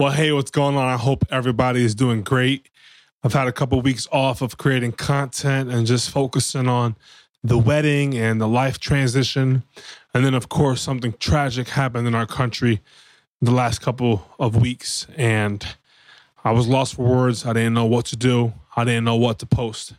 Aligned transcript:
Well, 0.00 0.12
hey, 0.12 0.32
what's 0.32 0.50
going 0.50 0.78
on? 0.78 0.86
I 0.86 0.96
hope 0.96 1.26
everybody 1.30 1.84
is 1.84 1.94
doing 1.94 2.22
great. 2.22 2.70
I've 3.22 3.34
had 3.34 3.48
a 3.48 3.52
couple 3.52 3.78
of 3.78 3.84
weeks 3.84 4.08
off 4.10 4.40
of 4.40 4.56
creating 4.56 4.92
content 4.92 5.70
and 5.70 5.86
just 5.86 6.08
focusing 6.08 6.68
on 6.68 6.96
the 7.44 7.58
wedding 7.58 8.16
and 8.16 8.40
the 8.40 8.48
life 8.48 8.78
transition. 8.78 9.62
And 10.14 10.24
then, 10.24 10.32
of 10.32 10.48
course, 10.48 10.80
something 10.80 11.12
tragic 11.20 11.68
happened 11.68 12.08
in 12.08 12.14
our 12.14 12.24
country 12.24 12.80
the 13.42 13.50
last 13.50 13.82
couple 13.82 14.26
of 14.38 14.56
weeks. 14.56 15.06
And 15.18 15.62
I 16.44 16.52
was 16.52 16.66
lost 16.66 16.94
for 16.94 17.04
words. 17.04 17.44
I 17.44 17.52
didn't 17.52 17.74
know 17.74 17.84
what 17.84 18.06
to 18.06 18.16
do, 18.16 18.54
I 18.74 18.84
didn't 18.84 19.04
know 19.04 19.16
what 19.16 19.38
to 19.40 19.46
post. 19.46 19.92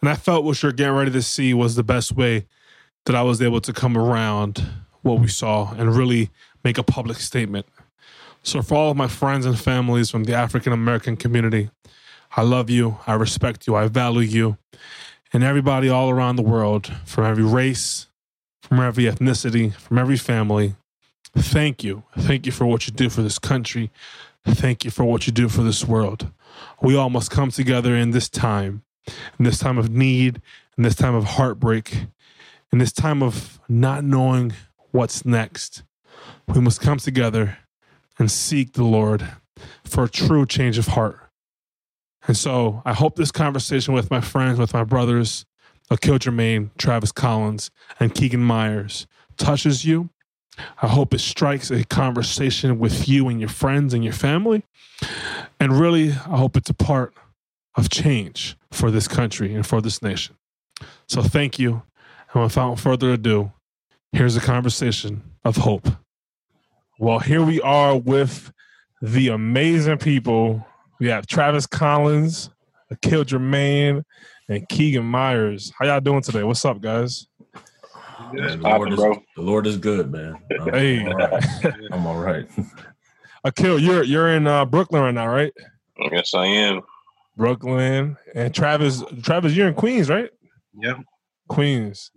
And 0.00 0.08
I 0.08 0.14
felt 0.14 0.44
what 0.44 0.62
you're 0.62 0.70
getting 0.70 0.94
ready 0.94 1.10
to 1.10 1.22
see 1.22 1.52
was 1.54 1.74
the 1.74 1.82
best 1.82 2.12
way 2.12 2.46
that 3.06 3.16
I 3.16 3.22
was 3.22 3.42
able 3.42 3.60
to 3.62 3.72
come 3.72 3.98
around 3.98 4.64
what 5.02 5.18
we 5.18 5.26
saw 5.26 5.74
and 5.74 5.96
really 5.96 6.30
make 6.62 6.78
a 6.78 6.84
public 6.84 7.18
statement. 7.18 7.66
So, 8.46 8.60
for 8.60 8.74
all 8.74 8.90
of 8.90 8.96
my 8.98 9.08
friends 9.08 9.46
and 9.46 9.58
families 9.58 10.10
from 10.10 10.24
the 10.24 10.34
African 10.34 10.74
American 10.74 11.16
community, 11.16 11.70
I 12.36 12.42
love 12.42 12.68
you, 12.68 12.98
I 13.06 13.14
respect 13.14 13.66
you, 13.66 13.74
I 13.74 13.88
value 13.88 14.20
you, 14.20 14.58
and 15.32 15.42
everybody 15.42 15.88
all 15.88 16.10
around 16.10 16.36
the 16.36 16.42
world, 16.42 16.92
from 17.06 17.24
every 17.24 17.42
race, 17.42 18.06
from 18.60 18.80
every 18.80 19.04
ethnicity, 19.04 19.72
from 19.74 19.96
every 19.96 20.18
family. 20.18 20.76
Thank 21.34 21.82
you. 21.82 22.04
Thank 22.18 22.44
you 22.44 22.52
for 22.52 22.66
what 22.66 22.86
you 22.86 22.92
do 22.92 23.08
for 23.08 23.22
this 23.22 23.38
country. 23.38 23.90
Thank 24.44 24.84
you 24.84 24.90
for 24.90 25.04
what 25.04 25.26
you 25.26 25.32
do 25.32 25.48
for 25.48 25.62
this 25.62 25.86
world. 25.86 26.30
We 26.82 26.94
all 26.94 27.08
must 27.08 27.30
come 27.30 27.50
together 27.50 27.96
in 27.96 28.10
this 28.10 28.28
time, 28.28 28.82
in 29.38 29.46
this 29.46 29.58
time 29.58 29.78
of 29.78 29.88
need, 29.88 30.42
in 30.76 30.84
this 30.84 30.96
time 30.96 31.14
of 31.14 31.24
heartbreak, 31.24 32.08
in 32.70 32.78
this 32.78 32.92
time 32.92 33.22
of 33.22 33.58
not 33.70 34.04
knowing 34.04 34.52
what's 34.90 35.24
next. 35.24 35.82
We 36.46 36.60
must 36.60 36.82
come 36.82 36.98
together 36.98 37.56
and 38.18 38.30
seek 38.30 38.72
the 38.72 38.84
Lord 38.84 39.26
for 39.84 40.04
a 40.04 40.08
true 40.08 40.46
change 40.46 40.78
of 40.78 40.88
heart. 40.88 41.20
And 42.26 42.36
so 42.36 42.82
I 42.84 42.92
hope 42.94 43.16
this 43.16 43.30
conversation 43.30 43.94
with 43.94 44.10
my 44.10 44.20
friends, 44.20 44.58
with 44.58 44.72
my 44.72 44.84
brothers, 44.84 45.44
uh, 45.90 45.94
Akil 45.94 46.18
Jermaine, 46.18 46.70
Travis 46.78 47.12
Collins, 47.12 47.70
and 48.00 48.14
Keegan 48.14 48.42
Myers 48.42 49.06
touches 49.36 49.84
you. 49.84 50.10
I 50.80 50.88
hope 50.88 51.12
it 51.12 51.18
strikes 51.18 51.70
a 51.70 51.84
conversation 51.84 52.78
with 52.78 53.08
you 53.08 53.28
and 53.28 53.40
your 53.40 53.48
friends 53.48 53.92
and 53.92 54.04
your 54.04 54.12
family. 54.12 54.62
And 55.58 55.78
really, 55.78 56.10
I 56.10 56.36
hope 56.36 56.56
it's 56.56 56.70
a 56.70 56.74
part 56.74 57.12
of 57.74 57.90
change 57.90 58.56
for 58.70 58.90
this 58.90 59.08
country 59.08 59.54
and 59.54 59.66
for 59.66 59.80
this 59.80 60.00
nation. 60.00 60.36
So 61.08 61.22
thank 61.22 61.58
you. 61.58 61.82
And 62.32 62.42
without 62.42 62.78
further 62.78 63.12
ado, 63.12 63.52
here's 64.12 64.36
a 64.36 64.40
conversation 64.40 65.22
of 65.44 65.56
hope. 65.56 65.88
Well, 66.98 67.18
here 67.18 67.42
we 67.42 67.60
are 67.60 67.96
with 67.96 68.52
the 69.02 69.28
amazing 69.28 69.98
people. 69.98 70.64
We 71.00 71.08
have 71.08 71.26
Travis 71.26 71.66
Collins, 71.66 72.50
Akil 72.88 73.24
Jermaine, 73.24 74.04
and 74.48 74.68
Keegan 74.68 75.04
Myers. 75.04 75.72
How 75.76 75.86
y'all 75.86 76.00
doing 76.00 76.22
today? 76.22 76.44
What's 76.44 76.64
up, 76.64 76.80
guys? 76.80 77.26
the, 78.32 78.58
Lord 78.60 78.92
is, 78.92 78.98
the 78.98 79.42
Lord 79.42 79.66
is 79.66 79.76
good, 79.76 80.12
man. 80.12 80.36
I'm, 80.60 80.72
hey, 80.72 81.00
I'm 81.00 81.08
all 81.08 81.16
right. 81.16 81.74
I'm 81.90 82.06
all 82.06 82.18
right. 82.18 82.48
Akil, 83.42 83.80
you're 83.80 84.04
you're 84.04 84.30
in 84.30 84.46
uh, 84.46 84.64
Brooklyn 84.64 85.02
right 85.02 85.14
now, 85.14 85.26
right? 85.26 85.52
Yes, 86.12 86.32
I 86.32 86.46
am. 86.46 86.82
Brooklyn 87.36 88.16
and 88.36 88.54
Travis. 88.54 89.02
Travis, 89.22 89.52
you're 89.54 89.66
in 89.66 89.74
Queens, 89.74 90.08
right? 90.08 90.30
Yeah. 90.80 90.94
Queens, 91.54 92.10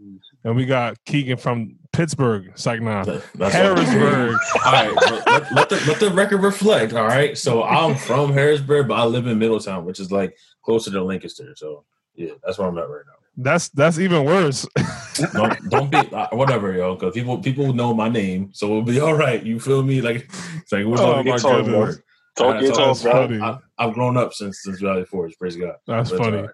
and 0.44 0.56
we 0.56 0.66
got 0.66 0.98
Keegan 1.06 1.38
from 1.38 1.76
Pittsburgh. 1.92 2.48
It's 2.48 2.66
like 2.66 2.82
nah, 2.82 3.04
That's 3.04 3.54
Harrisburg. 3.54 4.36
all 4.66 4.72
right, 4.72 4.94
let, 5.28 5.52
let, 5.52 5.70
the, 5.70 5.84
let 5.88 6.00
the 6.00 6.10
record 6.12 6.42
reflect. 6.42 6.94
All 6.94 7.06
right, 7.06 7.38
so 7.38 7.64
I'm 7.64 7.96
from 7.96 8.34
Harrisburg, 8.34 8.88
but 8.88 8.96
I 8.96 9.06
live 9.06 9.28
in 9.28 9.38
Middletown, 9.38 9.86
which 9.86 10.00
is 10.00 10.12
like 10.12 10.36
closer 10.64 10.90
to 10.92 11.04
Lancaster. 11.04 11.54
So 11.56 11.86
yeah, 12.16 12.32
that's 12.44 12.58
where 12.58 12.68
I'm 12.68 12.78
at 12.78 12.90
right 12.90 13.04
now. 13.06 13.14
That's 13.40 13.70
that's 13.70 14.00
even 14.00 14.26
worse. 14.26 14.68
don't, 15.34 15.70
don't 15.70 15.92
be 15.92 15.98
uh, 16.12 16.30
whatever, 16.32 16.74
yo. 16.74 16.96
Because 16.96 17.14
people 17.14 17.38
people 17.38 17.72
know 17.74 17.94
my 17.94 18.10
name, 18.10 18.50
so 18.54 18.68
we'll 18.68 18.82
be 18.82 19.00
all 19.00 19.14
right. 19.14 19.44
You 19.44 19.60
feel 19.60 19.84
me? 19.84 20.02
Like 20.02 20.28
it's 20.56 20.72
like 20.72 20.86
we're 20.86 20.94
Oh, 20.94 21.14
talking 21.24 21.32
my 21.32 21.38
talk 21.38 21.66
goodness. 21.66 22.00
Talk 22.36 22.56
Uh, 22.56 22.60
your 22.60 22.74
so 22.74 22.78
talk, 22.78 22.98
that's 22.98 23.04
bro. 23.04 23.40
I, 23.44 23.60
I've 23.78 23.94
grown 23.94 24.18
up 24.18 24.34
since 24.34 24.64
since 24.64 24.80
Valley 24.80 25.06
Forge. 25.06 25.38
Praise 25.38 25.56
God. 25.56 25.76
That's 25.86 26.10
But 26.10 26.18
funny. 26.18 26.38
all 26.38 26.44
right. 26.46 26.52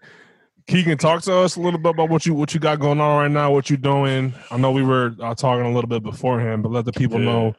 Keegan, 0.68 0.98
talk 0.98 1.22
to 1.24 1.36
us 1.36 1.56
a 1.58 1.60
little 1.62 1.80
bit 1.80 1.90
about 1.92 2.10
what 2.10 2.26
you 2.26 2.34
what 2.34 2.54
you 2.54 2.60
got 2.60 2.80
going 2.80 3.02
on 3.02 3.18
right 3.22 3.32
now. 3.32 3.52
What 3.52 3.70
you're 3.70 3.78
doing? 3.78 4.34
I 4.50 4.58
know 4.58 4.72
we 4.72 4.84
were 4.84 5.14
uh, 5.22 5.36
talking 5.36 5.66
a 5.66 5.72
little 5.74 5.90
bit 5.90 6.04
beforehand, 6.04 6.64
but 6.64 6.72
let 6.72 6.86
the 6.86 6.94
people 6.94 7.20
Yeah. 7.20 7.26
know 7.32 7.56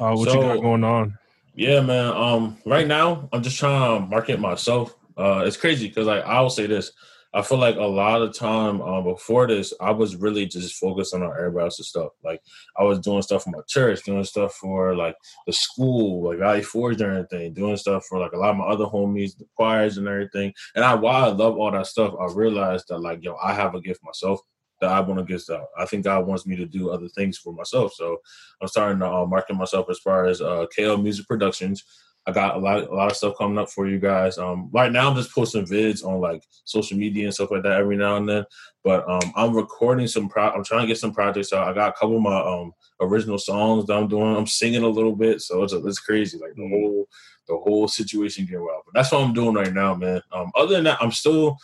uh, 0.00 0.12
what 0.14 0.26
you 0.28 0.32
So- 0.32 0.40
got 0.42 0.60
going 0.60 0.84
on. 0.84 1.18
Yeah, 1.54 1.80
man. 1.80 2.12
Um, 2.16 2.56
right 2.64 2.86
now 2.86 3.28
I'm 3.32 3.42
just 3.42 3.58
trying 3.58 4.00
to 4.00 4.06
market 4.06 4.38
myself. 4.38 4.94
Uh, 5.16 5.42
it's 5.44 5.56
crazy 5.56 5.88
because 5.88 6.06
like 6.06 6.24
I'll 6.24 6.50
say 6.50 6.66
this. 6.66 6.92
I 7.34 7.42
feel 7.42 7.58
like 7.58 7.76
a 7.76 7.80
lot 7.80 8.22
of 8.22 8.34
time 8.34 8.80
um, 8.80 9.04
before 9.04 9.46
this, 9.46 9.74
I 9.80 9.90
was 9.90 10.16
really 10.16 10.46
just 10.46 10.76
focusing 10.76 11.22
on 11.22 11.30
everybody 11.30 11.64
else's 11.64 11.88
stuff. 11.88 12.12
Like 12.24 12.40
I 12.78 12.84
was 12.84 12.98
doing 13.00 13.20
stuff 13.22 13.44
for 13.44 13.50
my 13.50 13.60
church, 13.68 14.02
doing 14.02 14.24
stuff 14.24 14.54
for 14.54 14.96
like 14.96 15.14
the 15.46 15.52
school, 15.52 16.28
like 16.28 16.38
Valley 16.38 16.62
Forge 16.62 17.00
and 17.00 17.12
everything, 17.12 17.52
doing 17.52 17.76
stuff 17.76 18.06
for 18.06 18.18
like 18.18 18.32
a 18.32 18.38
lot 18.38 18.50
of 18.50 18.56
my 18.56 18.64
other 18.64 18.86
homies, 18.86 19.36
the 19.36 19.44
choirs 19.56 19.98
and 19.98 20.08
everything. 20.08 20.52
And 20.74 20.84
I, 20.84 20.94
while 20.94 21.26
I 21.26 21.28
love 21.28 21.56
all 21.58 21.70
that 21.70 21.86
stuff, 21.86 22.14
I 22.18 22.32
realized 22.32 22.86
that 22.88 22.98
like 22.98 23.22
yo, 23.22 23.36
I 23.36 23.52
have 23.52 23.74
a 23.74 23.80
gift 23.80 24.00
myself 24.02 24.40
that 24.80 24.90
I 24.90 25.00
want 25.00 25.18
to 25.18 25.24
give 25.24 25.42
out. 25.54 25.66
I 25.76 25.86
think 25.86 26.04
God 26.04 26.26
wants 26.26 26.46
me 26.46 26.56
to 26.56 26.66
do 26.66 26.90
other 26.90 27.08
things 27.08 27.36
for 27.36 27.52
myself. 27.52 27.92
So 27.94 28.18
I'm 28.62 28.68
starting 28.68 29.00
to 29.00 29.10
uh, 29.10 29.26
market 29.26 29.54
myself 29.54 29.86
as 29.90 29.98
far 29.98 30.26
as 30.26 30.40
uh, 30.40 30.66
KL 30.76 31.02
Music 31.02 31.26
Productions. 31.26 31.84
I 32.28 32.32
got 32.32 32.56
a 32.56 32.58
lot, 32.58 32.86
a 32.86 32.94
lot 32.94 33.10
of 33.10 33.16
stuff 33.16 33.38
coming 33.38 33.56
up 33.56 33.70
for 33.70 33.88
you 33.88 33.98
guys. 33.98 34.36
Um, 34.36 34.68
right 34.70 34.92
now, 34.92 35.08
I'm 35.08 35.16
just 35.16 35.34
posting 35.34 35.64
vids 35.64 36.04
on 36.04 36.20
like 36.20 36.44
social 36.64 36.98
media 36.98 37.24
and 37.24 37.34
stuff 37.34 37.50
like 37.50 37.62
that 37.62 37.80
every 37.80 37.96
now 37.96 38.16
and 38.16 38.28
then. 38.28 38.44
But 38.84 39.08
um, 39.08 39.32
I'm 39.34 39.56
recording 39.56 40.06
some. 40.06 40.28
Pro- 40.28 40.50
I'm 40.50 40.62
trying 40.62 40.82
to 40.82 40.86
get 40.86 40.98
some 40.98 41.14
projects 41.14 41.54
out. 41.54 41.66
I 41.66 41.72
got 41.72 41.88
a 41.88 41.92
couple 41.92 42.16
of 42.16 42.22
my 42.22 42.38
um, 42.38 42.72
original 43.00 43.38
songs 43.38 43.86
that 43.86 43.94
I'm 43.94 44.08
doing. 44.08 44.36
I'm 44.36 44.46
singing 44.46 44.82
a 44.82 44.88
little 44.88 45.16
bit, 45.16 45.40
so 45.40 45.62
it's 45.62 45.72
it's 45.72 46.00
crazy. 46.00 46.36
Like 46.36 46.54
the 46.54 46.68
whole 46.68 47.08
the 47.48 47.56
whole 47.56 47.88
situation 47.88 48.44
getting 48.44 48.60
wild. 48.60 48.82
But 48.84 48.94
that's 48.94 49.10
what 49.10 49.22
I'm 49.22 49.32
doing 49.32 49.54
right 49.54 49.72
now, 49.72 49.94
man. 49.94 50.20
Um, 50.30 50.52
other 50.54 50.74
than 50.74 50.84
that, 50.84 50.98
I'm 51.00 51.12
still 51.12 51.56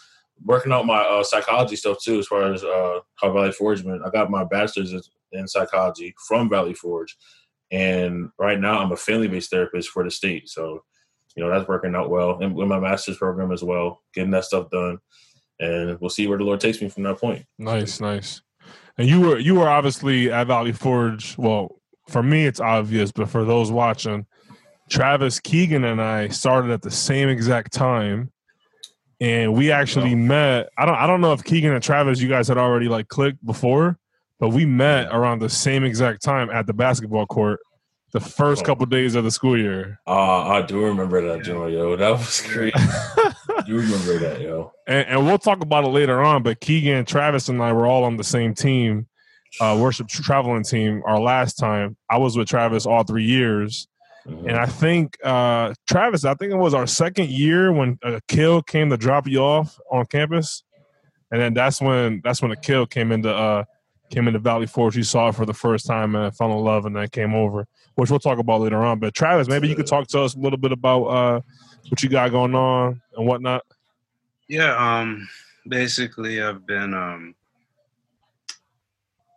working 0.42 0.72
out 0.72 0.86
my 0.86 1.02
uh, 1.02 1.22
psychology 1.22 1.76
stuff 1.76 1.98
too, 2.02 2.18
as 2.18 2.26
far 2.26 2.52
as 2.52 2.64
uh, 2.64 3.00
how 3.16 3.32
Valley 3.32 3.52
Forge 3.52 3.84
man. 3.84 4.00
I 4.02 4.08
got 4.08 4.30
my 4.30 4.44
bachelor's 4.44 5.10
in 5.32 5.46
psychology 5.46 6.14
from 6.26 6.48
Valley 6.48 6.74
Forge, 6.74 7.18
and 7.70 8.30
right 8.38 8.60
now 8.60 8.78
I'm 8.78 8.92
a 8.92 8.96
family 8.96 9.28
based 9.28 9.50
therapist 9.50 9.90
for 9.90 10.04
the 10.04 10.10
state. 10.10 10.48
So, 10.48 10.82
you 11.36 11.42
know, 11.42 11.50
that's 11.50 11.68
working 11.68 11.94
out 11.94 12.10
well, 12.10 12.38
and 12.40 12.54
with 12.54 12.68
my 12.68 12.78
master's 12.78 13.16
program 13.16 13.52
as 13.52 13.62
well, 13.62 14.02
getting 14.14 14.30
that 14.30 14.44
stuff 14.44 14.70
done, 14.70 14.98
and 15.58 15.98
we'll 16.00 16.10
see 16.10 16.26
where 16.26 16.38
the 16.38 16.44
Lord 16.44 16.60
takes 16.60 16.80
me 16.80 16.88
from 16.88 17.02
that 17.04 17.18
point. 17.18 17.44
Nice, 17.58 18.00
nice. 18.00 18.42
And 18.96 19.08
you 19.08 19.20
were 19.20 19.38
you 19.38 19.56
were 19.56 19.68
obviously 19.68 20.30
at 20.30 20.46
Valley 20.46 20.72
Forge. 20.72 21.36
Well, 21.36 21.80
for 22.08 22.22
me, 22.22 22.46
it's 22.46 22.60
obvious, 22.60 23.10
but 23.10 23.28
for 23.28 23.44
those 23.44 23.72
watching, 23.72 24.26
Travis 24.90 25.40
Keegan 25.40 25.84
and 25.84 26.00
I 26.00 26.28
started 26.28 26.70
at 26.70 26.82
the 26.82 26.90
same 26.90 27.28
exact 27.28 27.72
time, 27.72 28.30
and 29.20 29.54
we 29.54 29.72
actually 29.72 30.14
met. 30.14 30.68
I 30.78 30.86
don't 30.86 30.96
I 30.96 31.06
don't 31.06 31.20
know 31.20 31.32
if 31.32 31.42
Keegan 31.42 31.72
and 31.72 31.82
Travis, 31.82 32.20
you 32.20 32.28
guys 32.28 32.48
had 32.48 32.58
already 32.58 32.88
like 32.88 33.08
clicked 33.08 33.44
before, 33.44 33.98
but 34.44 34.50
we 34.50 34.66
met 34.66 35.08
around 35.10 35.38
the 35.38 35.48
same 35.48 35.84
exact 35.84 36.22
time 36.22 36.50
at 36.50 36.66
the 36.66 36.74
basketball 36.74 37.24
court, 37.24 37.60
the 38.12 38.20
first 38.20 38.60
Oh. 38.60 38.66
couple 38.66 38.84
days 38.84 39.14
of 39.14 39.24
the 39.24 39.30
school 39.30 39.58
year. 39.58 39.98
Uh, 40.06 40.46
I 40.48 40.60
do 40.60 40.84
remember 40.84 41.26
that, 41.28 41.42
Joe. 41.46 41.66
Yo, 41.66 41.96
that 41.96 42.10
was 42.10 42.42
great. 42.52 42.74
you 43.66 43.78
remember 43.80 44.18
that, 44.18 44.42
yo? 44.42 44.70
and, 44.86 45.08
and 45.08 45.24
we'll 45.26 45.38
talk 45.38 45.62
about 45.62 45.84
it 45.84 45.88
later 45.88 46.20
on. 46.22 46.42
But 46.42 46.60
Keegan, 46.60 47.06
Travis, 47.06 47.48
and 47.48 47.62
I 47.62 47.72
were 47.72 47.86
all 47.86 48.04
on 48.04 48.18
the 48.18 48.22
same 48.24 48.52
team, 48.54 49.06
uh, 49.62 49.78
worship 49.80 50.08
traveling 50.08 50.62
team. 50.62 51.02
Our 51.06 51.18
last 51.18 51.54
time, 51.54 51.96
I 52.10 52.18
was 52.18 52.36
with 52.36 52.46
Travis 52.46 52.84
all 52.84 53.02
three 53.02 53.24
years, 53.24 53.88
Mhm. 54.28 54.46
and 54.48 54.56
I 54.58 54.66
think 54.66 55.16
uh, 55.24 55.72
Travis, 55.88 56.26
I 56.26 56.34
think 56.34 56.52
it 56.52 56.56
was 56.58 56.74
our 56.74 56.86
second 56.86 57.30
year 57.30 57.72
when 57.72 57.98
Akil 58.02 58.60
came 58.60 58.90
to 58.90 58.98
drop 58.98 59.26
you 59.26 59.38
off 59.38 59.78
on 59.90 60.04
campus, 60.04 60.62
and 61.32 61.40
then 61.40 61.54
that's 61.54 61.80
when 61.80 62.20
that's 62.22 62.42
when 62.42 62.50
Akil 62.50 62.84
came 62.84 63.10
into 63.10 63.34
uh, 63.34 63.64
came 64.14 64.28
into 64.28 64.38
Valley 64.38 64.66
Forge. 64.66 64.96
You 64.96 65.02
saw 65.02 65.28
it 65.28 65.34
for 65.34 65.44
the 65.44 65.54
first 65.54 65.86
time 65.86 66.14
and 66.14 66.26
I 66.26 66.30
fell 66.30 66.52
in 66.52 66.58
love, 66.58 66.86
and 66.86 66.94
then 66.94 67.08
came 67.08 67.34
over, 67.34 67.66
which 67.96 68.10
we'll 68.10 68.20
talk 68.20 68.38
about 68.38 68.60
later 68.60 68.82
on. 68.84 69.00
But 69.00 69.14
Travis, 69.14 69.48
maybe 69.48 69.68
you 69.68 69.74
could 69.74 69.86
talk 69.86 70.06
to 70.08 70.20
us 70.20 70.34
a 70.34 70.38
little 70.38 70.58
bit 70.58 70.72
about 70.72 71.04
uh, 71.04 71.40
what 71.88 72.02
you 72.02 72.08
got 72.08 72.30
going 72.30 72.54
on 72.54 73.00
and 73.16 73.26
whatnot. 73.26 73.64
Yeah, 74.48 74.76
um, 74.76 75.28
basically, 75.68 76.42
I've 76.42 76.66
been. 76.66 76.94
Um, 76.94 77.34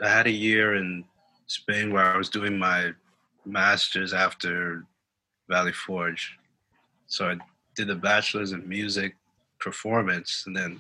I 0.04 0.10
had 0.10 0.28
a 0.28 0.32
year 0.32 0.76
in 0.76 1.04
Spain 1.48 1.92
where 1.92 2.06
I 2.06 2.18
was 2.18 2.30
doing 2.30 2.60
my 2.60 2.92
master's 3.46 4.14
after 4.14 4.84
Valley 5.50 5.74
Forge, 5.74 6.38
so 7.08 7.30
I 7.30 7.38
did 7.76 7.88
the 7.88 7.96
bachelor's 7.96 8.52
in 8.52 8.68
music 8.70 9.16
performance, 9.60 10.44
and 10.46 10.56
then 10.56 10.80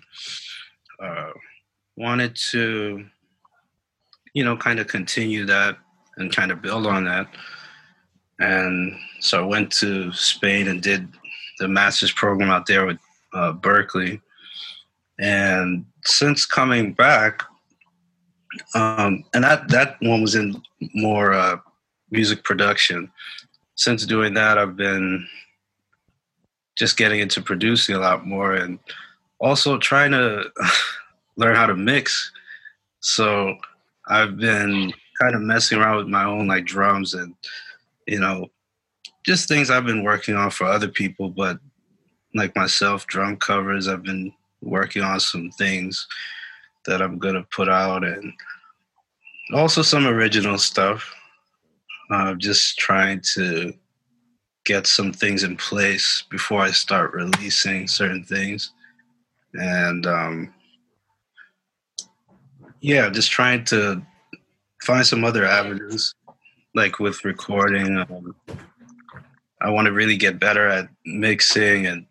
uh, 1.01 1.31
wanted 1.95 2.35
to, 2.51 3.05
you 4.37 4.43
know, 4.43 4.55
kind 4.55 4.79
of 4.79 4.85
continue 4.85 5.45
that 5.47 5.79
and 6.17 6.31
kind 6.31 6.51
of 6.51 6.61
build 6.61 6.85
on 6.85 7.05
that. 7.05 7.27
and 8.37 8.95
so 9.19 9.43
I 9.43 9.47
went 9.47 9.71
to 9.79 10.13
Spain 10.13 10.67
and 10.67 10.79
did 10.79 11.07
the 11.57 11.67
master's 11.67 12.11
program 12.11 12.51
out 12.51 12.67
there 12.67 12.85
with 12.85 12.99
uh, 13.33 13.53
Berklee. 13.53 14.21
And 15.19 15.85
since 16.05 16.45
coming 16.45 16.93
back, 16.93 17.41
um, 18.75 19.23
and 19.33 19.43
that 19.43 19.69
that 19.69 19.95
one 20.01 20.21
was 20.21 20.35
in 20.35 20.61
more 20.93 21.33
uh, 21.33 21.57
music 22.11 22.43
production. 22.43 23.11
Since 23.73 24.05
doing 24.05 24.35
that, 24.35 24.59
I've 24.59 24.75
been 24.75 25.27
just 26.77 26.95
getting 26.95 27.21
into 27.21 27.41
producing 27.41 27.95
a 27.95 27.99
lot 27.99 28.27
more, 28.27 28.53
and 28.53 28.77
also 29.39 29.79
trying 29.79 30.11
to 30.11 30.43
learn 31.37 31.55
how 31.55 31.65
to 31.65 31.75
mix. 31.75 32.31
So 32.99 33.57
I've 34.09 34.37
been 34.37 34.93
kind 35.21 35.35
of 35.35 35.41
messing 35.41 35.79
around 35.79 35.97
with 35.97 36.07
my 36.07 36.23
own 36.23 36.47
like 36.47 36.65
drums 36.65 37.13
and 37.13 37.33
you 38.05 38.19
know 38.19 38.49
just 39.27 39.49
things 39.49 39.69
I've 39.69 39.85
been 39.85 40.03
working 40.03 40.35
on 40.35 40.49
for 40.49 40.65
other 40.65 40.87
people, 40.87 41.29
but 41.29 41.59
like 42.33 42.55
myself, 42.55 43.05
drum 43.07 43.35
covers. 43.35 43.87
I've 43.87 44.03
been 44.03 44.31
working 44.61 45.03
on 45.03 45.19
some 45.19 45.51
things 45.51 46.07
that 46.85 47.01
I'm 47.01 47.19
gonna 47.19 47.45
put 47.51 47.67
out, 47.67 48.05
and 48.05 48.31
also 49.53 49.81
some 49.81 50.07
original 50.07 50.57
stuff. 50.57 51.13
Uh, 52.09 52.35
just 52.35 52.79
trying 52.79 53.19
to 53.33 53.73
get 54.63 54.87
some 54.87 55.11
things 55.11 55.43
in 55.43 55.57
place 55.57 56.23
before 56.29 56.61
I 56.61 56.71
start 56.71 57.13
releasing 57.13 57.85
certain 57.85 58.23
things, 58.23 58.71
and 59.55 60.07
um, 60.07 60.53
yeah, 62.81 63.09
just 63.09 63.31
trying 63.31 63.63
to 63.65 64.01
find 64.83 65.05
some 65.05 65.23
other 65.23 65.45
avenues, 65.45 66.13
like 66.75 66.99
with 66.99 67.25
recording. 67.25 67.97
Um, 67.97 68.35
I 69.61 69.69
want 69.69 69.87
to 69.87 69.91
really 69.91 70.17
get 70.17 70.39
better 70.39 70.67
at 70.67 70.87
mixing 71.05 71.87
and 71.87 72.05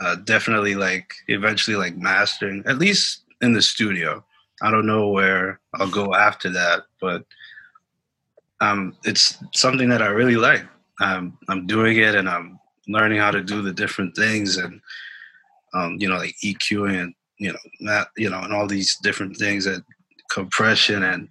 uh, 0.00 0.16
definitely 0.16 0.74
like 0.74 1.14
eventually 1.28 1.76
like 1.76 1.96
mastering, 1.96 2.62
at 2.66 2.78
least 2.78 3.22
in 3.40 3.52
the 3.52 3.62
studio. 3.62 4.24
I 4.62 4.70
don't 4.70 4.86
know 4.86 5.08
where 5.08 5.60
I'll 5.74 5.90
go 5.90 6.14
after 6.14 6.48
that, 6.50 6.84
but 7.00 7.24
um, 8.60 8.96
it's 9.04 9.38
something 9.52 9.88
that 9.88 10.02
I 10.02 10.06
really 10.06 10.36
like. 10.36 10.64
Um, 11.00 11.36
I'm 11.48 11.66
doing 11.66 11.98
it 11.98 12.14
and 12.14 12.28
I'm 12.28 12.60
learning 12.86 13.18
how 13.18 13.32
to 13.32 13.42
do 13.42 13.60
the 13.62 13.72
different 13.72 14.14
things 14.14 14.56
and 14.56 14.80
um, 15.74 15.96
you 15.98 16.08
know 16.08 16.16
like 16.16 16.36
EQing 16.44 17.02
and 17.02 17.14
you 17.42 17.52
know 17.52 17.90
that 17.92 18.08
you 18.16 18.30
know 18.30 18.40
and 18.40 18.52
all 18.52 18.66
these 18.66 18.96
different 19.02 19.36
things 19.36 19.64
that 19.64 19.82
compression 20.30 21.02
and 21.02 21.28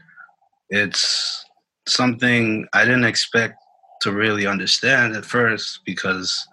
it's 0.69 1.45
something 1.87 2.67
I 2.73 2.85
didn't 2.85 3.05
expect 3.05 3.55
to 4.01 4.11
really 4.11 4.45
understand 4.47 5.15
at 5.15 5.25
first 5.25 5.81
because 5.85 6.47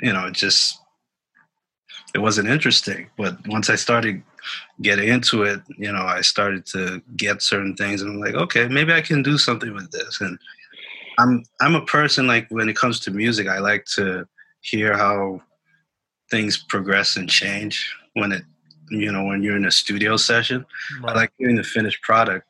you 0.00 0.12
know 0.12 0.26
it 0.26 0.34
just 0.34 0.78
it 2.14 2.18
wasn't 2.18 2.48
interesting. 2.48 3.08
But 3.16 3.36
once 3.48 3.70
i 3.70 3.76
started 3.76 4.22
getting 4.82 5.08
into 5.08 5.42
it 5.42 5.60
you 5.78 5.90
know 5.90 6.04
i 6.04 6.20
started 6.20 6.66
to 6.66 7.00
get 7.16 7.40
certain 7.40 7.74
things 7.76 8.02
and 8.02 8.10
i'm 8.10 8.20
like 8.20 8.34
okay 8.34 8.68
maybe 8.68 8.92
i 8.92 9.00
can 9.00 9.22
do 9.22 9.38
something 9.38 9.72
with 9.72 9.90
this. 9.90 10.20
And 10.20 10.38
i'm 11.18 11.42
i'm 11.62 11.74
a 11.74 11.86
person 11.86 12.26
like 12.26 12.46
when 12.50 12.68
it 12.68 12.76
comes 12.76 13.00
to 13.00 13.10
music 13.10 13.48
i 13.48 13.58
like 13.58 13.86
to 13.94 14.26
hear 14.60 14.96
how 14.96 15.40
things 16.30 16.62
progress 16.68 17.16
and 17.16 17.28
change 17.28 17.94
when 18.14 18.32
it 18.32 18.42
you 18.90 19.10
know 19.10 19.24
when 19.24 19.42
you're 19.42 19.56
in 19.56 19.64
a 19.64 19.70
studio 19.70 20.16
session 20.16 20.64
right. 21.02 21.12
i 21.12 21.14
like 21.20 21.32
hearing 21.38 21.56
the 21.56 21.62
finished 21.62 22.02
product 22.02 22.46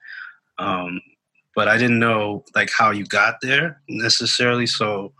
um, 0.59 1.01
but 1.55 1.69
I 1.69 1.77
didn't 1.79 1.99
know 1.99 2.45
like 2.55 2.71
how 2.77 2.91
you 2.91 3.05
got 3.05 3.41
there 3.41 3.81
necessarily. 3.89 4.67
So 4.67 5.13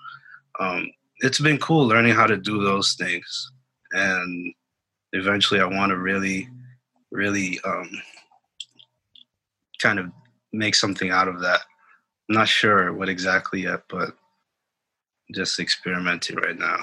um, 0.59 0.91
it's 1.19 1.41
been 1.41 1.59
cool 1.59 1.87
learning 1.87 2.15
how 2.15 2.27
to 2.27 2.37
do 2.37 2.63
those 2.63 2.95
things, 2.95 3.53
and 3.93 4.53
eventually 5.13 5.61
I 5.61 5.67
want 5.67 5.91
to 5.91 5.99
really, 5.99 6.49
really 7.11 7.61
um, 7.65 7.91
kind 9.81 9.99
of 9.99 10.11
make 10.53 10.75
something 10.75 11.11
out 11.11 11.29
of 11.29 11.41
that. 11.41 11.61
I'm 12.29 12.37
not 12.37 12.49
sure 12.49 12.93
what 12.93 13.09
exactly 13.09 13.63
yet, 13.63 13.83
but 13.89 14.11
just 15.33 15.59
experimenting 15.61 16.37
right 16.37 16.59
now. 16.59 16.79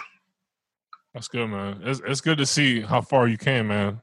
That's 1.14 1.28
good, 1.28 1.48
man. 1.48 1.82
It's 1.84 2.02
it's 2.06 2.22
good 2.22 2.38
to 2.38 2.46
see 2.46 2.82
how 2.82 3.02
far 3.02 3.28
you 3.28 3.38
came, 3.38 3.68
man 3.68 4.02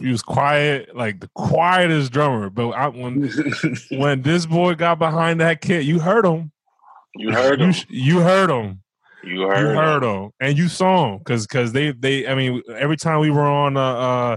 he 0.00 0.10
was 0.10 0.22
quiet, 0.22 0.96
like 0.96 1.20
the 1.20 1.30
quietest 1.34 2.12
drummer. 2.12 2.50
But 2.50 2.70
I, 2.70 2.88
when 2.88 3.30
when 3.90 4.22
this 4.22 4.46
boy 4.46 4.74
got 4.74 4.98
behind 4.98 5.40
that 5.40 5.60
kit, 5.60 5.84
you 5.84 6.00
heard 6.00 6.24
him. 6.24 6.50
You 7.14 7.32
heard 7.32 7.60
him. 7.60 7.70
You, 7.88 8.14
you 8.16 8.20
heard 8.20 8.50
him. 8.50 8.82
You 9.22 9.42
heard. 9.42 9.60
You 9.60 9.76
heard 9.76 10.02
him. 10.02 10.24
him, 10.24 10.30
and 10.40 10.58
you 10.58 10.68
saw 10.68 11.12
him 11.12 11.18
because 11.18 11.46
because 11.46 11.72
they 11.72 11.92
they. 11.92 12.26
I 12.26 12.34
mean, 12.34 12.62
every 12.76 12.96
time 12.96 13.20
we 13.20 13.30
were 13.30 13.46
on 13.46 13.76
uh, 13.76 13.80
uh 13.80 14.36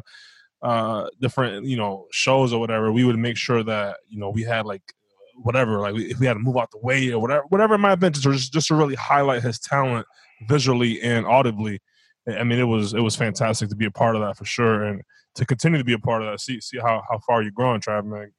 uh 0.62 1.10
different 1.20 1.66
you 1.66 1.78
know 1.78 2.06
shows 2.12 2.54
or 2.54 2.60
whatever, 2.60 2.92
we 2.92 3.04
would 3.04 3.18
make 3.18 3.38
sure 3.38 3.64
that 3.64 3.98
you 4.08 4.20
know 4.20 4.30
we 4.30 4.44
had 4.44 4.66
like 4.66 4.84
whatever 5.42 5.80
like 5.80 5.96
if 5.96 6.20
we 6.20 6.26
had 6.26 6.34
to 6.34 6.40
move 6.40 6.58
out 6.58 6.70
the 6.70 6.78
way 6.80 7.12
or 7.12 7.20
whatever 7.20 7.44
whatever 7.48 7.76
it 7.76 7.78
might 7.78 7.92
have 7.92 8.00
been 8.00 8.12
just 8.12 8.52
just 8.52 8.68
to 8.68 8.76
really 8.76 8.96
highlight 8.96 9.42
his 9.42 9.58
talent 9.58 10.06
visually 10.48 11.02
and 11.02 11.26
audibly. 11.26 11.80
I 12.28 12.44
mean, 12.44 12.60
it 12.60 12.64
was 12.64 12.94
it 12.94 13.02
was 13.02 13.16
fantastic 13.16 13.70
to 13.70 13.76
be 13.76 13.86
a 13.86 13.92
part 13.92 14.16
of 14.16 14.22
that 14.22 14.38
for 14.38 14.46
sure, 14.46 14.84
and 14.84 15.02
to 15.36 15.46
continue 15.46 15.78
to 15.78 15.84
be 15.84 15.94
a 15.94 16.00
part 16.00 16.22
of 16.22 16.30
that. 16.30 16.40
See 16.40 16.60
see 16.62 16.78
how 16.78 17.04
how 17.10 17.20
far 17.20 17.42
you're 17.42 17.52
growing, 17.52 17.82
Trav, 17.82 18.06
man. 18.06 18.32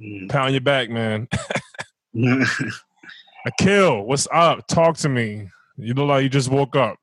Mm. 0.00 0.28
Pound 0.30 0.52
your 0.52 0.60
back, 0.60 0.90
man. 0.90 1.28
Akil, 3.46 4.04
what's 4.04 4.26
up? 4.32 4.66
Talk 4.66 4.96
to 4.98 5.08
me. 5.08 5.48
You 5.76 5.94
look 5.94 6.08
like 6.08 6.22
you 6.22 6.28
just 6.28 6.50
woke 6.50 6.76
up. 6.76 6.98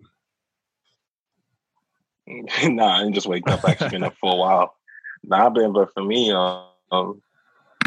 nah, 2.63 2.97
I 2.97 2.99
didn't 2.99 3.13
just 3.13 3.27
wake 3.27 3.47
up. 3.49 3.67
Actually 3.67 3.89
been 3.89 4.03
up 4.03 4.15
for 4.19 4.33
a 4.33 4.37
while. 4.37 4.75
Nah, 5.23 5.45
I've 5.45 5.53
been, 5.53 5.73
but 5.73 5.93
for 5.93 6.03
me, 6.03 6.31
um, 6.31 7.21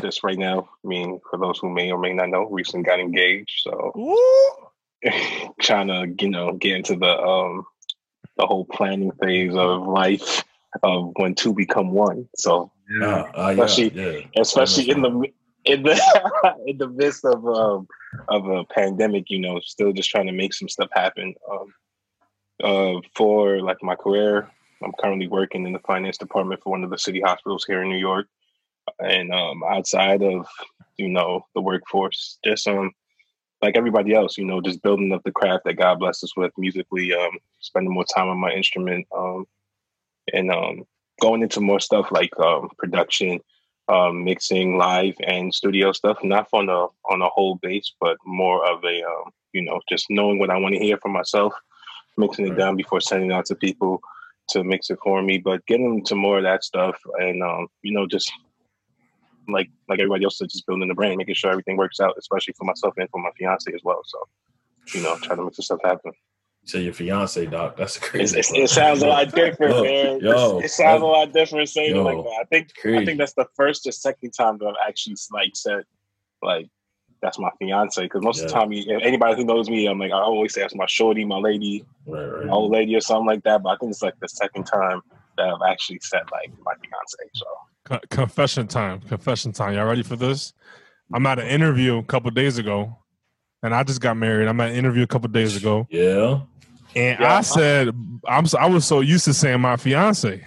just 0.01 0.23
right 0.23 0.39
now, 0.39 0.69
I 0.85 0.89
mean, 0.89 1.21
for 1.29 1.39
those 1.39 1.59
who 1.59 1.69
may 1.69 1.91
or 1.91 1.99
may 1.99 2.15
not 2.15 2.31
know, 2.31 2.45
recently 2.45 2.85
got 2.85 3.01
engaged. 3.01 3.61
So 3.63 3.93
trying 5.61 5.89
to, 5.89 6.15
you 6.21 6.31
know, 6.31 6.53
get 6.53 6.77
into 6.77 6.97
the 6.97 7.19
um 7.19 7.65
the 8.39 8.47
whole 8.47 8.65
planning 8.65 9.13
phase 9.21 9.55
of 9.55 9.87
life 9.87 10.45
of 10.83 11.13
when 11.17 11.35
two 11.35 11.53
become 11.53 11.91
one. 11.91 12.29
So 12.37 12.71
yeah, 12.91 13.31
uh, 13.35 13.49
especially 13.51 13.91
yeah, 13.91 14.19
yeah. 14.19 14.41
especially 14.41 14.91
in 14.91 15.03
the 15.03 15.27
in 15.65 15.83
the 15.83 16.55
in 16.67 16.79
the 16.79 16.89
midst 16.89 17.25
of 17.25 17.47
um, 17.47 17.89
of 18.29 18.47
a 18.47 18.65
pandemic, 18.65 19.31
you 19.31 19.41
know, 19.41 19.61
still 19.61 19.93
just 19.93 20.11
trying 20.11 20.27
to 20.27 20.33
make 20.33 20.55
some 20.55 20.69
stuff 20.69 20.89
happen. 20.93 21.35
Um, 21.51 21.75
uh, 22.63 23.01
for 23.15 23.61
like 23.61 23.83
my 23.83 23.95
career, 23.95 24.49
I'm 24.83 24.93
currently 24.99 25.29
working 25.29 25.67
in 25.67 25.73
the 25.73 25.79
finance 25.81 26.19
department 26.19 26.63
for 26.63 26.71
one 26.71 26.85
of 26.85 26.91
the 26.91 26.99
city 26.99 27.21
hospitals 27.21 27.65
here 27.65 27.83
in 27.83 27.89
New 27.89 27.99
York, 27.99 28.27
and 28.99 29.33
um, 29.33 29.63
outside 29.69 30.23
of 30.23 30.47
you 30.97 31.09
know 31.09 31.45
the 31.55 31.61
workforce, 31.61 32.39
just 32.45 32.67
um 32.69 32.93
like 33.63 33.77
everybody 33.77 34.15
else, 34.15 34.39
you 34.39 34.45
know, 34.45 34.61
just 34.61 34.83
building 34.83 35.13
up 35.13 35.23
the 35.25 35.33
craft 35.33 35.65
that 35.65 35.75
God 35.75 35.99
blessed 35.99 36.25
us 36.25 36.37
with 36.37 36.53
musically, 36.57 37.13
um, 37.13 37.39
spending 37.61 37.93
more 37.93 38.05
time 38.05 38.29
on 38.29 38.39
my 38.39 38.53
instrument, 38.53 39.07
um, 39.17 39.47
and 40.33 40.51
um, 40.51 40.85
going 41.21 41.43
into 41.43 41.61
more 41.61 41.81
stuff 41.81 42.13
like 42.13 42.31
um, 42.39 42.69
production, 42.79 43.41
um, 43.89 44.25
mixing, 44.25 44.77
live, 44.77 45.15
and 45.27 45.53
studio 45.53 45.93
stuff. 45.93 46.19
Not 46.23 46.49
on 46.53 46.69
a 46.69 46.87
on 47.11 47.23
a 47.23 47.29
whole 47.29 47.57
base, 47.57 47.93
but 48.01 48.17
more 48.25 48.65
of 48.69 48.85
a 48.85 49.03
um, 49.03 49.33
you 49.53 49.63
know 49.63 49.81
just 49.89 50.07
knowing 50.09 50.39
what 50.39 50.51
I 50.51 50.59
want 50.59 50.75
to 50.75 50.81
hear 50.81 50.99
for 50.99 51.09
myself, 51.09 51.53
mixing 52.17 52.47
it 52.47 52.57
down 52.57 52.77
before 52.77 53.01
sending 53.01 53.31
it 53.31 53.35
out 53.35 53.47
to 53.47 53.57
people 53.57 54.01
to 54.51 54.63
mix 54.63 54.89
it 54.91 54.99
for 55.03 55.21
me. 55.21 55.39
But 55.39 55.67
getting 55.67 55.99
into 55.99 56.15
more 56.15 56.39
of 56.39 56.45
that 56.45 56.63
stuff, 56.63 56.97
and 57.19 57.43
um, 57.43 57.67
you 57.83 57.93
know 57.93 58.07
just 58.07 58.31
like 59.49 59.71
like 59.89 59.99
everybody 59.99 60.25
else, 60.25 60.41
is 60.41 60.53
just 60.53 60.67
building 60.67 60.89
the 60.89 60.95
brand, 60.95 61.17
making 61.17 61.35
sure 61.35 61.51
everything 61.51 61.77
works 61.77 62.01
out, 62.01 62.15
especially 62.19 62.55
for 62.57 62.65
myself 62.65 62.95
and 62.97 63.09
for 63.11 63.21
my 63.21 63.31
fiance 63.39 63.73
as 63.73 63.81
well. 63.85 64.03
So 64.05 64.19
you 64.95 65.03
know, 65.03 65.17
trying 65.17 65.39
to 65.39 65.45
make 65.45 65.55
this 65.55 65.67
stuff 65.67 65.81
happen 65.85 66.13
say 66.69 66.83
your 66.83 66.93
fiance, 66.93 67.47
doc. 67.47 67.77
That's 67.77 67.99
crazy. 67.99 68.39
it 68.41 68.71
sounds 68.71 69.03
a 69.03 69.07
lot 69.07 69.33
different, 69.33 69.75
yo, 69.75 69.83
man. 69.83 70.21
Yo, 70.21 70.59
it 70.61 70.71
sounds 70.71 71.03
a 71.03 71.07
lot 71.07 71.33
different 71.33 71.69
saying 71.69 71.95
yo, 71.95 72.07
it 72.07 72.15
like 72.15 72.25
that. 72.25 72.39
I 72.41 72.45
think 72.45 72.75
crazy. 72.75 73.03
I 73.03 73.05
think 73.05 73.19
that's 73.19 73.35
the 73.35 73.47
first 73.55 73.87
or 73.87 73.93
second 73.93 74.33
time 74.33 74.59
that 74.59 74.67
I've 74.67 74.89
actually 74.89 75.17
like 75.33 75.51
said 75.55 75.85
like 76.43 76.69
that's 77.21 77.39
my 77.39 77.51
fiance 77.59 78.01
because 78.01 78.23
most 78.23 78.39
yeah. 78.39 78.45
of 78.45 78.51
the 78.51 78.55
time, 78.55 78.73
anybody 79.03 79.37
who 79.37 79.45
knows 79.45 79.69
me, 79.69 79.87
I'm 79.87 79.99
like 79.99 80.13
I 80.13 80.21
always 80.21 80.55
say 80.55 80.61
that's 80.61 80.75
my 80.75 80.87
shorty, 80.87 81.25
my 81.25 81.39
lady, 81.39 81.85
right, 82.07 82.25
right. 82.25 82.47
my 82.47 82.53
old 82.53 82.71
lady, 82.71 82.95
or 82.95 83.01
something 83.01 83.27
like 83.27 83.43
that. 83.45 83.63
But 83.63 83.71
I 83.71 83.77
think 83.77 83.91
it's 83.91 84.03
like 84.03 84.19
the 84.21 84.29
second 84.29 84.65
time 84.65 85.01
that 85.37 85.49
I've 85.49 85.71
actually 85.71 86.01
said 86.03 86.23
like 86.31 86.51
my 86.65 86.75
fiance. 86.75 87.31
So 87.35 87.47
confession 88.11 88.67
time, 88.67 89.01
confession 89.01 89.53
time. 89.53 89.75
Y'all 89.75 89.87
ready 89.87 90.03
for 90.03 90.17
this? 90.17 90.53
I'm 91.13 91.27
at 91.27 91.39
an 91.39 91.47
interview 91.47 91.99
a 91.99 92.03
couple 92.03 92.31
days 92.31 92.59
ago, 92.59 92.97
and 93.63 93.75
I 93.75 93.83
just 93.83 94.01
got 94.01 94.17
married. 94.17 94.49
I'm 94.49 94.61
at 94.61 94.71
an 94.71 94.77
interview 94.77 95.03
a 95.03 95.07
couple 95.07 95.29
days 95.29 95.57
ago. 95.57 95.87
Yeah. 95.91 96.41
And 96.95 97.21
yeah. 97.21 97.37
I 97.37 97.41
said, 97.43 97.89
I'm 98.27 98.47
I 98.59 98.67
was 98.67 98.87
so 98.87 99.01
used 99.01 99.25
to 99.27 99.35
saying 99.35 99.61
my 99.61 99.77
fiance. 99.77 100.45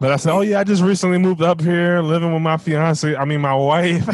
But 0.00 0.12
I 0.12 0.16
said, 0.16 0.32
"Oh 0.32 0.40
yeah, 0.40 0.60
I 0.60 0.64
just 0.64 0.82
recently 0.82 1.18
moved 1.18 1.40
up 1.40 1.60
here, 1.60 2.00
living 2.02 2.32
with 2.32 2.42
my 2.42 2.56
fiance. 2.56 3.16
I 3.16 3.24
mean, 3.24 3.40
my 3.40 3.54
wife." 3.54 4.06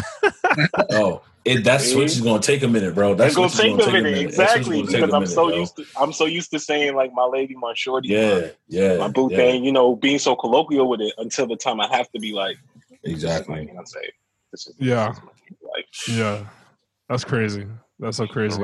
oh, 0.90 1.22
it, 1.44 1.64
that 1.64 1.80
switch 1.80 2.12
is 2.12 2.20
gonna 2.20 2.40
take 2.40 2.62
a 2.62 2.68
minute, 2.68 2.94
bro. 2.94 3.14
That's 3.14 3.34
gonna 3.34 3.48
take, 3.48 3.78
gonna 3.78 3.98
a 3.98 4.02
minute, 4.02 4.18
exactly. 4.18 4.82
Because 4.82 5.12
I'm 5.12 5.26
so 5.26 5.54
used 5.54 5.76
to 5.76 5.84
I'm 5.98 6.12
so 6.12 6.26
used 6.26 6.50
to 6.50 6.58
saying 6.58 6.94
like 6.94 7.12
my 7.14 7.24
lady, 7.24 7.54
my 7.56 7.72
shorty, 7.74 8.08
yeah, 8.08 8.40
my, 8.40 8.52
yeah, 8.68 8.96
my 8.98 9.08
boo 9.08 9.28
yeah. 9.30 9.36
thing, 9.38 9.64
you 9.64 9.72
know, 9.72 9.96
being 9.96 10.18
so 10.18 10.36
colloquial 10.36 10.88
with 10.88 11.00
it 11.00 11.14
until 11.18 11.46
the 11.46 11.56
time 11.56 11.80
I 11.80 11.88
have 11.96 12.10
to 12.12 12.20
be 12.20 12.32
like, 12.32 12.56
exactly. 13.04 13.70
I 13.70 13.84
say, 13.84 14.10
this 14.50 14.66
is 14.66 14.74
Yeah. 14.78 15.08
this 15.08 15.16
is 15.16 15.22
my 15.22 15.70
life. 15.74 16.08
Yeah, 16.08 16.46
that's 17.08 17.24
crazy. 17.24 17.66
That's 17.98 18.18
so 18.18 18.26
crazy. 18.26 18.62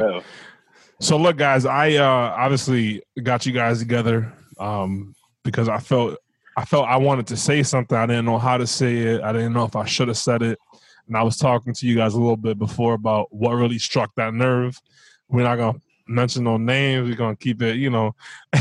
So 1.00 1.16
look, 1.16 1.36
guys, 1.36 1.64
I 1.64 1.94
uh 1.94 2.34
obviously 2.36 3.02
got 3.22 3.46
you 3.46 3.52
guys 3.52 3.78
together 3.78 4.32
um 4.58 5.14
because 5.44 5.68
I 5.68 5.78
felt 5.78 6.18
I 6.58 6.64
felt 6.66 6.88
I 6.88 6.96
wanted 6.96 7.26
to 7.28 7.36
say 7.38 7.62
something. 7.62 7.96
I 7.96 8.06
didn't 8.06 8.26
know 8.26 8.38
how 8.38 8.58
to 8.58 8.66
say 8.66 8.96
it. 8.98 9.22
I 9.22 9.32
didn't 9.32 9.54
know 9.54 9.64
if 9.64 9.76
I 9.76 9.86
should 9.86 10.08
have 10.08 10.18
said 10.18 10.42
it. 10.42 10.58
And 11.08 11.16
I 11.16 11.22
was 11.22 11.36
talking 11.36 11.72
to 11.74 11.86
you 11.86 11.94
guys 11.96 12.14
a 12.14 12.18
little 12.18 12.36
bit 12.36 12.58
before 12.58 12.94
about 12.94 13.32
what 13.32 13.52
really 13.52 13.78
struck 13.78 14.14
that 14.16 14.34
nerve. 14.34 14.80
We're 15.28 15.44
not 15.44 15.56
gonna 15.56 15.78
mention 16.08 16.44
no 16.44 16.56
names. 16.56 17.08
We're 17.08 17.16
gonna 17.16 17.36
keep 17.36 17.62
it, 17.62 17.76
you 17.76 17.90
know, 17.90 18.14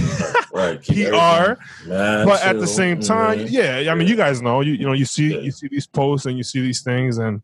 Right. 0.54 0.82
keep 0.82 1.08
PR. 1.10 1.56
but 1.88 2.42
at 2.44 2.60
the 2.60 2.68
same 2.68 3.00
time, 3.00 3.40
Mhm. 3.40 3.48
yeah, 3.52 3.92
I 3.92 3.96
mean, 3.96 4.08
you 4.08 4.16
guys 4.16 4.42
know, 4.42 4.62
you 4.62 4.74
you 4.74 4.86
know, 4.86 4.94
you 4.94 5.06
see 5.06 5.34
Yeah. 5.34 5.40
you 5.42 5.52
see 5.52 5.68
these 5.68 5.88
posts 5.88 6.26
and 6.28 6.38
you 6.38 6.44
see 6.44 6.62
these 6.62 6.82
things, 6.82 7.18
and 7.18 7.42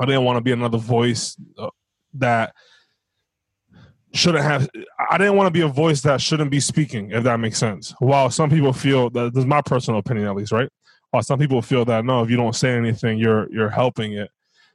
I 0.00 0.06
didn't 0.06 0.24
want 0.24 0.38
to 0.38 0.40
be 0.42 0.52
another 0.52 0.78
voice 0.78 1.36
uh, 1.58 1.68
that 2.14 2.54
shouldn't 4.12 4.44
have. 4.44 4.68
I 5.10 5.18
didn't 5.18 5.36
want 5.36 5.46
to 5.46 5.50
be 5.50 5.60
a 5.62 5.68
voice 5.68 6.02
that 6.02 6.20
shouldn't 6.20 6.50
be 6.50 6.60
speaking, 6.60 7.10
if 7.12 7.24
that 7.24 7.38
makes 7.40 7.58
sense. 7.58 7.94
While 7.98 8.30
some 8.30 8.50
people 8.50 8.72
feel 8.72 9.08
that, 9.10 9.32
this 9.34 9.42
is 9.42 9.46
my 9.46 9.62
personal 9.62 10.00
opinion 10.00 10.26
at 10.26 10.34
least, 10.34 10.52
right? 10.52 10.68
While 11.12 11.22
some 11.22 11.38
people 11.38 11.62
feel 11.62 11.84
that 11.84 12.04
no, 12.04 12.22
if 12.22 12.30
you 12.30 12.36
don't 12.36 12.56
say 12.56 12.76
anything, 12.76 13.18
you're 13.18 13.50
you're 13.52 13.70
helping 13.70 14.14
it. 14.14 14.30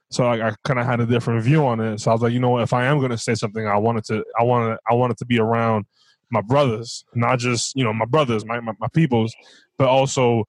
So 0.09 0.25
like, 0.25 0.39
I 0.39 0.55
kind 0.63 0.79
of 0.79 0.85
had 0.85 1.01
a 1.01 1.05
different 1.05 1.43
view 1.43 1.65
on 1.65 1.81
it. 1.81 1.99
So 1.99 2.11
I 2.11 2.13
was 2.13 2.21
like, 2.21 2.31
you 2.31 2.39
know, 2.39 2.59
if 2.59 2.71
I 2.71 2.85
am 2.85 2.99
going 2.99 3.11
to 3.11 3.17
say 3.17 3.35
something, 3.35 3.67
I 3.67 3.75
wanted 3.75 4.05
to, 4.05 4.23
I 4.39 4.43
wanted, 4.43 4.77
I 4.89 4.93
wanted 4.93 5.17
to 5.17 5.25
be 5.25 5.37
around 5.37 5.85
my 6.29 6.41
brothers, 6.41 7.03
not 7.13 7.39
just 7.39 7.75
you 7.75 7.83
know 7.83 7.93
my 7.93 8.05
brothers, 8.05 8.45
my 8.45 8.59
my, 8.59 8.73
my 8.79 8.87
peoples, 8.93 9.35
but 9.77 9.87
also 9.87 10.45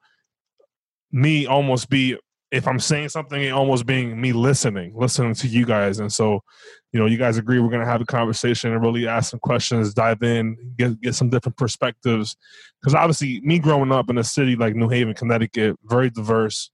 me 1.10 1.46
almost 1.46 1.88
be 1.88 2.16
if 2.50 2.66
I'm 2.66 2.78
saying 2.78 3.10
something, 3.10 3.42
it 3.42 3.50
almost 3.50 3.84
being 3.84 4.18
me 4.18 4.32
listening, 4.32 4.92
listening 4.96 5.34
to 5.34 5.48
you 5.48 5.66
guys. 5.66 5.98
And 5.98 6.10
so, 6.10 6.42
you 6.92 7.00
know, 7.00 7.06
you 7.06 7.18
guys 7.18 7.36
agree 7.36 7.60
we're 7.60 7.70
gonna 7.70 7.84
have 7.84 8.00
a 8.00 8.06
conversation 8.06 8.72
and 8.72 8.82
really 8.82 9.06
ask 9.06 9.30
some 9.30 9.40
questions, 9.40 9.92
dive 9.92 10.22
in, 10.22 10.56
get 10.76 11.00
get 11.00 11.14
some 11.14 11.28
different 11.28 11.56
perspectives. 11.56 12.36
Because 12.80 12.94
obviously, 12.94 13.40
me 13.42 13.58
growing 13.58 13.92
up 13.92 14.08
in 14.08 14.18
a 14.18 14.24
city 14.24 14.56
like 14.56 14.74
New 14.74 14.88
Haven, 14.88 15.14
Connecticut, 15.14 15.76
very 15.84 16.10
diverse. 16.10 16.70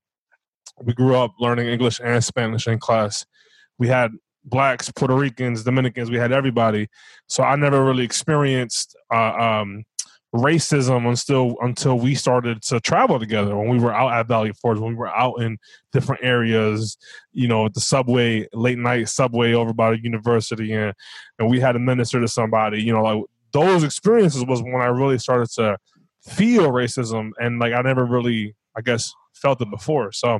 We 0.81 0.93
grew 0.93 1.15
up 1.15 1.33
learning 1.39 1.67
English 1.67 1.99
and 2.03 2.23
Spanish 2.23 2.67
in 2.67 2.79
class. 2.79 3.25
We 3.77 3.87
had 3.87 4.11
blacks, 4.45 4.91
Puerto 4.91 5.15
Ricans, 5.15 5.63
Dominicans. 5.63 6.09
We 6.09 6.17
had 6.17 6.31
everybody. 6.31 6.87
So 7.27 7.43
I 7.43 7.55
never 7.55 7.83
really 7.83 8.03
experienced 8.03 8.95
uh, 9.13 9.33
um, 9.33 9.83
racism 10.35 11.07
until 11.07 11.55
until 11.61 11.97
we 11.97 12.13
started 12.15 12.61
to 12.63 12.79
travel 12.79 13.19
together. 13.19 13.55
When 13.55 13.69
we 13.69 13.79
were 13.79 13.93
out 13.93 14.13
at 14.13 14.27
Valley 14.27 14.51
Forge, 14.53 14.79
when 14.79 14.91
we 14.91 14.95
were 14.95 15.15
out 15.15 15.41
in 15.41 15.57
different 15.93 16.23
areas, 16.23 16.97
you 17.31 17.47
know, 17.47 17.69
the 17.69 17.79
subway, 17.79 18.47
late 18.53 18.77
night 18.77 19.09
subway 19.09 19.53
over 19.53 19.73
by 19.73 19.91
the 19.91 20.03
university, 20.03 20.73
and 20.73 20.93
and 21.39 21.49
we 21.49 21.59
had 21.59 21.73
to 21.73 21.79
minister 21.79 22.19
to 22.19 22.27
somebody. 22.27 22.81
You 22.81 22.93
know, 22.93 23.03
like 23.03 23.23
those 23.51 23.83
experiences 23.83 24.45
was 24.45 24.61
when 24.61 24.81
I 24.81 24.87
really 24.87 25.17
started 25.17 25.49
to 25.51 25.77
feel 26.21 26.71
racism, 26.71 27.31
and 27.39 27.59
like 27.59 27.73
I 27.73 27.81
never 27.81 28.05
really, 28.05 28.55
I 28.75 28.81
guess, 28.81 29.13
felt 29.33 29.61
it 29.61 29.71
before. 29.71 30.11
So 30.11 30.39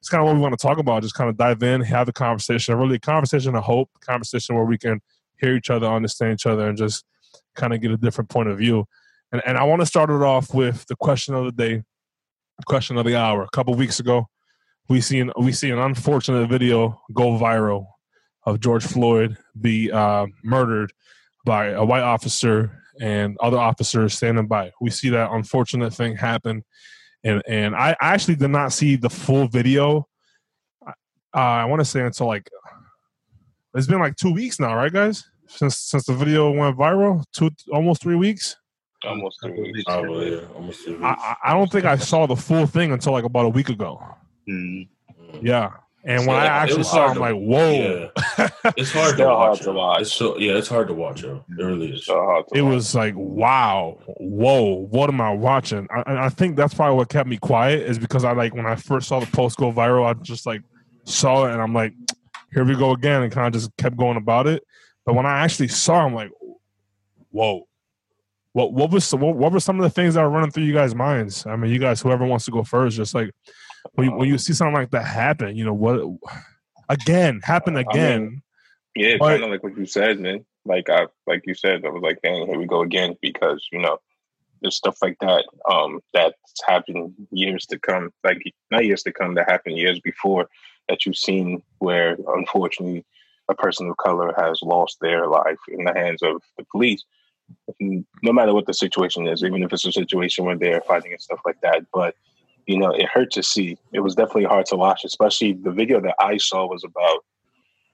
it's 0.00 0.08
kind 0.08 0.20
of 0.20 0.26
what 0.26 0.36
we 0.36 0.40
want 0.40 0.58
to 0.58 0.66
talk 0.66 0.78
about. 0.78 1.02
Just 1.02 1.14
kind 1.14 1.30
of 1.30 1.36
dive 1.36 1.62
in, 1.62 1.80
have 1.82 2.08
a 2.08 2.12
conversation, 2.12 2.76
really 2.76 2.96
a 2.96 3.00
conversation 3.00 3.54
of 3.54 3.64
hope, 3.64 3.90
conversation 4.00 4.54
where 4.56 4.64
we 4.64 4.78
can 4.78 5.00
hear 5.40 5.54
each 5.54 5.70
other, 5.70 5.86
understand 5.86 6.34
each 6.34 6.46
other, 6.46 6.68
and 6.68 6.76
just 6.76 7.04
kind 7.54 7.72
of 7.72 7.80
get 7.80 7.90
a 7.90 7.96
different 7.96 8.30
point 8.30 8.48
of 8.48 8.58
view. 8.58 8.86
And, 9.32 9.42
and 9.46 9.58
I 9.58 9.64
want 9.64 9.80
to 9.80 9.86
start 9.86 10.10
it 10.10 10.22
off 10.22 10.54
with 10.54 10.86
the 10.86 10.96
question 10.96 11.34
of 11.34 11.44
the 11.44 11.52
day, 11.52 11.82
question 12.66 12.96
of 12.96 13.04
the 13.04 13.16
hour. 13.16 13.42
A 13.42 13.50
couple 13.50 13.74
weeks 13.74 14.00
ago, 14.00 14.28
we 14.88 15.00
seen 15.00 15.32
we 15.38 15.52
see 15.52 15.70
an 15.70 15.78
unfortunate 15.78 16.48
video 16.48 17.00
go 17.12 17.38
viral 17.38 17.86
of 18.44 18.60
George 18.60 18.84
Floyd 18.84 19.36
be 19.60 19.90
uh, 19.90 20.26
murdered 20.44 20.92
by 21.44 21.68
a 21.68 21.84
white 21.84 22.02
officer 22.02 22.82
and 23.00 23.36
other 23.40 23.58
officers 23.58 24.14
standing 24.14 24.46
by. 24.46 24.72
We 24.80 24.90
see 24.90 25.10
that 25.10 25.32
unfortunate 25.32 25.92
thing 25.92 26.16
happen, 26.16 26.64
and 27.24 27.42
and 27.48 27.74
I 27.74 27.96
actually 28.00 28.36
did 28.36 28.50
not 28.50 28.72
see 28.72 28.96
the 28.96 29.10
full 29.10 29.48
video. 29.48 30.06
Uh, 30.86 30.92
I 31.34 31.64
want 31.64 31.80
to 31.80 31.84
say 31.84 32.00
until 32.00 32.28
like 32.28 32.48
it's 33.74 33.86
been 33.86 34.00
like 34.00 34.16
two 34.16 34.32
weeks 34.32 34.58
now, 34.58 34.74
right, 34.74 34.92
guys? 34.92 35.24
Since 35.48 35.78
since 35.78 36.06
the 36.06 36.14
video 36.14 36.50
went 36.50 36.78
viral, 36.78 37.24
two 37.32 37.50
almost 37.72 38.02
three 38.02 38.16
weeks. 38.16 38.56
Almost 39.06 39.38
three 39.42 39.60
weeks. 39.72 39.84
Probably, 39.84 40.34
yeah, 40.36 40.40
almost 40.54 40.84
two 40.84 41.02
I, 41.04 41.10
weeks. 41.10 41.22
I 41.22 41.36
I 41.44 41.52
don't 41.54 41.70
think 41.70 41.84
I 41.84 41.96
saw 41.96 42.26
the 42.26 42.36
full 42.36 42.66
thing 42.66 42.92
until 42.92 43.12
like 43.12 43.24
about 43.24 43.46
a 43.46 43.50
week 43.50 43.68
ago. 43.68 44.02
Mm. 44.48 44.88
Yeah, 45.42 45.70
and 46.04 46.26
when 46.26 46.36
I 46.36 46.44
Yeah, 46.44 46.58
it 46.58 46.62
actually 46.62 46.82
saw, 46.84 47.06
it, 47.06 47.08
I'm 47.10 47.14
to- 47.14 47.20
like, 47.20 47.34
whoa! 47.34 48.10
It's 48.76 48.92
hard 48.92 49.10
to 49.10 49.14
Still 49.14 49.28
hard 49.28 49.50
watch. 49.50 49.60
to 49.60 49.72
watch. 49.72 50.00
It's 50.02 50.12
so 50.12 50.38
yeah, 50.38 50.52
it's 50.52 50.68
hard 50.68 50.88
to 50.88 50.94
watch, 50.94 51.22
yo. 51.22 51.44
It 51.58 51.62
really 51.62 51.92
is. 51.94 52.06
So 52.06 52.44
it 52.54 52.62
watch. 52.62 52.74
was 52.74 52.94
like, 52.94 53.14
wow, 53.16 53.98
whoa, 54.18 54.86
what 54.90 55.08
am 55.10 55.20
I 55.20 55.32
watching? 55.32 55.86
I, 55.90 56.02
and 56.06 56.18
I 56.18 56.28
think 56.28 56.56
that's 56.56 56.74
probably 56.74 56.96
what 56.96 57.08
kept 57.08 57.28
me 57.28 57.36
quiet 57.38 57.82
is 57.82 57.98
because 57.98 58.24
I 58.24 58.32
like 58.32 58.54
when 58.54 58.66
I 58.66 58.76
first 58.76 59.08
saw 59.08 59.20
the 59.20 59.26
post 59.26 59.56
go 59.58 59.72
viral, 59.72 60.06
I 60.06 60.14
just 60.22 60.46
like 60.46 60.62
saw 61.04 61.46
it 61.46 61.52
and 61.52 61.60
I'm 61.62 61.74
like, 61.74 61.92
here 62.52 62.64
we 62.64 62.74
go 62.76 62.92
again, 62.92 63.22
and 63.22 63.32
kind 63.32 63.46
of 63.48 63.52
just 63.60 63.76
kept 63.76 63.96
going 63.96 64.16
about 64.16 64.46
it. 64.46 64.62
But 65.04 65.14
when 65.14 65.26
I 65.26 65.40
actually 65.44 65.68
saw, 65.68 66.02
it, 66.02 66.06
I'm 66.06 66.14
like, 66.14 66.30
whoa. 67.30 67.66
What 68.56 68.72
what 68.72 68.90
was 68.90 69.12
what, 69.12 69.36
what 69.36 69.52
were 69.52 69.60
some 69.60 69.78
of 69.78 69.82
the 69.82 69.90
things 69.90 70.14
that 70.14 70.22
were 70.22 70.30
running 70.30 70.50
through 70.50 70.62
you 70.62 70.72
guys' 70.72 70.94
minds? 70.94 71.44
I 71.44 71.56
mean, 71.56 71.70
you 71.70 71.78
guys, 71.78 72.00
whoever 72.00 72.24
wants 72.24 72.46
to 72.46 72.50
go 72.50 72.64
first, 72.64 72.96
just 72.96 73.14
like 73.14 73.30
when 73.92 74.08
you, 74.08 74.16
when 74.16 74.28
you 74.30 74.38
see 74.38 74.54
something 74.54 74.74
like 74.74 74.92
that 74.92 75.04
happen, 75.04 75.54
you 75.54 75.62
know 75.66 75.74
what? 75.74 76.00
Again, 76.88 77.42
happen 77.44 77.76
I 77.76 77.80
mean, 77.80 77.88
again. 77.90 78.42
Yeah, 78.94 79.18
kind 79.18 79.42
of 79.42 79.50
like 79.50 79.62
what 79.62 79.76
you 79.76 79.84
said, 79.84 80.20
man. 80.20 80.46
Like 80.64 80.88
I, 80.88 81.06
like 81.26 81.42
you 81.44 81.52
said, 81.52 81.84
I 81.84 81.90
was 81.90 82.02
like, 82.02 82.22
dang, 82.22 82.46
here 82.46 82.58
we 82.58 82.64
go 82.64 82.80
again, 82.80 83.14
because 83.20 83.62
you 83.70 83.78
know, 83.78 83.98
there's 84.62 84.76
stuff 84.76 84.96
like 85.02 85.18
that 85.20 85.44
um, 85.70 86.00
that's 86.14 86.34
happened 86.66 87.12
years 87.30 87.66
to 87.66 87.78
come, 87.78 88.10
like 88.24 88.40
not 88.70 88.86
years 88.86 89.02
to 89.02 89.12
come, 89.12 89.34
that 89.34 89.50
happened 89.50 89.76
years 89.76 90.00
before 90.00 90.48
that 90.88 91.04
you've 91.04 91.18
seen, 91.18 91.62
where 91.80 92.16
unfortunately, 92.34 93.04
a 93.50 93.54
person 93.54 93.90
of 93.90 93.98
color 93.98 94.32
has 94.38 94.60
lost 94.62 94.96
their 95.02 95.26
life 95.26 95.60
in 95.68 95.84
the 95.84 95.92
hands 95.92 96.22
of 96.22 96.40
the 96.56 96.64
police. 96.72 97.04
No 97.80 98.32
matter 98.32 98.54
what 98.54 98.66
the 98.66 98.74
situation 98.74 99.26
is, 99.26 99.44
even 99.44 99.62
if 99.62 99.72
it's 99.72 99.86
a 99.86 99.92
situation 99.92 100.44
where 100.44 100.56
they're 100.56 100.80
fighting 100.82 101.12
and 101.12 101.20
stuff 101.20 101.40
like 101.44 101.60
that, 101.62 101.84
but 101.92 102.14
you 102.66 102.78
know, 102.78 102.90
it 102.90 103.08
hurt 103.08 103.30
to 103.32 103.42
see. 103.42 103.78
It 103.92 104.00
was 104.00 104.14
definitely 104.14 104.44
hard 104.44 104.66
to 104.66 104.76
watch, 104.76 105.04
especially 105.04 105.52
the 105.52 105.70
video 105.70 106.00
that 106.00 106.16
I 106.18 106.36
saw 106.36 106.66
was 106.66 106.84
about 106.84 107.24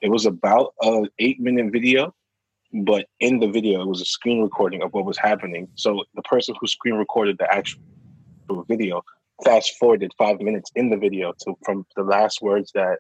it 0.01 0.11
was 0.11 0.27
about 0.27 0.75
a 0.83 1.05
eight 1.21 1.41
minute 1.41 1.73
video, 1.73 2.15
but 2.73 3.07
in 3.21 3.39
the 3.39 3.49
video 3.49 3.83
it 3.83 3.89
was 3.89 4.01
a 4.01 4.05
screen 4.05 4.43
recording 4.43 4.83
of 4.83 4.93
what 4.93 5.05
was 5.05 5.17
happening. 5.17 5.69
So 5.77 6.05
the 6.15 6.23
person 6.23 6.55
who 6.61 6.67
screen 6.67 6.97
recorded 6.97 7.39
the 7.39 7.53
actual 7.53 7.81
video 8.69 9.03
fast 9.45 9.75
forwarded 9.79 10.13
five 10.19 10.41
minutes 10.41 10.71
in 10.75 10.91
the 10.91 10.97
video 10.97 11.33
to 11.43 11.55
from 11.65 11.87
the 11.97 12.03
last 12.03 12.43
words 12.43 12.73
that 12.75 12.99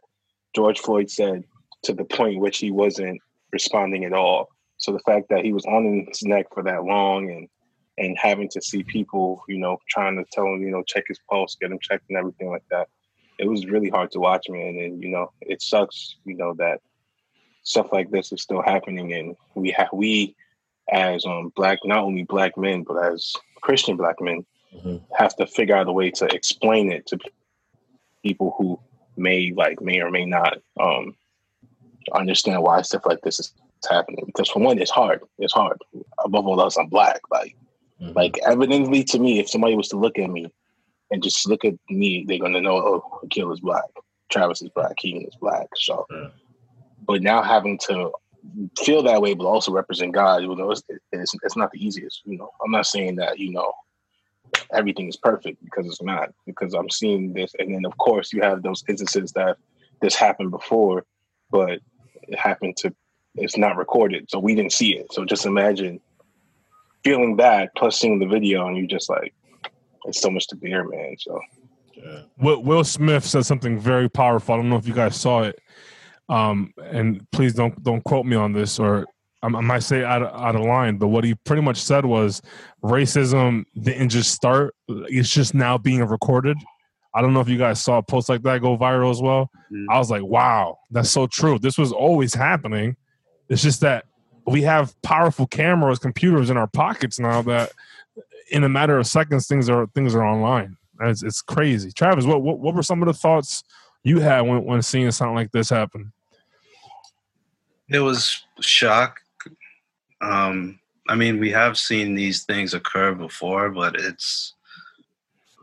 George 0.54 0.78
Floyd 0.78 1.10
said 1.10 1.44
to 1.84 1.92
the 1.92 2.04
point 2.04 2.40
which 2.40 2.58
he 2.58 2.70
wasn't 2.70 3.20
responding 3.52 4.04
at 4.04 4.12
all. 4.12 4.48
So 4.82 4.92
the 4.92 4.98
fact 5.00 5.28
that 5.30 5.44
he 5.44 5.52
was 5.52 5.64
on 5.64 6.06
his 6.08 6.22
neck 6.24 6.46
for 6.52 6.62
that 6.64 6.84
long 6.84 7.30
and 7.30 7.48
and 7.98 8.16
having 8.18 8.48
to 8.48 8.60
see 8.60 8.82
people, 8.82 9.42
you 9.48 9.58
know, 9.58 9.76
trying 9.88 10.16
to 10.16 10.24
tell 10.32 10.46
him, 10.46 10.62
you 10.62 10.70
know, 10.70 10.82
check 10.82 11.04
his 11.06 11.20
pulse, 11.30 11.56
get 11.60 11.70
him 11.70 11.78
checked 11.80 12.04
and 12.08 12.18
everything 12.18 12.48
like 12.48 12.64
that. 12.70 12.88
It 13.38 13.46
was 13.46 13.66
really 13.66 13.90
hard 13.90 14.10
to 14.12 14.18
watch, 14.18 14.46
man. 14.48 14.78
And 14.78 15.02
you 15.02 15.10
know, 15.10 15.30
it 15.42 15.62
sucks, 15.62 16.16
you 16.24 16.36
know, 16.36 16.54
that 16.58 16.80
stuff 17.62 17.92
like 17.92 18.10
this 18.10 18.32
is 18.32 18.42
still 18.42 18.62
happening 18.62 19.12
and 19.12 19.36
we 19.54 19.70
have 19.70 19.88
we 19.92 20.34
as 20.90 21.24
um 21.24 21.52
black 21.54 21.78
not 21.84 22.02
only 22.02 22.24
black 22.24 22.56
men 22.58 22.82
but 22.82 22.96
as 22.96 23.32
christian 23.60 23.96
black 23.96 24.16
men 24.20 24.44
Mhm. 24.74 25.00
have 25.14 25.36
to 25.36 25.46
figure 25.46 25.76
out 25.76 25.86
a 25.86 25.92
way 25.92 26.10
to 26.10 26.24
explain 26.34 26.90
it 26.90 27.06
to 27.06 27.18
people 28.24 28.54
who 28.58 28.80
may 29.16 29.52
like 29.52 29.80
may 29.80 30.00
or 30.00 30.10
may 30.10 30.24
not 30.24 30.58
um 30.80 31.14
understand 32.12 32.62
why 32.62 32.82
stuff 32.82 33.06
like 33.06 33.20
this 33.20 33.38
is 33.38 33.52
happening. 33.88 34.24
Because 34.26 34.48
for 34.50 34.60
one 34.60 34.78
it's 34.78 34.90
hard. 34.90 35.22
It's 35.38 35.52
hard. 35.52 35.78
Above 36.24 36.46
all 36.46 36.60
else 36.60 36.76
i'm 36.76 36.88
black. 36.88 37.20
Like 37.30 37.56
Mhm. 38.00 38.14
like 38.16 38.38
evidently 38.46 39.04
to 39.04 39.18
me 39.18 39.38
if 39.38 39.48
somebody 39.48 39.76
was 39.76 39.88
to 39.88 39.96
look 39.98 40.18
at 40.18 40.28
me 40.30 40.52
and 41.10 41.22
just 41.22 41.46
look 41.48 41.64
at 41.64 41.74
me 41.90 42.24
they're 42.26 42.38
gonna 42.38 42.60
know 42.60 42.76
oh 42.76 43.20
Akil 43.24 43.52
is 43.52 43.60
black. 43.60 43.84
Travis 44.30 44.62
is 44.62 44.70
black. 44.70 44.96
Keegan 44.96 45.26
is 45.26 45.36
black. 45.40 45.68
So 45.76 46.06
Yeah. 46.10 46.28
but 47.06 47.22
now 47.22 47.42
having 47.42 47.78
to 47.88 48.12
feel 48.78 49.02
that 49.04 49.22
way 49.22 49.34
but 49.34 49.46
also 49.46 49.70
represent 49.70 50.12
god 50.12 50.42
you 50.42 50.52
know 50.56 50.72
it's, 50.72 50.82
it's, 51.12 51.32
it's 51.44 51.56
not 51.56 51.70
the 51.70 51.84
easiest 51.86 52.22
you 52.24 52.36
know. 52.38 52.50
I'm 52.64 52.72
not 52.72 52.86
saying 52.86 53.16
that 53.16 53.38
you 53.38 53.52
know 53.52 53.72
everything 54.72 55.08
is 55.08 55.16
perfect 55.16 55.62
because 55.64 55.86
it's 55.86 56.02
not 56.02 56.30
because 56.46 56.74
i'm 56.74 56.90
seeing 56.90 57.32
this. 57.32 57.52
And 57.58 57.72
then 57.74 57.84
of 57.84 57.96
course 57.98 58.32
you 58.32 58.42
have 58.42 58.62
those 58.62 58.82
instances 58.88 59.32
that 59.32 59.56
this 60.00 60.16
happened 60.16 60.50
before 60.50 61.04
but 61.50 61.78
it 62.28 62.38
happened 62.38 62.76
to 62.78 62.92
it's 63.34 63.56
not 63.56 63.76
recorded, 63.76 64.30
so 64.30 64.38
we 64.38 64.54
didn't 64.54 64.72
see 64.72 64.96
it. 64.96 65.12
So 65.12 65.24
just 65.24 65.46
imagine 65.46 66.00
feeling 67.04 67.36
that 67.36 67.70
plus 67.76 67.98
seeing 67.98 68.18
the 68.18 68.26
video, 68.26 68.66
and 68.66 68.76
you're 68.76 68.86
just 68.86 69.08
like, 69.08 69.34
it's 70.04 70.20
so 70.20 70.30
much 70.30 70.46
to 70.48 70.56
bear, 70.56 70.84
man. 70.84 71.16
So 71.18 71.40
Yeah. 71.96 72.22
Will, 72.38 72.62
Will 72.62 72.84
Smith 72.84 73.24
said 73.24 73.46
something 73.46 73.78
very 73.78 74.08
powerful. 74.08 74.54
I 74.54 74.58
don't 74.58 74.68
know 74.68 74.76
if 74.76 74.86
you 74.86 74.94
guys 74.94 75.16
saw 75.16 75.42
it. 75.42 75.58
Um, 76.28 76.72
and 76.82 77.26
please 77.32 77.52
don't 77.52 77.82
don't 77.82 78.02
quote 78.04 78.26
me 78.26 78.36
on 78.36 78.52
this, 78.52 78.78
or 78.78 79.06
I, 79.42 79.46
I 79.46 79.60
might 79.60 79.82
say 79.82 80.04
out 80.04 80.22
of, 80.22 80.40
out 80.40 80.54
of 80.54 80.62
line. 80.62 80.96
But 80.96 81.08
what 81.08 81.24
he 81.24 81.34
pretty 81.44 81.62
much 81.62 81.76
said 81.78 82.06
was, 82.06 82.40
racism 82.82 83.64
didn't 83.80 84.10
just 84.10 84.32
start; 84.32 84.74
it's 84.88 85.28
just 85.28 85.54
now 85.54 85.78
being 85.78 86.02
recorded. 86.04 86.56
I 87.14 87.20
don't 87.20 87.34
know 87.34 87.40
if 87.40 87.48
you 87.48 87.58
guys 87.58 87.82
saw 87.82 87.98
a 87.98 88.02
post 88.02 88.28
like 88.28 88.42
that 88.42 88.62
go 88.62 88.78
viral 88.78 89.10
as 89.10 89.20
well. 89.20 89.50
Mm. 89.70 89.86
I 89.90 89.98
was 89.98 90.10
like, 90.10 90.22
wow, 90.22 90.78
that's 90.90 91.10
so 91.10 91.26
true. 91.26 91.58
This 91.58 91.76
was 91.76 91.92
always 91.92 92.34
happening. 92.34 92.96
It's 93.52 93.62
just 93.62 93.82
that 93.82 94.06
we 94.46 94.62
have 94.62 95.00
powerful 95.02 95.46
cameras, 95.46 95.98
computers 95.98 96.48
in 96.48 96.56
our 96.56 96.66
pockets 96.66 97.18
now 97.18 97.42
that 97.42 97.72
in 98.50 98.64
a 98.64 98.68
matter 98.68 98.98
of 98.98 99.06
seconds 99.06 99.46
things 99.46 99.68
are 99.68 99.86
things 99.88 100.14
are 100.14 100.24
online. 100.24 100.78
It's, 101.02 101.22
it's 101.22 101.42
crazy. 101.42 101.92
Travis, 101.92 102.24
what, 102.24 102.40
what 102.40 102.60
what 102.60 102.74
were 102.74 102.82
some 102.82 103.02
of 103.02 103.06
the 103.06 103.12
thoughts 103.12 103.62
you 104.04 104.20
had 104.20 104.40
when, 104.40 104.64
when 104.64 104.80
seeing 104.80 105.10
something 105.10 105.34
like 105.34 105.52
this 105.52 105.68
happen? 105.68 106.14
It 107.90 107.98
was 107.98 108.42
shock. 108.60 109.20
Um, 110.22 110.80
I 111.10 111.14
mean, 111.14 111.38
we 111.38 111.50
have 111.50 111.76
seen 111.76 112.14
these 112.14 112.44
things 112.44 112.72
occur 112.72 113.14
before, 113.14 113.68
but 113.68 113.96
it's 113.96 114.54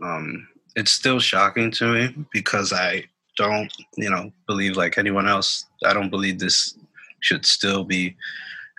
um, 0.04 0.48
it's 0.76 0.92
still 0.92 1.20
shocking 1.20 1.72
to 1.72 1.92
me 1.92 2.26
because 2.32 2.72
I 2.72 3.06
don't, 3.36 3.74
you 3.98 4.12
know, 4.12 4.32
believe 4.46 4.78
like 4.78 5.00
anyone 5.00 5.28
else. 5.28 5.66
I 5.84 5.94
don't 5.94 6.12
believe 6.12 6.38
this 6.38 6.76
should 7.22 7.46
still 7.46 7.84
be 7.84 8.16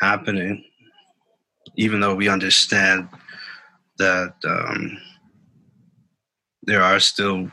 happening, 0.00 0.64
even 1.76 2.00
though 2.00 2.14
we 2.14 2.28
understand 2.28 3.08
that 3.98 4.34
um, 4.46 4.98
there 6.62 6.82
are 6.82 7.00
still 7.00 7.50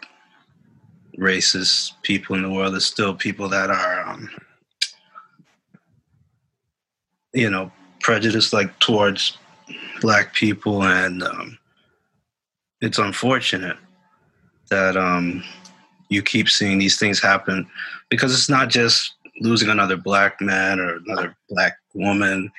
racist 1.17 1.93
people 2.03 2.35
in 2.35 2.43
the 2.43 2.49
world. 2.49 2.73
There's 2.73 2.85
still 2.85 3.13
people 3.13 3.49
that 3.49 3.69
are, 3.69 4.07
um, 4.07 4.29
you 7.33 7.49
know, 7.49 7.71
prejudiced 7.99 8.53
like 8.53 8.77
towards 8.79 9.37
black 10.01 10.33
people, 10.33 10.83
and 10.83 11.23
um, 11.23 11.57
it's 12.81 12.99
unfortunate 12.99 13.77
that 14.69 14.95
um, 14.95 15.43
you 16.09 16.21
keep 16.21 16.49
seeing 16.49 16.77
these 16.77 16.97
things 16.99 17.19
happen 17.19 17.67
because 18.09 18.33
it's 18.33 18.49
not 18.49 18.69
just 18.69 19.13
losing 19.39 19.69
another 19.69 19.97
black 19.97 20.41
man 20.41 20.79
or 20.79 20.95
another 20.97 21.35
black 21.49 21.77
woman, 21.93 22.51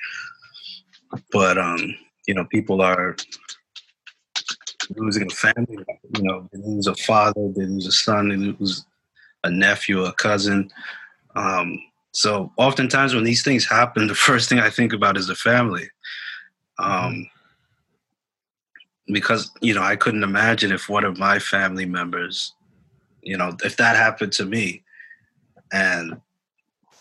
but 1.31 1.57
um, 1.57 1.95
you 2.27 2.33
know, 2.33 2.45
people 2.45 2.81
are 2.81 3.15
losing 4.95 5.29
a 5.29 5.35
family. 5.35 5.77
You 6.15 6.23
know, 6.23 6.49
they 6.51 6.59
lose 6.59 6.87
a 6.87 6.95
father, 6.95 7.51
they 7.55 7.65
lose 7.65 7.87
a 7.87 7.91
son, 7.91 8.29
they 8.29 8.35
lose 8.35 8.85
a 9.43 9.49
nephew, 9.49 10.03
a 10.03 10.13
cousin. 10.13 10.69
Um, 11.35 11.79
so 12.11 12.51
oftentimes 12.57 13.13
when 13.13 13.23
these 13.23 13.43
things 13.43 13.65
happen, 13.65 14.07
the 14.07 14.15
first 14.15 14.49
thing 14.49 14.59
I 14.59 14.69
think 14.69 14.93
about 14.93 15.17
is 15.17 15.27
the 15.27 15.35
family. 15.35 15.89
Um, 16.77 17.29
because, 19.07 19.51
you 19.61 19.73
know, 19.73 19.83
I 19.83 19.95
couldn't 19.95 20.23
imagine 20.23 20.71
if 20.71 20.89
one 20.89 21.03
of 21.03 21.17
my 21.17 21.39
family 21.39 21.85
members, 21.85 22.53
you 23.21 23.37
know, 23.37 23.55
if 23.63 23.77
that 23.77 23.95
happened 23.95 24.31
to 24.33 24.45
me 24.45 24.83
and, 25.71 26.21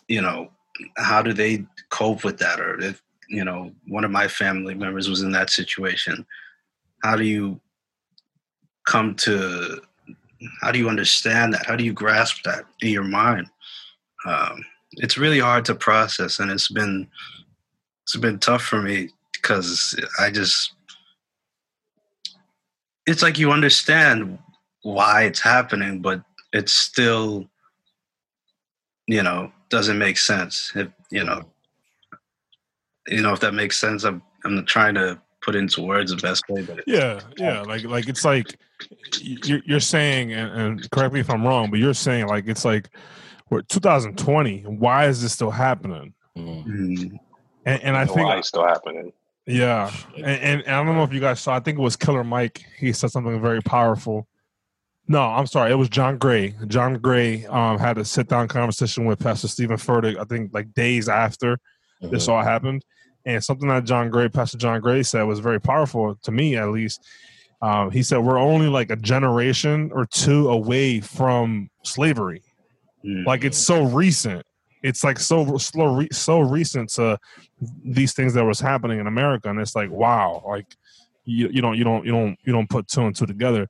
you 0.09 0.21
know, 0.21 0.50
how 0.97 1.23
do 1.23 1.33
they 1.33 1.65
cope 1.91 2.25
with 2.25 2.38
that? 2.38 2.61
Or 2.61 2.81
if, 2.81 3.03
you 3.29 3.45
know, 3.45 3.73
one 3.87 4.05
of 4.05 4.11
my 4.11 4.27
family 4.27 4.75
members 4.75 5.09
was 5.09 5.23
in 5.23 5.33
that 5.33 5.50
situation, 5.50 6.27
how 7.03 7.17
do 7.17 7.25
you 7.25 7.61
come 8.87 9.15
to 9.15 9.80
how 10.63 10.71
do 10.71 10.78
you 10.78 10.89
understand 10.89 11.52
that 11.52 11.67
how 11.67 11.76
do 11.76 11.85
you 11.85 11.93
grasp 11.93 12.43
that 12.45 12.65
in 12.80 12.89
your 12.89 13.04
mind 13.04 13.47
um, 14.26 14.65
it's 14.93 15.19
really 15.19 15.41
hard 15.41 15.65
to 15.65 15.75
process 15.75 16.39
and 16.39 16.50
it's 16.50 16.69
been 16.69 17.06
it's 18.04 18.17
been 18.17 18.39
tough 18.39 18.63
for 18.63 18.80
me 18.80 19.11
because 19.32 19.95
i 20.19 20.30
just 20.30 20.73
it's 23.06 23.23
like 23.23 23.39
you 23.39 23.50
understand 23.52 24.39
why 24.82 25.25
it's 25.25 25.41
happening 25.41 26.00
but 26.00 26.23
it's 26.52 26.73
still 26.73 27.45
you 29.06 29.23
know 29.23 29.52
doesn't 29.71 29.99
make 29.99 30.19
sense 30.19 30.73
if 30.75 30.89
you 31.11 31.25
know 31.25 31.43
you 33.07 33.23
know 33.23 33.33
if 33.33 33.41
that 33.41 33.54
makes 33.54 33.76
sense 33.76 34.04
i'm 34.04 34.23
i'm 34.45 34.65
trying 34.67 34.95
to 34.95 35.21
put 35.41 35.54
into 35.54 35.81
words 35.83 36.11
the 36.11 36.17
best 36.17 36.43
way 36.49 36.63
but 36.63 36.83
Yeah, 36.87 37.21
yeah. 37.39 37.63
Like 37.63 37.85
like 37.85 38.09
it's 38.09 38.25
like 38.25 38.59
you're 39.21 39.63
you're 39.65 39.81
saying, 39.81 40.33
and, 40.33 40.50
and 40.61 40.91
correct 40.91 41.15
me 41.15 41.21
if 41.21 41.31
I'm 41.31 41.47
wrong, 41.47 41.71
but 41.71 41.78
you're 41.78 41.95
saying 41.95 42.26
like 42.26 42.47
it's 42.49 42.65
like 42.65 42.91
we're 43.50 43.63
2020. 43.63 44.63
Why 44.63 45.07
is 45.07 45.23
this 45.23 45.33
still 45.33 45.50
happening? 45.50 46.13
Mm. 46.37 46.67
Mm, 46.67 47.19
And, 47.65 47.83
and 47.83 47.97
I 47.97 48.04
know 48.04 48.15
think 48.15 48.26
why 48.26 48.39
it's 48.39 48.49
still 48.49 48.67
happening. 48.67 49.13
Yeah, 49.47 49.91
and, 50.17 50.26
and, 50.26 50.63
and 50.63 50.71
I 50.75 50.85
don't 50.85 50.95
know 50.97 51.04
if 51.04 51.13
you 51.13 51.21
guys 51.21 51.41
saw. 51.41 51.57
I 51.57 51.61
think 51.61 51.78
it 51.78 51.83
was 51.83 51.97
Killer 51.97 52.25
Mike. 52.25 52.65
He 52.76 52.93
said 52.93 53.11
something 53.11 53.41
very 53.41 53.63
powerful. 53.63 54.26
No, 55.08 55.23
I'm 55.23 55.47
sorry. 55.47 55.71
It 55.73 55.76
was 55.76 55.88
John 55.88 56.18
Gray. 56.18 56.54
John 56.66 56.94
Gray 56.94 57.47
um, 57.47 57.78
had 57.78 57.97
a 57.99 58.04
sit 58.04 58.28
down 58.28 58.47
conversation 58.49 59.06
with 59.06 59.18
Pastor 59.18 59.49
Stephen 59.49 59.76
Furtick. 59.78 60.18
I 60.18 60.25
think 60.25 60.52
like 60.52 60.75
days 60.75 61.08
after 61.08 61.58
this 62.02 62.26
Mhm. 62.26 62.32
all 62.32 62.42
happened, 62.42 62.84
and 63.25 63.42
something 63.42 63.68
that 63.68 63.84
John 63.84 64.10
Gray, 64.10 64.28
Pastor 64.28 64.58
John 64.58 64.80
Gray, 64.80 65.02
said 65.02 65.23
was 65.23 65.40
very 65.40 65.60
powerful 65.60 66.16
to 66.23 66.30
me, 66.30 66.56
at 66.56 66.68
least. 66.68 67.04
Um, 67.62 67.90
he 67.90 68.02
said 68.02 68.18
we're 68.18 68.38
only 68.38 68.68
like 68.68 68.90
a 68.90 68.97
generation 68.97 69.90
or 69.92 70.06
two 70.06 70.49
away 70.50 71.00
from 71.00 71.71
slavery. 71.82 72.42
mm. 73.04 73.25
Like 73.26 73.44
it's 73.44 73.58
so 73.58 73.82
recent. 73.84 74.44
It's 74.82 75.02
like 75.02 75.18
so 75.18 75.56
slow, 75.58 76.04
so 76.12 76.38
recent 76.40 76.90
to 76.90 77.18
these 77.84 78.12
things 78.14 78.34
that 78.34 78.44
was 78.44 78.60
happening 78.60 79.00
in 79.00 79.06
America, 79.08 79.49
and 79.49 79.58
it's 79.58 79.75
like 79.75 79.90
wow, 79.90 80.42
like 80.47 80.66
you 81.25 81.49
you 81.49 81.60
don't 81.62 81.76
you 81.78 81.82
don't 81.84 82.04
you 82.04 82.12
don't 82.12 82.38
you 82.44 82.52
don't 82.52 82.68
put 82.71 82.86
two 82.86 83.02
and 83.06 83.16
two 83.16 83.26
together. 83.26 83.66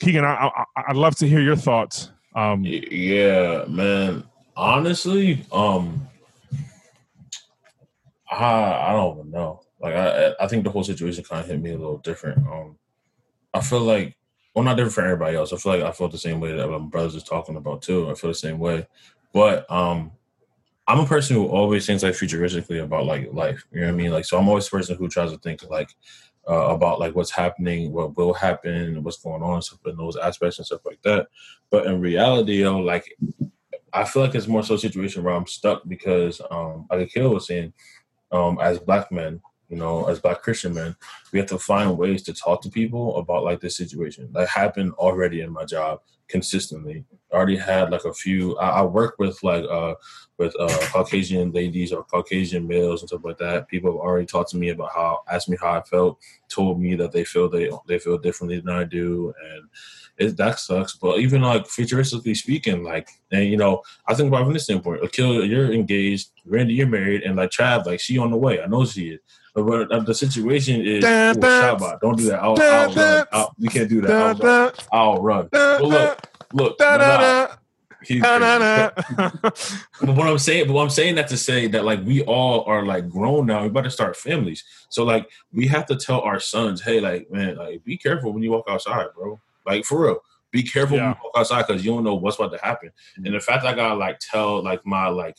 Keegan, 0.00 0.24
I, 0.24 0.50
I 0.54 0.64
I'd 0.88 0.96
love 0.96 1.16
to 1.16 1.28
hear 1.28 1.40
your 1.40 1.56
thoughts. 1.56 2.10
Um, 2.34 2.64
Yeah, 2.64 3.64
man. 3.68 4.24
Honestly, 4.56 5.44
um, 5.52 6.06
I 8.30 8.88
I 8.88 8.92
don't 8.92 9.18
even 9.18 9.30
know. 9.30 9.60
Like 9.80 9.94
I 9.94 10.34
I 10.40 10.46
think 10.46 10.64
the 10.64 10.70
whole 10.70 10.84
situation 10.84 11.24
kind 11.24 11.42
of 11.42 11.46
hit 11.48 11.60
me 11.60 11.70
a 11.72 11.78
little 11.78 11.98
different. 11.98 12.38
Um, 12.46 12.78
I 13.54 13.60
feel 13.60 13.80
like 13.80 14.16
well, 14.54 14.64
not 14.64 14.76
different 14.76 14.94
for 14.94 15.04
everybody 15.04 15.36
else. 15.36 15.52
I 15.52 15.56
feel 15.56 15.72
like 15.72 15.82
I 15.82 15.92
felt 15.92 16.12
the 16.12 16.18
same 16.18 16.40
way 16.40 16.52
that 16.56 16.68
my 16.68 16.78
brothers 16.78 17.14
is 17.14 17.22
talking 17.22 17.56
about 17.56 17.82
too. 17.82 18.10
I 18.10 18.14
feel 18.14 18.30
the 18.30 18.34
same 18.34 18.58
way, 18.58 18.86
but 19.32 19.70
um, 19.70 20.12
I'm 20.88 21.00
a 21.00 21.06
person 21.06 21.36
who 21.36 21.46
always 21.46 21.84
thinks 21.84 22.02
like 22.02 22.14
futuristically 22.14 22.82
about 22.82 23.06
like 23.06 23.32
life. 23.32 23.66
You 23.70 23.80
know 23.80 23.88
what 23.88 23.92
I 23.92 23.96
mean? 23.96 24.12
Like, 24.12 24.24
so 24.24 24.38
I'm 24.38 24.48
always 24.48 24.66
a 24.68 24.70
person 24.70 24.96
who 24.96 25.08
tries 25.08 25.30
to 25.32 25.38
think 25.38 25.62
like 25.68 25.90
uh, 26.48 26.68
about 26.68 27.00
like 27.00 27.14
what's 27.14 27.30
happening, 27.30 27.92
what 27.92 28.16
will 28.16 28.32
happen, 28.32 29.02
what's 29.02 29.18
going 29.18 29.42
on, 29.42 29.62
stuff 29.62 29.80
in 29.86 29.96
those 29.96 30.16
aspects 30.16 30.58
and 30.58 30.66
stuff 30.66 30.84
like 30.84 31.00
that. 31.02 31.28
But 31.70 31.86
in 31.86 32.00
reality, 32.00 32.60
yo, 32.62 32.78
like 32.78 33.16
I 33.92 34.04
feel 34.04 34.22
like 34.22 34.34
it's 34.34 34.46
more 34.46 34.62
so 34.62 34.74
a 34.74 34.78
situation 34.78 35.22
where 35.22 35.34
I'm 35.34 35.46
stuck 35.46 35.82
because, 35.88 36.40
um, 36.50 36.86
like 36.90 37.00
Akil 37.00 37.30
was 37.30 37.46
saying, 37.46 37.72
um, 38.30 38.58
as 38.60 38.78
black 38.78 39.10
men, 39.10 39.40
you 39.68 39.76
know, 39.76 40.04
as 40.04 40.20
black 40.20 40.42
Christian 40.42 40.74
men, 40.74 40.94
we 41.32 41.38
have 41.38 41.48
to 41.48 41.58
find 41.58 41.98
ways 41.98 42.22
to 42.24 42.32
talk 42.32 42.62
to 42.62 42.70
people 42.70 43.16
about 43.16 43.44
like 43.44 43.60
this 43.60 43.76
situation. 43.76 44.28
That 44.32 44.48
happened 44.48 44.92
already 44.94 45.40
in 45.40 45.52
my 45.52 45.64
job 45.64 46.00
consistently. 46.28 47.04
I 47.32 47.36
already 47.36 47.56
had 47.56 47.90
like 47.90 48.04
a 48.04 48.12
few. 48.12 48.56
I, 48.58 48.80
I 48.80 48.82
work 48.82 49.16
with 49.18 49.42
like 49.42 49.64
uh 49.64 49.94
with 50.38 50.54
uh 50.58 50.78
Caucasian 50.92 51.52
ladies 51.52 51.92
or 51.92 52.04
Caucasian 52.04 52.66
males 52.66 53.02
and 53.02 53.08
stuff 53.08 53.24
like 53.24 53.38
that. 53.38 53.68
People 53.68 53.92
have 53.92 54.00
already 54.00 54.26
talked 54.26 54.50
to 54.50 54.56
me 54.56 54.70
about 54.70 54.90
how 54.94 55.20
asked 55.30 55.48
me 55.48 55.56
how 55.60 55.72
I 55.72 55.82
felt, 55.82 56.18
told 56.48 56.80
me 56.80 56.94
that 56.96 57.12
they 57.12 57.24
feel 57.24 57.48
they 57.48 57.70
they 57.88 57.98
feel 57.98 58.18
differently 58.18 58.60
than 58.60 58.74
I 58.74 58.84
do, 58.84 59.32
and 59.50 59.68
it 60.18 60.36
that 60.36 60.58
sucks. 60.58 60.96
But 60.96 61.18
even 61.18 61.42
like 61.42 61.64
futuristically 61.64 62.36
speaking, 62.36 62.82
like 62.82 63.08
and 63.32 63.44
you 63.44 63.56
know, 63.56 63.82
I 64.06 64.14
think 64.14 64.28
about 64.28 64.44
from 64.44 64.52
this 64.52 64.64
standpoint. 64.64 65.04
Akil, 65.04 65.44
you're 65.44 65.72
engaged. 65.72 66.30
Randy, 66.44 66.74
you're 66.74 66.86
married, 66.86 67.22
and 67.22 67.36
like 67.36 67.50
Trav, 67.50 67.86
like 67.86 68.00
she 68.00 68.18
on 68.18 68.30
the 68.30 68.36
way. 68.36 68.60
I 68.60 68.66
know 68.66 68.84
she 68.84 69.10
is. 69.10 69.20
But, 69.56 69.90
uh, 69.90 70.00
the 70.00 70.14
situation 70.14 70.82
is, 70.82 71.02
Dun, 71.02 71.36
ooh, 71.38 71.40
dun. 71.40 71.78
Shabbat, 71.78 72.00
don't 72.00 72.18
do 72.18 72.24
that. 72.26 72.42
I'll, 72.42 72.60
I'll 72.60 72.94
run. 72.94 73.26
I'll, 73.32 73.54
we 73.58 73.68
can't 73.68 73.88
do 73.88 74.02
that. 74.02 74.38
da, 74.38 74.74
I'll 74.92 75.18
run. 75.22 75.48
I'll 75.52 75.78
run. 75.80 75.82
look, 75.82 76.20
look, 76.52 76.76
da, 76.76 76.92
no, 76.92 76.98
da, 76.98 77.06
nah, 77.06 77.46
da, 77.46 77.54
he's 78.02 78.22
da, 78.22 78.38
da, 78.38 78.90
crazy. 78.90 79.14
da. 79.16 79.50
But 80.02 80.14
what 80.14 80.26
I'm 80.26 80.38
saying, 80.38 80.66
but 80.66 80.74
what 80.74 80.82
I'm 80.82 80.90
saying 80.90 81.14
that 81.14 81.28
to 81.28 81.38
say 81.38 81.68
that 81.68 81.86
like 81.86 82.04
we 82.04 82.22
all 82.24 82.64
are 82.64 82.84
like 82.84 83.08
grown 83.08 83.46
now. 83.46 83.62
We 83.62 83.68
about 83.68 83.84
to 83.84 83.90
start 83.90 84.14
families. 84.14 84.62
So 84.90 85.04
like 85.04 85.26
we 85.52 85.66
have 85.68 85.86
to 85.86 85.96
tell 85.96 86.20
our 86.20 86.38
sons, 86.38 86.82
hey, 86.82 87.00
like 87.00 87.30
man, 87.30 87.56
like 87.56 87.82
be 87.82 87.96
careful 87.96 88.34
when 88.34 88.42
you 88.42 88.50
walk 88.50 88.66
outside, 88.68 89.06
bro. 89.16 89.40
Like 89.64 89.86
for 89.86 90.04
real, 90.04 90.18
be 90.50 90.62
careful 90.64 90.98
when 90.98 91.06
you 91.08 91.14
walk 91.24 91.32
outside 91.34 91.66
because 91.66 91.82
you 91.82 91.92
don't 91.92 92.04
know 92.04 92.14
what's 92.14 92.36
about 92.38 92.52
to 92.52 92.62
happen. 92.62 92.90
And 93.16 93.34
the 93.34 93.40
fact 93.40 93.62
that 93.62 93.72
I 93.72 93.74
gotta 93.74 93.94
like 93.94 94.18
tell 94.20 94.62
like 94.62 94.84
my 94.84 95.08
like 95.08 95.38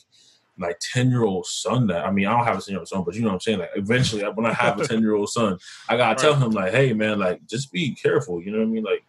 like 0.58 0.78
10 0.80 1.10
year 1.10 1.24
old 1.24 1.46
son 1.46 1.86
that 1.88 2.04
I 2.04 2.10
mean 2.10 2.26
I 2.26 2.36
don't 2.36 2.46
have 2.46 2.58
a 2.58 2.62
10 2.62 2.72
year 2.72 2.78
old 2.80 2.88
son, 2.88 3.02
but 3.04 3.14
you 3.14 3.22
know 3.22 3.28
what 3.28 3.34
I'm 3.34 3.40
saying? 3.40 3.58
Like 3.58 3.70
eventually 3.74 4.22
when 4.22 4.46
I 4.46 4.52
have 4.52 4.80
a 4.80 4.86
10 4.88 5.00
year 5.00 5.14
old 5.14 5.30
son, 5.30 5.58
I 5.88 5.96
gotta 5.96 6.10
right. 6.10 6.18
tell 6.18 6.34
him 6.34 6.50
like, 6.50 6.72
hey 6.72 6.92
man, 6.92 7.18
like 7.18 7.46
just 7.46 7.72
be 7.72 7.94
careful, 7.94 8.42
you 8.42 8.50
know 8.50 8.58
what 8.58 8.64
I 8.64 8.68
mean? 8.68 8.84
Like 8.84 9.04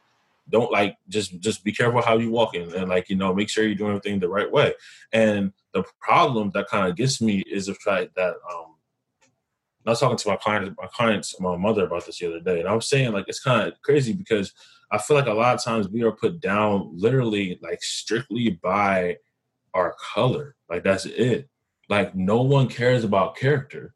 don't 0.49 0.71
like 0.71 0.97
just 1.07 1.39
just 1.39 1.63
be 1.63 1.71
careful 1.71 2.01
how 2.01 2.17
you 2.17 2.31
walk 2.31 2.55
in 2.55 2.73
and 2.73 2.89
like 2.89 3.09
you 3.09 3.15
know 3.15 3.33
make 3.33 3.49
sure 3.49 3.63
you're 3.63 3.75
doing 3.75 3.91
everything 3.91 4.19
the 4.19 4.27
right 4.27 4.51
way 4.51 4.73
and 5.13 5.53
the 5.73 5.83
problem 5.99 6.49
that 6.55 6.67
kind 6.67 6.89
of 6.89 6.95
gets 6.95 7.21
me 7.21 7.43
is 7.45 7.67
the 7.67 7.75
fact 7.75 8.15
that 8.15 8.33
um 8.51 8.69
I 9.85 9.91
was 9.91 10.01
talking 10.01 10.17
to 10.17 10.29
my 10.29 10.35
client, 10.35 10.75
my 10.79 10.87
clients, 10.93 11.39
my 11.39 11.57
mother 11.57 11.85
about 11.85 12.05
this 12.05 12.19
the 12.19 12.27
other 12.27 12.39
day, 12.39 12.59
and 12.59 12.69
I 12.69 12.75
was 12.75 12.87
saying 12.87 13.11
like 13.11 13.25
it's 13.27 13.39
kind 13.39 13.67
of 13.67 13.81
crazy 13.81 14.13
because 14.13 14.53
I 14.91 14.99
feel 14.99 15.17
like 15.17 15.25
a 15.25 15.33
lot 15.33 15.55
of 15.55 15.63
times 15.63 15.89
we 15.89 16.03
are 16.03 16.11
put 16.11 16.39
down 16.39 16.91
literally 16.93 17.59
like 17.61 17.81
strictly 17.81 18.59
by 18.61 19.17
our 19.73 19.95
color. 20.13 20.55
Like 20.69 20.83
that's 20.83 21.05
it. 21.05 21.49
Like 21.89 22.15
no 22.15 22.41
one 22.41 22.67
cares 22.67 23.03
about 23.03 23.35
character 23.35 23.93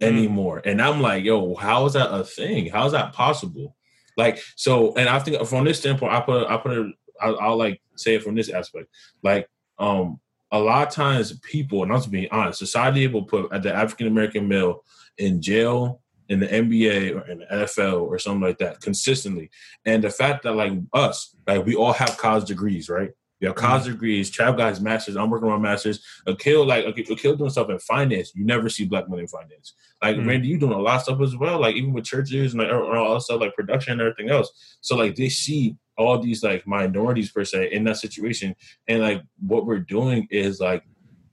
mm. 0.00 0.06
anymore. 0.06 0.62
And 0.64 0.80
I'm 0.80 1.00
like, 1.00 1.24
yo, 1.24 1.54
how 1.54 1.86
is 1.86 1.94
that 1.94 2.12
a 2.12 2.24
thing? 2.24 2.68
How 2.68 2.86
is 2.86 2.92
that 2.92 3.12
possible? 3.12 3.76
Like 4.16 4.38
so, 4.56 4.94
and 4.94 5.08
I 5.08 5.18
think 5.18 5.46
from 5.46 5.64
this 5.64 5.78
standpoint, 5.78 6.12
I 6.12 6.20
put 6.20 6.48
I 6.48 6.56
put 6.58 6.72
it. 6.72 6.94
I'll, 7.20 7.38
I'll 7.40 7.56
like 7.56 7.80
say 7.96 8.16
it 8.16 8.22
from 8.22 8.34
this 8.34 8.50
aspect. 8.50 8.88
Like 9.22 9.48
um, 9.78 10.20
a 10.50 10.58
lot 10.58 10.86
of 10.86 10.92
times 10.92 11.38
people, 11.40 11.82
and 11.82 11.92
I'm 11.92 12.00
to 12.02 12.10
be 12.10 12.30
honest, 12.30 12.58
society 12.58 13.06
will 13.06 13.24
put 13.24 13.50
the 13.62 13.74
African 13.74 14.06
American 14.06 14.48
male 14.48 14.84
in 15.16 15.40
jail 15.40 16.02
in 16.28 16.40
the 16.40 16.46
NBA 16.46 17.14
or 17.14 17.26
in 17.28 17.38
the 17.40 17.46
NFL 17.46 18.02
or 18.02 18.18
something 18.18 18.40
like 18.40 18.58
that 18.58 18.80
consistently. 18.80 19.50
And 19.84 20.02
the 20.02 20.10
fact 20.10 20.44
that 20.44 20.54
like 20.54 20.72
us, 20.92 21.34
like 21.46 21.64
we 21.66 21.74
all 21.74 21.92
have 21.92 22.16
college 22.16 22.46
degrees, 22.46 22.88
right? 22.88 23.10
We 23.42 23.48
have 23.48 23.56
college 23.56 23.82
mm-hmm. 23.82 23.92
degrees. 23.92 24.30
Trav 24.30 24.56
got 24.56 24.68
his 24.68 24.80
masters. 24.80 25.16
I'm 25.16 25.28
working 25.28 25.48
on 25.48 25.60
my 25.60 25.70
masters. 25.70 26.00
Akil, 26.28 26.64
like 26.64 26.86
Akil 26.86 27.34
doing 27.34 27.50
stuff 27.50 27.70
in 27.70 27.78
finance. 27.80 28.30
You 28.36 28.44
never 28.44 28.68
see 28.68 28.84
black 28.84 29.08
men 29.10 29.18
in 29.18 29.26
finance. 29.26 29.74
Like 30.00 30.16
mm-hmm. 30.16 30.28
Randy, 30.28 30.48
you 30.48 30.58
doing 30.58 30.72
a 30.72 30.78
lot 30.78 30.96
of 30.96 31.02
stuff 31.02 31.20
as 31.20 31.36
well. 31.36 31.60
Like 31.60 31.74
even 31.74 31.92
with 31.92 32.04
churches 32.04 32.54
and 32.54 32.62
like 32.62 32.72
all 32.72 33.18
stuff 33.18 33.40
like 33.40 33.56
production 33.56 33.94
and 33.94 34.00
everything 34.00 34.30
else. 34.30 34.78
So 34.80 34.96
like 34.96 35.16
they 35.16 35.28
see 35.28 35.76
all 35.98 36.20
these 36.20 36.44
like 36.44 36.68
minorities 36.68 37.32
per 37.32 37.44
se 37.44 37.72
in 37.72 37.82
that 37.84 37.96
situation, 37.96 38.54
and 38.86 39.00
like 39.00 39.22
what 39.40 39.66
we're 39.66 39.80
doing 39.80 40.28
is 40.30 40.60
like 40.60 40.84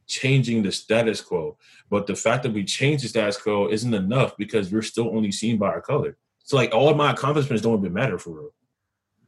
changing 0.08 0.63
the 0.63 0.72
status 0.72 1.22
quo. 1.22 1.60
But 1.91 2.08
the 2.08 2.15
fact 2.15 2.41
that 2.41 2.54
we 2.54 2.63
change 2.63 3.04
the 3.04 3.08
status 3.08 3.38
quo 3.38 3.69
isn't 3.69 3.93
enough 3.93 4.36
because 4.36 4.72
we're 4.72 4.82
still 4.82 5.15
only 5.15 5.32
seen 5.32 5.60
by 5.60 5.67
our 5.67 5.82
color. 5.82 6.17
So 6.39 6.58
like 6.58 6.74
all 6.74 6.91
my 6.95 7.12
accomplishments 7.12 7.62
don't 7.62 7.78
even 7.80 7.93
matter 7.93 8.17
for 8.17 8.32
real, 8.32 8.50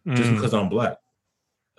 mm. 0.07 0.15
just 0.15 0.31
because 0.31 0.55
I'm 0.55 0.67
black. 0.67 0.97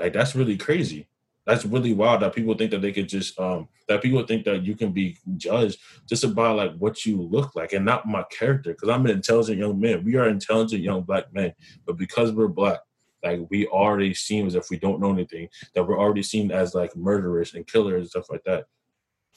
Like 0.03 0.13
that's 0.13 0.35
really 0.35 0.57
crazy. 0.57 1.07
That's 1.47 1.65
really 1.65 1.93
wild 1.93 2.23
that 2.23 2.35
people 2.35 2.55
think 2.55 2.73
that 2.73 2.83
they 2.83 2.93
could 2.93 3.09
just 3.09 3.39
um 3.39 3.69
that 3.89 4.03
people 4.03 4.25
think 4.27 4.45
that 4.45 4.65
you 4.65 4.75
can 4.75 4.93
be 4.93 5.17
judged 5.37 5.79
just 6.09 6.25
about 6.25 6.57
like 6.57 6.77
what 6.77 7.07
you 7.07 7.23
look 7.23 7.55
like 7.55 7.73
and 7.73 7.85
not 7.85 8.07
my 8.07 8.25
character. 8.25 8.73
Because 8.73 8.89
I'm 8.89 9.05
an 9.07 9.13
intelligent 9.13 9.59
young 9.59 9.81
man. 9.81 10.05
We 10.05 10.17
are 10.17 10.29
intelligent 10.29 10.83
young 10.83 11.03
black 11.03 11.33
men, 11.33 11.53
but 11.87 11.97
because 11.97 12.33
we're 12.33 12.49
black, 12.49 12.81
like 13.23 13.41
we 13.49 13.67
already 13.69 14.13
seem 14.13 14.49
as 14.49 14.57
if 14.57 14.71
we 14.71 14.79
don't 14.79 15.01
know 15.01 15.13
anything. 15.13 15.49
That 15.75 15.87
we're 15.87 15.99
already 15.99 16.25
seen 16.25 16.51
as 16.51 16.75
like 16.75 16.97
murderers 16.97 17.55
and 17.55 17.67
killers 17.67 18.01
and 18.01 18.11
stuff 18.11 18.31
like 18.31 18.43
that. 18.45 18.67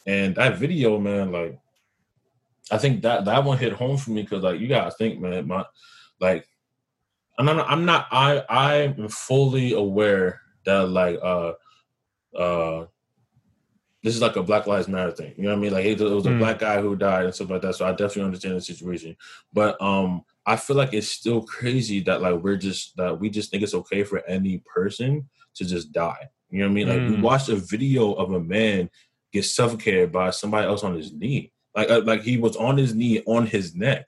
And 0.08 0.36
that 0.36 0.58
video, 0.58 1.00
man, 1.00 1.32
like 1.32 1.60
I 2.72 2.80
think 2.80 3.04
that 3.04 3.26
that 3.26 3.44
one 3.44 3.60
hit 3.60 3.74
home 3.74 3.98
for 3.98 4.10
me 4.10 4.24
because 4.24 4.44
like 4.44 4.60
you 4.60 4.68
gotta 4.68 4.92
think, 4.92 5.20
man, 5.20 5.48
my 5.48 5.64
like 6.20 6.48
I'm 7.38 7.46
not 7.46 7.70
I'm 7.70 7.86
not 7.86 8.08
I 8.12 8.44
I'm 8.50 9.10
fully 9.10 9.74
aware 9.74 10.42
that 10.66 10.90
like 10.90 11.20
uh 11.22 11.54
uh 12.38 12.86
this 14.04 14.14
is 14.14 14.22
like 14.22 14.36
a 14.36 14.44
Black 14.44 14.68
Lives 14.68 14.88
Matter 14.88 15.12
thing. 15.12 15.34
You 15.36 15.44
know 15.44 15.50
what 15.50 15.58
I 15.58 15.62
mean? 15.62 15.74
Like 15.74 15.86
it, 15.86 16.00
was 16.00 16.28
a 16.28 16.30
mm. 16.30 16.38
black 16.38 16.60
guy 16.60 16.80
who 16.80 16.96
died 16.96 17.26
and 17.26 17.34
stuff 17.34 17.50
like 17.50 17.64
that. 17.64 17.74
So 17.74 17.88
I 17.88 17.92
definitely 17.92 18.26
understand 18.26 18.56
the 18.56 18.62
situation. 18.62 19.18
But 19.52 19.82
um 19.82 20.24
I 20.46 20.58
feel 20.58 20.76
like 20.76 20.94
it's 20.94 21.08
still 21.08 21.42
crazy 21.42 22.02
that 22.02 22.22
like 22.22 22.36
we're 22.36 22.58
just 22.58 22.96
that 22.98 23.20
we 23.20 23.30
just 23.30 23.50
think 23.50 23.64
it's 23.64 23.74
okay 23.74 24.04
for 24.04 24.24
any 24.28 24.60
person 24.60 25.28
to 25.56 25.66
just 25.66 25.92
die. 25.92 26.30
You 26.52 26.60
know 26.60 26.66
what 26.66 26.72
I 26.72 26.74
mean? 26.74 26.88
Like 26.88 27.00
mm. 27.00 27.16
we 27.16 27.22
watched 27.22 27.50
a 27.50 27.56
video 27.56 28.14
of 28.14 28.32
a 28.32 28.40
man 28.40 28.90
get 29.34 29.46
suffocated 29.46 30.12
by 30.12 30.30
somebody 30.30 30.68
else 30.68 30.84
on 30.84 30.96
his 30.96 31.12
knee. 31.12 31.52
Like 31.76 31.90
uh, 31.90 32.02
like 32.06 32.22
he 32.22 32.38
was 32.38 32.56
on 32.56 32.78
his 32.78 32.94
knee 32.96 33.22
on 33.26 33.48
his 33.48 33.76
neck. 33.76 34.08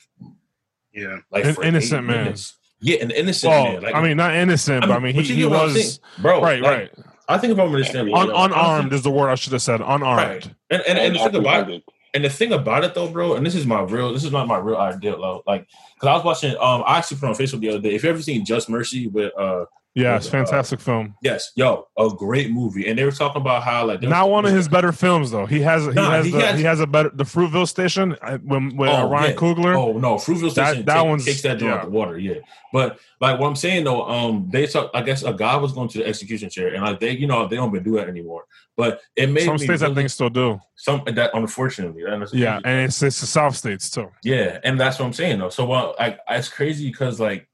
Yeah, 0.93 1.17
like 1.31 1.43
an 1.43 1.55
innocent 1.63 2.05
man. 2.05 2.25
Minutes. 2.25 2.56
Yeah, 2.79 2.97
an 2.97 3.11
innocent 3.11 3.51
well, 3.51 3.63
man. 3.63 3.81
Like, 3.81 3.95
I 3.95 4.01
mean, 4.01 4.17
not 4.17 4.35
innocent, 4.35 4.83
I 4.83 4.87
mean, 4.87 4.89
but 4.89 4.97
I 4.97 5.03
mean, 5.03 5.15
he, 5.15 5.23
he 5.33 5.45
was 5.45 5.99
bro. 6.19 6.41
Right, 6.41 6.61
like, 6.61 6.71
right. 6.71 7.05
I 7.27 7.37
think 7.37 7.53
if 7.53 7.59
I'm 7.59 7.67
understanding, 7.67 8.13
Un- 8.13 8.29
unarmed 8.29 8.93
is 8.93 9.01
the 9.01 9.11
word 9.11 9.29
I 9.29 9.35
should 9.35 9.53
have 9.53 9.61
said. 9.61 9.81
Unarmed. 9.81 10.07
Right. 10.17 10.49
And 10.69 10.83
and, 10.87 10.99
and 10.99 11.15
the 11.15 11.19
thing 11.19 11.35
about 11.35 11.69
it, 11.71 11.83
and 12.13 12.23
the 12.23 12.29
thing 12.29 12.53
about 12.53 12.83
it 12.83 12.93
though, 12.93 13.09
bro, 13.09 13.35
and 13.35 13.45
this 13.45 13.55
is 13.55 13.65
my 13.65 13.81
real, 13.81 14.13
this 14.13 14.23
is 14.23 14.31
not 14.31 14.47
my 14.47 14.57
real 14.57 14.77
idea, 14.77 15.11
though. 15.11 15.43
Like, 15.45 15.67
because 15.95 16.07
I 16.07 16.13
was 16.13 16.23
watching, 16.23 16.51
um, 16.59 16.83
I 16.85 16.99
actually 16.99 17.17
put 17.17 17.29
on 17.29 17.35
Facebook 17.35 17.59
the 17.59 17.69
other 17.69 17.79
day. 17.79 17.95
If 17.95 18.03
you 18.03 18.09
ever 18.09 18.21
seen 18.21 18.45
Just 18.45 18.69
Mercy 18.69 19.07
with 19.07 19.37
uh 19.37 19.65
yeah, 19.97 20.15
it's 20.15 20.29
fantastic 20.29 20.79
uh, 20.79 20.83
film. 20.83 21.15
Yes, 21.23 21.51
yo, 21.55 21.87
a 21.97 22.09
great 22.09 22.51
movie. 22.51 22.87
And 22.87 22.99
they 22.99 23.03
were 23.03 23.11
talking 23.11 23.41
about 23.41 23.63
how 23.63 23.85
like 23.85 24.01
not 24.03 24.29
one 24.29 24.45
of 24.45 24.53
his 24.53 24.67
better 24.67 24.91
films 24.91 25.31
though. 25.31 25.47
He 25.47 25.61
has 25.61 25.85
he 25.85 25.91
nah, 25.93 26.11
has 26.11 26.25
he 26.25 26.31
the, 26.31 26.39
has, 26.39 26.59
he 26.59 26.65
has 26.65 26.79
a 26.79 26.87
better 26.87 27.09
the 27.09 27.23
Fruitvale 27.23 27.67
Station 27.67 28.15
uh, 28.21 28.37
when 28.37 28.75
when 28.75 28.89
oh, 28.89 29.09
Ryan 29.09 29.31
yeah. 29.31 29.35
Coogler. 29.35 29.75
Oh 29.75 29.97
no, 29.97 30.15
Fruitvale 30.15 30.51
Station 30.51 30.55
that, 30.55 30.85
that 30.85 30.97
take, 30.97 31.07
one's 31.07 31.25
takes 31.25 31.41
that 31.41 31.59
yeah. 31.59 31.73
out 31.73 31.85
the 31.85 31.89
water. 31.89 32.19
Yeah, 32.19 32.35
but 32.71 32.99
like 33.19 33.39
what 33.39 33.47
I'm 33.47 33.55
saying 33.55 33.85
though, 33.85 34.03
um, 34.03 34.47
they 34.51 34.67
talk. 34.67 34.91
I 34.93 35.01
guess 35.01 35.23
a 35.23 35.33
guy 35.33 35.55
was 35.57 35.71
going 35.71 35.89
to 35.89 35.97
the 35.97 36.05
execution 36.05 36.51
chair, 36.51 36.75
and 36.75 36.83
like 36.83 36.99
they, 36.99 37.11
you 37.11 37.25
know, 37.25 37.47
they 37.47 37.55
don't 37.55 37.69
even 37.69 37.83
do 37.83 37.95
that 37.97 38.07
anymore. 38.07 38.45
But 38.75 39.01
it 39.15 39.31
made 39.31 39.45
some 39.45 39.57
states 39.57 39.81
really, 39.81 39.93
I 39.93 39.95
think 39.95 40.09
still 40.11 40.29
do 40.29 40.59
some 40.75 41.01
that 41.07 41.31
unfortunately. 41.33 42.03
yeah, 42.33 42.59
and 42.63 42.85
it's 42.85 43.01
it's 43.01 43.19
the 43.19 43.25
South 43.25 43.55
states 43.55 43.89
too. 43.89 44.11
Yeah, 44.23 44.59
and 44.63 44.79
that's 44.79 44.99
what 44.99 45.07
I'm 45.07 45.13
saying 45.13 45.39
though. 45.39 45.49
So 45.49 45.65
well, 45.65 45.95
like 45.97 46.19
it's 46.29 46.49
crazy 46.49 46.87
because 46.87 47.19
like 47.19 47.49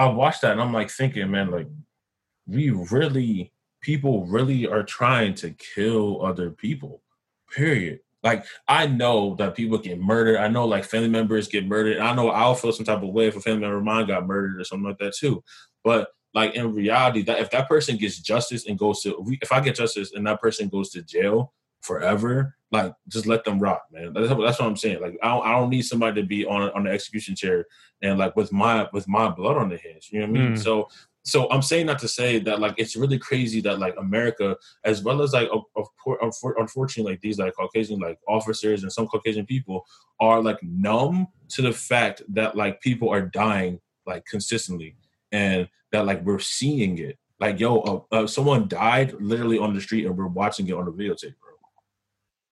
I 0.00 0.06
watched 0.06 0.40
that 0.40 0.52
and 0.52 0.62
I'm 0.62 0.72
like 0.72 0.90
thinking, 0.90 1.30
man, 1.30 1.50
like 1.50 1.66
we 2.46 2.70
really 2.70 3.52
people 3.82 4.24
really 4.24 4.66
are 4.66 4.82
trying 4.82 5.34
to 5.34 5.50
kill 5.50 6.24
other 6.24 6.50
people. 6.50 7.02
Period. 7.54 8.00
Like 8.22 8.46
I 8.66 8.86
know 8.86 9.34
that 9.34 9.54
people 9.54 9.76
get 9.76 10.00
murdered. 10.00 10.38
I 10.38 10.48
know 10.48 10.64
like 10.64 10.84
family 10.84 11.10
members 11.10 11.48
get 11.48 11.66
murdered. 11.66 11.98
I 11.98 12.14
know 12.14 12.30
I'll 12.30 12.54
feel 12.54 12.72
some 12.72 12.86
type 12.86 13.02
of 13.02 13.10
way 13.10 13.26
if 13.26 13.36
a 13.36 13.42
family 13.42 13.60
member 13.60 13.76
of 13.76 13.84
mine 13.84 14.06
got 14.06 14.26
murdered 14.26 14.58
or 14.58 14.64
something 14.64 14.88
like 14.88 14.98
that 15.00 15.14
too. 15.14 15.44
But 15.84 16.08
like 16.32 16.54
in 16.54 16.72
reality, 16.72 17.20
that 17.24 17.40
if 17.40 17.50
that 17.50 17.68
person 17.68 17.98
gets 17.98 18.20
justice 18.20 18.66
and 18.66 18.78
goes 18.78 19.02
to, 19.02 19.22
if 19.42 19.52
I 19.52 19.60
get 19.60 19.76
justice 19.76 20.12
and 20.14 20.26
that 20.26 20.40
person 20.40 20.70
goes 20.70 20.88
to 20.92 21.02
jail 21.02 21.52
forever, 21.80 22.56
like 22.72 22.94
just 23.08 23.26
let 23.26 23.44
them 23.44 23.58
rock, 23.58 23.82
man. 23.92 24.12
That's, 24.12 24.28
that's 24.28 24.38
what 24.38 24.62
I'm 24.62 24.76
saying. 24.76 25.00
Like 25.00 25.18
I 25.22 25.28
don't, 25.28 25.46
I 25.46 25.52
don't 25.52 25.70
need 25.70 25.82
somebody 25.82 26.20
to 26.20 26.26
be 26.26 26.46
on 26.46 26.70
on 26.70 26.84
the 26.84 26.90
execution 26.90 27.34
chair 27.34 27.66
and 28.02 28.18
like 28.18 28.36
with 28.36 28.52
my 28.52 28.88
with 28.92 29.08
my 29.08 29.28
blood 29.28 29.56
on 29.56 29.68
the 29.68 29.78
hands. 29.78 30.08
You 30.10 30.20
know 30.20 30.26
what 30.26 30.38
I 30.38 30.42
mean? 30.42 30.52
Mm. 30.54 30.58
So 30.62 30.88
so 31.22 31.50
I'm 31.50 31.62
saying 31.62 31.86
not 31.86 31.98
to 32.00 32.08
say 32.08 32.38
that 32.40 32.60
like 32.60 32.74
it's 32.78 32.96
really 32.96 33.18
crazy 33.18 33.60
that 33.62 33.78
like 33.78 33.94
America, 33.98 34.56
as 34.84 35.02
well 35.02 35.20
as 35.20 35.32
like 35.32 35.48
of, 35.52 35.64
of, 35.76 35.86
unfortunately 36.22 37.12
like 37.12 37.20
these 37.20 37.38
like 37.38 37.54
Caucasian 37.54 38.00
like 38.00 38.18
officers 38.26 38.82
and 38.82 38.92
some 38.92 39.06
Caucasian 39.06 39.46
people 39.46 39.84
are 40.18 40.42
like 40.42 40.62
numb 40.62 41.26
to 41.50 41.62
the 41.62 41.72
fact 41.72 42.22
that 42.28 42.56
like 42.56 42.80
people 42.80 43.10
are 43.10 43.22
dying 43.22 43.80
like 44.06 44.24
consistently 44.26 44.96
and 45.30 45.68
that 45.92 46.06
like 46.06 46.22
we're 46.24 46.38
seeing 46.38 46.98
it. 46.98 47.18
Like 47.38 47.60
yo, 47.60 47.80
uh, 47.80 48.14
uh, 48.14 48.26
someone 48.26 48.68
died 48.68 49.14
literally 49.20 49.58
on 49.58 49.74
the 49.74 49.80
street 49.80 50.06
and 50.06 50.16
we're 50.16 50.26
watching 50.26 50.68
it 50.68 50.74
on 50.74 50.86
the 50.86 50.92
videotape, 50.92 51.34
bro. 51.40 51.49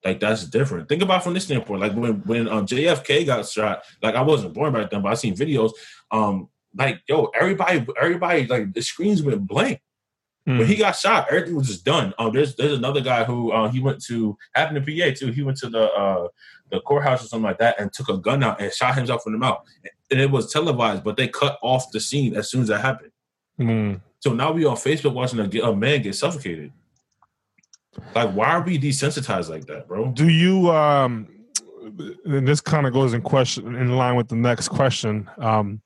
Like 0.04 0.20
that's 0.20 0.44
different. 0.44 0.88
Think 0.88 1.02
about 1.02 1.24
from 1.24 1.34
this 1.34 1.44
standpoint. 1.44 1.80
Like 1.80 1.94
when 1.94 2.22
when 2.22 2.48
um, 2.48 2.66
JFK 2.66 3.26
got 3.26 3.48
shot, 3.48 3.82
like 4.02 4.14
I 4.14 4.22
wasn't 4.22 4.54
born 4.54 4.72
back 4.72 4.90
then, 4.90 5.02
but 5.02 5.12
I 5.12 5.14
seen 5.14 5.34
videos. 5.34 5.72
Um, 6.10 6.48
like 6.76 7.02
yo, 7.08 7.26
everybody, 7.34 7.84
everybody, 8.00 8.46
like 8.46 8.72
the 8.72 8.82
screens 8.82 9.22
went 9.22 9.46
blank. 9.46 9.80
Mm. 10.48 10.58
When 10.58 10.66
he 10.66 10.76
hmm. 10.76 10.80
got 10.80 10.92
shot, 10.92 11.26
everything 11.30 11.56
was 11.56 11.66
just 11.66 11.84
done. 11.84 12.14
Um, 12.18 12.32
there's 12.32 12.54
there's 12.54 12.78
another 12.78 13.00
guy 13.00 13.24
who 13.24 13.52
uh, 13.52 13.68
he 13.68 13.80
went 13.80 14.02
to 14.04 14.38
happened 14.54 14.78
in 14.78 14.84
PA 14.84 15.14
too. 15.14 15.32
He 15.32 15.42
went 15.42 15.58
to 15.58 15.68
the 15.68 15.90
uh, 15.92 16.28
the 16.70 16.80
courthouse 16.80 17.24
or 17.24 17.28
something 17.28 17.44
like 17.44 17.58
that 17.58 17.78
and 17.80 17.92
took 17.92 18.08
a 18.08 18.16
gun 18.16 18.42
out 18.42 18.60
and 18.60 18.72
shot 18.72 18.94
himself 18.94 19.24
in 19.26 19.32
the 19.32 19.38
mouth. 19.38 19.66
And 20.10 20.20
it 20.20 20.30
was 20.30 20.52
televised, 20.52 21.04
but 21.04 21.16
they 21.16 21.28
cut 21.28 21.58
off 21.62 21.90
the 21.90 22.00
scene 22.00 22.34
as 22.36 22.50
soon 22.50 22.62
as 22.62 22.68
that 22.68 22.80
happened. 22.80 23.10
Mm. 23.60 24.00
So 24.20 24.32
now 24.32 24.52
we 24.52 24.64
on 24.64 24.76
Facebook 24.76 25.12
watching 25.12 25.40
a, 25.40 25.60
a 25.60 25.76
man 25.76 26.02
get 26.02 26.14
suffocated. 26.14 26.72
Like, 28.14 28.32
why 28.32 28.48
are 28.48 28.62
we 28.62 28.78
desensitized 28.78 29.48
like 29.48 29.66
that, 29.66 29.88
bro? 29.88 30.12
Do 30.12 30.28
you 30.28 30.70
um 30.70 31.28
and 32.24 32.46
this 32.46 32.60
kind 32.60 32.86
of 32.86 32.92
goes 32.92 33.14
in 33.14 33.22
question 33.22 33.74
in 33.74 33.96
line 33.96 34.16
with 34.16 34.28
the 34.28 34.36
next 34.36 34.68
question. 34.68 35.28
Um, 35.38 35.80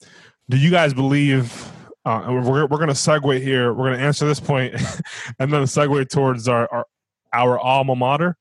do 0.49 0.57
you 0.57 0.71
guys 0.71 0.95
believe? 0.95 1.71
Uh, 2.05 2.25
we're 2.29 2.67
we're 2.67 2.79
going 2.79 2.89
to 2.89 2.95
segue 2.95 3.41
here. 3.41 3.73
We're 3.73 3.89
going 3.89 3.99
to 3.99 4.05
answer 4.05 4.27
this 4.27 4.41
point, 4.41 4.75
and 5.39 5.53
then 5.53 5.63
segue 5.63 6.09
towards 6.09 6.49
our 6.49 6.69
our, 6.73 6.87
our 7.33 7.59
alma 7.59 7.95
mater, 7.95 8.37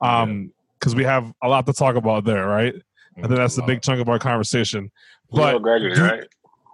because 0.00 0.22
um, 0.22 0.52
yeah. 0.86 0.94
we 0.94 1.04
have 1.04 1.32
a 1.42 1.48
lot 1.48 1.66
to 1.66 1.72
talk 1.72 1.96
about 1.96 2.24
there, 2.24 2.46
right? 2.46 2.74
I 3.16 3.20
think 3.20 3.36
that's 3.36 3.56
the 3.56 3.62
big 3.62 3.82
chunk 3.82 4.00
of 4.00 4.08
our 4.08 4.18
conversation. 4.18 4.90
But 5.30 5.58
graduated, 5.58 5.98
right? 5.98 6.26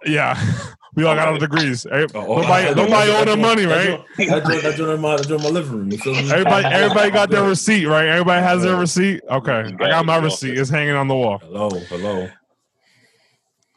Yeah, 0.05 0.35
We 0.93 1.05
all 1.05 1.15
got 1.15 1.29
our 1.29 1.37
degrees. 1.39 1.85
Oh, 1.89 2.05
oh, 2.13 2.41
nobody, 2.41 2.67
I- 2.67 2.73
nobody 2.73 3.11
owe 3.11 3.23
their 3.25 3.37
money, 3.37 3.65
right? 3.65 4.01
I 4.19 4.39
do- 4.39 4.67
I 4.67 4.75
do 4.75 4.97
my, 4.97 5.13
I 5.13 5.17
do 5.21 5.35
it 5.35 5.37
in 5.37 5.43
my 5.43 5.49
living 5.49 5.71
room. 5.77 5.91
You 5.91 5.97
feel 5.97 6.13
me? 6.13 6.29
Everybody, 6.31 6.65
everybody 6.71 7.11
got 7.11 7.29
their 7.29 7.43
receipt, 7.43 7.85
right? 7.85 8.07
Everybody 8.07 8.41
has 8.43 8.63
their 8.63 8.75
receipt. 8.75 9.21
Okay, 9.29 9.51
I 9.51 9.71
got 9.71 10.05
my 10.05 10.17
receipt. 10.17 10.57
It's 10.57 10.69
hanging 10.69 10.95
on 10.95 11.07
the 11.07 11.15
wall. 11.15 11.37
Hello, 11.39 11.69
hello. 11.69 12.27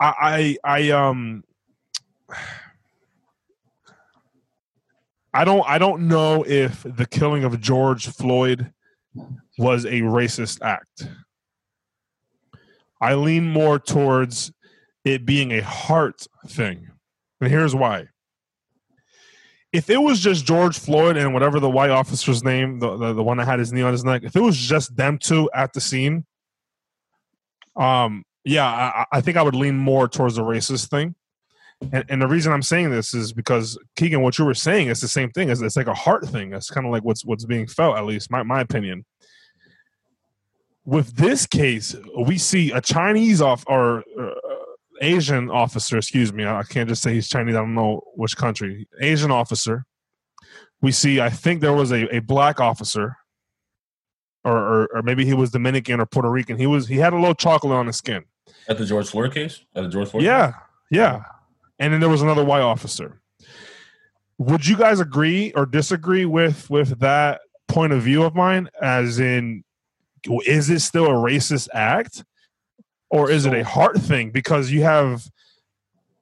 I, 0.00 0.56
I, 0.64 0.78
I 0.78 0.90
um, 0.90 1.44
I 5.32 5.44
don't, 5.44 5.64
I 5.68 5.78
don't 5.78 6.08
know 6.08 6.44
if 6.46 6.82
the 6.84 7.06
killing 7.06 7.44
of 7.44 7.60
George 7.60 8.08
Floyd 8.08 8.72
was 9.58 9.84
a 9.84 10.00
racist 10.02 10.62
act. 10.62 11.08
I 13.00 13.14
lean 13.14 13.48
more 13.48 13.78
towards 13.78 14.52
it 15.04 15.24
being 15.26 15.52
a 15.52 15.60
heart 15.60 16.26
thing, 16.48 16.88
and 17.44 17.52
here's 17.52 17.74
why. 17.74 18.08
If 19.70 19.90
it 19.90 19.98
was 19.98 20.20
just 20.20 20.46
George 20.46 20.78
Floyd 20.78 21.16
and 21.18 21.34
whatever 21.34 21.60
the 21.60 21.68
white 21.68 21.90
officer's 21.90 22.42
name, 22.42 22.78
the, 22.78 22.96
the 22.96 23.12
the 23.12 23.22
one 23.22 23.36
that 23.36 23.44
had 23.44 23.58
his 23.58 23.70
knee 23.70 23.82
on 23.82 23.92
his 23.92 24.02
neck, 24.02 24.22
if 24.24 24.34
it 24.34 24.40
was 24.40 24.56
just 24.56 24.96
them 24.96 25.18
two 25.18 25.50
at 25.54 25.74
the 25.74 25.80
scene, 25.80 26.24
um, 27.76 28.24
yeah, 28.44 28.66
I, 28.66 29.04
I 29.12 29.20
think 29.20 29.36
I 29.36 29.42
would 29.42 29.54
lean 29.54 29.76
more 29.76 30.08
towards 30.08 30.36
the 30.36 30.42
racist 30.42 30.88
thing. 30.88 31.16
And, 31.92 32.04
and 32.08 32.22
the 32.22 32.28
reason 32.28 32.52
I'm 32.52 32.62
saying 32.62 32.90
this 32.92 33.12
is 33.12 33.32
because 33.32 33.76
Keegan, 33.96 34.22
what 34.22 34.38
you 34.38 34.46
were 34.46 34.54
saying 34.54 34.88
is 34.88 35.00
the 35.00 35.08
same 35.08 35.30
thing. 35.30 35.50
It's, 35.50 35.60
it's 35.60 35.76
like 35.76 35.86
a 35.86 35.94
heart 35.94 36.26
thing. 36.26 36.54
It's 36.54 36.70
kind 36.70 36.86
of 36.86 36.92
like 36.92 37.04
what's 37.04 37.24
what's 37.24 37.44
being 37.44 37.66
felt, 37.66 37.98
at 37.98 38.06
least 38.06 38.30
my 38.30 38.42
my 38.42 38.62
opinion. 38.62 39.04
With 40.86 41.16
this 41.16 41.46
case, 41.46 41.94
we 42.16 42.38
see 42.38 42.70
a 42.70 42.80
Chinese 42.80 43.42
off 43.42 43.64
or 43.66 44.04
uh, 44.18 44.34
Asian 45.00 45.50
officer. 45.50 45.98
Excuse 45.98 46.32
me, 46.32 46.46
I 46.46 46.62
can't 46.62 46.88
just 46.88 47.02
say 47.02 47.14
he's 47.14 47.28
Chinese. 47.28 47.54
I 47.54 47.58
don't 47.58 47.74
know 47.74 48.02
which 48.14 48.36
country. 48.36 48.88
Asian 49.00 49.30
officer. 49.30 49.84
We 50.80 50.92
see. 50.92 51.20
I 51.20 51.30
think 51.30 51.60
there 51.60 51.72
was 51.72 51.92
a, 51.92 52.14
a 52.14 52.20
black 52.20 52.60
officer, 52.60 53.16
or, 54.44 54.56
or 54.56 54.88
or 54.94 55.02
maybe 55.02 55.24
he 55.24 55.34
was 55.34 55.50
Dominican 55.50 56.00
or 56.00 56.06
Puerto 56.06 56.30
Rican. 56.30 56.58
He 56.58 56.66
was. 56.66 56.86
He 56.88 56.96
had 56.96 57.12
a 57.12 57.16
little 57.16 57.34
chocolate 57.34 57.72
on 57.72 57.86
his 57.86 57.96
skin. 57.96 58.24
At 58.68 58.78
the 58.78 58.86
George 58.86 59.08
Floyd 59.08 59.32
case? 59.32 59.64
At 59.74 59.84
the 59.84 59.88
George 59.88 60.10
Floyd 60.10 60.24
Yeah, 60.24 60.52
yeah. 60.90 61.24
And 61.78 61.92
then 61.92 62.00
there 62.00 62.08
was 62.08 62.22
another 62.22 62.44
white 62.44 62.62
officer. 62.62 63.20
Would 64.38 64.66
you 64.66 64.76
guys 64.76 65.00
agree 65.00 65.52
or 65.54 65.66
disagree 65.66 66.24
with 66.24 66.68
with 66.70 66.98
that 67.00 67.40
point 67.68 67.92
of 67.92 68.02
view 68.02 68.24
of 68.24 68.34
mine? 68.34 68.68
As 68.80 69.18
in, 69.18 69.64
is 70.46 70.70
it 70.70 70.80
still 70.80 71.06
a 71.06 71.10
racist 71.10 71.68
act, 71.72 72.24
or 73.14 73.30
is 73.30 73.46
it 73.46 73.54
a 73.54 73.62
heart 73.64 73.96
thing? 73.98 74.30
Because 74.30 74.70
you 74.72 74.82
have 74.82 75.30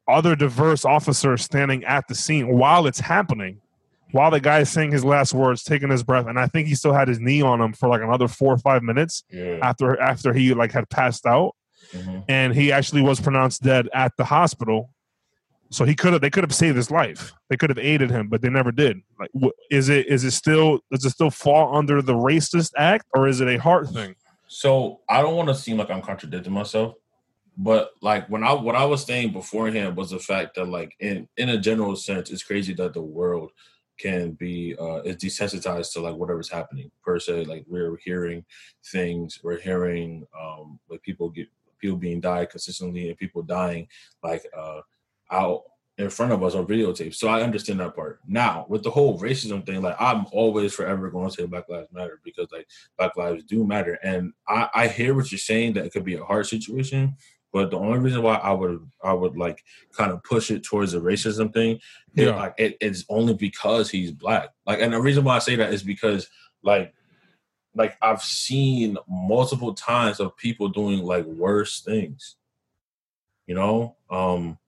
other 0.07 0.37
diverse 0.37 0.85
officers 0.85 1.43
standing 1.43 1.85
at 1.85 2.07
the 2.09 2.15
scene 2.15 2.49
while 2.59 2.87
it's 2.87 3.01
happening, 3.01 3.61
while 4.11 4.31
the 4.31 4.41
guy 4.41 4.59
is 4.61 4.69
saying 4.71 4.91
his 4.93 5.05
last 5.05 5.33
words, 5.33 5.63
taking 5.63 5.91
his 5.91 6.03
breath, 6.03 6.27
and 6.27 6.39
I 6.39 6.47
think 6.47 6.69
he 6.69 6.75
still 6.75 6.93
had 6.93 7.09
his 7.09 7.19
knee 7.19 7.41
on 7.41 7.61
him 7.61 7.73
for 7.73 7.89
like 7.89 8.03
another 8.03 8.29
four 8.29 8.53
or 8.53 8.59
five 8.59 8.83
minutes 8.83 9.25
Yeah. 9.31 9.59
after 9.63 9.99
after 10.01 10.33
he 10.35 10.53
like 10.55 10.73
had 10.73 10.91
passed 10.91 11.25
out 11.25 11.53
Mhm. 11.95 12.25
and 12.29 12.55
he 12.55 12.71
actually 12.73 13.01
was 13.03 13.21
pronounced 13.21 13.63
dead 13.63 13.89
at 13.95 14.13
the 14.19 14.25
hospital. 14.25 14.91
So 15.71 15.87
he 15.87 15.95
could 15.95 16.13
have 16.13 16.21
they 16.21 16.29
could 16.29 16.45
have 16.45 16.55
saved 16.55 16.77
his 16.77 16.91
life. 16.91 17.33
They 17.49 17.57
could 17.57 17.71
have 17.71 17.79
aided 17.79 18.11
him, 18.11 18.29
but 18.29 18.43
they 18.43 18.51
never 18.51 18.71
did. 18.73 18.99
Like, 19.19 19.31
wh- 19.43 19.57
is 19.71 19.89
it 19.89 20.07
is 20.09 20.25
it 20.25 20.33
still 20.33 20.81
does 20.91 21.07
it 21.07 21.11
still 21.11 21.31
fall 21.31 21.75
under 21.75 22.03
the 22.03 22.13
racist 22.13 22.73
act 22.77 23.07
or 23.15 23.27
is 23.29 23.41
it 23.41 23.49
a 23.49 23.57
heart 23.59 23.89
thing? 23.89 24.15
So 24.53 25.01
I 25.09 25.23
don't 25.23 25.35
want 25.35 25.49
to 25.49 25.55
seem 25.55 25.79
like 25.79 25.91
I'm 25.91 26.03
contradicting 26.03 26.53
myself, 26.53 26.97
but 27.57 27.93
like 28.03 28.29
when 28.29 28.45
I 28.45 28.53
what 28.53 28.77
I 28.77 28.85
was 28.85 29.03
saying 29.03 29.33
beforehand 29.33 29.97
was 29.97 30.11
the 30.11 30.19
fact 30.19 30.57
that 30.57 30.69
like 30.69 30.95
in 31.01 31.27
in 31.39 31.49
a 31.49 31.59
general 31.59 31.97
sense, 31.97 32.31
it's 32.31 32.43
crazy 32.43 32.75
that 32.75 32.93
the 32.93 33.01
world 33.01 33.53
can 33.99 34.33
be 34.33 34.77
uh 34.79 35.01
is 35.05 35.17
desensitized 35.17 35.95
to 35.95 36.01
like 36.01 36.17
whatever's 36.17 36.51
happening 36.51 36.91
per 37.03 37.19
se. 37.19 37.47
Like 37.47 37.65
we're 37.67 37.97
hearing 38.05 38.45
things, 38.85 39.41
we're 39.43 39.59
hearing 39.59 40.27
um 40.39 40.79
like 40.91 41.01
people 41.01 41.31
get 41.31 41.49
people 41.79 41.97
being 41.97 42.21
died 42.21 42.51
consistently 42.51 43.09
and 43.09 43.17
people 43.17 43.41
dying 43.41 43.89
like 44.23 44.45
uh 44.55 44.83
out 45.31 45.63
in 46.03 46.11
front 46.11 46.33
of 46.33 46.43
us 46.43 46.55
on 46.55 46.67
videotape. 46.67 47.15
So 47.15 47.29
I 47.29 47.43
understand 47.43 47.81
that 47.81 47.95
part. 47.95 48.21
Now 48.27 48.67
with 48.69 48.83
the 48.83 48.91
whole 48.91 49.19
racism 49.19 49.65
thing, 49.65 49.81
like 49.83 49.97
I'm 50.01 50.27
always 50.33 50.75
forever 50.75 51.11
going 51.11 51.29
to 51.31 51.35
say 51.35 51.47
Black 51.47 51.69
Lives 51.69 51.89
Matter 51.93 52.21
because 52.25 52.49
like 52.53 52.67
Black 52.99 53.17
lives 53.17 53.45
do 53.45 53.65
matter. 53.65 53.99
And 54.03 54.33
I, 54.49 54.69
I 54.75 54.89
hear 54.89 55.15
what 55.15 55.31
you're 55.31 55.39
saying 55.39 55.75
that 55.75 55.87
it 55.87 55.93
could 55.93 56.05
be 56.05 56.15
a 56.17 56.25
hard 56.25 56.47
situation, 56.47 57.17
but 57.53 57.71
the 57.71 57.79
only 57.79 57.99
reason 57.99 58.23
why 58.23 58.37
I 58.37 58.53
would 58.53 58.81
I 59.03 59.13
would 59.13 59.37
like 59.37 59.63
kind 59.97 60.11
of 60.11 60.23
push 60.25 60.51
it 60.51 60.65
towards 60.65 60.93
the 60.93 61.01
racism 61.01 61.53
thing, 61.53 61.79
it, 62.17 62.27
Yeah. 62.27 62.37
like 62.37 62.55
it, 62.59 62.77
it's 62.81 63.05
only 63.09 63.35
because 63.35 63.91
he's 63.91 64.11
black. 64.11 64.51
Like, 64.67 64.81
and 64.81 64.93
the 64.93 65.01
reason 65.01 65.25
why 65.25 65.37
I 65.37 65.41
say 65.41 65.57
that 65.57 65.73
is 65.73 65.83
because 65.83 66.29
like 66.63 66.93
like 67.75 67.97
I've 68.03 68.23
seen 68.23 68.99
multiple 69.09 69.73
times 69.75 70.21
of 70.21 70.37
people 70.37 70.69
doing 70.69 71.03
like 71.03 71.25
worse 71.27 71.81
things. 71.81 72.37
You 73.47 73.55
know, 73.57 73.97
um, 74.09 74.59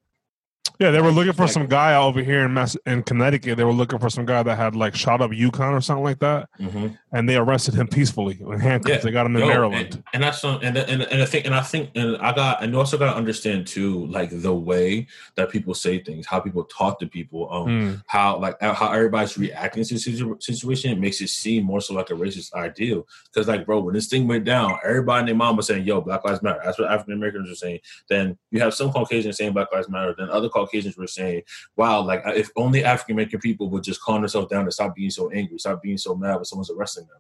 Yeah, 0.80 0.90
they 0.90 1.00
were 1.00 1.12
looking 1.12 1.32
for 1.34 1.46
some 1.46 1.66
guy 1.66 1.94
over 1.94 2.20
here 2.20 2.40
in 2.44 2.52
Mass 2.52 2.76
in 2.84 3.04
Connecticut. 3.04 3.56
They 3.56 3.62
were 3.64 3.72
looking 3.72 4.00
for 4.00 4.10
some 4.10 4.26
guy 4.26 4.42
that 4.42 4.56
had 4.56 4.74
like 4.74 4.96
shot 4.96 5.20
up 5.20 5.30
UConn 5.30 5.72
or 5.72 5.80
something 5.80 6.02
like 6.02 6.18
that, 6.18 6.48
mhm. 6.60 6.98
and 7.12 7.28
they 7.28 7.36
arrested 7.36 7.74
him 7.74 7.86
peacefully 7.86 8.38
in 8.40 8.58
handcuffs. 8.58 8.96
Yeah. 8.96 9.00
They 9.02 9.10
got 9.12 9.26
him 9.26 9.36
in 9.36 9.42
Yo, 9.42 9.48
Maryland. 9.48 9.94
and, 9.94 10.02
and 10.12 10.22
that's 10.24 10.40
some, 10.40 10.58
and 10.64 10.76
and 10.76 11.02
and 11.02 11.22
I 11.22 11.26
think 11.26 11.44
and 11.46 11.54
I 11.54 11.60
think 11.62 11.90
and 11.94 12.16
I 12.16 12.34
got 12.34 12.60
and 12.62 12.72
you 12.72 12.78
also 12.80 12.98
got 12.98 13.12
to 13.12 13.16
understand 13.16 13.68
too, 13.68 14.06
like 14.06 14.30
the 14.32 14.52
way 14.52 15.06
that 15.36 15.48
people 15.50 15.74
say 15.74 16.02
things, 16.02 16.26
how 16.26 16.40
people 16.40 16.64
talk 16.64 16.98
to 16.98 17.06
people, 17.06 17.48
um, 17.52 17.64
Mm. 17.64 18.02
how 18.08 18.38
like 18.38 18.56
uh, 18.60 18.74
how 18.74 18.90
everybody's 18.92 19.38
reacting 19.38 19.84
to 19.84 19.94
the 19.94 20.00
situ- 20.00 20.36
situation. 20.40 20.90
It 20.90 20.98
makes 20.98 21.20
it 21.20 21.28
seem 21.28 21.62
more 21.64 21.80
so 21.80 21.94
like 21.94 22.10
a 22.10 22.14
racist 22.14 22.52
ideal. 22.52 23.06
Because 23.32 23.46
like, 23.46 23.64
bro, 23.64 23.78
when 23.80 23.94
this 23.94 24.08
thing 24.08 24.26
went 24.26 24.44
down, 24.44 24.76
everybody 24.84 25.20
and 25.20 25.28
their 25.28 25.36
mom 25.36 25.56
was 25.56 25.68
saying, 25.68 25.84
"Yo, 25.84 26.00
Black 26.00 26.24
Lives 26.24 26.42
Matter." 26.42 26.60
That's 26.64 26.80
what 26.80 26.90
African 26.90 27.14
Americans 27.14 27.48
were 27.48 27.54
saying. 27.54 27.78
Then 28.08 28.36
you 28.50 28.58
have 28.58 28.74
some 28.74 28.90
Caucasians 28.90 29.36
saying 29.36 29.52
Black 29.52 29.72
Lives 29.72 29.88
Matter. 29.88 30.14
Then 30.18 30.30
other 30.30 30.48
Caucasians 30.48 30.63
were 30.96 31.06
saying, 31.06 31.42
"Wow, 31.76 32.02
like 32.02 32.22
if 32.26 32.50
only 32.56 32.84
African 32.84 33.14
American 33.14 33.40
people 33.40 33.68
would 33.70 33.82
just 33.84 34.00
calm 34.02 34.20
themselves 34.22 34.48
down 34.48 34.62
and 34.62 34.72
stop 34.72 34.94
being 34.94 35.10
so 35.10 35.30
angry, 35.30 35.58
stop 35.58 35.82
being 35.82 35.98
so 35.98 36.14
mad 36.14 36.36
when 36.36 36.44
someone's 36.44 36.70
arresting 36.70 37.04
them." 37.06 37.18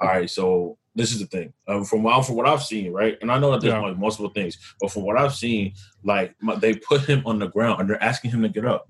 All 0.00 0.08
right, 0.08 0.30
so 0.30 0.78
this 0.94 1.12
is 1.12 1.20
the 1.20 1.26
thing. 1.26 1.52
Um, 1.68 1.84
from 1.84 2.02
what 2.02 2.24
from 2.26 2.36
what 2.36 2.48
I've 2.48 2.62
seen, 2.62 2.92
right, 2.92 3.18
and 3.20 3.30
I 3.30 3.38
know 3.38 3.50
that 3.52 3.60
there's 3.60 3.72
Yeah. 3.74 3.80
like 3.80 3.98
multiple 3.98 4.30
things, 4.30 4.56
but 4.80 4.90
from 4.90 5.02
what 5.02 5.18
I've 5.18 5.34
seen, 5.34 5.74
like 6.02 6.34
my, 6.40 6.54
they 6.56 6.74
put 6.74 7.02
him 7.02 7.22
on 7.26 7.38
the 7.38 7.48
ground 7.48 7.80
and 7.80 7.90
they're 7.90 8.02
asking 8.02 8.30
him 8.30 8.42
to 8.42 8.48
get 8.48 8.64
up. 8.64 8.88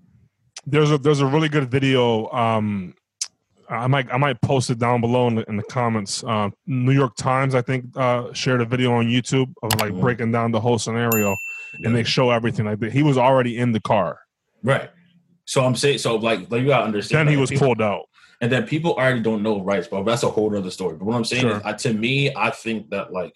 There's 0.67 0.91
a 0.93 0.99
there's 0.99 1.21
a 1.21 1.27
really 1.27 1.49
good 1.49 1.71
video. 1.71 2.29
Um, 2.31 2.95
I 3.69 3.87
might 3.87 4.13
I 4.13 4.17
might 4.19 4.41
post 4.41 4.71
it 4.71 4.79
down 4.79 5.01
below 5.01 5.29
in 5.29 5.37
the, 5.37 5.49
in 5.49 5.57
the 5.57 5.63
comments. 5.65 6.23
Uh, 6.25 6.51
New 6.67 6.93
York 6.93 7.15
Times 7.17 7.55
I 7.55 7.63
think 7.63 7.85
uh, 7.97 8.33
shared 8.33 8.61
a 8.61 8.65
video 8.65 8.93
on 8.93 9.07
YouTube 9.07 9.53
of 9.63 9.75
like 9.81 9.93
Mhm. 9.93 10.01
breaking 10.01 10.33
down 10.33 10.51
the 10.53 10.61
whole 10.61 10.79
scenario, 10.79 11.37
and 11.85 11.95
they 11.95 12.05
show 12.05 12.31
everything. 12.31 12.67
Like 12.67 12.81
that. 12.81 12.93
he 12.93 13.03
was 13.03 13.19
already 13.19 13.57
in 13.59 13.73
the 13.73 13.81
car. 13.81 14.21
Right. 14.63 14.91
So 15.45 15.65
I'm 15.65 15.75
saying, 15.77 15.99
so 15.99 16.17
like, 16.17 16.51
like 16.51 16.63
you 16.63 16.69
gotta 16.69 16.85
understand. 16.85 17.29
Then 17.29 17.35
he 17.35 17.41
was 17.41 17.51
people- 17.51 17.69
pulled 17.69 17.83
out. 17.83 18.05
and 18.41 18.51
then 18.51 18.67
people 18.67 18.95
already 18.95 19.21
don't 19.21 19.43
know 19.43 19.63
rights, 19.63 19.89
but 19.89 20.03
that's 20.05 20.23
a 20.23 20.31
whole 20.31 20.55
other 20.57 20.71
story. 20.71 20.97
But 20.97 21.05
what 21.07 21.17
I'm 21.17 21.25
saying 21.25 21.43
Sure. 21.43 21.57
is, 21.59 21.63
uh, 21.65 21.73
to 21.75 21.93
me, 21.93 22.35
I 22.35 22.51
think 22.51 22.91
that 22.91 23.13
like 23.13 23.35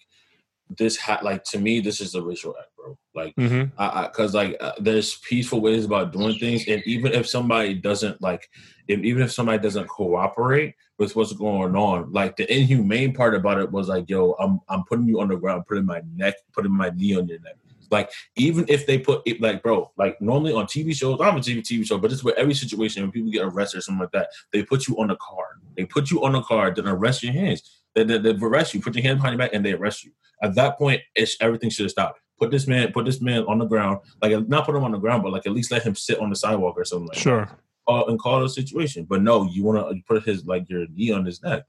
this 0.77 0.97
had 0.97 1.21
like 1.23 1.43
to 1.45 1.59
me, 1.59 1.79
this 1.79 2.01
is 2.01 2.15
a 2.15 2.21
racial 2.21 2.55
act, 2.59 2.69
bro. 2.75 2.97
Like, 3.13 3.35
Mm-hmm. 3.35 3.79
I, 3.79 4.07
because 4.07 4.33
like 4.33 4.57
uh, 4.59 4.71
there's 4.79 5.17
peaceful 5.17 5.61
ways 5.61 5.85
about 5.85 6.11
doing 6.13 6.39
things, 6.39 6.67
and 6.67 6.81
even 6.85 7.11
if 7.13 7.27
somebody 7.27 7.73
doesn't 7.75 8.21
like, 8.21 8.49
if, 8.87 8.99
even 9.01 9.21
if 9.21 9.31
somebody 9.31 9.59
doesn't 9.59 9.87
cooperate 9.87 10.73
with 10.97 11.15
what's 11.15 11.33
going 11.33 11.75
on, 11.75 12.11
like 12.13 12.35
the 12.37 12.51
inhumane 12.51 13.13
part 13.13 13.35
about 13.35 13.59
it 13.59 13.71
was 13.71 13.89
like, 13.89 14.09
yo, 14.09 14.31
I'm 14.39 14.59
I'm 14.69 14.83
putting 14.85 15.07
you 15.07 15.19
on 15.21 15.27
the 15.27 15.35
ground, 15.35 15.65
putting 15.67 15.85
my 15.85 16.01
neck, 16.15 16.33
putting 16.53 16.71
my 16.71 16.89
knee 16.91 17.15
on 17.15 17.27
your 17.27 17.39
neck. 17.41 17.55
Like 17.91 18.09
even 18.35 18.65
if 18.67 18.85
they 18.85 18.97
put 18.97 19.21
it, 19.25 19.41
like 19.41 19.61
bro, 19.63 19.91
like 19.97 20.19
normally 20.21 20.53
on 20.53 20.65
TV 20.65 20.93
shows, 20.95 21.19
I'm 21.21 21.37
a 21.37 21.39
TV 21.39 21.59
TV 21.59 21.85
show, 21.85 21.97
but 21.97 22.11
it's 22.11 22.23
where 22.23 22.37
every 22.37 22.53
situation 22.53 23.03
when 23.03 23.11
people 23.11 23.31
get 23.31 23.43
arrested 23.43 23.79
or 23.79 23.81
something 23.81 24.01
like 24.01 24.11
that, 24.11 24.29
they 24.51 24.63
put 24.63 24.87
you 24.87 24.95
on 24.99 25.07
the 25.07 25.15
car. 25.17 25.45
They 25.77 25.85
put 25.85 26.11
you 26.11 26.23
on 26.23 26.33
the 26.33 26.41
car, 26.41 26.73
then 26.73 26.87
arrest 26.87 27.23
your 27.23 27.33
hands. 27.33 27.81
They, 27.93 28.03
they, 28.03 28.17
they 28.17 28.31
arrest 28.31 28.73
you, 28.73 28.81
put 28.81 28.95
your 28.95 29.03
hand 29.03 29.19
behind 29.19 29.33
your 29.33 29.39
back, 29.45 29.53
and 29.53 29.65
they 29.65 29.73
arrest 29.73 30.03
you. 30.03 30.11
At 30.41 30.55
that 30.55 30.77
point, 30.77 31.01
it's 31.15 31.37
everything 31.39 31.69
should 31.69 31.85
have 31.85 31.91
stopped. 31.91 32.19
Put 32.39 32.51
this 32.51 32.67
man, 32.67 32.91
put 32.91 33.05
this 33.05 33.21
man 33.21 33.43
on 33.43 33.59
the 33.59 33.65
ground, 33.65 33.99
like 34.21 34.47
not 34.49 34.65
put 34.65 34.75
him 34.75 34.83
on 34.83 34.91
the 34.91 34.97
ground, 34.97 35.23
but 35.23 35.31
like 35.31 35.45
at 35.47 35.53
least 35.53 35.71
let 35.71 35.83
him 35.83 35.95
sit 35.95 36.19
on 36.19 36.29
the 36.29 36.35
sidewalk 36.35 36.75
or 36.77 36.83
something 36.83 37.07
like 37.07 37.17
Sure. 37.17 37.45
that, 37.45 37.59
uh, 37.87 38.03
and 38.07 38.19
call 38.19 38.41
the 38.41 38.49
situation. 38.49 39.05
But 39.05 39.21
no, 39.21 39.45
you 39.45 39.63
want 39.63 39.89
to 39.89 40.01
put 40.07 40.23
his 40.23 40.45
like 40.45 40.69
your 40.69 40.85
knee 40.93 41.11
on 41.11 41.23
his 41.25 41.41
neck. 41.41 41.63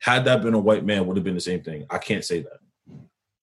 Had 0.00 0.24
that 0.24 0.42
been 0.42 0.54
a 0.54 0.58
white 0.58 0.84
man, 0.84 1.06
would 1.06 1.16
have 1.16 1.24
been 1.24 1.34
the 1.34 1.40
same 1.40 1.62
thing. 1.62 1.86
I 1.90 1.98
can't 1.98 2.24
say 2.24 2.40
that. 2.40 2.58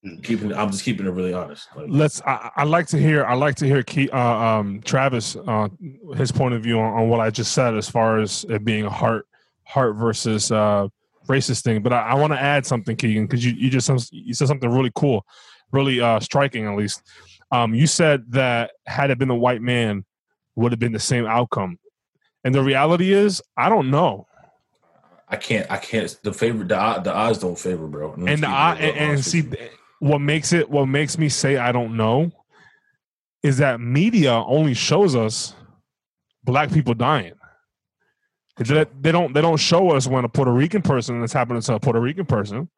Mm. 0.06 0.24
Keeping, 0.24 0.54
I'm 0.54 0.70
just 0.70 0.84
keeping 0.84 1.08
it 1.08 1.10
really 1.10 1.34
honest. 1.34 1.68
Like, 1.76 1.88
Let's. 1.90 2.22
I, 2.22 2.52
I 2.58 2.64
like 2.64 2.88
to 2.88 2.98
hear. 2.98 3.26
I 3.26 3.34
like 3.34 3.56
to 3.56 3.66
hear 3.66 3.82
Ke- 3.82 4.14
uh, 4.14 4.18
um, 4.18 4.82
Travis 4.82 5.36
uh, 5.36 5.70
his 6.16 6.32
point 6.32 6.54
of 6.54 6.62
view 6.62 6.80
on, 6.80 6.94
on 6.94 7.10
what 7.10 7.20
I 7.20 7.32
just 7.32 7.54
said 7.54 7.76
as 7.76 7.90
far 7.90 8.20
as 8.20 8.46
it 8.48 8.64
being 8.64 8.86
a 8.86 8.90
heart 8.90 9.28
heart 9.64 9.96
versus 9.96 10.52
uh, 10.52 10.88
racist 11.28 11.64
thing. 11.64 11.82
But 11.82 11.94
I, 11.94 12.02
I 12.02 12.14
want 12.16 12.34
to 12.34 12.40
add 12.40 12.66
something, 12.68 12.96
Keegan, 12.96 13.26
because 13.26 13.44
you 13.44 13.54
you 13.54 13.70
just 13.70 13.90
you 14.14 14.36
said 14.36 14.48
something 14.48 14.70
really 14.70 14.92
cool, 14.94 15.26
really 15.72 16.00
uh, 16.00 16.20
striking 16.20 16.68
at 16.68 16.78
least. 16.78 17.02
Um, 17.52 17.74
you 17.74 17.88
said 17.88 18.32
that 18.32 18.72
had 18.86 19.10
it 19.10 19.18
been 19.18 19.32
a 19.32 19.36
white 19.36 19.62
man, 19.62 20.06
would 20.56 20.72
have 20.72 20.80
been 20.80 20.92
the 20.92 21.00
same 21.00 21.26
outcome. 21.26 21.80
And 22.44 22.54
the 22.54 22.62
reality 22.62 23.12
is, 23.12 23.42
I 23.58 23.70
don't 23.70 23.90
know. 23.90 24.28
I 25.28 25.38
can't. 25.38 25.70
I 25.72 25.78
can't. 25.78 26.16
The 26.22 26.32
favor. 26.32 26.64
The 26.64 27.02
the 27.04 27.14
odds 27.14 27.40
don't 27.40 27.58
favor, 27.58 27.88
bro. 27.88 28.14
I'm 28.14 28.28
And 28.28 28.44
the, 28.44 28.48
I, 28.48 28.76
and, 28.76 29.12
and 29.14 29.26
see. 29.26 29.42
What 30.00 30.20
makes 30.20 30.54
it 30.54 30.70
what 30.70 30.86
makes 30.88 31.18
me 31.18 31.30
say 31.30 31.58
I 31.58 31.72
don't 31.72 31.96
know 31.98 32.32
is 33.44 33.58
that 33.58 33.80
media 33.80 34.34
only 34.34 34.74
shows 34.74 35.16
us 35.16 35.54
black 36.44 36.72
people 36.72 36.94
dying. 36.94 37.34
They, 38.58 38.86
they 39.02 39.12
don't 39.12 39.34
they 39.34 39.42
don't 39.42 39.58
show 39.58 39.92
us 39.92 40.08
when 40.08 40.24
a 40.24 40.30
Puerto 40.30 40.52
Rican 40.52 40.82
person 40.82 41.22
is 41.24 41.34
happening 41.34 41.62
to 41.64 41.76
a 41.76 41.80
Puerto 41.80 42.00
Rican 42.00 42.26
person. 42.26 42.70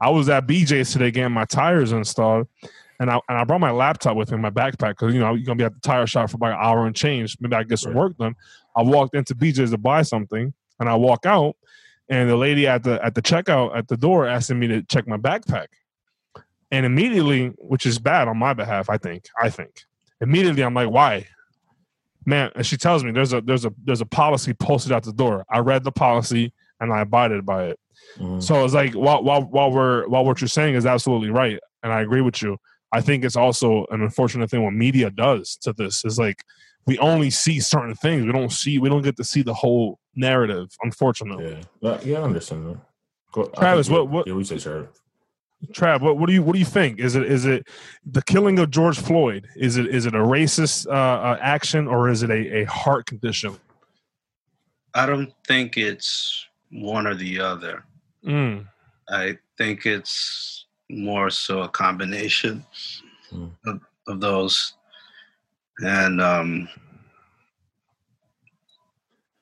I 0.00 0.10
was 0.10 0.28
at 0.28 0.46
BJ's 0.46 0.92
today 0.92 1.10
getting 1.10 1.32
my 1.32 1.44
tires 1.44 1.92
installed, 1.92 2.46
and 3.00 3.10
I 3.10 3.20
and 3.28 3.38
I 3.38 3.44
brought 3.44 3.60
my 3.60 3.70
laptop 3.72 4.16
with 4.16 4.30
me, 4.30 4.36
in 4.36 4.40
my 4.42 4.50
backpack, 4.50 4.90
because 4.90 5.12
you 5.12 5.20
know 5.20 5.34
you're 5.34 5.44
gonna 5.44 5.56
be 5.56 5.64
at 5.64 5.74
the 5.74 5.80
tire 5.80 6.06
shop 6.06 6.30
for 6.30 6.36
about 6.36 6.52
an 6.52 6.58
hour 6.60 6.86
and 6.86 6.94
change. 6.94 7.36
Maybe 7.40 7.54
I 7.56 7.64
get 7.64 7.78
some 7.80 7.92
Right. 7.92 7.98
work 7.98 8.16
done. 8.18 8.34
I 8.76 8.82
walked 8.82 9.14
into 9.16 9.34
BJ's 9.34 9.70
to 9.72 9.78
buy 9.78 10.02
something, 10.02 10.52
and 10.78 10.88
I 10.88 10.94
walk 10.94 11.26
out, 11.26 11.56
and 12.08 12.30
the 12.30 12.36
lady 12.36 12.66
at 12.66 12.84
the 12.84 13.04
at 13.04 13.14
the 13.14 13.22
checkout 13.22 13.76
at 13.76 13.88
the 13.88 13.96
door 13.96 14.26
asking 14.26 14.58
me 14.60 14.68
to 14.68 14.82
check 14.82 15.08
my 15.08 15.16
backpack, 15.16 15.66
and 16.74 16.84
immediately, 16.86 17.48
which 17.58 17.86
is 17.86 17.98
bad 17.98 18.28
on 18.28 18.36
my 18.38 18.52
behalf, 18.54 18.90
I 18.90 18.98
think. 18.98 19.26
I 19.40 19.48
think 19.50 19.82
immediately 20.20 20.62
I'm 20.62 20.74
like, 20.74 20.90
why? 20.90 21.26
Man, 22.26 22.50
and 22.54 22.64
she 22.66 22.76
tells 22.76 23.04
me 23.04 23.10
there's 23.12 23.32
a 23.34 23.40
there's 23.42 23.64
a 23.66 23.72
there's 23.84 24.00
a 24.00 24.06
policy 24.06 24.54
posted 24.54 24.92
out 24.92 25.02
the 25.04 25.12
door. 25.12 25.44
I 25.50 25.58
read 25.58 25.84
the 25.84 25.92
policy 25.92 26.52
and 26.80 26.92
I 26.92 27.00
abided 27.02 27.44
by 27.44 27.64
it. 27.66 27.78
Mhm. 28.18 28.42
So 28.42 28.64
it's 28.64 28.72
like 28.74 28.94
while 28.94 29.22
while 29.22 29.42
while 29.42 29.70
we're 29.70 30.08
while 30.08 30.24
what 30.24 30.40
you're 30.40 30.48
saying 30.48 30.74
is 30.74 30.86
absolutely 30.86 31.30
right, 31.30 31.58
and 31.82 31.92
I 31.92 32.00
agree 32.00 32.22
with 32.22 32.40
you. 32.42 32.56
I 32.92 33.00
think 33.02 33.24
it's 33.24 33.36
also 33.36 33.86
an 33.90 34.00
unfortunate 34.00 34.48
thing 34.50 34.62
what 34.64 34.72
media 34.72 35.10
does 35.10 35.56
to 35.62 35.72
this 35.74 36.04
is 36.04 36.18
like 36.18 36.42
we 36.86 36.98
only 36.98 37.28
see 37.30 37.60
certain 37.60 37.94
things. 37.94 38.24
We 38.24 38.32
don't 38.32 38.52
see 38.52 38.78
we 38.78 38.88
don't 38.88 39.02
get 39.02 39.16
to 39.18 39.24
see 39.24 39.42
the 39.42 39.54
whole 39.54 39.98
narrative. 40.14 40.68
Unfortunately, 40.82 41.58
yeah, 41.80 41.98
yeah, 42.04 42.18
I 42.20 42.22
understand 42.22 42.66
that. 43.34 43.54
Travis, 43.56 43.90
what- 43.90 44.08
what- 44.08 44.26
Yeah, 44.26 44.34
we 44.34 44.44
say 44.44 44.58
Travis. 44.58 44.88
Trav, 45.72 46.00
what, 46.00 46.18
what 46.18 46.26
do 46.26 46.32
you 46.32 46.42
what 46.42 46.52
do 46.54 46.58
you 46.58 46.64
think? 46.64 46.98
Is 47.00 47.16
it 47.16 47.24
is 47.24 47.44
it 47.46 47.66
the 48.04 48.22
killing 48.22 48.58
of 48.58 48.70
George 48.70 48.98
Floyd? 48.98 49.48
Is 49.56 49.76
it 49.76 49.86
is 49.86 50.06
it 50.06 50.14
a 50.14 50.18
racist 50.18 50.86
uh, 50.86 50.90
uh, 50.90 51.38
action 51.40 51.86
or 51.86 52.08
is 52.08 52.22
it 52.22 52.30
a, 52.30 52.62
a 52.62 52.64
heart 52.64 53.06
condition? 53.06 53.56
I 54.94 55.06
don't 55.06 55.32
think 55.46 55.76
it's 55.76 56.46
one 56.70 57.06
or 57.06 57.14
the 57.14 57.40
other. 57.40 57.84
Mm, 58.24 58.66
I 59.08 59.38
think 59.58 59.86
it's 59.86 60.66
more 60.88 61.30
so 61.30 61.62
a 61.62 61.68
combination 61.68 62.64
Hmm. 63.30 63.46
of, 63.66 63.80
of 64.06 64.20
those. 64.20 64.74
And 65.80 66.20
um, 66.20 66.68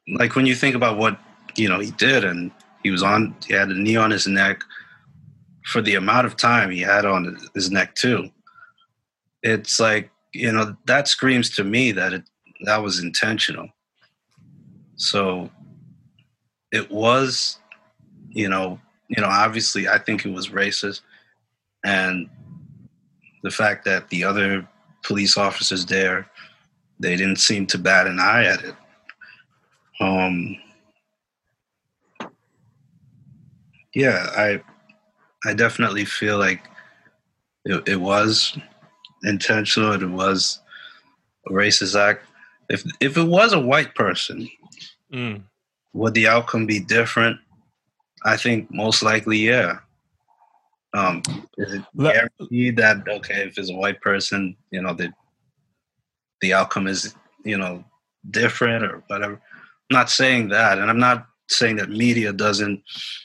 like 0.08 0.34
when 0.34 0.46
you 0.46 0.54
think 0.54 0.74
about 0.74 0.96
what 0.96 1.18
you 1.56 1.68
know 1.68 1.78
he 1.78 1.90
did, 1.92 2.24
and 2.24 2.50
he 2.82 2.90
was 2.90 3.02
on, 3.02 3.34
he 3.46 3.52
had 3.54 3.68
a 3.68 3.74
knee 3.74 3.96
on 3.96 4.10
his 4.10 4.26
neck 4.26 4.62
for 5.64 5.80
the 5.80 5.94
amount 5.94 6.26
of 6.26 6.36
time 6.36 6.70
he 6.70 6.80
had 6.80 7.04
on 7.04 7.38
his 7.54 7.70
neck 7.70 7.94
too. 7.94 8.28
It's 9.42 9.80
like 9.80 10.10
you 10.32 10.52
know 10.52 10.76
that 10.86 11.08
screams 11.08 11.50
to 11.56 11.64
me 11.64 11.92
that 11.92 12.12
it 12.12 12.22
that 12.64 12.82
was 12.82 13.00
intentional. 13.00 13.68
So 14.96 15.50
it 16.70 16.90
was, 16.90 17.58
you 18.30 18.48
know, 18.48 18.80
you 19.08 19.20
know, 19.20 19.28
obviously, 19.28 19.88
I 19.88 19.98
think 19.98 20.24
it 20.24 20.32
was 20.32 20.48
racist, 20.48 21.02
and 21.84 22.30
the 23.42 23.50
fact 23.50 23.84
that 23.84 24.08
the 24.08 24.24
other 24.24 24.66
police 25.02 25.36
officers 25.36 25.84
there, 25.84 26.30
they 26.98 27.16
didn't 27.16 27.40
seem 27.40 27.66
to 27.66 27.78
bat 27.78 28.06
an 28.06 28.20
eye 28.20 28.44
at 28.44 28.62
it. 28.62 28.74
Um, 30.00 30.56
yeah, 33.94 34.26
I, 34.36 34.62
I 35.44 35.54
definitely 35.54 36.04
feel 36.04 36.38
like 36.38 36.62
it, 37.64 37.88
it 37.88 38.00
was 38.00 38.56
intentional. 39.24 39.92
and 39.92 40.02
It 40.02 40.06
was 40.06 40.60
a 41.48 41.52
racist 41.52 41.98
act. 41.98 42.24
If 42.68 42.84
if 43.00 43.16
it 43.16 43.24
was 43.24 43.52
a 43.52 43.60
white 43.60 43.94
person, 43.94 44.48
mm, 45.12 45.42
would 45.92 46.14
the 46.14 46.28
outcome 46.28 46.66
be 46.66 46.80
different? 46.80 47.38
I 48.24 48.36
think 48.36 48.72
most 48.72 49.02
likely, 49.02 49.38
yeah. 49.38 49.78
Um, 50.94 51.22
is 51.56 51.74
it 51.74 51.82
guaranteed 51.98 52.76
that 52.76 53.08
okay, 53.08 53.46
if 53.46 53.58
it's 53.58 53.70
a 53.70 53.74
white 53.74 54.00
person, 54.00 54.56
you 54.70 54.82
know, 54.82 54.94
the 54.94 55.12
the 56.40 56.52
outcome 56.52 56.86
is 56.86 57.14
you 57.44 57.58
know 57.58 57.84
different 58.30 58.84
or 58.84 59.02
whatever. 59.08 59.34
I'm 59.34 59.94
not 59.94 60.10
saying 60.10 60.48
that, 60.48 60.78
and 60.78 60.88
I'm 60.88 61.00
not 61.00 61.26
saying 61.52 61.76
that 61.76 61.90
media 61.90 62.32
doesn't 62.32 62.82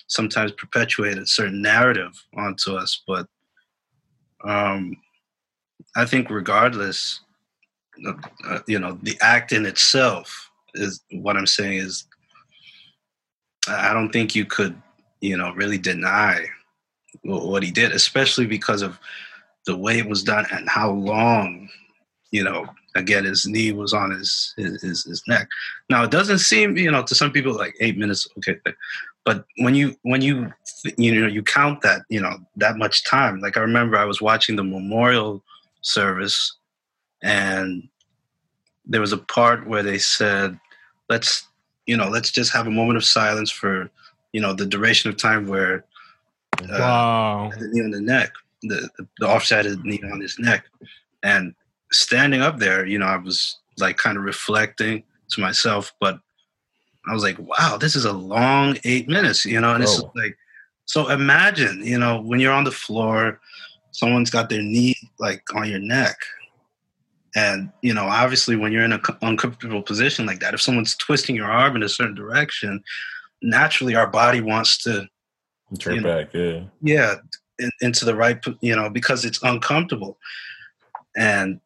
sometimes 0.07 0.51
perpetuate 0.53 1.17
a 1.17 1.25
certain 1.25 1.61
narrative 1.61 2.11
onto 2.35 2.75
us, 2.75 3.01
but 3.07 3.27
um, 4.43 4.95
I 5.95 6.05
think 6.05 6.29
regardless, 6.29 7.21
uh, 8.05 8.59
you 8.67 8.79
know, 8.79 8.99
the 9.01 9.17
act 9.21 9.51
in 9.51 9.65
itself 9.65 10.51
is 10.75 11.01
what 11.11 11.35
I'm 11.35 11.47
saying 11.47 11.79
is 11.79 12.05
I 13.67 13.93
don't 13.93 14.11
think 14.11 14.35
you 14.35 14.45
could, 14.45 14.79
you 15.21 15.37
know, 15.37 15.51
really 15.53 15.77
deny 15.77 16.45
what 17.23 17.63
he 17.63 17.71
did, 17.71 17.91
especially 17.91 18.45
because 18.45 18.81
of 18.81 18.99
the 19.65 19.75
way 19.75 19.97
it 19.97 20.07
was 20.07 20.23
done 20.23 20.45
and 20.51 20.69
how 20.69 20.91
long, 20.91 21.67
you 22.31 22.43
know, 22.43 22.67
again, 22.97 23.25
his 23.25 23.45
knee 23.45 23.71
was 23.71 23.93
on 23.93 24.12
his 24.12 24.53
his, 24.57 25.03
his, 25.05 25.23
neck. 25.27 25.47
Now, 25.89 26.03
it 26.03 26.12
doesn't 26.12 26.39
seem, 26.39 26.77
you 26.77 26.91
know, 26.91 27.03
to 27.03 27.15
some 27.15 27.31
people 27.31 27.53
like 27.53 27.75
eight 27.79 27.97
minutes, 27.97 28.27
okay, 28.38 28.57
but 29.25 29.45
when 29.57 29.75
you 29.75 29.95
when 30.03 30.21
you 30.21 30.51
you 30.97 31.19
know 31.19 31.27
you 31.27 31.43
count 31.43 31.81
that, 31.81 32.01
you 32.10 32.21
know, 32.21 32.38
that 32.55 32.77
much 32.77 33.03
time. 33.03 33.39
Like 33.39 33.57
I 33.57 33.62
remember, 33.62 33.97
I 33.97 34.05
was 34.05 34.21
watching 34.21 34.55
the 34.55 34.63
memorial 34.63 35.43
service, 35.81 36.55
and 37.21 37.88
there 38.86 39.01
was 39.01 39.13
a 39.13 39.17
part 39.17 39.67
where 39.67 39.83
they 39.83 39.97
said, 39.97 40.60
"Let's." 41.10 41.45
You 41.89 41.95
know, 41.95 42.10
let's 42.10 42.31
just 42.31 42.51
have 42.51 42.67
a 42.67 42.69
moment 42.69 42.97
of 42.97 43.05
silence 43.05 43.49
for, 43.49 43.89
you 44.33 44.41
know, 44.41 44.51
the 44.51 44.65
duration 44.65 45.10
of 45.10 45.15
time 45.15 45.47
where 45.47 45.86
uh, 46.62 46.67
wow. 46.79 47.51
the 47.57 47.69
knee 47.69 47.81
on 47.81 47.91
the 47.91 48.01
neck. 48.01 48.33
The, 48.63 48.89
the 48.97 49.07
the 49.19 49.27
officer 49.27 49.55
had 49.55 49.65
his 49.65 49.77
knee 49.83 50.01
on 50.12 50.19
his 50.19 50.38
neck, 50.38 50.65
and 51.23 51.55
standing 51.91 52.41
up 52.41 52.60
there, 52.60 52.86
you 52.86 53.00
know, 53.00 53.06
I 53.06 53.17
was 53.17 53.58
like 53.80 53.97
kind 53.97 54.17
of 54.17 54.23
reflecting 54.23 55.04
to 55.30 55.41
myself, 55.41 55.93
but 56.00 56.19
I 57.10 57.13
was 57.13 57.23
like, 57.23 57.38
wow, 57.39 57.78
this 57.80 57.95
is 57.95 58.06
a 58.06 58.12
long 58.13 58.78
eight 58.84 59.08
minutes, 59.08 59.45
you 59.45 59.60
know, 59.62 59.73
and 59.73 59.84
it's 59.84 60.00
Oh. 60.00 60.12
like, 60.15 60.38
so 60.86 61.10
imagine, 61.10 61.82
you 61.86 61.97
know, 61.97 62.21
when 62.21 62.39
you're 62.39 62.54
on 62.54 62.63
the 62.63 62.71
floor, 62.71 63.39
someone's 63.91 64.30
got 64.30 64.50
their 64.50 64.62
knee 64.62 64.95
like 65.19 65.41
on 65.56 65.69
your 65.69 65.80
neck. 65.80 66.17
And, 67.36 67.71
you 67.82 67.93
know, 67.93 68.06
obviously 68.06 68.56
when 68.56 68.71
you're 68.71 68.84
in 68.84 68.93
an 68.93 69.02
uncomfortable 69.21 69.82
position 69.82 70.26
like 70.26 70.39
that, 70.39 70.54
if 70.54 70.62
someone's 70.62 70.95
twisting 70.95 71.36
your 71.36 71.50
arm 71.52 71.76
in 71.76 71.84
a 71.84 71.89
certain 71.89 72.15
direction, 72.15 72.84
naturally 73.41 73.95
our 73.95 74.08
body 74.08 74.41
wants 74.41 74.78
to 74.84 75.08
Turn 75.80 75.95
You 75.95 76.02
know. 76.02 76.15
back, 76.15 76.34
yeah. 76.34 76.62
yeah 76.82 77.15
in, 77.60 77.69
into 77.82 78.06
the 78.06 78.15
right 78.15 78.43
you 78.62 78.73
know 78.76 78.89
because 78.89 79.26
it's 79.26 79.43
uncomfortable 79.43 80.17
and 81.17 81.60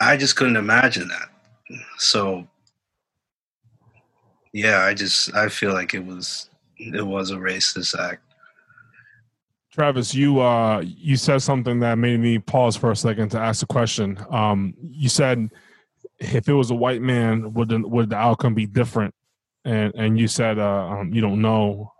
i 0.00 0.16
just 0.16 0.36
couldn't 0.36 0.56
imagine 0.56 1.08
that 1.08 1.28
so 1.98 2.46
yeah 4.52 4.80
i 4.80 4.94
just 4.94 5.34
i 5.34 5.48
feel 5.48 5.72
like 5.72 5.94
it 5.94 6.04
was 6.04 6.50
it 6.78 7.06
was 7.06 7.30
a 7.30 7.36
racist 7.36 7.98
act 7.98 8.22
Travis, 9.70 10.12
you 10.12 10.40
uh 10.40 10.80
you 10.80 11.16
said 11.16 11.40
something 11.40 11.78
that 11.80 11.98
made 11.98 12.18
me 12.18 12.40
pause 12.40 12.76
for 12.76 12.90
a 12.90 12.96
second 12.96 13.28
to 13.28 13.38
ask 13.38 13.62
a 13.62 13.66
question. 13.66 14.18
Um, 14.28 14.74
you 14.80 15.08
said 15.08 15.50
if 16.18 16.48
it 16.48 16.52
was 16.52 16.70
a 16.70 16.74
white 16.74 17.00
man, 17.00 17.54
would 17.54 17.68
the, 17.68 17.78
would 17.86 18.10
the 18.10 18.16
outcome 18.16 18.54
be 18.54 18.66
different? 18.66 19.14
And 19.64 19.94
and 19.94 20.18
you 20.18 20.28
said 20.28 20.58
uh, 20.58 20.88
um, 20.88 21.12
you 21.12 21.20
don't 21.20 21.40
know. 21.40 21.92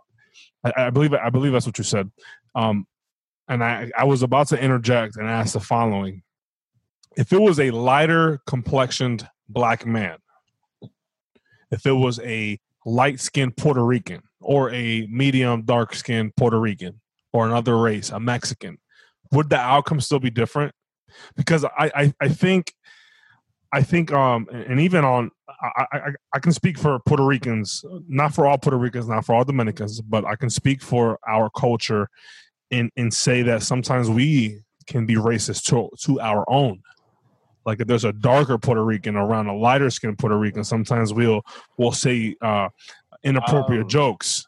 I, 0.63 0.73
I 0.75 0.89
believe 0.89 1.13
I 1.13 1.29
believe 1.29 1.53
that's 1.53 1.65
what 1.65 1.77
you 1.77 1.83
said. 1.83 2.11
Um, 2.55 2.85
and 3.47 3.63
I 3.63 3.91
I 3.97 4.03
was 4.03 4.23
about 4.23 4.47
to 4.49 4.61
interject 4.61 5.15
and 5.15 5.27
ask 5.27 5.53
the 5.53 5.59
following: 5.59 6.23
If 7.19 7.33
it 7.33 7.41
was 7.41 7.59
a 7.59 7.71
lighter 7.71 8.39
complexioned 8.47 9.27
black 9.49 9.85
man, 9.85 10.19
if 11.69 11.85
it 11.85 11.91
was 11.91 12.17
a 12.21 12.57
light 12.85 13.19
skinned 13.19 13.57
Puerto 13.57 13.83
Rican 13.83 14.21
or 14.39 14.71
a 14.71 15.05
medium 15.07 15.63
dark 15.63 15.93
skinned 15.93 16.33
Puerto 16.37 16.57
Rican 16.57 17.01
or 17.33 17.45
another 17.45 17.77
race, 17.77 18.09
a 18.09 18.21
Mexican, 18.21 18.77
would 19.33 19.49
the 19.49 19.57
outcome 19.57 19.99
still 19.99 20.21
be 20.21 20.29
different? 20.29 20.73
Because 21.35 21.65
I, 21.65 21.91
I, 21.93 22.13
I 22.21 22.29
think, 22.29 22.73
I 23.73 23.81
think, 23.81 24.13
um, 24.13 24.47
and 24.53 24.79
even 24.79 25.03
on, 25.03 25.29
I, 25.61 25.85
I, 25.91 25.99
I 26.35 26.39
can 26.39 26.53
speak 26.53 26.79
for 26.79 26.99
Puerto 27.05 27.25
Ricans, 27.25 27.83
not 28.07 28.33
for 28.33 28.47
all 28.47 28.57
Puerto 28.57 28.77
Ricans, 28.77 29.09
not 29.09 29.25
for 29.25 29.35
all 29.35 29.43
Dominicans, 29.43 29.99
but 29.99 30.23
I 30.23 30.37
can 30.37 30.49
speak 30.49 30.81
for 30.81 31.19
our 31.27 31.49
culture, 31.49 32.07
and 32.71 32.89
and 32.95 33.13
say 33.13 33.41
that 33.41 33.61
sometimes 33.61 34.09
we 34.09 34.61
can 34.87 35.05
be 35.05 35.15
racist 35.15 35.65
to 35.65 35.89
to 36.05 36.21
our 36.21 36.49
own. 36.49 36.81
Like 37.69 37.79
if 37.79 37.87
there's 37.87 38.03
a 38.03 38.11
darker 38.11 38.57
Puerto 38.57 38.83
Rican 38.83 39.15
around 39.15 39.47
a 39.47 39.55
lighter 39.55 39.89
skinned 39.91 40.17
Puerto 40.17 40.37
Rican, 40.37 40.63
sometimes 40.63 41.13
we'll 41.13 41.41
we'll 41.77 41.91
say 41.91 42.35
uh, 42.41 42.69
inappropriate 43.23 43.83
Um, 43.83 43.89
jokes. 43.89 44.47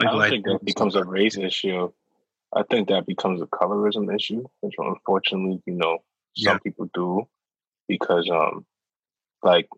I 0.00 0.04
don't 0.06 0.18
like- 0.18 0.30
think 0.30 0.46
that 0.46 0.64
becomes 0.64 0.96
a 0.96 1.04
race 1.04 1.36
issue. 1.36 1.92
I 2.54 2.62
think 2.70 2.88
that 2.88 3.06
becomes 3.06 3.40
a 3.42 3.46
colorism 3.46 4.14
issue, 4.14 4.44
which 4.60 4.74
unfortunately, 4.78 5.62
you 5.66 5.74
know, 5.74 5.98
some 6.36 6.54
Yeah. 6.54 6.58
people 6.58 6.88
do 6.92 7.28
because, 7.88 8.28
um, 8.30 8.64
like, 9.42 9.68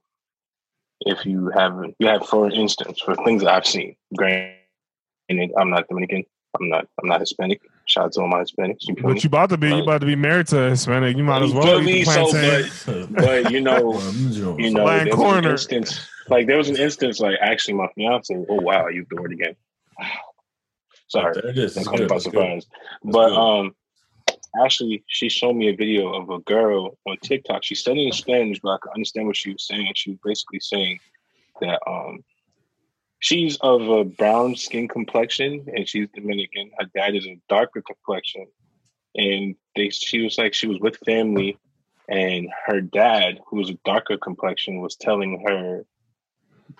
if 1.01 1.27
you 1.27 1.51
have, 1.55 1.75
you 1.99 2.07
have, 2.07 2.27
for 2.27 2.51
instance, 2.51 3.01
for 3.01 3.15
things 3.17 3.43
that 3.43 3.53
I've 3.55 3.67
seen, 3.67 3.97
granted, 4.17 4.57
I'm 5.59 5.71
not 5.71 5.87
Dominican, 5.89 6.25
I'm 6.61 6.69
not, 6.69 6.87
I'm 7.03 7.09
not 7.09 7.21
Hispanic. 7.21 7.61
Shout 7.87 8.05
out 8.07 8.13
to 8.13 8.21
all 8.23 8.29
my 8.29 8.41
Hispanics. 8.41 8.79
You 8.89 8.95
feel 8.95 9.09
me? 9.09 9.15
But 9.15 9.25
you 9.25 9.29
about 9.29 9.51
to 9.51 9.57
be, 9.59 9.69
you 9.69 9.75
Right. 9.75 9.83
about 9.83 10.01
to 10.01 10.07
be 10.07 10.17
married 10.17 10.47
to 10.49 10.67
a 10.67 10.71
Hispanic. 10.71 11.17
You 11.17 11.25
might 11.25 11.43
as 11.43 11.53
well 11.53 11.65
feel 11.65 11.81
eat 11.81 11.87
me? 11.87 12.05
So, 12.05 12.27
plantain. 12.31 13.15
But 13.15 13.51
you 13.51 13.61
know, 13.61 14.01
you 14.59 14.71
know, 14.71 14.85
Lion 14.85 15.05
there 15.07 15.17
was 15.17 15.37
an 15.37 15.45
instance, 15.45 16.09
like 16.29 16.47
there 16.47 16.57
was 16.57 16.69
an 16.71 16.77
instance, 16.77 17.21
like 17.21 17.37
actually, 17.41 17.75
my 17.75 17.89
fiance. 17.95 18.35
Oh 18.49 18.61
wow, 18.61 18.87
I 18.87 18.91
used 18.91 19.11
the 19.11 19.21
word 19.21 19.33
again. 19.33 19.57
Sorry, 21.09 21.35
There 21.35 21.51
it 21.51 21.59
is. 21.59 21.75
that 21.75 21.81
That's 21.81 21.89
caught 21.89 21.99
good. 21.99 22.09
by 22.09 22.19
surprise. 22.19 22.67
But 23.05 23.29
good. 23.29 23.39
um, 23.39 23.75
actually, 24.65 25.05
she 25.07 25.29
showed 25.29 25.55
me 25.55 25.69
a 25.69 25.77
video 25.77 26.13
of 26.15 26.31
a 26.31 26.39
girl 26.41 26.97
on 27.07 27.17
TikTok. 27.23 27.63
She's 27.63 27.81
studying 27.81 28.11
Spanish, 28.13 28.61
but 28.61 28.71
I 28.71 28.79
could 28.81 28.93
understand 28.95 29.27
what 29.27 29.37
she 29.37 29.53
was 29.53 29.67
saying. 29.67 29.93
She 29.95 30.11
was 30.13 30.19
basically 30.25 30.61
saying 30.61 31.01
that 31.61 31.79
um, 31.87 32.25
she's 33.19 33.57
of 33.61 33.89
a 33.89 34.05
brown 34.05 34.57
skin 34.57 34.89
complexion 34.89 35.67
and 35.75 35.89
she's 35.89 36.09
Dominican. 36.15 36.71
Her 36.79 36.87
dad 36.95 37.15
is 37.15 37.27
a 37.27 37.41
darker 37.49 37.83
complexion, 37.83 38.47
and 39.15 39.55
they 39.77 39.91
she 39.91 40.23
was 40.23 40.39
like 40.39 40.55
she 40.55 40.67
was 40.67 40.79
with 40.81 40.97
family, 41.05 41.59
and 42.09 42.49
her 42.67 42.81
dad, 42.81 43.39
who 43.47 43.57
was 43.57 43.71
a 43.71 43.79
darker 43.85 44.17
complexion, 44.17 44.81
was 44.81 44.97
telling 44.97 45.45
her 45.47 45.85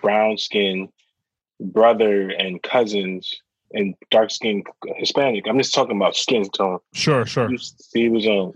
brown 0.01 0.37
skin 0.37 0.89
brother 1.59 2.29
and 2.29 2.61
cousins 2.61 3.33
and 3.73 3.95
dark 4.11 4.31
skin 4.31 4.63
Hispanic. 4.97 5.47
I'm 5.47 5.57
just 5.57 5.73
talking 5.73 5.95
about 5.95 6.15
skin 6.15 6.49
tone. 6.49 6.79
Sure, 6.93 7.25
sure. 7.25 7.47
He 7.47 7.53
was, 7.53 7.89
he 7.93 8.09
was 8.09 8.27
um 8.27 8.53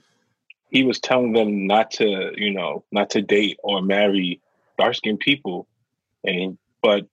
he 0.69 0.83
was 0.83 0.99
telling 0.99 1.33
them 1.33 1.65
not 1.65 1.91
to, 1.91 2.31
you 2.35 2.51
know, 2.51 2.83
not 2.91 3.09
to 3.11 3.21
date 3.21 3.57
or 3.63 3.81
marry 3.81 4.41
dark 4.77 4.95
skinned 4.95 5.19
people. 5.19 5.67
And 6.23 6.57
but 6.81 7.07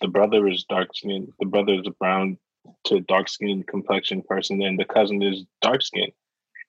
the 0.00 0.08
brother 0.08 0.48
is 0.48 0.64
dark 0.64 0.88
skinned 0.94 1.32
the 1.38 1.46
brother 1.46 1.74
is 1.74 1.86
a 1.86 1.90
brown 1.92 2.38
to 2.84 3.00
dark 3.00 3.28
skinned 3.28 3.66
complexion 3.66 4.22
person 4.22 4.62
and 4.62 4.78
the 4.78 4.84
cousin 4.84 5.22
is 5.22 5.44
dark 5.60 5.82
skinned. 5.82 6.12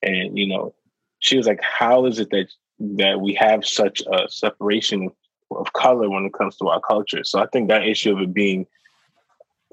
And 0.02 0.38
you 0.38 0.48
know, 0.48 0.74
she 1.20 1.38
was 1.38 1.48
like, 1.48 1.62
How 1.62 2.06
is 2.06 2.20
it 2.20 2.30
that 2.32 2.48
that 2.80 3.22
we 3.22 3.34
have 3.36 3.66
such 3.66 4.02
a 4.12 4.28
separation 4.30 5.12
of 5.52 5.74
color 5.74 6.10
when 6.10 6.26
it 6.26 6.34
comes 6.34 6.58
to 6.58 6.68
our 6.70 6.82
culture? 6.82 7.24
So 7.24 7.40
I 7.40 7.48
think 7.48 7.70
that 7.70 7.88
issue 7.88 8.14
of 8.14 8.22
it 8.22 8.34
being 8.34 8.66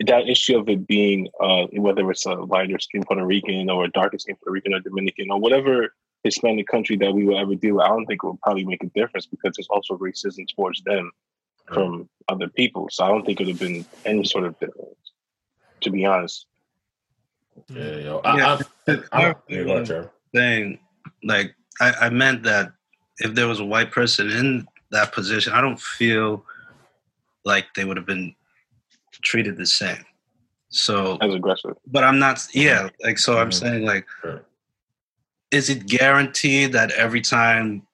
that 0.06 0.28
issue 0.28 0.56
of 0.58 0.68
it 0.68 0.86
being 0.86 1.28
uh, 1.40 1.66
whether 1.72 2.08
it's 2.10 2.26
a 2.26 2.34
lighter 2.34 2.78
skinned 2.78 3.06
Puerto 3.06 3.24
Rican 3.24 3.68
or 3.70 3.84
a 3.84 3.90
darker 3.90 4.18
skinned 4.18 4.38
Puerto 4.40 4.52
Rican 4.52 4.74
or 4.74 4.80
Dominican 4.80 5.30
or 5.30 5.40
whatever 5.40 5.94
Hispanic 6.24 6.66
country 6.66 6.96
that 6.96 7.12
we 7.12 7.24
will 7.24 7.38
ever 7.38 7.54
deal 7.54 7.76
with, 7.76 7.84
I 7.84 7.88
don't 7.88 8.06
think 8.06 8.22
it 8.22 8.26
will 8.26 8.38
probably 8.42 8.64
make 8.64 8.82
a 8.82 8.88
difference 8.88 9.26
because 9.26 9.54
there's 9.56 9.68
also 9.70 9.96
racism 9.96 10.46
towards 10.54 10.82
them 10.82 11.10
from 11.72 12.08
other 12.28 12.48
people. 12.48 12.88
So 12.90 13.04
I 13.04 13.08
don't 13.08 13.24
think 13.24 13.40
it 13.40 13.44
would 13.46 13.52
have 13.54 13.58
been 13.60 13.86
any 14.04 14.24
sort 14.24 14.44
of 14.44 14.58
difference, 14.58 14.96
to 15.82 15.90
be 15.90 16.04
honest. 16.04 16.46
Yeah, 17.68 17.96
yo. 17.96 18.18
I, 18.24 18.36
Yeah. 18.36 18.58
I, 18.88 19.02
I, 19.12 19.34
yeah, 19.48 19.62
go 19.64 20.04
thing, 20.34 20.78
like 21.24 21.54
I, 21.80 21.92
I 22.02 22.10
meant 22.10 22.42
that 22.44 22.72
if 23.18 23.34
there 23.34 23.48
was 23.48 23.60
a 23.60 23.64
white 23.64 23.90
person 23.90 24.30
in 24.30 24.66
that 24.90 25.12
position, 25.12 25.52
I 25.52 25.60
don't 25.60 25.80
feel 25.80 26.44
like 27.44 27.66
they 27.74 27.84
would 27.84 27.96
have 27.96 28.06
been 28.06 28.34
treated 29.22 29.56
the 29.56 29.66
same. 29.66 30.04
So, 30.70 31.16
As 31.20 31.32
aggressive. 31.34 31.76
but 31.86 32.04
I'm 32.04 32.18
not. 32.18 32.46
Yeah, 32.52 32.90
like 33.02 33.18
so. 33.18 33.38
I'm 33.38 33.48
Mhm. 33.48 33.54
saying 33.54 33.84
like, 33.86 34.06
Sure. 34.20 34.44
is 35.50 35.70
it 35.70 35.86
guaranteed 35.86 36.72
that 36.72 36.90
every 36.92 37.22
time 37.22 37.86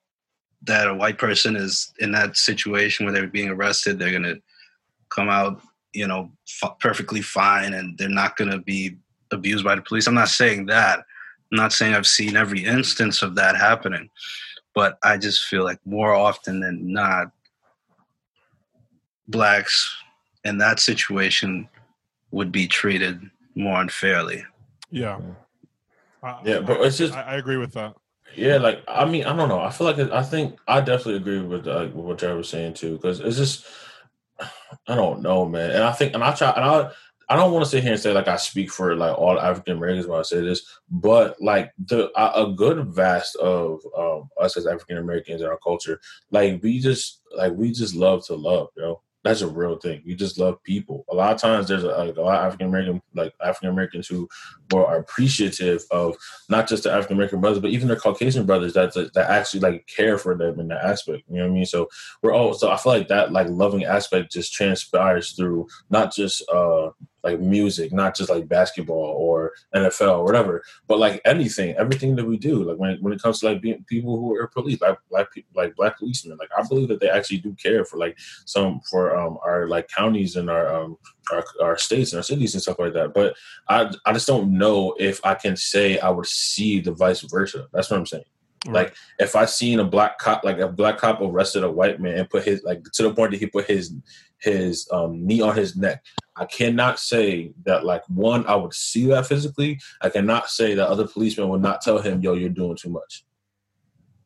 that 0.65 0.89
a 0.89 0.95
white 0.95 1.19
person 1.19 1.57
is 1.57 1.93
in 1.99 2.13
that 2.13 2.37
situation 2.37 3.05
where 3.07 3.13
they're 3.15 3.27
being 3.27 3.49
arrested, 3.51 3.99
they're 3.99 4.13
gonna 4.13 4.37
come 5.11 5.29
out, 5.29 5.61
you 5.93 6.07
know, 6.07 6.31
f- 6.63 6.79
perfectly 6.81 7.21
fine, 7.21 7.75
and 7.75 7.97
they're 7.99 8.09
not 8.09 8.37
gonna 8.37 8.59
be 8.59 8.97
abused 9.31 9.65
by 9.65 9.75
the 9.75 9.83
police? 9.83 10.07
I'm 10.07 10.15
not 10.15 10.29
saying 10.29 10.67
that. 10.67 11.01
I'm 11.53 11.57
not 11.57 11.73
saying 11.73 11.95
I've 11.95 12.07
seen 12.07 12.37
every 12.37 12.65
instance 12.65 13.23
of 13.23 13.35
that 13.37 13.57
happening, 13.57 14.09
but 14.75 14.99
I 15.03 15.17
just 15.19 15.45
feel 15.45 15.65
like 15.65 15.79
more 15.85 16.13
often 16.15 16.61
than 16.61 16.93
not, 16.93 17.31
blacks 19.29 19.95
in 20.45 20.59
that 20.59 20.81
situation 20.81 21.69
would 22.31 22.53
be 22.53 22.67
treated 22.67 23.21
more 23.55 23.81
unfairly. 23.81 24.45
Yeah. 24.91 25.21
I- 26.23 26.41
Yeah, 26.45 26.61
but 26.61 26.81
it's 26.81 26.99
just- 26.99 27.15
I, 27.15 27.23
I 27.23 27.35
agree 27.37 27.57
with 27.57 27.73
that. 27.75 27.95
Yeah, 28.37 28.59
like 28.59 28.83
I 28.89 29.05
mean, 29.05 29.25
I 29.25 29.37
don't 29.37 29.49
know. 29.49 29.61
I 29.61 29.71
feel 29.71 29.87
like 29.87 29.99
I 29.99 30.23
think 30.23 30.59
I 30.67 30.81
definitely 30.81 31.17
agree 31.17 31.41
with 31.41 31.67
uh, 31.67 31.87
what 31.89 32.19
Trevor 32.19 32.39
was 32.39 32.49
saying 32.49 32.75
too, 32.75 32.97
because 32.97 33.21
it's 33.21 33.37
just 33.37 33.67
I 34.89 34.95
don't 34.95 35.23
know, 35.23 35.47
man. 35.47 35.71
And 35.71 35.83
I 35.85 35.93
think, 35.93 36.15
and 36.15 36.23
I 36.23 36.35
try, 36.35 36.51
and 36.51 36.65
I 36.65 36.91
I 37.29 37.37
don't 37.37 37.53
want 37.53 37.65
to 37.65 37.71
sit 37.71 37.83
here 37.83 37.93
and 37.93 38.01
say 38.01 38.13
like 38.13 38.29
I 38.29 38.37
speak 38.37 38.71
for 38.71 38.95
like 38.95 39.17
all 39.17 39.41
African 39.41 39.77
Americans 39.77 40.07
when 40.07 40.19
I 40.19 40.23
say 40.23 40.41
this, 40.41 40.67
but 40.91 41.41
like 41.41 41.73
the 41.87 42.11
a, 42.19 42.45
a 42.45 42.53
good 42.53 42.87
vast 42.95 43.37
of 43.37 43.81
um, 43.97 44.29
us 44.41 44.57
as 44.57 44.67
African 44.67 44.99
Americans 44.99 45.41
in 45.41 45.47
our 45.47 45.59
culture, 45.59 46.01
like 46.31 46.63
we 46.63 46.81
just 46.81 47.23
like 47.37 47.53
we 47.53 47.73
just 47.73 47.95
love 47.95 48.25
to 48.27 48.35
love, 48.35 48.69
yo. 48.77 49.01
That's 49.25 49.41
a 49.41 49.49
real 49.49 49.77
thing. 49.79 50.03
We 50.05 50.15
just 50.15 50.39
love 50.39 50.63
people. 50.65 51.07
A 51.11 51.15
lot 51.15 51.33
of 51.33 51.41
times, 51.41 51.67
there's 51.67 51.83
a, 51.83 51.89
a 51.89 52.13
lot 52.21 52.39
of 52.39 52.47
African 52.47 52.69
American, 52.69 53.01
like 53.15 53.33
African 53.43 53.71
Americans 53.71 54.07
who 54.07 54.29
are 54.75 54.99
appreciative 54.99 55.83
of 55.91 56.15
not 56.51 56.69
just 56.69 56.83
the 56.83 56.93
African 56.93 57.17
American 57.17 57.41
brothers, 57.41 57.61
but 57.61 57.71
even 57.71 57.89
their 57.89 57.97
Caucasian 57.97 58.45
brothers 58.45 58.75
that 58.75 58.93
that 58.93 59.31
actually 59.31 59.61
like 59.61 59.87
care 59.87 60.19
for 60.19 60.37
them 60.37 60.61
in 60.61 60.69
that 60.69 60.85
aspect. 60.85 61.23
You 61.29 61.37
know 61.37 61.45
what 61.45 61.53
I 61.53 61.55
mean? 61.55 61.65
So 61.67 61.89
we're 62.23 62.35
all 62.35 62.53
so 62.53 62.71
I 62.71 62.77
feel 62.77 62.93
like 62.93 63.09
that 63.09 63.33
like 63.33 63.49
loving 63.49 63.85
aspect 63.85 64.33
just 64.33 64.53
transpires 64.53 65.33
through 65.33 65.69
not 65.89 66.15
just 66.15 66.47
uh 66.51 66.91
like 67.25 67.41
music, 67.41 67.93
not 67.93 68.15
just 68.15 68.31
like 68.31 68.47
basketball 68.47 69.17
or 69.19 69.53
NFL 69.75 70.19
or 70.19 70.25
whatever, 70.25 70.63
but 70.87 70.99
like 70.99 71.21
anything, 71.25 71.75
everything 71.77 72.15
that 72.17 72.27
we 72.27 72.37
do. 72.37 72.63
Like 72.63 72.77
when 72.77 72.99
when 73.01 73.13
it 73.13 73.23
comes 73.23 73.41
to 73.41 73.47
like 73.47 73.63
being 73.63 73.85
people 73.89 74.17
who 74.17 74.37
are 74.37 74.47
police, 74.47 74.81
like 74.81 74.99
black 75.11 75.33
people, 75.33 75.51
like 75.57 75.75
black 75.75 75.99
policemen, 75.99 76.37
like 76.39 76.51
I 76.57 76.63
believe 76.69 76.89
that 76.89 77.01
they 77.01 77.09
actually 77.09 77.39
do 77.39 77.55
care 77.55 77.85
for 77.85 77.97
like 77.97 78.17
some 78.45 78.81
for 78.91 79.17
um 79.17 79.39
our 79.45 79.67
like 79.67 79.89
counties 79.89 80.37
and 80.37 80.51
our 80.51 80.73
um 80.75 80.99
our, 81.33 81.45
our 81.63 81.79
states 81.79 82.13
and 82.13 82.19
our 82.19 82.25
cities 82.25 82.55
and 82.55 82.63
stuff 82.63 82.79
like 82.79 82.93
that. 82.93 83.15
But 83.15 83.35
I 83.69 83.91
I 84.05 84.13
just 84.13 84.27
don't 84.27 84.57
know 84.57 84.95
if 84.99 85.25
I 85.25 85.35
can 85.35 85.57
say 85.57 85.99
I 85.99 86.11
would 86.11 86.27
see 86.27 86.81
the 86.81 86.93
vice 86.93 87.23
versa. 87.23 87.67
That's 87.73 87.91
what 87.91 87.99
I'm 87.99 88.07
saying. 88.07 88.25
Like 88.67 88.95
if 89.19 89.37
I 89.37 89.45
seen 89.45 89.81
a 89.81 89.85
black 89.85 90.19
cop, 90.19 90.45
like 90.45 90.59
a 90.59 90.69
black 90.69 90.99
cop 90.99 91.21
arrested 91.21 91.65
a 91.65 91.71
white 91.71 92.01
man 92.01 92.19
and 92.19 92.31
put 92.31 92.45
his 92.45 92.63
like 92.63 92.83
to 92.95 93.03
the 93.03 93.15
point 93.15 93.33
that 93.33 93.41
he 93.41 93.47
put 93.47 93.67
his 93.67 93.95
his 94.39 94.89
um, 94.93 95.27
knee 95.27 95.41
on 95.41 95.55
his 95.55 95.77
neck, 95.77 96.03
I 96.37 96.47
cannot 96.47 96.99
say 96.99 97.53
that 97.65 97.85
like 97.85 98.03
one 98.09 98.45
I 98.47 98.57
would 98.57 98.75
see 98.75 99.07
that 99.07 99.27
physically. 99.27 99.79
I 100.01 100.09
cannot 100.09 100.49
say 100.49 100.75
that 100.75 100.89
other 100.89 101.07
policemen 101.07 101.49
would 101.49 101.63
not 101.63 101.81
tell 101.81 101.99
him, 101.99 102.21
"Yo, 102.23 102.35
you're 102.35 102.49
doing 102.49 102.77
too 102.77 102.91
much." 102.91 103.25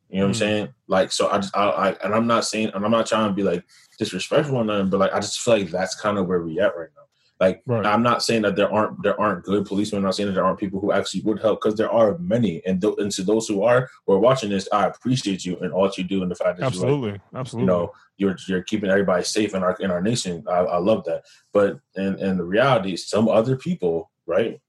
You 0.08 0.20
know 0.20 0.26
what 0.26 0.28
Mm. 0.28 0.28
I'm 0.28 0.34
saying? 0.34 0.68
Like, 0.86 1.12
so 1.12 1.28
I 1.28 1.36
just, 1.38 1.54
I, 1.54 1.64
I, 1.68 1.88
and 2.02 2.14
I'm 2.14 2.26
not 2.26 2.46
saying, 2.46 2.70
and 2.74 2.82
I'm 2.84 2.90
not 2.90 3.06
trying 3.06 3.28
to 3.28 3.34
be 3.34 3.42
like 3.42 3.62
disrespectful 3.98 4.56
or 4.56 4.64
nothing, 4.64 4.88
but 4.88 5.00
like, 5.00 5.12
I 5.12 5.20
just 5.20 5.40
feel 5.40 5.58
like 5.58 5.70
that's 5.70 6.00
kind 6.00 6.16
of 6.16 6.26
where 6.26 6.40
we 6.40 6.58
at 6.60 6.76
right 6.76 6.88
now. 6.96 7.02
Like, 7.40 7.62
Right. 7.66 7.86
I'm 7.86 8.02
not 8.02 8.22
saying 8.22 8.42
that 8.42 8.56
there 8.56 8.72
aren't 8.72 9.02
there 9.02 9.18
aren't 9.20 9.44
good 9.44 9.64
policemen. 9.64 9.98
I'm 9.98 10.04
not 10.04 10.16
saying 10.16 10.28
that 10.28 10.34
there 10.34 10.44
aren't 10.44 10.58
people 10.58 10.80
who 10.80 10.90
actually 10.90 11.20
would 11.22 11.40
help 11.40 11.60
because 11.60 11.76
there 11.76 11.90
are 11.90 12.18
many. 12.18 12.60
And, 12.66 12.80
th- 12.80 12.94
and 12.98 13.12
to 13.12 13.22
those 13.22 13.46
who 13.46 13.62
are 13.62 13.88
who 14.06 14.14
are 14.14 14.18
watching 14.18 14.50
this, 14.50 14.68
I 14.72 14.86
appreciate 14.86 15.44
you 15.44 15.56
and 15.58 15.72
all 15.72 15.84
that 15.84 15.96
you 15.96 16.04
do 16.04 16.22
and 16.22 16.30
the 16.30 16.34
fact 16.34 16.58
that 16.58 16.64
you 16.74 16.80
like, 17.10 17.20
absolutely, 17.34 17.62
you 17.62 17.66
know 17.66 17.92
you're 18.16 18.36
you're 18.48 18.62
keeping 18.62 18.90
everybody 18.90 19.22
safe 19.22 19.54
in 19.54 19.62
our 19.62 19.76
in 19.78 19.90
our 19.90 20.02
nation. 20.02 20.44
I, 20.48 20.58
I 20.58 20.78
love 20.78 21.04
that. 21.04 21.24
But 21.52 21.78
and 21.94 22.16
and 22.16 22.38
the 22.38 22.44
reality 22.44 22.94
is, 22.94 23.08
some 23.08 23.28
other 23.28 23.56
people, 23.56 24.10
right? 24.26 24.60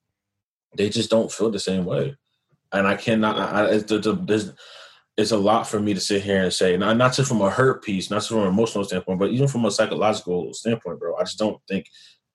They 0.77 0.89
just 0.89 1.09
don't 1.09 1.31
feel 1.31 1.49
the 1.49 1.59
same 1.59 1.85
way, 1.85 2.15
and 2.71 2.87
I 2.87 2.95
cannot. 2.95 3.37
I, 3.37 3.65
it's, 3.71 3.91
there's 3.91 4.53
it's 5.17 5.31
a 5.31 5.37
lot 5.37 5.67
for 5.67 5.81
me 5.81 5.93
to 5.93 5.99
sit 5.99 6.21
here 6.21 6.43
and 6.43 6.53
say, 6.53 6.77
not 6.77 6.95
not 6.95 7.13
just 7.13 7.27
from 7.27 7.41
a 7.41 7.49
hurt 7.49 7.83
piece, 7.83 8.09
not 8.09 8.17
just 8.17 8.29
from 8.29 8.41
an 8.41 8.47
emotional 8.47 8.85
standpoint, 8.85 9.19
but 9.19 9.31
even 9.31 9.47
from 9.47 9.65
a 9.65 9.71
psychological 9.71 10.53
standpoint, 10.53 10.99
bro. 10.99 11.15
I 11.17 11.23
just 11.23 11.39
don't 11.39 11.59
think 11.67 11.87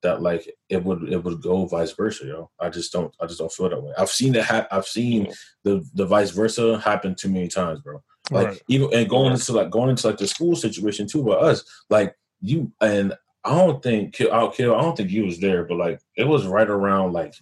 that 0.05 0.23
like 0.23 0.49
it 0.71 0.83
would 0.85 1.13
it 1.13 1.23
would 1.23 1.43
go 1.43 1.67
vice 1.67 1.93
versa, 1.93 2.25
yo. 2.27 2.51
I 2.61 2.71
just 2.71 2.93
don't 2.93 3.13
I 3.21 3.27
just 3.27 3.41
don't 3.41 3.53
feel 3.53 3.69
that 3.69 3.83
way. 3.83 3.93
I've 3.99 4.09
seen 4.11 4.35
it. 4.37 4.45
Ha- 4.45 4.69
I've 4.71 4.87
seen 4.87 5.33
the 5.65 5.85
the 5.95 6.07
vice 6.07 6.31
versa 6.31 6.79
happen 6.79 7.15
too 7.15 7.29
many 7.29 7.49
times, 7.49 7.81
bro. 7.81 8.03
Like 8.31 8.47
Right. 8.49 8.63
even 8.69 8.89
and 8.95 9.09
going 9.11 9.33
into 9.33 9.53
like 9.53 9.71
going 9.71 9.91
into 9.91 10.07
like 10.07 10.17
the 10.19 10.27
school 10.29 10.57
situation 10.57 11.07
too 11.09 11.23
with 11.23 11.37
us, 11.39 11.65
like 11.91 12.15
you 12.41 12.73
and 12.81 13.13
I 13.45 13.51
don't 13.59 13.83
think 13.83 14.15
Kill 14.15 14.33
out 14.33 14.55
Kill, 14.55 14.75
I 14.75 14.81
don't 14.81 14.97
think 14.97 15.11
you 15.11 15.27
was 15.27 15.41
there, 15.41 15.65
but 15.65 15.77
like 15.77 16.01
it 16.17 16.27
was 16.27 16.47
right 16.47 16.71
around 16.71 17.13
like 17.13 17.35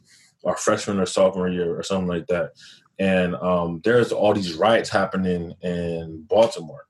our 0.44 0.56
freshman 0.56 0.98
or 0.98 1.06
sophomore 1.06 1.48
year 1.48 1.78
or 1.78 1.82
something 1.84 2.08
like 2.08 2.26
that. 2.26 2.50
and 2.98 3.34
um, 3.36 3.80
there's 3.84 4.10
all 4.12 4.34
these 4.34 4.54
riots 4.54 4.90
happening 4.90 5.54
in 5.62 6.24
Baltimore, 6.28 6.84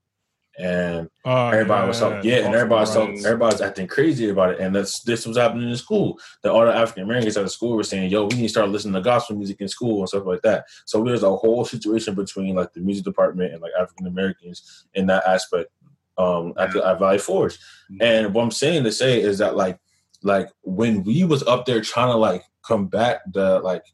and 0.59 1.09
Oh, 1.25 1.49
everybody 1.49 1.89
was 1.89 1.99
so 1.99 2.21
yeah, 2.23 2.45
and 2.45 2.55
everybody 2.55 2.81
was 2.81 2.93
so 2.93 3.07
Right. 3.07 3.19
everybody 3.25 3.55
was 3.55 3.61
acting 3.61 3.87
crazy 3.87 4.29
about 4.29 4.51
it, 4.55 4.61
and 4.61 4.75
that's 4.75 5.01
this 5.01 5.27
was 5.27 5.37
happening 5.37 5.71
in 5.71 5.77
school. 5.77 6.19
That 6.43 6.53
all 6.53 6.67
the 6.67 6.75
African 6.75 7.05
Americans 7.05 7.37
at 7.37 7.45
the 7.45 7.49
school 7.49 7.77
were 7.77 7.83
saying, 7.85 8.11
"Yo, 8.11 8.27
we 8.27 8.37
need 8.37 8.43
to 8.43 8.49
start 8.49 8.69
listening 8.69 8.95
to 8.95 9.01
gospel 9.01 9.37
music 9.37 9.61
in 9.61 9.69
school 9.69 10.01
and 10.01 10.09
stuff 10.09 10.27
like 10.27 10.43
that." 10.43 10.67
So 10.85 11.03
there's 11.03 11.23
a 11.23 11.35
whole 11.35 11.65
situation 11.65 12.15
between 12.15 12.55
like 12.55 12.73
the 12.75 12.81
music 12.81 13.05
department 13.05 13.53
and 13.53 13.63
like 13.63 13.73
African 13.81 14.07
Americans 14.07 14.87
in 14.95 15.07
that 15.07 15.25
aspect 15.27 15.71
um, 16.19 16.53
at, 16.59 16.73
the, 16.73 16.87
at 16.87 16.99
Valley 16.99 17.19
Forge. 17.19 17.59
And 18.01 18.35
what 18.35 18.43
I'm 18.43 18.51
saying 18.51 18.85
to 18.85 18.93
say 18.93 19.21
is 19.23 19.39
that 19.39 19.57
like 19.57 19.79
like 20.23 20.51
when 20.63 21.03
we 21.03 21.25
was 21.25 21.43
up 21.45 21.65
there 21.65 21.81
trying 21.81 22.09
to 22.13 22.17
like 22.17 22.43
combat 22.63 23.23
the 23.33 23.61
like 23.61 23.85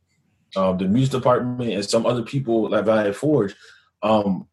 um, 0.57 0.77
the 0.79 0.87
music 0.87 1.13
department 1.13 1.73
and 1.73 1.85
some 1.85 2.05
other 2.07 2.23
people 2.23 2.75
at 2.75 2.85
Valley 2.85 3.13
Forge, 3.13 3.55
um, 4.03 4.48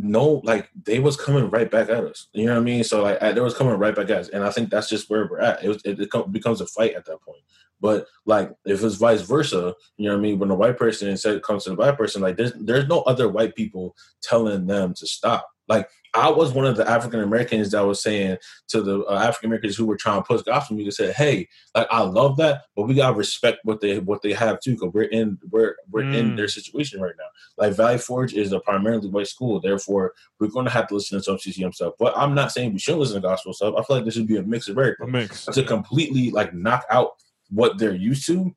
no, 0.00 0.40
like 0.44 0.70
they 0.84 1.00
was 1.00 1.16
coming 1.16 1.50
right 1.50 1.70
back 1.70 1.88
at 1.88 2.04
us. 2.04 2.28
You 2.32 2.46
know 2.46 2.54
what 2.54 2.60
I 2.60 2.64
mean? 2.64 2.84
So 2.84 3.02
like 3.02 3.20
they 3.20 3.40
was 3.40 3.54
coming 3.54 3.74
right 3.74 3.94
back 3.94 4.10
at 4.10 4.18
us, 4.18 4.28
and 4.28 4.44
I 4.44 4.50
think 4.50 4.70
that's 4.70 4.88
just 4.88 5.10
where 5.10 5.26
we're 5.28 5.40
at. 5.40 5.64
It, 5.64 5.68
was, 5.68 5.82
it, 5.84 5.98
it 6.00 6.32
becomes 6.32 6.60
a 6.60 6.66
fight 6.66 6.94
at 6.94 7.04
that 7.06 7.20
point. 7.22 7.42
But 7.80 8.06
like 8.24 8.54
if 8.64 8.82
it's 8.82 8.96
vice 8.96 9.22
versa, 9.22 9.74
you 9.96 10.08
know 10.08 10.14
what 10.14 10.18
I 10.18 10.22
mean? 10.22 10.38
When 10.38 10.50
a 10.50 10.54
white 10.54 10.76
person 10.76 11.16
said 11.16 11.42
comes 11.42 11.64
to 11.64 11.70
the 11.70 11.76
black 11.76 11.98
person, 11.98 12.22
like 12.22 12.36
there's 12.36 12.52
there's 12.54 12.88
no 12.88 13.00
other 13.02 13.28
white 13.28 13.56
people 13.56 13.96
telling 14.22 14.66
them 14.66 14.94
to 14.94 15.06
stop. 15.06 15.48
Like 15.68 15.88
I 16.14 16.30
was 16.30 16.52
one 16.52 16.64
of 16.66 16.76
the 16.76 16.88
African 16.88 17.20
Americans 17.20 17.70
that 17.72 17.80
was 17.86 18.02
saying 18.02 18.38
to 18.68 18.82
the 18.82 19.04
uh, 19.04 19.14
African 19.18 19.48
Americans 19.50 19.76
who 19.76 19.86
were 19.86 19.96
trying 19.96 20.20
to 20.20 20.26
push 20.26 20.42
gospel 20.42 20.76
music, 20.76 20.94
said, 20.94 21.14
"Hey, 21.14 21.48
like 21.74 21.86
I 21.90 22.02
love 22.02 22.36
that, 22.38 22.62
but 22.76 22.82
we 22.88 22.94
gotta 22.94 23.14
respect 23.16 23.58
what 23.64 23.80
they 23.80 23.98
what 23.98 24.22
they 24.22 24.32
have 24.32 24.60
too, 24.60 24.72
because 24.72 24.92
we're 24.94 25.02
in 25.04 25.38
we're 25.50 25.76
we're 25.90 26.08
in 26.10 26.32
Mm. 26.32 26.36
their 26.36 26.48
situation 26.48 27.00
right 27.00 27.14
now. 27.18 27.24
Like 27.56 27.74
Valley 27.76 27.98
Forge 27.98 28.34
is 28.34 28.52
a 28.52 28.60
primarily 28.60 29.08
white 29.08 29.26
school, 29.28 29.60
therefore 29.60 30.14
we're 30.40 30.48
going 30.48 30.64
to 30.66 30.70
have 30.70 30.86
to 30.88 30.94
listen 30.94 31.18
to 31.18 31.24
some 31.24 31.38
CCM 31.38 31.72
stuff. 31.72 31.94
But 31.98 32.16
I'm 32.16 32.34
not 32.34 32.52
saying 32.52 32.72
we 32.72 32.78
shouldn't 32.78 33.00
listen 33.00 33.16
to 33.20 33.28
gospel 33.28 33.52
stuff. 33.52 33.74
I 33.76 33.82
feel 33.82 33.96
like 33.96 34.04
there 34.04 34.12
should 34.12 34.26
be 34.28 34.36
a 34.36 34.42
mix 34.42 34.68
of 34.68 34.76
a 34.76 34.80
everything 34.80 35.12
mix. 35.12 35.44
to 35.46 35.62
completely 35.64 36.30
like 36.30 36.54
knock 36.54 36.84
out 36.90 37.12
what 37.50 37.78
they're 37.78 37.94
used 37.94 38.26
to. 38.26 38.54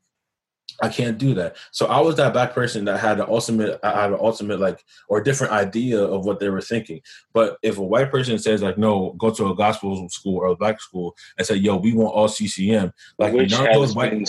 I 0.82 0.90
can't 0.90 1.18
do 1.18 1.34
that. 1.36 1.56
So 1.72 1.86
I 1.86 2.00
was 2.00 2.16
that 2.16 2.34
black 2.34 2.54
person 2.54 2.86
that 2.86 3.00
had 3.00 3.20
an 3.20 3.28
ultimate, 3.28 3.80
I 3.84 4.02
had 4.02 4.12
an 4.12 4.20
ultimate 4.20 4.60
like 4.60 4.84
or 5.08 5.22
different 5.22 5.54
idea 5.54 6.02
of 6.02 6.26
what 6.26 6.40
they 6.40 6.50
were 6.50 6.62
thinking. 6.62 7.02
But 7.34 7.58
if 7.62 7.78
a 7.78 7.84
white 7.84 8.12
person 8.12 8.40
says 8.40 8.62
like, 8.62 8.78
no, 8.78 9.14
go 9.14 9.32
to 9.32 9.50
a 9.50 9.56
gospel 9.56 10.10
school 10.10 10.38
or 10.38 10.48
a 10.48 10.56
black 10.56 10.82
school 10.82 11.16
and 11.38 11.46
say, 11.46 11.56
yo, 11.56 11.78
we 11.78 11.94
want 11.94 12.14
all 12.14 12.28
CCM, 12.28 12.92
like 13.20 13.34
which 13.34 13.52
none 13.52 13.62
of 13.62 13.68
has 13.68 13.78
those 13.78 13.96
white, 13.96 14.12
been 14.12 14.26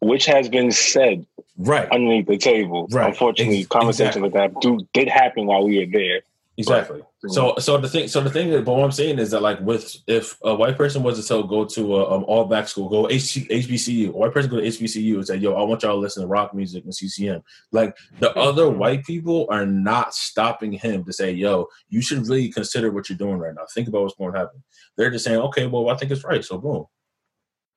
which 0.00 0.26
has 0.26 0.48
been 0.48 0.72
said 0.72 1.26
right? 1.58 1.88
underneath 1.90 2.26
the 2.26 2.38
table. 2.38 2.88
Right. 2.90 3.08
Unfortunately, 3.08 3.60
Ex- 3.60 3.68
conversations 3.68 4.22
like 4.22 4.32
that 4.32 4.60
do 4.60 4.86
did 4.94 5.08
happen 5.08 5.46
while 5.46 5.64
we 5.64 5.78
were 5.78 5.92
there. 5.92 6.22
Exactly. 6.60 7.02
So, 7.28 7.54
so 7.58 7.78
the 7.78 7.88
thing, 7.88 8.08
so 8.08 8.20
the 8.20 8.30
thing, 8.30 8.48
is, 8.48 8.62
but 8.62 8.74
what 8.74 8.84
I'm 8.84 8.92
saying 8.92 9.18
is 9.18 9.30
that, 9.30 9.42
like, 9.42 9.60
with 9.60 9.96
if 10.06 10.38
a 10.42 10.54
white 10.54 10.76
person 10.76 11.02
was 11.02 11.20
to 11.20 11.26
tell 11.26 11.42
go 11.42 11.64
to 11.64 11.96
a 11.96 12.16
um, 12.16 12.24
all 12.24 12.44
black 12.44 12.68
school, 12.68 12.88
go 12.88 13.08
H- 13.08 13.46
HBCU, 13.48 14.08
a 14.08 14.12
white 14.12 14.32
person 14.32 14.50
go 14.50 14.60
to 14.60 14.66
HBCU 14.66 15.16
and 15.16 15.26
say, 15.26 15.36
"Yo, 15.36 15.54
I 15.54 15.62
want 15.62 15.82
y'all 15.82 15.94
to 15.94 16.00
listen 16.00 16.22
to 16.22 16.28
rock 16.28 16.54
music 16.54 16.84
and 16.84 16.94
CCM." 16.94 17.42
Like 17.72 17.96
the 18.18 18.32
other 18.34 18.68
white 18.68 19.04
people 19.04 19.46
are 19.50 19.66
not 19.66 20.14
stopping 20.14 20.72
him 20.72 21.04
to 21.04 21.12
say, 21.12 21.32
"Yo, 21.32 21.66
you 21.88 22.02
should 22.02 22.26
really 22.26 22.50
consider 22.50 22.90
what 22.90 23.08
you're 23.08 23.18
doing 23.18 23.38
right 23.38 23.54
now. 23.54 23.62
Think 23.74 23.88
about 23.88 24.02
what's 24.02 24.14
going 24.14 24.32
to 24.32 24.38
happen." 24.38 24.62
They're 24.96 25.10
just 25.10 25.24
saying, 25.24 25.40
"Okay, 25.40 25.66
well, 25.66 25.90
I 25.90 25.96
think 25.96 26.12
it's 26.12 26.24
right." 26.24 26.44
So, 26.44 26.58
boom. 26.58 26.86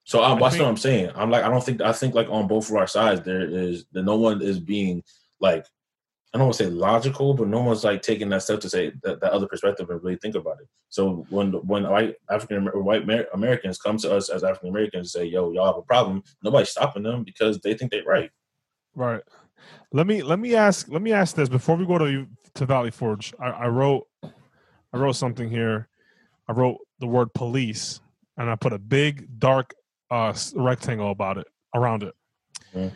So 0.05 0.23
um, 0.23 0.38
I 0.38 0.49
that's 0.49 0.59
what 0.59 0.67
I'm 0.67 0.77
saying. 0.77 1.11
I'm 1.15 1.29
like, 1.29 1.43
I 1.43 1.49
don't 1.49 1.63
think 1.63 1.81
I 1.81 1.93
think 1.93 2.13
like 2.13 2.29
on 2.29 2.47
both 2.47 2.69
of 2.69 2.75
our 2.75 2.88
sides 2.88 3.21
there 3.21 3.41
is 3.41 3.86
that 3.93 4.03
no 4.03 4.17
one 4.17 4.41
is 4.41 4.59
being 4.59 5.03
like 5.39 5.65
I 6.34 6.39
don't 6.39 6.47
want 6.47 6.57
to 6.57 6.63
say 6.63 6.69
logical, 6.71 7.36
but 7.36 7.47
no 7.47 7.61
one's 7.61 7.84
like 7.84 8.01
taking 8.01 8.29
that 8.29 8.41
step 8.41 8.59
to 8.61 8.69
say 8.69 8.91
that, 9.03 9.21
that 9.21 9.31
other 9.31 9.47
perspective 9.47 9.89
and 9.91 10.01
really 10.03 10.17
think 10.17 10.34
about 10.34 10.57
it. 10.61 10.67
So 10.89 11.27
when 11.29 11.51
when 11.67 11.88
white 11.88 12.15
African 12.29 12.67
or 12.67 12.81
white 12.81 13.03
Amer- 13.03 13.27
Americans 13.36 13.77
come 13.77 13.97
to 13.97 14.15
us 14.15 14.29
as 14.29 14.43
African 14.43 14.69
Americans 14.69 15.13
and 15.15 15.23
say, 15.23 15.25
"Yo, 15.25 15.51
y'all 15.51 15.67
have 15.67 15.77
a 15.77 15.84
problem," 15.84 16.23
nobody's 16.43 16.69
stopping 16.69 17.03
them 17.03 17.23
because 17.23 17.59
they 17.59 17.75
think 17.75 17.91
they're 17.91 18.03
right. 18.03 18.31
Right. 18.95 19.21
Let 19.91 20.07
me 20.07 20.23
let 20.23 20.39
me 20.39 20.55
ask 20.55 20.89
let 20.89 21.03
me 21.03 21.13
ask 21.13 21.36
this 21.36 21.49
before 21.49 21.75
we 21.75 21.86
go 21.86 21.99
to 21.99 22.27
to 22.55 22.65
Valley 22.65 22.91
Forge. 22.91 23.34
I, 23.39 23.49
I 23.49 23.67
wrote 23.67 24.07
I 24.23 24.97
wrote 24.97 25.15
something 25.15 25.49
here. 25.49 25.88
I 26.47 26.53
wrote 26.53 26.79
the 26.99 27.07
word 27.07 27.31
police 27.34 28.01
and 28.38 28.49
I 28.49 28.55
put 28.55 28.73
a 28.73 28.79
big 28.79 29.39
dark 29.39 29.75
uh 30.09 30.34
rectangle 30.55 31.11
about 31.11 31.38
it 31.38 31.47
around 31.75 32.01
it. 32.01 32.15
Mm. 32.75 32.91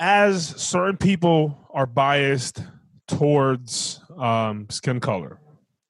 As 0.00 0.46
certain 0.60 0.96
people 0.96 1.68
are 1.72 1.86
biased 1.86 2.62
towards 3.06 4.00
um, 4.18 4.66
skin 4.70 5.00
color, 5.00 5.40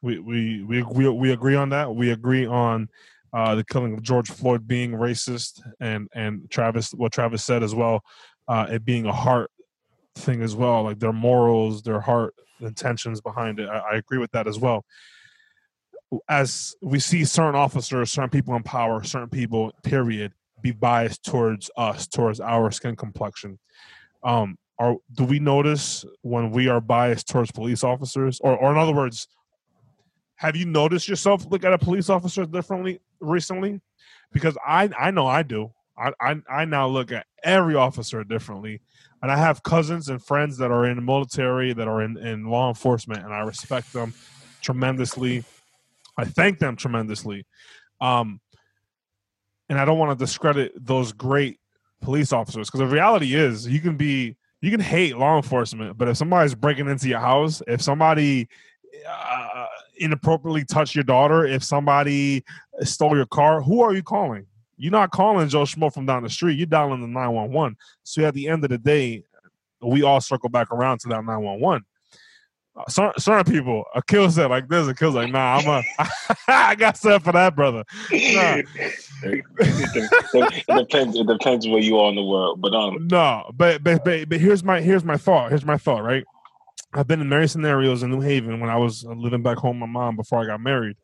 we 0.03 0.19
we 0.19 0.63
we 0.63 0.83
we, 0.83 1.09
we 1.09 1.33
agree 1.33 1.55
on 1.55 1.71
that. 1.71 1.95
We 1.95 2.11
agree 2.11 2.47
on 2.47 2.89
uh, 3.33 3.55
the 3.55 3.65
killing 3.65 3.95
of 3.95 4.03
George 4.03 4.31
Floyd 4.31 4.67
being 4.67 4.93
racist, 4.93 5.61
and 5.81 6.09
and 6.15 6.51
Travis 6.51 6.93
what 6.93 7.13
Travis 7.13 7.43
said 7.45 7.63
as 7.63 7.75
well, 7.75 8.05
uh, 8.49 8.67
it 8.71 8.85
being 8.85 9.07
a 9.07 9.13
heart 9.13 9.51
thing 10.17 10.43
as 10.43 10.55
well, 10.55 10.83
like 10.85 10.99
their 10.99 11.13
morals, 11.13 11.83
their 11.83 12.01
heart 12.01 12.35
intentions 12.61 13.21
behind 13.21 13.59
it. 13.59 13.69
I, 13.69 13.79
I 13.79 13.97
agree 13.97 14.19
with 14.19 14.33
that 14.33 14.47
as 14.47 14.59
well. 14.59 14.85
As 16.29 16.77
we 16.81 17.01
see 17.01 17.25
certain 17.25 17.57
officers, 17.57 18.13
certain 18.13 18.31
people 18.31 18.55
in 18.55 18.63
power, 18.63 19.03
certain 19.03 19.31
people, 19.31 19.73
period, 19.83 20.33
be 20.65 20.73
biased 20.73 21.23
towards 21.25 21.71
us, 21.77 22.09
towards 22.09 22.41
our 22.41 22.71
skin 22.71 22.97
complexion. 22.97 23.59
Um, 24.25 24.57
are 24.79 24.97
do 25.13 25.25
we 25.25 25.39
notice 25.39 26.05
when 26.23 26.51
we 26.51 26.69
are 26.69 26.81
biased 26.81 27.29
towards 27.29 27.53
police 27.53 27.85
officers, 27.85 28.41
or, 28.41 28.57
or 28.57 28.73
in 28.73 28.79
other 28.79 28.95
words, 28.95 29.29
have 30.37 30.57
you 30.57 30.65
noticed 30.65 31.07
yourself 31.07 31.47
look 31.51 31.65
at 31.65 31.73
a 31.73 31.79
police 31.79 32.09
officer 32.09 32.45
differently 32.47 32.99
recently? 33.21 33.81
Because 34.33 34.57
I 34.67 34.91
I 34.99 35.11
know 35.13 35.27
I 35.27 35.43
do. 35.45 35.71
I, 35.97 36.13
I 36.19 36.41
I 36.51 36.65
now 36.65 36.89
look 36.89 37.13
at 37.13 37.27
every 37.45 37.77
officer 37.77 38.25
differently, 38.25 38.81
and 39.23 39.31
I 39.31 39.37
have 39.37 39.63
cousins 39.63 40.09
and 40.09 40.21
friends 40.21 40.57
that 40.59 40.73
are 40.73 40.87
in 40.87 40.97
the 40.97 41.03
military, 41.03 41.75
that 41.75 41.87
are 41.87 42.03
in, 42.03 42.17
in 42.17 42.47
law 42.47 42.69
enforcement, 42.69 43.23
and 43.23 43.33
I 43.35 43.41
respect 43.41 43.93
them 43.93 44.15
tremendously. 44.63 45.45
I 46.17 46.25
thank 46.25 46.59
them 46.59 46.77
tremendously, 46.77 47.45
um, 48.01 48.41
and 49.69 49.79
I 49.79 49.85
don't 49.85 49.99
want 49.99 50.17
to 50.17 50.25
discredit 50.25 50.73
those 50.77 51.13
great 51.13 51.59
police 52.01 52.33
officers 52.33 52.69
because 52.69 52.81
the 52.81 52.87
reality 52.87 53.35
is 53.35 53.67
you 53.67 53.81
can 53.81 53.97
be 53.97 54.37
you 54.61 54.71
can 54.71 54.81
hate 54.81 55.19
law 55.19 55.37
enforcement, 55.37 55.99
but 55.99 56.09
if 56.09 56.17
somebody's 56.17 56.55
breaking 56.55 56.89
into 56.89 57.09
your 57.09 57.21
house, 57.21 57.61
if 57.67 57.83
somebody 57.83 58.49
uh, 59.07 59.67
inappropriately 59.99 60.65
touched 60.65 60.95
your 60.95 61.05
daughter, 61.05 61.45
if 61.45 61.63
somebody 61.63 62.43
stole 62.81 63.15
your 63.15 63.27
car, 63.27 63.61
who 63.61 63.83
are 63.83 63.95
you 63.95 64.03
calling? 64.03 64.47
You're 64.79 64.93
not 64.93 65.11
calling 65.11 65.49
Joe 65.49 65.65
Schmo 65.65 65.93
from 65.93 66.07
down 66.07 66.23
the 66.23 66.31
street. 66.31 66.57
You're 66.57 66.67
dialing 66.67 67.03
the 67.03 67.07
911. 67.07 67.77
So 68.05 68.25
at 68.25 68.33
the 68.33 68.49
end 68.49 68.65
of 68.65 68.71
the 68.71 68.79
day, 68.79 69.25
we 69.83 70.03
all 70.03 70.21
circle 70.21 70.49
back 70.49 70.71
around 70.71 71.01
to 71.01 71.09
that 71.09 71.25
911. 71.25 71.85
Certain, 72.89 73.21
certain 73.21 73.53
people, 73.53 73.85
Akil 73.95 74.29
set 74.31 74.51
like 74.51 74.69
this, 74.69 74.89
Akil's 74.89 75.15
like, 75.15 75.31
nah, 75.31 75.59
I'm 75.59 75.69
a, 75.69 76.07
I 76.49 76.75
got 76.75 76.97
set 76.97 77.23
for 77.23 77.31
that, 77.31 77.55
brother. 77.55 77.85
Nah. 78.11 78.63
it 79.23 80.67
depends. 80.67 81.17
It 81.17 81.27
depends 81.27 81.69
where 81.69 81.79
you 81.79 81.99
are 81.99 82.09
in 82.09 82.17
the 82.17 82.25
world, 82.25 82.61
but 82.61 82.75
um, 82.75 83.07
No, 83.07 83.49
but 83.55 83.85
but 83.85 84.05
but 84.05 84.29
but 84.29 84.41
here's 84.41 84.65
my 84.65 84.81
here's 84.81 85.05
my 85.05 85.17
thought. 85.17 85.51
Here's 85.51 85.65
my 85.65 85.77
thought. 85.77 86.03
Right, 86.03 86.25
I've 86.93 87.07
been 87.07 87.21
in 87.21 87.29
many 87.29 87.47
scenarios 87.47 88.03
in 88.03 88.11
New 88.11 88.21
Haven 88.21 88.59
when 88.59 88.71
I 88.71 88.77
was 88.77 89.05
living 89.05 89.43
back 89.43 89.59
home 89.59 89.79
with 89.79 89.89
my 89.89 90.01
mom 90.01 90.17
before 90.17 90.41
I 90.41 90.47
got 90.47 90.61
married, 90.61 90.97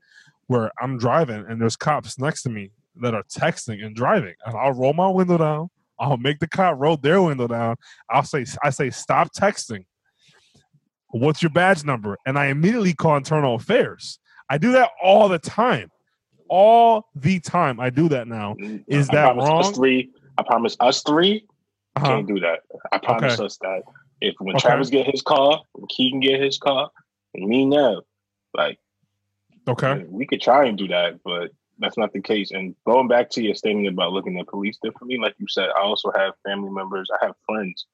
where 0.48 0.72
I'm 0.82 0.98
driving 0.98 1.44
and 1.48 1.60
there's 1.60 1.76
cops 1.76 2.18
next 2.18 2.42
to 2.42 2.50
me 2.50 2.72
that 2.96 3.14
are 3.14 3.24
texting 3.24 3.84
and 3.84 3.94
driving, 3.94 4.34
and 4.44 4.56
I'll 4.56 4.72
roll 4.72 4.92
my 4.92 5.08
window 5.08 5.38
down. 5.38 5.70
I'll 6.00 6.16
make 6.16 6.40
the 6.40 6.48
cop 6.48 6.76
roll 6.78 6.96
their 6.96 7.22
window 7.22 7.46
down. 7.46 7.76
I'll 8.10 8.24
say 8.24 8.44
I 8.64 8.70
say 8.70 8.90
stop 8.90 9.32
texting. 9.32 9.84
What's 11.10 11.42
your 11.42 11.50
badge 11.50 11.84
number? 11.84 12.16
And 12.26 12.38
I 12.38 12.46
immediately 12.46 12.94
call 12.94 13.16
internal 13.16 13.54
affairs. 13.56 14.18
I 14.48 14.58
do 14.58 14.72
that 14.72 14.90
all 15.02 15.28
the 15.28 15.38
time. 15.38 15.90
All 16.48 17.06
the 17.14 17.40
time. 17.40 17.80
I 17.80 17.90
do 17.90 18.08
that 18.08 18.26
now. 18.28 18.56
Is 18.86 19.08
I 19.08 19.14
that 19.14 19.22
promise 19.24 19.44
wrong? 19.44 19.60
Us 19.60 19.70
three. 19.72 20.10
I 20.38 20.42
promise 20.42 20.76
us 20.80 21.02
three 21.02 21.46
Uh-huh. 21.96 22.06
can't 22.06 22.26
do 22.26 22.40
that. 22.40 22.60
I 22.92 22.98
promise 22.98 23.34
Okay. 23.34 23.44
us 23.44 23.58
that 23.62 23.82
if 24.20 24.34
when 24.38 24.56
Okay. 24.56 24.66
Travis 24.68 24.90
get 24.90 25.06
his 25.06 25.22
car, 25.22 25.60
when 25.72 25.86
Keegan 25.88 26.20
get 26.20 26.40
his 26.40 26.58
car, 26.58 26.90
and 27.34 27.48
me 27.48 27.66
now, 27.66 28.02
like 28.54 28.78
Okay. 29.68 30.04
we 30.08 30.26
could 30.26 30.40
try 30.40 30.66
and 30.66 30.76
do 30.76 30.88
that, 30.88 31.20
but 31.24 31.50
that's 31.78 31.96
not 31.96 32.12
the 32.12 32.20
case. 32.20 32.50
And 32.50 32.74
going 32.86 33.08
back 33.08 33.30
to 33.30 33.42
your 33.42 33.54
statement 33.54 33.88
about 33.88 34.12
looking 34.12 34.38
at 34.38 34.48
police 34.48 34.78
differently, 34.82 35.18
like 35.18 35.34
you 35.38 35.46
said, 35.48 35.68
I 35.76 35.80
also 35.80 36.10
have 36.14 36.34
family 36.44 36.70
members. 36.70 37.08
I 37.12 37.24
have 37.24 37.34
friends 37.46 37.86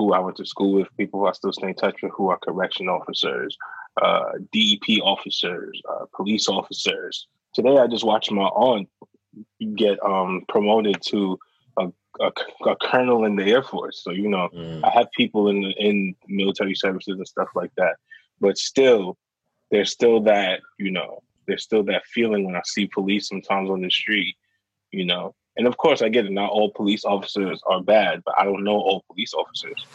who 0.00 0.12
I 0.14 0.18
went 0.18 0.36
to 0.38 0.46
school 0.46 0.72
with, 0.72 0.96
people 0.96 1.20
who 1.20 1.26
I 1.26 1.32
still 1.32 1.52
stay 1.52 1.68
in 1.68 1.74
touch 1.74 1.96
with, 2.02 2.12
who 2.16 2.30
are 2.30 2.38
correction 2.38 2.88
officers, 2.88 3.56
uh, 4.00 4.32
DEP 4.52 5.02
officers, 5.02 5.80
uh, 5.88 6.06
police 6.14 6.48
officers. 6.48 7.26
Today, 7.54 7.76
I 7.76 7.86
just 7.86 8.04
watched 8.04 8.30
my 8.30 8.44
aunt 8.44 8.88
get 9.76 10.02
um, 10.04 10.42
promoted 10.48 11.02
to 11.08 11.38
a, 11.78 11.88
a, 12.20 12.32
a 12.66 12.76
colonel 12.76 13.24
in 13.24 13.36
the 13.36 13.44
Air 13.44 13.62
Force, 13.62 14.02
so 14.02 14.10
you 14.10 14.28
know 14.28 14.48
Mm. 14.54 14.80
I 14.84 14.90
have 14.90 15.08
people 15.12 15.48
in 15.48 15.60
the, 15.60 15.70
in 15.70 16.14
military 16.28 16.74
services 16.74 17.16
and 17.16 17.28
stuff 17.28 17.48
like 17.54 17.70
that. 17.76 17.96
But 18.40 18.56
still, 18.56 19.18
there's 19.70 19.90
still 19.92 20.20
that 20.22 20.60
you 20.78 20.90
know 20.90 21.22
there's 21.46 21.62
still 21.62 21.84
that 21.84 22.06
feeling 22.06 22.44
when 22.44 22.56
I 22.56 22.62
see 22.64 22.86
police 22.86 23.28
sometimes 23.28 23.70
on 23.70 23.82
the 23.82 23.90
street, 23.90 24.36
you 24.92 25.04
know. 25.04 25.34
And 25.56 25.66
of 25.66 25.76
course, 25.76 26.00
I 26.02 26.08
get 26.08 26.26
it. 26.26 26.32
Not 26.32 26.50
all 26.50 26.70
police 26.70 27.04
officers 27.04 27.60
are 27.66 27.82
bad, 27.82 28.22
but 28.24 28.34
I 28.38 28.44
don't 28.44 28.64
know 28.64 28.76
all 28.76 29.04
police 29.08 29.34
officers. 29.34 29.86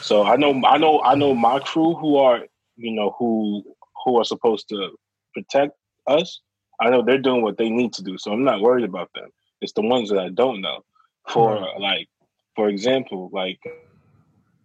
So 0.00 0.24
I 0.24 0.36
know, 0.36 0.60
I 0.64 0.78
know, 0.78 1.02
I 1.02 1.14
know 1.14 1.34
my 1.34 1.58
crew 1.60 1.94
who 1.94 2.16
are, 2.16 2.40
you 2.76 2.92
know, 2.92 3.14
who 3.18 3.62
who 4.04 4.18
are 4.18 4.24
supposed 4.24 4.68
to 4.70 4.96
protect 5.34 5.76
us. 6.06 6.40
I 6.80 6.88
know 6.88 7.02
they're 7.02 7.18
doing 7.18 7.42
what 7.42 7.58
they 7.58 7.68
need 7.68 7.92
to 7.94 8.02
do, 8.02 8.16
so 8.16 8.32
I'm 8.32 8.44
not 8.44 8.62
worried 8.62 8.84
about 8.84 9.10
them. 9.14 9.28
It's 9.60 9.74
the 9.74 9.82
ones 9.82 10.08
that 10.08 10.18
I 10.18 10.30
don't 10.30 10.62
know. 10.62 10.82
For 11.28 11.68
like, 11.78 12.08
for 12.56 12.68
example, 12.68 13.28
like 13.32 13.60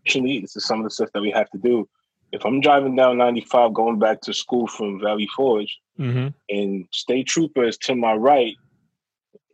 actually, 0.06 0.40
this 0.40 0.56
is 0.56 0.66
some 0.66 0.80
of 0.80 0.86
the 0.86 0.90
stuff 0.90 1.10
that 1.14 1.22
we 1.22 1.32
have 1.32 1.50
to 1.52 1.58
do. 1.58 1.88
If 2.32 2.46
I'm 2.46 2.62
driving 2.62 2.96
down 2.96 3.18
95 3.18 3.74
going 3.74 4.00
back 4.00 4.22
to 4.22 4.34
school 4.34 4.68
from 4.68 5.00
Valley 5.02 5.28
Forge, 5.36 5.78
Mm-hmm. 6.00 6.28
and 6.50 6.86
state 6.92 7.26
trooper 7.26 7.64
is 7.64 7.78
to 7.78 7.96
my 7.96 8.14
right, 8.14 8.58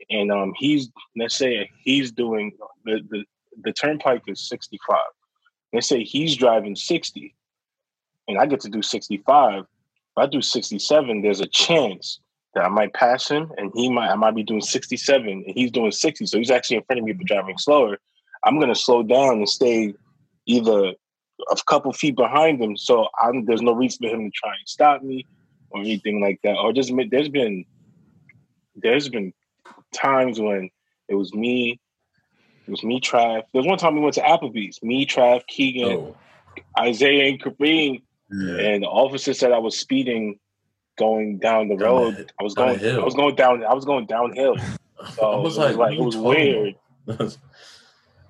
and 0.09 0.31
um 0.31 0.53
he's 0.57 0.89
let's 1.15 1.35
say 1.35 1.69
he's 1.83 2.11
doing 2.11 2.51
the 2.85 3.01
the, 3.09 3.23
the 3.63 3.73
turnpike 3.73 4.23
is 4.27 4.47
65. 4.47 4.97
Let's 5.73 5.87
say 5.87 6.03
he's 6.03 6.35
driving 6.35 6.75
60, 6.75 7.33
and 8.27 8.37
I 8.37 8.45
get 8.45 8.59
to 8.61 8.69
do 8.69 8.81
65. 8.81 9.61
If 9.61 9.65
I 10.17 10.25
do 10.25 10.41
67, 10.41 11.21
there's 11.21 11.39
a 11.39 11.47
chance 11.47 12.19
that 12.53 12.65
I 12.65 12.67
might 12.67 12.93
pass 12.93 13.29
him, 13.29 13.51
and 13.57 13.71
he 13.75 13.89
might 13.89 14.09
I 14.09 14.15
might 14.15 14.35
be 14.35 14.43
doing 14.43 14.61
67, 14.61 15.27
and 15.27 15.43
he's 15.55 15.71
doing 15.71 15.91
60. 15.91 16.25
So 16.25 16.37
he's 16.37 16.51
actually 16.51 16.77
in 16.77 16.83
front 16.83 16.99
of 16.99 17.05
me, 17.05 17.13
but 17.13 17.27
driving 17.27 17.57
slower. 17.57 17.97
I'm 18.43 18.59
gonna 18.59 18.75
slow 18.75 19.03
down 19.03 19.37
and 19.37 19.49
stay 19.49 19.93
either 20.45 20.93
a 21.49 21.55
couple 21.67 21.93
feet 21.93 22.15
behind 22.15 22.61
him, 22.61 22.75
so 22.77 23.07
I'm, 23.21 23.45
there's 23.45 23.61
no 23.61 23.73
reason 23.73 24.07
for 24.07 24.15
him 24.15 24.29
to 24.29 24.31
try 24.31 24.51
and 24.51 24.67
stop 24.67 25.01
me 25.01 25.25
or 25.71 25.81
anything 25.81 26.21
like 26.21 26.39
that. 26.43 26.57
Or 26.57 26.73
just 26.73 26.91
there's 27.09 27.29
been 27.29 27.65
there's 28.75 29.09
been 29.09 29.33
times 29.93 30.39
when 30.39 30.69
it 31.07 31.15
was 31.15 31.33
me, 31.33 31.79
it 32.67 32.71
was 32.71 32.83
me, 32.83 32.99
Trav. 33.01 33.43
There 33.53 33.61
was 33.61 33.67
one 33.67 33.77
time 33.77 33.95
we 33.95 34.01
went 34.01 34.15
to 34.15 34.21
Applebee's, 34.21 34.81
me, 34.81 35.05
Trav, 35.05 35.45
Keegan, 35.47 35.97
Oh, 35.97 36.17
Isaiah, 36.79 37.29
and 37.29 37.41
Kareem, 37.41 38.01
Yeah. 38.31 38.57
and 38.59 38.83
the 38.83 38.87
officer 38.87 39.33
said 39.33 39.51
I 39.51 39.57
was 39.59 39.77
speeding 39.77 40.39
going 40.97 41.39
down 41.39 41.67
the 41.69 41.77
road. 41.77 42.31
I 42.39 42.43
was 42.43 42.53
going. 42.53 42.79
I 42.83 43.03
was 43.03 43.15
going 43.15 43.35
down, 43.35 43.63
I 43.63 43.73
was 43.73 43.85
going 43.85 44.05
downhill. 44.05 44.55
So 45.15 45.23
I 45.23 45.35
was 45.37 45.57
it 45.57 45.61
like, 45.61 45.75
like, 45.77 45.93
it 45.97 46.01
was 46.01 46.15
are 46.15 46.19
you 46.19 46.23
talking 46.23 46.75
weird. 47.07 47.33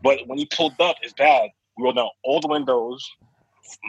But 0.03 0.19
when 0.25 0.37
he 0.37 0.45
pulled 0.45 0.79
up, 0.79 0.95
it's 1.01 1.13
bad. 1.13 1.49
We 1.77 1.83
rolled 1.83 1.97
down 1.97 2.09
all 2.23 2.39
the 2.39 2.47
windows. 2.47 3.05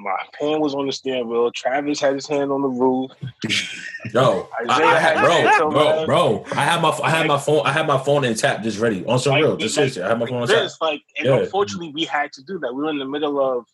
My 0.03 0.17
hand 0.41 0.61
was 0.61 0.75
on 0.75 0.87
the 0.87 0.93
steering 0.93 1.29
wheel. 1.29 1.51
Travis 1.53 2.01
had 2.01 2.15
his 2.15 2.27
hand 2.27 2.51
on 2.53 2.63
the 2.63 2.69
roof. 2.69 3.11
Yo, 4.13 4.49
I, 4.69 4.73
I 4.81 4.95
had, 4.99 5.17
had 5.19 5.59
bro, 5.59 5.71
bro, 5.71 6.07
bro. 6.07 6.45
I 6.53 6.65
had 6.65 6.81
my, 6.83 6.91
I 7.03 7.11
had 7.11 7.27
my 7.27 7.39
phone, 7.39 7.67
I 7.67 7.73
had 7.73 7.87
my 7.87 7.99
phone 8.03 8.25
in 8.25 8.35
tap, 8.35 8.63
just 8.63 8.79
ready 8.81 9.05
on 9.07 9.19
some 9.19 9.33
Like, 9.33 9.43
real, 9.43 9.57
we- 9.57 9.63
just 9.63 9.77
like- 9.77 9.93
seriously. 9.93 10.03
I 10.03 10.09
had 10.09 10.19
my 10.19 10.27
phone 10.27 10.35
on 10.37 10.41
like 10.43 10.51
tap. 10.51 10.63
this, 10.63 10.79
like, 10.81 11.03
and 11.19 11.27
Yeah. 11.27 11.37
unfortunately, 11.39 11.93
we 11.95 12.05
had 12.05 12.33
to 12.33 12.43
do 12.43 12.59
that. 12.61 12.75
We 12.75 12.83
were 12.83 12.91
in 12.91 12.99
the 12.99 13.05
middle 13.05 13.39
of 13.41 13.67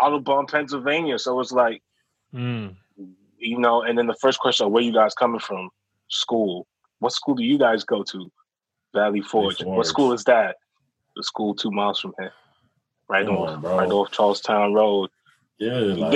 Audubon, 0.00 0.46
Pennsylvania, 0.46 1.18
so 1.18 1.38
it's 1.40 1.52
like, 1.52 1.82
Mm. 2.34 2.76
you 3.38 3.58
know. 3.58 3.82
And 3.82 3.98
then 3.98 4.06
the 4.06 4.14
first 4.20 4.38
question, 4.38 4.70
where 4.70 4.82
you 4.82 4.92
guys 4.92 5.14
coming 5.14 5.40
from? 5.40 5.68
School. 6.08 6.66
What 7.00 7.12
school 7.12 7.34
do 7.34 7.42
you 7.42 7.58
guys 7.58 7.82
go 7.82 8.02
to? 8.04 8.30
Valley 8.94 9.20
Forge. 9.20 9.58
Forge. 9.62 9.76
What 9.76 9.86
school 9.86 10.12
is 10.12 10.22
that? 10.24 10.56
The 11.16 11.22
school 11.24 11.54
two 11.54 11.70
miles 11.72 11.98
from 12.00 12.14
here, 12.20 12.32
right 13.08 13.26
Come 13.26 13.36
off, 13.36 13.48
on, 13.48 13.62
right 13.62 13.90
off 13.90 14.10
Charlestown 14.12 14.74
Road. 14.74 15.10
Yeah, 15.60 15.78
like 15.94 16.12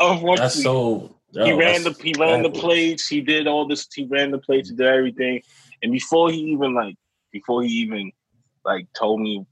unfortunately, 0.00 0.34
that's 0.36 0.62
so. 0.62 1.14
yo, 1.30 1.44
he 1.44 1.52
ran 1.52 1.84
the 1.84 1.90
that's 1.90 2.02
he 2.02 2.14
ran 2.18 2.42
the 2.42 2.48
backwards. 2.48 2.64
plates. 2.64 3.08
He 3.08 3.20
did 3.20 3.46
all 3.46 3.66
this. 3.66 3.86
He 3.94 4.06
ran 4.06 4.32
the 4.32 4.38
plates. 4.38 4.70
He 4.70 4.74
did 4.74 4.86
everything. 4.86 5.40
And 5.82 5.92
before 5.92 6.32
he 6.32 6.38
even 6.38 6.74
like 6.74 6.96
before 7.30 7.62
he 7.62 7.68
even 7.68 8.10
like 8.64 8.88
told 8.94 9.20
me 9.20 9.46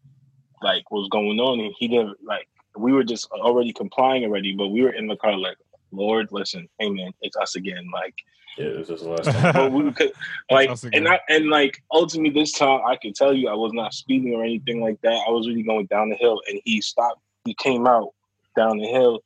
like 0.62 0.90
what 0.90 0.98
was 0.98 1.08
going 1.10 1.38
on, 1.38 1.60
and 1.60 1.72
he 1.78 1.86
didn't 1.86 2.16
like 2.24 2.48
we 2.76 2.92
were 2.92 3.04
just 3.04 3.30
already 3.30 3.72
complying 3.72 4.24
already. 4.24 4.52
But 4.52 4.68
we 4.68 4.82
were 4.82 4.90
in 4.90 5.06
the 5.06 5.16
car 5.16 5.36
like, 5.36 5.58
Lord, 5.92 6.26
listen, 6.32 6.68
hey 6.80 6.90
man, 6.90 7.12
it's 7.22 7.36
us 7.36 7.54
again. 7.54 7.88
Like, 7.92 8.14
Yeah, 8.58 8.70
this 8.70 8.90
is 8.90 9.02
the 9.02 9.10
last 9.10 9.24
time. 9.30 9.52
but 9.52 9.70
we 9.70 9.92
could 9.92 10.12
like 10.50 10.70
and. 10.92 11.06
I 11.06 11.20
and 11.28 11.50
like 11.50 11.80
ultimately 11.92 12.30
this 12.30 12.50
time 12.50 12.80
I 12.84 12.96
can 12.96 13.12
tell 13.12 13.32
you 13.32 13.48
I 13.48 13.54
was 13.54 13.72
not 13.72 13.94
speeding 13.94 14.34
or 14.34 14.42
anything 14.42 14.80
like 14.80 15.00
that. 15.02 15.22
I 15.24 15.30
was 15.30 15.46
really 15.46 15.62
going 15.62 15.86
down 15.86 16.08
the 16.08 16.16
hill, 16.16 16.40
and 16.48 16.60
he 16.64 16.80
stopped. 16.80 17.20
He 17.44 17.54
came 17.54 17.86
out 17.86 18.12
down 18.56 18.78
the 18.78 18.88
hill, 18.88 19.20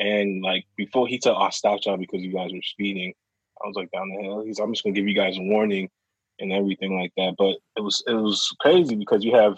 and 0.00 0.42
like 0.42 0.64
before 0.76 1.06
he 1.06 1.20
said, 1.22 1.34
"I 1.36 1.50
stopped 1.50 1.86
y'all 1.86 1.96
because 1.96 2.22
you 2.22 2.32
guys 2.32 2.52
were 2.52 2.62
speeding." 2.62 3.14
I 3.62 3.68
was 3.68 3.76
like 3.76 3.90
down 3.90 4.08
the 4.08 4.22
hill. 4.22 4.42
He's, 4.44 4.58
I'm 4.58 4.72
just 4.72 4.82
gonna 4.82 4.94
give 4.94 5.06
you 5.06 5.14
guys 5.14 5.36
a 5.36 5.42
warning 5.42 5.90
and 6.38 6.52
everything 6.52 6.98
like 6.98 7.12
that. 7.18 7.34
But 7.38 7.56
it 7.76 7.82
was 7.82 8.02
it 8.06 8.14
was 8.14 8.54
crazy 8.60 8.96
because 8.96 9.22
you 9.22 9.34
have 9.36 9.56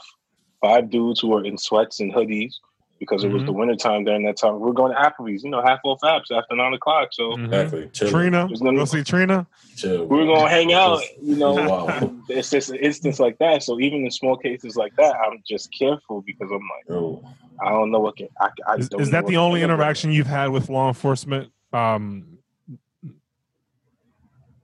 five 0.60 0.90
dudes 0.90 1.20
who 1.20 1.32
are 1.34 1.44
in 1.44 1.56
sweats 1.56 2.00
and 2.00 2.12
hoodies 2.12 2.54
because 3.02 3.24
it 3.24 3.32
was 3.32 3.42
Mhm. 3.42 3.46
the 3.46 3.52
wintertime 3.52 4.04
during 4.04 4.22
that 4.26 4.36
time. 4.36 4.60
We 4.60 4.70
are 4.70 4.72
going 4.72 4.94
to 4.94 4.98
Applebee's, 5.00 5.42
you 5.42 5.50
know, 5.50 5.60
half 5.60 5.80
off 5.82 5.98
apps 6.02 6.30
after 6.30 6.54
nine 6.54 6.72
o'clock. 6.72 7.08
So 7.10 7.32
Mhm. 7.32 7.46
Exactly. 7.46 7.88
Chill. 7.92 8.10
Trina, 8.10 8.46
There's 8.46 8.62
no- 8.62 8.70
go 8.72 8.84
see 8.84 9.02
Trina. 9.02 9.44
Chill. 9.76 10.06
We're 10.06 10.24
gonna 10.24 10.48
hang 10.48 10.72
out, 10.72 11.00
you 11.20 11.34
know. 11.34 11.54
Wow. 11.54 12.12
It's 12.28 12.50
just 12.50 12.70
an 12.70 12.76
instance 12.76 13.18
like 13.18 13.38
that. 13.38 13.64
So 13.64 13.80
even 13.80 14.04
in 14.04 14.10
small 14.12 14.36
cases 14.36 14.76
like 14.76 14.94
that, 14.98 15.16
I'm 15.16 15.42
just 15.44 15.76
careful 15.76 16.22
because 16.24 16.48
I'm 16.52 16.60
like, 16.60 16.84
Yo, 16.88 17.24
I 17.60 17.70
don't 17.70 17.90
know 17.90 17.98
what 17.98 18.16
can. 18.16 18.28
I, 18.40 18.50
I 18.68 18.74
Is, 18.76 18.88
don't 18.88 19.00
is 19.00 19.08
know 19.08 19.12
that 19.16 19.24
what 19.24 19.30
the 19.30 19.36
only 19.38 19.60
handle. 19.60 19.76
interaction 19.76 20.12
you've 20.12 20.28
had 20.28 20.50
with 20.50 20.68
law 20.70 20.86
enforcement? 20.86 21.50
Um, 21.72 22.38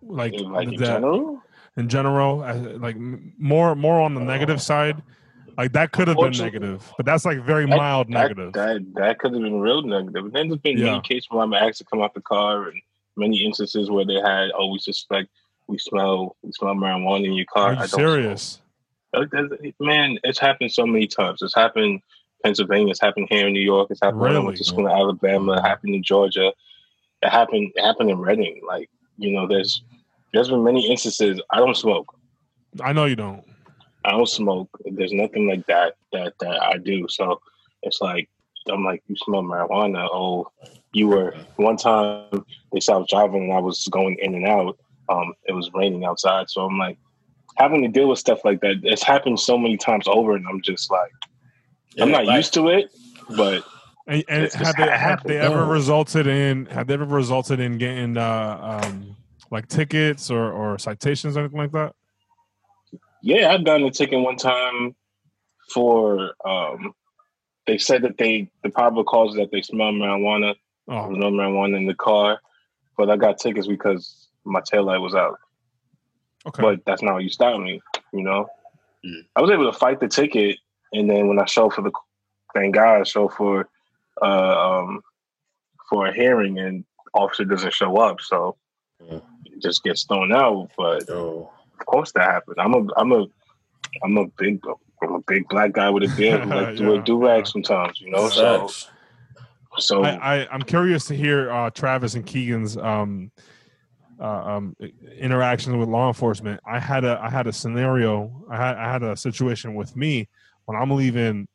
like, 0.02 0.34
In, 0.34 0.52
like 0.52 0.68
in 0.68 0.76
that- 0.76 0.86
general? 0.86 1.42
in 1.76 1.88
general, 1.88 2.42
uh, 2.44 2.54
like 2.78 2.96
more 2.96 3.74
more 3.74 4.00
on 4.00 4.14
the 4.14 4.20
negative 4.20 4.60
side. 4.62 5.02
Like 5.58 5.72
that 5.72 5.90
could 5.90 6.06
have 6.06 6.16
been 6.16 6.30
negative, 6.32 6.90
but 6.96 7.04
that's 7.04 7.24
like 7.24 7.42
very 7.44 7.66
That- 7.66 7.76
mild 7.76 8.06
that, 8.06 8.12
negative. 8.12 8.52
That 8.52 8.94
that 8.94 9.18
could 9.18 9.32
have 9.32 9.42
been 9.42 9.58
real 9.60 9.82
negative. 9.82 10.26
And 10.26 10.32
then 10.32 10.48
there's 10.48 10.60
been 10.60 10.78
Yeah. 10.78 10.84
many 10.92 11.00
cases 11.00 11.26
where 11.30 11.42
I'm 11.42 11.52
asked 11.52 11.78
to 11.78 11.84
come 11.84 12.00
out 12.00 12.14
the 12.14 12.20
car, 12.20 12.68
and 12.68 12.80
many 13.16 13.44
instances 13.44 13.90
where 13.90 14.04
they 14.04 14.14
had, 14.14 14.52
oh, 14.56 14.70
we 14.70 14.78
suspect 14.78 15.28
we 15.66 15.76
smell 15.78 16.36
we 16.42 16.52
smell 16.52 16.74
marijuana 16.74 17.24
in 17.26 17.32
your 17.34 17.44
car. 17.52 17.72
Are 17.72 17.76
I 17.76 17.82
you 17.82 17.88
serious? 17.88 18.60
Like, 19.12 19.30
Man, 19.80 20.18
it's 20.22 20.38
happened 20.38 20.70
so 20.70 20.86
many 20.86 21.06
times. 21.08 21.42
It's 21.42 21.54
happened 21.54 21.84
in 21.86 22.02
Pennsylvania. 22.44 22.90
It's 22.92 23.00
happened 23.00 23.26
here 23.30 23.48
in 23.48 23.52
New 23.52 23.60
York. 23.60 23.88
It's 23.90 24.00
happened 24.00 24.20
when 24.20 24.36
I 24.36 24.38
went 24.38 24.58
to 24.58 24.64
school 24.64 24.86
in 24.86 24.92
Alabama. 24.92 25.54
It 25.54 25.62
happened 25.62 25.94
in 25.94 26.02
Georgia. 26.04 26.52
It 27.22 27.28
happened. 27.30 27.72
It 27.74 27.82
happened 27.84 28.10
in 28.10 28.18
Reading. 28.20 28.60
Like 28.64 28.88
you 29.16 29.32
know, 29.32 29.48
there's 29.48 29.82
there's 30.32 30.50
been 30.50 30.62
many 30.62 30.88
instances. 30.88 31.40
I 31.50 31.56
don't 31.58 31.76
smoke. 31.76 32.14
I 32.80 32.92
know 32.92 33.06
you 33.06 33.16
don't. 33.16 33.42
I 34.08 34.12
don't 34.12 34.28
smoke. 34.28 34.68
There's 34.84 35.12
nothing 35.12 35.46
like 35.48 35.66
that 35.66 35.94
that 36.12 36.32
that 36.40 36.62
I 36.62 36.78
do. 36.78 37.06
So 37.08 37.40
it's 37.82 38.00
like 38.00 38.28
I'm 38.70 38.84
like, 38.84 39.02
you 39.08 39.16
smell 39.16 39.42
marijuana. 39.42 40.08
Oh, 40.12 40.50
you 40.92 41.08
were 41.08 41.34
one 41.56 41.76
time 41.76 42.44
they 42.72 42.80
said 42.80 42.94
I 42.94 42.98
was 42.98 43.08
driving 43.10 43.44
and 43.44 43.52
I 43.52 43.60
was 43.60 43.86
going 43.90 44.16
in 44.20 44.34
and 44.34 44.46
out. 44.46 44.78
Um, 45.08 45.32
it 45.44 45.52
was 45.52 45.70
raining 45.72 46.04
outside, 46.04 46.50
so 46.50 46.62
I'm 46.66 46.78
like 46.78 46.98
having 47.56 47.82
to 47.82 47.88
deal 47.88 48.08
with 48.08 48.18
stuff 48.18 48.40
like 48.44 48.60
that. 48.60 48.80
It's 48.82 49.02
happened 49.02 49.40
so 49.40 49.56
many 49.56 49.76
times 49.76 50.06
over, 50.06 50.36
and 50.36 50.46
I'm 50.46 50.60
just 50.62 50.90
like, 50.90 51.12
I'm 52.00 52.10
not 52.10 52.26
like- 52.26 52.36
used 52.36 52.54
to 52.54 52.68
it. 52.68 52.90
But 53.36 53.64
And, 54.06 54.24
and 54.28 54.44
It's 54.44 54.54
have 54.54 54.64
just 54.64 54.76
they 54.78 54.88
have 54.88 55.22
they 55.24 55.38
ever 55.38 55.66
No. 55.66 55.70
resulted 55.70 56.26
in 56.26 56.66
have 56.66 56.86
they 56.86 56.94
ever 56.94 57.04
resulted 57.04 57.60
in 57.60 57.76
getting 57.78 58.16
uh, 58.16 58.80
um, 58.82 59.16
like 59.50 59.68
tickets 59.68 60.30
or, 60.30 60.50
or 60.52 60.78
citations 60.78 61.36
or 61.36 61.40
anything 61.40 61.58
like 61.58 61.72
that? 61.72 61.94
Yeah, 63.22 63.50
I've 63.52 63.64
gotten 63.64 63.86
a 63.86 63.90
ticket 63.90 64.20
one 64.20 64.36
time 64.36 64.94
for. 65.72 66.32
Um, 66.44 66.94
they 67.66 67.76
said 67.78 68.02
that 68.02 68.16
they 68.16 68.50
the 68.62 68.70
probable 68.70 69.04
cause 69.04 69.32
is 69.32 69.36
that 69.36 69.50
they 69.52 69.62
smell 69.62 69.92
marijuana. 69.92 70.54
There 70.86 70.96
Oh, 70.96 71.08
was 71.08 71.18
no 71.18 71.30
marijuana 71.30 71.76
in 71.76 71.86
the 71.86 71.94
car, 71.94 72.40
but 72.96 73.10
I 73.10 73.16
got 73.16 73.38
tickets 73.38 73.66
because 73.66 74.28
my 74.44 74.60
taillight 74.62 75.02
was 75.02 75.14
out. 75.14 75.38
okay. 76.46 76.62
But 76.62 76.84
that's 76.86 77.02
not 77.02 77.12
how 77.12 77.18
you 77.18 77.28
stop 77.28 77.60
me, 77.60 77.82
you 78.12 78.22
know. 78.22 78.48
Mm. 79.04 79.26
I 79.36 79.42
was 79.42 79.50
able 79.50 79.70
to 79.70 79.78
fight 79.78 80.00
the 80.00 80.08
ticket, 80.08 80.56
and 80.94 81.10
then 81.10 81.28
when 81.28 81.38
I 81.38 81.44
showed 81.44 81.74
for 81.74 81.82
the, 81.82 81.92
thank 82.54 82.74
God, 82.74 83.00
I 83.00 83.04
showed 83.04 83.34
for, 83.34 83.68
uh, 84.22 84.24
um, 84.80 85.02
for 85.90 86.06
a 86.06 86.14
hearing, 86.14 86.58
and 86.58 86.84
officer 87.12 87.44
doesn't 87.44 87.74
show 87.74 87.96
up, 87.98 88.20
so 88.22 88.56
Mm. 89.02 89.22
it 89.44 89.60
just 89.62 89.82
gets 89.84 90.04
thrown 90.04 90.32
out. 90.32 90.70
But 90.76 91.06
Yo, 91.06 91.52
of 91.80 91.86
course 91.86 92.12
that 92.12 92.22
happened. 92.22 92.56
I'm 92.58 92.74
a, 92.74 92.86
I'm 92.96 93.12
a, 93.12 93.26
I'm 94.02 94.16
a 94.18 94.26
big, 94.38 94.60
I'm 95.02 95.14
a 95.14 95.20
big 95.20 95.48
black 95.48 95.72
guy 95.72 95.90
with 95.90 96.04
a 96.04 96.16
beard 96.16 96.42
who 96.42 96.50
like 96.50 96.78
Yeah, 96.80 96.88
wear 96.88 97.00
do 97.00 97.24
rag 97.24 97.40
yeah. 97.40 97.44
sometimes, 97.44 98.00
you 98.00 98.10
know. 98.10 98.28
So, 98.28 98.70
so 99.78 100.04
I, 100.04 100.40
I 100.40 100.48
I'm 100.50 100.62
curious 100.62 101.06
to 101.06 101.14
hear 101.14 101.50
uh, 101.50 101.70
Travis 101.70 102.14
and 102.14 102.26
Keegan's 102.26 102.76
um, 102.76 103.30
uh, 104.20 104.24
um, 104.24 104.76
interactions 105.16 105.76
with 105.76 105.88
law 105.88 106.08
enforcement. 106.08 106.60
I 106.66 106.78
had 106.78 107.04
a 107.04 107.20
I 107.22 107.30
had 107.30 107.46
a 107.46 107.52
scenario. 107.52 108.44
I 108.50 108.56
had 108.56 108.76
I 108.76 108.92
had 108.92 109.02
a 109.02 109.16
situation 109.16 109.74
with 109.74 109.96
me 109.96 110.28
when 110.64 110.76
I'm 110.76 110.90
leaving 110.90 111.48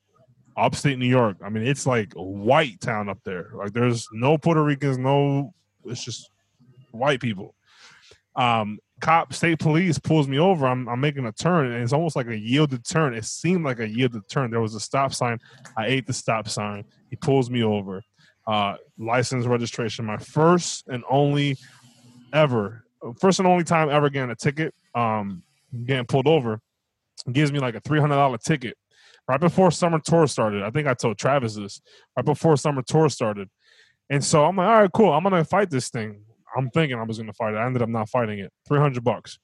upstate 0.55 0.97
New 0.97 1.07
York. 1.07 1.37
I 1.43 1.49
mean, 1.49 1.65
it's 1.65 1.85
like 1.85 2.13
a 2.15 2.21
white 2.21 2.79
town 2.79 3.09
up 3.09 3.19
there. 3.23 3.49
Like 3.53 3.73
there's 3.73 4.07
no 4.11 4.37
Puerto 4.37 4.63
Ricans, 4.63 4.97
no. 4.97 5.53
It's 5.85 6.03
just 6.03 6.29
white 6.91 7.19
people. 7.19 7.55
Um, 8.35 8.79
cop, 9.03 9.33
state 9.33 9.59
police 9.59 9.99
pulls 9.99 10.29
me 10.29 10.39
over. 10.39 10.65
I'm, 10.65 10.87
I'm 10.87 11.01
making 11.01 11.25
a 11.25 11.31
turn, 11.33 11.71
and 11.71 11.83
it's 11.83 11.91
almost 11.91 12.15
like 12.15 12.27
a 12.27 12.37
yielded 12.37 12.85
turn. 12.85 13.13
It 13.13 13.25
seemed 13.25 13.65
like 13.65 13.79
a 13.79 13.87
yielded 13.87 14.29
turn. 14.29 14.49
There 14.49 14.61
was 14.61 14.75
a 14.75 14.79
stop 14.79 15.13
sign. 15.13 15.39
I 15.77 15.87
ate 15.87 16.07
the 16.07 16.13
stop 16.13 16.47
sign. 16.47 16.85
He 17.09 17.17
pulls 17.17 17.49
me 17.49 17.63
over. 17.63 18.01
Uh, 18.47 18.75
license 18.97 19.45
registration. 19.45 20.05
My 20.05 20.17
first 20.17 20.87
and 20.87 21.03
only 21.09 21.57
ever, 22.31 22.85
first 23.19 23.39
and 23.39 23.47
only 23.47 23.65
time 23.65 23.89
ever 23.89 24.09
getting 24.09 24.31
a 24.31 24.35
ticket. 24.35 24.73
Um, 24.95 25.43
getting 25.85 26.05
pulled 26.05 26.27
over. 26.27 26.61
Gives 27.31 27.51
me 27.51 27.59
like 27.59 27.75
a 27.75 27.81
three 27.81 27.99
hundred 27.99 28.15
dollar 28.15 28.37
ticket 28.37 28.77
right 29.27 29.39
before 29.39 29.69
summer 29.71 29.99
tour 29.99 30.27
started. 30.27 30.63
I 30.63 30.69
think 30.71 30.87
I 30.87 30.93
told 30.93 31.17
Travis 31.17 31.55
this 31.55 31.81
right 32.15 32.25
before 32.25 32.57
summer 32.57 32.81
tour 32.81 33.09
started. 33.09 33.49
And 34.09 34.23
so 34.23 34.45
I'm 34.45 34.55
like, 34.57 34.67
all 34.67 34.81
right, 34.81 34.91
cool. 34.93 35.11
I'm 35.11 35.23
gonna 35.23 35.45
fight 35.45 35.69
this 35.69 35.89
thing. 35.89 36.21
I'm 36.55 36.69
thinking 36.69 36.97
I 36.97 37.03
was 37.03 37.17
gonna 37.17 37.33
fight 37.33 37.53
it. 37.53 37.57
I 37.57 37.65
ended 37.65 37.81
up 37.81 37.89
not 37.89 38.09
fighting 38.09 38.39
it. 38.39 38.51
Three 38.67 38.79
hundred 38.79 39.03
bucks. 39.03 39.39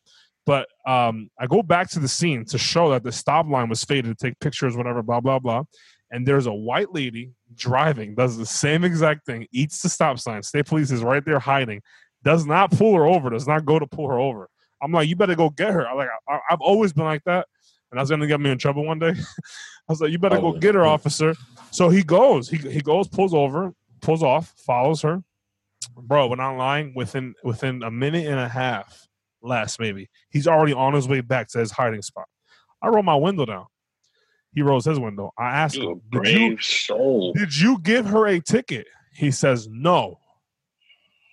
But 0.46 0.68
um, 0.88 1.30
I 1.40 1.48
go 1.48 1.62
back 1.62 1.90
to 1.92 2.00
the 2.00 2.08
scene 2.08 2.46
to 2.46 2.58
show 2.58 2.90
that 2.92 3.04
the 3.04 3.12
stop 3.12 3.48
line 3.48 3.70
was 3.70 3.84
faded 3.84 4.18
to 4.18 4.26
take 4.28 4.40
pictures, 4.40 4.76
whatever, 4.76 5.04
blah 5.04 5.20
blah 5.20 5.40
blah. 5.40 5.64
And 6.12 6.26
there's 6.26 6.48
a 6.48 6.54
white 6.54 6.94
lady 6.94 7.32
driving, 7.54 8.16
does 8.16 8.36
the 8.36 8.46
same 8.46 8.84
exact 8.84 9.26
thing, 9.26 9.46
eats 9.52 9.82
the 9.82 9.90
stop 9.90 10.18
sign. 10.18 10.42
State 10.42 10.66
police 10.66 10.90
is 10.90 11.04
right 11.04 11.24
there 11.24 11.40
hiding, 11.40 11.82
does 12.24 12.46
not 12.46 12.72
pull 12.72 12.96
her 12.96 13.06
over, 13.06 13.30
does 13.30 13.48
not 13.48 13.66
go 13.66 13.78
to 13.78 13.86
pull 13.86 14.10
her 14.10 14.18
over. 14.18 14.50
I'm 14.82 14.92
like, 14.92 15.08
you 15.08 15.16
better 15.16 15.36
go 15.36 15.50
get 15.50 15.72
her. 15.72 15.88
I'm 15.88 15.98
like, 15.98 16.08
I, 16.28 16.40
I've 16.50 16.62
always 16.62 16.94
been 16.94 17.04
like 17.04 17.24
that 17.26 17.46
and 17.92 18.00
I 18.00 18.04
was 18.04 18.10
gonna 18.10 18.28
get 18.28 18.40
me 18.40 18.52
in 18.52 18.58
trouble 18.58 18.86
one 18.86 19.00
day. 19.00 19.10
I 19.90 19.92
was 19.92 20.02
like, 20.02 20.12
"You 20.12 20.20
better 20.20 20.40
go 20.40 20.54
get 20.54 20.76
her, 20.76 20.86
officer." 20.86 21.34
So 21.72 21.90
he 21.90 22.04
goes. 22.04 22.50
He 22.50 22.58
he 22.58 22.82
goes, 22.82 23.08
pulls 23.08 23.34
over, 23.34 23.74
pulls 24.02 24.24
off, 24.24 24.54
follows 24.58 25.02
her. 25.02 25.24
Bro, 25.96 26.28
when 26.28 26.40
I'm 26.40 26.58
lying, 26.58 26.94
within 26.96 27.36
within 27.44 27.84
a 27.84 27.92
minute 27.92 28.28
and 28.28 28.40
a 28.40 28.48
half, 28.48 29.08
less 29.42 29.80
maybe, 29.80 30.10
he's 30.30 30.48
already 30.48 30.74
on 30.74 30.94
his 30.94 31.08
way 31.08 31.22
back 31.22 31.48
to 31.50 31.60
his 31.60 31.72
hiding 31.72 32.02
spot. 32.02 32.28
I 32.82 32.90
roll 32.90 33.04
my 33.04 33.16
window 33.16 33.46
down. 33.46 33.66
He 34.54 34.62
rolls 34.62 34.86
his 34.86 35.00
window. 35.00 35.32
I 35.38 35.50
ask 35.50 35.76
him, 35.76 36.02
did 36.12 36.28
you, 36.28 36.58
soul. 36.60 37.34
did 37.34 37.56
you 37.56 37.80
give 37.82 38.08
her 38.08 38.26
a 38.26 38.40
ticket? 38.40 38.88
He 39.14 39.32
says, 39.32 39.68
no. 39.70 40.20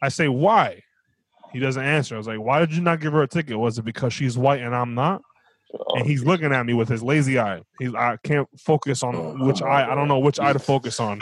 I 0.03 0.11
say, 0.11 0.29
why? 0.29 0.83
He 1.53 1.59
doesn't 1.59 1.83
answer. 1.83 2.15
I 2.15 2.19
was 2.19 2.27
like, 2.27 2.41
why 2.41 2.61
did 2.61 2.75
you 2.75 2.83
not 2.83 3.01
give 3.01 3.15
her 3.15 3.23
a 3.23 3.29
ticket? 3.29 3.59
Was 3.59 3.79
it 3.79 3.85
because 3.85 4.13
she's 4.13 4.37
white 4.37 4.61
and 4.61 4.75
I'm 4.75 4.95
not? 4.95 5.23
And 5.95 6.07
he's 6.07 6.25
looking 6.25 6.53
at 6.53 6.67
me 6.67 6.75
with 6.75 6.89
his 6.89 7.03
lazy 7.03 7.39
eye. 7.39 7.63
He's 7.79 7.95
I 7.95 8.17
can't 8.23 8.49
focus 8.59 9.03
on 9.03 9.41
which 9.47 9.63
eye. 9.63 9.91
I 9.91 9.95
don't 9.95 10.09
know 10.09 10.19
which 10.19 10.39
eye 10.41 10.53
to 10.53 10.59
focus 10.59 11.01
on. 11.01 11.21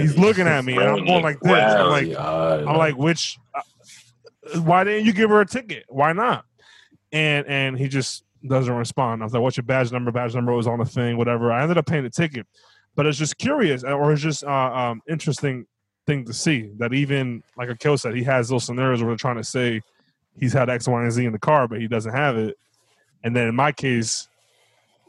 He's 0.00 0.18
looking 0.18 0.46
at 0.46 0.64
me, 0.64 0.74
and 0.74 0.84
I'm 0.84 1.04
going 1.04 1.22
like 1.22 1.40
this. 1.40 1.52
I'm 1.52 1.88
like, 1.88 2.16
I'm 2.16 2.76
like, 2.76 2.96
which? 2.96 3.38
Uh, 3.54 4.60
why 4.60 4.84
didn't 4.84 5.06
you 5.06 5.12
give 5.12 5.30
her 5.30 5.40
a 5.40 5.46
ticket? 5.46 5.84
Why 5.88 6.12
not? 6.12 6.44
And 7.12 7.46
and 7.46 7.78
he 7.78 7.88
just 7.88 8.24
doesn't 8.46 8.72
respond. 8.72 9.22
I 9.22 9.24
was 9.26 9.32
like, 9.32 9.42
what's 9.42 9.56
your 9.56 9.64
badge 9.64 9.92
number? 9.92 10.12
Badge 10.12 10.34
number 10.34 10.52
was 10.52 10.66
on 10.66 10.78
the 10.78 10.84
thing, 10.84 11.16
whatever. 11.16 11.52
I 11.52 11.62
ended 11.62 11.78
up 11.78 11.86
paying 11.86 12.04
the 12.04 12.10
ticket, 12.10 12.46
but 12.94 13.06
it's 13.06 13.18
just 13.18 13.38
curious, 13.38 13.82
or 13.84 14.12
it's 14.12 14.22
just 14.22 14.44
uh, 14.44 14.50
um, 14.50 15.02
interesting 15.08 15.66
thing 16.06 16.24
to 16.24 16.32
see 16.32 16.70
that 16.78 16.92
even 16.92 17.42
like 17.56 17.68
Akil 17.68 17.98
said, 17.98 18.14
he 18.14 18.22
has 18.24 18.48
those 18.48 18.64
scenarios 18.64 19.00
where 19.02 19.10
they're 19.10 19.16
trying 19.16 19.36
to 19.36 19.44
say 19.44 19.80
he's 20.38 20.52
had 20.52 20.70
X, 20.70 20.86
Y, 20.86 21.02
and 21.02 21.12
Z 21.12 21.24
in 21.24 21.32
the 21.32 21.38
car, 21.38 21.66
but 21.68 21.80
he 21.80 21.88
doesn't 21.88 22.12
have 22.12 22.36
it. 22.36 22.56
And 23.26 23.34
then 23.34 23.48
in 23.48 23.56
my 23.56 23.72
case, 23.72 24.28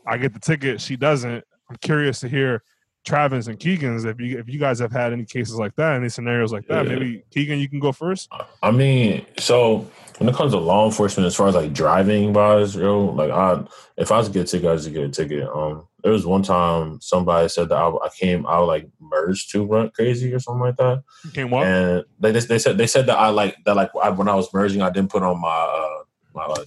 I 0.07 0.17
get 0.17 0.33
the 0.33 0.39
ticket, 0.39 0.81
she 0.81 0.95
doesn't. 0.95 1.45
I'm 1.69 1.75
curious 1.81 2.19
to 2.21 2.27
hear 2.27 2.63
Travis 3.05 3.45
and 3.45 3.59
Keegan's 3.59 4.05
if 4.05 4.19
you 4.19 4.39
if 4.39 4.49
you 4.49 4.59
guys 4.59 4.79
have 4.79 4.91
had 4.91 5.13
any 5.13 5.23
cases 5.23 5.57
like 5.57 5.75
that, 5.75 5.93
any 5.93 6.09
scenarios 6.09 6.51
like 6.51 6.65
that. 6.65 6.87
Yeah. 6.87 6.93
Maybe 6.93 7.23
Keegan, 7.29 7.59
you 7.59 7.69
can 7.69 7.79
go 7.79 7.91
first. 7.91 8.27
I 8.63 8.71
mean, 8.71 9.23
so 9.37 9.87
when 10.17 10.27
it 10.27 10.33
comes 10.33 10.53
to 10.53 10.57
law 10.57 10.87
enforcement, 10.87 11.27
as 11.27 11.35
far 11.35 11.47
as 11.47 11.53
like 11.53 11.73
driving 11.73 12.33
wise, 12.33 12.75
yo, 12.75 13.05
like 13.05 13.29
I, 13.29 13.63
if 13.97 14.11
I 14.11 14.17
was 14.17 14.29
to 14.29 14.33
get 14.33 14.49
a 14.49 14.51
ticket, 14.51 14.67
I 14.71 14.75
just 14.77 14.91
get 14.91 15.03
a 15.03 15.09
ticket. 15.09 15.47
Um, 15.47 15.87
there 16.01 16.11
was 16.11 16.25
one 16.25 16.41
time 16.41 16.99
somebody 16.99 17.47
said 17.49 17.69
that 17.69 17.77
I, 17.77 17.87
I 17.87 18.09
came, 18.17 18.47
I 18.47 18.57
like 18.57 18.89
merged 18.99 19.51
to 19.51 19.63
run 19.63 19.91
crazy 19.91 20.33
or 20.33 20.39
something 20.39 20.61
like 20.61 20.77
that, 20.77 21.03
Came 21.33 21.51
what? 21.51 21.67
and 21.67 22.03
they 22.19 22.33
just 22.33 22.47
they 22.47 22.57
said 22.57 22.79
they 22.79 22.87
said 22.87 23.05
that 23.05 23.19
I 23.19 23.29
like 23.29 23.57
that 23.65 23.75
like 23.75 23.91
I, 24.01 24.09
when 24.09 24.27
I 24.27 24.33
was 24.33 24.51
merging, 24.51 24.81
I 24.81 24.89
didn't 24.89 25.11
put 25.11 25.21
on 25.21 25.39
my 25.39 25.47
uh 25.49 26.03
my 26.33 26.47
like 26.47 26.65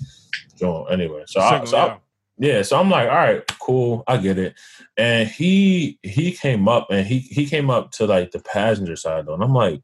joint 0.61 0.91
anyway. 0.91 1.25
So 1.27 1.41
I, 1.41 1.51
Signal, 1.51 1.67
so 1.67 1.77
I, 1.79 1.87
yeah. 1.87 1.97
yeah, 2.39 2.63
so 2.63 2.79
I'm 2.79 2.91
like, 2.91 3.09
all 3.09 3.17
right, 3.17 3.43
cool, 3.61 4.05
I 4.07 4.19
get 4.19 4.39
it. 4.39 4.55
And 4.97 5.29
he 5.29 5.99
he 6.03 6.33
came 6.33 6.69
up 6.69 6.89
and 6.91 7.07
he 7.07 7.19
he 7.19 7.47
came 7.47 7.71
up 7.71 7.91
to 7.93 8.07
like 8.07 8.31
the 8.31 8.41
passenger 8.41 8.97
side 8.97 9.27
though, 9.27 9.35
and 9.35 9.43
I'm 9.43 9.55
like, 9.55 9.83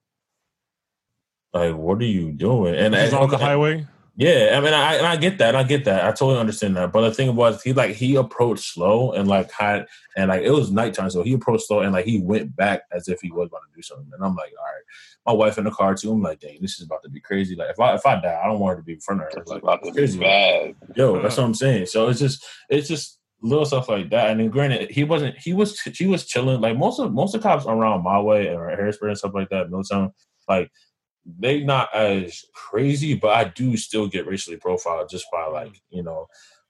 like, 1.52 1.74
what 1.74 2.00
are 2.00 2.04
you 2.04 2.32
doing? 2.32 2.74
And, 2.74 2.94
He's 2.94 3.12
and 3.12 3.22
on 3.22 3.30
the 3.30 3.38
highway. 3.38 3.86
Yeah, 4.16 4.54
I 4.56 4.60
mean, 4.60 4.72
I 4.72 4.94
and 4.94 5.06
I 5.06 5.16
get 5.16 5.38
that, 5.38 5.54
I 5.54 5.62
get 5.62 5.84
that, 5.84 6.04
I 6.04 6.08
totally 6.08 6.38
understand 6.38 6.76
that. 6.76 6.90
But 6.90 7.02
the 7.02 7.14
thing 7.14 7.36
was, 7.36 7.62
he 7.62 7.74
like 7.74 7.94
he 7.96 8.16
approached 8.16 8.72
slow 8.72 9.12
and 9.12 9.28
like 9.28 9.50
had 9.52 9.86
and 10.16 10.30
like 10.30 10.42
it 10.42 10.50
was 10.50 10.70
nighttime, 10.70 11.10
so 11.10 11.22
he 11.22 11.34
approached 11.34 11.66
slow 11.66 11.80
and 11.80 11.92
like 11.92 12.06
he 12.06 12.18
went 12.20 12.56
back 12.56 12.82
as 12.92 13.08
if 13.08 13.20
he 13.20 13.30
was 13.30 13.48
about 13.48 13.60
to 13.68 13.76
do 13.76 13.82
something. 13.82 14.08
And 14.12 14.24
I'm 14.24 14.34
like, 14.34 14.52
all 14.58 14.64
right, 14.64 14.82
my 15.26 15.32
wife 15.34 15.58
in 15.58 15.64
the 15.64 15.70
car 15.70 15.94
too. 15.94 16.12
I'm 16.12 16.22
like, 16.22 16.40
dang, 16.40 16.58
this 16.62 16.78
is 16.78 16.86
about 16.86 17.02
to 17.02 17.10
be 17.10 17.20
crazy. 17.20 17.56
Like 17.56 17.70
if 17.70 17.78
I 17.78 17.94
if 17.94 18.06
I 18.06 18.20
die, 18.20 18.40
I 18.42 18.46
don't 18.48 18.58
want 18.58 18.76
her 18.76 18.82
to 18.82 18.84
be 18.84 18.94
in 18.94 19.00
front 19.00 19.20
of 19.20 19.26
her. 19.32 19.40
It's 19.40 19.50
Like, 19.50 19.62
about 19.62 19.84
to 19.84 19.90
be 19.92 19.98
crazy. 19.98 20.18
bad. 20.18 20.74
Yo, 20.94 21.16
hmm. 21.16 21.22
that's 21.22 21.36
what 21.36 21.44
I'm 21.44 21.54
saying. 21.54 21.86
So 21.86 22.08
it's 22.08 22.20
just 22.20 22.42
it's 22.70 22.88
just 22.88 23.18
little 23.42 23.66
stuff 23.66 23.88
like 23.88 24.08
that. 24.10 24.30
And 24.30 24.40
then 24.40 24.48
granted, 24.48 24.90
he 24.90 25.04
wasn't 25.04 25.36
he 25.36 25.52
was 25.52 25.78
he 25.80 26.06
was 26.06 26.24
chilling. 26.24 26.62
Like 26.62 26.78
most 26.78 26.98
of 26.98 27.12
most 27.12 27.34
of 27.34 27.42
the 27.42 27.48
cops 27.48 27.66
around 27.66 28.02
my 28.02 28.18
way 28.18 28.48
or 28.48 28.70
Harrisburg 28.70 29.10
and 29.10 29.18
stuff 29.18 29.34
like 29.34 29.50
that, 29.50 29.70
Milltown, 29.70 30.12
like 30.48 30.70
they 31.38 31.62
not 31.64 31.92
as 31.94 32.44
crazy, 32.54 33.14
but 33.14 33.30
I 33.30 33.44
do 33.44 33.76
still 33.76 34.06
get 34.06 34.26
racially 34.26 34.56
profiled 34.56 35.08
just 35.08 35.26
by 35.32 35.46
like, 35.46 35.80
you 35.90 36.02
know, 36.02 36.26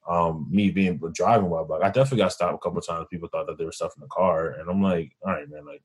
um 0.09 0.47
me 0.51 0.71
being 0.71 1.01
driving 1.13 1.51
while 1.51 1.65
black. 1.65 1.83
I 1.83 1.89
definitely 1.91 2.19
got 2.19 2.33
stopped 2.33 2.55
a 2.55 2.59
couple 2.59 2.79
of 2.79 2.87
times. 2.87 3.07
People 3.11 3.29
thought 3.31 3.47
that 3.49 3.59
there 3.59 3.67
was 3.67 3.77
stuff 3.77 3.93
in 3.97 4.01
the 4.01 4.07
car. 4.09 4.51
And 4.51 4.71
I'm 4.71 4.83
like, 4.83 5.13
all 5.25 5.33
right, 5.33 5.49
man, 5.49 5.67
like 5.67 5.83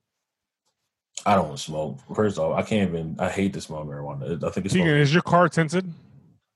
I 1.26 1.34
don't 1.34 1.58
smoke. 1.58 1.98
First 2.14 2.38
off, 2.38 2.56
I 2.56 2.62
can't 2.62 2.88
even 2.90 3.16
I 3.18 3.28
hate 3.28 3.52
to 3.54 3.60
smoke 3.60 3.86
marijuana. 3.86 4.42
I 4.44 4.50
think 4.50 4.66
it's 4.66 4.74
Keegan, 4.74 4.88
is 4.96 5.12
your 5.12 5.22
car 5.22 5.48
tinted? 5.48 5.92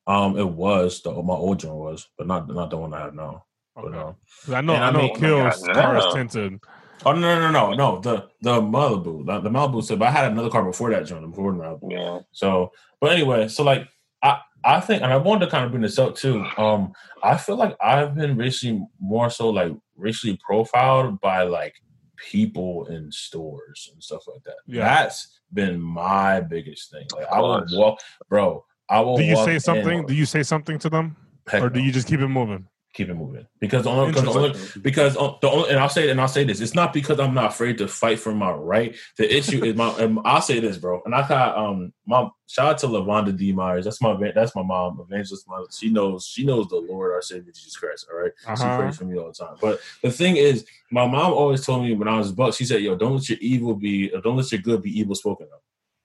um, 0.09 0.39
it 0.39 0.47
was 0.49 1.03
the 1.03 1.11
my 1.13 1.35
old 1.35 1.59
joint 1.59 1.75
was, 1.77 2.09
but 2.17 2.27
not 2.27 2.49
not 2.49 2.71
the 2.71 2.77
one 2.77 2.95
I 2.95 3.01
have 3.01 3.15
now. 3.15 3.45
But 3.75 3.87
Okay. 3.87 3.97
no. 3.97 4.17
'Cause 4.45 4.55
I 4.55 4.61
know, 4.63 4.75
I 4.77 4.89
I 4.89 4.91
know, 4.93 4.99
mean- 5.01 5.17
Kill's 5.17 5.63
Oh 5.63 5.67
my 5.67 5.75
God, 5.75 6.03
car 6.03 6.13
tinted. 6.13 6.61
Oh 7.05 7.13
no 7.13 7.21
no 7.21 7.41
no 7.41 7.51
no 7.51 7.73
no 7.75 8.01
the 8.01 8.29
the 8.41 8.61
Malibu 8.61 9.25
the, 9.27 9.41
the 9.41 9.51
Malibu 9.51 9.83
said, 9.83 9.99
but 9.99 10.09
I 10.09 10.11
had 10.11 10.33
another 10.33 10.51
car 10.51 10.65
before 10.65 10.91
that 10.91 11.07
joint 11.07 11.29
before 11.31 11.53
the 11.53 11.59
Malibu. 11.59 11.91
Yeah. 11.91 12.21
So, 12.33 12.73
but 13.01 13.13
anyway, 13.13 13.49
so 13.49 13.63
like 13.63 13.87
I 14.23 14.39
I 14.65 14.81
think, 14.81 15.03
and 15.03 15.13
I 15.13 15.17
wanted 15.17 15.45
to 15.45 15.51
kind 15.51 15.65
of 15.65 15.71
bring 15.71 15.83
this 15.83 15.99
up 15.99 16.17
too. 16.17 16.45
Um, 16.57 16.93
I 17.23 17.37
feel 17.37 17.57
like 17.57 17.77
I've 17.81 18.15
been 18.15 18.37
racially 18.37 18.85
more 18.99 19.31
so 19.31 19.51
like 19.51 19.73
racially 19.97 20.39
profiled 20.45 21.21
by 21.21 21.43
like 21.43 21.75
people 22.17 22.87
in 22.87 23.13
stores 23.13 23.91
and 23.93 24.03
stuff 24.03 24.23
like 24.27 24.43
that. 24.45 24.57
Yeah. 24.67 24.83
That's 24.85 25.39
been 25.53 25.81
my 25.81 26.41
biggest 26.41 26.91
thing. 26.91 27.07
Like 27.15 27.27
I 27.31 27.41
will 27.41 27.65
walk, 27.73 28.01
bro. 28.29 28.65
I 28.89 29.01
will. 29.01 29.17
Do 29.17 29.25
you 29.25 29.35
walk 29.37 29.47
say 29.47 29.55
in- 29.55 29.61
something? 29.61 30.07
Do 30.07 30.15
you 30.15 30.27
say 30.27 30.43
something 30.43 30.79
to 30.81 30.91
them, 30.91 31.17
Heck 31.47 31.63
or 31.63 31.69
do 31.69 31.79
no. 31.79 31.87
you 31.87 31.93
just 31.93 32.09
keep 32.09 32.21
it 32.21 32.29
moving? 32.29 32.67
Keep 32.97 33.09
it 33.11 33.15
moving? 33.15 33.47
Because 33.61 33.85
the 33.85 33.91
only, 33.91 34.09
because 34.11 34.25
the 34.25 34.31
only 34.31 34.59
because 34.83 35.17
uh, 35.17 35.35
the 35.43 35.51
only, 35.51 35.71
and 35.71 35.79
I'll 35.79 35.89
say 35.89 36.11
and 36.11 36.21
I'll 36.21 36.29
say 36.29 36.45
this. 36.45 36.61
It's 36.61 36.75
not 36.75 36.93
because 36.93 37.21
I'm 37.21 37.35
not 37.35 37.53
afraid 37.53 37.79
to 37.79 37.89
fight 37.89 38.19
for 38.19 38.35
my 38.35 38.51
right. 38.53 38.97
The 39.19 39.37
issue 39.37 39.65
is 39.65 39.77
my. 39.77 39.91
And 39.99 40.19
I'll 40.25 40.41
say 40.41 40.59
this, 40.61 40.79
bro. 40.79 41.03
And 41.05 41.15
I 41.15 41.29
got 41.29 41.57
um 41.59 41.93
my 42.07 42.29
shout 42.47 42.67
out 42.67 42.79
to 42.79 42.87
Lavonda 42.87 43.37
D 43.37 43.53
Myers. 43.53 43.85
That's 43.85 44.01
my 44.01 44.17
that's 44.35 44.55
my 44.57 44.63
mom, 44.63 44.99
evangelist. 45.01 45.47
Mom. 45.49 45.67
She 45.71 45.91
knows 45.91 46.27
she 46.27 46.45
knows 46.45 46.69
the 46.69 46.77
Lord, 46.77 47.13
our 47.13 47.23
Savior 47.23 47.53
Jesus 47.53 47.77
Christ. 47.77 48.07
All 48.11 48.19
right, 48.19 48.33
she 48.45 48.51
Uh-huh. 48.51 48.77
prays 48.77 48.97
for 48.97 49.05
me 49.05 49.19
all 49.19 49.29
the 49.29 49.33
time. 49.35 49.57
But 49.61 49.81
the 50.03 50.11
thing 50.11 50.37
is, 50.37 50.67
my 50.91 51.07
mom 51.07 51.33
always 51.33 51.65
told 51.65 51.83
me 51.83 51.95
when 51.95 52.09
I 52.09 52.17
was 52.19 52.31
a 52.31 52.35
buck. 52.35 52.55
She 52.55 52.65
said, 52.65 52.83
"Yo, 52.83 52.97
don't 52.97 53.15
let 53.17 53.29
your 53.29 53.39
evil 53.41 53.75
be. 53.75 54.09
Don't 54.25 54.37
let 54.37 54.51
your 54.51 54.63
good 54.63 54.83
be 54.83 54.99
evil 54.99 55.15
spoken 55.15 55.47
of." 55.53 55.61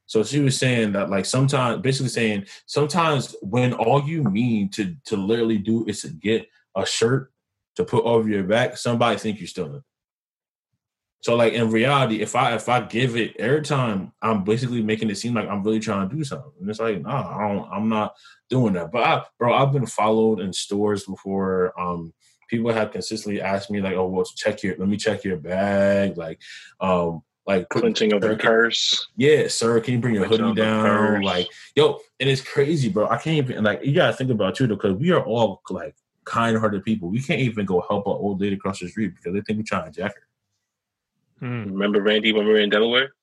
So 0.07 0.23
she 0.25 0.41
was 0.41 0.57
saying 0.57 0.91
that, 0.91 1.09
like, 1.09 1.25
sometimes, 1.25 1.81
basically 1.81 2.09
saying, 2.09 2.45
sometimes 2.65 3.33
when 3.41 3.71
all 3.73 4.03
you 4.03 4.23
mean 4.23 4.67
to 4.71 4.93
to 5.05 5.15
literally 5.15 5.57
do 5.57 5.85
is 5.87 6.01
to 6.01 6.09
get 6.09 6.47
a 6.75 6.85
shirt 6.85 7.31
to 7.75 7.83
put 7.83 8.03
over 8.03 8.27
your 8.27 8.43
back, 8.43 8.77
somebody 8.77 9.17
think 9.17 9.39
you're 9.39 9.47
stealing. 9.47 9.83
So, 11.21 11.35
like 11.35 11.53
in 11.53 11.69
reality, 11.69 12.21
if 12.21 12.35
I 12.35 12.55
if 12.55 12.67
I 12.67 12.81
give 12.81 13.15
it 13.15 13.37
airtime, 13.37 14.11
I'm 14.21 14.43
basically 14.43 14.81
making 14.81 15.09
it 15.11 15.15
seem 15.17 15.35
like 15.35 15.47
I'm 15.47 15.61
really 15.63 15.79
trying 15.79 16.09
to 16.09 16.15
do 16.15 16.23
something, 16.23 16.51
and 16.59 16.69
it's 16.69 16.79
like, 16.79 17.01
nah, 17.01 17.37
I 17.37 17.47
don't, 17.47 17.69
I'm 17.71 17.89
not 17.89 18.15
doing 18.49 18.73
that. 18.73 18.91
But 18.91 19.03
I, 19.03 19.23
bro, 19.37 19.53
I've 19.53 19.71
been 19.71 19.85
followed 19.85 20.39
in 20.39 20.51
stores 20.51 21.05
before. 21.05 21.79
Um, 21.79 22.11
people 22.49 22.73
have 22.73 22.91
consistently 22.91 23.39
asked 23.39 23.69
me 23.69 23.81
like, 23.81 23.95
oh, 23.95 24.07
well, 24.07 24.25
check 24.25 24.63
your, 24.63 24.75
let 24.77 24.89
me 24.89 24.97
check 24.97 25.23
your 25.23 25.37
bag, 25.37 26.17
like, 26.17 26.41
um, 26.81 27.21
like 27.47 27.69
Clenching 27.69 28.13
of 28.13 28.21
the 28.21 28.29
Sir, 28.29 28.35
can- 28.35 28.49
purse. 28.49 29.07
Yeah, 29.15 29.47
sir, 29.47 29.79
can 29.79 29.93
you 29.93 29.99
bring 29.99 30.15
your 30.15 30.25
hoodie 30.25 30.53
down? 30.53 31.21
Like, 31.21 31.49
yo, 31.75 31.99
and 32.19 32.29
it's 32.29 32.41
crazy, 32.41 32.89
bro. 32.89 33.07
I 33.07 33.17
can't 33.17 33.37
even 33.37 33.63
like 33.63 33.85
you 33.85 33.93
gotta 33.93 34.13
think 34.13 34.31
about 34.31 34.49
it 34.49 34.55
too, 34.55 34.67
because 34.67 34.95
we 34.95 35.11
are 35.11 35.23
all 35.23 35.61
like 35.69 35.95
kind-hearted 36.25 36.83
people. 36.83 37.09
We 37.09 37.21
can't 37.21 37.39
even 37.41 37.65
go 37.65 37.83
help 37.87 38.05
an 38.07 38.13
old 38.13 38.41
lady 38.41 38.55
across 38.55 38.79
the 38.79 38.87
street 38.87 39.13
because 39.15 39.33
they 39.33 39.41
think 39.41 39.57
we're 39.57 39.63
trying 39.63 39.91
to 39.91 40.01
jack 40.01 40.13
her. 40.15 41.47
Mm, 41.47 41.65
Remember 41.71 42.01
Randy 42.01 42.33
when 42.33 42.45
we 42.45 42.51
were 42.53 42.59
in 42.59 42.69
Delaware? 42.69 43.13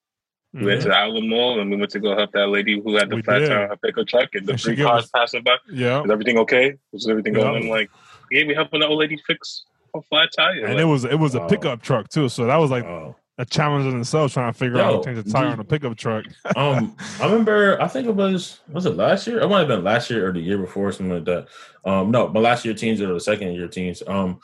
We 0.55 0.64
went 0.64 0.80
to 0.82 0.88
mm-hmm. 0.88 0.92
the 0.92 0.96
outlet 0.96 1.22
mall 1.24 1.61
and 1.61 1.70
we 1.70 1.76
went 1.76 1.90
to 1.92 2.01
go 2.01 2.16
help 2.16 2.32
that 2.32 2.49
lady 2.49 2.80
who 2.80 2.96
had 2.96 3.11
the 3.11 3.16
We 3.16 3.22
flat 3.22 3.40
did. 3.40 3.49
tire 3.49 3.62
on 3.64 3.68
her 3.68 3.76
pickup 3.76 4.07
truck 4.09 4.30
and 4.34 4.46
the 4.46 4.53
And 4.53 4.61
she 4.61 4.74
three 4.74 4.76
cars 4.84 5.05
us- 5.05 5.11
passing 5.14 5.42
by. 5.42 5.57
Yeah, 5.70 6.03
Is 6.03 6.11
everything 6.11 6.38
okay? 6.38 6.74
Was 6.92 7.07
everything 7.07 7.34
going? 7.34 7.55
Yeah. 7.55 7.61
I'm 7.61 7.68
like, 7.68 7.90
yeah, 8.30 8.44
we 8.46 8.55
helping 8.55 8.80
the 8.80 8.86
old 8.86 8.99
lady 8.99 9.18
fix 9.26 9.64
a 9.94 10.01
flat 10.03 10.30
tire. 10.36 10.64
and 10.64 10.74
Like, 10.74 10.82
it 10.82 10.86
was 10.86 11.05
it 11.05 11.18
was 11.18 11.34
a 11.34 11.42
Oh. 11.42 11.46
pickup 11.49 11.82
truck 11.82 12.09
too, 12.09 12.28
so 12.30 12.46
that 12.46 12.57
was 12.57 12.70
like 12.70 12.84
Oh. 12.84 13.14
A 13.39 13.45
challenge 13.45 13.86
in 13.86 14.01
itself 14.01 14.32
trying 14.32 14.53
to 14.53 14.59
figure 14.59 14.78
out 14.78 14.84
how 14.84 14.91
Yo, 14.91 14.99
to 14.99 15.05
change 15.05 15.26
a 15.26 15.30
tire 15.30 15.47
on 15.47 15.61
a 15.61 15.64
pickup 15.64 15.97
truck. 15.97 16.24
um, 16.57 16.97
I 17.20 17.24
remember. 17.24 17.80
I 17.80 17.86
think 17.86 18.09
it 18.09 18.14
was 18.14 18.61
was 18.68 18.84
it 18.84 18.97
last 18.97 19.26
year? 19.26 19.41
It 19.41 19.49
might 19.49 19.61
have 19.61 19.68
been 19.68 19.84
last 19.84 20.11
year 20.11 20.28
or 20.28 20.32
the 20.32 20.41
year 20.41 20.59
before, 20.59 20.91
something 20.93 21.14
like 21.14 21.24
that. 21.24 21.49
Um, 21.84 22.11
no, 22.11 22.26
but 22.28 22.41
last 22.41 22.64
year 22.64 22.74
teams 22.74 23.01
or 23.01 23.12
the 23.12 23.20
second 23.20 23.55
year 23.55 23.68
teams. 23.68 24.03
Um, 24.07 24.41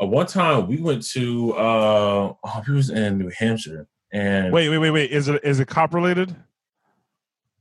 uh, 0.00 0.06
one 0.06 0.26
time 0.26 0.66
we 0.66 0.78
went 0.78 1.08
to 1.10 1.52
uh, 1.54 2.34
oh, 2.44 2.62
we 2.66 2.74
was 2.74 2.90
in 2.90 3.18
New 3.18 3.30
Hampshire, 3.30 3.86
and 4.12 4.52
Wait, 4.52 4.68
wait, 4.68 4.78
wait, 4.78 4.90
wait. 4.90 5.10
Is 5.12 5.28
it 5.28 5.40
is 5.44 5.60
it 5.60 5.68
cop 5.68 5.94
related? 5.94 6.34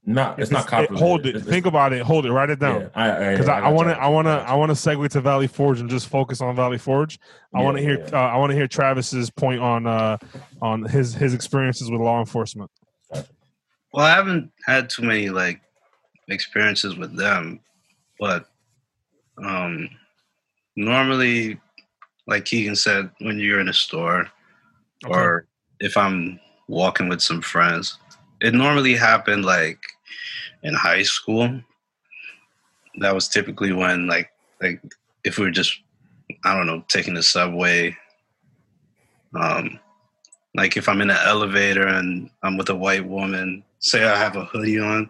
Not 0.04 0.40
it's 0.40 0.50
not 0.50 0.66
copper. 0.66 0.96
Hold 0.96 1.26
it. 1.26 1.42
Think 1.44 1.68
about 1.68 1.94
it. 1.94 2.02
Hold 2.02 2.26
it. 2.26 2.32
Write 2.32 2.50
it 2.50 2.60
down. 2.60 2.86
Because 2.86 3.48
I 3.48 3.70
want 3.70 3.90
to, 3.90 3.96
I 3.96 4.08
want 4.08 4.26
to, 4.26 4.32
I 4.32 4.56
want 4.56 4.70
to 4.70 4.76
segue 4.76 5.08
to 5.10 5.22
Valley 5.22 5.48
Forge 5.48 5.80
and 5.80 5.90
just 5.90 6.08
focus 6.08 6.42
on 6.42 6.56
Valley 6.56 6.80
Forge. 6.80 7.20
I 7.54 7.62
want 7.62 7.78
to 7.78 7.84
hear, 7.84 8.04
Uh, 8.12 8.18
I 8.18 8.38
want 8.38 8.50
to 8.50 8.56
hear 8.56 8.68
Travis's 8.68 9.30
point 9.30 9.62
on, 9.62 9.86
uh, 9.86 10.18
on 10.62 10.84
his 10.84 11.14
his 11.14 11.34
experiences 11.34 11.92
with 11.92 12.02
law 12.02 12.20
enforcement. 12.20 12.72
Well, 13.94 14.06
I 14.06 14.10
haven't 14.10 14.52
had 14.66 14.90
too 14.90 15.04
many 15.04 15.30
like 15.30 15.62
experiences 16.30 16.96
with 16.96 17.16
them, 17.16 17.60
but 18.20 18.46
um, 19.44 19.90
normally, 20.76 21.60
like 22.26 22.46
Keegan 22.46 22.76
said, 22.76 23.12
when 23.20 23.38
you're 23.38 23.60
in 23.60 23.70
a 23.70 23.74
store 23.74 24.30
or 25.08 25.46
if 25.80 25.98
I'm 25.98 26.40
walking 26.68 27.10
with 27.10 27.22
some 27.22 27.42
friends, 27.42 27.98
it 28.40 28.54
normally 28.54 28.96
happened 28.96 29.46
like 29.46 29.80
in 30.64 30.74
high 30.74 31.04
school. 31.04 31.62
That 33.00 33.16
was 33.16 33.28
typically 33.28 33.72
when 33.72 34.08
like 34.08 34.32
like 34.62 34.82
if 35.24 35.38
we 35.38 35.46
were 35.46 35.52
just 35.52 35.80
I 36.44 36.56
don't 36.56 36.68
know 36.68 36.84
taking 36.88 37.14
the 37.14 37.24
subway. 37.24 37.96
Um, 39.34 39.80
like 40.56 40.76
if 40.76 40.90
I'm 40.90 41.02
in 41.02 41.10
an 41.10 41.18
elevator 41.26 41.88
and 41.88 42.30
I'm 42.44 42.58
with 42.58 42.70
a 42.70 42.76
white 42.76 43.06
woman, 43.06 43.64
say 43.80 44.04
I 44.04 44.18
have 44.18 44.36
a 44.36 44.44
hoodie 44.46 44.80
on, 44.80 45.10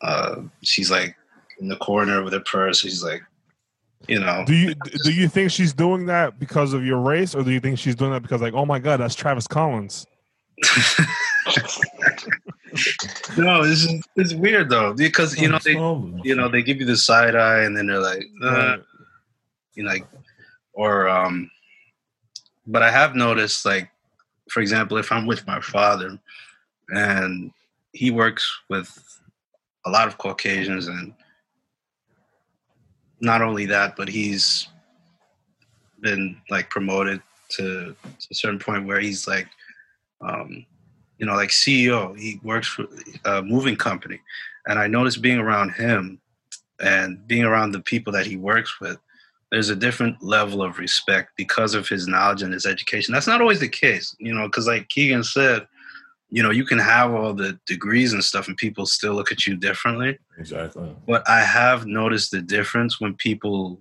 uh, 0.00 0.36
she's 0.62 0.90
like 0.90 1.14
in 1.60 1.68
the 1.68 1.76
corner 1.76 2.22
with 2.22 2.32
her 2.32 2.40
purse. 2.40 2.80
She's 2.80 3.04
like, 3.04 3.22
you 4.08 4.20
know, 4.20 4.44
Do 4.46 4.54
you 4.54 4.74
do 5.04 5.12
you 5.12 5.28
think 5.28 5.50
she's 5.50 5.72
doing 5.72 6.06
that 6.06 6.38
because 6.38 6.72
of 6.72 6.84
your 6.84 7.00
race, 7.00 7.34
or 7.34 7.42
do 7.42 7.50
you 7.50 7.60
think 7.60 7.78
she's 7.78 7.96
doing 7.96 8.12
that 8.12 8.22
because 8.22 8.40
like, 8.40 8.54
oh 8.54 8.64
my 8.64 8.78
god, 8.78 9.00
that's 9.00 9.14
Travis 9.14 9.46
Collins? 9.46 10.06
no, 13.36 13.62
it's 13.62 13.86
it's 14.16 14.34
weird 14.34 14.70
though 14.70 14.92
because 14.92 15.40
you 15.40 15.48
know 15.48 15.58
they 15.64 15.76
Oh, 15.76 16.10
you 16.22 16.34
know 16.34 16.48
they 16.48 16.62
give 16.62 16.78
you 16.80 16.86
the 16.86 16.96
side 16.96 17.34
eye 17.36 17.62
and 17.62 17.76
then 17.76 17.86
they're 17.86 18.00
like, 18.00 18.24
uh, 18.42 18.78
you 19.74 19.82
know, 19.82 19.90
like, 19.90 20.06
or 20.72 21.08
um, 21.08 21.50
but 22.66 22.82
I 22.82 22.90
have 22.90 23.14
noticed 23.14 23.64
like, 23.64 23.90
for 24.50 24.60
example, 24.60 24.96
if 24.96 25.12
I'm 25.12 25.26
with 25.26 25.46
my 25.46 25.60
father 25.60 26.18
and 26.88 27.50
he 27.92 28.10
works 28.10 28.50
with 28.68 29.20
a 29.84 29.90
lot 29.90 30.08
of 30.08 30.18
Caucasians 30.18 30.88
and 30.88 31.14
not 33.20 33.42
only 33.42 33.66
that, 33.66 33.96
but 33.96 34.08
he's 34.08 34.68
been 36.00 36.40
like 36.50 36.68
promoted 36.70 37.22
to, 37.50 37.94
to 38.02 38.28
a 38.30 38.34
certain 38.34 38.58
point 38.58 38.86
where 38.86 39.00
he's 39.00 39.26
like, 39.26 39.48
um, 40.20 40.66
you 41.18 41.26
know, 41.26 41.34
like 41.34 41.50
CEO. 41.50 42.18
He 42.18 42.40
works 42.42 42.68
for 42.68 42.86
a 43.24 43.42
moving 43.42 43.76
company, 43.76 44.20
and 44.66 44.78
I 44.78 44.86
noticed 44.86 45.22
being 45.22 45.38
around 45.38 45.70
him 45.70 46.20
and 46.80 47.26
being 47.26 47.44
around 47.44 47.72
the 47.72 47.80
people 47.80 48.12
that 48.12 48.26
he 48.26 48.36
works 48.36 48.80
with, 48.80 48.98
there's 49.50 49.70
a 49.70 49.76
different 49.76 50.22
level 50.22 50.62
of 50.62 50.78
respect 50.78 51.30
because 51.36 51.74
of 51.74 51.88
his 51.88 52.06
knowledge 52.06 52.42
and 52.42 52.52
his 52.52 52.66
education. 52.66 53.14
That's 53.14 53.26
not 53.26 53.40
always 53.40 53.60
the 53.60 53.68
case, 53.68 54.14
you 54.18 54.34
know, 54.34 54.46
because 54.46 54.66
like 54.66 54.88
Keegan 54.88 55.24
said, 55.24 55.66
you 56.28 56.42
know, 56.42 56.50
you 56.50 56.64
can 56.64 56.78
have 56.78 57.14
all 57.14 57.32
the 57.32 57.58
degrees 57.66 58.12
and 58.12 58.22
stuff, 58.22 58.48
and 58.48 58.56
people 58.56 58.84
still 58.84 59.14
look 59.14 59.30
at 59.30 59.46
you 59.46 59.56
differently 59.56 60.18
exactly. 60.38 60.94
but 61.06 61.28
I 61.28 61.40
have 61.40 61.86
noticed 61.86 62.30
the 62.32 62.42
difference 62.42 63.00
when 63.00 63.14
people 63.14 63.80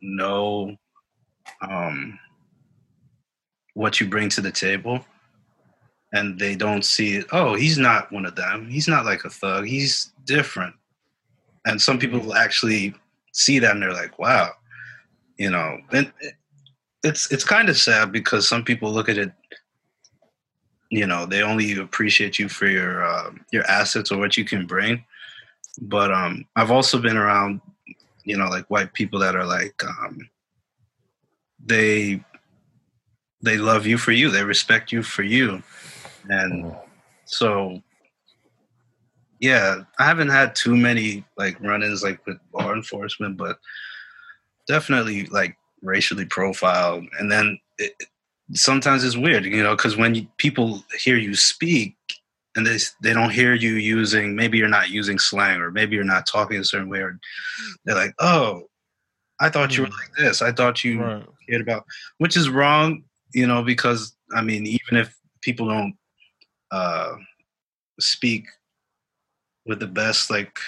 know 0.00 0.76
um, 1.60 2.18
what 3.74 4.00
you 4.00 4.08
bring 4.08 4.28
to 4.30 4.40
the 4.40 4.52
table 4.52 5.04
and 6.12 6.38
they 6.38 6.56
don't 6.56 6.84
see. 6.84 7.22
Oh, 7.32 7.54
he's 7.54 7.78
not 7.78 8.10
one 8.12 8.26
of 8.26 8.36
them. 8.36 8.68
He's 8.68 8.88
not 8.88 9.04
like 9.04 9.24
a 9.24 9.30
thug. 9.30 9.66
He's 9.66 10.12
different. 10.24 10.74
And 11.66 11.80
some 11.80 11.98
people 11.98 12.34
actually 12.34 12.94
see 13.32 13.58
that 13.58 13.72
and 13.72 13.82
they're 13.82 13.92
like, 13.92 14.18
wow, 14.18 14.50
you 15.36 15.50
know, 15.50 15.78
and 15.92 16.12
it's, 17.04 17.30
it's 17.30 17.44
kind 17.44 17.68
of 17.68 17.76
sad 17.76 18.12
because 18.12 18.48
some 18.48 18.64
people 18.64 18.90
look 18.90 19.08
at 19.08 19.18
it, 19.18 19.32
you 20.90 21.06
know, 21.06 21.26
they 21.26 21.42
only 21.42 21.78
appreciate 21.78 22.38
you 22.38 22.48
for 22.48 22.66
your, 22.66 23.04
uh, 23.04 23.30
your 23.52 23.64
assets 23.64 24.10
or 24.10 24.18
what 24.18 24.36
you 24.36 24.44
can 24.44 24.66
bring 24.66 25.04
but 25.80 26.12
um 26.12 26.44
i've 26.56 26.70
also 26.70 27.00
been 27.00 27.16
around 27.16 27.60
you 28.24 28.36
know 28.36 28.48
like 28.48 28.68
white 28.70 28.92
people 28.92 29.18
that 29.18 29.36
are 29.36 29.46
like 29.46 29.82
um 29.84 30.28
they 31.64 32.22
they 33.42 33.56
love 33.56 33.86
you 33.86 33.96
for 33.96 34.12
you 34.12 34.30
they 34.30 34.44
respect 34.44 34.92
you 34.92 35.02
for 35.02 35.22
you 35.22 35.62
and 36.28 36.64
mm-hmm. 36.64 36.76
so 37.24 37.80
yeah 39.40 39.82
i 39.98 40.04
haven't 40.04 40.28
had 40.28 40.54
too 40.54 40.76
many 40.76 41.24
like 41.38 41.60
run-ins 41.60 42.02
like 42.02 42.24
with 42.26 42.38
law 42.52 42.72
enforcement 42.72 43.36
but 43.36 43.58
definitely 44.70 45.26
like 45.26 45.56
racially 45.82 46.24
profiled. 46.24 47.04
And 47.18 47.30
then 47.30 47.58
it, 47.78 47.92
sometimes 48.52 49.04
it's 49.04 49.16
weird 49.16 49.44
you 49.44 49.62
know 49.62 49.76
because 49.76 49.96
when 49.96 50.14
you, 50.14 50.26
people 50.36 50.82
hear 51.00 51.16
you 51.16 51.34
speak 51.34 51.96
and 52.56 52.66
they 52.66 52.78
they 53.00 53.12
don't 53.12 53.30
hear 53.30 53.54
you 53.54 53.74
using 53.74 54.34
maybe 54.34 54.58
you're 54.58 54.68
not 54.68 54.90
using 54.90 55.20
slang 55.20 55.60
or 55.60 55.70
maybe 55.70 55.94
you're 55.94 56.04
not 56.04 56.26
talking 56.26 56.58
a 56.58 56.64
certain 56.64 56.88
way 56.88 56.98
or 56.98 57.16
they're 57.84 57.94
like 57.94 58.12
oh 58.18 58.64
i 59.38 59.48
thought 59.48 59.76
you 59.76 59.84
were 59.84 59.88
mm. 59.88 60.00
like 60.00 60.10
this. 60.18 60.42
I 60.42 60.50
thought 60.50 60.82
you 60.82 61.00
Right. 61.00 61.24
cared 61.48 61.62
about 61.62 61.84
which 62.18 62.36
is 62.36 62.50
wrong 62.50 63.04
you 63.32 63.46
know 63.46 63.62
because 63.62 64.16
i 64.34 64.42
mean 64.42 64.66
even 64.66 64.96
if 64.96 65.16
people 65.42 65.68
don't 65.68 65.94
uh 66.70 67.14
speak 67.98 68.46
with 69.66 69.80
the 69.80 69.86
best 69.86 70.30
like 70.30 70.58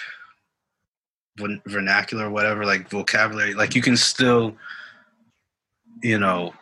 vernacular 1.66 2.26
or 2.26 2.30
whatever 2.30 2.64
like 2.66 2.90
vocabulary 2.90 3.54
like 3.54 3.74
you 3.74 3.80
can 3.82 3.96
still 3.96 4.54
you 6.02 6.18
know 6.18 6.52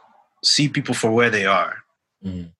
see 0.45 0.69
people 0.69 0.95
for 0.95 1.11
where 1.11 1.31
they 1.31 1.45
are 1.47 1.77
Mhm. 2.25 2.53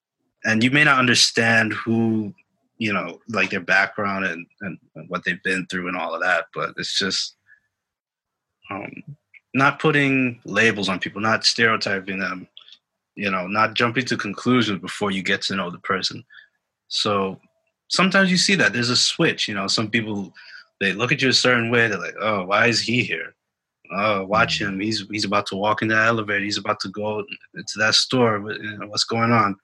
and 0.45 0.65
you 0.65 0.71
may 0.71 0.83
not 0.85 0.99
understand 0.99 1.73
who 1.73 2.35
you 2.79 2.93
know 2.93 3.21
like 3.29 3.51
their 3.51 3.61
background 3.61 4.25
and, 4.25 4.47
and, 4.63 4.79
and 4.97 5.09
what 5.09 5.23
they've 5.25 5.43
been 5.45 5.67
through 5.67 5.87
and 5.89 5.97
all 5.97 6.15
of 6.15 6.23
that 6.23 6.47
but 6.55 6.71
it's 6.79 6.99
just 6.99 7.37
um 8.71 8.91
not 9.55 9.79
putting 9.79 10.41
labels 10.45 10.89
on 10.89 10.99
people 10.99 11.21
not 11.21 11.45
stereotyping 11.45 12.19
them 12.19 12.49
you 13.15 13.31
know 13.31 13.47
not 13.47 13.75
jumping 13.75 14.05
to 14.07 14.17
conclusions 14.17 14.81
before 14.81 15.11
you 15.11 15.23
get 15.23 15.43
to 15.43 15.55
know 15.55 15.71
the 15.71 15.79
person 15.79 16.25
so 16.91 17.41
sometimes 17.89 18.31
you 18.31 18.37
see 18.37 18.55
that 18.55 18.75
there's 18.75 18.91
a 18.91 18.97
switch 18.97 19.49
you 19.49 19.55
know 19.55 19.67
some 19.67 19.89
people 19.91 20.33
they 20.81 20.93
look 20.93 21.13
at 21.13 21.23
you 21.23 21.31
a 21.31 21.33
certain 21.33 21.71
way 21.71 21.89
they're 21.89 21.99
like 21.99 22.15
oh 22.21 22.45
why 22.45 22.67
is 22.67 22.81
he 22.81 23.03
here? 23.03 23.35
Oh 23.93 24.25
watch 24.25 24.61
him. 24.61 24.79
He's 24.79 25.07
he's 25.11 25.25
about 25.25 25.47
to 25.47 25.57
walk 25.57 25.83
in 25.83 25.89
that 25.89 26.07
elevator. 26.07 26.45
He's 26.45 26.59
about 26.59 26.79
to 26.81 26.89
go 26.89 27.25
into 27.55 27.79
that 27.79 27.95
store. 27.95 28.39
You 28.53 28.79
know, 28.79 28.87
what's 28.87 29.05
going 29.05 29.33
on? 29.33 29.57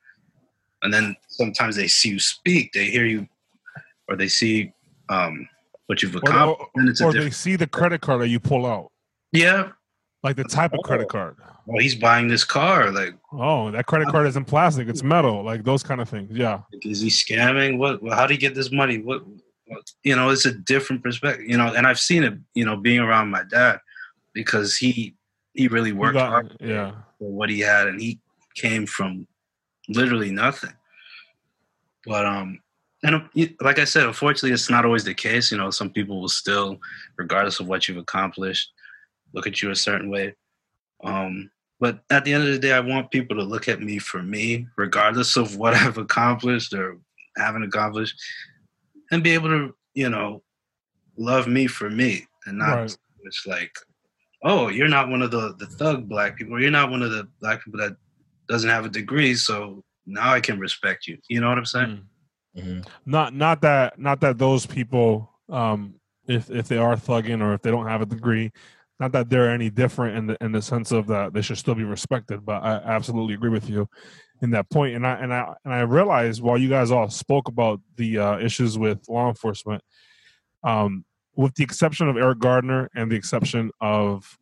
And 0.83 0.93
then 0.93 1.15
sometimes 1.29 1.77
they 1.77 1.87
see 1.87 2.11
you 2.11 2.19
speak 2.19 2.73
they 2.73 2.87
hear 2.87 3.07
you 3.07 3.27
or 4.09 4.17
they 4.17 4.29
see 4.29 4.73
um 5.09 5.49
what 5.87 6.03
you've 6.03 6.17
accomplished 6.17 6.61
or, 6.61 6.81
and 6.81 6.89
it's 6.89 7.01
a 7.01 7.05
or 7.05 7.13
they 7.13 7.31
see 7.31 7.57
the 7.57 7.67
credit 7.67 8.01
card 8.01 8.21
that 8.21 8.29
you 8.29 8.41
pull 8.41 8.67
out, 8.67 8.91
yeah 9.33 9.71
like 10.27 10.37
the 10.37 10.45
type 10.59 10.73
of 10.77 10.81
credit 10.89 11.09
card. 11.09 11.35
well 11.67 11.81
he's 11.87 11.95
buying 11.95 12.27
this 12.29 12.45
car 12.45 12.91
like 13.01 13.15
Oh, 13.33 13.71
that 13.71 13.85
credit 13.91 14.09
card 14.09 14.27
isn't 14.33 14.47
plastic; 14.47 14.89
it's 14.89 15.03
metal. 15.03 15.43
Like 15.51 15.63
those 15.71 15.83
kind 15.89 16.01
of 16.01 16.09
things. 16.09 16.31
Yeah. 16.45 16.61
is 16.93 17.01
he 17.01 17.09
scamming 17.09 17.73
what 17.83 17.95
how 18.17 18.27
did 18.27 18.35
he 18.37 18.41
get 18.47 18.55
this 18.55 18.71
money 18.81 18.97
what, 19.09 19.21
what 19.71 19.83
you 20.09 20.15
know 20.17 20.27
it's 20.35 20.47
a 20.47 20.55
different 20.73 21.01
perspective 21.07 21.45
you 21.53 21.57
know 21.61 21.69
and 21.77 21.85
i've 21.89 21.99
seen 22.11 22.23
it 22.29 22.35
you 22.55 22.65
know 22.67 22.77
being 22.89 23.01
around 23.07 23.27
my 23.31 23.43
dad 23.59 23.77
because 24.41 24.77
he 24.83 24.95
he 25.55 25.65
really 25.77 25.91
You 25.91 25.97
worked 26.05 26.15
got- 26.23 26.29
hard. 26.35 26.57
yeah. 26.61 26.91
for 27.19 27.31
what 27.39 27.49
he 27.55 27.61
had 27.73 27.85
and 27.91 27.99
he 28.01 28.19
came 28.65 28.85
from 28.97 29.27
literally 29.99 30.31
nothing 30.31 30.75
But 32.05 32.25
um, 32.27 32.49
and 33.03 33.15
like 33.61 33.79
I 33.79 33.85
said, 33.85 34.05
unfortunately, 34.07 34.53
it's 34.53 34.71
not 34.71 34.85
always 34.87 35.05
the 35.05 35.15
case. 35.15 35.53
You 35.53 35.59
know, 35.59 35.71
some 35.71 35.91
people 35.91 36.21
will 36.21 36.29
still, 36.43 36.79
regardless 37.23 37.61
of 37.61 37.67
what 37.69 37.87
you've 37.87 37.99
accomplished, 38.07 38.67
look 39.37 39.47
at 39.47 39.63
you 39.63 39.71
a 39.71 39.77
certain 39.77 40.11
way. 40.11 40.35
Um, 41.05 41.51
but 41.79 42.01
at 42.11 42.25
the 42.25 42.33
end 42.33 42.45
of 42.45 42.53
the 42.53 42.59
day, 42.59 42.73
I 42.73 42.81
want 42.81 43.11
people 43.11 43.37
to 43.37 43.43
look 43.43 43.69
at 43.69 43.83
me 43.83 43.99
for 43.99 44.23
me, 44.23 44.67
regardless 44.77 45.37
of 45.37 45.57
what 45.57 45.75
I've 45.83 45.99
accomplished 45.99 46.73
or 46.73 46.99
haven't 47.37 47.63
accomplished, 47.63 48.21
and 49.13 49.23
be 49.23 49.35
able 49.35 49.51
to, 49.51 49.75
you 49.95 50.09
know, 50.09 50.43
love 51.17 51.47
me 51.47 51.67
for 51.67 51.89
me 51.89 52.27
and 52.47 52.59
not 52.59 52.75
right. 52.75 52.97
it's 53.25 53.47
like, 53.47 53.73
oh, 54.43 54.69
you're 54.69 54.89
not 54.89 55.09
one 55.09 55.23
of 55.23 55.31
the 55.31 55.55
the 55.59 55.67
thug 55.67 56.09
black 56.09 56.37
people, 56.37 56.55
or 56.55 56.61
you're 56.61 56.71
not 56.71 56.91
one 56.91 57.03
of 57.03 57.11
the 57.11 57.29
black 57.41 57.65
people 57.65 57.81
that 57.81 57.97
doesn't 58.49 58.71
have 58.71 58.87
a 58.87 58.89
degree, 58.89 59.35
so 59.35 59.85
now 60.07 60.33
I 60.33 60.41
can 60.41 60.59
respect 60.59 61.07
you. 61.07 61.19
You 61.29 61.41
know 61.41 61.49
what 61.49 61.59
I'm 61.59 61.67
saying? 61.67 61.87
Mm. 62.57 62.63
Mm-hmm. 62.63 62.81
Not 63.05 63.35
not 63.35 63.61
that 63.63 63.99
not 63.99 64.21
that 64.21 64.39
those 64.39 64.65
people, 64.65 65.31
um, 65.51 65.97
if 66.27 66.51
if 66.51 66.69
they 66.69 66.79
are 66.79 66.97
thugging 66.97 67.43
or 67.43 67.53
if 67.53 67.63
they 67.63 67.71
don't 67.71 67.87
have 67.87 68.01
a 68.01 68.07
degree, 68.07 68.53
not 68.99 69.13
that 69.13 69.29
they're 69.29 69.51
any 69.51 69.71
different 69.71 70.17
in 70.17 70.27
the 70.27 70.37
in 70.41 70.53
the 70.53 70.63
sense 70.63 70.91
of 70.93 71.07
that 71.09 71.33
they 71.33 71.43
should 71.43 71.59
still 71.59 71.75
be 71.75 71.85
respected. 71.85 72.45
But 72.45 72.63
I 72.63 72.77
absolutely 72.77 73.35
agree 73.35 73.51
with 73.51 73.69
you 73.69 73.89
in 74.43 74.51
that 74.51 74.71
point. 74.71 74.97
And 74.97 75.07
I 75.07 75.15
and 75.15 75.33
I 75.33 75.55
and 75.65 75.75
I 75.75 75.81
realized 75.81 76.43
while 76.43 76.59
you 76.59 76.69
guys 76.69 76.91
all 76.91 77.09
spoke 77.11 77.49
about 77.49 77.81
the 77.97 78.19
uh, 78.19 78.39
issues 78.39 78.79
with 78.79 79.09
law 79.09 79.29
enforcement, 79.29 79.83
um, 80.65 81.05
with 81.35 81.55
the 81.55 81.65
exception 81.65 82.09
of 82.09 82.17
Eric 82.17 82.39
Gardner 82.39 82.89
and 82.95 83.11
the 83.11 83.17
exception 83.17 83.71
of, 83.81 84.39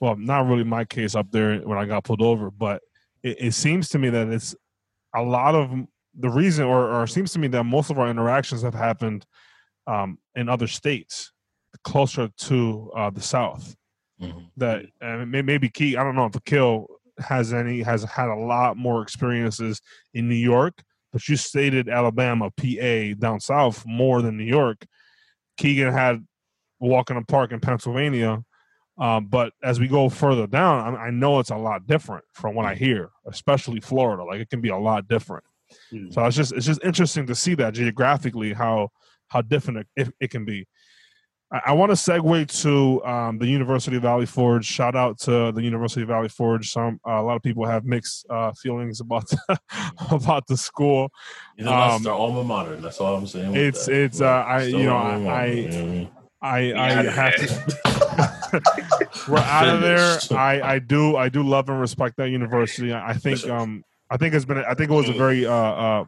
well, 0.00 0.16
not 0.16 0.46
really 0.46 0.64
my 0.64 0.84
case 0.84 1.14
up 1.14 1.30
there 1.30 1.58
when 1.58 1.78
I 1.78 1.84
got 1.84 2.04
pulled 2.04 2.22
over, 2.22 2.50
but 2.50 2.80
it, 3.22 3.36
it 3.40 3.52
seems 3.54 3.88
to 3.90 3.98
me 3.98 4.10
that 4.10 4.28
it's 4.28 4.54
a 5.14 5.22
lot 5.22 5.54
of 5.54 5.70
the 6.18 6.28
reason, 6.28 6.64
or, 6.64 6.90
or 6.90 7.06
seems 7.06 7.32
to 7.32 7.38
me 7.38 7.48
that 7.48 7.64
most 7.64 7.90
of 7.90 7.98
our 7.98 8.08
interactions 8.08 8.62
have 8.62 8.74
happened 8.74 9.26
um, 9.86 10.18
in 10.34 10.48
other 10.48 10.66
states 10.66 11.32
closer 11.84 12.28
to 12.36 12.90
uh, 12.96 13.10
the 13.10 13.20
South. 13.20 13.76
Mm-hmm. 14.20 14.38
That 14.56 14.86
uh, 15.00 15.24
maybe 15.26 15.68
key. 15.68 15.96
I 15.96 16.02
don't 16.02 16.16
know 16.16 16.26
if 16.26 16.34
Akil 16.34 16.86
has 17.18 17.52
any 17.52 17.82
has 17.82 18.04
had 18.04 18.28
a 18.28 18.34
lot 18.34 18.76
more 18.76 19.02
experiences 19.02 19.80
in 20.14 20.28
New 20.28 20.34
York, 20.34 20.82
but 21.12 21.28
you 21.28 21.36
stated 21.36 21.88
Alabama, 21.88 22.50
PA, 22.50 23.14
down 23.18 23.40
south 23.40 23.84
more 23.86 24.22
than 24.22 24.36
New 24.36 24.44
York. 24.44 24.84
Keegan 25.56 25.92
had 25.92 26.26
walk 26.80 27.10
in 27.10 27.16
a 27.16 27.24
park 27.24 27.52
in 27.52 27.60
Pennsylvania, 27.60 28.42
um, 28.98 29.26
but 29.26 29.52
as 29.62 29.78
we 29.78 29.86
go 29.86 30.08
further 30.08 30.46
down, 30.46 30.96
I, 30.96 31.06
I, 31.06 31.10
know 31.10 31.38
it's 31.38 31.50
a 31.50 31.56
lot 31.56 31.86
different 31.86 32.24
from 32.32 32.54
what 32.56 32.66
I 32.66 32.74
mm. 32.74 32.78
hear, 32.78 33.10
especially 33.26 33.80
Florida. 33.80 34.24
Like 34.24 34.40
it 34.40 34.50
can 34.50 34.60
be 34.60 34.70
a 34.70 34.76
lot 34.76 35.06
different. 35.06 35.44
Mm. 35.92 36.12
So 36.12 36.24
it's 36.24 36.36
just 36.36 36.52
it's 36.52 36.66
just 36.66 36.82
interesting 36.82 37.26
to 37.26 37.34
see 37.34 37.54
that 37.56 37.74
geographically 37.74 38.52
how 38.52 38.90
how 39.28 39.42
different 39.42 39.86
it, 39.96 40.12
it 40.20 40.30
can 40.30 40.44
be. 40.44 40.66
I, 41.50 41.60
I 41.66 41.72
want 41.72 41.90
to 41.90 41.94
segue 41.94 42.62
to 42.62 43.04
um, 43.04 43.38
the 43.38 43.46
University 43.46 43.96
of 43.96 44.02
Valley 44.02 44.26
Forge. 44.26 44.64
Shout 44.64 44.94
out 44.94 45.18
to 45.20 45.52
the 45.52 45.62
University 45.62 46.02
of 46.02 46.08
Valley 46.08 46.28
Forge. 46.28 46.70
Some 46.70 47.00
uh, 47.06 47.12
a 47.12 47.22
lot 47.22 47.36
of 47.36 47.42
people 47.42 47.64
have 47.66 47.84
mixed 47.84 48.26
uh, 48.30 48.52
feelings 48.52 49.00
about 49.00 49.28
the, 49.28 49.60
about 50.10 50.46
the 50.46 50.56
school. 50.56 51.10
You 51.56 51.64
know, 51.64 51.70
that's 51.70 51.96
um, 51.96 52.02
their 52.02 52.12
alma 52.12 52.44
mater. 52.44 52.76
That's 52.76 53.00
all 53.00 53.16
I'm 53.16 53.26
saying. 53.26 53.54
It's 53.54 53.86
that. 53.86 53.94
it's 53.94 54.20
uh, 54.20 54.26
I 54.26 54.62
you 54.64 54.84
know 54.84 54.96
I. 54.96 55.30
I 55.30 56.10
I, 56.40 56.72
I 56.72 57.02
have 57.02 57.34
to. 57.34 57.78
we're 59.28 59.38
out 59.38 59.68
of 59.68 59.80
there. 59.80 60.18
I, 60.30 60.74
I 60.74 60.78
do 60.78 61.16
I 61.16 61.28
do 61.28 61.42
love 61.42 61.68
and 61.68 61.80
respect 61.80 62.16
that 62.18 62.30
university. 62.30 62.94
I, 62.94 63.14
think 63.14 63.44
um 63.48 63.84
I 64.08 64.16
think 64.16 64.34
it's 64.34 64.44
been 64.44 64.58
I 64.58 64.74
think 64.74 64.90
it 64.90 64.94
was 64.94 65.08
a 65.08 65.14
very 65.14 65.46
uh, 65.46 65.52
uh 65.52 66.04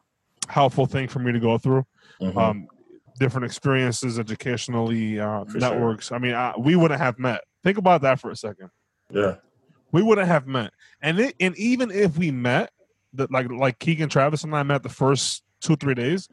helpful 0.49 0.87
thing 0.87 1.09
for 1.09 1.19
me 1.19 1.33
to 1.33 1.41
go 1.41 1.59
through. 1.59 1.85
Mm-hmm. 2.21 2.39
Um, 2.39 2.69
different 3.21 3.45
experiences 3.45 4.19
educationally, 4.19 5.21
uh, 5.21 5.45
networks. 5.55 6.09
Sure. 6.09 6.17
I 6.17 6.21
mean, 6.21 6.35
I, 6.35 6.55
we 6.59 6.75
wouldn't 6.75 7.01
have 7.01 7.19
met. 7.19 7.43
Think 7.63 7.79
about 7.79 8.01
that 8.03 8.19
for 8.19 8.31
a 8.31 8.37
second. 8.37 8.71
Yeah, 9.11 9.37
we 9.93 10.03
wouldn't 10.03 10.27
have 10.27 10.49
met. 10.49 10.73
And 11.01 11.21
it, 11.21 11.37
and 11.39 11.57
even 11.57 11.93
if 11.93 12.19
we 12.19 12.33
met, 12.33 12.73
that 13.13 13.31
like 13.31 13.51
like 13.51 13.79
Keegan 13.79 14.09
Travis 14.09 14.43
and 14.43 14.57
I 14.57 14.63
met 14.65 14.83
the 14.83 14.89
first 14.89 15.45
two 15.61 15.77
three 15.77 15.95
days, 15.95 16.29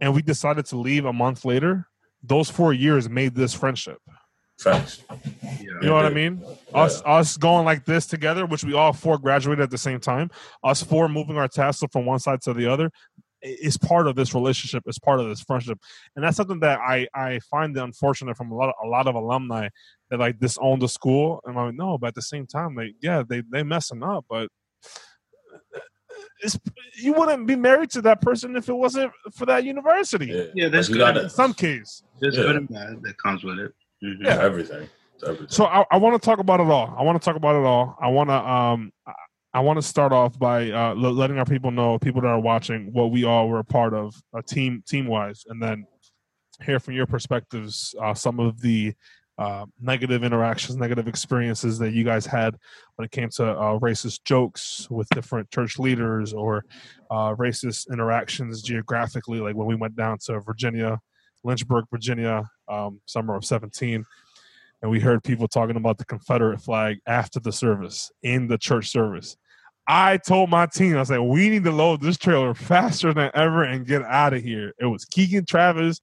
and 0.00 0.14
we 0.14 0.20
decided 0.20 0.66
to 0.66 0.76
leave 0.76 1.06
a 1.06 1.12
month 1.12 1.44
later. 1.44 1.86
Those 2.22 2.50
four 2.50 2.72
years 2.72 3.08
made 3.08 3.34
this 3.34 3.54
friendship. 3.54 3.98
Facts. 4.58 5.02
You 5.60 5.82
know 5.82 5.94
what 5.94 6.06
I 6.06 6.10
mean? 6.10 6.42
Yeah. 6.42 6.80
Us 6.82 7.02
us 7.04 7.36
going 7.36 7.64
like 7.64 7.84
this 7.84 8.06
together, 8.06 8.46
which 8.46 8.64
we 8.64 8.72
all 8.72 8.92
four 8.92 9.18
graduated 9.18 9.62
at 9.62 9.70
the 9.70 9.78
same 9.78 10.00
time. 10.00 10.30
Us 10.64 10.82
four 10.82 11.08
moving 11.08 11.36
our 11.36 11.46
tassel 11.46 11.88
from 11.88 12.06
one 12.06 12.18
side 12.18 12.40
to 12.42 12.54
the 12.54 12.66
other 12.66 12.90
is 13.42 13.76
part 13.76 14.06
of 14.06 14.16
this 14.16 14.34
relationship, 14.34 14.82
is 14.86 14.98
part 14.98 15.20
of 15.20 15.28
this 15.28 15.40
friendship, 15.40 15.78
and 16.14 16.24
that's 16.24 16.36
something 16.36 16.60
that 16.60 16.78
I 16.80 17.06
I 17.14 17.38
find 17.40 17.76
unfortunate 17.76 18.36
from 18.36 18.50
a 18.50 18.54
lot 18.54 18.68
of, 18.68 18.74
a 18.84 18.88
lot 18.88 19.06
of 19.06 19.14
alumni 19.14 19.68
that 20.10 20.18
like 20.18 20.38
disown 20.38 20.78
the 20.78 20.88
school, 20.88 21.40
and 21.44 21.58
I'm 21.58 21.66
like, 21.66 21.74
no, 21.74 21.98
but 21.98 22.08
at 22.08 22.14
the 22.14 22.22
same 22.22 22.46
time, 22.46 22.74
like 22.74 22.94
yeah, 23.00 23.22
they 23.28 23.42
they 23.50 23.62
messing 23.62 24.02
up, 24.02 24.24
but 24.28 24.48
it's, 26.40 26.58
you 26.94 27.12
wouldn't 27.12 27.46
be 27.46 27.56
married 27.56 27.90
to 27.90 28.02
that 28.02 28.20
person 28.20 28.56
if 28.56 28.68
it 28.68 28.74
wasn't 28.74 29.12
for 29.34 29.46
that 29.46 29.64
university. 29.64 30.26
Yeah, 30.26 30.44
yeah 30.54 30.68
there's 30.68 30.88
good 30.88 31.16
in 31.16 31.30
some 31.30 31.54
case. 31.54 32.02
There's 32.20 32.36
yeah. 32.36 32.44
good 32.44 32.56
and 32.56 32.68
bad 32.68 33.02
that 33.02 33.18
comes 33.18 33.44
with 33.44 33.58
it. 33.58 33.72
Mm-hmm. 34.04 34.24
Yeah, 34.24 34.42
everything. 34.42 34.88
everything. 35.22 35.46
So 35.48 35.64
I, 35.64 35.84
I 35.90 35.96
want 35.96 36.20
to 36.20 36.24
talk 36.24 36.38
about 36.38 36.60
it 36.60 36.66
all. 36.66 36.94
I 36.96 37.02
want 37.02 37.20
to 37.20 37.24
talk 37.24 37.36
about 37.36 37.56
it 37.56 37.64
all. 37.64 37.96
I 38.00 38.08
want 38.08 38.28
to 38.30 38.34
um 38.34 38.92
I 39.56 39.60
want 39.60 39.78
to 39.78 39.82
start 39.82 40.12
off 40.12 40.38
by 40.38 40.70
uh, 40.70 40.94
letting 40.94 41.38
our 41.38 41.46
people 41.46 41.70
know, 41.70 41.98
people 41.98 42.20
that 42.20 42.28
are 42.28 42.38
watching, 42.38 42.92
what 42.92 43.10
we 43.10 43.24
all 43.24 43.48
were 43.48 43.60
a 43.60 43.64
part 43.64 43.94
of, 43.94 44.14
uh, 44.36 44.42
team 44.46 44.84
team 44.86 45.06
wise, 45.06 45.46
and 45.48 45.62
then 45.62 45.86
hear 46.62 46.78
from 46.78 46.92
your 46.92 47.06
perspectives 47.06 47.94
uh, 48.02 48.12
some 48.12 48.38
of 48.38 48.60
the 48.60 48.92
uh, 49.38 49.64
negative 49.80 50.24
interactions, 50.24 50.76
negative 50.76 51.08
experiences 51.08 51.78
that 51.78 51.94
you 51.94 52.04
guys 52.04 52.26
had 52.26 52.54
when 52.96 53.06
it 53.06 53.10
came 53.12 53.30
to 53.30 53.46
uh, 53.46 53.78
racist 53.78 54.24
jokes 54.24 54.88
with 54.90 55.08
different 55.14 55.50
church 55.50 55.78
leaders 55.78 56.34
or 56.34 56.62
uh, 57.10 57.34
racist 57.36 57.90
interactions 57.90 58.60
geographically, 58.60 59.40
like 59.40 59.56
when 59.56 59.66
we 59.66 59.74
went 59.74 59.96
down 59.96 60.18
to 60.18 60.38
Virginia, 60.40 61.00
Lynchburg, 61.44 61.86
Virginia, 61.90 62.44
um, 62.68 63.00
summer 63.06 63.34
of 63.34 63.42
17 63.42 64.04
and 64.82 64.90
we 64.90 65.00
heard 65.00 65.24
people 65.24 65.48
talking 65.48 65.76
about 65.76 65.98
the 65.98 66.04
Confederate 66.04 66.60
flag 66.60 66.98
after 67.06 67.40
the 67.40 67.52
service 67.52 68.10
in 68.22 68.46
the 68.46 68.58
church 68.58 68.88
service. 68.90 69.36
I 69.88 70.16
told 70.16 70.50
my 70.50 70.66
team, 70.66 70.96
I 70.96 71.04
said, 71.04 71.20
we 71.20 71.48
need 71.48 71.64
to 71.64 71.70
load 71.70 72.00
this 72.00 72.16
trailer 72.16 72.54
faster 72.54 73.14
than 73.14 73.30
ever 73.34 73.62
and 73.62 73.86
get 73.86 74.02
out 74.02 74.34
of 74.34 74.42
here. 74.42 74.72
It 74.78 74.86
was 74.86 75.04
Keegan 75.04 75.44
Travis. 75.44 76.00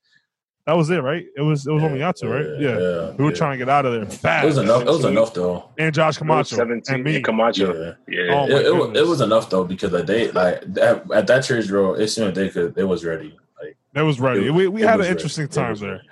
That 0.66 0.78
was 0.78 0.90
it, 0.90 1.00
right? 1.00 1.26
It 1.36 1.42
was 1.42 1.68
it 1.68 1.74
was 1.74 1.82
yeah, 1.84 1.90
only 1.90 2.04
out 2.04 2.16
to, 2.18 2.30
right? 2.30 2.46
Yeah. 2.58 2.80
yeah. 2.80 3.12
We 3.12 3.26
were 3.26 3.32
yeah. 3.32 3.36
trying 3.36 3.52
to 3.52 3.58
get 3.58 3.68
out 3.68 3.86
of 3.86 3.92
there 3.92 4.06
fast. 4.06 4.46
It 4.46 4.48
was 4.48 4.58
enough. 4.58 4.84
It 4.84 4.88
was 4.88 5.04
enough 5.04 5.34
though. 5.34 5.70
And 5.78 5.94
Josh 5.94 6.18
Camacho. 6.18 6.56
17 6.56 6.96
and 6.96 7.04
me. 7.04 7.22
Camacho. 7.22 7.98
Yeah. 8.08 8.26
yeah. 8.28 8.34
Oh, 8.34 8.46
it, 8.46 8.66
it, 8.66 8.98
it, 8.98 9.06
was 9.06 9.20
enough 9.20 9.50
though 9.50 9.66
because 9.66 9.92
they 10.06 10.32
like 10.32 10.64
at, 10.78 11.12
at 11.12 11.28
that 11.28 11.44
church 11.44 11.68
drill, 11.68 11.96
it 11.96 12.08
seemed 12.08 12.34
they 12.36 12.50
could 12.50 12.78
it 12.78 12.86
was 12.86 13.04
ready. 13.04 13.38
Like 13.62 13.76
it 13.94 14.04
was 14.04 14.22
ready. 14.22 14.48
It, 14.48 14.52
we 14.52 14.70
we 14.70 14.82
had 14.82 15.02
an 15.02 15.08
interesting 15.08 15.44
ready. 15.48 15.54
time 15.54 15.76
there. 15.76 15.92
Ready. 15.92 16.08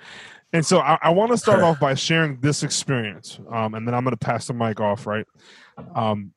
And 0.52 0.66
so 0.66 0.80
I, 0.80 0.98
I 1.00 1.10
want 1.10 1.32
to 1.32 1.38
start 1.38 1.60
off 1.62 1.80
by 1.80 1.94
sharing 1.94 2.38
this 2.40 2.62
experience, 2.62 3.40
um, 3.50 3.74
and 3.74 3.88
then 3.88 3.94
I'm 3.94 4.04
going 4.04 4.14
to 4.14 4.18
pass 4.18 4.48
the 4.48 4.52
mic 4.52 4.80
off. 4.80 5.06
Right, 5.06 5.26
um, 5.94 6.32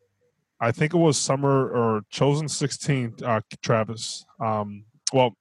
I 0.60 0.72
think 0.72 0.94
it 0.94 0.98
was 0.98 1.18
summer 1.18 1.70
or 1.70 2.02
chosen 2.10 2.48
16, 2.48 3.16
uh, 3.24 3.42
Travis. 3.62 4.26
Um, 4.40 4.86
well, 5.14 5.36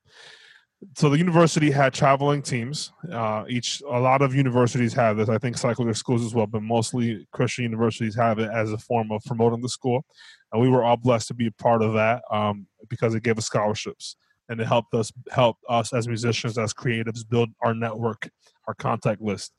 so 0.96 1.08
the 1.08 1.18
university 1.18 1.70
had 1.70 1.94
traveling 1.94 2.42
teams. 2.42 2.92
Uh, 3.10 3.44
each 3.48 3.80
a 3.88 3.98
lot 3.98 4.22
of 4.22 4.34
universities 4.34 4.92
have 4.94 5.16
this. 5.16 5.28
I 5.28 5.38
think 5.38 5.56
secular 5.56 5.94
schools 5.94 6.24
as 6.24 6.34
well, 6.34 6.46
but 6.46 6.62
mostly 6.62 7.26
Christian 7.32 7.64
universities 7.64 8.14
have 8.16 8.38
it 8.38 8.50
as 8.50 8.72
a 8.72 8.78
form 8.78 9.10
of 9.10 9.22
promoting 9.24 9.62
the 9.62 9.68
school. 9.68 10.04
And 10.52 10.60
we 10.60 10.68
were 10.68 10.84
all 10.84 10.96
blessed 10.96 11.28
to 11.28 11.34
be 11.34 11.46
a 11.46 11.52
part 11.52 11.82
of 11.82 11.94
that 11.94 12.22
um, 12.30 12.66
because 12.88 13.14
it 13.14 13.22
gave 13.22 13.38
us 13.38 13.46
scholarships 13.46 14.16
and 14.48 14.60
it 14.60 14.66
helped 14.66 14.94
us 14.94 15.10
help 15.30 15.56
us 15.68 15.92
as 15.92 16.06
musicians, 16.06 16.58
as 16.58 16.74
creatives, 16.74 17.28
build 17.28 17.50
our 17.62 17.74
network, 17.74 18.28
our 18.68 18.74
contact 18.74 19.22
list. 19.22 19.52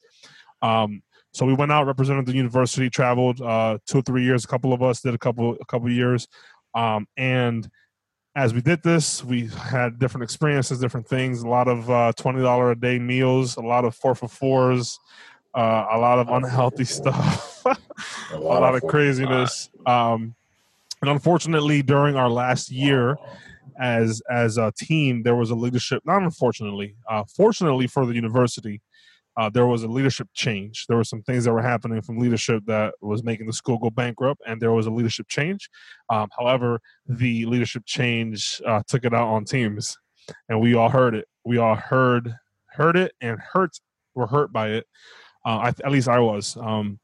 Um, 0.62 1.01
so 1.36 1.46
we 1.46 1.54
went 1.54 1.70
out, 1.70 1.86
represented 1.86 2.26
the 2.26 2.34
university, 2.34 2.90
traveled 2.90 3.42
uh, 3.42 3.78
two 3.86 3.98
or 3.98 4.02
three 4.04 4.24
years. 4.24 4.46
A 4.46 4.48
couple 4.48 4.72
of 4.72 4.82
us 4.82 5.02
did 5.02 5.14
a 5.14 5.18
couple 5.18 5.58
a 5.60 5.66
couple 5.66 5.92
years, 5.92 6.30
um, 6.76 7.06
and 7.18 7.70
as 8.38 8.54
we 8.54 8.62
did 8.62 8.82
this, 8.84 9.22
we 9.22 9.48
had 9.48 10.00
different 10.00 10.24
experiences, 10.24 10.80
different 10.80 11.10
things. 11.10 11.42
A 11.42 11.48
lot 11.50 11.68
of 11.68 11.92
uh, 11.92 12.14
twenty 12.14 12.42
dollar 12.42 12.72
a 12.72 12.80
day 12.80 13.00
meals, 13.00 13.58
a 13.58 13.62
lot 13.62 13.84
of 13.84 13.94
four 13.94 14.16
for 14.16 14.30
fours, 14.30 14.98
uh, 15.54 15.88
a 15.92 15.98
lot 15.98 16.20
of 16.20 16.30
unhealthy 16.30 16.86
stuff, 16.86 17.66
a 17.66 17.70
lot, 18.40 18.62
a 18.62 18.62
lot 18.62 18.76
of 18.76 18.84
craziness. 18.84 19.70
Um, 19.86 20.36
and 21.02 21.12
unfortunately, 21.12 21.82
during 21.82 22.16
our 22.16 22.30
last 22.30 22.72
year 22.72 23.18
as 23.78 24.22
as 24.32 24.58
a 24.58 24.72
team, 24.78 25.24
there 25.24 25.36
was 25.36 25.50
a 25.50 25.56
leadership. 25.56 26.02
Not 26.06 26.22
unfortunately, 26.22 26.96
uh, 27.10 27.26
fortunately 27.26 27.88
for 27.88 28.06
the 28.06 28.14
university, 28.14 28.80
uh, 29.38 29.50
there 29.50 29.68
was 29.68 29.84
a 29.84 29.88
leadership 29.88 30.28
change. 30.34 30.86
There 30.88 30.98
were 30.98 31.04
some 31.04 31.22
things 31.24 31.44
that 31.44 31.54
were 31.54 31.62
happening 31.62 32.02
from 32.02 32.18
leadership 32.18 32.64
that 32.68 32.94
was 33.02 33.24
making 33.24 33.48
the 33.48 33.54
school 33.54 33.78
go 33.78 33.90
bankrupt, 33.90 34.42
and 34.48 34.62
there 34.62 34.72
was 34.72 34.86
a 34.86 34.92
leadership 34.92 35.28
change. 35.28 35.70
Um, 36.10 36.30
however, 36.38 36.80
the 37.08 37.46
leadership 37.46 37.84
change 37.86 38.62
uh, 38.66 38.82
took 38.88 39.06
it 39.06 39.14
out 39.14 39.28
on 39.28 39.46
teams. 39.46 39.98
and 40.50 40.60
we 40.62 40.74
all 40.74 40.90
heard 40.90 41.16
it. 41.16 41.28
We 41.44 41.58
all 41.58 41.76
heard 41.76 42.34
heard 42.72 42.98
it 42.98 43.14
and 43.22 43.40
hurt 43.40 43.80
were 44.16 44.28
hurt 44.28 44.52
by 44.52 44.70
it. 44.70 44.88
Uh, 45.46 45.58
I, 45.58 45.68
at 45.70 45.92
least 45.92 46.08
I 46.08 46.20
was. 46.20 46.58
Um, 46.58 47.00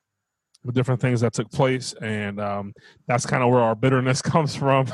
the 0.64 0.72
different 0.72 1.02
things 1.02 1.22
that 1.22 1.34
took 1.34 1.52
place, 1.52 1.94
and 2.02 2.40
um, 2.40 2.74
that's 3.08 3.26
kind 3.26 3.44
of 3.44 3.50
where 3.50 3.62
our 3.62 3.76
bitterness 3.76 4.22
comes 4.22 4.56
from. 4.56 4.88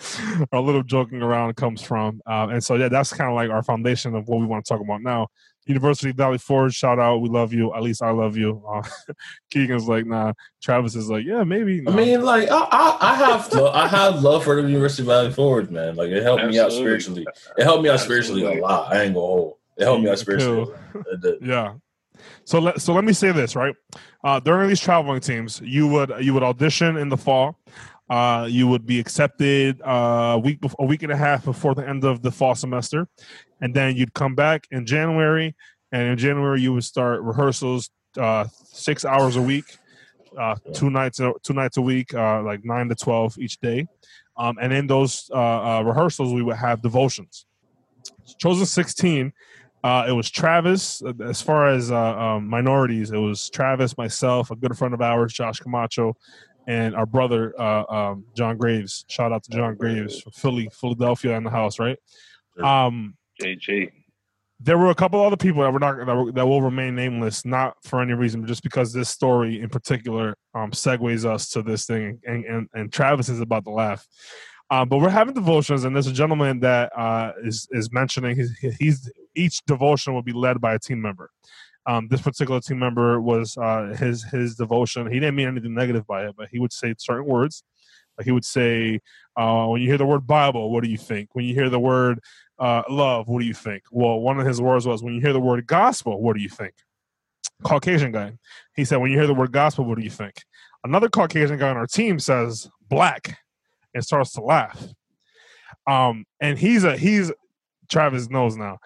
our 0.52 0.60
little 0.60 0.82
joking 0.82 1.22
around 1.22 1.56
comes 1.56 1.80
from, 1.82 2.20
uh, 2.26 2.48
and 2.50 2.62
so 2.62 2.74
yeah, 2.74 2.88
that's 2.88 3.12
kind 3.12 3.30
of 3.30 3.34
like 3.34 3.50
our 3.50 3.62
foundation 3.62 4.14
of 4.14 4.28
what 4.28 4.40
we 4.40 4.46
want 4.46 4.64
to 4.64 4.68
talk 4.68 4.82
about 4.82 5.00
now. 5.02 5.28
University 5.66 6.12
Valley 6.12 6.38
Forge, 6.38 6.74
shout 6.74 6.98
out, 6.98 7.18
we 7.18 7.28
love 7.28 7.52
you. 7.52 7.74
At 7.74 7.82
least 7.82 8.02
I 8.02 8.10
love 8.10 8.36
you. 8.36 8.62
Uh, 8.68 8.82
Keegan's 9.50 9.88
like, 9.88 10.06
nah. 10.06 10.32
Travis 10.62 10.94
is 10.94 11.08
like, 11.08 11.24
yeah, 11.24 11.44
maybe. 11.44 11.80
Nah. 11.80 11.92
I 11.92 11.96
mean, 11.96 12.22
like, 12.22 12.50
I, 12.50 12.58
I, 12.70 12.98
I 13.00 13.14
have, 13.16 13.52
lo- 13.52 13.70
I 13.72 13.86
have 13.88 14.22
love 14.22 14.44
for 14.44 14.60
the 14.60 14.68
University 14.68 15.06
Valley 15.06 15.30
Forge, 15.32 15.70
man. 15.70 15.96
Like, 15.96 16.10
it 16.10 16.22
helped 16.22 16.42
Absolutely. 16.42 16.58
me 16.58 16.58
out 16.64 16.72
spiritually. 16.72 17.26
It 17.56 17.64
helped 17.64 17.82
me 17.82 17.88
out 17.88 18.00
spiritually 18.00 18.42
Absolutely. 18.42 18.60
a 18.60 18.62
lot. 18.62 18.92
I 18.92 19.02
ain't 19.02 19.14
gonna 19.14 19.26
hold. 19.26 19.54
It 19.76 19.84
helped 19.84 20.02
me 20.02 20.10
out 20.10 20.18
spiritually. 20.18 20.72
yeah. 21.40 21.74
So 22.44 22.58
let 22.58 22.80
so 22.80 22.92
let 22.92 23.04
me 23.04 23.12
say 23.12 23.32
this 23.32 23.56
right. 23.56 23.74
Uh, 24.22 24.40
during 24.40 24.68
these 24.68 24.80
traveling 24.80 25.20
teams, 25.20 25.60
you 25.62 25.88
would 25.88 26.12
you 26.20 26.34
would 26.34 26.42
audition 26.42 26.96
in 26.96 27.08
the 27.08 27.16
fall. 27.16 27.58
Uh, 28.08 28.46
you 28.50 28.68
would 28.68 28.84
be 28.84 29.00
accepted 29.00 29.80
uh, 29.82 30.34
a 30.34 30.38
week 30.38 30.58
a 30.78 30.84
week 30.84 31.02
and 31.02 31.10
a 31.12 31.16
half 31.16 31.44
before 31.44 31.74
the 31.74 31.86
end 31.88 32.04
of 32.04 32.20
the 32.22 32.30
fall 32.30 32.54
semester, 32.54 33.08
and 33.60 33.74
then 33.74 33.96
you'd 33.96 34.12
come 34.14 34.34
back 34.34 34.66
in 34.70 34.84
January. 34.84 35.54
And 35.90 36.02
in 36.08 36.18
January, 36.18 36.60
you 36.60 36.72
would 36.74 36.84
start 36.84 37.22
rehearsals 37.22 37.90
uh, 38.18 38.46
six 38.64 39.04
hours 39.04 39.36
a 39.36 39.42
week, 39.42 39.64
uh, 40.38 40.56
two 40.74 40.90
nights 40.90 41.20
two 41.42 41.54
nights 41.54 41.76
a 41.76 41.82
week, 41.82 42.12
uh, 42.14 42.42
like 42.42 42.64
nine 42.64 42.88
to 42.88 42.94
twelve 42.94 43.38
each 43.38 43.58
day. 43.60 43.86
Um, 44.36 44.58
and 44.60 44.72
in 44.72 44.86
those 44.86 45.30
uh, 45.32 45.82
rehearsals, 45.84 46.32
we 46.32 46.42
would 46.42 46.56
have 46.56 46.82
devotions. 46.82 47.46
Chosen 48.38 48.66
sixteen 48.66 49.32
uh, 49.84 50.06
it 50.08 50.12
was 50.12 50.30
Travis. 50.30 51.02
As 51.22 51.42
far 51.42 51.68
as 51.68 51.92
uh, 51.92 52.18
um, 52.18 52.48
minorities, 52.48 53.10
it 53.10 53.18
was 53.18 53.50
Travis, 53.50 53.98
myself, 53.98 54.50
a 54.50 54.56
good 54.56 54.76
friend 54.78 54.94
of 54.94 55.02
ours, 55.02 55.34
Josh 55.34 55.60
Camacho, 55.60 56.16
and 56.66 56.94
our 56.94 57.06
brother 57.06 57.54
uh, 57.60 57.84
um, 57.88 58.24
John 58.36 58.56
Graves. 58.56 59.04
Shout 59.08 59.32
out 59.32 59.42
to 59.44 59.50
John 59.50 59.76
Graves 59.76 60.20
from 60.20 60.32
Philly, 60.32 60.68
Philadelphia, 60.72 61.36
in 61.36 61.44
the 61.44 61.50
house, 61.50 61.78
right? 61.78 61.98
Um, 62.62 63.16
JG. 63.40 63.90
There 64.60 64.78
were 64.78 64.90
a 64.90 64.94
couple 64.94 65.20
other 65.22 65.36
people 65.36 65.62
that 65.62 65.72
were 65.72 65.80
not 65.80 65.96
that, 65.98 66.14
were, 66.14 66.32
that 66.32 66.46
will 66.46 66.62
remain 66.62 66.94
nameless, 66.94 67.44
not 67.44 67.76
for 67.82 68.00
any 68.00 68.14
reason, 68.14 68.40
but 68.40 68.46
just 68.46 68.62
because 68.62 68.92
this 68.92 69.08
story 69.08 69.60
in 69.60 69.68
particular 69.68 70.36
um, 70.54 70.70
segues 70.70 71.24
us 71.24 71.48
to 71.50 71.62
this 71.62 71.86
thing, 71.86 72.20
and, 72.24 72.44
and 72.44 72.68
and 72.72 72.92
Travis 72.92 73.28
is 73.28 73.40
about 73.40 73.64
to 73.64 73.70
laugh. 73.70 74.06
Um, 74.70 74.88
but 74.88 74.98
we're 74.98 75.10
having 75.10 75.34
devotions, 75.34 75.84
and 75.84 75.94
there's 75.94 76.06
a 76.06 76.12
gentleman 76.12 76.60
that 76.60 76.96
uh, 76.96 77.32
is 77.42 77.68
is 77.72 77.92
mentioning 77.92 78.36
he's, 78.36 78.76
he's 78.78 79.12
each 79.34 79.62
devotion 79.66 80.14
will 80.14 80.22
be 80.22 80.32
led 80.32 80.60
by 80.60 80.74
a 80.74 80.78
team 80.78 81.02
member. 81.02 81.30
Um, 81.86 82.08
this 82.08 82.22
particular 82.22 82.60
team 82.60 82.78
member 82.78 83.20
was 83.20 83.56
uh, 83.56 83.94
his 83.98 84.24
his 84.24 84.54
devotion. 84.54 85.10
He 85.10 85.20
didn't 85.20 85.36
mean 85.36 85.48
anything 85.48 85.74
negative 85.74 86.06
by 86.06 86.26
it, 86.26 86.34
but 86.36 86.48
he 86.50 86.58
would 86.58 86.72
say 86.72 86.94
certain 86.98 87.26
words. 87.26 87.62
He 88.22 88.30
would 88.30 88.44
say, 88.44 89.00
uh, 89.36 89.66
"When 89.66 89.82
you 89.82 89.88
hear 89.88 89.98
the 89.98 90.06
word 90.06 90.26
Bible, 90.26 90.70
what 90.70 90.84
do 90.84 90.90
you 90.90 90.96
think? 90.96 91.34
When 91.34 91.44
you 91.44 91.54
hear 91.54 91.68
the 91.68 91.80
word 91.80 92.20
uh, 92.58 92.82
love, 92.88 93.28
what 93.28 93.40
do 93.40 93.46
you 93.46 93.54
think?" 93.54 93.82
Well, 93.90 94.20
one 94.20 94.40
of 94.40 94.46
his 94.46 94.60
words 94.60 94.86
was, 94.86 95.02
"When 95.02 95.14
you 95.14 95.20
hear 95.20 95.32
the 95.32 95.40
word 95.40 95.66
gospel, 95.66 96.22
what 96.22 96.36
do 96.36 96.42
you 96.42 96.48
think?" 96.48 96.74
Caucasian 97.64 98.12
guy. 98.12 98.32
He 98.74 98.84
said, 98.84 98.98
"When 98.98 99.10
you 99.10 99.18
hear 99.18 99.26
the 99.26 99.34
word 99.34 99.52
gospel, 99.52 99.84
what 99.84 99.98
do 99.98 100.04
you 100.04 100.10
think?" 100.10 100.42
Another 100.84 101.08
Caucasian 101.08 101.58
guy 101.58 101.70
on 101.70 101.76
our 101.76 101.86
team 101.86 102.18
says, 102.18 102.68
"Black." 102.88 103.38
and 103.94 104.04
starts 104.04 104.32
to 104.32 104.42
laugh. 104.42 104.88
Um, 105.86 106.24
and 106.40 106.58
he's 106.58 106.84
a 106.84 106.96
he's 106.96 107.32
Travis 107.88 108.28
knows 108.28 108.56
now. 108.56 108.78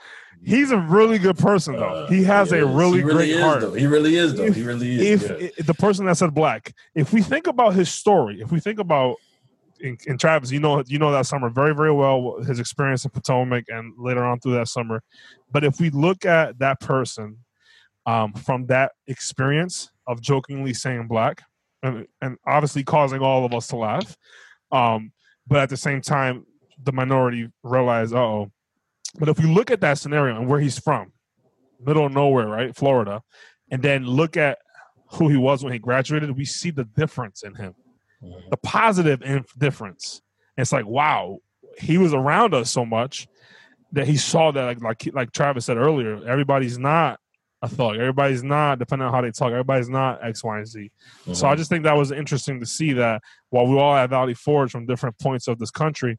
He's 0.44 0.70
a 0.70 0.78
really 0.78 1.18
good 1.18 1.38
person 1.38 1.76
though. 1.76 2.04
Uh, 2.04 2.08
he 2.08 2.24
has 2.24 2.50
he 2.50 2.58
a 2.58 2.66
really, 2.66 3.02
really 3.02 3.26
great 3.26 3.30
is, 3.30 3.40
heart. 3.40 3.60
Though. 3.60 3.74
He 3.74 3.86
really 3.86 4.16
is 4.16 4.34
though. 4.34 4.44
If, 4.44 4.56
he 4.56 4.62
really 4.62 4.94
is. 4.94 5.24
If, 5.24 5.30
yeah. 5.30 5.48
if, 5.58 5.66
the 5.66 5.74
person 5.74 6.06
that 6.06 6.16
said 6.16 6.34
black, 6.34 6.72
if 6.94 7.12
we 7.12 7.22
think 7.22 7.46
about 7.46 7.74
his 7.74 7.90
story, 7.90 8.40
if 8.40 8.52
we 8.52 8.60
think 8.60 8.78
about 8.78 9.16
in, 9.80 9.96
in, 10.06 10.18
Travis, 10.18 10.50
you 10.50 10.60
know, 10.60 10.82
you 10.86 10.98
know 10.98 11.12
that 11.12 11.26
summer 11.26 11.48
very, 11.50 11.74
very 11.74 11.92
well, 11.92 12.40
his 12.42 12.58
experience 12.58 13.04
in 13.04 13.10
Potomac 13.10 13.64
and 13.68 13.92
later 13.96 14.24
on 14.24 14.40
through 14.40 14.54
that 14.54 14.68
summer. 14.68 15.02
But 15.50 15.64
if 15.64 15.80
we 15.80 15.90
look 15.90 16.24
at 16.24 16.58
that 16.58 16.80
person 16.80 17.38
um, 18.06 18.32
from 18.32 18.66
that 18.66 18.92
experience 19.06 19.90
of 20.06 20.20
jokingly 20.20 20.74
saying 20.74 21.06
black, 21.06 21.42
and, 21.82 22.06
and 22.20 22.36
obviously 22.46 22.82
causing 22.82 23.20
all 23.20 23.44
of 23.44 23.54
us 23.54 23.68
to 23.68 23.76
laugh, 23.76 24.16
um, 24.72 25.12
but 25.46 25.60
at 25.60 25.68
the 25.68 25.76
same 25.76 26.00
time, 26.00 26.44
the 26.82 26.92
minority 26.92 27.50
realize, 27.62 28.12
oh. 28.12 28.50
But 29.18 29.28
if 29.28 29.38
we 29.38 29.46
look 29.46 29.70
at 29.70 29.80
that 29.80 29.98
scenario 29.98 30.36
and 30.36 30.48
where 30.48 30.60
he's 30.60 30.78
from, 30.78 31.12
middle 31.84 32.06
of 32.06 32.12
nowhere, 32.12 32.48
right, 32.48 32.76
Florida, 32.76 33.22
and 33.70 33.82
then 33.82 34.04
look 34.06 34.36
at 34.36 34.58
who 35.12 35.28
he 35.28 35.36
was 35.36 35.64
when 35.64 35.72
he 35.72 35.78
graduated, 35.78 36.36
we 36.36 36.44
see 36.44 36.70
the 36.70 36.84
difference 36.84 37.42
in 37.42 37.54
him, 37.54 37.74
mm-hmm. 38.22 38.48
the 38.50 38.56
positive 38.58 39.22
difference. 39.56 40.20
And 40.56 40.62
it's 40.62 40.72
like, 40.72 40.86
wow, 40.86 41.38
he 41.78 41.98
was 41.98 42.12
around 42.12 42.54
us 42.54 42.70
so 42.70 42.84
much 42.84 43.28
that 43.92 44.06
he 44.06 44.16
saw 44.16 44.50
that, 44.50 44.64
like, 44.64 44.82
like, 44.82 45.14
like 45.14 45.32
Travis 45.32 45.64
said 45.64 45.78
earlier, 45.78 46.22
everybody's 46.26 46.78
not 46.78 47.20
a 47.62 47.68
thug. 47.68 47.96
Everybody's 47.96 48.44
not, 48.44 48.78
depending 48.78 49.06
on 49.06 49.14
how 49.14 49.20
they 49.20 49.30
talk, 49.30 49.50
everybody's 49.50 49.88
not 49.88 50.22
X, 50.22 50.44
Y, 50.44 50.58
and 50.58 50.66
Z. 50.66 50.78
Mm-hmm. 51.22 51.32
So 51.32 51.46
I 51.46 51.50
mm-hmm. 51.50 51.58
just 51.58 51.70
think 51.70 51.84
that 51.84 51.96
was 51.96 52.12
interesting 52.12 52.60
to 52.60 52.66
see 52.66 52.92
that 52.94 53.22
while 53.50 53.66
we 53.66 53.78
all 53.78 53.96
have 53.96 54.10
Valley 54.10 54.34
Forge 54.34 54.70
from 54.70 54.86
different 54.86 55.18
points 55.18 55.48
of 55.48 55.58
this 55.58 55.70
country, 55.70 56.18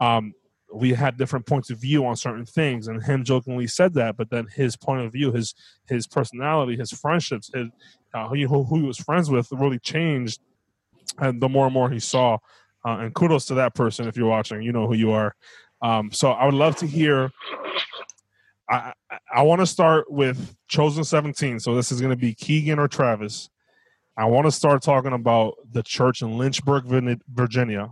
um, 0.00 0.32
we 0.72 0.92
had 0.92 1.16
different 1.16 1.46
points 1.46 1.70
of 1.70 1.80
view 1.80 2.04
on 2.06 2.16
certain 2.16 2.44
things. 2.44 2.88
And 2.88 3.02
him 3.02 3.24
jokingly 3.24 3.66
said 3.66 3.94
that, 3.94 4.16
but 4.16 4.30
then 4.30 4.46
his 4.54 4.76
point 4.76 5.04
of 5.04 5.12
view, 5.12 5.32
his 5.32 5.54
his 5.88 6.06
personality, 6.06 6.76
his 6.76 6.90
friendships, 6.90 7.50
his 7.54 7.68
uh, 8.14 8.28
who, 8.28 8.64
who 8.64 8.76
he 8.76 8.82
was 8.82 8.98
friends 8.98 9.30
with 9.30 9.48
really 9.52 9.78
changed. 9.78 10.40
And 11.18 11.40
the 11.40 11.48
more 11.48 11.66
and 11.66 11.74
more 11.74 11.90
he 11.90 12.00
saw, 12.00 12.38
uh, 12.86 12.98
and 12.98 13.14
kudos 13.14 13.46
to 13.46 13.54
that 13.54 13.74
person 13.74 14.06
if 14.06 14.16
you're 14.16 14.28
watching, 14.28 14.62
you 14.62 14.72
know 14.72 14.86
who 14.86 14.94
you 14.94 15.10
are. 15.10 15.34
Um, 15.80 16.10
so 16.12 16.32
I 16.32 16.44
would 16.44 16.54
love 16.54 16.76
to 16.76 16.86
hear 16.86 17.30
I 18.68 18.92
I 19.32 19.42
want 19.42 19.60
to 19.60 19.66
start 19.66 20.10
with 20.10 20.54
chosen 20.68 21.04
17. 21.04 21.60
So 21.60 21.74
this 21.74 21.90
is 21.90 22.00
going 22.00 22.10
to 22.10 22.16
be 22.16 22.34
Keegan 22.34 22.78
or 22.78 22.88
Travis. 22.88 23.50
I 24.16 24.24
want 24.26 24.46
to 24.46 24.52
start 24.52 24.82
talking 24.82 25.12
about 25.12 25.54
the 25.70 25.82
church 25.82 26.22
in 26.22 26.36
Lynchburg, 26.36 26.84
Virginia, 27.32 27.90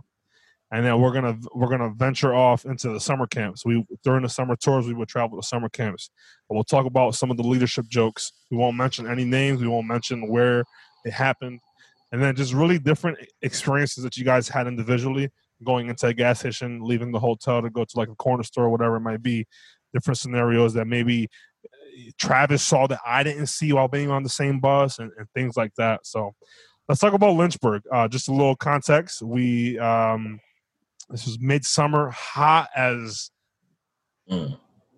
and 0.71 0.85
then 0.85 0.99
we're 0.99 1.13
gonna 1.13 1.37
we're 1.53 1.69
gonna 1.69 1.89
venture 1.89 2.33
off 2.33 2.65
into 2.65 2.89
the 2.89 2.99
summer 2.99 3.25
camps. 3.25 3.65
We 3.65 3.85
during 4.03 4.23
the 4.23 4.29
summer 4.29 4.55
tours 4.55 4.85
we 4.85 4.93
would 4.93 5.07
travel 5.07 5.39
to 5.39 5.47
summer 5.47 5.69
camps. 5.69 6.09
We'll 6.49 6.63
talk 6.63 6.85
about 6.85 7.15
some 7.15 7.31
of 7.31 7.37
the 7.37 7.43
leadership 7.43 7.87
jokes. 7.87 8.33
We 8.51 8.57
won't 8.57 8.77
mention 8.77 9.07
any 9.07 9.25
names. 9.25 9.61
We 9.61 9.67
won't 9.67 9.87
mention 9.87 10.29
where 10.29 10.63
it 11.05 11.13
happened, 11.13 11.59
and 12.11 12.21
then 12.21 12.35
just 12.35 12.53
really 12.53 12.79
different 12.79 13.17
experiences 13.41 14.03
that 14.03 14.17
you 14.17 14.25
guys 14.25 14.49
had 14.49 14.67
individually. 14.67 15.29
Going 15.63 15.89
into 15.89 16.05
a 16.05 16.13
gas 16.13 16.39
station, 16.39 16.83
leaving 16.83 17.11
the 17.11 17.19
hotel 17.19 17.63
to 17.63 17.71
go 17.71 17.83
to 17.83 17.97
like 17.97 18.09
a 18.09 18.15
corner 18.15 18.43
store, 18.43 18.65
or 18.65 18.69
whatever 18.69 18.97
it 18.97 18.99
might 18.99 19.23
be, 19.23 19.47
different 19.91 20.19
scenarios 20.19 20.75
that 20.75 20.85
maybe 20.85 21.29
uh, 21.65 22.11
Travis 22.19 22.61
saw 22.61 22.85
that 22.85 22.99
I 23.03 23.23
didn't 23.23 23.47
see 23.47 23.73
while 23.73 23.87
being 23.87 24.11
on 24.11 24.21
the 24.21 24.29
same 24.29 24.59
bus 24.59 24.99
and, 24.99 25.11
and 25.17 25.27
things 25.33 25.57
like 25.57 25.73
that. 25.77 26.05
So 26.05 26.35
let's 26.87 27.01
talk 27.01 27.13
about 27.13 27.35
Lynchburg. 27.35 27.81
Uh, 27.91 28.07
just 28.07 28.27
a 28.27 28.31
little 28.31 28.55
context. 28.55 29.23
We 29.23 29.79
um, 29.79 30.39
this 31.09 31.25
was 31.25 31.39
midsummer, 31.39 32.09
hot 32.11 32.69
as 32.75 33.31
mm. 34.29 34.57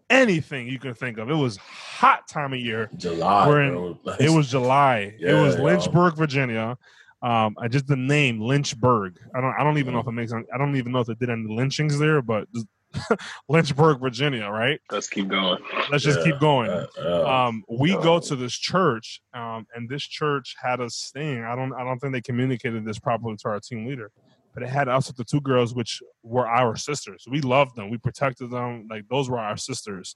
anything 0.09 0.67
you 0.67 0.79
can 0.79 0.93
think 0.93 1.17
of. 1.17 1.29
It 1.29 1.35
was 1.35 1.57
hot 1.57 2.27
time 2.27 2.53
of 2.53 2.59
year. 2.59 2.89
July. 2.97 3.67
In, 3.67 3.99
it 4.19 4.29
was 4.29 4.49
July. 4.49 5.15
Yeah, 5.19 5.39
it 5.39 5.41
was 5.41 5.57
Lynchburg, 5.57 6.15
Virginia. 6.15 6.77
Um, 7.21 7.57
I 7.59 7.67
just 7.67 7.87
the 7.87 7.97
name 7.97 8.39
Lynchburg. 8.39 9.19
I 9.35 9.41
don't. 9.41 9.53
I 9.59 9.63
don't 9.63 9.77
even 9.77 9.93
know 9.93 9.99
if 9.99 10.07
it 10.07 10.11
makes. 10.11 10.33
I 10.33 10.57
don't 10.57 10.75
even 10.75 10.91
know 10.91 10.99
if 10.99 11.09
it 11.09 11.19
did 11.19 11.29
any 11.29 11.53
lynchings 11.53 11.99
there, 11.99 12.21
but 12.21 12.47
Lynchburg, 13.49 13.99
Virginia, 13.99 14.47
right? 14.47 14.79
Let's 14.91 15.09
keep 15.09 15.27
going. 15.27 15.59
Let's 15.91 16.03
just 16.03 16.23
keep 16.23 16.39
going. 16.39 16.69
Um, 16.99 17.63
we 17.69 17.91
go 17.93 18.19
to 18.19 18.35
this 18.35 18.53
church, 18.53 19.21
um, 19.33 19.67
and 19.75 19.89
this 19.89 20.03
church 20.03 20.55
had 20.61 20.81
us 20.81 21.11
thing. 21.13 21.43
I 21.43 21.55
don't, 21.55 21.73
I 21.73 21.83
don't 21.83 21.99
think 21.99 22.13
they 22.13 22.21
communicated 22.21 22.85
this 22.85 22.99
properly 22.99 23.35
to 23.37 23.49
our 23.49 23.59
team 23.59 23.85
leader, 23.85 24.11
but 24.59 24.67
it 24.67 24.71
had 24.71 24.89
us 24.89 25.07
with 25.07 25.15
the 25.15 25.23
two 25.23 25.39
girls, 25.39 25.73
which 25.73 26.03
were 26.21 26.45
our 26.45 26.75
sisters. 26.75 27.25
We 27.29 27.39
loved 27.39 27.77
them. 27.77 27.89
We 27.89 27.97
protected 27.97 28.51
them. 28.51 28.87
Like 28.89 29.07
those 29.07 29.29
were 29.29 29.39
our 29.39 29.55
sisters. 29.55 30.15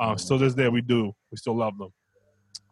Um, 0.00 0.16
still 0.16 0.38
this 0.38 0.54
day, 0.54 0.68
we 0.68 0.80
do. 0.80 1.12
We 1.30 1.36
still 1.36 1.56
love 1.56 1.74
them. 1.76 1.92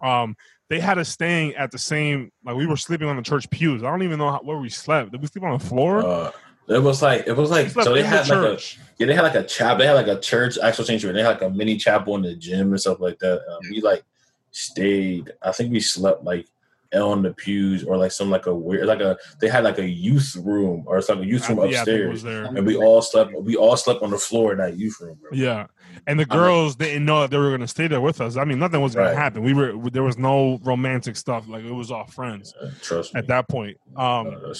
Um, 0.02 0.34
they 0.70 0.80
had 0.80 0.97
us 0.97 1.10
staying 1.10 1.56
at 1.56 1.72
the 1.72 1.78
same. 1.78 2.30
Like 2.42 2.56
we 2.56 2.66
were 2.66 2.76
sleeping 2.76 3.09
on 3.09 3.16
the 3.16 3.22
church 3.22 3.51
pews. 3.51 3.82
I 3.82 3.90
don't 3.90 4.02
even 4.02 4.18
know 4.18 4.30
how, 4.30 4.40
where 4.42 4.56
we 4.56 4.70
slept. 4.70 5.12
Did 5.12 5.20
we 5.20 5.26
sleep 5.26 5.44
on 5.44 5.59
the 5.59 5.64
floor? 5.64 6.06
Uh, 6.06 6.30
it 6.68 6.82
was 6.82 7.02
like 7.02 7.26
it 7.26 7.36
was 7.36 7.51
like 7.51 7.68
so 7.68 7.92
they 7.92 8.02
had 8.02 8.24
the 8.26 8.36
like 8.36 8.59
a 8.59 8.62
yeah 8.98 9.06
they 9.06 9.14
had 9.14 9.22
like 9.22 9.34
a 9.34 9.42
chapel 9.42 9.78
they 9.78 9.86
had 9.86 9.94
like 9.94 10.06
a 10.06 10.20
church 10.20 10.56
actual 10.56 10.84
sanctuary 10.84 11.14
they 11.14 11.22
had 11.22 11.30
like 11.30 11.42
a 11.42 11.51
mini 11.51 11.76
chapel 11.76 12.14
in 12.14 12.22
the 12.22 12.36
gym 12.36 12.70
and 12.70 12.80
stuff 12.80 13.01
like 13.01 13.18
that. 13.18 13.42
Um, 13.47 13.59
we 13.70 13.80
like 13.80 14.05
stayed. 14.52 15.32
I 15.42 15.52
think 15.52 15.72
we 15.72 15.80
slept 15.80 16.24
like 16.24 16.47
on 16.92 17.22
the 17.22 17.32
pews 17.32 17.84
or 17.84 17.96
like 17.96 18.10
some 18.10 18.30
like 18.30 18.46
a 18.46 18.54
weird 18.54 18.86
like 18.86 19.00
a 19.00 19.16
they 19.40 19.48
had 19.48 19.62
like 19.62 19.78
a 19.78 19.88
youth 19.88 20.34
room 20.42 20.82
or 20.86 20.98
it's 20.98 21.08
like 21.08 21.18
a 21.20 21.24
youth 21.24 21.48
room 21.48 21.60
I- 21.60 21.66
yeah, 21.66 21.78
I 21.78 21.80
upstairs 21.82 22.22
there. 22.22 22.44
and 22.46 22.66
we 22.66 22.76
all 22.76 23.00
slept 23.00 23.32
we 23.34 23.54
all 23.56 23.76
slept 23.76 24.02
on 24.02 24.10
the 24.10 24.18
floor 24.18 24.52
in 24.52 24.58
that 24.58 24.76
youth 24.76 24.96
room 25.00 25.16
bro. 25.20 25.30
Yeah, 25.32 25.66
and 26.08 26.18
the 26.18 26.24
girls 26.26 26.74
didn't 26.76 27.04
know 27.04 27.20
that 27.20 27.30
they 27.30 27.38
were 27.38 27.50
going 27.50 27.60
to 27.60 27.68
stay 27.68 27.86
there 27.86 28.00
with 28.00 28.20
us. 28.20 28.36
I 28.36 28.44
mean, 28.44 28.58
nothing 28.58 28.80
was 28.80 28.94
going 28.94 29.06
Right. 29.06 29.12
to 29.12 29.18
happen. 29.20 29.42
We 29.44 29.54
were 29.54 29.72
there 29.90 30.02
was 30.02 30.18
no 30.18 30.58
romantic 30.64 31.14
stuff. 31.16 31.46
Like 31.48 31.62
it 31.64 31.70
was 31.72 31.92
all 31.92 32.06
friends 32.06 32.52
Uh, 32.60 32.70
trust 32.82 33.14
me 33.14 33.18
at 33.20 33.28
that 33.28 33.48
point. 33.48 33.76
Um, 33.96 34.26
Uh, 34.44 34.54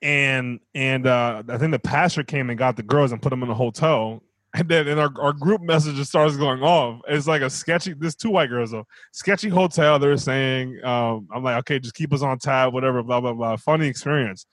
and 0.00 0.58
and 0.74 1.06
uh, 1.06 1.42
I 1.48 1.58
think 1.58 1.70
the 1.72 1.78
pastor 1.78 2.22
came 2.24 2.50
and 2.50 2.58
got 2.58 2.76
the 2.76 2.82
girls 2.82 3.12
and 3.12 3.20
put 3.22 3.30
them 3.30 3.42
in 3.42 3.50
a 3.50 3.54
hotel. 3.54 4.22
And 4.54 4.68
then 4.68 4.86
and 4.86 5.00
our, 5.00 5.10
our 5.18 5.32
group 5.32 5.62
message 5.62 5.96
just 5.96 6.10
starts 6.10 6.36
going 6.36 6.62
off. 6.62 7.00
It's 7.08 7.26
like 7.26 7.40
a 7.40 7.48
sketchy. 7.48 7.94
There's 7.94 8.14
two 8.14 8.28
white 8.30 8.50
girls 8.50 8.70
though. 8.72 8.86
Sketchy 9.12 9.48
hotel. 9.48 9.98
They're 9.98 10.16
saying, 10.18 10.78
um, 10.84 11.26
I'm 11.34 11.42
like, 11.42 11.56
okay, 11.60 11.78
just 11.78 11.94
keep 11.94 12.12
us 12.12 12.20
on 12.22 12.38
tab, 12.38 12.74
whatever, 12.74 13.02
blah 13.02 13.20
blah 13.22 13.32
blah. 13.32 13.56
Funny 13.56 13.86
experience, 13.86 14.44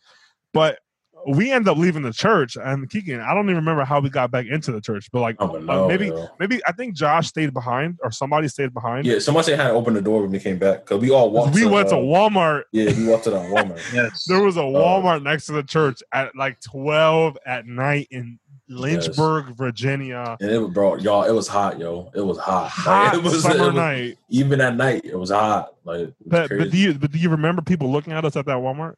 but 0.53 0.79
we 1.27 1.51
end 1.51 1.67
up 1.67 1.77
leaving 1.77 2.01
the 2.01 2.13
church. 2.13 2.55
And 2.55 2.89
Keegan, 2.89 3.19
I 3.19 3.33
don't 3.33 3.43
even 3.47 3.57
remember 3.57 3.83
how 3.83 3.99
we 3.99 4.09
got 4.09 4.31
back 4.31 4.45
into 4.45 4.71
the 4.71 4.79
church, 4.79 5.09
but 5.11 5.19
like 5.19 5.35
I 5.39 5.47
don't 5.47 5.69
uh, 5.69 5.85
maybe 5.85 6.07
yo. 6.07 6.29
maybe 6.39 6.61
I 6.65 6.71
think 6.71 6.95
Josh 6.95 7.27
stayed 7.27 7.53
behind 7.53 7.97
or 8.01 8.09
somebody 8.09 8.47
stayed 8.47 8.73
behind. 8.73 9.05
yeah 9.05 9.19
somebody 9.19 9.47
said 9.47 9.59
had 9.59 9.67
to 9.67 9.73
open 9.73 9.95
the 9.95 10.01
door 10.01 10.21
when 10.21 10.31
we 10.31 10.39
came 10.39 10.57
back 10.57 10.85
because 10.85 11.01
we 11.01 11.11
all 11.11 11.29
walked 11.29 11.53
we 11.53 11.65
went 11.65 11.89
to 11.89 11.97
uh, 11.97 11.99
Walmart. 11.99 12.63
yeah 12.71 12.93
we 12.95 13.05
walked 13.05 13.25
to 13.25 13.31
the 13.31 13.37
Walmart 13.37 13.81
Yes. 13.93 14.23
There 14.29 14.41
was 14.41 14.55
a 14.55 14.61
Oh. 14.61 14.71
Walmart 14.71 15.21
next 15.23 15.47
to 15.47 15.51
the 15.51 15.63
church 15.63 16.01
at 16.13 16.33
like 16.37 16.57
12 16.61 17.37
at 17.45 17.65
night 17.67 18.07
in 18.11 18.39
Lynchburg, 18.69 19.55
Virginia. 19.55 20.37
and 20.39 20.49
it 20.51 20.57
was 20.59 20.71
bro 20.73 20.95
y'all 20.97 21.23
it 21.23 21.31
was 21.31 21.47
hot 21.47 21.79
yo 21.79 22.11
it 22.13 22.21
was 22.21 22.37
hot 22.37 22.63
Like, 22.77 22.85
Hot 22.85 23.15
it 23.15 23.23
was, 23.23 23.41
summer 23.41 23.55
it 23.55 23.65
was- 23.67 23.75
night. 23.75 24.17
even 24.29 24.61
at 24.61 24.75
night 24.75 25.01
it 25.05 25.15
was 25.17 25.31
hot 25.31 25.73
like 25.83 25.99
was 26.07 26.13
But, 26.25 26.49
but 26.49 26.69
do 26.71 26.77
you 26.77 26.93
but 26.93 27.11
do 27.11 27.17
you 27.17 27.29
remember 27.29 27.61
people 27.61 27.91
looking 27.91 28.13
at 28.13 28.25
us 28.25 28.35
at 28.35 28.45
that 28.45 28.57
Walmart? 28.57 28.95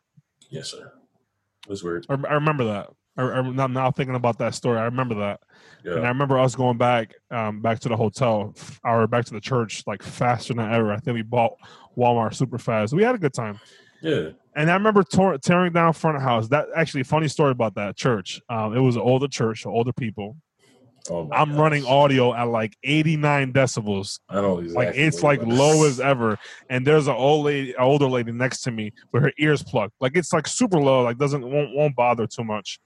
yes 0.49 0.69
sir 0.71 0.91
it 1.63 1.69
was 1.69 1.83
weird 1.83 2.05
I, 2.09 2.15
I 2.29 2.33
remember 2.33 2.65
that. 2.65 2.89
I, 3.17 3.23
I'm 3.23 3.73
now, 3.73 3.91
thinking 3.91 4.15
about 4.15 4.37
that 4.39 4.55
story. 4.55 4.79
I 4.79 4.85
remember 4.85 5.15
that, 5.15 5.41
and 5.83 6.05
I 6.05 6.07
remember 6.07 6.39
us 6.39 6.55
going 6.55 6.77
back, 6.77 7.13
um, 7.29 7.59
back 7.61 7.79
to 7.81 7.89
the 7.89 7.95
hotel 7.97 8.55
or 8.85 9.05
back 9.05 9.25
to 9.25 9.33
the 9.33 9.41
church 9.41 9.83
like 9.85 10.01
faster 10.01 10.53
than 10.53 10.71
ever. 10.71 10.93
I 10.93 10.97
think 10.97 11.15
we 11.15 11.21
bought 11.21 11.55
Walmart 11.97 12.33
super 12.35 12.57
fast. 12.57 12.93
We 12.93 13.03
had 13.03 13.13
a 13.13 13.17
good 13.17 13.33
time. 13.33 13.59
yeah 14.01 14.29
And 14.55 14.69
I 14.69 14.73
remember 14.73 15.03
tor- 15.03 15.37
tearing 15.37 15.73
down 15.73 15.93
front 15.93 16.17
of 16.17 16.23
house. 16.23 16.49
That 16.49 16.67
actually 16.75 17.03
funny 17.03 17.27
story 17.27 17.51
about 17.51 17.75
that 17.75 17.95
church. 17.95 18.41
Um, 18.49 18.75
it 18.75 18.79
was 18.79 18.95
an 18.95 19.01
older 19.01 19.27
church, 19.27 19.65
older 19.65 19.93
people. 19.93 20.35
oh 21.09 21.29
I'm 21.31 21.51
gosh. 21.51 21.57
running 21.57 21.85
audio 21.85 22.33
at 22.33 22.43
like 22.49 22.75
89 22.83 23.53
decibels. 23.53 24.19
I 24.29 24.35
know 24.41 24.59
exactly 24.59 24.85
Like 24.85 24.95
it's 24.97 25.23
like 25.23 25.41
low 25.43 25.85
as 25.85 25.99
ever. 25.99 26.37
And 26.69 26.85
there's 26.85 27.07
an 27.07 27.15
old 27.15 27.45
lady, 27.45 27.71
an 27.71 27.81
older 27.81 28.07
lady 28.07 28.31
next 28.33 28.61
to 28.63 28.71
me 28.71 28.91
with 29.13 29.23
her 29.23 29.31
ears 29.39 29.63
plugged. 29.63 29.93
Like 30.01 30.15
it's 30.15 30.33
like 30.33 30.47
super 30.47 30.79
low. 30.79 31.01
Like 31.01 31.17
doesn't 31.17 31.41
won't 31.49 31.73
won't 31.73 31.95
bother 31.95 32.27
too 32.27 32.43
much. 32.43 32.79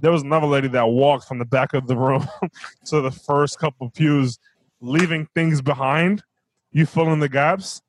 There 0.00 0.10
was 0.10 0.22
another 0.22 0.48
lady 0.48 0.68
that 0.68 0.88
walked 0.88 1.28
from 1.28 1.38
the 1.38 1.44
back 1.44 1.72
of 1.72 1.86
the 1.86 1.96
room 1.96 2.26
to 2.86 3.00
the 3.00 3.12
first 3.12 3.58
couple 3.60 3.88
pews, 3.90 4.38
leaving 4.80 5.28
things 5.34 5.62
behind. 5.62 6.24
You 6.72 6.86
fill 6.86 7.12
in 7.12 7.20
the 7.20 7.28
gaps, 7.28 7.80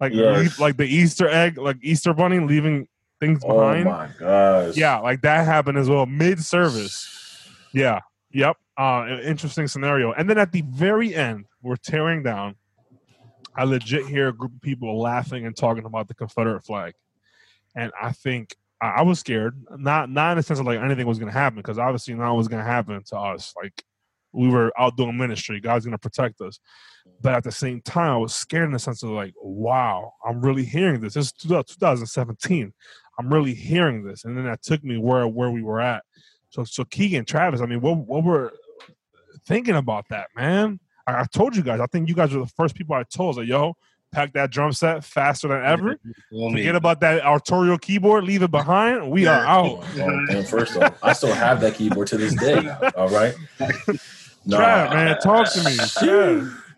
like 0.00 0.12
Yes. 0.12 0.58
like 0.58 0.76
the 0.76 0.86
Easter 0.86 1.28
egg, 1.28 1.58
like 1.58 1.76
Easter 1.82 2.12
bunny, 2.14 2.38
leaving 2.40 2.86
things 3.20 3.44
behind. 3.44 3.86
oh 3.88 3.90
my 3.90 4.08
gosh 4.18 4.76
Yeah, 4.76 4.98
like 4.98 5.22
that 5.22 5.44
happened 5.44 5.78
as 5.78 5.88
well 5.88 6.06
mid 6.06 6.42
service. 6.44 7.48
Yeah. 7.72 8.00
Yep. 8.32 8.56
Uh, 8.76 9.18
interesting 9.24 9.66
scenario. 9.66 10.12
And 10.12 10.30
then 10.30 10.38
at 10.38 10.52
the 10.52 10.62
very 10.62 11.14
end, 11.14 11.46
we're 11.62 11.76
tearing 11.76 12.22
down. 12.22 12.54
I 13.56 13.64
legit 13.64 14.06
hear 14.06 14.28
a 14.28 14.32
group 14.32 14.54
of 14.54 14.60
people 14.60 15.00
laughing 15.00 15.44
and 15.46 15.56
talking 15.56 15.84
about 15.84 16.06
the 16.06 16.14
Confederate 16.14 16.64
flag, 16.64 16.92
and 17.74 17.90
I 18.00 18.12
think 18.12 18.54
I, 18.80 18.98
I 18.98 19.02
was 19.02 19.18
scared. 19.18 19.60
Not 19.76 20.10
not 20.10 20.32
in 20.32 20.36
the 20.36 20.42
sense 20.44 20.60
of 20.60 20.66
like 20.66 20.78
anything 20.78 21.08
was 21.08 21.18
going 21.18 21.32
to 21.32 21.36
happen, 21.36 21.56
because 21.56 21.76
obviously 21.76 22.14
nothing 22.14 22.36
was 22.36 22.46
going 22.46 22.62
to 22.64 22.70
happen 22.70 23.02
to 23.06 23.16
us. 23.18 23.52
Like 23.60 23.82
we 24.32 24.48
were 24.48 24.72
out 24.78 24.96
doing 24.96 25.16
ministry, 25.16 25.58
God's 25.60 25.84
going 25.84 25.92
to 25.92 25.98
protect 25.98 26.40
us. 26.40 26.60
But 27.20 27.34
at 27.34 27.44
the 27.44 27.52
same 27.52 27.80
time, 27.80 28.12
I 28.12 28.16
was 28.16 28.34
scared 28.34 28.66
in 28.66 28.72
the 28.72 28.78
sense 28.78 29.02
of 29.02 29.10
like, 29.10 29.34
wow, 29.42 30.14
I'm 30.24 30.40
really 30.40 30.64
hearing 30.64 31.00
this. 31.00 31.14
This 31.14 31.26
is 31.26 31.32
2017. 31.32 32.72
I'm 33.18 33.32
really 33.32 33.54
hearing 33.54 34.04
this, 34.04 34.24
and 34.24 34.36
then 34.36 34.44
that 34.44 34.62
took 34.62 34.84
me 34.84 34.96
where 34.96 35.26
where 35.26 35.50
we 35.50 35.62
were 35.62 35.80
at. 35.80 36.04
So 36.50 36.62
so 36.64 36.84
Keegan, 36.84 37.24
Travis, 37.24 37.60
I 37.60 37.66
mean, 37.66 37.80
what 37.80 37.96
what 37.98 38.22
were 38.22 38.46
uh, 38.46 38.92
thinking 39.46 39.74
about 39.74 40.04
that, 40.10 40.28
man? 40.36 40.78
I, 41.06 41.22
I 41.22 41.24
told 41.24 41.56
you 41.56 41.62
guys. 41.62 41.80
I 41.80 41.86
think 41.86 42.08
you 42.08 42.14
guys 42.14 42.32
were 42.32 42.40
the 42.40 42.52
first 42.56 42.76
people 42.76 42.94
I 42.94 43.02
told. 43.02 43.26
I 43.26 43.28
was 43.28 43.36
like, 43.38 43.48
yo, 43.48 43.76
pack 44.12 44.32
that 44.34 44.50
drum 44.50 44.72
set 44.72 45.04
faster 45.04 45.48
than 45.48 45.64
ever. 45.64 45.98
Well, 46.30 46.50
me. 46.50 46.60
Forget 46.60 46.76
about 46.76 47.00
that 47.00 47.22
Arturia 47.22 47.80
keyboard. 47.80 48.24
Leave 48.24 48.42
it 48.42 48.50
behind. 48.50 49.10
We 49.10 49.26
are 49.26 49.44
out. 49.44 49.84
Oh, 49.98 50.26
and 50.30 50.46
first 50.46 50.76
off, 50.76 50.96
I 51.02 51.12
still 51.12 51.34
have 51.34 51.60
that 51.60 51.74
keyboard 51.74 52.06
to 52.08 52.16
this 52.16 52.34
day. 52.34 52.68
All 52.96 53.08
right. 53.08 53.34
Trav, 53.58 54.90
man, 54.94 55.18
talk 55.18 55.50
to 55.52 55.64
me. 55.64 55.76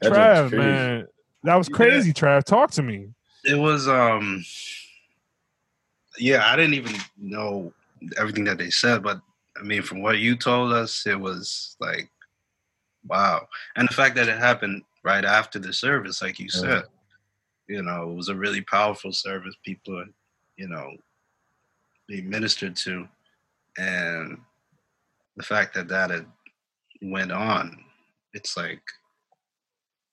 Trav, 0.03 0.11
That 0.11 0.13
Trav, 0.13 0.53
man, 0.53 1.07
that 1.45 1.57
was 1.57 1.69
crazy. 1.69 2.13
Trav, 2.13 2.45
talk 2.45 2.71
to 2.73 2.83
me. 2.83 3.09
it 3.45 3.59
was 3.59 3.89
um 3.89 4.45
yeah 6.19 6.43
i 6.47 6.57
didn't 6.57 6.75
even 6.75 6.95
know 7.17 7.73
everything 8.19 8.45
that 8.45 8.59
they 8.59 8.69
said 8.71 9.03
but 9.03 9.21
i 9.59 9.63
mean 9.63 9.81
from 9.83 10.03
what 10.03 10.19
you 10.19 10.37
told 10.37 10.73
us 10.73 11.07
it 11.07 11.19
was 11.19 11.77
like 11.81 12.11
wow 13.07 13.47
and 13.77 13.89
the 13.89 13.95
fact 13.95 14.15
that 14.17 14.29
it 14.29 14.39
happened 14.39 14.83
right 15.05 15.25
after 15.25 15.59
the 15.59 15.73
service 15.73 16.21
like 16.21 16.39
you 16.39 16.49
Yeah. 16.53 16.61
said 16.61 16.83
you 17.69 17.83
know 17.83 18.11
it 18.11 18.15
was 18.15 18.29
a 18.29 18.35
really 18.35 18.61
powerful 18.63 19.13
service 19.13 19.55
people 19.65 20.05
you 20.57 20.69
know 20.69 20.91
being 22.09 22.29
ministered 22.29 22.75
to 22.77 23.07
and 23.79 24.39
the 25.37 25.43
fact 25.43 25.73
that 25.75 25.89
that 25.89 26.11
had 26.11 26.27
went 27.03 27.33
on 27.33 27.79
it's 28.35 28.57
like 28.57 28.83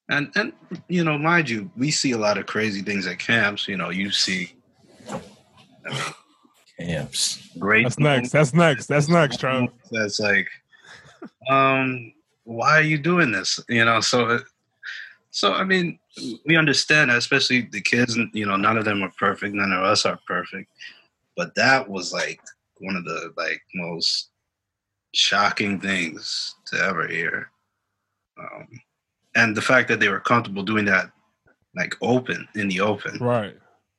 and 0.09 0.31
and 0.35 0.53
you 0.87 1.03
know 1.03 1.17
mind 1.17 1.49
you 1.49 1.69
we 1.77 1.91
see 1.91 2.11
a 2.11 2.17
lot 2.17 2.37
of 2.37 2.45
crazy 2.45 2.81
things 2.81 3.07
at 3.07 3.19
camps 3.19 3.67
you 3.67 3.77
know 3.77 3.89
you 3.89 4.11
see 4.11 4.53
I 5.09 5.89
mean, 5.89 6.01
Camps. 6.79 7.49
great 7.57 7.83
That's 7.83 7.97
next. 7.97 8.31
That's 8.31 8.53
next. 8.53 8.85
That's 8.85 9.09
next, 9.09 9.39
Trav. 9.39 9.71
that's 9.89 10.19
like 10.19 10.47
um 11.49 12.13
why 12.43 12.77
are 12.77 12.83
you 12.83 12.97
doing 12.97 13.31
this 13.31 13.59
you 13.67 13.83
know 13.83 13.99
so 13.99 14.39
so 15.31 15.53
i 15.53 15.63
mean 15.63 15.99
we 16.45 16.55
understand 16.55 17.11
especially 17.11 17.61
the 17.71 17.81
kids 17.81 18.17
you 18.33 18.45
know 18.45 18.55
none 18.55 18.77
of 18.77 18.85
them 18.85 19.03
are 19.03 19.11
perfect 19.17 19.53
none 19.53 19.71
of 19.71 19.83
us 19.83 20.05
are 20.05 20.19
perfect 20.27 20.69
but 21.35 21.53
that 21.55 21.87
was 21.87 22.13
like 22.13 22.39
one 22.79 22.95
of 22.95 23.03
the 23.05 23.33
like 23.37 23.61
most 23.75 24.29
shocking 25.13 25.79
things 25.79 26.55
to 26.65 26.79
ever 26.81 27.07
hear 27.07 27.49
um 28.39 28.67
and 29.37 29.55
the 29.55 29.61
fact 29.61 29.87
that 29.87 29.99
they 29.99 30.09
were 30.09 30.19
comfortable 30.19 30.63
doing 30.63 30.85
that 30.85 31.09
like 31.75 31.95
open 32.01 32.47
in 32.55 32.67
the 32.67 32.81
open 32.81 33.17
Right. 33.19 33.55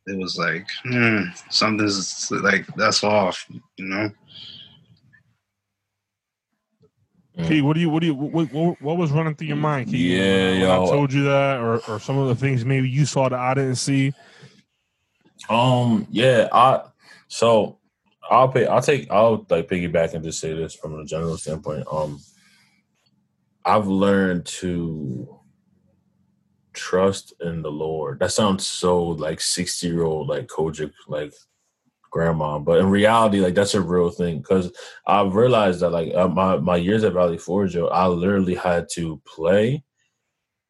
it 0.07 0.19
was 0.19 0.37
like 0.37 0.67
hmm, 0.85 1.23
something's 1.49 2.31
like 2.31 2.67
that's 2.77 3.03
off 3.03 3.47
you 3.77 3.87
know 3.87 4.11
Key, 7.47 7.63
what 7.63 7.75
do 7.75 7.81
you, 7.81 7.89
what 7.89 8.01
do 8.01 8.07
you, 8.07 8.15
what, 8.15 8.53
what, 8.53 8.83
what 8.83 8.97
was 8.97 9.13
running 9.13 9.37
through 9.37 9.47
your 9.47 9.57
mind, 9.57 9.89
Key? 9.89 10.17
Yeah, 10.17 10.51
when 10.51 10.61
yo. 10.61 10.83
I 10.83 10.87
told 10.89 11.13
you 11.13 11.23
that, 11.23 11.61
or, 11.61 11.79
or 11.89 12.01
some 12.01 12.19
of 12.19 12.27
the 12.27 12.35
things 12.35 12.65
maybe 12.65 12.89
you 12.89 13.07
saw 13.07 13.29
that 13.29 13.39
I 13.39 13.55
didn't 13.55 13.77
see. 13.77 14.13
Um. 15.49 16.07
Yeah. 16.11 16.49
I. 16.51 16.83
So 17.29 17.79
I'll 18.29 18.49
pay. 18.49 18.67
I'll 18.67 18.83
take. 18.83 19.09
I'll 19.09 19.47
like 19.49 19.69
piggyback 19.69 20.15
and 20.15 20.25
just 20.25 20.41
say 20.41 20.53
this 20.53 20.75
from 20.75 20.99
a 20.99 21.05
general 21.05 21.37
standpoint. 21.37 21.87
Um. 21.91 22.21
I've 23.65 23.87
learned 23.87 24.47
to 24.47 25.39
trust 26.73 27.35
in 27.41 27.63
the 27.63 27.71
Lord. 27.71 28.21
That 28.21 28.33
sounds 28.33 28.67
so 28.67 29.03
like 29.03 29.41
sixty 29.41 29.89
year 29.89 30.05
old 30.05 30.29
like 30.29 30.47
Kojic 30.47 30.93
like 31.09 31.35
grandma, 32.11 32.59
but 32.59 32.79
in 32.79 32.89
reality, 32.89 33.41
like 33.41 33.55
that's 33.55 33.75
a 33.75 33.81
real 33.81 34.11
thing. 34.11 34.39
Because 34.39 34.73
I've 35.07 35.35
realized 35.35 35.81
that 35.81 35.91
like 35.91 36.15
uh, 36.15 36.29
my 36.29 36.57
my 36.57 36.77
years 36.77 37.05
at 37.05 37.13
Valley 37.13 37.39
Forge, 37.39 37.77
I 37.77 38.07
literally 38.07 38.55
had 38.55 38.89
to 38.95 39.21
play 39.27 39.83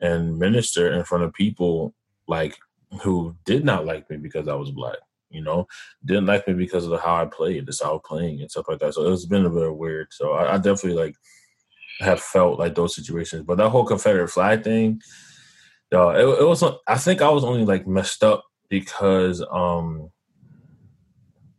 and 0.00 0.38
minister 0.38 0.92
in 0.92 1.04
front 1.04 1.24
of 1.24 1.32
people 1.32 1.94
like 2.26 2.56
who 3.02 3.36
did 3.44 3.64
not 3.64 3.84
like 3.84 4.08
me 4.10 4.16
because 4.16 4.48
I 4.48 4.54
was 4.54 4.70
black. 4.70 4.98
You 5.30 5.42
know, 5.42 5.66
didn't 6.06 6.24
like 6.24 6.48
me 6.48 6.54
because 6.54 6.86
of 6.86 7.00
how 7.00 7.16
I 7.22 7.26
played, 7.26 7.66
the 7.66 7.72
style 7.72 7.98
playing 7.98 8.40
and 8.40 8.50
stuff 8.50 8.66
like 8.66 8.78
that. 8.78 8.94
So 8.94 9.12
it's 9.12 9.26
been 9.26 9.44
a 9.44 9.50
bit 9.50 9.76
weird. 9.76 10.08
So 10.10 10.32
I, 10.32 10.54
I 10.54 10.56
definitely 10.56 10.94
like 10.94 11.16
have 12.00 12.20
felt 12.20 12.58
like 12.58 12.74
those 12.74 12.94
situations. 12.94 13.44
But 13.46 13.58
that 13.58 13.70
whole 13.70 13.84
Confederate 13.84 14.28
flag 14.28 14.64
thing, 14.64 15.00
yo, 15.90 16.10
it, 16.10 16.40
it 16.42 16.44
was. 16.46 16.62
I 16.86 16.96
think 16.96 17.22
I 17.22 17.30
was 17.30 17.44
only 17.44 17.64
like 17.64 17.86
messed 17.86 18.22
up 18.24 18.44
because 18.68 19.44
um 19.50 20.10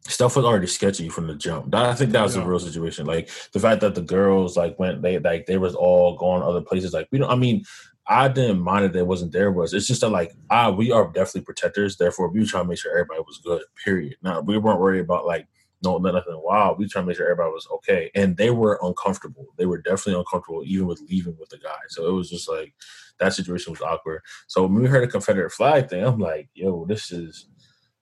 stuff 0.07 0.35
was 0.35 0.45
already 0.45 0.67
sketchy 0.67 1.07
from 1.09 1.27
the 1.27 1.35
jump. 1.35 1.73
I 1.75 1.93
think 1.93 2.11
that 2.11 2.23
was 2.23 2.35
Yeah. 2.35 2.43
a 2.43 2.47
real 2.47 2.59
situation. 2.59 3.05
Like 3.05 3.29
the 3.53 3.59
fact 3.59 3.81
that 3.81 3.95
the 3.95 4.01
girls 4.01 4.57
like 4.57 4.77
went 4.79 5.01
they 5.01 5.19
like 5.19 5.45
they 5.45 5.57
was 5.57 5.75
all 5.75 6.17
going 6.17 6.41
other 6.41 6.61
places. 6.61 6.93
Like 6.93 7.07
we 7.11 7.19
don't. 7.19 7.29
I 7.29 7.35
mean, 7.35 7.63
I 8.07 8.27
didn't 8.27 8.61
mind 8.61 8.85
it 8.85 8.93
that 8.93 8.99
it 8.99 9.07
wasn't 9.07 9.33
there. 9.33 9.51
Was 9.51 9.73
it's 9.73 9.87
just 9.87 10.01
that 10.01 10.09
like 10.09 10.33
ah, 10.49 10.71
we 10.71 10.91
are 10.91 11.05
definitely 11.11 11.41
protectors. 11.41 11.97
Therefore, 11.97 12.29
we 12.29 12.39
were 12.39 12.45
trying 12.45 12.63
to 12.63 12.69
make 12.69 12.79
sure 12.79 12.91
everybody 12.91 13.21
was 13.25 13.39
good. 13.43 13.61
Period. 13.83 14.15
Now 14.23 14.41
we 14.41 14.57
weren't 14.57 14.79
worried 14.79 15.01
about 15.01 15.25
like 15.27 15.47
no 15.83 15.97
nothing 15.97 16.41
wow 16.43 16.75
We 16.77 16.87
trying 16.87 17.03
to 17.03 17.07
make 17.07 17.17
sure 17.17 17.25
everybody 17.25 17.51
was 17.51 17.67
okay, 17.75 18.11
and 18.15 18.37
they 18.37 18.49
were 18.49 18.79
uncomfortable. 18.81 19.47
They 19.57 19.65
were 19.65 19.77
definitely 19.77 20.19
uncomfortable, 20.19 20.63
even 20.65 20.87
with 20.87 21.01
leaving 21.09 21.37
with 21.39 21.49
the 21.49 21.57
guy. 21.57 21.77
So 21.89 22.07
it 22.07 22.11
was 22.11 22.29
just 22.29 22.49
like 22.49 22.73
that 23.19 23.33
situation 23.33 23.71
was 23.71 23.81
awkward. 23.81 24.21
So 24.47 24.63
when 24.63 24.83
we 24.83 24.87
heard 24.87 25.03
a 25.03 25.07
Confederate 25.07 25.51
flag 25.51 25.89
thing, 25.89 26.03
I'm 26.03 26.19
like, 26.19 26.49
yo, 26.53 26.85
this 26.85 27.11
is 27.11 27.47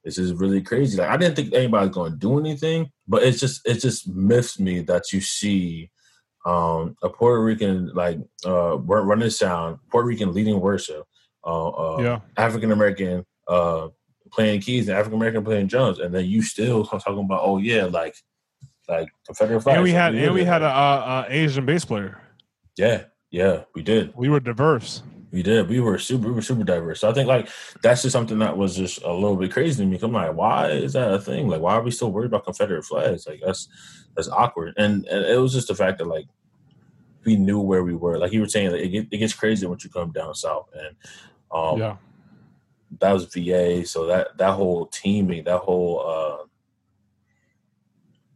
this 0.04 0.18
is 0.18 0.34
really 0.34 0.62
crazy. 0.62 0.98
Like 0.98 1.10
I 1.10 1.18
didn't 1.18 1.36
think 1.36 1.54
anybody's 1.54 1.94
going 1.94 2.14
to 2.14 2.18
do 2.18 2.40
anything, 2.40 2.91
but 3.08 3.24
it's 3.24 3.40
just 3.40 3.68
it 3.68 3.82
just 3.82 4.08
miffs 4.08 4.60
me 4.60 4.82
that 4.82 5.12
you 5.12 5.22
see 5.22 5.91
um, 6.45 6.95
a 7.04 7.10
Puerto 7.10 7.44
Rican 7.44 7.91
like 7.94 8.20
uh, 8.45 8.78
running 8.78 9.30
sound, 9.30 9.80
Puerto 9.91 10.08
Rican 10.08 10.34
leading 10.34 10.62
worship, 10.62 11.04
uh, 11.45 11.70
uh, 11.70 12.02
yeah. 12.02 12.20
African 12.38 12.72
American 12.72 13.26
uh, 13.48 13.90
playing 14.32 14.62
keys 14.62 14.88
and 14.88 14.98
African 14.98 15.18
American 15.18 15.44
playing 15.44 15.68
drums, 15.68 15.99
and 15.99 16.14
then 16.14 16.26
you 16.26 16.41
still 16.41 16.86
talking 16.86 17.20
about 17.20 17.41
oh 17.44 17.58
yeah, 17.58 17.86
like 17.86 18.16
like 18.88 19.10
Confederate 19.26 19.62
flag. 19.62 19.76
And 19.76 19.84
we 19.84 19.91
had 19.91 20.16
and 20.16 20.34
we 20.34 20.44
had 20.44 20.62
a, 20.62 20.68
a, 20.68 21.26
Asian 21.30 21.66
bass 21.66 21.86
player. 21.86 22.22
Yeah, 22.78 23.04
yeah, 23.32 23.64
we 23.76 23.82
did. 23.82 24.14
We 24.16 24.30
were 24.30 24.40
diverse. 24.40 25.04
We 25.32 25.44
did. 25.44 25.68
We 25.68 25.82
were 25.82 25.99
super, 25.99 26.28
we 26.30 26.34
were 26.34 26.41
super 26.41 26.64
diverse. 26.64 27.02
So 27.02 27.10
I 27.10 27.14
think 27.14 27.28
like 27.28 27.49
that's 27.82 28.02
just 28.02 28.14
something 28.14 28.40
that 28.40 28.58
was 28.58 28.78
just 28.78 29.02
a 29.04 29.12
little 29.12 29.36
bit 29.36 29.52
crazy 29.52 29.84
to 29.84 29.90
me. 29.90 29.99
I'm 30.02 30.14
like, 30.14 30.34
why 30.34 30.70
is 30.70 30.94
that 30.94 31.14
a 31.14 31.20
thing? 31.20 31.49
Like, 31.49 31.62
why 31.62 31.74
are 31.74 31.82
we 31.82 31.91
still 31.91 32.12
worried 32.12 32.28
about 32.28 32.45
Confederate 32.45 32.86
flags? 32.86 33.28
Like 33.28 33.41
that's 33.45 33.68
that's 34.16 34.30
awkward. 34.30 34.74
And 34.78 35.06
and 35.08 35.26
it 35.26 35.38
was 35.38 35.54
just 35.54 35.68
the 35.68 35.76
fact 35.76 35.98
that 35.98 36.08
like 36.08 36.28
we 37.26 37.36
knew 37.36 37.60
where 37.60 37.84
we 37.84 37.94
were. 37.94 38.18
Like 38.18 38.32
you 38.32 38.40
were 38.40 38.48
saying, 38.48 38.72
like, 38.72 38.82
it, 38.82 39.08
it 39.12 39.18
gets 39.18 39.34
crazy 39.34 39.68
once 39.68 39.84
you 39.84 39.90
come 39.90 40.12
down 40.12 40.34
south. 40.34 40.70
And 40.74 40.95
um, 41.52 41.78
yeah, 41.78 41.98
that 42.99 43.11
was 43.11 43.26
VA. 43.26 43.85
So 43.85 44.05
that 44.07 44.38
that 44.38 44.53
whole 44.53 44.88
teaming, 44.88 45.43
that 45.45 45.59
whole 45.59 46.03
uh, 46.05 46.45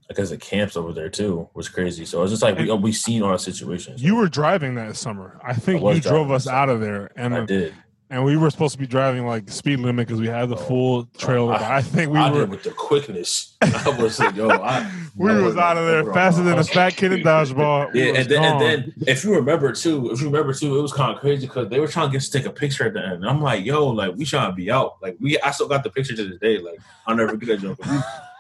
because 0.08 0.30
the 0.30 0.38
camps 0.38 0.76
over 0.76 0.94
there 0.94 1.10
too 1.10 1.50
was 1.54 1.70
crazy. 1.70 2.06
So 2.06 2.22
it's 2.24 2.32
just 2.32 2.44
like 2.44 2.58
we 2.58 2.72
we 2.72 2.92
seen 2.92 3.24
our 3.24 3.38
situations. 3.38 4.04
You 4.04 4.16
were 4.16 4.28
driving 4.28 4.76
that 4.76 4.96
summer. 4.96 5.40
I 5.44 5.54
think 5.54 5.84
I 5.84 5.94
you 5.94 6.02
drove 6.02 6.32
us 6.32 6.48
out 6.48 6.70
of 6.70 6.82
there, 6.82 7.12
and 7.16 7.34
I 7.34 7.46
did. 7.46 7.74
And 8.12 8.26
we 8.26 8.36
were 8.36 8.50
supposed 8.50 8.74
to 8.74 8.78
be 8.78 8.86
driving 8.86 9.26
like 9.26 9.48
speed 9.50 9.80
limit 9.80 10.06
because 10.06 10.20
we 10.20 10.28
had 10.28 10.50
the 10.50 10.58
oh, 10.58 10.66
full 10.66 11.06
trailer. 11.18 11.54
I, 11.54 11.78
I, 11.78 11.82
think 11.82 12.12
we 12.12 12.20
I 12.20 12.30
were 12.30 12.46
with 12.46 12.64
the 12.64 12.72
quickness. 12.72 13.56
I 13.62 13.96
was 13.98 14.20
like, 14.20 14.36
yo, 14.36 14.50
I, 14.50 14.92
we 15.16 15.34
was, 15.34 15.42
was 15.42 15.56
out 15.56 15.78
of 15.78 15.86
there 15.86 16.14
faster 16.14 16.44
than 16.44 16.60
a 16.60 16.64
fat 16.66 16.98
kid 16.98 17.14
in 17.14 17.20
dodgeball. 17.24 17.96
Yeah, 17.96 18.20
and 18.20 18.30
then, 18.30 18.44
and 18.44 18.60
then 18.60 18.94
if 19.08 19.24
you 19.24 19.34
remember 19.34 19.72
too, 19.72 20.12
if 20.12 20.20
you 20.20 20.26
remember 20.26 20.54
too, 20.54 20.78
it 20.78 20.82
was 20.82 20.92
kind 20.92 21.16
of 21.16 21.22
crazy 21.22 21.48
because 21.48 21.70
they 21.70 21.80
were 21.80 21.88
trying 21.88 22.10
to 22.10 22.12
get 22.12 22.18
us 22.18 22.28
to 22.28 22.38
take 22.38 22.46
a 22.46 22.52
picture 22.52 22.86
at 22.86 22.94
the 22.96 23.00
end. 23.00 23.14
And 23.14 23.30
I'm 23.30 23.42
like, 23.42 23.64
yo, 23.64 23.88
like 23.88 24.14
we 24.18 24.26
trying 24.26 24.52
to 24.52 24.56
be 24.58 24.70
out. 24.70 24.98
Like 25.02 25.16
we, 25.22 25.40
I 25.40 25.52
still 25.52 25.70
got 25.70 25.86
the 25.86 25.90
picture 25.90 26.14
to 26.14 26.26
this 26.26 26.40
day. 26.40 26.58
Like 26.58 26.82
I'll 27.08 27.16
never 27.16 27.30
forget 27.30 27.48
that 27.48 27.62
joke. 27.62 27.80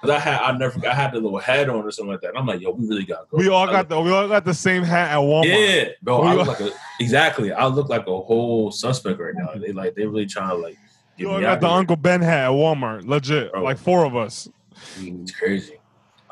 I 0.10 0.19
had 0.19 0.41
I 0.41 0.57
never 0.57 0.88
I 0.88 0.94
had 0.94 1.11
the 1.11 1.19
little 1.19 1.38
hat 1.38 1.69
on 1.69 1.84
or 1.84 1.91
something 1.91 2.11
like 2.11 2.22
that. 2.22 2.30
And 2.30 2.38
I'm 2.38 2.45
like, 2.45 2.61
yo, 2.61 2.72
we 2.72 2.88
really 2.88 3.06
got. 3.06 3.30
Go. 3.30 3.38
We 3.38 3.49
all 3.49 3.68
got 3.68 3.88
the 3.88 3.99
we 3.99 4.11
all 4.11 4.28
got 4.28 4.45
the 4.45 4.53
same 4.53 4.84
hat 4.84 5.11
at 5.11 5.18
Walmart. 5.18 5.45
Yeah, 5.45 5.90
bro. 6.02 6.22
I 6.22 6.34
look 6.34 6.48
like 6.48 6.60
a 6.60 6.72
exactly. 6.99 7.52
I 7.52 7.68
look 7.68 7.90
like 7.90 8.07
a 8.07 8.22
whole 8.22 8.72
suspect 8.72 9.19
right 9.19 9.36
now. 9.36 9.53
They 9.56 9.72
like 9.72 9.95
they 9.95 10.06
really 10.06 10.26
trying 10.26 10.49
to 10.49 10.56
like. 10.56 10.78
You 11.18 11.30
all 11.30 11.40
got 11.40 11.61
the 11.61 11.68
here. 11.68 11.78
Uncle 11.78 11.95
Ben 11.98 12.22
hat 12.22 12.45
at 12.45 12.52
Walmart. 12.52 13.06
Legit, 13.06 13.52
bro. 13.52 13.61
like 13.61 13.78
four 13.78 14.06
of 14.06 14.15
us. 14.15 14.49
It's 14.98 15.32
crazy. 15.32 15.80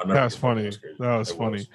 That's 0.07 0.35
funny. 0.35 0.71
That 0.97 1.17
was 1.17 1.31
funny. 1.31 1.57
Was. 1.57 1.69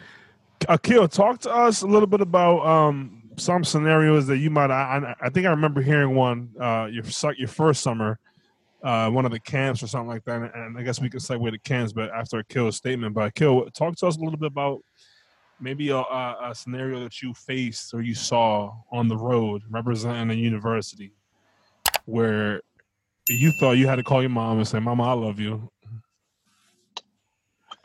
Akil, 0.69 1.07
talk 1.09 1.41
to 1.41 1.55
us 1.55 1.83
a 1.83 1.87
little 1.87 2.07
bit 2.07 2.21
about 2.21 2.66
um, 2.66 3.23
some 3.37 3.62
scenarios 3.65 4.27
that 4.27 4.39
you 4.39 4.51
might. 4.51 4.71
I, 4.71 5.15
I 5.21 5.29
think 5.29 5.47
I 5.47 5.51
remember 5.51 5.81
hearing 5.81 6.15
one 6.15 6.51
uh, 6.61 6.89
your 6.91 7.05
your 7.37 7.49
first 7.49 7.83
summer 7.83 8.19
uh, 8.85 9.09
one 9.11 9.24
of 9.24 9.32
the 9.32 9.40
camps 9.40 9.82
or 9.82 9.86
something 9.86 10.09
like 10.09 10.24
that. 10.24 10.43
And, 10.43 10.51
and 10.55 10.78
I 10.78 10.82
guess 10.82 11.01
we 11.01 11.09
can 11.09 11.19
segue 11.19 11.51
to 11.51 11.59
camps, 11.59 11.93
but 11.93 12.11
after 12.11 12.39
Akil's 12.39 12.77
statement, 12.77 13.15
but 13.15 13.28
Akil, 13.28 13.69
talk 13.70 13.97
to 13.97 14.06
us 14.06 14.16
a 14.16 14.20
little 14.20 14.39
bit 14.39 14.48
about 14.48 14.82
maybe 15.59 15.89
a, 15.89 15.97
a, 15.97 16.51
a, 16.51 16.55
scenario 16.55 17.01
that 17.01 17.23
you 17.23 17.32
faced 17.32 17.94
or 17.94 18.02
you 18.02 18.15
saw 18.15 18.73
on 18.93 19.09
the 19.09 19.16
road 19.16 19.62
representing 19.70 20.31
a 20.31 20.39
university 20.39 21.12
where 22.05 22.61
you 23.28 23.51
thought 23.52 23.73
you 23.73 23.86
had 23.86 23.97
to 23.97 24.02
call 24.02 24.20
your 24.20 24.31
mom 24.31 24.59
and 24.59 24.69
say, 24.69 24.78
"Mama, 24.78 25.05
I 25.05 25.12
love 25.12 25.40
you." 25.40 25.70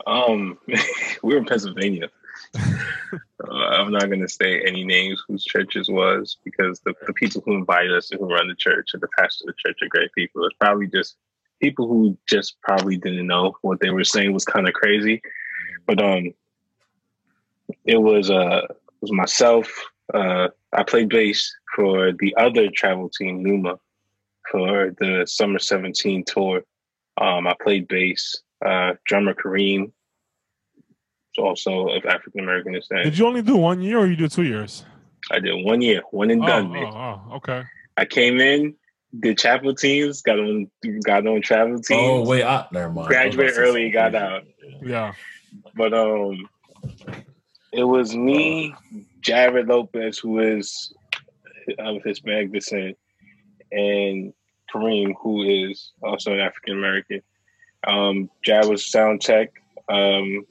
Um, 0.06 0.58
we 0.68 0.78
were 1.22 1.38
in 1.38 1.46
Pennsylvania. 1.46 2.10
Uh, 2.54 2.68
I'm 3.48 3.92
not 3.92 4.06
going 4.06 4.20
to 4.20 4.28
say 4.28 4.60
any 4.60 4.84
names 4.84 5.22
whose 5.26 5.44
churches 5.44 5.88
was 5.88 6.36
because 6.44 6.80
the, 6.80 6.94
the 7.06 7.12
people 7.12 7.42
who 7.44 7.54
invited 7.54 7.92
us 7.92 8.10
and 8.10 8.20
who 8.20 8.32
run 8.32 8.48
the 8.48 8.54
church 8.54 8.90
and 8.92 9.02
the 9.02 9.08
pastor 9.18 9.44
of 9.48 9.54
the 9.54 9.68
church 9.68 9.78
are 9.82 9.88
great 9.88 10.12
people. 10.12 10.44
It's 10.44 10.56
probably 10.58 10.88
just 10.88 11.16
people 11.60 11.86
who 11.86 12.16
just 12.28 12.60
probably 12.62 12.96
didn't 12.96 13.26
know 13.26 13.56
what 13.62 13.80
they 13.80 13.90
were 13.90 14.04
saying 14.04 14.32
was 14.32 14.44
kind 14.44 14.66
of 14.66 14.74
crazy. 14.74 15.22
But 15.86 16.02
um, 16.02 16.34
it 17.84 18.00
was 18.00 18.30
uh, 18.30 18.62
it 18.68 19.00
was 19.00 19.12
myself. 19.12 19.70
Uh, 20.12 20.48
I 20.72 20.82
played 20.82 21.08
bass 21.08 21.54
for 21.74 22.12
the 22.12 22.34
other 22.36 22.68
travel 22.68 23.08
team, 23.08 23.42
Numa, 23.42 23.78
for 24.50 24.94
the 24.98 25.24
Summer 25.26 25.58
17 25.58 26.24
tour. 26.24 26.62
Um, 27.16 27.46
I 27.46 27.54
played 27.62 27.88
bass. 27.88 28.42
Uh, 28.64 28.92
drummer 29.06 29.32
Kareem 29.32 29.90
also 31.40 31.88
of 31.88 32.04
African 32.04 32.40
American 32.40 32.72
descent. 32.72 33.04
Did 33.04 33.18
you 33.18 33.26
only 33.26 33.42
do 33.42 33.56
one 33.56 33.82
year 33.82 33.98
or 33.98 34.06
you 34.06 34.16
did 34.16 34.30
two 34.30 34.44
years? 34.44 34.84
I 35.30 35.38
did 35.38 35.64
one 35.64 35.80
year, 35.80 36.02
one 36.10 36.30
and 36.30 36.42
oh, 36.42 36.46
done, 36.46 36.72
man. 36.72 36.84
Oh, 36.84 37.22
oh, 37.30 37.36
okay. 37.36 37.64
I 37.96 38.04
came 38.04 38.40
in, 38.40 38.74
did 39.18 39.38
chapel 39.38 39.74
teams, 39.74 40.22
got 40.22 40.38
on 40.38 40.70
got 41.04 41.26
on 41.26 41.42
travel 41.42 41.80
teams. 41.80 42.00
Oh 42.02 42.24
wait, 42.26 42.44
I, 42.44 42.66
never 42.72 42.90
mind. 42.90 43.08
Graduated 43.08 43.58
early, 43.58 43.90
got 43.90 44.14
out. 44.14 44.44
Yeah. 44.82 45.12
But 45.74 45.92
um 45.94 46.48
it 47.72 47.84
was 47.84 48.16
me, 48.16 48.74
Jared 49.20 49.68
Lopez, 49.68 50.18
who 50.18 50.40
is 50.40 50.92
of 51.78 52.02
Hispanic 52.04 52.52
descent, 52.52 52.96
and 53.70 54.32
Kareem, 54.72 55.14
who 55.20 55.42
is 55.42 55.92
also 56.02 56.32
an 56.32 56.40
African 56.40 56.74
American. 56.74 57.22
Um, 57.86 58.30
Jared 58.44 58.68
was 58.68 58.86
sound 58.86 59.20
tech. 59.20 59.50
Um, 59.88 60.46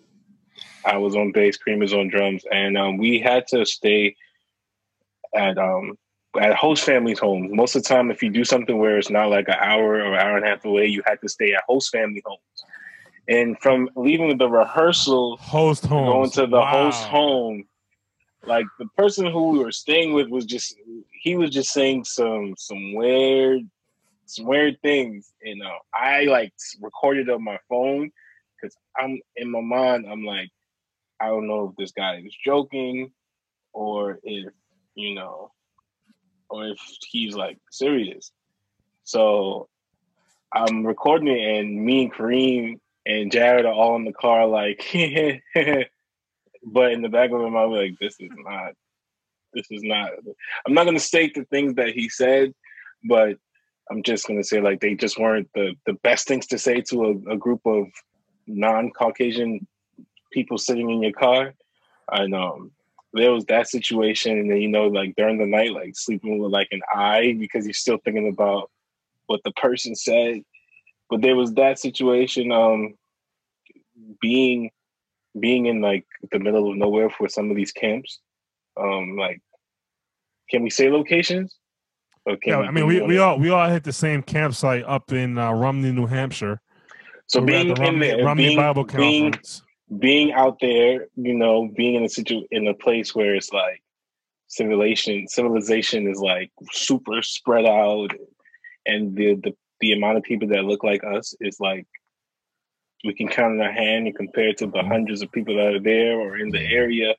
I 0.86 0.98
was 0.98 1.16
on 1.16 1.32
bass, 1.32 1.58
Kareem 1.58 1.80
was 1.80 1.94
on 1.94 2.08
drums, 2.08 2.44
and 2.52 2.78
um, 2.78 2.98
we 2.98 3.20
had 3.20 3.48
to 3.48 3.66
stay 3.66 4.16
at 5.36 5.58
um, 5.58 5.98
at 6.40 6.56
host 6.56 6.84
family's 6.84 7.20
home. 7.20 7.56
Most 7.56 7.76
of 7.76 7.84
the 7.84 7.90
time, 7.90 8.12
if 8.12 8.22
you 8.22 8.30
do 8.30 8.44
something 8.44 8.78
where 8.78 8.98
it's 8.98 9.10
not 9.10 9.30
like 9.30 9.48
an 9.48 9.58
hour 9.60 9.96
or 9.96 10.14
an 10.14 10.20
hour 10.20 10.38
and 10.38 10.46
a 10.46 10.50
half 10.50 10.66
away, 10.66 10.86
you 10.88 11.02
had 11.06 11.20
to 11.22 11.30
stay 11.30 11.54
at 11.54 11.64
host 11.68 11.92
family 11.92 12.22
homes. 12.26 12.40
And 13.28 13.60
from 13.60 13.90
leaving 13.96 14.38
the 14.38 14.50
rehearsal, 14.50 15.38
host 15.38 15.86
home, 15.86 16.08
going 16.08 16.30
to 16.32 16.48
the 16.48 16.58
wow. 16.58 16.86
host 16.86 17.04
home, 17.04 17.66
like 18.46 18.66
the 18.80 18.88
person 18.98 19.26
who 19.28 19.50
we 19.50 19.60
were 19.60 19.72
staying 19.72 20.14
with 20.14 20.30
was 20.30 20.46
just 20.46 20.76
he 21.12 21.36
was 21.36 21.52
just 21.52 21.72
saying 21.72 22.06
some 22.06 22.56
some 22.58 22.94
weird 22.94 23.70
some 24.26 24.46
weird 24.46 24.82
things. 24.82 25.32
You 25.44 25.58
know, 25.58 25.78
I 25.94 26.24
like 26.24 26.54
recorded 26.82 27.30
on 27.30 27.44
my 27.44 27.60
phone 27.68 28.12
because 28.56 28.76
I'm 28.98 29.20
in 29.36 29.52
my 29.52 29.62
mind. 29.62 30.06
I'm 30.10 30.24
like, 30.24 30.50
I 31.22 31.28
don't 31.28 31.48
know 31.48 31.70
if 31.70 31.76
this 31.76 31.92
guy 31.92 32.22
is 32.26 32.36
joking 32.46 33.12
or 33.74 34.20
if, 34.24 34.52
you 34.96 35.16
know, 35.16 35.52
or 36.50 36.68
if 36.68 36.80
he's 37.10 37.36
like 37.36 37.58
serious. 37.72 38.32
So 39.04 39.68
I'm 40.54 40.86
recording 40.86 41.28
it 41.28 41.60
and 41.60 41.86
me 41.86 42.04
and 42.04 42.14
Kareem 42.14 42.80
and 43.06 43.32
Jared 43.32 43.66
are 43.66 43.74
all 43.74 43.96
in 43.96 44.06
the 44.06 44.14
car 44.14 44.48
like 44.48 44.86
but 46.64 46.92
in 46.92 47.02
the 47.02 47.10
back 47.10 47.32
of 47.32 47.42
my 47.42 47.50
mind 47.50 47.72
like 47.72 47.96
this 48.00 48.16
is 48.20 48.32
not 48.36 48.74
this 49.54 49.68
is 49.72 49.82
not 49.84 50.12
I'm 50.66 50.74
not 50.74 50.86
gonna 50.86 51.00
state 51.00 51.34
the 51.34 51.46
things 51.46 51.76
that 51.76 51.90
he 51.90 52.10
said, 52.10 52.54
but 53.04 53.38
I'm 53.90 54.04
just 54.04 54.28
gonna 54.28 54.44
say 54.44 54.62
like 54.62 54.80
they 54.80 54.96
just 54.96 55.20
weren't 55.20 55.50
the 55.56 55.74
the 55.86 55.94
best 56.04 56.28
things 56.28 56.48
to 56.48 56.58
say 56.58 56.82
to 56.90 57.06
a, 57.06 57.34
a 57.34 57.38
group 57.38 57.62
of 57.66 57.88
non-Caucasian 58.48 59.68
people 60.32 60.58
sitting 60.58 60.90
in 60.90 61.02
your 61.02 61.14
car. 61.14 61.54
And 62.12 62.34
um, 62.34 62.72
there 63.14 63.32
was 63.32 63.46
that 63.46 63.68
situation, 63.68 64.38
and 64.38 64.50
then 64.50 64.58
you 64.58 64.68
know, 64.68 64.88
like 64.88 65.16
during 65.16 65.38
the 65.38 65.46
night, 65.46 65.74
like 65.74 65.96
sleeping 65.96 66.40
with 66.40 66.52
like 66.52 66.70
an 66.72 66.82
eye 66.94 67.36
because 67.40 67.66
you're 67.66 67.74
still 67.74 68.00
thinking 68.04 68.28
about 68.28 68.70
what 69.28 69.42
the 69.44 69.52
person 69.52 69.96
said. 69.96 70.42
But 71.10 71.22
there 71.22 71.36
was 71.36 71.54
that 71.54 71.80
situation, 71.80 72.52
um, 72.52 72.96
being 74.22 74.72
being 75.40 75.68
in 75.68 75.82
like 75.82 76.06
the 76.32 76.40
middle 76.40 76.72
of 76.72 76.78
nowhere 76.78 77.10
for 77.10 77.28
some 77.28 77.50
of 77.50 77.56
these 77.56 77.72
camps. 77.72 78.20
Um, 78.80 79.18
like, 79.18 79.42
can 80.50 80.64
we 80.64 80.70
say 80.70 80.90
locations? 80.90 81.56
yeah, 82.46 82.60
I 82.60 82.72
mean, 82.72 82.86
we, 82.86 83.02
we 83.02 83.18
all 83.18 83.40
we 83.40 83.50
all 83.50 83.70
hit 83.70 83.84
the 83.84 83.94
same 83.94 84.22
campsite 84.22 84.84
up 84.86 85.12
in 85.12 85.38
uh, 85.38 85.52
Rumney, 85.52 85.92
New 85.92 86.06
Hampshire. 86.06 86.62
So, 87.28 87.42
being 87.42 87.70
the 87.70 87.76
Rumney, 87.76 88.10
in 88.10 88.18
there, 88.18 88.26
Rumney 88.26 88.48
being, 88.48 88.58
Bible 88.58 88.86
Conference. 88.86 89.64
Being, 89.98 90.32
out 90.34 90.58
there, 90.62 91.08
you 91.16 91.34
know, 91.34 91.68
being 91.76 91.96
in 91.96 92.04
a 92.04 92.10
situ 92.10 92.44
in 92.52 92.68
a 92.68 92.74
place 92.76 93.16
where 93.16 93.36
it's 93.36 93.52
like 93.52 93.82
civilization 94.48 95.28
civilization 95.28 96.08
is 96.08 96.20
like 96.20 96.52
super 96.72 97.22
spread 97.24 97.66
out, 97.66 98.12
and 98.86 99.16
the 99.16 99.36
the 99.36 99.56
the 99.80 99.94
amount 99.94 100.18
of 100.18 100.24
people 100.24 100.48
that 100.50 100.66
look 100.66 100.84
like 100.84 101.04
us 101.04 101.34
is 101.40 101.60
like 101.60 101.88
we 103.04 103.14
can 103.16 103.30
count 103.30 103.54
on 103.54 103.62
our 103.62 103.72
hand 103.72 104.06
and 104.08 104.16
compare 104.16 104.50
it 104.50 104.58
to 104.58 104.68
the 104.68 104.84
hundreds 104.84 105.22
of 105.22 105.32
people 105.32 105.56
that 105.56 105.74
are 105.74 105.80
there 105.80 106.20
or 106.20 106.38
in 106.38 106.52
the 106.52 106.60
area. 106.60 107.16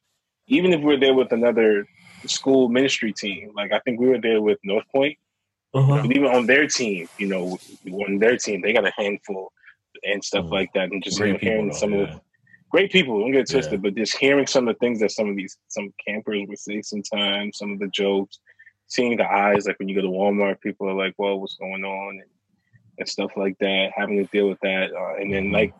Even 0.46 0.72
if 0.72 0.80
we're 0.82 1.00
there 1.00 1.14
with 1.14 1.32
another 1.32 1.88
school 2.26 2.68
ministry 2.68 3.12
team, 3.12 3.50
like 3.54 3.72
I 3.72 3.80
think 3.80 3.98
we 3.98 4.08
were 4.08 4.20
there 4.20 4.42
with 4.42 4.58
North 4.62 4.84
Point, 4.94 5.18
Uh-huh. 5.72 6.02
but 6.02 6.12
even 6.14 6.26
on 6.26 6.46
their 6.46 6.66
team, 6.68 7.08
you 7.18 7.26
know, 7.26 7.58
on 8.06 8.18
their 8.18 8.36
team, 8.36 8.60
they 8.60 8.72
got 8.72 8.86
a 8.86 8.92
handful 8.96 9.52
and 10.04 10.22
stuff 10.22 10.44
Mm. 10.46 10.52
like 10.52 10.70
that. 10.74 10.92
And 10.92 11.02
just 11.02 11.18
Great 11.18 11.40
hearing 11.40 11.64
people, 11.66 11.78
some 11.78 11.92
of 11.94 12.00
the 12.08 12.20
great 12.70 12.90
people, 12.92 13.20
don't 13.20 13.32
get 13.32 13.42
it 13.42 13.50
Yeah. 13.50 13.54
twisted, 13.54 13.82
but 13.82 13.94
just 13.94 14.16
hearing 14.16 14.46
some 14.46 14.68
of 14.68 14.74
the 14.74 14.78
things 14.78 15.00
that 15.00 15.10
some 15.10 15.28
of 15.28 15.36
these 15.36 15.56
some 15.68 15.92
campers 16.06 16.46
would 16.48 16.58
say 16.58 16.82
sometimes, 16.82 17.58
some 17.58 17.72
of 17.72 17.78
the 17.78 17.88
jokes, 17.88 18.38
seeing 18.86 19.16
the 19.16 19.30
eyes, 19.30 19.66
like 19.66 19.78
when 19.78 19.88
you 19.88 19.94
go 19.94 20.02
to 20.02 20.08
Walmart, 20.08 20.60
people 20.60 20.88
are 20.88 20.94
like, 20.94 21.14
"Well, 21.18 21.40
what's 21.40 21.56
going 21.56 21.84
on?" 21.84 22.10
and, 22.20 22.30
and 22.98 23.08
stuff 23.08 23.32
like 23.36 23.56
that. 23.60 23.90
Having 23.94 24.18
to 24.18 24.24
deal 24.32 24.48
with 24.48 24.60
that, 24.62 24.92
uh, 24.92 25.14
and 25.20 25.32
then 25.32 25.48
Mhm. 25.48 25.52
like 25.52 25.74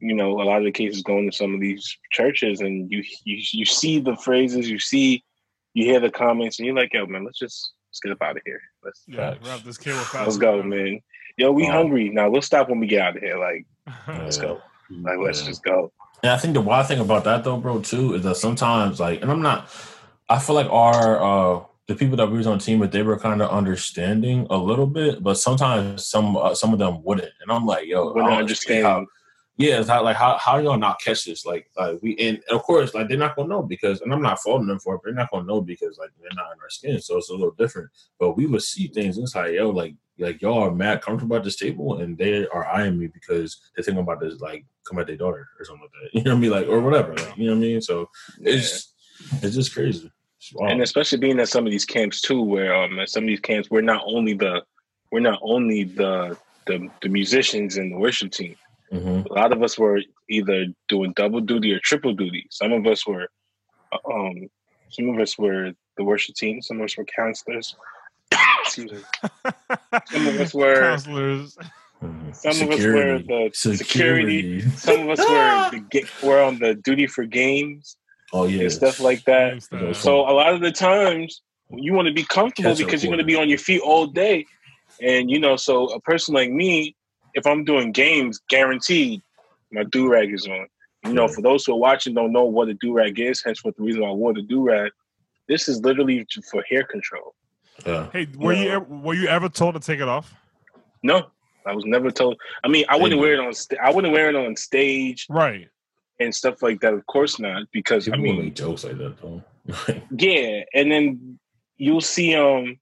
you 0.00 0.14
know, 0.14 0.40
a 0.40 0.44
lot 0.44 0.58
of 0.58 0.64
the 0.64 0.70
cases 0.70 1.02
going 1.02 1.28
to 1.28 1.36
some 1.36 1.54
of 1.54 1.60
these 1.60 1.96
churches, 2.12 2.60
and 2.60 2.90
you 2.90 3.02
you 3.24 3.42
you 3.52 3.64
see 3.64 3.98
the 3.98 4.16
phrases, 4.16 4.70
you 4.70 4.78
see, 4.78 5.24
you 5.74 5.84
hear 5.84 6.00
the 6.00 6.10
comments, 6.10 6.58
and 6.58 6.66
you're 6.66 6.76
like, 6.76 6.92
"Yo, 6.94 7.06
man, 7.06 7.24
let's 7.24 7.38
just 7.38 7.72
let's 7.90 8.00
get 8.00 8.12
up 8.12 8.22
out 8.22 8.36
of 8.36 8.42
here. 8.44 8.60
Let's 8.84 9.04
Yeah, 9.08 9.34
wrap 9.42 9.64
this 9.64 9.76
fast. 9.78 10.14
let's 10.14 10.36
go, 10.38 10.62
man. 10.62 11.00
Yo, 11.36 11.50
we 11.52 11.66
Um, 11.66 11.72
hungry 11.72 12.10
now. 12.10 12.30
We'll 12.30 12.42
stop 12.42 12.68
when 12.68 12.78
we 12.80 12.86
get 12.86 13.00
out 13.00 13.16
of 13.16 13.22
here. 13.22 13.38
Like, 13.38 13.64
let's 14.08 14.38
go. 14.38 14.62
Like, 14.90 15.18
let's 15.18 15.40
Yeah. 15.42 15.48
just 15.48 15.62
go. 15.64 15.92
And 16.22 16.32
I 16.32 16.36
think 16.36 16.54
the 16.54 16.60
wild 16.60 16.88
thing 16.88 17.00
about 17.00 17.24
that 17.24 17.44
though, 17.44 17.58
bro, 17.58 17.80
too, 17.80 18.14
is 18.14 18.22
that 18.24 18.36
sometimes 18.36 18.98
like, 18.98 19.22
and 19.22 19.30
I'm 19.30 19.42
not, 19.42 19.68
I 20.28 20.38
feel 20.38 20.54
like 20.56 20.70
our 20.70 21.22
uh 21.22 21.64
the 21.88 21.94
people 21.94 22.18
that 22.18 22.30
we 22.30 22.36
was 22.36 22.46
on 22.46 22.58
team 22.58 22.78
with, 22.78 22.92
they 22.92 23.02
were 23.02 23.18
kind 23.18 23.40
of 23.40 23.50
understanding 23.50 24.46
a 24.50 24.56
little 24.56 24.86
bit, 24.86 25.22
but 25.22 25.38
sometimes 25.38 26.06
some 26.06 26.36
uh, 26.36 26.54
some 26.54 26.72
of 26.72 26.78
them 26.78 27.02
wouldn't, 27.02 27.32
and 27.40 27.50
I'm 27.50 27.64
like, 27.64 27.86
yo, 27.86 28.12
We're 28.12 28.22
I 28.22 28.24
not 28.24 28.30
don't 28.30 28.38
understand 28.40 28.86
how. 28.86 29.06
Yeah, 29.56 29.80
it's 29.80 29.88
how, 29.88 30.04
like 30.04 30.14
how 30.14 30.38
how 30.38 30.58
do 30.58 30.64
y'all 30.64 30.78
not 30.78 31.00
catch 31.00 31.24
this? 31.24 31.44
Like, 31.44 31.68
like 31.76 31.98
we 32.00 32.14
and 32.18 32.40
of 32.50 32.62
course, 32.62 32.94
like 32.94 33.08
they're 33.08 33.16
not 33.16 33.34
gonna 33.34 33.48
know 33.48 33.62
because, 33.62 34.02
and 34.02 34.12
I'm 34.12 34.22
not 34.22 34.38
faulting 34.38 34.68
them 34.68 34.78
for 34.78 34.94
it, 34.94 35.00
but 35.02 35.08
they're 35.08 35.14
not 35.14 35.30
gonna 35.32 35.46
know 35.46 35.62
because 35.62 35.98
like 35.98 36.10
they're 36.20 36.28
not 36.36 36.52
in 36.52 36.60
our 36.62 36.70
skin, 36.70 37.00
so 37.00 37.16
it's 37.16 37.30
a 37.30 37.32
little 37.32 37.54
different. 37.58 37.90
But 38.20 38.36
we 38.36 38.46
would 38.46 38.62
see 38.62 38.88
things 38.88 39.18
it's 39.18 39.34
like, 39.34 39.54
yo, 39.54 39.70
like 39.70 39.94
like 40.18 40.42
y'all 40.42 40.64
are 40.64 40.74
mad 40.74 41.02
comfortable 41.02 41.36
at 41.36 41.44
this 41.44 41.56
table, 41.56 42.00
and 42.00 42.16
they 42.16 42.46
are 42.48 42.66
eyeing 42.66 42.98
me 42.98 43.06
because 43.06 43.58
they're 43.74 43.84
thinking 43.84 44.02
about 44.02 44.20
this 44.20 44.40
like 44.40 44.64
come 44.88 44.98
at 44.98 45.06
their 45.06 45.16
daughter 45.16 45.46
or 45.58 45.64
something 45.64 45.82
like 45.82 46.12
that. 46.12 46.18
You 46.18 46.24
know 46.24 46.32
what 46.32 46.38
I 46.38 46.40
mean? 46.40 46.50
Like 46.50 46.68
or 46.68 46.80
whatever. 46.80 47.14
Like, 47.14 47.36
you 47.36 47.46
know 47.46 47.52
what 47.52 47.58
I 47.58 47.60
mean? 47.60 47.80
So 47.80 48.08
it's 48.40 48.92
it's 49.42 49.54
just 49.54 49.74
crazy. 49.74 50.10
It's 50.38 50.52
and 50.60 50.82
especially 50.82 51.18
being 51.18 51.40
at 51.40 51.48
some 51.48 51.66
of 51.66 51.70
these 51.70 51.84
camps 51.84 52.20
too, 52.20 52.42
where 52.42 52.74
um 52.74 52.98
at 52.98 53.08
some 53.08 53.24
of 53.24 53.28
these 53.28 53.40
camps 53.40 53.70
we're 53.70 53.80
not 53.80 54.02
only 54.06 54.34
the 54.34 54.62
we're 55.10 55.20
not 55.20 55.40
only 55.42 55.84
the 55.84 56.36
the, 56.66 56.88
the 57.02 57.08
musicians 57.08 57.76
and 57.76 57.92
the 57.92 57.96
worship 57.96 58.30
team. 58.30 58.54
Mhm. 58.92 59.26
A 59.28 59.32
lot 59.32 59.52
of 59.52 59.62
us 59.62 59.78
were 59.78 60.00
either 60.28 60.66
doing 60.88 61.12
double 61.12 61.40
duty 61.40 61.72
or 61.72 61.80
triple 61.80 62.14
duty. 62.14 62.46
Some 62.50 62.72
of 62.72 62.86
us 62.86 63.06
were 63.06 63.28
um 63.92 64.48
some 64.90 65.08
of 65.10 65.18
us 65.20 65.38
were 65.38 65.72
the 65.96 66.04
worship 66.04 66.34
team, 66.36 66.62
some 66.62 66.78
of 66.80 66.84
us 66.84 66.96
were 66.96 67.04
counselors. 67.04 67.76
Excuse. 68.68 69.04
Some 70.12 70.26
of 70.26 70.40
us 70.40 70.54
were 70.54 70.80
counselors. 70.80 71.56
Some 72.32 72.62
of 72.62 72.70
us 72.70 72.84
were 72.84 73.18
the 73.18 73.50
security. 73.54 74.60
Some 74.76 75.00
of 75.00 75.10
us 75.10 75.28
were 75.28 75.58
the 75.70 75.80
ga- 75.90 76.08
were 76.22 76.40
on 76.40 76.58
the 76.58 76.74
duty 76.74 77.06
for 77.06 77.24
games 77.24 77.96
Oh 78.32 78.46
yeah, 78.46 78.62
and 78.62 78.72
stuff 78.72 79.00
like 79.00 79.24
that. 79.24 79.50
Game 79.50 79.60
style. 79.60 79.94
So 79.94 80.20
a 80.20 80.32
lot 80.32 80.52
of 80.54 80.60
the 80.60 80.72
times 80.72 81.42
you 81.70 81.92
want 81.94 82.08
to 82.08 82.14
be 82.14 82.24
comfortable 82.24 82.70
Catch 82.70 82.78
because 82.78 83.02
you're 83.02 83.10
going 83.10 83.18
to 83.18 83.24
be 83.24 83.36
on 83.36 83.48
your 83.48 83.58
feet 83.58 83.80
all 83.80 84.06
day, 84.06 84.44
and 85.00 85.30
you 85.30 85.40
know, 85.40 85.56
so 85.56 85.86
a 85.86 86.00
person 86.00 86.34
like 86.34 86.50
me, 86.50 86.94
if 87.34 87.46
I'm 87.46 87.64
doing 87.64 87.92
games, 87.92 88.40
guaranteed 88.48 89.22
my 89.72 89.84
do 89.84 90.08
rag 90.08 90.32
is 90.32 90.46
on. 90.46 90.66
You 91.04 91.12
know, 91.12 91.28
for 91.28 91.42
those 91.42 91.64
who 91.64 91.72
are 91.72 91.78
watching, 91.78 92.14
don't 92.14 92.32
know 92.32 92.44
what 92.44 92.68
a 92.68 92.74
do 92.74 92.92
rag 92.92 93.18
is. 93.18 93.42
Hence, 93.44 93.64
what 93.64 93.76
the 93.76 93.82
reason 93.82 94.02
why 94.02 94.08
I 94.08 94.12
wore 94.12 94.34
the 94.34 94.42
do 94.42 94.62
rag. 94.62 94.90
This 95.48 95.68
is 95.68 95.80
literally 95.80 96.26
for 96.50 96.62
hair 96.68 96.84
control. 96.84 97.34
Yeah. 97.86 98.08
Hey, 98.12 98.26
were 98.36 98.52
you 98.52 98.68
ever, 98.70 98.84
were 98.84 99.14
you 99.14 99.28
ever 99.28 99.48
told 99.48 99.74
to 99.74 99.80
take 99.80 100.00
it 100.00 100.08
off? 100.08 100.34
No, 101.02 101.26
I 101.66 101.74
was 101.74 101.84
never 101.84 102.10
told. 102.10 102.36
I 102.64 102.68
mean, 102.68 102.84
I 102.88 102.96
wouldn't 102.96 103.14
Hey. 103.20 103.20
wear 103.20 103.34
it 103.34 103.40
on. 103.40 103.54
St- 103.54 103.80
I 103.80 103.90
wouldn't 103.92 104.12
wear 104.12 104.28
it 104.28 104.34
on 104.36 104.56
stage 104.56 105.26
Right. 105.28 105.68
and 106.18 106.34
stuff 106.34 106.62
like 106.62 106.80
that. 106.80 106.92
Of 106.94 107.06
course 107.06 107.38
not, 107.38 107.64
because 107.72 108.08
I 108.12 108.16
mean, 108.16 108.38
make 108.44 108.54
jokes 108.54 108.84
like 108.84 108.98
that 108.98 109.16
though. 109.20 109.42
Yeah, 110.16 110.64
and 110.74 110.90
then 110.90 111.38
you'll 111.76 112.00
see 112.00 112.34
um 112.34 112.78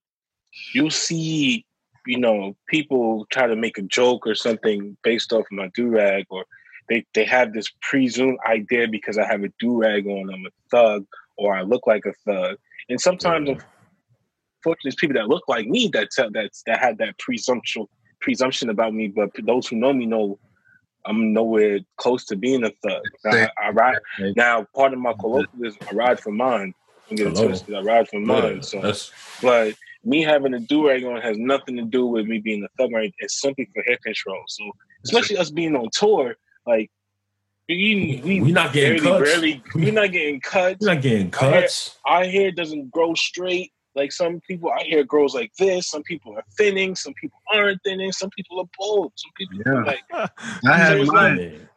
you'll 0.72 0.90
see 0.90 1.66
you 2.06 2.18
know 2.18 2.56
people 2.68 3.26
try 3.30 3.46
to 3.46 3.56
make 3.56 3.76
a 3.76 3.82
joke 3.82 4.26
or 4.26 4.34
something 4.34 4.96
based 5.02 5.32
off 5.32 5.44
my 5.50 5.68
do 5.74 5.88
rag 5.88 6.24
or 6.30 6.46
they 6.88 7.04
they 7.14 7.24
have 7.24 7.52
this 7.52 7.66
presumed 7.82 8.38
idea 8.46 8.86
because 8.88 9.18
I 9.18 9.26
have 9.26 9.42
a 9.44 9.52
do 9.58 9.76
rag 9.76 10.06
on 10.06 10.32
I'm 10.32 10.46
a 10.46 10.50
thug 10.70 11.04
or 11.36 11.54
I 11.54 11.62
look 11.62 11.86
like 11.86 12.06
a 12.06 12.12
thug. 12.24 12.56
And 12.88 12.98
sometimes 13.00 13.48
Yeah. 13.48 13.58
Unfortunately 14.66 14.88
it's 14.88 15.00
people 15.00 15.14
that 15.14 15.28
look 15.28 15.44
like 15.48 15.66
me 15.66 15.88
that 15.92 16.10
tell 16.10 16.30
that 16.32 16.50
that 16.66 16.78
had 16.78 16.98
that 16.98 17.16
presumption 17.18 17.86
presumption 18.20 18.70
about 18.70 18.94
me, 18.94 19.08
but 19.08 19.30
those 19.44 19.68
who 19.68 19.76
know 19.76 19.92
me 19.92 20.06
know 20.06 20.38
I'm 21.04 21.32
nowhere 21.32 21.78
close 21.98 22.24
to 22.26 22.36
being 22.36 22.64
a 22.64 22.70
thug. 22.82 23.02
Now, 23.24 23.48
I, 23.62 23.70
ride 23.70 23.98
now 24.34 24.66
part 24.74 24.92
of 24.92 24.98
my 24.98 25.12
colloquialism, 25.12 25.78
I 25.88 25.94
ride 25.94 26.18
for 26.18 26.32
mine. 26.32 26.74
Don't 27.08 27.16
get 27.16 27.26
it 27.28 27.36
twisted. 27.36 27.76
I 27.76 27.82
ride 27.82 28.08
for 28.08 28.18
mine. 28.18 28.56
Yeah, 28.56 28.60
So, 28.62 28.80
that's 28.80 29.12
but 29.40 29.74
me 30.02 30.22
having 30.22 30.54
a 30.54 30.58
do 30.58 30.88
rag 30.88 31.04
on 31.04 31.20
has 31.20 31.38
nothing 31.38 31.76
to 31.76 31.84
do 31.84 32.06
with 32.06 32.26
me 32.26 32.38
being 32.38 32.64
a 32.64 32.68
thug. 32.76 32.92
Right? 32.92 33.14
It's 33.20 33.40
simply 33.40 33.68
for 33.72 33.84
hair 33.84 33.98
control. 34.02 34.42
So, 34.48 34.64
especially 35.04 35.36
us 35.36 35.50
being 35.50 35.76
on 35.76 35.90
tour, 35.92 36.34
like 36.66 36.90
we 37.68 38.20
we, 38.24 38.40
we 38.40 38.50
not 38.50 38.72
getting 38.72 39.00
barely, 39.00 39.18
cuts. 39.18 39.30
barely 39.30 39.62
we're 39.76 39.92
not 40.02 40.10
getting 40.10 40.40
cuts. 40.40 40.78
We're 40.80 40.94
not 40.94 41.02
getting 41.02 41.30
cuts. 41.30 41.98
Our 42.04 42.24
hair 42.24 42.50
doesn't 42.50 42.90
grow 42.90 43.14
straight. 43.14 43.72
Like 43.96 44.12
some 44.12 44.40
people, 44.40 44.70
I 44.70 44.84
hear 44.84 45.02
grows 45.04 45.34
like 45.34 45.52
this. 45.58 45.88
Some 45.88 46.02
people 46.02 46.36
are 46.36 46.44
thinning. 46.58 46.94
Some 46.94 47.14
people 47.14 47.40
aren't 47.52 47.82
thinning. 47.82 48.12
Some 48.12 48.28
people 48.36 48.60
are 48.60 48.68
bald. 48.78 49.12
Some 49.16 49.32
people 49.38 49.62
Yeah. 49.66 49.78
are 49.80 49.84
like 49.86 50.04
I 50.66 50.76
had 50.76 50.98
There's 50.98 51.10
mine, 51.10 51.36
Man. 51.36 51.68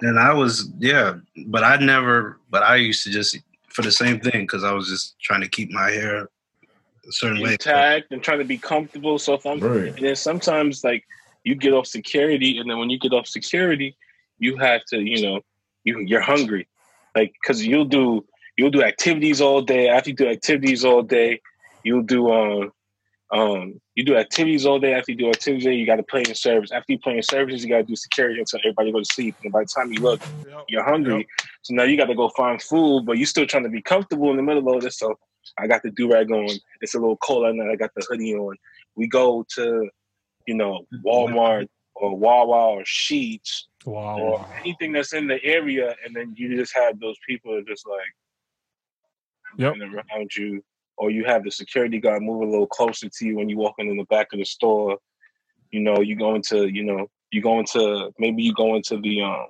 and 0.00 0.18
I 0.18 0.32
was 0.34 0.70
yeah, 0.78 1.14
but 1.46 1.62
I 1.62 1.76
never. 1.76 2.40
But 2.50 2.64
I 2.64 2.76
used 2.76 3.04
to 3.04 3.10
just 3.10 3.38
for 3.70 3.82
the 3.82 3.92
same 3.92 4.18
thing 4.18 4.42
because 4.42 4.64
I 4.64 4.72
was 4.72 4.88
just 4.88 5.18
trying 5.20 5.40
to 5.42 5.48
keep 5.48 5.70
my 5.70 5.90
hair 5.90 6.22
a 6.24 7.12
certain 7.12 7.40
way. 7.40 7.52
intact 7.52 8.10
and 8.10 8.22
trying 8.22 8.38
to 8.40 8.44
be 8.44 8.58
comfortable. 8.58 9.18
So 9.18 9.34
if 9.34 9.46
I'm 9.46 9.60
Right. 9.60 9.94
And 9.96 10.04
then 10.04 10.16
sometimes, 10.16 10.82
like, 10.82 11.04
you 11.44 11.54
get 11.54 11.72
off 11.72 11.86
security, 11.86 12.58
and 12.58 12.68
then 12.68 12.78
when 12.78 12.90
you 12.90 12.98
get 12.98 13.12
off 13.12 13.28
security, 13.28 13.96
you 14.38 14.56
have 14.56 14.82
to, 14.90 14.98
you 15.00 15.22
know, 15.22 15.40
you 15.84 16.00
you're 16.00 16.20
hungry, 16.20 16.66
like, 17.14 17.32
because 17.40 17.64
you'll 17.64 17.84
do 17.84 18.24
you'll 18.56 18.70
do 18.70 18.82
activities 18.82 19.40
all 19.40 19.62
day. 19.62 19.88
After 19.88 20.10
you 20.10 20.16
do 20.16 20.28
activities 20.28 20.84
all 20.84 21.02
day, 21.02 21.40
you'll 21.82 22.02
do 22.02 22.30
um 22.30 22.72
um 23.30 23.80
you 23.94 24.04
do 24.04 24.16
activities 24.16 24.66
all 24.66 24.78
day. 24.78 24.94
After 24.94 25.12
you 25.12 25.18
do 25.18 25.30
activities, 25.30 25.64
you 25.64 25.86
got 25.86 25.96
to 25.96 26.02
play 26.02 26.22
in 26.26 26.34
service. 26.34 26.72
After 26.72 26.92
you 26.92 26.98
play 26.98 27.16
in 27.16 27.22
services, 27.22 27.62
you 27.64 27.70
got 27.70 27.78
to 27.78 27.84
do 27.84 27.96
security 27.96 28.38
until 28.40 28.60
everybody 28.60 28.92
go 28.92 29.00
to 29.00 29.04
sleep. 29.04 29.36
And 29.42 29.52
by 29.52 29.60
the 29.62 29.68
time 29.76 29.92
you 29.92 30.00
look, 30.00 30.20
you're 30.68 30.84
hungry. 30.84 31.26
So 31.62 31.74
now 31.74 31.84
you 31.84 31.96
got 31.96 32.06
to 32.06 32.14
go 32.14 32.28
find 32.30 32.60
food, 32.60 33.04
but 33.06 33.18
you're 33.18 33.26
still 33.26 33.46
trying 33.46 33.64
to 33.64 33.68
be 33.70 33.82
comfortable 33.82 34.30
in 34.30 34.36
the 34.36 34.42
middle 34.42 34.74
of 34.74 34.82
this. 34.82 34.98
So 34.98 35.18
I 35.58 35.66
got 35.66 35.82
the 35.82 35.90
do 35.90 36.10
rag 36.10 36.30
on. 36.30 36.48
It's 36.80 36.94
a 36.94 36.98
little 36.98 37.16
cold 37.18 37.46
at 37.46 37.54
night. 37.54 37.70
I 37.70 37.76
got 37.76 37.90
the 37.94 38.06
hoodie 38.08 38.34
on. 38.34 38.56
We 38.96 39.08
go 39.08 39.44
to, 39.56 39.88
you 40.46 40.54
know, 40.54 40.86
Walmart 41.04 41.68
or 41.94 42.16
Wawa 42.16 42.70
or 42.76 42.82
Sheetz 42.82 43.64
Wow. 43.84 44.18
or 44.18 44.46
anything 44.62 44.92
that's 44.92 45.12
in 45.12 45.26
the 45.26 45.42
area, 45.44 45.94
and 46.04 46.14
then 46.14 46.34
you 46.36 46.56
just 46.56 46.74
have 46.74 47.00
those 47.00 47.16
people 47.26 47.54
that 47.56 47.66
just 47.66 47.86
like 47.86 48.14
Yep. 49.56 49.76
around 49.80 50.36
you, 50.36 50.62
or 50.98 51.10
you 51.10 51.24
have 51.24 51.44
the 51.44 51.50
security 51.50 51.98
guard 51.98 52.22
move 52.22 52.42
a 52.42 52.50
little 52.50 52.66
closer 52.66 53.08
to 53.08 53.26
you 53.26 53.36
when 53.36 53.48
you're 53.48 53.58
walking 53.58 53.88
in 53.88 53.96
the 53.96 54.04
back 54.04 54.32
of 54.32 54.38
the 54.38 54.44
store. 54.44 54.98
You 55.70 55.80
know, 55.80 56.00
you 56.00 56.16
go 56.16 56.34
into, 56.34 56.66
you 56.66 56.84
know, 56.84 57.08
you 57.30 57.40
go 57.40 57.58
into 57.60 58.12
maybe 58.18 58.42
you 58.42 58.52
go 58.54 58.74
into 58.74 58.98
the 58.98 59.22
um 59.22 59.46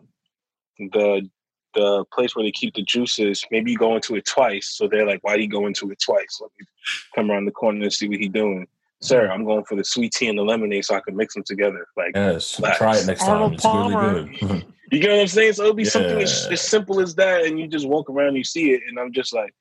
the 0.78 1.28
the 1.74 2.04
place 2.12 2.34
where 2.34 2.44
they 2.44 2.50
keep 2.50 2.74
the 2.74 2.82
juices. 2.82 3.44
Maybe 3.50 3.72
you 3.72 3.78
go 3.78 3.94
into 3.96 4.16
it 4.16 4.26
twice, 4.26 4.68
so 4.76 4.88
they're 4.88 5.06
like, 5.06 5.20
"Why 5.22 5.36
do 5.36 5.42
you 5.42 5.48
go 5.48 5.66
into 5.66 5.90
it 5.90 6.00
twice?" 6.00 6.38
Let 6.40 6.50
me 6.58 6.66
come 7.14 7.30
around 7.30 7.46
the 7.46 7.52
corner 7.52 7.82
and 7.82 7.92
see 7.92 8.08
what 8.08 8.18
he's 8.18 8.30
doing. 8.30 8.66
Sir, 9.00 9.30
I'm 9.30 9.44
going 9.44 9.64
for 9.64 9.76
the 9.76 9.84
sweet 9.84 10.12
tea 10.12 10.28
and 10.28 10.36
the 10.36 10.42
lemonade 10.42 10.84
so 10.84 10.96
I 10.96 11.00
can 11.00 11.16
mix 11.16 11.34
them 11.34 11.44
together. 11.44 11.86
Like, 11.96 12.16
Yes. 12.16 12.56
Facts. 12.56 12.78
Try 12.78 12.96
it 12.96 13.06
next 13.06 13.24
time. 13.24 13.52
It's 13.52 13.64
really 13.64 13.94
good. 13.94 14.64
You 14.90 15.00
get 15.00 15.10
what 15.10 15.20
I'm 15.20 15.28
saying? 15.28 15.52
So 15.52 15.64
it'll 15.64 15.74
be 15.74 15.84
something 15.84 16.18
as, 16.22 16.48
as 16.50 16.62
simple 16.62 16.98
as 16.98 17.14
that, 17.16 17.44
and 17.44 17.60
you 17.60 17.68
just 17.68 17.86
walk 17.86 18.08
around, 18.08 18.28
and 18.28 18.38
you 18.38 18.44
see 18.44 18.72
it, 18.72 18.80
and 18.88 18.98
I'm 18.98 19.12
just 19.12 19.34
like, 19.34 19.54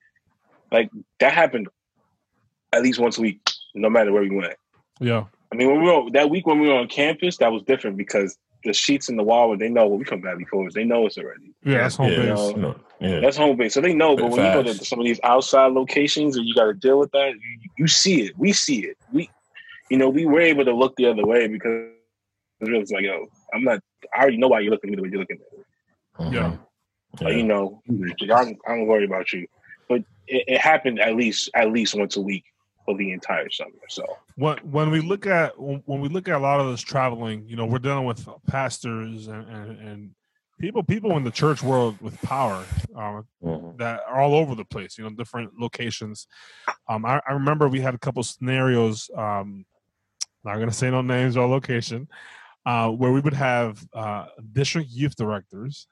like 0.72 0.90
that 1.20 1.34
happened 1.34 1.68
at 2.72 2.82
least 2.82 2.98
once 3.00 3.18
a 3.18 3.22
week, 3.22 3.40
no 3.74 3.88
matter 3.90 4.12
where 4.12 4.22
we 4.22 4.30
went. 4.30 4.54
Yeah. 5.00 5.24
I 5.52 5.56
mean, 5.56 5.68
when 5.70 5.82
we 5.82 5.90
were 5.90 6.10
that 6.10 6.30
week 6.30 6.46
when 6.46 6.60
we 6.60 6.68
were 6.68 6.74
on 6.74 6.88
campus, 6.88 7.38
that 7.38 7.50
was 7.52 7.62
different 7.62 7.96
because 7.96 8.36
the 8.64 8.70
Sheetz 8.70 9.08
in 9.08 9.16
the 9.16 9.22
wall 9.22 9.48
where 9.48 9.56
they 9.58 9.68
know 9.68 9.86
when 9.86 9.98
we 10.00 10.04
come 10.04 10.20
back 10.20 10.36
before. 10.36 10.68
they 10.70 10.84
know 10.84 11.06
it's 11.06 11.16
already. 11.16 11.54
Yeah, 11.64 11.78
that's 11.78 11.96
home 11.96 12.10
Yeah, 12.10 12.16
base. 12.16 12.28
know, 12.28 12.52
No, 12.52 12.76
yeah. 13.00 13.20
That's 13.20 13.36
home 13.36 13.56
base, 13.56 13.74
so 13.74 13.80
they 13.80 13.94
know. 13.94 14.16
But 14.16 14.30
when 14.30 14.44
you 14.44 14.52
go 14.52 14.64
Facts. 14.64 14.78
to 14.80 14.84
some 14.84 14.98
of 14.98 15.06
these 15.06 15.20
outside 15.22 15.72
locations 15.72 16.36
and 16.36 16.46
you 16.46 16.54
got 16.54 16.64
to 16.64 16.74
deal 16.74 16.98
with 16.98 17.10
that, 17.12 17.32
you, 17.34 17.70
you 17.78 17.86
see 17.86 18.22
it. 18.22 18.36
We 18.36 18.52
see 18.52 18.80
it. 18.84 18.96
We, 19.12 19.30
you 19.90 19.96
know, 19.96 20.08
we 20.08 20.26
were 20.26 20.40
able 20.40 20.64
to 20.64 20.74
look 20.74 20.94
the 20.96 21.06
other 21.06 21.24
way 21.24 21.46
because 21.46 21.92
it's 22.60 22.68
really 22.68 22.84
like, 22.92 23.04
yo, 23.04 23.26
I'm 23.54 23.62
not. 23.62 23.80
I 24.14 24.22
already 24.22 24.36
know 24.38 24.48
why 24.48 24.60
you're 24.60 24.72
looking 24.72 24.90
at 24.92 24.92
me 24.92 24.96
the 24.96 25.02
way 25.02 25.08
you're 25.10 25.20
looking 25.20 25.38
at 25.38 25.58
me. 25.58 25.64
Mhm. 26.18 26.32
Yeah. 26.34 26.56
Like, 27.24 27.36
you 27.36 27.44
know, 27.44 27.80
I'm, 28.34 28.56
I'm 28.68 28.86
worried 28.86 29.08
about 29.08 29.32
you. 29.32 29.46
But 29.88 30.00
it, 30.26 30.44
it 30.46 30.60
happened 30.60 31.00
at 31.00 31.14
least 31.16 31.48
at 31.54 31.70
least 31.72 31.94
once 31.94 32.16
a 32.16 32.20
week 32.20 32.44
for 32.88 32.96
the 32.96 33.12
entire 33.12 33.50
summer. 33.50 33.84
So 33.88 34.02
when 34.36 34.56
when 34.58 34.90
we 34.90 35.00
look 35.00 35.26
at 35.26 35.52
when 35.60 36.00
we 36.00 36.08
look 36.08 36.26
at 36.26 36.36
a 36.36 36.38
lot 36.38 36.58
of 36.58 36.70
this 36.70 36.80
traveling, 36.80 37.46
you 37.46 37.54
know, 37.54 37.66
we're 37.66 37.78
dealing 37.78 38.06
with 38.06 38.26
pastors 38.46 39.26
and 39.26 39.46
and, 39.46 39.88
and 39.88 40.10
people 40.58 40.82
people 40.82 41.14
in 41.18 41.24
the 41.24 41.30
church 41.30 41.62
world 41.62 42.00
with 42.00 42.18
power 42.22 42.64
uh, 42.96 43.20
Mhm. 43.44 43.76
that 43.76 44.00
are 44.08 44.22
all 44.22 44.34
over 44.34 44.54
the 44.54 44.64
place. 44.64 44.96
You 44.96 45.04
know, 45.04 45.10
different 45.10 45.50
locations. 45.58 46.26
Um, 46.88 47.04
I, 47.04 47.20
I 47.28 47.34
remember 47.34 47.68
we 47.68 47.82
had 47.82 47.94
a 47.94 47.98
couple 47.98 48.22
scenarios. 48.22 49.10
Um, 49.14 49.66
not 50.44 50.54
going 50.54 50.70
to 50.70 50.74
say 50.74 50.90
no 50.90 51.02
names 51.02 51.36
or 51.36 51.46
location, 51.46 52.08
uh, 52.64 52.88
where 52.88 53.12
we 53.12 53.20
would 53.20 53.34
have 53.34 53.84
uh, 53.92 54.26
district 54.52 54.88
youth 54.88 55.14
directors 55.14 55.86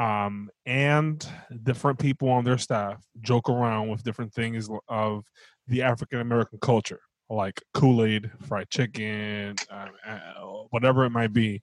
um, 0.00 0.48
and 0.66 1.26
different 1.62 1.98
people 1.98 2.30
on 2.30 2.44
their 2.44 2.58
staff 2.58 3.04
joke 3.20 3.50
around 3.50 3.88
with 3.88 4.02
different 4.02 4.32
things 4.32 4.68
of 4.88 5.24
the 5.68 5.82
African 5.82 6.20
American 6.20 6.58
culture, 6.60 7.00
like 7.28 7.62
Kool 7.74 8.04
Aid, 8.04 8.30
fried 8.46 8.70
chicken, 8.70 9.56
uh, 9.70 9.86
uh, 10.06 10.30
whatever 10.70 11.04
it 11.04 11.10
might 11.10 11.32
be, 11.32 11.62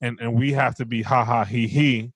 and 0.00 0.18
and 0.20 0.34
we 0.34 0.52
have 0.52 0.74
to 0.76 0.84
be 0.84 1.02
ha 1.02 1.24
ha 1.24 1.44
he 1.44 1.66
he, 1.68 2.12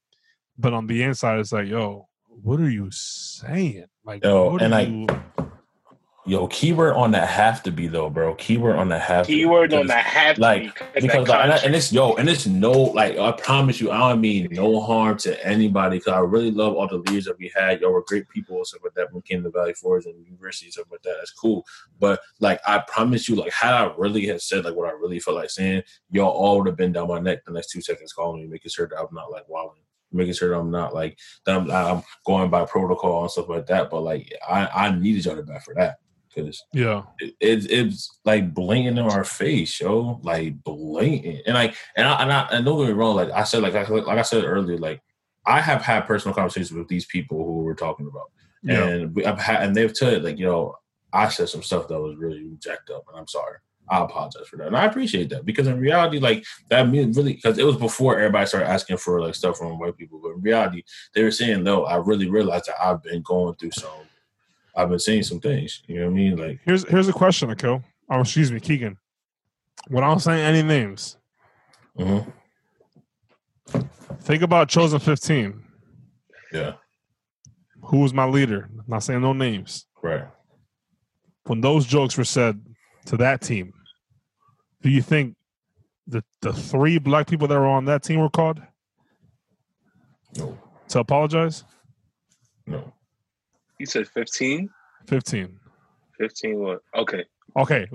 but 0.59 0.73
on 0.73 0.87
the 0.87 1.03
inside 1.03 1.39
it's 1.39 1.53
like, 1.53 1.69
yo, 1.69 2.09
what 2.29 2.61
are 2.61 2.71
you 2.71 2.89
saying? 2.91 3.87
Like, 4.05 4.25
Yo, 4.25 4.53
what 4.53 4.63
and 4.63 4.75
are 4.75 4.77
like, 4.77 4.89
you- 4.89 5.48
Yo, 6.29 6.47
keyword 6.49 6.93
on 6.95 7.11
that 7.13 7.27
have 7.27 7.63
to 7.63 7.71
be 7.73 7.87
though, 7.87 8.11
bro. 8.11 8.35
Keyword 8.35 8.77
on 8.77 8.91
that 8.91 9.01
have. 9.01 9.25
to 9.27 9.33
be, 9.33 9.39
keyword 9.39 9.73
on 9.73 9.87
that 9.87 10.05
have 10.05 10.37
to 10.37 10.43
like, 10.43 10.63
be, 10.63 10.69
'cause 10.69 10.89
because 11.01 11.29
like, 11.29 11.43
and, 11.43 11.53
I- 11.55 11.57
and 11.65 11.75
it's 11.75 11.91
yo 11.91 12.17
and 12.17 12.29
it's 12.29 12.47
no 12.47 12.71
like 12.71 13.17
I 13.17 13.33
promise 13.33 13.81
you 13.81 13.91
I 13.91 14.11
don't 14.11 14.21
mean 14.21 14.49
no 14.51 14.79
harm 14.83 15.17
to 15.19 15.47
anybody 15.47 15.97
because 15.97 16.13
I 16.13 16.19
really 16.19 16.51
love 16.51 16.75
all 16.75 16.87
the 16.87 16.99
leaders 16.99 17.25
that 17.25 17.39
we 17.39 17.51
had. 17.57 17.81
Y'all 17.81 17.93
were 17.93 18.05
great 18.05 18.29
people 18.29 18.59
and 18.59 18.67
stuff 18.67 18.83
like 18.85 18.93
that 18.93 19.07
when 19.11 19.23
we 19.27 19.35
came 19.35 19.43
to 19.43 19.51
Valley 19.51 19.73
Forge 19.73 20.05
and 20.05 20.23
University 20.23 20.67
and 20.67 20.75
stuff 20.75 20.89
like 20.91 21.01
that. 21.03 21.15
That's 21.19 21.33
cool. 21.33 21.65
But 21.99 22.21
like 22.41 22.61
I 22.67 22.81
promise 22.87 23.27
you 23.27 23.35
like 23.35 23.51
had 23.55 23.73
I 23.73 23.91
really 23.97 24.27
had 24.27 24.43
said 24.43 24.67
like 24.67 24.75
what 24.75 24.89
I 24.91 24.93
really 24.93 25.21
felt 25.21 25.39
like 25.39 25.49
saying 25.49 25.83
y'all 26.11 26.29
all 26.29 26.59
would 26.59 26.67
have 26.67 26.77
been 26.77 26.93
down 26.93 27.09
my 27.09 27.21
neck 27.21 27.47
the 27.47 27.53
next 27.53 27.71
two 27.71 27.81
seconds 27.81 28.13
calling 28.13 28.43
me 28.43 28.49
making 28.49 28.69
sure 28.71 28.87
that 28.87 28.99
I'm 29.01 29.15
not 29.15 29.31
like 29.33 29.49
wilding 29.49 29.81
making 30.13 30.35
sure 30.35 30.51
that 30.51 30.59
I'm 30.59 30.71
not 30.71 30.93
like 30.93 31.19
that 31.47 31.57
I'm, 31.57 31.71
I'm 31.71 32.03
going 32.27 32.51
by 32.51 32.67
protocol 32.67 33.23
and 33.23 33.31
stuff 33.31 33.49
like 33.49 33.65
that. 33.69 33.89
But 33.89 34.03
like 34.03 34.31
I 34.47 34.67
I 34.67 34.91
needed 34.91 35.25
y'all 35.25 35.37
to 35.37 35.43
back 35.43 35.65
for 35.65 35.73
that 35.73 36.01
because 36.35 36.65
yeah, 36.73 37.03
it, 37.19 37.35
it's 37.41 37.67
it's 37.67 38.21
like 38.25 38.55
blatant 38.55 38.99
in 38.99 39.05
our 39.05 39.25
face, 39.25 39.81
yo, 39.81 40.21
like 40.23 40.63
blatant. 40.63 41.43
And 41.47 41.55
like, 41.55 41.77
and 41.97 42.07
I 42.07 42.23
and 42.23 42.33
I 42.33 42.49
and 42.53 42.65
don't 42.65 42.79
get 42.79 42.89
me 42.89 42.93
wrong, 42.93 43.17
like 43.17 43.31
I 43.31 43.45
said, 43.45 43.63
like 43.63 43.75
I, 43.75 43.87
like 43.89 44.19
I 44.19 44.23
said 44.23 44.45
earlier, 44.45 44.79
like 44.79 45.03
I 45.47 45.61
have 45.61 45.83
had 45.83 46.07
personal 46.07 46.35
conversations 46.35 46.73
with 46.73 46.89
these 46.89 47.07
people 47.07 47.45
who 47.45 47.63
we're 47.63 47.75
talking 47.75 48.07
about, 48.07 48.31
yeah, 48.63 48.85
and 48.85 49.15
we, 49.15 49.25
I've 49.25 49.39
had, 49.39 49.63
and 49.63 49.75
they've 49.75 49.97
said 49.97 50.25
like, 50.25 50.39
you 50.39 50.47
know, 50.47 50.77
I 51.13 51.29
said 51.29 51.49
some 51.49 51.63
stuff 51.63 51.89
that 51.89 52.01
was 52.01 52.17
really 52.17 52.51
jacked 52.59 52.91
up, 52.91 53.05
and 53.09 53.19
I'm 53.19 53.29
sorry. 53.29 53.59
I 53.91 54.05
apologize 54.05 54.47
for 54.49 54.57
that, 54.59 54.67
and 54.67 54.77
I 54.77 54.85
appreciate 54.85 55.31
that 55.31 55.47
because 55.47 55.67
in 55.67 55.81
reality, 55.81 56.19
like 56.19 56.45
that 56.69 56.91
really 56.91 57.35
because 57.35 57.59
it 57.59 57.65
was 57.65 57.77
before 57.77 58.19
everybody 58.19 58.47
started 58.47 58.69
asking 58.69 58.99
for 58.99 59.21
like 59.21 59.35
stuff 59.35 59.57
from 59.57 59.79
white 59.79 59.97
people, 59.97 60.21
but 60.23 60.33
in 60.33 60.43
reality, 60.43 60.83
they 61.15 61.23
were 61.23 61.31
saying 61.31 61.63
no. 61.63 61.85
I 61.85 61.97
really 61.97 62.29
realized 62.29 62.67
that 62.67 62.85
I've 62.85 63.03
been 63.03 63.23
going 63.23 63.55
through 63.55 63.71
some. 63.73 64.08
I've 64.79 64.89
been 64.89 64.99
seeing 65.01 65.25
some 65.25 65.41
things. 65.41 65.83
You 65.89 65.97
know 65.99 66.05
what 66.07 66.13
I 66.13 66.15
mean? 66.15 66.37
Like, 66.37 66.61
Here's 66.65 66.89
here's 66.89 67.09
a 67.09 67.13
question, 67.13 67.51
Akil. 67.51 67.83
Oh, 68.09 68.21
excuse 68.21 68.53
me, 68.53 68.61
Keegan. 68.61 68.97
Without 69.91 70.19
saying 70.23 70.41
any 70.41 70.63
names, 70.63 71.17
mhm, 71.99 72.33
think 74.21 74.43
about 74.43 74.69
chosen 74.69 75.01
fifteen. 75.01 75.65
yeah, 76.53 76.75
Who 77.83 77.99
was 77.99 78.15
my 78.15 78.25
leader? 78.25 78.71
Not 78.87 79.03
saying 79.03 79.21
no 79.23 79.33
names. 79.33 79.87
right. 80.03 80.25
When 81.45 81.61
those 81.61 81.87
jokes 81.87 82.17
were 82.17 82.25
said 82.25 82.61
to 83.07 83.17
that 83.17 83.41
team, 83.41 83.73
do 84.83 84.91
you 84.91 85.03
think 85.03 85.35
the 86.07 86.23
the 86.41 86.53
three 86.53 86.99
black 86.99 87.27
people 87.27 87.49
that 87.49 87.59
were 87.59 87.67
on 87.67 87.87
that 87.87 88.03
team 88.05 88.21
were 88.21 88.31
called 88.31 88.61
No, 90.37 90.57
to 90.89 90.99
apologize? 91.01 91.65
no. 92.67 92.93
You 93.79 93.87
said 93.87 94.09
15? 94.09 94.69
Fifteen. 95.07 95.59
15 96.19 96.59
what? 96.59 96.81
Okay. 96.97 97.25
Okay. 97.57 97.87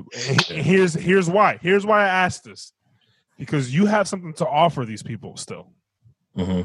Here's 0.48 0.94
here's 0.94 1.30
why. 1.30 1.60
Here's 1.62 1.86
why 1.86 2.04
I 2.04 2.08
asked 2.08 2.44
this. 2.44 2.74
Because 3.38 3.74
you 3.74 3.86
have 3.86 4.08
something 4.08 4.34
to 4.36 4.48
offer 4.48 4.86
these 4.86 5.04
people 5.04 5.36
still. 5.38 5.72
hmm 6.36 6.62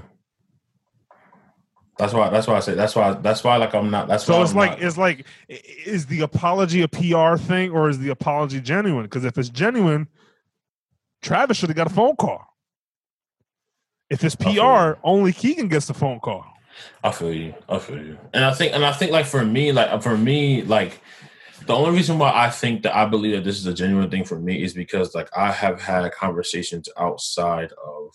That's 1.98 2.12
why. 2.14 2.30
That's 2.30 2.46
why 2.46 2.56
I 2.56 2.60
say. 2.60 2.74
That's 2.74 2.94
why. 2.94 3.12
That's 3.14 3.42
why. 3.44 3.56
Like 3.56 3.74
I'm 3.74 3.90
not. 3.90 4.06
That's 4.08 4.24
So 4.24 4.36
why 4.36 4.42
it's 4.42 4.50
I'm 4.52 4.56
like 4.56 4.70
not- 4.72 4.82
it's 4.82 4.96
like 4.96 5.26
is 5.48 6.06
the 6.06 6.20
apology 6.20 6.82
a 6.82 6.88
PR 6.88 7.36
thing 7.36 7.70
or 7.70 7.88
is 7.90 7.98
the 7.98 8.10
apology 8.10 8.60
genuine? 8.60 9.02
Because 9.04 9.24
if 9.24 9.36
it's 9.36 9.48
genuine, 9.50 10.08
Travis 11.22 11.56
should 11.56 11.68
have 11.68 11.76
got 11.76 11.88
a 11.88 11.94
phone 11.94 12.16
call. 12.16 12.44
If 14.08 14.24
it's 14.24 14.36
PR, 14.36 14.98
only 15.02 15.32
Keegan 15.32 15.68
gets 15.68 15.86
the 15.86 15.94
phone 15.94 16.20
call. 16.20 16.46
I 17.02 17.10
feel 17.10 17.32
you. 17.32 17.54
I 17.68 17.78
feel 17.78 17.98
you. 17.98 18.18
And 18.32 18.44
I 18.44 18.52
think. 18.52 18.74
And 18.74 18.84
I 18.84 18.92
think. 18.92 19.12
Like 19.12 19.26
for 19.26 19.44
me. 19.44 19.72
Like 19.72 20.02
for 20.02 20.16
me. 20.16 20.62
Like 20.62 21.00
the 21.66 21.74
only 21.74 21.96
reason 21.96 22.18
why 22.18 22.32
I 22.34 22.50
think 22.50 22.82
that 22.82 22.96
I 22.96 23.06
believe 23.06 23.36
that 23.36 23.44
this 23.44 23.58
is 23.58 23.66
a 23.66 23.74
genuine 23.74 24.10
thing 24.10 24.24
for 24.24 24.38
me 24.38 24.62
is 24.62 24.74
because 24.74 25.14
like 25.14 25.28
I 25.36 25.52
have 25.52 25.80
had 25.80 26.10
conversations 26.12 26.88
outside 26.96 27.72
of 27.72 28.10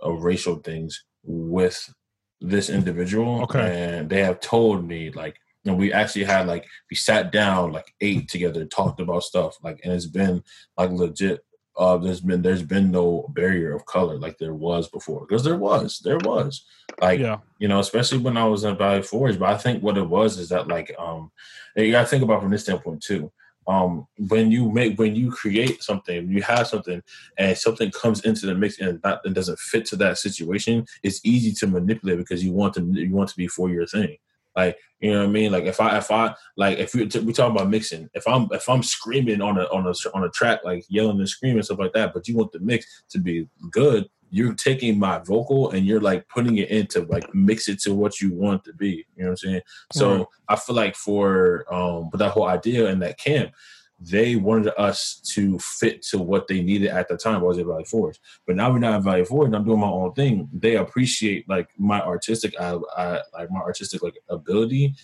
of 0.00 0.22
racial 0.22 0.56
things 0.56 1.04
with 1.22 1.92
this 2.40 2.68
individual. 2.68 3.42
Okay. 3.42 3.98
And 3.98 4.10
they 4.10 4.22
have 4.22 4.40
told 4.40 4.86
me 4.86 5.10
like. 5.10 5.36
And 5.66 5.78
we 5.78 5.94
actually 5.94 6.24
had 6.24 6.46
like 6.46 6.66
we 6.90 6.94
sat 6.94 7.32
down 7.32 7.72
like 7.72 7.94
ate 8.02 8.28
together, 8.28 8.66
talked 8.66 9.00
about 9.00 9.22
stuff 9.22 9.56
like, 9.62 9.80
and 9.82 9.94
it's 9.94 10.04
been 10.04 10.42
like 10.76 10.90
legit 10.90 11.40
uh, 11.76 11.96
there's 11.96 12.20
been 12.20 12.42
there's 12.42 12.62
been 12.62 12.90
no 12.90 13.26
barrier 13.30 13.74
of 13.74 13.84
color 13.86 14.16
like 14.16 14.38
there 14.38 14.54
was 14.54 14.88
before 14.88 15.26
because 15.26 15.42
there 15.42 15.56
was 15.56 16.00
there 16.04 16.18
was. 16.18 16.64
Like 17.00 17.18
yeah. 17.18 17.38
you 17.58 17.68
know 17.68 17.80
especially 17.80 18.18
when 18.18 18.36
I 18.36 18.44
was 18.44 18.64
in 18.64 18.76
Valley 18.76 19.02
Forge 19.02 19.38
but 19.38 19.48
I 19.48 19.58
think 19.58 19.82
what 19.82 19.98
it 19.98 20.08
was 20.08 20.38
is 20.38 20.50
that 20.50 20.68
like 20.68 20.94
um 20.98 21.32
you 21.76 21.90
gotta 21.90 22.06
think 22.06 22.22
about 22.22 22.42
from 22.42 22.50
this 22.50 22.62
standpoint 22.62 23.02
too. 23.02 23.32
Um 23.66 24.06
when 24.28 24.52
you 24.52 24.70
make 24.70 24.98
when 24.98 25.16
you 25.16 25.32
create 25.32 25.82
something 25.82 26.30
you 26.30 26.42
have 26.42 26.68
something 26.68 27.02
and 27.38 27.58
something 27.58 27.90
comes 27.90 28.24
into 28.24 28.46
the 28.46 28.54
mix 28.54 28.78
and 28.78 29.00
not 29.02 29.24
and 29.24 29.34
doesn't 29.34 29.58
fit 29.58 29.84
to 29.86 29.96
that 29.96 30.18
situation 30.18 30.86
it's 31.02 31.20
easy 31.24 31.52
to 31.52 31.66
manipulate 31.66 32.18
because 32.18 32.44
you 32.44 32.52
want 32.52 32.74
to 32.74 32.84
you 32.92 33.10
want 33.10 33.30
to 33.30 33.36
be 33.36 33.48
for 33.48 33.70
your 33.70 33.86
thing 33.86 34.16
like 34.56 34.78
you 35.00 35.12
know 35.12 35.20
what 35.20 35.28
I 35.28 35.32
mean? 35.32 35.52
Like 35.52 35.64
if 35.64 35.80
I 35.80 35.98
if 35.98 36.10
I 36.10 36.34
like 36.56 36.78
if 36.78 36.94
we 36.94 37.04
we 37.04 37.32
talk 37.32 37.52
about 37.52 37.68
mixing. 37.68 38.08
If 38.14 38.26
I'm 38.26 38.48
if 38.52 38.68
I'm 38.68 38.82
screaming 38.82 39.42
on 39.42 39.58
a 39.58 39.64
on 39.64 39.86
a 39.86 39.94
on 40.16 40.24
a 40.24 40.30
track 40.30 40.60
like 40.64 40.84
yelling 40.88 41.18
and 41.18 41.28
screaming 41.28 41.62
stuff 41.62 41.78
like 41.78 41.92
that 41.92 42.14
but 42.14 42.26
you 42.26 42.36
want 42.36 42.52
the 42.52 42.60
mix 42.60 43.04
to 43.10 43.18
be 43.18 43.48
good 43.70 44.08
you're 44.34 44.52
taking 44.52 44.98
my 44.98 45.18
vocal 45.18 45.70
and 45.70 45.86
you're 45.86 46.00
like 46.00 46.28
putting 46.28 46.58
it 46.58 46.68
into 46.68 47.02
like 47.02 47.32
mix 47.32 47.68
it 47.68 47.78
to 47.80 47.94
what 47.94 48.20
you 48.20 48.34
want 48.34 48.64
to 48.64 48.72
be. 48.72 49.06
You 49.14 49.22
know 49.22 49.26
what 49.26 49.30
I'm 49.30 49.36
saying? 49.36 49.60
So 49.92 50.16
Right. 50.16 50.26
I 50.48 50.56
feel 50.56 50.74
like 50.74 50.96
for 50.96 51.64
um 51.72 52.08
but 52.10 52.18
that 52.18 52.32
whole 52.32 52.48
idea 52.48 52.88
in 52.90 52.98
that 52.98 53.16
camp 53.16 53.52
they 54.00 54.36
wanted 54.36 54.72
us 54.78 55.20
to 55.34 55.58
fit 55.58 56.02
to 56.02 56.18
what 56.18 56.48
they 56.48 56.62
needed 56.62 56.88
at 56.88 57.08
the 57.08 57.16
time. 57.16 57.36
I 57.36 57.42
was 57.42 57.58
at 57.58 57.66
Valley 57.66 57.84
Forge, 57.84 58.18
but 58.46 58.56
now 58.56 58.70
we're 58.70 58.78
not 58.78 58.94
at 58.94 59.02
Valley 59.04 59.24
Forge. 59.24 59.46
And 59.46 59.56
I'm 59.56 59.64
doing 59.64 59.80
my 59.80 59.88
own 59.88 60.12
thing. 60.14 60.48
They 60.52 60.76
appreciate 60.76 61.48
like 61.48 61.68
my 61.78 62.00
artistic, 62.00 62.54
I, 62.60 62.78
I 62.96 63.20
like 63.32 63.50
my 63.50 63.60
artistic 63.60 64.02
like 64.02 64.18
ability 64.28 64.94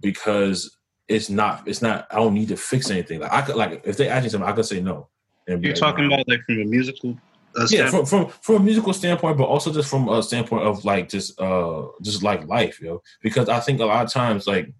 because 0.00 0.78
it's 1.08 1.30
not, 1.30 1.66
it's 1.66 1.82
not. 1.82 2.06
I 2.10 2.16
don't 2.16 2.34
need 2.34 2.48
to 2.48 2.56
fix 2.56 2.90
anything. 2.90 3.20
Like 3.20 3.32
I 3.32 3.42
could, 3.42 3.56
like 3.56 3.82
if 3.84 3.96
they 3.96 4.08
ask 4.08 4.24
me 4.24 4.28
something, 4.28 4.48
I 4.48 4.52
could 4.52 4.66
say 4.66 4.80
no. 4.80 5.08
And 5.48 5.62
You're 5.62 5.74
talking 5.74 6.06
about 6.06 6.28
like 6.28 6.40
from 6.46 6.60
a 6.60 6.64
musical. 6.64 7.16
Uh, 7.58 7.66
yeah, 7.70 7.88
from, 7.88 8.04
from 8.04 8.28
from 8.42 8.56
a 8.56 8.60
musical 8.60 8.92
standpoint, 8.92 9.38
but 9.38 9.44
also 9.44 9.72
just 9.72 9.88
from 9.88 10.08
a 10.10 10.22
standpoint 10.22 10.64
of 10.64 10.84
like 10.84 11.08
just 11.08 11.40
uh 11.40 11.86
just 12.02 12.22
like 12.22 12.46
life, 12.46 12.82
yo. 12.82 13.02
Because 13.22 13.48
I 13.48 13.60
think 13.60 13.80
a 13.80 13.86
lot 13.86 14.04
of 14.04 14.12
times 14.12 14.46
like 14.46 14.74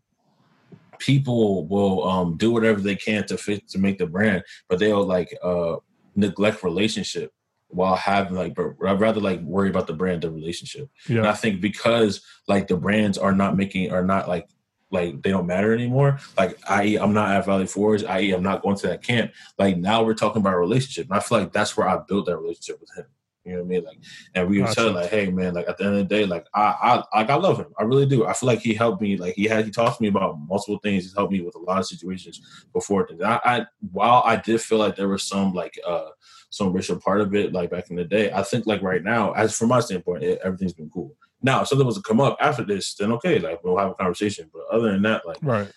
people 0.98 1.66
will 1.66 2.06
um 2.08 2.36
do 2.36 2.50
whatever 2.50 2.80
they 2.80 2.96
can 2.96 3.26
to 3.26 3.36
fit 3.36 3.68
to 3.68 3.78
make 3.78 3.98
the 3.98 4.06
brand, 4.06 4.42
but 4.68 4.78
they'll 4.78 5.04
like 5.04 5.36
uh 5.42 5.76
neglect 6.14 6.62
relationship 6.62 7.32
while 7.68 7.96
having 7.96 8.34
like 8.34 8.54
but 8.54 8.74
I'd 8.86 9.00
rather 9.00 9.20
like 9.20 9.40
worry 9.40 9.68
about 9.68 9.86
the 9.86 9.92
brand 9.92 10.22
than 10.22 10.34
relationship. 10.34 10.88
And 11.18 11.26
I 11.28 11.34
think 11.34 11.60
because 11.60 12.22
like 12.48 12.68
the 12.68 12.76
brands 12.76 13.18
are 13.18 13.32
not 13.32 13.56
making 13.56 13.92
are 13.92 14.04
not 14.04 14.28
like 14.28 14.48
like 14.90 15.20
they 15.22 15.30
don't 15.30 15.46
matter 15.46 15.72
anymore. 15.74 16.18
Like 16.38 16.58
i.e. 16.68 16.96
I'm 16.96 17.12
not 17.12 17.34
at 17.34 17.44
Valley 17.44 17.66
Forge, 17.66 18.04
i.e. 18.04 18.32
I'm 18.32 18.42
not 18.42 18.62
going 18.62 18.76
to 18.76 18.86
that 18.88 19.02
camp. 19.02 19.32
Like 19.58 19.76
now 19.76 20.04
we're 20.04 20.14
talking 20.14 20.40
about 20.40 20.54
a 20.54 20.58
relationship. 20.58 21.08
And 21.08 21.16
I 21.16 21.20
feel 21.20 21.38
like 21.38 21.52
that's 21.52 21.76
where 21.76 21.88
I 21.88 21.98
built 22.08 22.26
that 22.26 22.38
relationship 22.38 22.80
with 22.80 22.90
him. 22.96 23.06
You 23.46 23.52
know 23.52 23.58
what 23.62 23.66
I 23.66 23.68
mean? 23.68 23.84
Like, 23.84 23.98
and 24.34 24.48
we 24.48 24.58
would 24.58 24.66
Gotcha. 24.66 24.80
tell 24.82 24.92
like, 24.92 25.10
hey 25.10 25.30
man, 25.30 25.54
like 25.54 25.68
at 25.68 25.78
the 25.78 25.84
end 25.84 25.96
of 25.96 26.08
the 26.08 26.14
day, 26.14 26.26
like 26.26 26.46
I, 26.54 26.74
I 27.12 27.18
like 27.20 27.30
I 27.30 27.36
love 27.36 27.58
him. 27.58 27.72
I 27.78 27.84
really 27.84 28.06
do. 28.06 28.26
I 28.26 28.32
feel 28.32 28.48
like 28.48 28.60
he 28.60 28.74
helped 28.74 29.00
me. 29.00 29.16
Like 29.16 29.34
he 29.34 29.44
had 29.44 29.64
he 29.64 29.70
talked 29.70 29.98
to 29.98 30.02
me 30.02 30.08
about 30.08 30.38
multiple 30.48 30.78
things. 30.82 31.04
He's 31.04 31.14
helped 31.14 31.32
me 31.32 31.40
with 31.40 31.54
a 31.54 31.58
lot 31.60 31.78
of 31.78 31.86
situations 31.86 32.40
before 32.72 33.06
things. 33.06 33.22
I, 33.22 33.40
I 33.44 33.66
while 33.92 34.22
I 34.26 34.36
did 34.36 34.60
feel 34.60 34.78
like 34.78 34.96
there 34.96 35.08
was 35.08 35.22
some 35.22 35.52
like 35.54 35.78
uh 35.86 36.08
some 36.50 36.72
racial 36.72 36.98
part 36.98 37.20
of 37.20 37.34
it, 37.34 37.52
like 37.52 37.70
back 37.70 37.90
in 37.90 37.96
the 37.96 38.04
day, 38.04 38.32
I 38.32 38.42
think 38.42 38.66
like 38.66 38.82
right 38.82 39.02
now, 39.02 39.32
as 39.32 39.56
from 39.56 39.68
my 39.68 39.80
standpoint, 39.80 40.24
it, 40.24 40.40
everything's 40.42 40.72
been 40.72 40.90
cool. 40.90 41.14
Now, 41.42 41.62
if 41.62 41.68
something 41.68 41.86
was 41.86 41.96
to 41.96 42.02
come 42.02 42.20
up 42.20 42.36
after 42.40 42.64
this, 42.64 42.94
then 42.94 43.12
okay, 43.12 43.38
like 43.38 43.62
we'll 43.62 43.78
have 43.78 43.90
a 43.90 43.94
conversation. 43.94 44.50
But 44.52 44.62
other 44.72 44.90
than 44.90 45.02
that, 45.02 45.26
like 45.26 45.38
Right. 45.42 45.70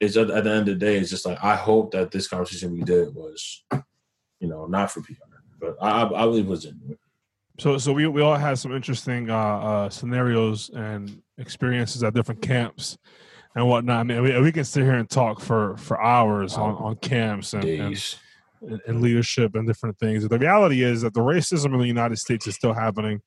it's 0.00 0.16
at, 0.16 0.30
at 0.30 0.44
the 0.44 0.50
end 0.50 0.68
of 0.68 0.78
the 0.78 0.86
day, 0.86 0.96
it's 0.98 1.10
just 1.10 1.24
like 1.24 1.42
I 1.42 1.56
hope 1.56 1.92
that 1.92 2.10
this 2.10 2.28
conversation 2.28 2.72
we 2.72 2.82
did 2.82 3.14
was, 3.14 3.62
you 4.40 4.48
know, 4.48 4.66
not 4.66 4.90
for 4.90 5.00
PR, 5.02 5.12
but 5.60 5.76
I, 5.80 6.02
I, 6.02 6.22
I 6.22 6.24
believe 6.26 6.46
it 6.46 6.50
was 6.50 6.64
genuine. 6.64 6.98
So, 7.58 7.78
so 7.78 7.92
we 7.92 8.06
we 8.08 8.20
all 8.20 8.34
had 8.34 8.58
some 8.58 8.74
interesting 8.74 9.30
uh, 9.30 9.36
uh, 9.36 9.90
scenarios 9.90 10.70
and 10.74 11.22
experiences 11.38 12.02
at 12.02 12.12
different 12.12 12.42
camps 12.42 12.98
and 13.54 13.68
whatnot. 13.68 13.98
I 13.98 14.02
mean, 14.02 14.22
we, 14.22 14.40
we 14.40 14.52
can 14.52 14.64
sit 14.64 14.82
here 14.82 14.94
and 14.94 15.08
talk 15.08 15.40
for 15.40 15.76
for 15.76 16.02
hours 16.02 16.54
on, 16.54 16.74
on 16.76 16.96
camps 16.96 17.52
and, 17.54 17.64
and, 17.64 18.80
and 18.86 19.00
leadership 19.00 19.54
and 19.54 19.66
different 19.66 19.98
things. 19.98 20.26
The 20.26 20.38
reality 20.38 20.82
is 20.82 21.02
that 21.02 21.14
the 21.14 21.20
racism 21.20 21.74
in 21.74 21.78
the 21.78 21.86
United 21.86 22.18
States 22.18 22.46
is 22.48 22.56
still 22.56 22.72
happening. 22.72 23.20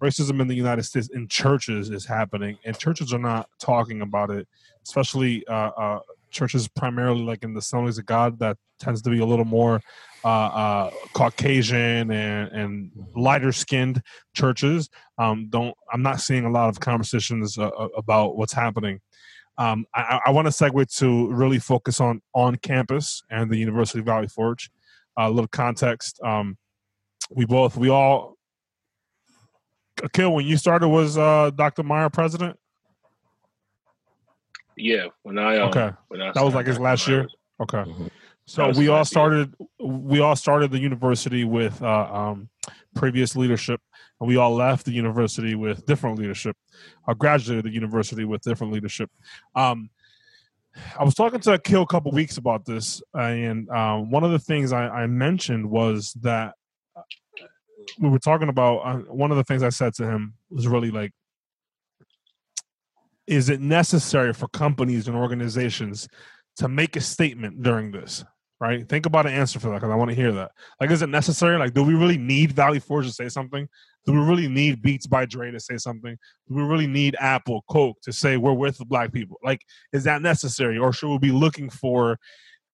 Racism 0.00 0.40
in 0.40 0.48
the 0.48 0.54
United 0.54 0.84
States 0.84 1.08
in 1.12 1.26
churches 1.28 1.90
is 1.90 2.06
happening, 2.06 2.58
and 2.64 2.78
churches 2.78 3.12
are 3.12 3.18
not 3.18 3.48
talking 3.60 4.00
about 4.02 4.30
it, 4.30 4.46
especially 4.84 5.46
uh, 5.48 5.70
uh, 5.76 6.00
churches 6.30 6.68
primarily 6.68 7.22
like 7.22 7.42
in 7.42 7.52
the 7.52 7.58
Assemblies 7.58 7.98
of 7.98 8.06
God 8.06 8.38
that 8.38 8.56
tends 8.78 9.02
to 9.02 9.10
be 9.10 9.20
a 9.20 9.26
little 9.26 9.44
more 9.44 9.80
uh, 10.24 10.28
uh, 10.28 10.90
Caucasian 11.14 12.10
and, 12.10 12.48
and 12.52 12.90
lighter 13.16 13.52
skinned 13.52 14.02
churches. 14.34 14.88
Um, 15.18 15.48
don't 15.50 15.74
I'm 15.92 16.02
not 16.02 16.20
seeing 16.20 16.44
a 16.44 16.50
lot 16.50 16.68
of 16.68 16.80
conversations 16.80 17.58
uh, 17.58 17.68
uh, 17.68 17.88
about 17.96 18.36
what's 18.36 18.52
happening. 18.52 19.00
Um, 19.58 19.84
I, 19.94 20.20
I 20.26 20.30
want 20.30 20.46
to 20.46 20.50
segue 20.52 20.96
to 20.98 21.30
really 21.32 21.58
focus 21.58 22.00
on 22.00 22.22
on 22.34 22.56
campus 22.56 23.22
and 23.30 23.50
the 23.50 23.56
University 23.58 23.98
of 24.00 24.06
Valley 24.06 24.28
Forge. 24.28 24.70
A 25.18 25.30
little 25.30 25.48
context. 25.48 26.18
Um, 26.24 26.56
we 27.30 27.44
both 27.44 27.76
we 27.76 27.88
all. 27.90 28.36
Akil, 30.02 30.34
when 30.34 30.46
you 30.46 30.56
started, 30.56 30.88
was 30.88 31.18
uh, 31.18 31.50
Dr. 31.54 31.82
Meyer 31.82 32.08
president? 32.08 32.56
Yeah, 34.76 35.06
when 35.22 35.38
I 35.38 35.58
um, 35.58 35.68
Okay. 35.68 35.90
when 36.08 36.22
I 36.22 36.32
That 36.32 36.42
was 36.42 36.54
like 36.54 36.66
his 36.66 36.78
last 36.78 37.06
I 37.08 37.10
year? 37.12 37.22
was- 37.22 37.36
Okay. 37.60 37.78
Mhm. 37.90 38.10
So 38.46 38.70
we 38.70 38.88
all 38.88 39.04
started. 39.04 39.54
We 39.78 40.20
all 40.20 40.36
started 40.36 40.70
the 40.70 40.80
university 40.80 41.44
with 41.44 41.80
uh, 41.80 42.08
um, 42.12 42.48
previous 42.94 43.36
leadership, 43.36 43.80
and 44.20 44.28
we 44.28 44.36
all 44.36 44.54
left 44.54 44.84
the 44.84 44.92
university 44.92 45.54
with 45.54 45.86
different 45.86 46.18
leadership. 46.18 46.56
I 47.06 47.14
graduated 47.14 47.64
the 47.64 47.70
university 47.70 48.24
with 48.24 48.42
different 48.42 48.72
leadership. 48.72 49.10
Um, 49.54 49.90
I 50.98 51.04
was 51.04 51.14
talking 51.14 51.40
to 51.40 51.54
Akil 51.54 51.82
a 51.82 51.86
couple 51.86 52.10
weeks 52.12 52.36
about 52.36 52.64
this, 52.64 53.02
and 53.14 53.68
um, 53.70 54.10
one 54.10 54.24
of 54.24 54.32
the 54.32 54.38
things 54.38 54.72
I, 54.72 54.88
I 54.88 55.06
mentioned 55.06 55.68
was 55.70 56.12
that 56.22 56.54
uh, 56.96 57.02
we 58.00 58.08
were 58.08 58.18
talking 58.18 58.48
about. 58.48 58.78
Uh, 58.78 58.96
one 59.12 59.30
of 59.30 59.36
the 59.36 59.44
things 59.44 59.62
I 59.62 59.68
said 59.68 59.94
to 59.94 60.04
him 60.04 60.34
was 60.50 60.66
really 60.66 60.90
like, 60.90 61.12
"Is 63.26 63.48
it 63.48 63.60
necessary 63.60 64.32
for 64.32 64.48
companies 64.48 65.06
and 65.06 65.16
organizations 65.16 66.08
to 66.56 66.68
make 66.68 66.96
a 66.96 67.00
statement 67.00 67.62
during 67.62 67.92
this?" 67.92 68.24
Right? 68.62 68.88
Think 68.88 69.06
about 69.06 69.26
an 69.26 69.32
answer 69.32 69.58
for 69.58 69.70
that 69.70 69.80
because 69.80 69.90
I 69.90 69.96
want 69.96 70.10
to 70.10 70.14
hear 70.14 70.30
that. 70.30 70.52
Like, 70.80 70.92
is 70.92 71.02
it 71.02 71.08
necessary? 71.08 71.58
Like, 71.58 71.74
do 71.74 71.82
we 71.82 71.94
really 71.94 72.16
need 72.16 72.52
Valley 72.52 72.78
Forge 72.78 73.08
to 73.08 73.12
say 73.12 73.28
something? 73.28 73.68
Do 74.06 74.12
we 74.12 74.20
really 74.20 74.46
need 74.46 74.82
Beats 74.82 75.04
by 75.04 75.26
Dre 75.26 75.50
to 75.50 75.58
say 75.58 75.78
something? 75.78 76.16
Do 76.48 76.54
we 76.54 76.62
really 76.62 76.86
need 76.86 77.16
Apple, 77.18 77.64
Coke 77.68 78.00
to 78.02 78.12
say 78.12 78.36
we're 78.36 78.52
with 78.52 78.78
the 78.78 78.84
black 78.84 79.12
people? 79.12 79.36
Like, 79.42 79.62
is 79.92 80.04
that 80.04 80.22
necessary, 80.22 80.78
or 80.78 80.92
should 80.92 81.10
we 81.10 81.18
be 81.18 81.32
looking 81.32 81.70
for 81.70 82.20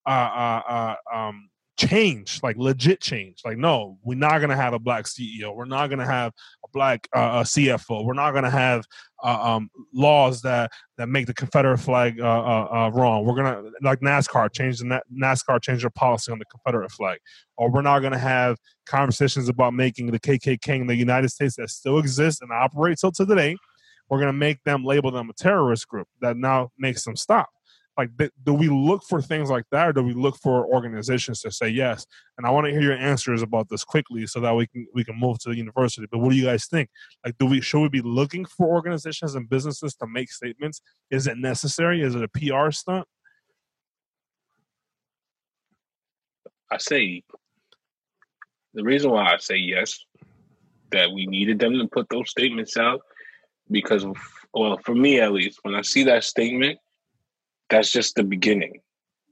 uh, 0.05 0.10
uh, 0.10 0.62
uh, 0.69 1.16
um, 1.16 1.48
change, 1.79 2.41
like 2.43 2.57
legit 2.57 3.01
change? 3.01 3.41
Like, 3.45 3.57
no, 3.57 3.99
we're 4.03 4.17
not 4.17 4.41
gonna 4.41 4.57
have 4.57 4.75
a 4.75 4.79
black 4.79 5.05
CEO. 5.05 5.55
We're 5.55 5.65
not 5.65 5.89
gonna 5.89 6.05
have 6.05 6.33
a 6.65 6.69
black 6.73 7.09
uh, 7.15 7.19
uh, 7.19 7.45
CFO. 7.45 8.05
We're 8.05 8.15
not 8.15 8.33
gonna 8.33 8.51
have 8.51 8.85
uh, 9.25 9.55
um, 9.55 9.71
laws 9.95 10.43
that 10.43 10.73
that 10.99 11.09
make 11.09 11.27
the 11.27 11.35
Confederate 11.35 11.79
flag 11.79 12.21
uh, 12.21 12.25
uh, 12.25 12.69
uh, 12.71 12.91
wrong. 12.91 13.25
We're 13.25 13.37
gonna 13.37 13.71
like 13.81 14.01
NASCAR 14.01 14.53
change 14.53 14.81
the 14.81 14.87
Na- 14.87 15.01
NASCAR 15.13 15.63
change 15.63 15.83
their 15.83 15.91
policy 15.91 16.33
on 16.33 16.39
the 16.39 16.45
Confederate 16.47 16.91
flag, 16.91 17.19
or 17.57 17.71
we're 17.71 17.83
not 17.83 18.01
gonna 18.01 18.19
have 18.19 18.57
conversations 18.87 19.49
about 19.49 19.73
making 19.73 20.11
the 20.11 20.21
KKK 20.21 20.81
in 20.81 20.87
the 20.87 20.97
United 20.97 21.31
States 21.31 21.57
that 21.57 21.71
still 21.71 21.99
exists 21.99 22.43
and 22.43 22.51
operates 22.53 23.01
till 23.01 23.13
today. 23.13 23.57
We're 24.11 24.19
gonna 24.21 24.33
make 24.33 24.63
them 24.65 24.85
label 24.85 25.13
them 25.13 25.31
a 25.31 25.35
terrorist 25.35 25.87
group 25.89 26.09
that 26.21 26.37
now 26.37 26.71
makes 26.79 27.05
them 27.05 27.17
stop. 27.17 27.49
Like, 27.99 28.11
do 28.45 28.55
we 28.55 28.69
look 28.69 29.03
for 29.09 29.20
things 29.20 29.51
like 29.51 29.65
that, 29.73 29.89
or 29.89 29.93
do 29.93 30.05
we 30.05 30.15
look 30.15 30.37
for 30.37 30.65
organizations 30.66 31.41
to 31.41 31.51
say 31.51 31.69
yes? 31.69 32.07
And 32.39 32.47
I 32.47 32.51
want 32.51 32.66
to 32.66 32.70
hear 32.70 32.81
your 32.81 32.97
answers 32.97 33.43
about 33.43 33.69
this 33.69 33.83
quickly, 33.83 34.25
so 34.29 34.39
that 34.39 34.55
we 34.55 34.69
can 34.69 34.87
we 34.95 35.03
can 35.03 35.19
move 35.19 35.41
to 35.41 35.49
the 35.49 35.57
university. 35.57 36.07
But 36.09 36.19
what 36.19 36.31
do 36.31 36.37
you 36.37 36.45
guys 36.45 36.66
think? 36.66 36.91
Like, 37.25 37.37
do 37.39 37.47
we 37.47 37.61
should 37.61 37.81
we 37.81 37.89
be 37.89 38.01
looking 38.01 38.45
for 38.45 38.69
organizations 38.69 39.35
and 39.35 39.51
businesses 39.51 39.97
to 39.97 40.07
make 40.07 40.31
statements? 40.31 40.81
Is 41.11 41.27
it 41.27 41.39
necessary? 41.39 42.01
Is 42.01 42.15
it 42.15 42.23
a 42.23 42.29
PR 42.29 42.70
stunt? 42.70 43.09
I 46.70 46.79
say 46.79 47.25
the 48.75 48.85
reason 48.85 49.11
why 49.11 49.35
I 49.35 49.39
say 49.39 49.57
yes, 49.57 49.99
that 50.93 51.11
we 51.12 51.27
needed 51.27 51.59
them 51.59 51.73
to 51.81 51.89
put 51.89 52.09
those 52.11 52.31
statements 52.31 52.77
out 52.77 53.01
because, 53.73 54.07
well, 54.55 54.79
for 54.85 54.95
me 54.95 55.20
at 55.20 55.33
least, 55.33 55.59
when 55.62 55.75
I 55.75 55.83
see 55.83 56.05
that 56.05 56.23
statement, 56.23 56.79
that's 57.70 57.90
just 57.90 58.15
the 58.15 58.24
beginning. 58.24 58.81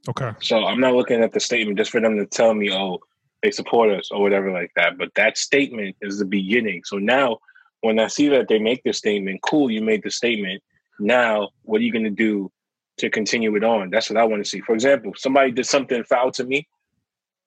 Okay. 0.08 0.32
So 0.40 0.64
I'm 0.64 0.80
not 0.80 0.94
looking 0.94 1.22
at 1.22 1.32
the 1.32 1.40
statement 1.40 1.78
just 1.78 1.90
for 1.90 2.00
them 2.00 2.16
to 2.16 2.26
tell 2.26 2.54
me, 2.54 2.72
oh, 2.72 3.00
they 3.42 3.50
support 3.50 3.90
us 3.90 4.10
or 4.10 4.22
whatever 4.22 4.52
like 4.52 4.72
that. 4.76 4.98
But 4.98 5.10
that 5.16 5.36
statement 5.36 5.96
is 6.00 6.18
the 6.18 6.24
beginning. 6.24 6.82
So 6.84 6.98
now 6.98 7.38
when 7.80 7.98
I 7.98 8.06
see 8.08 8.28
that 8.28 8.48
they 8.48 8.58
make 8.58 8.82
the 8.84 8.92
statement, 8.92 9.42
cool, 9.42 9.70
you 9.70 9.82
made 9.82 10.02
the 10.02 10.10
statement. 10.10 10.62
Now, 10.98 11.50
what 11.62 11.80
are 11.80 11.84
you 11.84 11.92
going 11.92 12.04
to 12.04 12.10
do 12.10 12.50
to 12.98 13.10
continue 13.10 13.54
it 13.56 13.64
on? 13.64 13.90
That's 13.90 14.08
what 14.10 14.18
I 14.18 14.24
want 14.24 14.42
to 14.42 14.48
see. 14.48 14.60
For 14.60 14.74
example, 14.74 15.12
if 15.12 15.18
somebody 15.18 15.52
did 15.52 15.66
something 15.66 16.02
foul 16.04 16.30
to 16.32 16.44
me, 16.44 16.66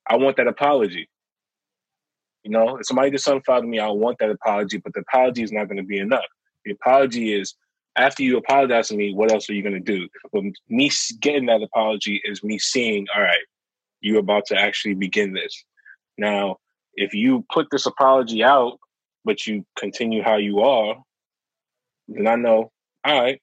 I 0.07 0.18
want 0.18 0.38
that 0.38 0.48
apology. 0.48 1.10
You 2.44 2.52
know, 2.52 2.78
if 2.78 2.86
somebody 2.86 3.10
did 3.10 3.20
something 3.20 3.44
foul 3.44 3.61
to 3.61 3.68
me, 3.68 3.80
I 3.80 3.90
want 3.90 4.20
that 4.20 4.30
apology, 4.30 4.78
but 4.78 4.94
the 4.94 5.02
apology 5.02 5.44
is 5.44 5.52
not 5.52 5.66
going 5.66 5.78
to 5.78 5.84
be 5.84 5.99
enough. 5.99 6.26
The 6.66 6.72
apology 6.72 7.34
is 7.34 7.56
after 8.00 8.24
you 8.24 8.38
apologize 8.38 8.88
to 8.88 8.96
me, 8.96 9.14
what 9.14 9.32
else 9.32 9.50
are 9.50 9.54
you 9.54 9.62
going 9.62 9.74
to 9.74 9.80
do? 9.80 10.08
But 10.32 10.44
me 10.70 10.90
getting 11.20 11.48
that 11.48 11.62
apology 11.62 12.22
is 12.24 12.44
me 12.44 12.58
seeing, 12.58 13.06
all 13.16 13.22
right, 13.22 13.46
you're 14.00 14.20
about 14.20 14.46
to 14.48 14.56
actually 14.56 14.96
begin 14.96 15.34
this. 15.34 15.64
Now, 16.18 16.58
if 16.94 17.14
you 17.14 17.46
put 17.54 17.68
this 17.72 17.86
apology 17.86 18.44
out, 18.44 18.80
but 19.26 19.46
you 19.46 19.66
continue 19.78 20.24
how 20.24 20.38
you 20.38 20.62
are, 20.62 20.96
then 22.08 22.26
I 22.26 22.36
know, 22.36 22.72
all 23.04 23.22
right, 23.22 23.42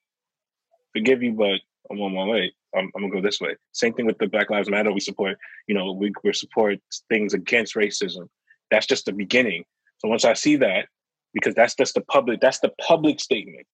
forgive 0.94 1.22
you, 1.22 1.32
but 1.32 1.60
I'm 1.90 2.00
on 2.00 2.14
my 2.14 2.24
way. 2.24 2.52
I'm, 2.74 2.90
I'm 2.96 3.02
gonna 3.02 3.12
go 3.12 3.20
this 3.20 3.40
way. 3.40 3.56
Same 3.72 3.92
thing 3.92 4.06
with 4.06 4.18
the 4.18 4.26
Black 4.26 4.50
Lives 4.50 4.70
Matter. 4.70 4.92
We 4.92 5.00
support, 5.00 5.36
you 5.66 5.74
know, 5.74 5.92
we, 5.92 6.12
we 6.24 6.32
support 6.32 6.78
things 7.08 7.34
against 7.34 7.74
racism. 7.74 8.28
That's 8.70 8.86
just 8.86 9.04
the 9.04 9.12
beginning. 9.12 9.64
So 9.98 10.08
once 10.08 10.24
I 10.24 10.32
see 10.32 10.56
that, 10.56 10.86
because 11.32 11.54
that's 11.54 11.74
just 11.74 11.94
the 11.94 12.00
public, 12.02 12.40
that's 12.40 12.60
the 12.60 12.72
public 12.80 13.20
statement. 13.20 13.66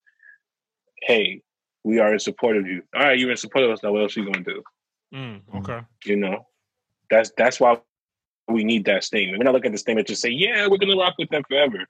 Hey, 1.05 1.41
we 1.83 1.99
are 1.99 2.13
in 2.13 2.19
support 2.19 2.57
of 2.57 2.65
you. 2.65 2.81
All 2.95 3.03
right, 3.03 3.19
you're 3.19 3.31
in 3.31 3.37
support 3.37 3.65
of 3.65 3.71
us. 3.71 3.83
Now, 3.83 3.91
what 3.91 4.01
else 4.01 4.15
are 4.15 4.21
you 4.21 4.31
gonna 4.31 4.43
do? 4.43 4.63
Mm, 5.13 5.41
okay. 5.55 5.81
You 6.05 6.15
know, 6.15 6.47
that's 7.09 7.31
that's 7.37 7.59
why 7.59 7.77
we 8.47 8.63
need 8.63 8.85
that 8.85 9.03
statement. 9.03 9.37
We're 9.37 9.43
not 9.43 9.53
looking 9.53 9.69
at 9.69 9.73
the 9.73 9.77
statement 9.77 10.07
to 10.07 10.15
say, 10.15 10.29
yeah, 10.29 10.67
we're 10.67 10.77
gonna 10.77 10.95
rock 10.95 11.15
with 11.17 11.29
them 11.29 11.43
forever. 11.47 11.85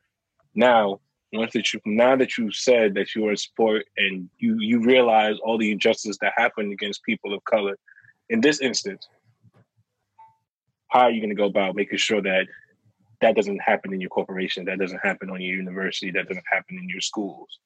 Now, 0.55 0.99
once 1.31 1.53
that 1.53 1.73
you 1.73 1.79
now 1.85 2.15
that 2.15 2.37
you 2.37 2.51
said 2.51 2.95
that 2.95 3.15
you 3.15 3.27
are 3.27 3.31
in 3.31 3.37
support 3.37 3.85
and 3.97 4.29
you 4.37 4.57
you 4.59 4.83
realize 4.83 5.37
all 5.43 5.57
the 5.57 5.71
injustice 5.71 6.17
that 6.21 6.33
happened 6.35 6.73
against 6.73 7.03
people 7.03 7.33
of 7.33 7.43
color, 7.45 7.77
in 8.29 8.41
this 8.41 8.61
instance, 8.61 9.07
how 10.87 11.01
are 11.01 11.11
you 11.11 11.21
gonna 11.21 11.35
go 11.35 11.45
about 11.45 11.75
making 11.75 11.97
sure 11.97 12.21
that 12.21 12.47
that 13.21 13.35
doesn't 13.35 13.61
happen 13.61 13.93
in 13.93 14.01
your 14.01 14.09
corporation, 14.09 14.65
that 14.65 14.79
doesn't 14.79 14.99
happen 15.03 15.29
on 15.29 15.39
your 15.39 15.55
university, 15.55 16.11
that 16.11 16.27
doesn't 16.27 16.45
happen 16.51 16.77
in 16.77 16.89
your 16.89 17.01
schools? 17.01 17.59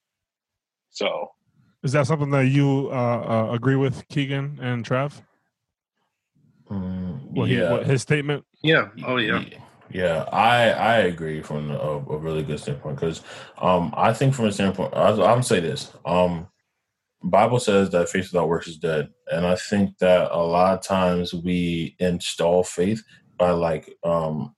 So 0.90 1.32
Is 1.88 1.93
that 1.93 2.05
something 2.05 2.31
that 2.31 2.47
you 2.47 2.89
uh, 2.91 3.47
uh, 3.49 3.53
agree 3.53 3.77
with, 3.77 4.05
Keegan 4.09 4.59
and 4.61 4.84
Trav? 4.84 5.22
Mm, 6.69 7.31
What 7.31 7.47
he, 7.47 7.59
yeah. 7.59 7.72
what 7.72 7.85
his 7.85 8.01
statement? 8.01 8.43
Yeah. 8.61 8.89
Oh 9.05 9.15
yeah. 9.15 9.41
Yeah, 9.89 10.26
I 10.34 10.72
I 10.72 10.97
agree 10.97 11.41
from 11.41 11.72
a, 11.72 11.77
a 11.77 12.18
really 12.18 12.43
good 12.43 12.59
standpoint 12.59 12.97
because 12.97 13.22
um 13.57 13.93
I 13.95 14.11
think 14.11 14.35
from 14.35 14.47
a 14.47 14.51
standpoint 14.51 14.93
I, 14.93 15.11
I'm 15.11 15.15
gonna 15.15 15.43
say 15.43 15.61
this 15.61 15.93
um 16.05 16.49
Bible 17.23 17.61
says 17.61 17.89
that 17.91 18.09
faith 18.09 18.34
without 18.34 18.49
works 18.49 18.68
is 18.68 18.76
dead, 18.76 19.07
and 19.31 19.47
I 19.47 19.55
think 19.55 19.97
that 19.99 20.30
a 20.30 20.43
lot 20.43 20.73
of 20.73 20.84
times 20.84 21.34
we 21.34 21.95
install 21.99 22.64
faith 22.65 23.01
by 23.38 23.51
like 23.51 23.95
um 24.03 24.53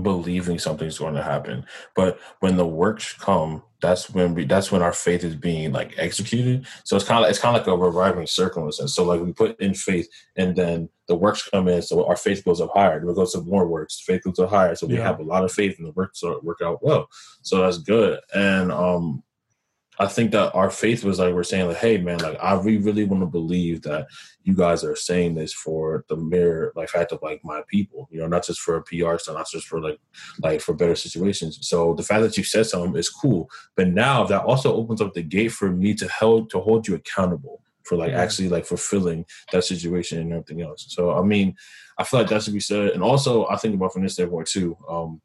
believing 0.00 0.58
something's 0.58 0.98
going 0.98 1.14
to 1.14 1.22
happen. 1.22 1.66
But 1.94 2.18
when 2.40 2.56
the 2.56 2.66
works 2.66 3.12
come, 3.12 3.62
that's 3.82 4.08
when 4.10 4.34
we 4.34 4.44
that's 4.44 4.70
when 4.70 4.80
our 4.80 4.92
faith 4.92 5.24
is 5.24 5.34
being 5.34 5.72
like 5.72 5.92
executed. 5.98 6.66
So 6.84 6.96
it's 6.96 7.04
kind 7.04 7.24
of 7.24 7.28
it's 7.30 7.38
kind 7.40 7.56
of 7.56 7.66
like 7.66 7.74
a 7.74 7.76
reviving 7.76 8.26
circle 8.26 8.62
in 8.62 8.68
a 8.68 8.72
sense. 8.72 8.94
So 8.94 9.04
like 9.04 9.20
we 9.20 9.32
put 9.32 9.60
in 9.60 9.74
faith, 9.74 10.08
and 10.36 10.54
then 10.56 10.88
the 11.08 11.16
works 11.16 11.48
come 11.50 11.66
in, 11.68 11.82
so 11.82 12.06
our 12.06 12.16
faith 12.16 12.44
goes 12.44 12.60
up 12.60 12.70
higher. 12.74 12.98
It 12.98 13.14
goes 13.14 13.32
to 13.32 13.40
more 13.40 13.66
works, 13.66 14.00
faith 14.00 14.22
goes 14.24 14.38
up 14.38 14.50
higher. 14.50 14.74
So 14.76 14.86
we 14.86 14.96
Yeah. 14.96 15.02
have 15.02 15.18
a 15.18 15.24
lot 15.24 15.44
of 15.44 15.52
faith, 15.52 15.76
and 15.78 15.86
the 15.86 15.92
works 15.92 16.22
work 16.42 16.60
out 16.62 16.82
well. 16.82 17.08
So 17.42 17.60
that's 17.62 17.78
good. 17.78 18.20
And 18.34 18.70
um, 18.70 19.22
I 20.02 20.08
think 20.08 20.32
that 20.32 20.52
our 20.52 20.68
faith 20.68 21.04
was 21.04 21.20
like 21.20 21.32
we're 21.32 21.44
saying 21.44 21.68
like, 21.68 21.76
hey 21.76 21.96
man, 21.96 22.18
like 22.18 22.36
I 22.40 22.56
we 22.56 22.78
really 22.78 23.04
want 23.04 23.22
to 23.22 23.26
believe 23.26 23.82
that 23.82 24.08
you 24.42 24.52
guys 24.52 24.82
are 24.82 24.96
saying 24.96 25.34
this 25.34 25.52
for 25.52 26.04
the 26.08 26.16
mere 26.16 26.72
like 26.74 26.88
fact 26.88 27.12
of 27.12 27.22
like 27.22 27.40
my 27.44 27.62
people, 27.68 28.08
you 28.10 28.18
know, 28.18 28.26
not 28.26 28.44
just 28.44 28.60
for 28.60 28.74
a 28.74 28.82
PR 28.82 29.16
stuff, 29.18 29.36
not 29.36 29.46
just 29.48 29.68
for 29.68 29.80
like 29.80 30.00
like 30.40 30.60
for 30.60 30.74
better 30.74 30.96
situations. 30.96 31.56
So 31.62 31.94
the 31.94 32.02
fact 32.02 32.22
that 32.22 32.36
you 32.36 32.42
said 32.42 32.66
something 32.66 32.96
is 32.96 33.08
cool, 33.08 33.48
but 33.76 33.88
now 33.88 34.24
that 34.24 34.42
also 34.42 34.74
opens 34.74 35.00
up 35.00 35.14
the 35.14 35.22
gate 35.22 35.52
for 35.52 35.70
me 35.70 35.94
to 35.94 36.08
hold 36.08 36.50
to 36.50 36.58
hold 36.58 36.88
you 36.88 36.96
accountable 36.96 37.62
for 37.84 37.96
like 37.96 38.12
actually 38.12 38.48
like 38.48 38.66
fulfilling 38.66 39.24
that 39.52 39.62
situation 39.64 40.18
and 40.18 40.32
everything 40.32 40.62
else. 40.62 40.86
So 40.88 41.12
I 41.12 41.22
mean, 41.22 41.54
I 41.96 42.02
feel 42.02 42.18
like 42.18 42.28
that 42.30 42.42
should 42.42 42.54
be 42.54 42.60
said, 42.60 42.90
and 42.90 43.04
also 43.04 43.46
I 43.46 43.56
think 43.56 43.76
about 43.76 43.92
from 43.92 44.02
this 44.02 44.14
standpoint 44.14 44.48
too. 44.48 44.76
Um, 44.88 45.20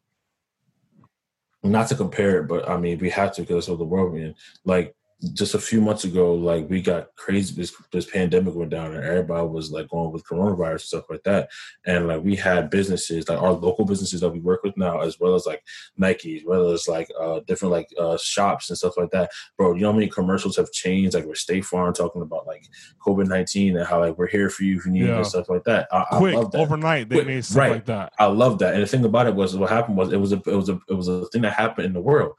not 1.63 1.88
to 1.89 1.95
compare 1.95 2.41
it, 2.41 2.47
but 2.47 2.69
I 2.69 2.77
mean 2.77 2.99
we 2.99 3.09
have 3.11 3.34
to 3.35 3.41
because 3.41 3.67
of 3.67 3.77
the 3.77 3.85
world 3.85 4.13
we're 4.13 4.25
in. 4.25 4.35
Like 4.65 4.95
just 5.34 5.56
a 5.56 5.60
few 5.60 5.81
months 5.81 6.03
ago, 6.03 6.35
like 6.35 6.69
we 6.69 6.80
got 6.80 7.07
crazy. 7.15 7.56
This 7.56 7.73
this 7.91 8.06
pandemic 8.06 8.53
went 8.53 8.69
down, 8.69 8.94
and 8.94 9.03
everybody 9.03 9.48
was 9.48 9.72
like 9.72 9.89
going 9.89 10.11
with 10.11 10.23
coronavirus 10.27 10.72
and 10.73 10.81
stuff 10.81 11.10
like 11.10 11.23
that. 11.23 11.49
And 11.88 12.07
like 12.07 12.23
we 12.23 12.35
had 12.35 12.69
businesses, 12.69 13.27
like 13.27 13.41
our 13.41 13.52
local 13.53 13.84
businesses 13.84 14.22
that 14.22 14.30
we 14.30 14.39
work 14.39 14.61
with 14.64 14.77
now, 14.77 14.99
as 15.02 15.19
well 15.19 15.34
as 15.34 15.48
like 15.48 15.64
Nike, 15.98 16.38
as 16.38 16.44
well 16.45 16.69
as 16.69 16.88
like 16.88 17.10
uh 17.19 17.39
different 17.48 17.72
like 17.72 17.88
uh 17.99 18.15
shops 18.22 18.69
and 18.69 18.77
stuff 18.77 18.95
like 18.95 19.10
that. 19.10 19.31
Bro, 19.57 19.73
you 19.73 19.81
know 19.81 19.91
how 19.91 19.98
many 19.98 20.07
commercials 20.07 20.56
have 20.56 20.72
changed? 20.72 21.15
Like 21.15 21.26
with 21.26 21.39
State 21.39 21.65
Farm 21.65 21.94
talking 21.95 22.22
about 22.22 22.45
like 22.45 22.68
COVID 23.03 23.27
nineteen 23.27 23.76
and 23.76 23.88
how 23.88 23.99
like 24.02 24.19
we're 24.19 24.27
here 24.27 24.52
for 24.52 24.65
you 24.65 24.77
if 24.77 24.85
you 24.85 24.91
need 24.91 25.07
Yeah. 25.07 25.18
and 25.18 25.26
stuff 25.27 25.49
like 25.49 25.64
that. 25.64 25.88
I, 25.91 26.06
I 26.11 26.18
Quick, 26.19 26.35
love 26.35 26.52
that. 26.52 26.60
overnight, 26.61 27.10
they 27.10 27.15
Quick, 27.15 27.27
made 27.27 27.44
stuff 27.44 27.57
right. 27.57 27.72
like 27.72 27.85
that. 27.85 28.14
I 28.19 28.26
love 28.27 28.60
that. 28.60 28.76
And 28.76 28.84
the 28.84 28.88
thing 28.88 29.03
about 29.03 29.26
it 29.26 29.34
was 29.34 29.56
what 29.56 29.72
happened 29.72 29.98
was 29.98 30.14
it 30.14 30.18
was 30.18 30.31
a 30.31 30.41
it 30.45 30.56
was 30.56 30.69
a 30.69 30.80
it 30.88 30.94
was 30.94 31.07
a 31.07 31.26
thing 31.30 31.41
that 31.41 31.53
happened 31.53 31.88
in 31.88 31.94
the 31.94 32.02
world. 32.02 32.34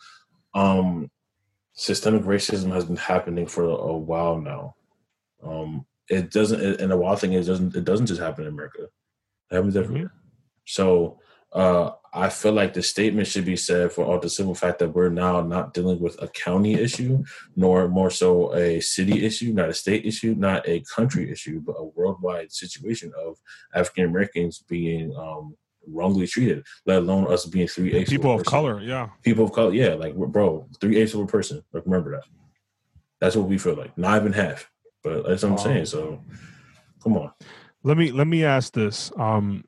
Um 0.54 1.10
systemic 1.78 2.22
racism 2.22 2.72
has 2.72 2.84
been 2.84 2.96
happening 2.96 3.46
for 3.46 3.64
a 3.64 3.96
while 3.96 4.38
now. 4.38 4.74
Um 5.42 5.86
it 6.10 6.30
doesn't 6.32 6.60
and 6.80 6.90
the 6.90 6.96
wild 6.96 7.20
thing 7.20 7.34
is 7.34 7.46
it 7.46 7.52
doesn't 7.52 7.76
it 7.76 7.84
doesn't 7.84 8.06
just 8.06 8.20
happen 8.20 8.44
in 8.44 8.52
America. 8.52 8.82
It 9.50 9.54
happens 9.54 9.76
everywhere. 9.76 10.12
So 10.66 11.20
uh 11.52 11.92
I 12.12 12.30
feel 12.30 12.52
like 12.52 12.74
the 12.74 12.82
statement 12.82 13.28
should 13.28 13.44
be 13.44 13.56
said 13.56 13.92
for 13.92 14.04
all 14.04 14.18
the 14.18 14.28
simple 14.28 14.56
fact 14.56 14.80
that 14.80 14.92
we're 14.92 15.08
now 15.08 15.40
not 15.40 15.72
dealing 15.72 16.00
with 16.00 16.20
a 16.20 16.26
county 16.26 16.74
issue, 16.74 17.22
nor 17.54 17.86
more 17.86 18.10
so 18.10 18.52
a 18.56 18.80
city 18.80 19.24
issue, 19.24 19.52
not 19.52 19.68
a 19.68 19.74
state 19.74 20.04
issue, 20.04 20.34
not 20.34 20.68
a 20.68 20.82
country 20.96 21.30
issue, 21.30 21.60
but 21.60 21.76
a 21.78 21.84
worldwide 21.84 22.50
situation 22.50 23.12
of 23.16 23.38
African 23.72 24.06
Americans 24.06 24.64
being 24.68 25.14
um, 25.16 25.56
wrongly 25.92 26.26
treated, 26.26 26.64
let 26.86 26.98
alone 26.98 27.32
us 27.32 27.46
being 27.46 27.68
three 27.68 27.92
eighths 27.94 28.10
People 28.10 28.32
a 28.32 28.38
of 28.38 28.44
color, 28.44 28.80
yeah. 28.80 29.08
People 29.22 29.44
of 29.44 29.52
color, 29.52 29.72
yeah, 29.72 29.94
like 29.94 30.14
bro, 30.16 30.68
three 30.80 30.96
eighths 30.96 31.14
of 31.14 31.20
a 31.20 31.26
person. 31.26 31.62
Like 31.72 31.84
remember 31.84 32.12
that. 32.12 32.24
That's 33.20 33.36
what 33.36 33.48
we 33.48 33.58
feel 33.58 33.74
like. 33.74 33.96
Not 33.98 34.20
even 34.20 34.32
half, 34.32 34.70
but 35.02 35.26
that's 35.26 35.42
what 35.42 35.50
I'm 35.50 35.56
Wow. 35.56 35.64
saying. 35.64 35.86
So, 35.86 36.22
come 37.02 37.16
on. 37.16 37.32
Let 37.82 37.96
me 37.96 38.12
let 38.12 38.26
me 38.26 38.44
ask 38.44 38.72
this. 38.72 39.10
Um, 39.18 39.64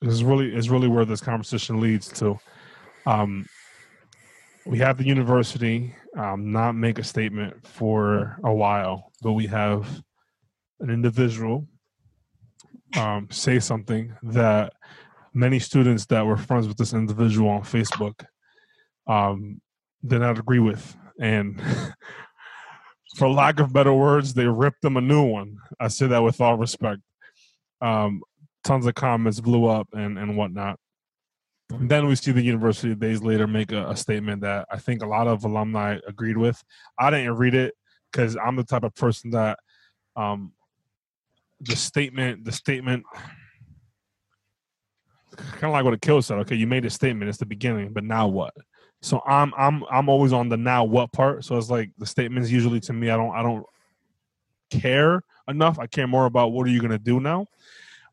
this 0.00 0.12
is 0.12 0.24
really 0.24 0.54
is 0.54 0.70
really 0.70 0.88
where 0.88 1.04
this 1.04 1.20
conversation 1.20 1.80
leads 1.80 2.08
to. 2.20 2.38
Um, 3.06 3.46
we 4.66 4.78
have 4.78 4.98
the 4.98 5.06
university 5.06 5.94
um, 6.16 6.52
not 6.52 6.74
make 6.74 6.98
a 6.98 7.04
statement 7.04 7.66
for 7.66 8.38
a 8.44 8.52
while, 8.52 9.10
but 9.22 9.32
we 9.32 9.46
have 9.46 10.02
an 10.80 10.90
individual 10.90 11.66
um, 12.96 13.28
say 13.30 13.58
something 13.58 14.12
that 14.22 14.72
many 15.32 15.58
students 15.58 16.06
that 16.06 16.26
were 16.26 16.36
friends 16.36 16.66
with 16.66 16.76
this 16.76 16.92
individual 16.92 17.50
on 17.50 17.62
Facebook 17.62 18.24
um, 19.06 19.60
did 20.06 20.20
not 20.20 20.38
agree 20.38 20.58
with, 20.58 20.96
and 21.20 21.60
for 23.16 23.28
lack 23.28 23.60
of 23.60 23.72
better 23.72 23.92
words, 23.92 24.34
they 24.34 24.46
ripped 24.46 24.82
them 24.82 24.96
a 24.96 25.00
new 25.00 25.22
one. 25.22 25.58
I 25.78 25.88
say 25.88 26.06
that 26.06 26.22
with 26.22 26.40
all 26.40 26.56
respect. 26.56 27.00
Um, 27.80 28.22
tons 28.64 28.86
of 28.86 28.94
comments 28.94 29.40
blew 29.40 29.66
up 29.66 29.88
and 29.92 30.18
and 30.18 30.36
whatnot. 30.36 30.78
And 31.70 31.88
then 31.88 32.06
we 32.06 32.16
see 32.16 32.32
the 32.32 32.42
university 32.42 32.94
days 32.94 33.22
later 33.22 33.46
make 33.46 33.72
a, 33.72 33.90
a 33.90 33.96
statement 33.96 34.42
that 34.42 34.66
I 34.70 34.78
think 34.78 35.02
a 35.02 35.06
lot 35.06 35.28
of 35.28 35.44
alumni 35.44 35.98
agreed 36.06 36.36
with. 36.36 36.62
I 36.98 37.10
didn't 37.10 37.36
read 37.36 37.54
it 37.54 37.74
because 38.10 38.36
I'm 38.36 38.56
the 38.56 38.64
type 38.64 38.82
of 38.82 38.94
person 38.94 39.30
that 39.30 39.58
um, 40.16 40.52
the 41.60 41.76
statement, 41.76 42.44
the 42.44 42.52
statement, 42.52 43.04
kind 45.52 45.64
of 45.64 45.72
like 45.72 45.84
what 45.84 45.94
Akil 45.94 46.22
said. 46.22 46.38
Okay, 46.38 46.54
you 46.54 46.66
made 46.66 46.84
a 46.84 46.90
statement. 46.90 47.28
It's 47.28 47.38
the 47.38 47.46
beginning, 47.46 47.92
but 47.92 48.04
now 48.04 48.28
what? 48.28 48.54
So 49.02 49.22
I'm 49.26 49.52
I'm 49.56 49.84
I'm 49.90 50.08
always 50.08 50.32
on 50.32 50.48
the 50.48 50.56
now 50.56 50.84
what 50.84 51.12
part. 51.12 51.44
So 51.44 51.56
it's 51.56 51.70
like 51.70 51.90
the 51.98 52.06
statements 52.06 52.50
usually 52.50 52.80
to 52.80 52.92
me 52.92 53.10
I 53.10 53.16
don't 53.16 53.34
I 53.34 53.42
don't 53.42 53.64
care 54.70 55.22
enough. 55.48 55.78
I 55.78 55.86
care 55.86 56.06
more 56.06 56.26
about 56.26 56.52
what 56.52 56.66
are 56.66 56.70
you 56.70 56.80
going 56.80 56.90
to 56.90 56.98
do 56.98 57.20
now. 57.20 57.46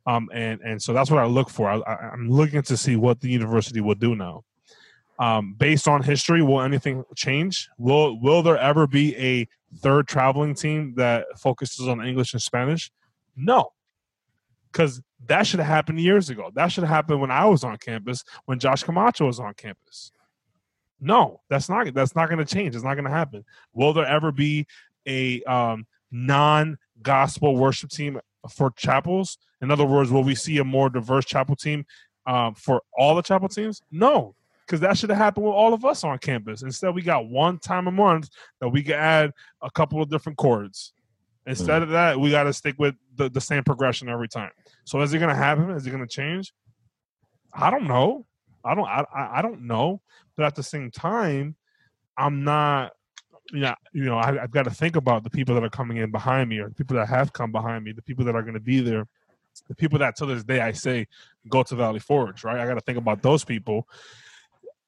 Um, 0.05 0.29
and 0.33 0.61
and 0.61 0.81
so 0.81 0.93
that's 0.93 1.11
what 1.11 1.19
I 1.19 1.25
look 1.25 1.49
for. 1.49 1.69
I, 1.69 1.79
I, 1.79 2.09
I'm 2.13 2.29
looking 2.29 2.61
to 2.63 2.77
see 2.77 2.95
what 2.95 3.19
the 3.19 3.29
university 3.29 3.81
will 3.81 3.95
do 3.95 4.15
now. 4.15 4.43
Um, 5.19 5.55
based 5.57 5.87
on 5.87 6.03
history, 6.03 6.41
will 6.41 6.61
anything 6.61 7.03
change? 7.15 7.69
Will 7.77 8.19
Will 8.21 8.41
there 8.41 8.57
ever 8.57 8.87
be 8.87 9.15
a 9.17 9.47
third 9.79 10.07
traveling 10.07 10.55
team 10.55 10.93
that 10.95 11.25
focuses 11.37 11.87
on 11.87 12.05
English 12.05 12.33
and 12.33 12.41
Spanish? 12.41 12.91
No, 13.35 13.71
because 14.71 15.01
that 15.27 15.47
should 15.47 15.59
have 15.59 15.67
happened 15.67 15.99
years 15.99 16.29
ago. 16.29 16.51
That 16.53 16.71
should 16.71 16.83
have 16.83 16.93
happened 16.93 17.21
when 17.21 17.31
I 17.31 17.45
was 17.45 17.63
on 17.63 17.77
campus, 17.77 18.23
when 18.45 18.59
Josh 18.59 18.83
Camacho 18.83 19.25
was 19.25 19.39
on 19.39 19.53
campus. 19.53 20.11
No, 20.99 21.41
that's 21.49 21.69
not 21.69 21.93
that's 21.93 22.15
not 22.15 22.29
going 22.29 22.43
to 22.43 22.45
change. 22.45 22.75
It's 22.75 22.83
not 22.83 22.95
going 22.95 23.05
to 23.05 23.11
happen. 23.11 23.45
Will 23.73 23.93
there 23.93 24.05
ever 24.05 24.31
be 24.31 24.65
a 25.07 25.41
um, 25.43 25.85
non-gospel 26.11 27.55
worship 27.55 27.91
team 27.91 28.19
for 28.49 28.71
chapels? 28.71 29.37
In 29.61 29.71
other 29.71 29.85
words, 29.85 30.11
will 30.11 30.23
we 30.23 30.35
see 30.35 30.57
a 30.57 30.63
more 30.63 30.89
diverse 30.89 31.25
chapel 31.25 31.55
team 31.55 31.85
um, 32.25 32.55
for 32.55 32.81
all 32.97 33.15
the 33.15 33.21
chapel 33.21 33.47
teams? 33.47 33.81
No, 33.91 34.35
because 34.65 34.79
that 34.81 34.97
should 34.97 35.09
have 35.09 35.17
happened 35.17 35.45
with 35.45 35.53
all 35.53 35.73
of 35.73 35.85
us 35.85 36.03
on 36.03 36.17
campus. 36.19 36.63
Instead, 36.63 36.93
we 36.93 37.01
got 37.01 37.27
one 37.27 37.59
time 37.59 37.87
a 37.87 37.91
month 37.91 38.29
that 38.59 38.69
we 38.69 38.83
can 38.83 38.95
add 38.95 39.31
a 39.61 39.71
couple 39.71 40.01
of 40.01 40.09
different 40.09 40.37
chords. 40.37 40.93
Instead 41.47 41.81
of 41.81 41.89
that, 41.89 42.19
we 42.19 42.29
got 42.29 42.43
to 42.43 42.53
stick 42.53 42.75
with 42.77 42.95
the, 43.15 43.29
the 43.29 43.39
same 43.39 43.63
progression 43.63 44.09
every 44.09 44.27
time. 44.27 44.51
So, 44.83 45.01
is 45.01 45.13
it 45.13 45.19
going 45.19 45.29
to 45.29 45.35
happen? 45.35 45.71
Is 45.71 45.87
it 45.87 45.91
going 45.91 46.05
to 46.05 46.07
change? 46.07 46.53
I 47.53 47.71
don't 47.71 47.87
know. 47.87 48.25
I 48.65 48.75
don't. 48.75 48.85
I, 48.85 49.05
I 49.15 49.41
don't 49.41 49.61
know. 49.61 50.01
But 50.35 50.45
at 50.45 50.55
the 50.55 50.63
same 50.63 50.91
time, 50.91 51.55
I'm 52.17 52.43
not. 52.43 52.91
Yeah, 53.53 53.75
you 53.93 54.03
know, 54.03 54.17
I, 54.17 54.43
I've 54.43 54.51
got 54.51 54.63
to 54.63 54.69
think 54.69 54.97
about 54.97 55.23
the 55.23 55.29
people 55.29 55.55
that 55.55 55.63
are 55.63 55.69
coming 55.69 55.97
in 55.97 56.11
behind 56.11 56.49
me, 56.49 56.59
or 56.59 56.67
the 56.67 56.75
people 56.75 56.97
that 56.97 57.07
have 57.07 57.31
come 57.31 57.53
behind 57.53 57.85
me, 57.85 57.93
the 57.93 58.01
people 58.01 58.25
that 58.25 58.35
are 58.35 58.41
going 58.41 58.55
to 58.55 58.59
be 58.59 58.81
there, 58.81 59.07
the 59.69 59.75
people 59.75 59.99
that 59.99 60.17
to 60.17 60.25
this 60.25 60.43
day 60.43 60.59
I 60.59 60.73
say 60.73 61.07
go 61.47 61.63
to 61.63 61.75
Valley 61.75 61.99
Forge, 61.99 62.43
right? 62.43 62.59
I 62.59 62.67
got 62.67 62.73
to 62.73 62.81
think 62.81 62.97
about 62.97 63.21
those 63.21 63.45
people 63.45 63.87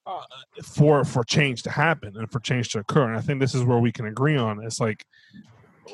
uh, 0.05 0.23
for 0.61 1.05
for 1.05 1.23
change 1.23 1.63
to 1.63 1.69
happen 1.69 2.17
and 2.17 2.29
for 2.29 2.41
change 2.41 2.69
to 2.69 2.79
occur. 2.79 3.07
And 3.07 3.17
I 3.17 3.21
think 3.21 3.39
this 3.39 3.55
is 3.55 3.63
where 3.63 3.79
we 3.79 3.93
can 3.93 4.07
agree 4.07 4.35
on. 4.35 4.61
It's 4.61 4.81
like 4.81 5.05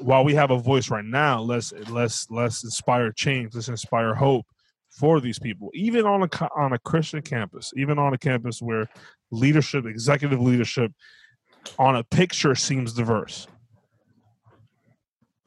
while 0.02 0.24
we 0.24 0.34
have 0.36 0.52
a 0.52 0.58
voice 0.58 0.90
right 0.90 1.06
now, 1.06 1.42
let's 1.42 1.74
let's 1.90 2.30
let's 2.30 2.64
inspire 2.64 3.12
change. 3.12 3.56
Let's 3.56 3.70
inspire 3.70 4.14
hope 4.14 4.46
for 4.90 5.20
these 5.20 5.40
people, 5.40 5.70
even 5.74 6.06
on 6.06 6.24
a 6.24 6.50
on 6.56 6.74
a 6.74 6.80
Christian 6.80 7.22
campus, 7.22 7.74
even 7.76 8.00
on 8.00 8.14
a 8.14 8.18
campus 8.18 8.62
where 8.62 8.88
leadership, 9.32 9.86
executive 9.86 10.42
leadership, 10.42 10.92
on 11.78 11.96
a 11.96 12.04
picture 12.04 12.56
seems 12.56 12.94
diverse. 12.94 13.48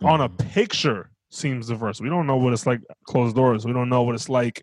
On 0.02 0.20
a 0.20 0.28
picture 0.28 1.10
seems 1.30 1.68
diverse. 1.68 2.00
We 2.00 2.08
don't 2.08 2.26
know 2.26 2.36
what 2.36 2.52
it's 2.52 2.66
like 2.66 2.80
closed 3.04 3.36
doors. 3.36 3.64
We 3.64 3.72
don't 3.72 3.88
know 3.88 4.02
what 4.02 4.14
it's 4.14 4.28
like 4.28 4.62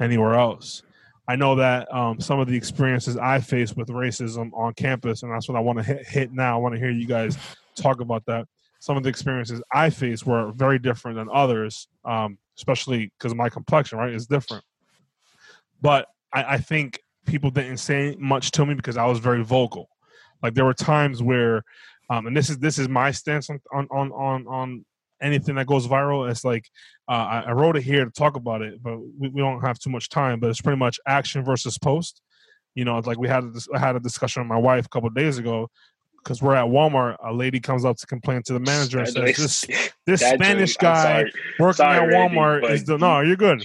anywhere 0.00 0.34
else. 0.34 0.82
I 1.26 1.36
know 1.36 1.56
that 1.56 1.92
um, 1.94 2.20
some 2.20 2.40
of 2.40 2.48
the 2.48 2.56
experiences 2.56 3.18
I 3.18 3.40
faced 3.40 3.76
with 3.76 3.88
racism 3.88 4.50
on 4.54 4.72
campus, 4.74 5.22
and 5.22 5.30
that's 5.30 5.48
what 5.48 5.56
I 5.56 5.60
want 5.60 5.78
to 5.78 5.84
hit, 5.84 6.06
hit 6.06 6.32
now. 6.32 6.54
I 6.54 6.58
want 6.58 6.74
to 6.74 6.80
hear 6.80 6.90
you 6.90 7.06
guys 7.06 7.36
talk 7.76 8.00
about 8.00 8.24
that. 8.26 8.46
Some 8.80 8.96
of 8.96 9.02
the 9.02 9.08
experiences 9.08 9.60
I 9.72 9.90
faced 9.90 10.26
were 10.26 10.52
very 10.52 10.78
different 10.78 11.16
than 11.16 11.28
others, 11.32 11.88
um, 12.04 12.38
especially 12.56 13.12
because 13.18 13.34
my 13.34 13.48
complexion, 13.48 13.98
right, 13.98 14.12
is 14.12 14.26
different. 14.26 14.64
But 15.80 16.06
I, 16.32 16.44
I 16.54 16.58
think 16.58 17.00
people 17.26 17.50
didn't 17.50 17.78
say 17.78 18.16
much 18.18 18.50
to 18.52 18.66
me 18.66 18.74
because 18.74 18.96
I 18.96 19.06
was 19.06 19.18
very 19.18 19.44
vocal. 19.44 19.88
Like 20.42 20.54
there 20.54 20.64
were 20.64 20.74
times 20.74 21.22
where, 21.22 21.64
um, 22.10 22.26
and 22.26 22.36
this 22.36 22.50
is 22.50 22.58
this 22.58 22.78
is 22.78 22.88
my 22.88 23.10
stance 23.10 23.50
on 23.50 23.60
on 23.72 24.12
on 24.12 24.46
on, 24.46 24.84
anything 25.20 25.56
that 25.56 25.66
goes 25.66 25.86
viral. 25.86 26.30
It's 26.30 26.44
like 26.44 26.70
uh, 27.08 27.42
I, 27.46 27.52
wrote 27.52 27.76
it 27.76 27.82
here 27.82 28.04
to 28.04 28.10
talk 28.10 28.36
about 28.36 28.62
it, 28.62 28.80
but 28.80 28.98
we, 29.18 29.28
we 29.28 29.40
don't 29.40 29.60
have 29.60 29.78
too 29.78 29.90
much 29.90 30.08
time. 30.08 30.38
But 30.38 30.50
it's 30.50 30.60
pretty 30.60 30.78
much 30.78 31.00
action 31.06 31.44
versus 31.44 31.76
post. 31.76 32.22
You 32.76 32.84
know, 32.84 32.98
it's 32.98 33.06
like 33.08 33.18
we 33.18 33.26
had 33.26 33.42
a, 33.42 33.52
I 33.74 33.78
had 33.80 33.96
a 33.96 34.00
discussion 34.00 34.42
with 34.42 34.48
my 34.48 34.56
wife 34.56 34.86
a 34.86 34.88
couple 34.88 35.10
days 35.10 35.38
ago 35.38 35.68
because 36.28 36.42
we're 36.42 36.54
at 36.54 36.66
Walmart. 36.66 37.16
A 37.24 37.32
lady 37.32 37.58
comes 37.58 37.86
up 37.86 37.96
to 37.96 38.06
complain 38.06 38.42
to 38.42 38.52
the 38.52 38.60
manager 38.60 38.98
and 38.98 39.08
says, 39.08 39.36
"This 39.36 39.64
this 40.08 40.20
That 40.20 40.40
Spanish 40.40 40.74
I'm 40.80 40.84
guy 40.84 41.24
working 41.58 41.74
Sorry, 41.74 42.14
at 42.14 42.30
Walmart 42.30 42.62
but 42.62 42.70
is 42.70 42.84
the 42.84 42.96
no. 42.96 43.20
You're 43.20 43.36
good. 43.36 43.62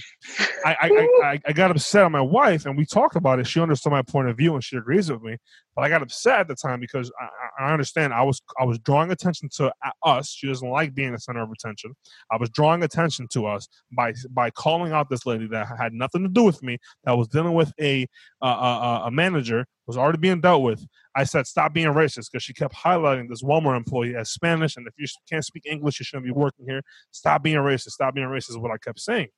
I 0.64 0.76
I, 0.82 1.08
I 1.24 1.40
I 1.46 1.52
got 1.52 1.70
upset 1.70 2.04
on 2.04 2.12
my 2.12 2.20
wife, 2.20 2.66
and 2.66 2.76
we 2.76 2.84
talked 2.84 3.16
about 3.16 3.38
it. 3.38 3.46
She 3.46 3.60
understood 3.60 3.92
my 3.92 4.02
point 4.02 4.28
of 4.28 4.36
view, 4.36 4.52
and 4.52 4.62
she 4.62 4.76
agrees 4.76 5.10
with 5.10 5.22
me. 5.22 5.38
But 5.74 5.84
I 5.84 5.88
got 5.88 6.02
upset 6.02 6.40
at 6.40 6.48
the 6.48 6.54
time 6.54 6.80
because 6.80 7.10
I, 7.18 7.64
I 7.64 7.72
understand 7.72 8.12
I 8.12 8.22
was 8.22 8.42
I 8.60 8.64
was 8.64 8.78
drawing 8.78 9.10
attention 9.10 9.48
to 9.56 9.72
uh, 9.84 9.90
us. 10.02 10.30
She 10.30 10.46
doesn't 10.46 10.68
like 10.68 10.94
being 10.94 11.12
the 11.12 11.18
center 11.18 11.42
of 11.42 11.50
attention. 11.50 11.94
I 12.30 12.36
was 12.36 12.50
drawing 12.50 12.82
attention 12.82 13.26
to 13.32 13.46
us 13.46 13.66
by 13.96 14.12
by 14.30 14.50
calling 14.50 14.92
out 14.92 15.08
this 15.08 15.24
lady 15.24 15.48
that 15.48 15.66
had 15.78 15.94
nothing 15.94 16.24
to 16.24 16.28
do 16.28 16.44
with 16.44 16.62
me. 16.62 16.76
That 17.04 17.16
was 17.16 17.28
dealing 17.28 17.54
with 17.54 17.72
a 17.80 18.06
uh, 18.42 18.44
uh, 18.44 19.02
a 19.06 19.10
manager 19.10 19.66
was 19.86 19.96
already 19.96 20.18
being 20.18 20.40
dealt 20.40 20.62
with. 20.62 20.86
I 21.16 21.24
said 21.24 21.46
stop 21.46 21.72
being 21.72 21.88
racist 21.88 22.30
because 22.32 22.42
she 22.42 22.54
kept 22.54 22.74
highlighting 22.74 23.28
this 23.28 23.42
Walmart 23.42 23.76
employee 23.76 24.16
as 24.16 24.30
Spanish, 24.30 24.76
and 24.76 24.86
if 24.86 24.94
you 24.98 25.06
can't 25.30 25.44
speak 25.44 25.64
English, 25.66 26.00
you 26.00 26.04
shouldn't 26.04 26.26
be 26.26 26.32
working 26.34 26.66
here. 26.68 26.82
Stop 27.10 27.42
being 27.42 27.56
racist. 27.56 27.90
Stop 27.90 28.14
being 28.14 28.26
racist. 28.26 28.50
Is 28.50 28.58
what 28.58 28.70
I 28.72 28.78
kept 28.78 29.00
saying. 29.00 29.28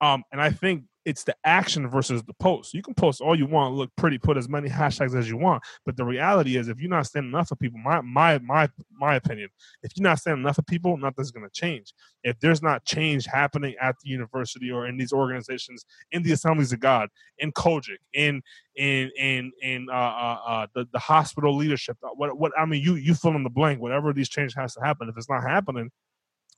Um, 0.00 0.22
and 0.32 0.40
I 0.40 0.50
think 0.50 0.84
it's 1.08 1.24
the 1.24 1.34
action 1.42 1.88
versus 1.88 2.22
the 2.24 2.34
post. 2.34 2.74
You 2.74 2.82
can 2.82 2.92
post 2.92 3.22
all 3.22 3.34
you 3.34 3.46
want, 3.46 3.74
look 3.74 3.90
pretty, 3.96 4.18
put 4.18 4.36
as 4.36 4.46
many 4.46 4.68
hashtags 4.68 5.18
as 5.18 5.26
you 5.26 5.38
want, 5.38 5.62
but 5.86 5.96
the 5.96 6.04
reality 6.04 6.58
is, 6.58 6.68
if 6.68 6.80
you're 6.80 6.90
not 6.90 7.06
standing 7.06 7.32
enough 7.32 7.48
for 7.48 7.56
people, 7.56 7.80
my 7.80 8.02
my 8.02 8.38
my 8.40 8.68
my 8.92 9.14
opinion, 9.14 9.48
if 9.82 9.92
you're 9.96 10.06
not 10.06 10.18
standing 10.18 10.42
enough 10.42 10.56
for 10.56 10.62
people, 10.62 10.98
nothing's 10.98 11.30
going 11.30 11.48
to 11.48 11.52
change. 11.52 11.94
If 12.24 12.38
there's 12.40 12.62
not 12.62 12.84
change 12.84 13.24
happening 13.24 13.74
at 13.80 13.96
the 14.04 14.10
university 14.10 14.70
or 14.70 14.86
in 14.86 14.98
these 14.98 15.12
organizations, 15.12 15.86
in 16.12 16.22
the 16.22 16.32
assemblies 16.32 16.74
of 16.74 16.80
God, 16.80 17.08
in 17.38 17.52
COGIC, 17.52 17.96
in 18.12 18.42
in 18.76 19.10
in 19.18 19.50
in 19.62 19.86
uh, 19.90 19.94
uh, 19.94 20.38
uh, 20.46 20.66
the 20.74 20.86
the 20.92 20.98
hospital 20.98 21.56
leadership, 21.56 21.96
uh, 22.04 22.08
what 22.08 22.38
what 22.38 22.52
I 22.58 22.66
mean, 22.66 22.82
you 22.82 22.96
you 22.96 23.14
fill 23.14 23.34
in 23.34 23.44
the 23.44 23.50
blank. 23.50 23.80
Whatever 23.80 24.12
these 24.12 24.28
changes 24.28 24.54
has 24.56 24.74
to 24.74 24.80
happen. 24.84 25.08
If 25.08 25.16
it's 25.16 25.30
not 25.30 25.42
happening, 25.42 25.90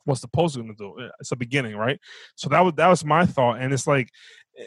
what's 0.04 0.20
the 0.20 0.28
post 0.28 0.56
going 0.56 0.68
to 0.68 0.74
do? 0.74 1.10
It's 1.20 1.32
a 1.32 1.36
beginning, 1.36 1.76
right? 1.76 1.98
So 2.34 2.48
that 2.50 2.60
was 2.60 2.74
that 2.76 2.88
was 2.88 3.04
my 3.04 3.26
thought, 3.26 3.60
and 3.60 3.72
it's 3.72 3.86
like 3.86 4.08
eh, 4.58 4.64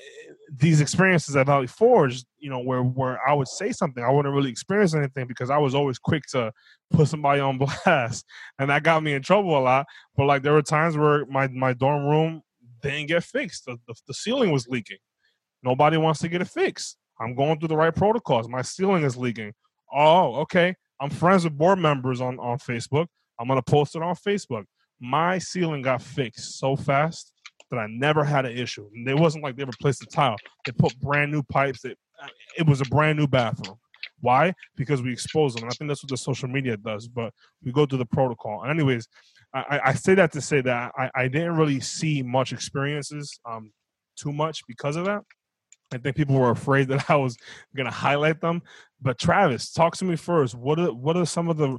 these 0.51 0.81
experiences 0.81 1.35
at 1.35 1.47
Valley 1.47 1.67
Forge, 1.67 2.23
you 2.37 2.49
know, 2.49 2.59
where 2.59 2.81
where 2.81 3.19
I 3.27 3.33
would 3.33 3.47
say 3.47 3.71
something, 3.71 4.03
I 4.03 4.11
wouldn't 4.11 4.33
really 4.33 4.51
experience 4.51 4.95
anything 4.95 5.27
because 5.27 5.49
I 5.49 5.57
was 5.57 5.75
always 5.75 5.99
quick 5.99 6.23
to 6.31 6.51
put 6.91 7.07
somebody 7.07 7.41
on 7.41 7.57
blast, 7.85 8.25
and 8.59 8.69
that 8.69 8.83
got 8.83 9.03
me 9.03 9.13
in 9.13 9.21
trouble 9.21 9.57
a 9.57 9.61
lot. 9.61 9.85
But 10.15 10.25
like 10.25 10.43
there 10.43 10.53
were 10.53 10.61
times 10.61 10.97
where 10.97 11.25
my 11.25 11.47
my 11.47 11.73
dorm 11.73 12.05
room 12.05 12.41
didn't 12.81 13.07
get 13.07 13.23
fixed, 13.23 13.65
the 13.65 13.77
the, 13.87 13.95
the 14.07 14.13
ceiling 14.13 14.51
was 14.51 14.67
leaking. 14.67 14.97
Nobody 15.63 15.97
wants 15.97 16.19
to 16.21 16.27
get 16.27 16.41
it 16.41 16.49
fixed. 16.49 16.97
I'm 17.19 17.35
going 17.35 17.59
through 17.59 17.69
the 17.69 17.77
right 17.77 17.95
protocols. 17.95 18.49
My 18.49 18.63
ceiling 18.63 19.03
is 19.03 19.15
leaking. 19.15 19.53
Oh, 19.93 20.35
okay. 20.41 20.75
I'm 20.99 21.09
friends 21.09 21.43
with 21.43 21.57
board 21.57 21.79
members 21.79 22.21
on 22.21 22.39
on 22.39 22.57
Facebook. 22.59 23.07
I'm 23.39 23.47
gonna 23.47 23.61
post 23.61 23.95
it 23.95 24.01
on 24.01 24.15
Facebook 24.15 24.65
my 25.03 25.37
ceiling 25.37 25.81
got 25.81 26.01
fixed 26.01 26.57
so 26.57 26.75
fast 26.75 27.33
that 27.69 27.77
I 27.77 27.87
never 27.89 28.23
had 28.23 28.45
an 28.45 28.57
issue. 28.57 28.89
And 28.95 29.07
it 29.07 29.17
wasn't 29.17 29.43
like 29.43 29.57
they 29.57 29.65
replaced 29.65 29.99
the 29.99 30.05
tile; 30.05 30.37
they 30.65 30.71
put 30.71 30.97
brand 30.99 31.31
new 31.31 31.43
pipes. 31.43 31.83
It, 31.83 31.97
it 32.57 32.65
was 32.65 32.81
a 32.81 32.85
brand 32.85 33.19
new 33.19 33.27
bathroom. 33.27 33.77
Why? 34.21 34.53
Because 34.77 35.01
we 35.01 35.11
expose 35.11 35.53
them. 35.53 35.63
And 35.63 35.71
I 35.71 35.75
think 35.75 35.89
that's 35.89 36.01
what 36.01 36.09
the 36.09 36.17
social 36.17 36.47
media 36.47 36.77
does. 36.77 37.07
But 37.09 37.33
we 37.63 37.73
go 37.73 37.85
through 37.85 37.97
the 37.97 38.05
protocol. 38.05 38.61
And 38.61 38.71
anyways, 38.71 39.07
I, 39.53 39.81
I 39.85 39.93
say 39.93 40.15
that 40.15 40.31
to 40.31 40.41
say 40.41 40.61
that 40.61 40.93
I, 40.97 41.11
I 41.13 41.27
didn't 41.27 41.57
really 41.57 41.81
see 41.81 42.23
much 42.23 42.53
experiences 42.53 43.39
um, 43.45 43.71
too 44.15 44.31
much 44.31 44.65
because 44.67 44.95
of 44.95 45.05
that. 45.05 45.23
I 45.91 45.97
think 45.97 46.15
people 46.15 46.35
were 46.35 46.51
afraid 46.51 46.87
that 46.89 47.09
I 47.09 47.17
was 47.17 47.35
going 47.75 47.85
to 47.85 47.91
highlight 47.91 48.39
them. 48.39 48.61
But 49.01 49.19
Travis, 49.19 49.71
talk 49.71 49.97
to 49.97 50.05
me 50.05 50.15
first. 50.15 50.55
What 50.55 50.79
are 50.79 50.93
what 50.93 51.17
are 51.17 51.25
some 51.25 51.49
of 51.49 51.57
the 51.57 51.77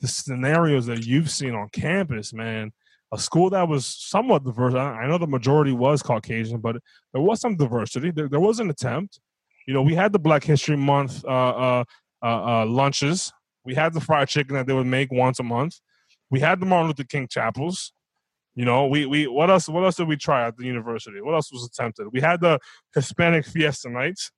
the 0.00 0.08
scenarios 0.08 0.86
that 0.86 1.06
you've 1.06 1.30
seen 1.30 1.54
on 1.54 1.68
campus, 1.70 2.32
man. 2.32 2.72
A 3.12 3.18
school 3.18 3.50
that 3.50 3.66
was 3.66 3.86
somewhat 3.86 4.44
diverse. 4.44 4.74
I, 4.74 5.06
know 5.06 5.16
the 5.16 5.26
majority 5.26 5.72
was 5.72 6.02
Caucasian, 6.02 6.60
but 6.60 6.76
there 7.12 7.22
was 7.22 7.40
some 7.40 7.56
diversity. 7.56 8.10
There, 8.10 8.28
there 8.28 8.40
was 8.40 8.60
an 8.60 8.68
attempt. 8.68 9.18
You 9.66 9.74
know, 9.74 9.82
we 9.82 9.94
had 9.94 10.12
the 10.12 10.18
Black 10.18 10.44
History 10.44 10.76
Month 10.76 11.24
uh, 11.24 11.28
uh, 11.28 11.84
uh, 12.22 12.26
uh, 12.26 12.66
lunches. 12.66 13.32
We 13.64 13.74
had 13.74 13.94
the 13.94 14.00
fried 14.00 14.28
chicken 14.28 14.54
that 14.56 14.66
they 14.66 14.74
would 14.74 14.86
make 14.86 15.10
once 15.10 15.40
a 15.40 15.42
month. 15.42 15.80
We 16.30 16.40
had 16.40 16.60
the 16.60 16.66
Martin 16.66 16.88
Luther 16.88 17.04
King 17.04 17.28
chapels. 17.28 17.92
You 18.54 18.64
know, 18.64 18.86
we 18.86 19.06
we 19.06 19.26
what 19.26 19.50
else 19.50 19.68
what 19.68 19.84
else 19.84 19.96
did 19.96 20.08
we 20.08 20.16
try 20.16 20.46
at 20.46 20.56
the 20.56 20.64
university? 20.64 21.20
What 21.20 21.34
else 21.34 21.52
was 21.52 21.64
attempted? 21.64 22.08
We 22.12 22.20
had 22.20 22.40
the 22.40 22.58
Hispanic 22.94 23.46
fiesta 23.46 23.88
nights, 23.88 24.32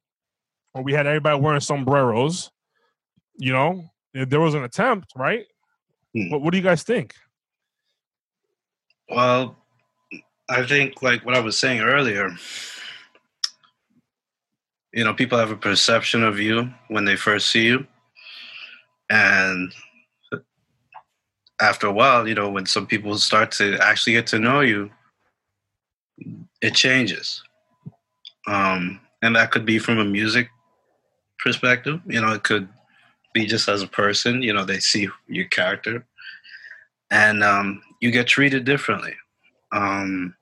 where 0.73 0.85
we 0.85 0.93
had 0.93 1.07
everybody 1.07 1.41
wearing 1.41 1.61
sombreros. 1.61 2.51
You 3.39 3.53
know, 3.53 3.85
there 4.15 4.41
was 4.41 4.55
an 4.55 4.65
attempt, 4.65 5.13
right? 5.17 5.47
Hmm. 6.15 6.31
What, 6.31 6.43
what 6.43 6.51
do 6.53 6.59
you 6.59 6.65
guys 6.65 6.83
think? 6.83 7.15
Well, 9.09 9.57
I 10.49 10.67
think 10.67 11.03
like 11.03 11.25
what 11.25 11.37
I 11.37 11.41
was 11.41 11.59
saying 11.59 11.81
earlier, 11.81 12.31
you 14.93 15.05
know, 15.05 15.15
people 15.15 15.39
have 15.39 15.51
a 15.51 15.57
perception 15.57 16.23
of 16.23 16.39
you 16.39 16.73
when 16.89 17.05
they 17.05 17.17
first 17.17 17.49
see 17.49 17.65
you. 17.65 17.87
And 19.09 19.73
after 21.61 21.87
a 21.87 21.93
while, 21.93 22.27
you 22.27 22.35
know, 22.35 22.51
when 22.51 22.67
some 22.67 22.87
people 22.87 23.17
start 23.19 23.53
to 23.53 23.79
actually 23.81 24.15
get 24.15 24.27
to 24.29 24.39
know 24.39 24.61
you, 24.61 24.91
it 26.61 26.75
changes. 26.75 27.43
Um, 28.47 29.01
and 29.23 29.37
that 29.37 29.51
could 29.51 29.67
be 29.67 29.79
from 29.79 29.99
a 29.99 30.05
music 30.05 30.49
perspective. 31.39 32.01
You 32.07 32.21
know, 32.21 32.33
it 32.33 32.43
could 32.43 32.69
be 33.33 33.47
just 33.47 33.69
as 33.69 33.83
a 33.83 33.89
person. 33.89 34.43
You 34.43 34.53
know, 34.53 34.65
they 34.65 34.81
see 34.81 35.09
your 35.27 35.47
character, 35.47 36.05
and 37.11 37.43
um, 37.43 37.83
you 38.01 38.11
get 38.11 38.27
treated 38.27 38.65
differently. 38.65 39.15
Um, 39.73 40.35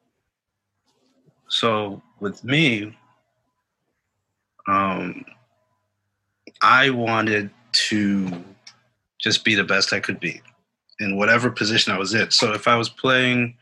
so 1.48 2.02
with 2.20 2.44
me, 2.44 2.96
um, 4.66 5.24
I 6.62 6.90
wanted 6.90 7.50
to 7.72 8.44
just 9.18 9.44
be 9.44 9.54
the 9.54 9.64
best 9.64 9.92
I 9.92 10.00
could 10.00 10.20
be 10.20 10.40
in 11.00 11.16
whatever 11.16 11.50
position 11.50 11.92
I 11.92 11.98
was 11.98 12.14
in. 12.14 12.30
So 12.30 12.52
if 12.52 12.68
I 12.68 12.76
was 12.76 12.88
playing 12.88 13.56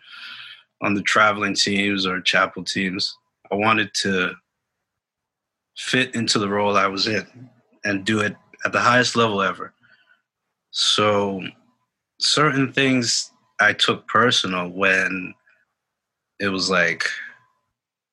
on 0.82 0.94
the 0.94 1.02
traveling 1.02 1.54
teams 1.54 2.06
or 2.06 2.20
chapel 2.20 2.64
teams, 2.64 3.16
I 3.50 3.54
wanted 3.54 3.92
to 4.02 4.34
fit 5.76 6.14
into 6.14 6.38
the 6.38 6.48
role 6.48 6.76
I 6.76 6.86
was 6.86 7.06
in 7.06 7.50
and 7.84 8.04
do 8.04 8.20
it 8.20 8.36
at 8.66 8.72
the 8.72 8.80
highest 8.80 9.14
level 9.14 9.42
ever. 9.42 9.72
So 10.72 11.40
certain 12.18 12.72
things 12.72 13.30
I 13.60 13.72
took 13.72 14.08
personal 14.08 14.68
when 14.68 15.34
it 16.40 16.48
was 16.48 16.68
like, 16.68 17.04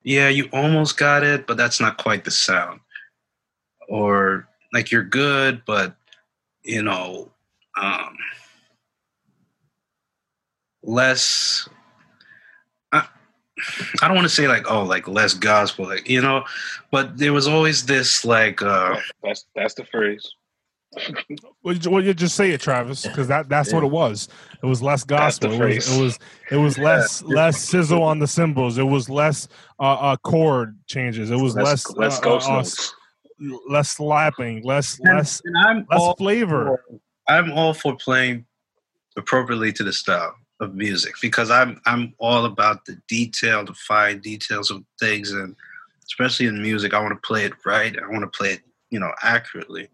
yeah, 0.03 0.29
you 0.29 0.49
almost 0.53 0.95
got 0.95 1.23
it, 1.23 1.47
but 1.47 1.57
that's 1.57 1.81
not 1.81 1.97
quite 1.97 2.23
the 2.23 2.29
sound. 2.31 2.81
Or 3.89 4.47
like 4.71 4.91
you're 4.91 5.03
good, 5.03 5.63
but 5.65 5.95
you 6.63 6.83
know, 6.83 7.31
um, 7.75 8.15
less. 10.83 11.67
I, 12.91 13.07
I 14.01 14.07
don't 14.07 14.15
want 14.15 14.27
to 14.27 14.33
say 14.33 14.47
like 14.47 14.69
oh 14.69 14.83
like 14.83 15.07
less 15.07 15.33
gospel 15.33 15.85
like 15.87 16.07
you 16.07 16.21
know, 16.21 16.45
but 16.91 17.17
there 17.17 17.33
was 17.33 17.47
always 17.47 17.85
this 17.85 18.23
like 18.23 18.61
uh, 18.61 18.97
That's 19.23 19.45
that's 19.55 19.73
the 19.73 19.85
phrase. 19.85 20.35
Well, 21.63 21.75
you, 21.75 21.89
well, 21.89 22.03
you 22.03 22.13
just 22.13 22.35
say 22.35 22.51
it, 22.51 22.61
Travis, 22.61 23.03
because 23.03 23.27
that, 23.27 23.49
that's 23.49 23.71
what 23.71 23.83
it 23.83 23.91
was. 23.91 24.27
It 24.61 24.65
was 24.65 24.81
less 24.81 25.03
gospel. 25.03 25.51
It 25.51 25.75
was, 25.75 25.97
it 25.97 26.01
was 26.01 26.19
it 26.51 26.57
was 26.57 26.77
less 26.79 27.21
less 27.23 27.61
sizzle 27.61 28.03
on 28.03 28.19
the 28.19 28.27
cymbals. 28.27 28.77
It 28.77 28.83
was 28.83 29.09
less 29.09 29.47
uh, 29.79 29.93
uh 29.93 30.17
chord 30.17 30.77
changes. 30.87 31.31
It 31.31 31.37
was 31.37 31.55
less 31.55 31.87
Let's, 31.89 31.97
let's 31.97 32.17
uh, 32.19 32.21
go 32.21 32.37
uh, 32.37 32.59
uh, 32.59 33.57
less 33.67 33.89
slapping, 33.89 34.63
less 34.63 34.99
and, 34.99 35.17
less 35.17 35.41
and 35.45 35.55
I'm 35.57 35.87
less 35.89 36.15
flavor. 36.17 36.81
for- 36.87 36.99
I'm 37.27 37.53
all 37.53 37.73
for 37.73 37.95
playing 37.95 38.45
appropriately 39.15 39.71
to 39.73 39.83
the 39.83 39.93
style 39.93 40.35
of 40.59 40.75
music 40.75 41.13
because 41.21 41.49
I'm 41.49 41.81
I'm 41.85 42.13
all 42.19 42.45
about 42.45 42.85
the 42.85 42.97
detail, 43.07 43.63
the 43.63 43.73
fine 43.73 44.19
details 44.19 44.69
of 44.69 44.83
things, 44.99 45.31
and 45.31 45.55
especially 46.05 46.47
in 46.47 46.61
music, 46.61 46.93
I 46.93 46.99
want 46.99 47.13
to 47.13 47.27
play 47.27 47.45
it 47.45 47.53
right. 47.65 47.95
I 47.97 48.07
want 48.09 48.21
to 48.21 48.37
play 48.37 48.53
it, 48.53 48.61
you 48.89 48.99
know, 48.99 49.11
accurately. 49.21 49.89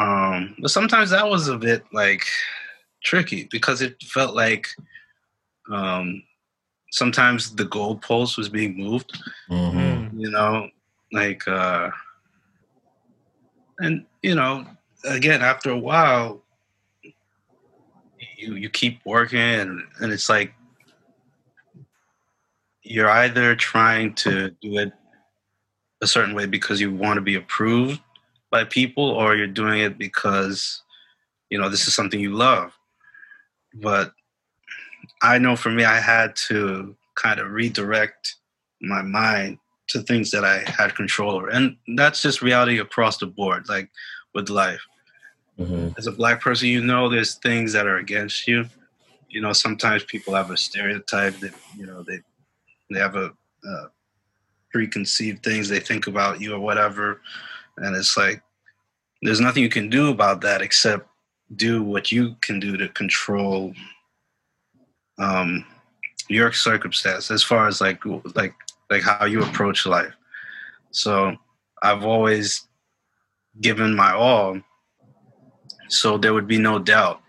Um, 0.00 0.56
but 0.60 0.70
sometimes 0.70 1.10
that 1.10 1.28
was 1.28 1.48
a 1.48 1.58
bit 1.58 1.84
like 1.92 2.24
tricky 3.04 3.48
because 3.50 3.82
it 3.82 4.02
felt 4.02 4.34
like 4.34 4.66
um, 5.70 6.22
sometimes 6.90 7.54
the 7.54 7.64
goalpost 7.64 8.36
was 8.36 8.48
being 8.48 8.76
moved 8.76 9.16
Mm. 9.50 10.10
you 10.18 10.30
know 10.30 10.68
like 11.12 11.46
uh 11.46 11.90
and 13.78 14.04
you 14.22 14.34
know 14.34 14.64
again 15.04 15.40
after 15.42 15.70
a 15.70 15.78
while 15.78 16.42
you 18.36 18.54
you 18.54 18.68
keep 18.70 19.00
working 19.04 19.38
and, 19.38 19.82
and 20.00 20.12
it's 20.12 20.28
like 20.28 20.52
you're 22.82 23.10
either 23.10 23.54
trying 23.54 24.14
to 24.14 24.50
do 24.60 24.78
it 24.78 24.92
a 26.02 26.06
certain 26.06 26.34
way 26.34 26.46
because 26.46 26.80
you 26.80 26.92
want 26.92 27.16
to 27.18 27.20
be 27.22 27.36
approved 27.36 28.00
by 28.50 28.64
people 28.64 29.04
or 29.04 29.36
you're 29.36 29.46
doing 29.46 29.80
it 29.80 29.98
because 29.98 30.82
you 31.50 31.58
know 31.58 31.68
this 31.68 31.86
is 31.86 31.94
something 31.94 32.20
you 32.20 32.32
love 32.32 32.72
but 33.74 34.12
i 35.22 35.38
know 35.38 35.56
for 35.56 35.70
me 35.70 35.84
i 35.84 35.98
had 35.98 36.34
to 36.36 36.96
kind 37.14 37.40
of 37.40 37.50
redirect 37.50 38.36
my 38.80 39.02
mind 39.02 39.58
to 39.88 40.00
things 40.02 40.30
that 40.30 40.44
i 40.44 40.58
had 40.70 40.94
control 40.94 41.32
over 41.32 41.48
and 41.48 41.76
that's 41.96 42.22
just 42.22 42.42
reality 42.42 42.78
across 42.78 43.18
the 43.18 43.26
board 43.26 43.68
like 43.68 43.88
with 44.34 44.48
life 44.48 44.80
Mhm. 45.60 45.94
as 45.98 46.06
a 46.06 46.12
black 46.12 46.40
person, 46.40 46.68
you 46.68 46.82
know 46.82 47.08
there's 47.10 47.34
things 47.34 47.72
that 47.74 47.86
are 47.86 47.98
against 47.98 48.48
you. 48.48 48.64
You 49.28 49.42
know, 49.42 49.52
sometimes 49.52 50.02
people 50.04 50.34
have 50.34 50.50
a 50.50 50.56
stereotype 50.56 51.38
that 51.40 51.52
you 51.76 51.86
know 51.86 52.02
they 52.02 52.20
they 52.90 52.98
have 52.98 53.14
a 53.14 53.26
uh, 53.68 53.86
preconceived 54.72 55.42
things 55.42 55.68
they 55.68 55.80
think 55.80 56.06
about 56.06 56.40
you 56.40 56.54
or 56.54 56.60
whatever, 56.60 57.20
and 57.78 57.96
it's 57.96 58.16
like 58.16 58.42
there's 59.22 59.40
nothing 59.40 59.62
you 59.62 59.68
can 59.68 59.90
do 59.90 60.10
about 60.10 60.40
that 60.40 60.62
except 60.62 61.06
do 61.56 61.82
what 61.82 62.10
you 62.10 62.36
can 62.40 62.60
do 62.60 62.76
to 62.76 62.88
control 62.88 63.74
um, 65.18 65.64
your 66.28 66.52
circumstance 66.52 67.30
as 67.30 67.42
far 67.42 67.66
as 67.66 67.80
like 67.80 68.02
like 68.34 68.54
like 68.88 69.02
how 69.02 69.24
you 69.24 69.42
approach 69.42 69.84
life. 69.86 70.14
So 70.90 71.36
I've 71.82 72.04
always 72.04 72.66
given 73.60 73.94
my 73.94 74.12
all 74.12 74.60
so 75.88 76.16
there 76.16 76.32
would 76.32 76.46
be 76.46 76.58
no 76.58 76.78
doubt 76.78 77.20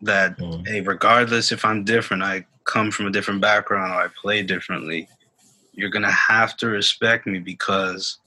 that 0.00 0.36
Mm. 0.38 0.66
hey 0.66 0.80
regardless 0.80 1.52
if 1.52 1.64
i'm 1.64 1.84
different 1.84 2.22
i 2.22 2.44
come 2.64 2.90
from 2.90 3.06
a 3.06 3.10
different 3.10 3.40
background 3.40 3.92
or 3.92 3.96
i 4.02 4.08
play 4.20 4.42
differently 4.42 5.06
you're 5.74 5.90
gonna 5.90 6.10
have 6.10 6.56
to 6.56 6.68
respect 6.68 7.26
me 7.26 7.38
because 7.38 8.18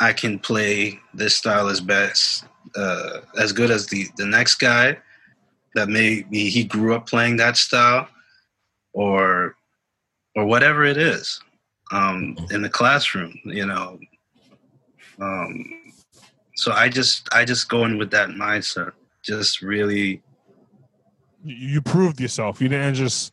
i 0.00 0.12
can 0.12 0.38
play 0.38 0.98
this 1.14 1.36
style 1.36 1.68
as 1.68 1.80
best 1.80 2.44
uh, 2.76 3.20
as 3.38 3.52
good 3.52 3.70
as 3.70 3.86
the 3.86 4.06
the 4.16 4.26
next 4.26 4.56
guy 4.56 4.96
that 5.74 5.88
maybe 5.88 6.48
he 6.48 6.64
grew 6.64 6.94
up 6.94 7.06
playing 7.06 7.36
that 7.36 7.56
style 7.56 8.08
or 8.92 9.56
or 10.36 10.44
whatever 10.44 10.84
it 10.84 10.96
is 10.96 11.40
um, 11.92 12.36
in 12.50 12.60
the 12.62 12.68
classroom 12.68 13.34
you 13.44 13.64
know 13.64 13.98
um, 15.20 15.64
so 16.54 16.72
I 16.72 16.88
just 16.88 17.28
I 17.32 17.44
just 17.44 17.68
go 17.68 17.84
in 17.84 17.98
with 17.98 18.10
that 18.10 18.30
mindset. 18.30 18.92
Just 19.22 19.62
really 19.62 20.22
You, 21.44 21.80
proved 21.80 22.20
yourself. 22.20 22.60
You 22.60 22.68
didn't 22.68 22.94
just 22.94 23.32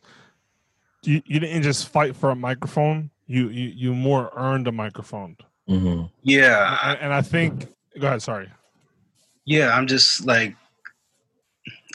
you, 1.02 1.22
you 1.26 1.40
didn't 1.40 1.62
just 1.62 1.88
fight 1.88 2.14
for 2.14 2.30
a 2.30 2.36
microphone. 2.36 3.10
You 3.26 3.48
you 3.48 3.68
you 3.68 3.94
more 3.94 4.30
earned 4.36 4.68
a 4.68 4.72
microphone. 4.72 5.36
Mhm. 5.68 6.10
yeah 6.22 6.78
And, 6.84 6.98
and 7.00 7.12
I 7.14 7.22
think 7.22 7.66
go 7.98 8.06
ahead. 8.06 8.22
Sorry. 8.22 8.48
yeah 9.44 9.76
I'm 9.76 9.86
just 9.86 10.24
like 10.24 10.54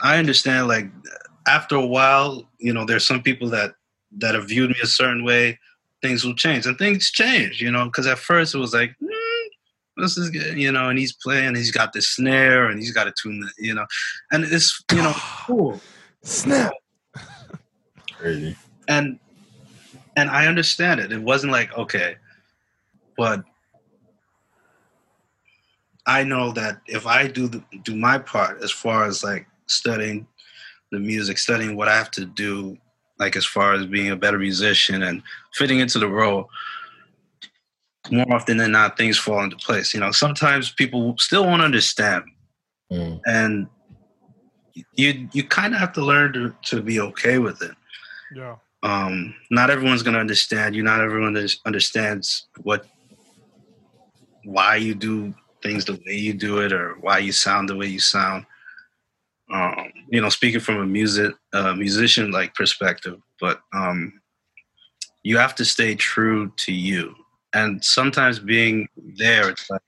I 0.02 0.18
understand 0.18 0.68
like 0.68 0.88
after 1.48 1.76
a 1.76 1.86
while 1.86 2.44
you 2.60 2.74
know 2.74 2.86
there's 2.86 3.06
some 3.06 3.22
people 3.24 3.50
that 3.50 3.76
that 4.18 4.36
have 4.36 4.48
viewed 4.50 4.70
me 4.72 4.76
a 4.84 4.88
certain 4.88 5.24
way 5.24 5.58
things 6.02 6.24
will 6.26 6.36
change 6.36 6.66
and 6.66 6.78
things 6.78 7.12
change 7.12 7.62
you 7.62 7.72
know 7.72 7.86
because 7.86 8.08
at 8.08 8.20
first 8.20 8.54
it 8.56 8.58
was 8.58 8.74
like 8.74 8.94
mm, 9.02 9.48
this 9.98 10.18
is 10.18 10.30
good 10.30 10.58
you 10.58 10.72
know 10.72 10.90
and 10.90 11.00
he's 11.00 11.14
playing 11.14 11.56
he's 11.56 11.72
got 11.72 11.94
the 11.94 12.02
snare 12.02 12.66
and 12.68 12.80
he's 12.80 12.92
got 12.92 13.06
to 13.06 13.14
tune 13.22 13.40
the 13.40 13.50
you 13.58 13.74
know 13.74 13.86
and 14.32 14.44
it's 14.44 14.84
you 14.92 15.02
know 15.02 15.14
cool 15.46 15.80
Snap. 16.24 16.74
Crazy. 18.18 18.56
and 18.88 19.18
and 20.18 20.30
I 20.30 20.46
understand 20.48 21.00
it. 21.00 21.12
It 21.12 21.22
wasn't 21.22 21.52
like 21.54 21.76
okay, 21.78 22.18
but 23.18 23.44
I 26.08 26.24
know 26.24 26.52
that 26.54 26.82
if 26.88 27.06
I 27.06 27.28
do 27.28 27.48
the, 27.48 27.64
do 27.84 27.96
my 27.96 28.18
part 28.18 28.64
as 28.64 28.72
far 28.72 29.06
as 29.06 29.24
like 29.24 29.46
studying 29.68 30.28
the 30.92 31.00
music, 31.00 31.38
studying 31.38 31.76
what 31.76 31.88
I 31.88 31.96
have 31.96 32.12
to 32.12 32.26
do, 32.26 32.78
like 33.20 33.36
as 33.36 33.46
far 33.46 33.74
as 33.74 33.86
being 33.86 34.10
a 34.12 34.16
better 34.16 34.40
musician 34.40 35.04
and 35.04 35.22
fitting 35.54 35.80
into 35.80 36.00
the 36.00 36.08
role, 36.08 36.50
more 38.10 38.26
often 38.34 38.58
than 38.58 38.72
not, 38.72 38.98
things 38.98 39.18
fall 39.18 39.44
into 39.44 39.56
place. 39.58 39.94
You 39.94 40.00
know, 40.00 40.12
sometimes 40.12 40.72
people 40.72 41.16
still 41.18 41.46
won't 41.46 41.62
understand, 41.62 42.24
Mm. 42.92 43.22
and 43.26 43.68
you 44.96 45.30
you 45.32 45.44
kind 45.46 45.74
of 45.74 45.80
have 45.80 45.94
to 45.94 46.02
learn 46.04 46.34
to, 46.34 46.54
to 46.64 46.82
be 46.82 47.00
okay 47.00 47.38
with 47.40 47.62
it 47.62 47.72
Yeah. 48.36 48.56
um, 48.84 49.34
not 49.50 49.70
everyone's 49.70 50.04
going 50.04 50.16
to 50.16 50.20
understand 50.20 50.76
you. 50.76 50.84
Not 50.84 51.00
everyone 51.00 51.38
understands 51.66 52.48
what, 52.64 52.86
why 54.44 54.76
you 54.76 54.94
do 54.94 55.34
things 55.62 55.86
the 55.86 55.94
way 56.06 56.16
you 56.16 56.34
do 56.34 56.60
it, 56.60 56.74
or 56.74 56.96
why 57.02 57.20
you 57.20 57.32
sound 57.32 57.70
the 57.70 57.76
way 57.76 57.88
you 57.88 58.00
sound. 58.00 58.46
Um, 59.52 59.92
you 60.10 60.22
know, 60.22 60.30
speaking 60.30 60.62
from 60.62 60.78
a 60.78 60.86
music 60.86 61.34
uh, 61.54 61.74
musician 61.74 62.32
like 62.32 62.54
perspective, 62.56 63.20
but 63.40 63.62
um, 63.74 64.22
you 65.24 65.38
have 65.38 65.56
to 65.56 65.66
stay 65.66 65.96
true 65.96 66.52
to 66.58 66.72
you. 66.72 67.16
And 67.54 67.84
sometimes 67.84 68.40
being 68.40 68.88
there, 69.18 69.50
it's 69.50 69.70
like, 69.70 69.82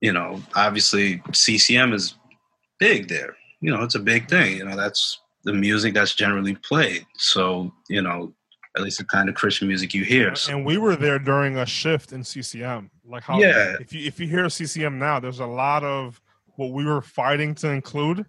you 0.00 0.12
know, 0.12 0.40
obviously 0.54 1.20
CCM 1.32 1.92
is 1.92 2.14
big 2.78 3.08
there. 3.08 3.36
You 3.60 3.72
know, 3.72 3.82
it's 3.82 3.96
a 3.96 4.00
big 4.00 4.28
thing. 4.28 4.58
You 4.58 4.64
know, 4.64 4.76
that's 4.76 5.20
the 5.42 5.52
music 5.52 5.94
that's 5.94 6.14
generally 6.14 6.54
played. 6.54 7.04
So, 7.16 7.72
you 7.88 8.02
know, 8.02 8.32
at 8.76 8.82
least 8.82 8.98
the 8.98 9.04
kind 9.04 9.28
of 9.28 9.34
Christian 9.34 9.68
music 9.68 9.94
you 9.94 10.04
hear. 10.04 10.34
So, 10.34 10.52
And 10.52 10.64
we 10.64 10.78
were 10.78 10.96
there 10.96 11.18
during 11.18 11.56
a 11.56 11.66
shift 11.66 12.12
in 12.12 12.22
CCM. 12.22 12.90
Like 13.04 13.22
how 13.22 13.40
Yeah. 13.40 13.76
if 13.80 13.92
you 13.92 14.06
if 14.06 14.20
you 14.20 14.26
hear 14.28 14.48
CCM 14.48 14.98
now, 14.98 15.18
there's 15.20 15.40
a 15.40 15.46
lot 15.46 15.82
of 15.84 16.20
what 16.56 16.72
we 16.72 16.84
were 16.84 17.00
fighting 17.02 17.54
to 17.56 17.70
include 17.70 18.26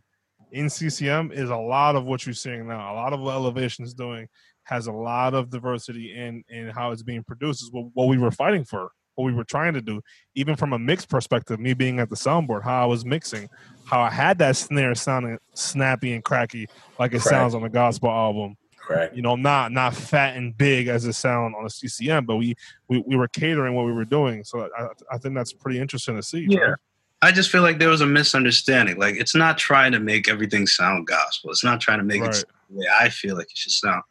in 0.52 0.70
CCM 0.70 1.32
is 1.32 1.50
a 1.50 1.56
lot 1.58 1.96
of 1.96 2.06
what 2.06 2.26
you're 2.26 2.34
seeing 2.34 2.68
now. 2.68 2.94
A 2.94 2.96
lot 2.96 3.14
of 3.14 3.20
what 3.20 3.34
Elevation's 3.36 3.94
doing 3.94 4.28
has 4.64 4.88
a 4.88 4.92
lot 4.92 5.34
of 5.34 5.50
diversity 5.50 6.16
in 6.16 6.44
in 6.50 6.70
how 6.70 6.92
it's 6.92 7.04
being 7.04 7.24
produced. 7.24 7.62
Is 7.64 7.72
what, 7.72 7.88
what 7.94 8.08
we 8.08 8.18
were 8.18 8.32
fighting 8.32 8.64
for, 8.64 8.92
what 9.16 9.26
we 9.26 9.34
were 9.34 9.44
trying 9.44 9.74
to 9.74 9.82
do. 9.82 10.02
Even 10.36 10.56
from 10.56 10.74
a 10.74 10.80
mix 10.80 11.06
perspective, 11.06 11.60
me 11.60 11.74
being 11.74 12.00
at 12.00 12.10
the 12.10 12.16
soundboard, 12.16 12.64
how 12.64 12.82
I 12.84 12.86
was 12.86 13.04
mixing, 13.06 13.50
how 13.86 14.00
I 14.02 14.10
had 14.10 14.38
that 14.40 14.56
snare 14.56 14.96
sounding 14.96 15.38
snappy 15.54 16.14
and 16.14 16.24
cracky 16.24 16.68
like 16.98 17.14
it 17.14 17.22
Crack. 17.22 17.32
sounds 17.32 17.54
on 17.56 17.62
the 17.64 17.70
gospel 17.70 18.10
album 18.10 18.56
Crack. 18.90 19.16
you 19.16 19.22
know, 19.22 19.36
not 19.36 19.72
not 19.72 19.96
fat 19.96 20.36
and 20.36 20.58
big 20.58 20.88
as 20.88 21.06
it 21.06 21.14
sound 21.14 21.56
on 21.56 21.66
a 21.66 21.70
CCM, 21.70 22.26
but 22.26 22.38
we 22.38 22.56
we, 22.88 23.04
we 23.06 23.16
were 23.16 23.28
catering 23.28 23.76
what 23.76 23.86
we 23.86 23.92
were 23.92 24.06
doing. 24.06 24.44
So 24.44 24.70
I, 24.78 24.88
I 25.12 25.18
think 25.18 25.36
that's 25.36 25.54
pretty 25.54 25.80
interesting 25.80 26.16
to 26.16 26.24
see. 26.24 26.48
Yeah. 26.50 26.58
Trey. 26.60 26.74
I 27.22 27.32
just 27.32 27.52
feel 27.52 27.62
like 27.62 27.80
there 27.80 27.90
was 27.90 28.00
a 28.00 28.06
misunderstanding. 28.06 28.98
Like, 28.98 29.16
it's 29.16 29.36
not 29.36 29.58
trying 29.58 29.92
to 29.92 30.00
make 30.00 30.30
everything 30.30 30.66
sound 30.66 31.06
gospel. 31.06 31.52
It's 31.52 31.66
not 31.66 31.82
trying 31.82 31.98
to 31.98 32.04
make 32.06 32.22
Right. 32.22 32.34
it 32.34 32.46
the 32.70 32.78
way 32.78 32.86
I 32.98 33.10
feel 33.10 33.36
like 33.36 33.52
it 33.52 33.58
should 33.58 33.74
sound. 33.74 34.04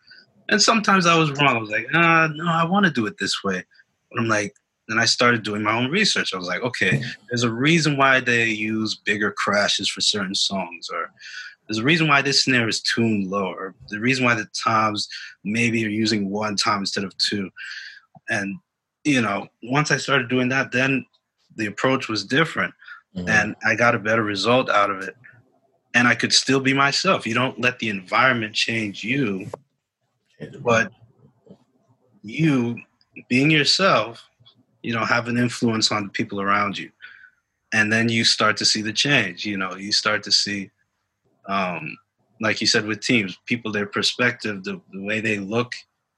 And 0.50 0.60
sometimes 0.60 1.06
I 1.06 1.16
was 1.16 1.30
wrong. 1.32 1.56
I 1.56 1.58
was 1.58 1.70
like, 1.70 1.86
uh, 1.94 2.28
no, 2.34 2.46
I 2.46 2.64
want 2.64 2.84
to 2.84 2.92
do 2.92 3.06
it 3.06 3.16
this 3.18 3.42
way. 3.42 3.64
But 4.10 4.20
I'm 4.20 4.28
like, 4.28 4.54
then 4.88 4.98
I 4.98 5.06
started 5.06 5.42
doing 5.42 5.62
my 5.62 5.72
own 5.72 5.90
research. 5.90 6.34
I 6.34 6.36
was 6.36 6.48
like, 6.48 6.62
okay, 6.62 7.02
there's 7.30 7.44
a 7.44 7.50
reason 7.50 7.96
why 7.96 8.20
they 8.20 8.44
use 8.46 8.94
bigger 8.94 9.32
crashes 9.32 9.88
for 9.88 10.00
certain 10.02 10.34
songs, 10.34 10.88
or 10.92 11.10
there's 11.68 11.78
a 11.78 11.84
reason 11.84 12.08
why 12.08 12.22
this 12.22 12.44
snare 12.44 12.68
is 12.68 12.80
tuned 12.80 13.28
lower. 13.28 13.74
The 13.88 14.00
reason 14.00 14.24
why 14.24 14.34
the 14.34 14.48
toms 14.64 15.08
maybe 15.44 15.84
are 15.84 15.90
using 15.90 16.30
one 16.30 16.56
tom 16.56 16.80
instead 16.80 17.04
of 17.04 17.16
two. 17.18 17.50
And 18.30 18.58
you 19.04 19.20
know, 19.22 19.48
once 19.62 19.90
I 19.90 19.96
started 19.96 20.28
doing 20.28 20.48
that, 20.48 20.72
then 20.72 21.04
the 21.56 21.66
approach 21.66 22.08
was 22.08 22.24
different, 22.24 22.74
Mhm. 23.16 23.28
and 23.28 23.56
I 23.64 23.74
got 23.74 23.94
a 23.94 23.98
better 23.98 24.22
result 24.22 24.68
out 24.68 24.90
of 24.90 25.02
it. 25.02 25.16
And 25.94 26.06
I 26.06 26.14
could 26.14 26.32
still 26.32 26.60
be 26.60 26.74
myself. 26.74 27.26
You 27.26 27.34
don't 27.34 27.60
let 27.60 27.78
the 27.78 27.88
environment 27.88 28.54
change 28.54 29.02
you, 29.02 29.50
but 30.60 30.92
you 32.22 32.78
being 33.28 33.50
yourself, 33.50 34.28
you 34.82 34.92
know, 34.92 35.04
have 35.04 35.28
an 35.28 35.38
influence 35.38 35.90
on 35.90 36.04
the 36.04 36.10
people 36.10 36.40
around 36.40 36.78
you. 36.78 36.90
And 37.72 37.92
then 37.92 38.08
you 38.08 38.24
start 38.24 38.56
to 38.58 38.64
see 38.64 38.82
the 38.82 38.92
change. 38.92 39.44
You 39.44 39.56
know, 39.56 39.74
you 39.76 39.92
start 39.92 40.22
to 40.24 40.32
see, 40.32 40.70
um, 41.48 41.96
like 42.40 42.60
you 42.60 42.66
said 42.66 42.86
with 42.86 43.00
teams, 43.00 43.38
people, 43.46 43.72
their 43.72 43.86
perspective, 43.86 44.62
the, 44.62 44.80
the 44.92 45.02
way 45.02 45.20
they 45.20 45.38
look 45.38 45.72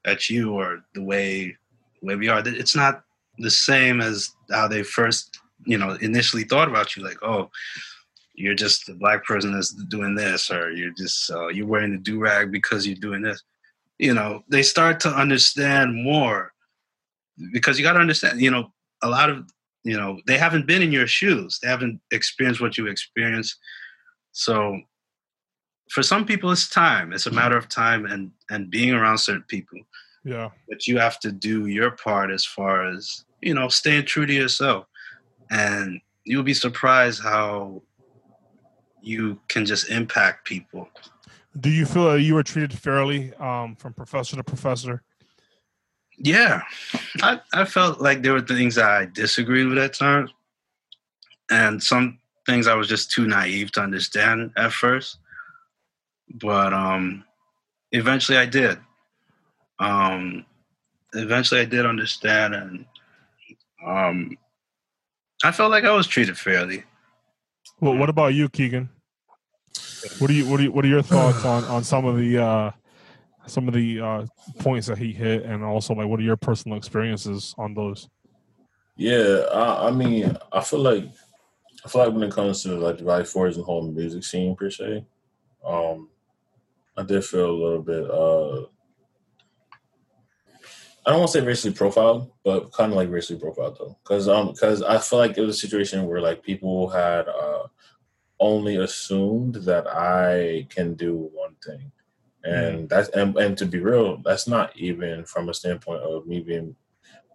at 0.04 0.28
you 0.28 0.52
or 0.52 0.82
the 0.94 1.02
way, 1.02 1.56
way 2.02 2.16
we 2.16 2.28
are, 2.28 2.42
it's 2.44 2.76
not 2.76 3.04
the 3.38 3.50
same 3.50 4.00
as 4.00 4.32
how 4.50 4.68
they 4.68 4.82
first, 4.82 5.38
you 5.64 5.78
know, 5.78 5.96
initially 6.02 6.44
thought 6.44 6.68
about 6.68 6.96
you. 6.96 7.02
Like, 7.02 7.22
oh, 7.22 7.50
you're 8.34 8.54
just 8.54 8.88
a 8.88 8.94
black 8.94 9.24
person 9.24 9.52
that's 9.52 9.70
doing 9.70 10.14
this, 10.14 10.50
or 10.50 10.70
you're 10.72 10.92
just, 10.96 11.30
uh, 11.30 11.48
you're 11.48 11.66
wearing 11.66 11.92
the 11.92 11.98
do 11.98 12.18
rag 12.18 12.50
because 12.50 12.86
you're 12.86 12.96
doing 12.96 13.22
this. 13.22 13.42
You 13.98 14.14
know 14.14 14.42
they 14.48 14.62
start 14.62 14.98
to 15.00 15.10
understand 15.10 15.94
more 15.94 16.54
because 17.52 17.78
you 17.78 17.84
got 17.84 17.92
to 17.92 18.00
understand 18.00 18.40
you 18.40 18.50
know 18.50 18.72
a 19.02 19.08
lot 19.10 19.28
of 19.28 19.46
you 19.84 19.94
know 19.94 20.18
they 20.26 20.38
haven't 20.38 20.66
been 20.66 20.80
in 20.80 20.90
your 20.90 21.06
shoes. 21.06 21.58
They 21.62 21.68
haven't 21.68 22.00
experienced 22.10 22.62
what 22.62 22.78
you 22.78 22.86
experienced. 22.86 23.58
So 24.32 24.80
for 25.90 26.02
some 26.02 26.24
people 26.24 26.50
it's 26.50 26.68
time. 26.68 27.12
It's 27.12 27.26
a 27.26 27.32
matter 27.32 27.56
of 27.56 27.68
time 27.68 28.06
and 28.06 28.30
and 28.48 28.70
being 28.70 28.92
around 28.92 29.18
certain 29.18 29.44
people. 29.48 29.80
Yeah. 30.24 30.50
But 30.68 30.86
you 30.86 30.98
have 30.98 31.18
to 31.20 31.32
do 31.32 31.66
your 31.66 31.90
part 31.90 32.30
as 32.30 32.44
far 32.44 32.86
as, 32.86 33.24
you 33.40 33.54
know, 33.54 33.68
staying 33.68 34.06
true 34.06 34.26
to 34.26 34.32
yourself. 34.32 34.86
And 35.50 36.00
you'll 36.24 36.42
be 36.42 36.54
surprised 36.54 37.22
how 37.22 37.82
you 39.02 39.40
can 39.48 39.64
just 39.64 39.90
impact 39.90 40.46
people. 40.46 40.88
Do 41.58 41.70
you 41.70 41.86
feel 41.86 42.12
that 42.12 42.20
you 42.20 42.34
were 42.34 42.42
treated 42.42 42.78
fairly 42.78 43.32
um, 43.34 43.76
from 43.76 43.94
professor 43.94 44.36
to 44.36 44.44
professor? 44.44 45.02
Yeah. 46.18 46.62
I, 47.22 47.40
I 47.54 47.64
felt 47.64 48.00
like 48.00 48.22
there 48.22 48.34
were 48.34 48.42
things 48.42 48.76
I 48.76 49.06
disagreed 49.06 49.66
with 49.68 49.78
at 49.78 49.94
times. 49.94 50.30
And 51.50 51.82
some 51.82 52.18
things 52.46 52.66
I 52.66 52.74
was 52.74 52.88
just 52.88 53.10
too 53.10 53.26
naive 53.26 53.72
to 53.72 53.80
understand 53.80 54.52
at 54.56 54.72
first. 54.72 55.16
But 56.34 56.72
um 56.72 57.24
eventually 57.92 58.38
I 58.38 58.46
did. 58.46 58.78
Um 59.78 60.46
eventually 61.12 61.60
I 61.60 61.64
did 61.64 61.86
understand 61.86 62.54
and 62.54 62.84
um 63.84 64.38
I 65.42 65.52
felt 65.52 65.70
like 65.70 65.84
I 65.84 65.92
was 65.92 66.06
treated 66.06 66.38
fairly. 66.38 66.84
Well, 67.80 67.96
what 67.96 68.10
about 68.10 68.34
you, 68.34 68.48
Keegan? 68.48 68.90
What 70.18 70.28
do 70.28 70.34
you 70.34 70.46
what 70.46 70.58
do 70.58 70.64
you, 70.64 70.72
what 70.72 70.84
are 70.84 70.88
your 70.88 71.02
thoughts 71.02 71.44
on 71.44 71.64
on 71.64 71.82
some 71.82 72.04
of 72.04 72.18
the 72.18 72.38
uh 72.38 72.70
some 73.46 73.66
of 73.68 73.74
the 73.74 74.00
uh 74.00 74.26
points 74.58 74.86
that 74.86 74.98
he 74.98 75.12
hit 75.12 75.44
and 75.44 75.64
also 75.64 75.94
like 75.94 76.06
what 76.06 76.20
are 76.20 76.24
your 76.24 76.36
personal 76.36 76.76
experiences 76.76 77.54
on 77.56 77.74
those? 77.74 78.08
Yeah, 78.96 79.46
I, 79.50 79.88
I 79.88 79.90
mean, 79.90 80.36
I 80.52 80.60
feel 80.60 80.80
like 80.80 81.04
I 81.84 81.88
feel 81.88 82.04
like 82.04 82.12
when 82.12 82.22
it 82.22 82.32
comes 82.32 82.62
to 82.64 82.76
like 82.76 82.98
the 82.98 83.04
Valley 83.04 83.24
Forge 83.24 83.56
and 83.56 83.64
whole 83.64 83.90
music 83.90 84.24
scene 84.24 84.54
per 84.54 84.70
se, 84.70 85.06
um, 85.66 86.09
I 86.96 87.02
did 87.02 87.24
feel 87.24 87.50
a 87.50 87.60
little 87.62 87.82
bit. 87.82 88.10
uh 88.10 88.66
I 91.06 91.10
don't 91.10 91.20
want 91.20 91.32
to 91.32 91.40
say 91.40 91.46
racially 91.46 91.72
profiled, 91.72 92.30
but 92.44 92.72
kind 92.72 92.92
of 92.92 92.96
like 92.96 93.10
racially 93.10 93.38
profiled 93.38 93.78
though, 93.78 93.96
because 94.02 94.28
um, 94.28 94.52
because 94.52 94.82
I 94.82 94.98
feel 94.98 95.18
like 95.18 95.36
it 95.36 95.40
was 95.40 95.56
a 95.56 95.58
situation 95.58 96.06
where 96.06 96.20
like 96.20 96.42
people 96.42 96.88
had 96.90 97.26
uh 97.26 97.68
only 98.38 98.76
assumed 98.76 99.54
that 99.54 99.86
I 99.86 100.66
can 100.68 100.94
do 100.94 101.30
one 101.32 101.56
thing, 101.64 101.90
and 102.44 102.88
that's 102.88 103.08
and, 103.10 103.36
and 103.36 103.56
to 103.58 103.66
be 103.66 103.78
real, 103.78 104.18
that's 104.22 104.46
not 104.46 104.76
even 104.76 105.24
from 105.24 105.48
a 105.48 105.54
standpoint 105.54 106.02
of 106.02 106.26
me 106.26 106.40
being 106.40 106.76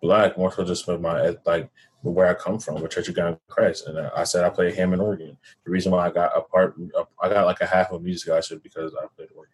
black, 0.01 0.37
more 0.37 0.51
so 0.51 0.63
just 0.63 0.87
with 0.87 1.01
my 1.01 1.35
like 1.45 1.69
where 2.13 2.27
I 2.27 2.33
come 2.33 2.59
from, 2.59 2.81
with 2.81 2.91
Church 2.91 3.09
of 3.09 3.15
God 3.15 3.29
in 3.29 3.37
Christ. 3.47 3.87
And 3.87 3.97
I 3.99 4.23
said 4.23 4.43
I 4.43 4.49
play 4.49 4.73
Hammond 4.73 5.01
organ. 5.01 5.37
The 5.65 5.71
reason 5.71 5.91
why 5.91 6.05
I 6.05 6.11
got 6.11 6.37
a 6.37 6.41
part, 6.41 6.75
I 7.21 7.29
got 7.29 7.45
like 7.45 7.61
a 7.61 7.65
half 7.65 7.91
of 7.91 8.03
music 8.03 8.27
scholarship 8.27 8.63
because 8.63 8.93
I 9.01 9.05
played 9.15 9.29
organ. 9.35 9.51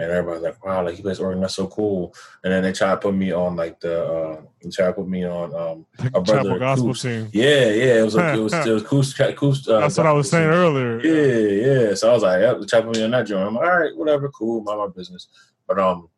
And 0.00 0.12
everybody's 0.12 0.44
like, 0.44 0.64
"Wow, 0.64 0.84
like 0.84 0.94
he 0.94 1.02
plays 1.02 1.18
organ, 1.18 1.40
that's 1.40 1.56
so 1.56 1.66
cool." 1.66 2.14
And 2.44 2.52
then 2.52 2.62
they 2.62 2.72
try 2.72 2.90
to 2.90 2.96
put 2.96 3.16
me 3.16 3.32
on 3.32 3.56
like 3.56 3.80
the, 3.80 4.06
uh, 4.06 4.42
they 4.62 4.70
try 4.70 4.86
to 4.86 4.92
put 4.92 5.08
me 5.08 5.26
on 5.26 5.52
um, 5.52 5.86
a 6.14 6.20
brother 6.20 6.50
Chapel 6.50 6.58
gospel 6.60 6.94
team. 6.94 7.28
Yeah, 7.32 7.66
yeah, 7.70 7.98
it 7.98 8.04
was 8.04 8.14
a, 8.14 8.34
it 8.34 8.38
was 8.38 8.52
it 8.66 9.42
was 9.42 9.68
uh, 9.68 9.80
That's 9.80 9.96
what 9.98 10.06
I 10.06 10.12
was 10.12 10.30
saying 10.30 10.48
earlier. 10.48 11.00
yeah, 11.00 11.88
yeah. 11.88 11.94
So 11.94 12.10
I 12.10 12.12
was 12.12 12.22
like, 12.22 12.40
yep, 12.40 12.60
try 12.68 12.80
to 12.80 12.86
put 12.86 12.96
me 12.96 13.02
on 13.02 13.10
that 13.10 13.26
joint. 13.26 13.44
I'm 13.44 13.56
like, 13.56 13.68
all 13.68 13.80
right, 13.80 13.96
whatever, 13.96 14.28
cool, 14.28 14.62
mind 14.62 14.78
my 14.78 14.86
business. 14.86 15.26
But 15.66 15.80
um, 15.80 16.08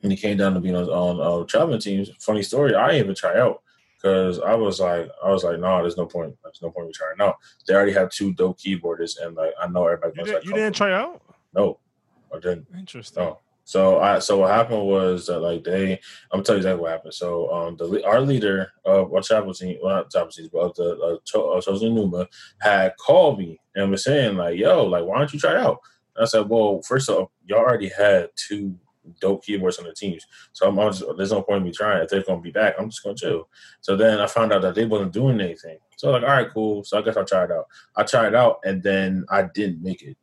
when 0.00 0.10
he 0.10 0.16
came 0.18 0.36
down 0.36 0.52
to 0.52 0.60
being 0.60 0.76
on, 0.76 0.84
on 0.84 1.42
uh, 1.42 1.44
traveling 1.46 1.80
teams, 1.80 2.10
funny 2.20 2.42
story, 2.42 2.74
I 2.74 2.88
didn't 2.88 3.04
even 3.04 3.14
try 3.14 3.38
out 3.38 3.62
because 4.00 4.40
I 4.40 4.54
was 4.54 4.80
like, 4.80 5.10
I 5.22 5.30
was 5.30 5.44
like, 5.44 5.58
no, 5.58 5.80
there's 5.80 5.96
no 5.96 6.06
point. 6.06 6.34
There's 6.42 6.62
no 6.62 6.70
point 6.70 6.86
in 6.88 6.92
trying 6.92 7.20
out. 7.20 7.36
They 7.66 7.74
already 7.74 7.92
have 7.92 8.10
two 8.10 8.32
dope 8.34 8.58
keyboardists, 8.58 9.22
and 9.22 9.36
like 9.36 9.52
I 9.60 9.66
know 9.68 9.86
everybody. 9.86 10.14
You, 10.18 10.24
did, 10.24 10.44
you 10.44 10.52
didn't 10.54 10.76
try 10.76 10.92
out? 10.92 11.22
No, 11.54 11.78
I 12.34 12.38
didn't. 12.38 12.66
Interesting. 12.76 13.24
No. 13.24 13.40
So 13.64 14.00
I 14.00 14.18
so 14.18 14.38
what 14.38 14.50
happened 14.50 14.84
was 14.84 15.26
that 15.26 15.38
like 15.38 15.62
they 15.62 15.92
I'm 15.92 15.98
gonna 16.32 16.42
tell 16.42 16.54
you 16.56 16.60
exactly 16.60 16.82
what 16.82 16.90
happened. 16.90 17.14
So 17.14 17.52
um 17.52 17.76
the 17.76 18.04
our 18.04 18.20
leader 18.20 18.72
of 18.84 19.12
our 19.12 19.22
travel 19.22 19.54
team, 19.54 19.78
well 19.82 19.96
not 19.96 20.10
travel 20.10 20.32
team, 20.32 20.48
but 20.52 20.58
of 20.58 20.74
the 20.74 21.20
uh, 21.34 21.38
uh, 21.38 21.60
Chosen 21.60 21.94
Numa 21.94 22.26
had 22.60 22.96
called 22.96 23.38
me 23.38 23.60
and 23.76 23.90
was 23.90 24.02
saying 24.02 24.36
like, 24.36 24.58
"Yo, 24.58 24.86
like 24.86 25.04
why 25.04 25.18
don't 25.18 25.32
you 25.32 25.38
try 25.38 25.56
out?" 25.56 25.78
And 26.16 26.24
I 26.24 26.26
said, 26.26 26.48
"Well, 26.48 26.82
first 26.82 27.08
off, 27.10 27.28
y'all 27.46 27.58
already 27.60 27.90
had 27.90 28.30
two 28.34 28.76
dope 29.20 29.44
keyboards 29.44 29.78
on 29.78 29.86
the 29.86 29.92
teams, 29.92 30.26
so 30.52 30.68
I'm, 30.68 30.78
I'm 30.78 30.92
just, 30.92 31.04
there's 31.16 31.32
no 31.32 31.42
point 31.42 31.58
in 31.58 31.64
me 31.64 31.72
trying. 31.72 32.02
If 32.02 32.10
they're 32.10 32.22
gonna 32.22 32.40
be 32.40 32.50
back, 32.50 32.74
I'm 32.78 32.90
just 32.90 33.02
gonna 33.02 33.16
chill." 33.16 33.48
So 33.80 33.96
then 33.96 34.20
I 34.20 34.26
found 34.26 34.52
out 34.52 34.62
that 34.62 34.74
they 34.74 34.84
wasn't 34.84 35.12
doing 35.12 35.40
anything. 35.40 35.78
So 35.96 36.10
like, 36.10 36.22
"All 36.22 36.28
right, 36.28 36.50
cool." 36.52 36.84
So 36.84 36.98
I 36.98 37.02
guess 37.02 37.16
I 37.16 37.24
tried 37.24 37.44
it 37.44 37.52
out. 37.52 37.66
I 37.96 38.02
tried 38.02 38.28
it 38.28 38.34
out, 38.34 38.60
and 38.64 38.82
then 38.82 39.24
I 39.30 39.42
didn't 39.42 39.82
make 39.82 40.02
it. 40.02 40.16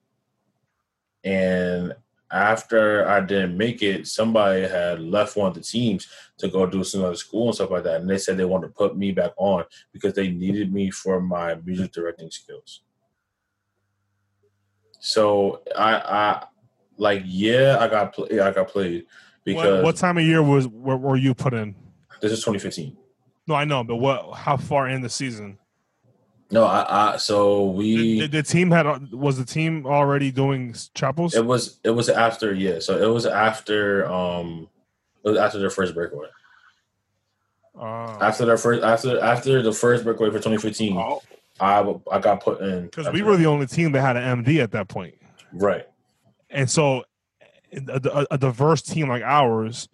And 1.23 1.93
after 2.31 3.07
I 3.07 3.21
didn't 3.21 3.57
make 3.57 3.81
it, 3.81 4.07
somebody 4.07 4.67
had 4.67 4.99
left 4.99 5.37
one 5.37 5.47
of 5.47 5.53
the 5.53 5.61
teams 5.61 6.07
to 6.37 6.49
go 6.49 6.65
do 6.65 6.83
some 6.83 7.03
other 7.03 7.15
school 7.15 7.47
and 7.47 7.55
stuff 7.55 7.71
like 7.71 7.83
that. 7.83 8.01
And 8.01 8.09
they 8.09 8.17
said 8.17 8.37
they 8.37 8.45
wanted 8.45 8.67
to 8.67 8.73
put 8.73 8.97
me 8.97 9.11
back 9.11 9.31
on 9.37 9.63
because 9.93 10.13
they 10.13 10.29
needed 10.29 10.73
me 10.73 10.91
for 10.91 11.21
my 11.21 11.55
music 11.55 11.93
directing 11.93 12.29
skills. 12.29 12.81
So 14.99 15.61
I, 15.77 15.95
I 15.95 16.45
like, 16.97 17.23
yeah, 17.25 17.77
I 17.79 17.87
got, 17.87 18.13
play, 18.13 18.39
I 18.39 18.51
got 18.51 18.67
played 18.67 19.05
because 19.43 19.77
What, 19.77 19.83
what 19.83 19.95
time 19.95 20.17
of 20.17 20.23
year 20.23 20.43
was 20.43 20.67
were, 20.67 20.97
were 20.97 21.15
you 21.15 21.33
put 21.33 21.53
in? 21.53 21.75
this 22.21 22.31
is 22.31 22.39
2015. 22.39 22.97
No, 23.47 23.55
I 23.55 23.63
know, 23.65 23.83
but 23.83 23.97
what? 23.97 24.35
How 24.35 24.57
far 24.57 24.89
in 24.89 25.01
the 25.01 25.09
season? 25.09 25.57
No, 26.49 26.63
I, 26.63 27.13
I 27.13 27.17
so 27.17 27.65
we. 27.65 28.19
Did 28.19 28.31
the 28.31 28.43
team 28.43 28.71
had 28.71 29.11
was 29.11 29.37
the 29.37 29.45
team 29.45 29.85
already 29.85 30.31
doing 30.31 30.75
chapels? 30.93 31.35
It 31.35 31.45
was 31.45 31.79
it 31.83 31.91
was 31.91 32.09
after 32.09 32.53
yeah, 32.53 32.79
so 32.79 33.01
it 33.01 33.13
was 33.13 33.25
after 33.25 34.09
um 34.09 34.69
it 35.23 35.29
was 35.29 35.37
after 35.37 35.59
their 35.59 35.69
first 35.69 35.93
breakaway. 35.93 36.27
Uh, 37.79 38.17
After 38.19 38.45
their 38.45 38.57
first 38.57 38.83
after 38.83 39.19
after 39.19 39.61
the 39.61 39.71
first 39.71 40.03
breakaway 40.03 40.29
for 40.29 40.37
2015, 40.37 40.97
Oh, 40.97 41.21
I 41.59 41.95
I 42.11 42.19
got 42.19 42.41
put 42.41 42.61
in 42.61 42.85
because 42.85 43.09
we 43.11 43.21
were 43.21 43.37
the 43.37 43.45
only 43.45 43.67
team 43.67 43.91
that 43.91 44.01
had 44.01 44.17
an 44.17 44.43
MD 44.43 44.63
at 44.63 44.71
that 44.71 44.87
point, 44.87 45.15
right. 45.53 45.85
And 46.49 46.69
so 46.69 47.03
a, 47.73 48.25
a, 48.31 48.37
diverse 48.37 48.81
team 48.81 49.09
like 49.09 49.23
ours 49.23 49.89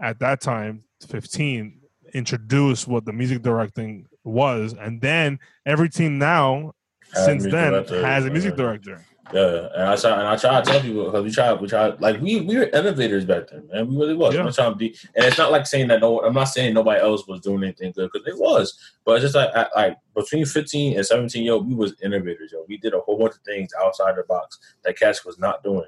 at 0.00 0.18
that 0.20 0.40
time, 0.40 0.84
fifteen, 1.06 1.80
introduced 2.14 2.88
what 2.88 3.04
the 3.04 3.12
music 3.12 3.42
directing 3.42 4.06
was, 4.24 4.74
and 4.74 5.00
then 5.00 5.38
every 5.66 5.88
team 5.88 6.18
now 6.18 6.72
Had 7.14 7.24
since 7.24 7.44
then 7.44 7.84
has 8.02 8.24
a 8.24 8.30
music 8.30 8.54
uh, 8.54 8.56
director. 8.56 9.04
Yeah, 9.32 9.68
and 9.74 9.84
I 9.84 9.96
try 9.96 10.10
and 10.18 10.28
I 10.28 10.36
try 10.36 10.60
to 10.60 10.70
tell 10.70 10.80
people 10.80 11.04
because 11.04 11.24
we 11.24 11.30
try 11.30 11.52
we 11.52 11.68
try 11.68 11.88
like 12.00 12.20
we 12.20 12.40
we 12.40 12.56
were 12.56 12.64
innovators 12.64 13.24
back 13.24 13.48
then, 13.50 13.68
man. 13.72 13.88
We 13.88 13.96
really 13.96 14.14
was. 14.14 14.34
Yeah. 14.34 14.42
I'm 14.44 14.52
trying 14.52 14.72
to 14.72 14.76
be, 14.76 14.96
and 15.14 15.24
it's 15.24 15.38
not 15.38 15.52
like 15.52 15.66
saying 15.66 15.88
that 15.88 16.00
no. 16.00 16.20
I'm 16.20 16.34
not 16.34 16.44
saying 16.44 16.74
nobody 16.74 17.00
else 17.00 17.26
was 17.28 17.40
doing 17.40 17.62
anything 17.62 17.92
good 17.92 18.10
because 18.12 18.26
it 18.26 18.36
was, 18.38 18.76
but 19.04 19.12
it's 19.12 19.22
just 19.22 19.36
like 19.36 19.50
I, 19.54 19.66
like 19.76 19.96
between 20.14 20.44
15 20.44 20.96
and 20.96 21.06
17, 21.06 21.44
yo, 21.44 21.58
we 21.58 21.74
was 21.74 21.94
innovators, 22.02 22.50
yo. 22.52 22.64
We 22.68 22.78
did 22.78 22.94
a 22.94 23.00
whole 23.00 23.16
bunch 23.16 23.36
of 23.36 23.42
things 23.42 23.70
outside 23.80 24.16
the 24.16 24.24
box 24.24 24.58
that 24.84 24.98
Cash 24.98 25.24
was 25.24 25.38
not 25.38 25.62
doing, 25.62 25.86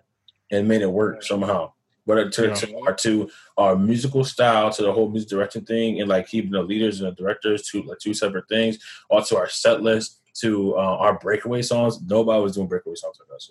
and 0.52 0.68
made 0.68 0.82
it 0.82 0.90
work 0.90 1.22
somehow. 1.24 1.72
But 2.06 2.32
to, 2.34 2.46
Yeah. 2.48 2.54
to 2.54 2.78
our 2.80 2.94
to 2.94 3.30
our 3.56 3.76
musical 3.76 4.24
style, 4.24 4.70
to 4.70 4.82
the 4.82 4.92
whole 4.92 5.08
music 5.08 5.28
direction 5.30 5.64
thing, 5.64 6.00
and 6.00 6.08
like 6.08 6.28
keeping 6.28 6.52
the 6.52 6.62
leaders 6.62 7.00
and 7.00 7.10
the 7.10 7.14
directors 7.20 7.68
to 7.70 7.82
like 7.82 7.98
two 7.98 8.14
separate 8.14 8.48
things, 8.48 8.78
or 9.10 9.22
to 9.22 9.36
our 9.36 9.48
set 9.48 9.82
list, 9.82 10.20
to 10.34 10.74
uh, 10.76 10.96
our 10.98 11.18
breakaway 11.18 11.62
songs. 11.62 12.00
Nobody 12.02 12.42
was 12.42 12.54
doing 12.54 12.68
breakaway 12.68 12.94
songs 12.96 13.18
like 13.20 13.34
us, 13.34 13.50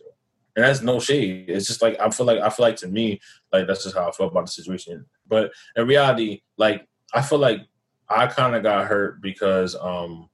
and 0.55 0.65
that's 0.65 0.81
no 0.81 0.99
shade. 0.99 1.49
It's 1.49 1.68
just 1.68 1.81
like 1.81 1.99
I 1.99 2.10
feel 2.10 2.26
like 2.26 2.39
I 2.39 2.49
feel 2.49 2.65
like 2.65 2.77
to 2.77 2.88
me, 2.88 3.22
like 3.51 3.68
that's 3.68 3.84
just 3.84 3.95
how 3.95 4.07
I 4.07 4.11
feel 4.11 4.27
about 4.27 4.45
the 4.45 4.51
situation. 4.51 5.05
But 5.27 5.51
in 5.76 5.88
reality, 5.88 6.41
like 6.57 6.88
I 7.14 7.22
feel 7.22 7.39
like 7.39 7.61
I 8.10 8.27
kind 8.27 8.55
of 8.55 8.64
got 8.64 8.88
hurt 8.88 9.22
because 9.22 9.76
um, 9.76 10.30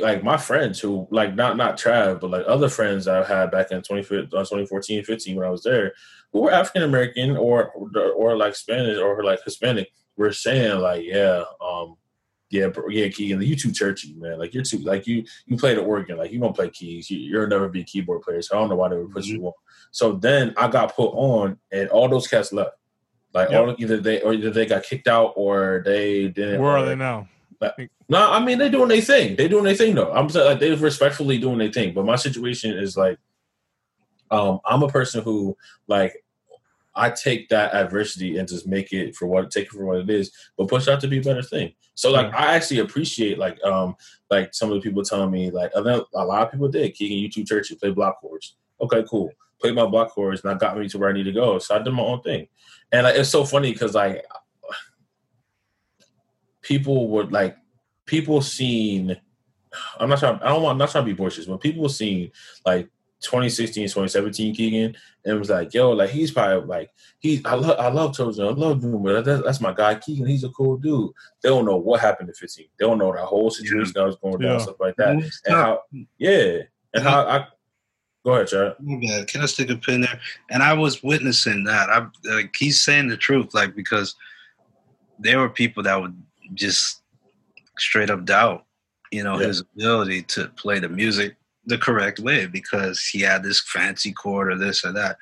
like 0.00 0.22
my 0.22 0.36
friends 0.36 0.80
who 0.80 1.06
like 1.10 1.34
not 1.34 1.56
not 1.56 1.76
Trav, 1.76 2.20
but 2.20 2.30
like 2.30 2.44
other 2.46 2.68
friends 2.68 3.06
I've 3.06 3.28
had 3.28 3.50
back 3.50 3.70
in 3.70 3.82
20, 3.82 4.02
2014, 4.02 5.04
15 5.04 5.36
when 5.36 5.46
I 5.46 5.50
was 5.50 5.62
there, 5.62 5.92
who 6.32 6.42
were 6.42 6.52
African 6.52 6.82
American 6.82 7.36
or, 7.36 7.72
or 7.72 8.12
or 8.12 8.36
like 8.36 8.56
Spanish 8.56 8.98
or 8.98 9.22
like 9.22 9.40
Hispanic, 9.44 9.90
were 10.16 10.32
saying 10.32 10.80
like, 10.80 11.04
yeah, 11.04 11.44
um, 11.60 11.96
yeah, 12.50 12.68
bro, 12.68 12.88
yeah, 12.88 13.08
Keegan, 13.08 13.42
you 13.42 13.56
too 13.56 13.72
churchy, 13.72 14.14
man. 14.14 14.38
Like 14.38 14.54
you're 14.54 14.62
too 14.62 14.78
like 14.78 15.06
you 15.06 15.24
you 15.46 15.56
play 15.56 15.74
the 15.74 15.82
organ, 15.82 16.16
like 16.16 16.30
you 16.32 16.38
don't 16.38 16.54
play 16.54 16.70
keys. 16.70 17.10
You, 17.10 17.18
you'll 17.18 17.48
never 17.48 17.68
be 17.68 17.80
a 17.80 17.84
keyboard 17.84 18.22
player. 18.22 18.40
So 18.42 18.56
I 18.56 18.60
don't 18.60 18.68
know 18.68 18.76
why 18.76 18.88
they 18.88 18.96
would 18.96 19.10
put 19.10 19.24
you 19.24 19.44
on. 19.46 19.52
So 19.90 20.12
then 20.12 20.54
I 20.56 20.68
got 20.68 20.94
put 20.94 21.10
on, 21.10 21.58
and 21.72 21.88
all 21.88 22.08
those 22.08 22.28
cats 22.28 22.52
left. 22.52 22.76
Like 23.34 23.50
Yep. 23.50 23.60
all 23.60 23.74
either 23.78 23.96
they 23.98 24.22
or 24.22 24.32
either 24.32 24.50
they 24.50 24.64
got 24.64 24.84
kicked 24.84 25.08
out 25.08 25.32
or 25.36 25.82
they 25.84 26.28
didn't. 26.28 26.60
Where 26.62 26.70
are 26.76 26.84
they 26.86 26.94
now? 26.94 27.28
no, 28.08 28.30
I 28.30 28.42
mean 28.44 28.58
they're 28.58 28.70
doing 28.70 28.88
their 28.88 29.00
thing. 29.00 29.36
They're 29.36 29.48
doing 29.48 29.64
their 29.64 29.74
thing 29.74 29.94
though. 29.94 30.12
I'm 30.12 30.28
saying 30.28 30.46
like 30.46 30.60
they're 30.60 30.76
respectfully 30.76 31.38
doing 31.38 31.58
their 31.58 31.72
thing. 31.72 31.94
But 31.94 32.06
my 32.06 32.16
situation 32.16 32.78
is 32.78 32.96
like, 32.96 33.18
um, 34.30 34.60
I'm 34.64 34.82
a 34.82 34.88
person 34.88 35.22
who 35.22 35.56
like 35.88 36.24
I 36.96 37.10
take 37.10 37.50
that 37.50 37.74
adversity 37.74 38.38
and 38.38 38.48
just 38.48 38.66
make 38.66 38.92
it 38.92 39.14
for 39.14 39.26
what 39.26 39.50
take 39.50 39.66
it 39.66 39.72
for 39.72 39.84
what 39.84 39.98
it 39.98 40.10
is, 40.10 40.32
but 40.56 40.68
push 40.68 40.88
out 40.88 41.00
to 41.02 41.08
be 41.08 41.18
a 41.18 41.22
better 41.22 41.42
thing. 41.42 41.74
So 41.94 42.10
like 42.10 42.32
Yeah. 42.32 42.38
I 42.38 42.54
actually 42.54 42.80
appreciate 42.80 43.38
like 43.38 43.62
um 43.62 43.96
like 44.30 44.54
some 44.54 44.70
of 44.70 44.74
the 44.74 44.80
people 44.80 45.04
telling 45.04 45.30
me 45.30 45.50
like 45.50 45.70
a 45.74 45.80
lot 45.80 46.06
a 46.14 46.24
lot 46.24 46.46
of 46.46 46.52
people 46.52 46.68
did 46.68 46.94
Keegan 46.94 47.18
YouTube 47.18 47.46
Church 47.46 47.70
you 47.70 47.76
play 47.76 47.90
block 47.90 48.20
chords. 48.20 48.56
Okay, 48.80 49.04
cool. 49.08 49.30
Played 49.60 49.74
my 49.74 49.86
block 49.86 50.10
chords 50.10 50.42
and 50.42 50.50
that 50.50 50.58
got 50.58 50.78
me 50.78 50.88
to 50.88 50.98
where 50.98 51.10
I 51.10 51.12
need 51.12 51.24
to 51.24 51.32
go. 51.32 51.58
So 51.58 51.74
I 51.74 51.82
did 51.82 51.92
my 51.92 52.02
own 52.02 52.22
thing. 52.22 52.48
And 52.92 53.04
like 53.04 53.16
it's 53.16 53.30
so 53.30 53.44
funny 53.44 53.72
because 53.72 53.94
like 53.94 54.24
people 56.62 57.08
would 57.10 57.30
like 57.30 57.56
people 58.06 58.40
seen 58.40 59.16
I'm 59.98 60.08
not 60.08 60.18
trying 60.18 60.40
I 60.40 60.48
don't 60.48 60.62
want 60.62 60.74
I'm 60.74 60.78
not 60.78 60.90
trying 60.90 61.04
to 61.04 61.12
be 61.12 61.16
boisterous, 61.16 61.46
but 61.46 61.60
people 61.60 61.88
seen 61.88 62.32
like 62.64 62.88
2016, 63.26 63.84
2017 63.88 64.54
Keegan 64.54 64.96
and 65.24 65.34
it 65.34 65.38
was 65.38 65.50
like, 65.50 65.74
yo, 65.74 65.90
like 65.90 66.10
he's 66.10 66.30
probably 66.30 66.66
like 66.66 66.90
he 67.18 67.42
I 67.44 67.54
love 67.54 67.78
I 67.78 67.88
love 67.88 68.14
Chosen, 68.14 68.46
I 68.46 68.50
love 68.50 68.82
him, 68.82 69.02
but 69.02 69.24
that's, 69.24 69.42
that's 69.42 69.60
my 69.60 69.72
guy 69.72 69.96
Keegan. 69.96 70.26
He's 70.26 70.44
a 70.44 70.48
cool 70.50 70.76
dude. 70.76 71.10
They 71.42 71.48
don't 71.48 71.64
know 71.66 71.76
what 71.76 72.00
happened 72.00 72.28
to 72.28 72.34
15. 72.34 72.66
They 72.78 72.86
don't 72.86 72.98
know 72.98 73.12
that 73.12 73.24
whole 73.26 73.50
situation 73.50 73.92
that 73.94 74.04
was 74.04 74.16
going 74.16 74.38
down, 74.38 74.52
Yeah. 74.52 74.58
stuff 74.58 74.76
like 74.80 74.96
that. 74.96 75.10
And 75.10 75.24
how 75.48 75.80
yeah. 76.18 76.58
And 76.94 77.02
how 77.04 77.20
I 77.26 77.46
go 78.24 78.34
ahead, 78.34 78.48
Chad. 78.48 78.74
My. 78.80 79.24
Can 79.26 79.42
I 79.42 79.46
stick 79.46 79.70
a 79.70 79.76
pin 79.76 80.00
there? 80.00 80.20
And 80.50 80.62
I 80.62 80.72
was 80.72 81.02
witnessing 81.02 81.64
that. 81.64 81.90
I 81.90 82.06
like 82.34 82.54
he's 82.56 82.82
saying 82.82 83.08
the 83.08 83.16
truth, 83.16 83.54
like 83.54 83.74
because 83.76 84.14
there 85.18 85.38
were 85.38 85.48
people 85.50 85.82
that 85.84 86.00
would 86.00 86.16
just 86.54 87.02
straight 87.78 88.10
up 88.10 88.24
doubt, 88.24 88.64
you 89.10 89.22
know, 89.24 89.38
Yeah. 89.40 89.46
his 89.48 89.60
ability 89.60 90.22
to 90.22 90.48
play 90.56 90.78
the 90.78 90.88
music 90.88 91.36
the 91.66 91.78
correct 91.78 92.18
way 92.20 92.46
because 92.46 93.00
he 93.04 93.20
had 93.20 93.42
this 93.42 93.60
fancy 93.60 94.12
chord 94.12 94.52
or 94.52 94.56
this 94.56 94.84
or 94.84 94.92
that. 94.92 95.18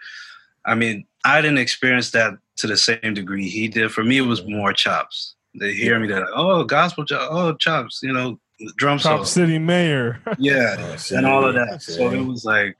I 0.66 0.74
mean, 0.74 1.06
I 1.24 1.40
didn't 1.40 1.58
experience 1.58 2.10
that 2.12 2.34
to 2.56 2.66
the 2.66 2.76
same 2.76 3.14
degree 3.14 3.48
he 3.48 3.68
did. 3.68 3.90
For 3.92 4.04
me, 4.04 4.18
it 4.18 4.22
was 4.22 4.44
more 4.46 4.72
chops. 4.72 5.34
They 5.58 5.72
hear 5.74 5.98
me, 6.00 6.08
they're 6.08 6.20
like, 6.20 6.30
"Oh, 6.34 6.64
gospel, 6.64 7.04
chop, 7.04 7.28
oh, 7.30 7.54
chops," 7.54 8.00
you 8.02 8.12
know, 8.12 8.38
drum 8.76 8.98
Top 8.98 9.18
solo. 9.18 9.24
City 9.24 9.58
Mayor. 9.58 10.20
Yeah, 10.38 10.76
Oh, 10.78 10.96
see, 10.96 11.14
and 11.16 11.26
all 11.26 11.44
of 11.46 11.54
that. 11.54 11.80
So 11.82 12.10
it 12.10 12.24
was 12.26 12.44
like, 12.44 12.76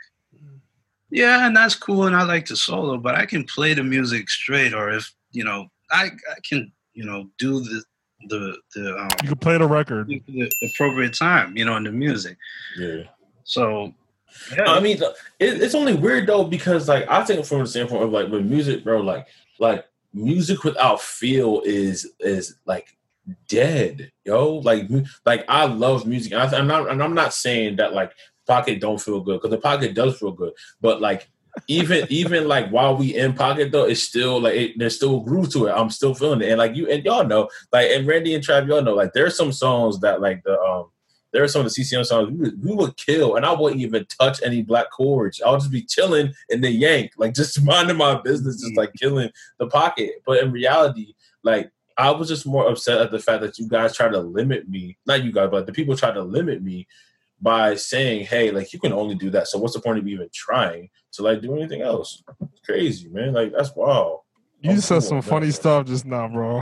yeah, 1.11 1.47
and 1.47 1.57
that's 1.57 1.74
cool, 1.77 2.07
and 2.07 2.16
I 2.16 2.24
like 2.24 2.47
to 2.47 2.57
solo, 2.57 2.97
but 2.99 3.15
I 3.15 3.27
can 3.27 3.45
play 3.45 3.74
the 3.74 3.85
music 3.85 4.28
straight, 4.28 4.74
or 4.74 4.91
if 4.91 5.12
you 5.32 5.45
know, 5.45 5.69
I 5.91 6.07
I 6.07 6.41
can 6.49 6.73
you 6.95 7.05
know 7.05 7.31
do 7.39 7.61
the 7.61 7.82
the 8.28 8.57
the 8.74 8.97
um 8.99 9.09
You 9.23 9.28
can 9.28 9.39
play 9.39 9.59
the 9.59 9.69
record. 9.69 10.09
the 10.09 10.51
appropriate 10.73 11.15
time, 11.15 11.57
you 11.57 11.65
know, 11.65 11.77
in 11.77 11.85
the 11.85 11.93
music. 11.93 12.36
yeah. 12.78 13.03
So 13.44 13.94
yeah, 14.56 14.64
I 14.64 14.80
mean, 14.80 14.98
it, 15.38 15.62
it's 15.62 15.74
only 15.74 15.94
weird 15.94 16.26
though 16.26 16.44
because 16.44 16.88
like 16.88 17.08
I 17.08 17.24
think 17.24 17.44
from 17.46 17.60
the 17.60 17.66
standpoint 17.66 18.02
of 18.02 18.10
like 18.10 18.28
with 18.28 18.44
music, 18.44 18.84
bro, 18.84 19.00
like 19.00 19.28
like 19.58 19.86
music 20.12 20.64
without 20.64 21.00
feel 21.00 21.62
is 21.64 22.10
is 22.20 22.56
like 22.66 22.96
dead, 23.48 24.10
yo. 24.24 24.56
Like 24.56 24.88
like 25.24 25.44
I 25.48 25.66
love 25.66 26.06
music. 26.06 26.32
I, 26.32 26.46
I'm 26.46 26.66
not 26.66 26.90
and 26.90 27.02
I'm 27.02 27.14
not 27.14 27.32
saying 27.32 27.76
that 27.76 27.94
like 27.94 28.12
pocket 28.46 28.80
don't 28.80 29.00
feel 29.00 29.20
good 29.20 29.40
because 29.40 29.50
the 29.50 29.58
pocket 29.58 29.94
does 29.94 30.18
feel 30.18 30.32
good, 30.32 30.52
but 30.80 31.00
like. 31.00 31.28
even 31.68 32.04
even 32.10 32.48
like 32.48 32.68
while 32.70 32.96
we 32.96 33.14
in 33.14 33.32
pocket 33.32 33.70
though, 33.70 33.84
it's 33.84 34.02
still 34.02 34.40
like 34.40 34.54
it, 34.54 34.72
there's 34.76 34.96
still 34.96 35.20
groove 35.20 35.52
to 35.52 35.66
it. 35.66 35.70
I'm 35.70 35.88
still 35.88 36.12
feeling 36.12 36.42
it, 36.42 36.48
and 36.48 36.58
like 36.58 36.74
you 36.74 36.90
and 36.90 37.04
y'all 37.04 37.24
know, 37.24 37.48
like 37.72 37.92
and 37.92 38.08
Randy 38.08 38.34
and 38.34 38.42
Trav, 38.44 38.66
y'all 38.66 38.82
know, 38.82 38.96
like 38.96 39.12
there's 39.12 39.36
some 39.36 39.52
songs 39.52 40.00
that 40.00 40.20
like 40.20 40.42
the 40.42 40.60
um 40.60 40.90
there 41.35 41.43
are 41.43 41.48
some 41.48 41.66
of 41.66 41.66
the 41.66 41.70
CCM 41.85 42.05
songs 42.05 42.31
we 42.31 42.36
would, 42.36 42.65
we 42.65 42.73
would 42.73 42.97
kill, 42.97 43.35
and 43.35 43.44
I 43.44 43.52
wouldn't 43.52 43.82
even 43.82 44.06
touch 44.06 44.40
any 44.44 44.62
block 44.62 44.93
chords. 44.93 45.43
I'll 45.44 45.59
just 45.59 45.73
be 45.73 45.82
chilling 45.82 46.32
in 46.48 46.61
the 46.61 46.70
yank, 46.70 47.11
like 47.19 47.35
just 47.35 47.61
minding 47.62 47.97
my 47.97 48.20
business, 48.23 48.61
just 48.61 48.77
like 48.77 48.93
killing 48.94 49.31
the 49.59 49.66
pocket. 49.66 50.23
But 50.24 50.44
in 50.44 50.52
reality, 50.52 51.15
like 51.43 51.73
I 51.98 52.12
was 52.12 52.28
just 52.28 52.47
more 52.47 52.70
upset 52.70 53.01
at 53.01 53.11
the 53.11 53.19
fact 53.19 53.43
that 53.43 53.59
you 53.59 53.69
guys 53.69 53.97
try 53.97 54.09
to 54.09 54.20
limit 54.20 54.69
me. 54.69 54.97
Not 55.06 55.24
you 55.24 55.32
guys, 55.32 55.48
but 55.51 55.66
the 55.66 55.73
people 55.73 55.97
try 55.97 56.12
to 56.12 56.23
limit 56.23 56.62
me 56.62 56.86
by 57.43 57.74
saying, 57.74 58.27
"Hey, 58.27 58.52
like 58.52 58.73
you 58.73 58.78
can 58.78 58.93
only 58.93 59.16
do 59.16 59.28
that. 59.31 59.48
So 59.48 59.59
what's 59.59 59.74
the 59.74 59.81
point 59.81 59.98
of 59.98 60.06
even 60.06 60.28
trying 60.32 60.89
to 61.15 61.23
like 61.23 61.43
do 61.43 61.56
anything 61.56 61.82
else?" 61.82 62.23
It's 62.43 62.61
crazy, 62.65 63.09
man. 63.09 63.32
Like 63.32 63.51
that's 63.52 63.74
wow. 63.74 64.23
You 64.65 64.70
I'm 64.70 64.81
said 64.81 65.03
some 65.03 65.19
with 65.19 65.27
funny 65.27 65.49
that. 65.49 65.53
stuff 65.53 65.86
just 65.86 66.07
now, 66.07 66.27
bro. 66.27 66.61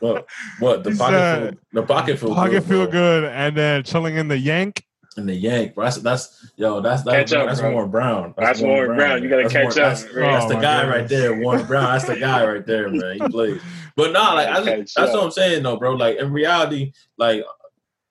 What? 0.00 0.26
What? 0.58 0.82
The 0.84 0.90
You 0.90 0.96
pocket? 0.96 1.12
said 1.14 1.42
Feel, 1.42 1.58
the 1.72 1.82
pocket 1.86 2.18
feel 2.18 2.34
Pocket 2.34 2.50
good, 2.50 2.64
feel 2.64 2.82
bro. 2.84 2.90
good, 2.90 3.24
and 3.26 3.56
then 3.56 3.82
chilling 3.84 4.16
in 4.16 4.26
the 4.28 4.36
yank. 4.38 4.84
And 5.16 5.28
the 5.28 5.34
yank, 5.34 5.74
bro. 5.74 5.84
That's 5.84 5.98
that's 5.98 6.50
yo. 6.56 6.80
That's 6.80 7.02
that's, 7.02 7.30
Catch 7.30 7.40
up, 7.40 7.46
that's 7.46 7.60
bro. 7.60 7.72
Warren 7.72 7.90
Brown. 7.90 8.34
That's 8.36 8.60
Warren 8.60 8.96
Brown. 8.96 9.22
You 9.22 9.28
gotta 9.28 9.42
That's 9.42 9.52
catch 9.52 9.76
Warren- 9.76 9.92
up, 9.92 9.98
That's, 9.98 10.14
man. 10.14 10.24
that's 10.24 10.44
Oh, 10.44 10.48
the 10.48 10.54
guy 10.56 10.80
goodness. 10.82 10.96
right 11.00 11.08
there, 11.08 11.36
Warren 11.40 11.66
Brown. 11.66 11.84
That's 11.92 12.04
the 12.06 12.16
guy 12.16 12.44
right 12.46 12.66
there, 12.66 12.88
man. 12.88 13.12
He 13.20 13.28
plays. 13.28 13.60
But 13.94 14.12
nah, 14.12 14.32
like 14.34 14.48
I 14.48 14.60
that's 14.62 14.96
up. 14.96 15.12
what 15.12 15.22
I'm 15.24 15.30
saying 15.30 15.62
though, 15.62 15.76
bro. 15.76 15.92
Like 15.92 16.16
in 16.16 16.32
reality, 16.32 16.92
like 17.18 17.44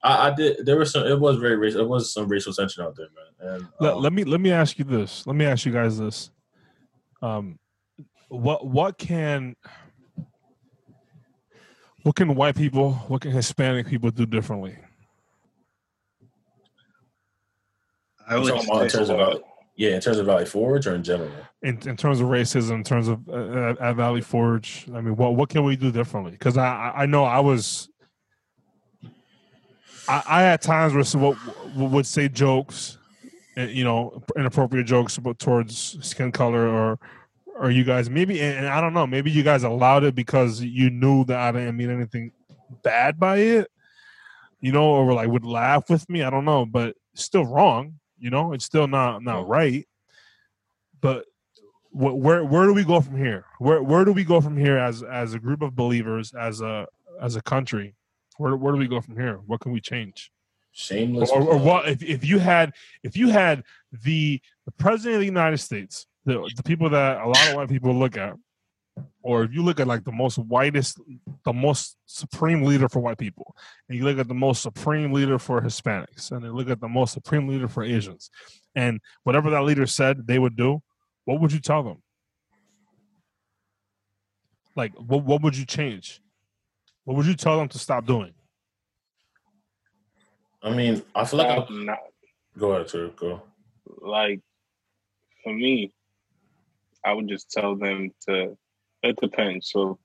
I, 0.02 0.28
I 0.28 0.34
did. 0.34 0.64
There 0.64 0.78
was 0.78 0.90
some. 0.92 1.06
It 1.06 1.18
was 1.20 1.36
very 1.36 1.56
racial. 1.56 1.80
It 1.82 1.88
was 1.88 2.12
some 2.14 2.28
racial 2.28 2.52
tension 2.54 2.82
out 2.84 2.96
there, 2.96 3.08
man. 3.40 3.54
And 3.56 3.68
Let, 3.80 3.92
um, 3.94 4.02
let 4.02 4.12
me 4.14 4.24
let 4.24 4.40
me 4.40 4.52
ask 4.52 4.78
you 4.78 4.84
this. 4.84 5.26
Let 5.26 5.36
me 5.36 5.44
ask 5.44 5.66
you 5.66 5.72
guys 5.72 5.98
this. 5.98 6.30
Um, 7.20 7.58
what 8.32 8.66
what 8.66 8.96
can 8.98 9.54
what 12.02 12.16
can 12.16 12.34
white 12.34 12.56
people, 12.56 12.94
what 13.08 13.20
can 13.20 13.30
Hispanic 13.30 13.86
people 13.86 14.10
do 14.10 14.26
differently? 14.26 14.76
I 18.26 18.36
you 18.36 18.42
would 18.42 18.48
talking 18.54 18.70
about 18.70 18.82
in 18.82 18.90
say- 18.90 18.96
terms 18.98 19.10
of 19.10 19.16
Valley, 19.18 19.40
yeah, 19.76 19.90
in 19.90 20.00
terms 20.00 20.18
of 20.18 20.26
Valley 20.26 20.46
Forge 20.46 20.86
or 20.86 20.94
in 20.94 21.04
general. 21.04 21.30
in, 21.62 21.78
in 21.86 21.96
terms 21.96 22.20
of 22.20 22.28
racism, 22.28 22.72
in 22.76 22.84
terms 22.84 23.08
of 23.08 23.28
uh, 23.28 23.70
at, 23.70 23.78
at 23.80 23.96
Valley 23.96 24.22
Forge, 24.22 24.86
I 24.94 25.00
mean, 25.00 25.14
what 25.16 25.36
what 25.36 25.48
can 25.50 25.64
we 25.64 25.76
do 25.76 25.92
differently? 25.92 26.32
Because 26.32 26.56
I 26.56 26.66
I 26.66 27.02
I 27.02 27.06
know 27.06 27.24
I 27.24 27.40
was, 27.40 27.88
I, 30.08 30.22
I 30.26 30.42
at 30.44 30.62
times 30.62 30.94
was 30.94 31.14
what 31.14 31.36
would 31.76 32.06
say 32.06 32.28
jokes, 32.28 32.96
uh, 33.58 33.62
you 33.62 33.84
know, 33.84 34.22
inappropriate 34.38 34.86
jokes 34.86 35.18
about 35.18 35.38
towards 35.38 35.98
skin 36.06 36.32
color 36.32 36.66
or 36.66 36.98
or 37.62 37.70
you 37.70 37.84
guys 37.84 38.10
maybe 38.10 38.40
and, 38.40 38.66
I 38.66 38.80
don't 38.80 38.92
know 38.92 39.06
maybe 39.06 39.30
you 39.30 39.44
guys 39.44 39.62
allowed 39.62 40.02
it 40.02 40.16
because 40.16 40.60
you 40.60 40.90
knew 40.90 41.24
that 41.26 41.38
I 41.38 41.52
didn't 41.52 41.76
mean 41.76 41.90
anything 41.90 42.32
bad 42.82 43.20
by 43.20 43.36
it, 43.36 43.70
you 44.60 44.72
know, 44.72 44.84
or 44.84 45.12
like 45.14 45.28
would 45.28 45.44
laugh 45.44 45.88
with 45.88 46.08
me. 46.10 46.22
I 46.22 46.30
don't 46.30 46.44
know, 46.44 46.66
but 46.66 46.96
still 47.14 47.46
wrong. 47.46 48.00
You 48.18 48.30
know, 48.30 48.52
it's 48.52 48.64
still 48.64 48.88
not 48.88 49.22
not 49.22 49.46
right. 49.46 49.86
But 51.00 51.26
wh- 51.90 52.16
where 52.16 52.44
where 52.44 52.66
do 52.66 52.74
we 52.74 52.84
go 52.84 53.00
from 53.00 53.16
here? 53.16 53.44
Where 53.58 53.82
where 53.82 54.04
do 54.04 54.12
we 54.12 54.24
go 54.24 54.40
from 54.40 54.56
here 54.56 54.76
as 54.76 55.02
as 55.04 55.34
a 55.34 55.38
group 55.38 55.62
of 55.62 55.76
believers, 55.76 56.34
as 56.34 56.60
a 56.60 56.88
as 57.20 57.36
a 57.36 57.42
country? 57.42 57.94
Where 58.38 58.56
where 58.56 58.72
do 58.72 58.78
we 58.78 58.88
go 58.88 59.00
from 59.00 59.16
here? 59.16 59.40
What 59.46 59.60
can 59.60 59.72
we 59.72 59.80
change? 59.80 60.32
Shameless. 60.72 61.30
Or, 61.30 61.42
or 61.42 61.54
plug. 61.54 61.62
what 61.62 61.88
if, 61.88 62.02
if 62.02 62.24
you 62.24 62.38
had 62.38 62.72
if 63.02 63.16
you 63.16 63.28
had 63.28 63.62
the 63.92 64.40
the 64.64 64.72
president 64.72 65.14
of 65.14 65.20
the 65.20 65.26
United 65.26 65.58
States, 65.58 66.06
the 66.24 66.50
the 66.56 66.62
people 66.62 66.90
that 66.90 67.20
a 67.20 67.26
lot 67.26 67.48
of 67.48 67.54
white 67.56 67.68
people 67.68 67.94
look 67.94 68.16
at, 68.16 68.34
or 69.22 69.44
if 69.44 69.52
you 69.52 69.62
look 69.62 69.80
at 69.80 69.86
like 69.86 70.04
the 70.04 70.12
most 70.12 70.36
whitest, 70.36 71.00
the 71.44 71.52
most 71.52 71.96
supreme 72.06 72.62
leader 72.62 72.88
for 72.88 73.00
white 73.00 73.18
people, 73.18 73.54
and 73.88 73.98
you 73.98 74.04
look 74.04 74.18
at 74.18 74.28
the 74.28 74.34
most 74.34 74.62
supreme 74.62 75.12
leader 75.12 75.38
for 75.38 75.60
Hispanics, 75.60 76.30
and 76.30 76.44
you 76.44 76.52
look 76.52 76.70
at 76.70 76.80
the 76.80 76.88
most 76.88 77.12
supreme 77.12 77.48
leader 77.48 77.68
for 77.68 77.82
Asians, 77.82 78.30
and 78.74 79.00
whatever 79.24 79.50
that 79.50 79.62
leader 79.64 79.86
said 79.86 80.26
they 80.26 80.38
would 80.38 80.56
do, 80.56 80.80
what 81.24 81.40
would 81.40 81.52
you 81.52 81.60
tell 81.60 81.82
them? 81.82 82.02
Like, 84.76 84.92
what 84.94 85.24
what 85.24 85.42
would 85.42 85.56
you 85.56 85.66
change? 85.66 86.20
What 87.04 87.16
would 87.16 87.26
you 87.26 87.34
tell 87.34 87.58
them 87.58 87.68
to 87.68 87.78
stop 87.78 88.06
doing? 88.06 88.32
I 90.62 90.70
mean, 90.70 91.02
I 91.14 91.24
feel 91.24 91.38
like 91.40 91.48
I, 91.48 91.64
I'm 91.68 91.84
not 91.84 91.98
go 92.56 92.72
ahead, 92.72 92.88
sir. 92.88 93.08
Go. 93.16 93.42
like 94.00 94.40
for 95.42 95.52
me, 95.52 95.92
I 97.04 97.12
would 97.12 97.28
just 97.28 97.50
tell 97.50 97.76
them 97.76 98.12
to. 98.28 98.56
It 99.02 99.16
depends. 99.20 99.70
So 99.70 99.98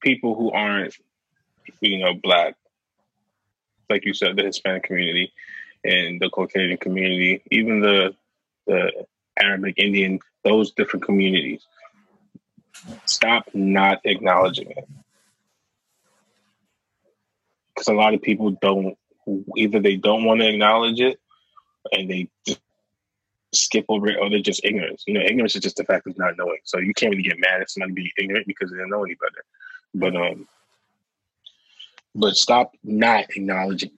people 0.00 0.34
who 0.34 0.50
aren't, 0.50 0.96
you 1.80 1.98
know, 1.98 2.14
black, 2.14 2.56
like 3.88 4.04
you 4.04 4.14
said, 4.14 4.36
the 4.36 4.42
Hispanic 4.42 4.82
community 4.82 5.32
and 5.84 6.20
the 6.20 6.28
Caucasian 6.28 6.76
community, 6.78 7.42
even 7.50 7.80
the 7.80 8.14
the 8.66 9.06
Arabic, 9.38 9.74
Indian, 9.78 10.20
those 10.42 10.72
different 10.72 11.04
communities, 11.04 11.66
stop 13.04 13.48
not 13.54 14.00
acknowledging 14.04 14.70
it. 14.70 14.88
Because 17.74 17.88
a 17.88 17.92
lot 17.92 18.14
of 18.14 18.22
people 18.22 18.50
don't, 18.50 18.96
either 19.56 19.80
they 19.80 19.96
don't 19.96 20.24
want 20.24 20.40
to 20.40 20.48
acknowledge 20.48 21.00
it 21.00 21.18
and 21.92 22.08
they 22.08 22.28
skip 23.54 23.84
over 23.88 24.08
it 24.08 24.18
or 24.20 24.30
they're 24.30 24.40
just 24.40 24.64
ignorant. 24.64 25.02
You 25.06 25.14
know, 25.14 25.20
ignorance 25.20 25.54
is 25.54 25.62
just 25.62 25.76
the 25.76 25.84
fact 25.84 26.06
of 26.06 26.18
not 26.18 26.36
knowing. 26.36 26.58
So 26.64 26.78
you 26.78 26.94
can't 26.94 27.10
really 27.12 27.22
get 27.22 27.38
mad 27.38 27.60
at 27.60 27.70
somebody 27.70 27.92
being 27.92 28.10
ignorant 28.18 28.46
because 28.46 28.70
they 28.70 28.78
don't 28.78 28.90
know 28.90 29.04
any 29.04 29.14
better. 29.14 29.44
But 29.94 30.16
um 30.16 30.48
but 32.14 32.36
stop 32.36 32.72
not 32.82 33.26
acknowledging. 33.30 33.92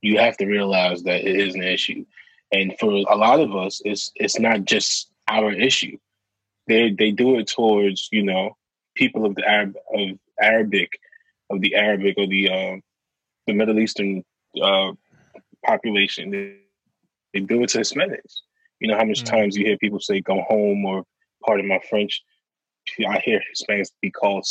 You 0.00 0.18
have 0.18 0.36
to 0.38 0.46
realize 0.46 1.02
that 1.02 1.22
it 1.26 1.36
is 1.36 1.54
an 1.54 1.62
issue. 1.62 2.06
And 2.52 2.74
for 2.78 2.90
a 2.90 3.16
lot 3.16 3.40
of 3.40 3.54
us, 3.54 3.82
it's 3.84 4.12
it's 4.16 4.38
not 4.38 4.64
just 4.64 5.10
our 5.28 5.52
issue. 5.52 5.98
they 6.66 6.90
they 6.90 7.10
do 7.10 7.38
it 7.38 7.48
towards 7.48 8.08
you 8.12 8.22
know 8.22 8.56
people 8.94 9.24
of 9.26 9.34
the 9.34 9.46
Arab 9.46 9.76
of 9.94 10.18
Arabic 10.40 10.90
of 11.50 11.60
the 11.60 11.74
Arabic 11.74 12.14
or 12.18 12.26
the 12.26 12.50
uh, 12.50 12.76
the 13.46 13.52
Middle 13.54 13.78
Eastern 13.78 14.24
uh, 14.62 14.92
population. 15.64 16.30
They, 16.30 16.56
they 17.34 17.40
do 17.40 17.62
it 17.62 17.70
to 17.70 17.78
Hispanics. 17.78 18.40
You 18.80 18.88
know 18.88 18.96
how 18.96 19.04
much 19.04 19.22
mm. 19.22 19.26
times 19.26 19.56
you 19.56 19.66
hear 19.66 19.78
people 19.78 20.00
say 20.00 20.20
"go 20.20 20.42
home" 20.42 20.84
or 20.84 21.04
"part 21.44 21.60
of 21.60 21.66
my 21.66 21.80
French." 21.88 22.22
I 23.06 23.18
hear 23.18 23.40
Hispanics 23.40 23.90
be 24.00 24.10
called 24.10 24.46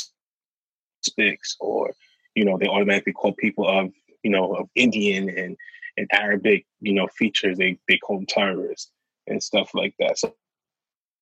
spics, 1.08 1.56
or 1.60 1.94
you 2.36 2.46
know 2.46 2.58
they 2.58 2.68
automatically 2.68 3.14
call 3.14 3.34
people 3.34 3.68
of 3.68 3.92
you 4.24 4.32
know 4.32 4.54
of 4.56 4.70
Indian 4.76 5.30
and 5.30 5.58
and 5.98 6.08
Arabic 6.12 6.66
you 6.82 6.94
know 6.94 7.08
features. 7.08 7.58
They 7.58 7.78
they 7.88 7.98
call 7.98 8.18
them 8.18 8.26
terrorists 8.28 8.92
and 9.28 9.42
stuff 9.42 9.72
like 9.74 9.96
that. 10.00 10.18
So 10.20 10.34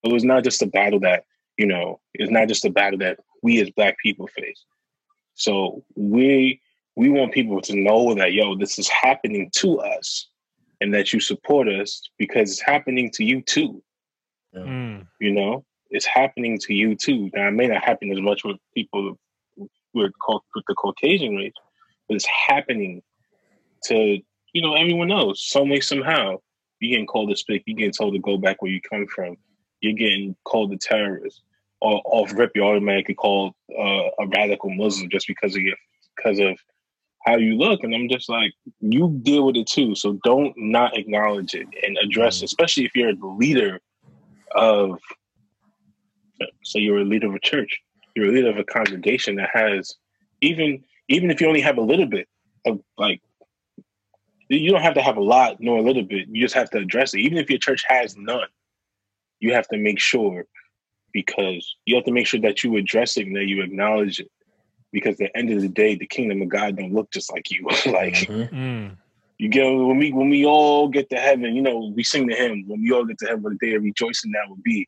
it 0.04 0.12
was 0.12 0.24
not 0.24 0.44
just 0.44 0.62
a 0.62 0.68
battle 0.68 1.00
that 1.02 1.26
you 1.58 1.66
know 1.66 2.00
it's 2.14 2.32
not 2.32 2.48
just 2.48 2.66
a 2.66 2.70
battle 2.70 3.00
that 3.00 3.20
we 3.42 3.62
as 3.62 3.70
Black 3.72 3.98
people 4.00 4.28
face. 4.28 4.66
So 5.36 5.84
we 5.96 6.62
we 6.96 7.10
want 7.10 7.34
people 7.34 7.62
to 7.62 7.76
know 7.76 8.14
that 8.16 8.34
yo, 8.34 8.56
this 8.56 8.80
is 8.80 8.88
happening 8.88 9.50
to 9.58 9.80
us, 9.80 10.28
and 10.82 10.94
that 10.94 11.14
you 11.14 11.20
support 11.20 11.68
us 11.68 12.10
because 12.18 12.52
it's 12.52 12.62
happening 12.62 13.10
to 13.12 13.24
you 13.24 13.42
too. 13.42 13.82
Mm. 14.56 15.08
You 15.20 15.32
know, 15.34 15.66
it's 15.90 16.06
happening 16.06 16.58
to 16.60 16.74
you 16.74 16.96
too. 16.96 17.30
Now, 17.34 17.48
it 17.48 17.52
may 17.52 17.68
not 17.68 17.84
happen 17.84 18.12
as 18.12 18.22
much 18.22 18.44
with 18.44 18.58
people 18.74 19.18
with, 19.58 19.72
with 19.94 20.12
the 20.68 20.76
Caucasian 20.76 21.36
race, 21.36 21.54
but 22.08 22.16
it's 22.16 22.28
happening 22.48 23.02
to 23.86 24.20
you 24.54 24.62
know 24.62 24.74
everyone 24.74 25.12
else 25.12 25.48
some 25.48 25.70
way 25.70 25.80
somehow. 25.80 26.38
You're 26.80 26.92
getting 26.92 27.08
called 27.08 27.32
a 27.32 27.36
spick. 27.36 27.64
You're 27.66 27.78
getting 27.78 27.94
told 27.94 28.14
to 28.14 28.20
go 28.20 28.38
back 28.38 28.62
where 28.62 28.72
you 28.72 28.82
come 28.82 29.08
from. 29.08 29.38
You're 29.82 29.94
getting 29.94 30.36
called 30.44 30.74
a 30.74 30.78
terrorist. 30.78 31.42
Or 31.82 32.02
off 32.06 32.34
rip, 32.34 32.52
you're 32.56 32.66
automatically 32.66 33.16
called 33.16 33.54
uh, 33.78 34.10
a 34.20 34.28
radical 34.28 34.70
Muslim 34.74 35.10
just 35.10 35.28
because 35.28 35.56
of 35.56 35.62
your 35.62 35.76
because 36.16 36.40
of 36.40 36.58
how 37.26 37.38
you 37.38 37.58
look. 37.58 37.84
And 37.84 37.94
I'm 37.94 38.08
just 38.08 38.30
like, 38.30 38.54
you 38.80 39.20
deal 39.24 39.48
with 39.48 39.56
it 39.56 39.68
too. 39.68 39.96
So 39.96 40.20
don't 40.24 40.54
not 40.58 40.98
acknowledge 40.98 41.56
it 41.56 41.68
and 41.86 41.98
address 41.98 42.42
it, 42.42 42.46
especially 42.46 42.86
if 42.86 42.96
you're 42.96 43.16
the 43.16 43.28
leader 43.28 43.80
of 44.54 45.00
so 46.64 46.80
you're 46.80 47.00
a 47.00 47.06
leader 47.06 47.28
of 47.28 47.36
a 47.36 47.40
church, 47.40 47.82
you're 48.16 48.28
a 48.28 48.32
leader 48.32 48.50
of 48.50 48.58
a 48.58 48.64
congregation 48.64 49.36
that 49.36 49.50
has 49.54 49.96
even 50.42 50.84
even 51.08 51.32
if 51.32 51.42
you 51.42 51.48
only 51.48 51.62
have 51.62 51.78
a 51.78 51.82
little 51.82 52.06
bit 52.06 52.28
of 52.66 52.80
like 52.98 53.22
you 54.50 54.72
don't 54.72 54.82
have 54.82 54.94
to 54.94 55.02
have 55.02 55.18
a 55.18 55.24
lot 55.24 55.58
nor 55.60 55.80
a 55.80 55.82
little 55.82 56.04
bit. 56.04 56.28
You 56.28 56.42
just 56.42 56.54
have 56.54 56.70
to 56.72 56.78
address 56.78 57.14
it. 57.14 57.20
Even 57.22 57.38
if 57.38 57.50
your 57.50 57.58
church 57.60 57.84
has 57.88 58.16
none, 58.16 58.48
you 59.40 59.54
have 59.54 59.68
to 59.70 59.78
make 59.78 60.00
sure 60.00 60.46
because 61.12 61.76
you 61.86 61.96
have 61.96 62.06
to 62.06 62.12
make 62.12 62.28
sure 62.28 62.42
that 62.42 62.64
you 62.64 62.76
address 62.78 63.18
it 63.18 63.26
and 63.26 63.36
that 63.36 63.48
you 63.48 63.64
acknowledge 63.64 64.20
it. 64.20 64.30
Because 64.96 65.16
at 65.16 65.18
the 65.18 65.38
end 65.38 65.52
of 65.52 65.62
the 65.62 65.68
day, 65.68 65.96
the 65.96 66.08
kingdom 66.08 66.42
of 66.42 66.48
God 66.48 66.78
don't 66.78 66.94
look 66.94 67.12
just 67.12 67.30
like 67.34 67.52
you. 67.52 67.64
like 67.88 68.14
mm-hmm. 68.14 68.56
Mm. 68.56 68.98
you 69.38 69.50
get 69.50 69.66
when 69.66 69.98
we 69.98 70.14
when 70.14 70.30
we 70.30 70.46
all 70.46 70.88
get 70.88 71.10
to 71.10 71.18
heaven, 71.18 71.54
you 71.54 71.62
know, 71.62 71.92
we 71.94 72.02
sing 72.02 72.28
the 72.28 72.34
hymn, 72.34 72.64
when 72.66 72.82
we 72.82 72.94
all 72.94 73.04
get 73.04 73.18
to 73.20 73.26
heaven, 73.26 73.44
the 73.44 73.68
day 73.68 73.76
of 73.76 73.84
rejoicing 73.84 74.32
that 74.32 74.50
would 74.50 74.64
be. 74.64 74.88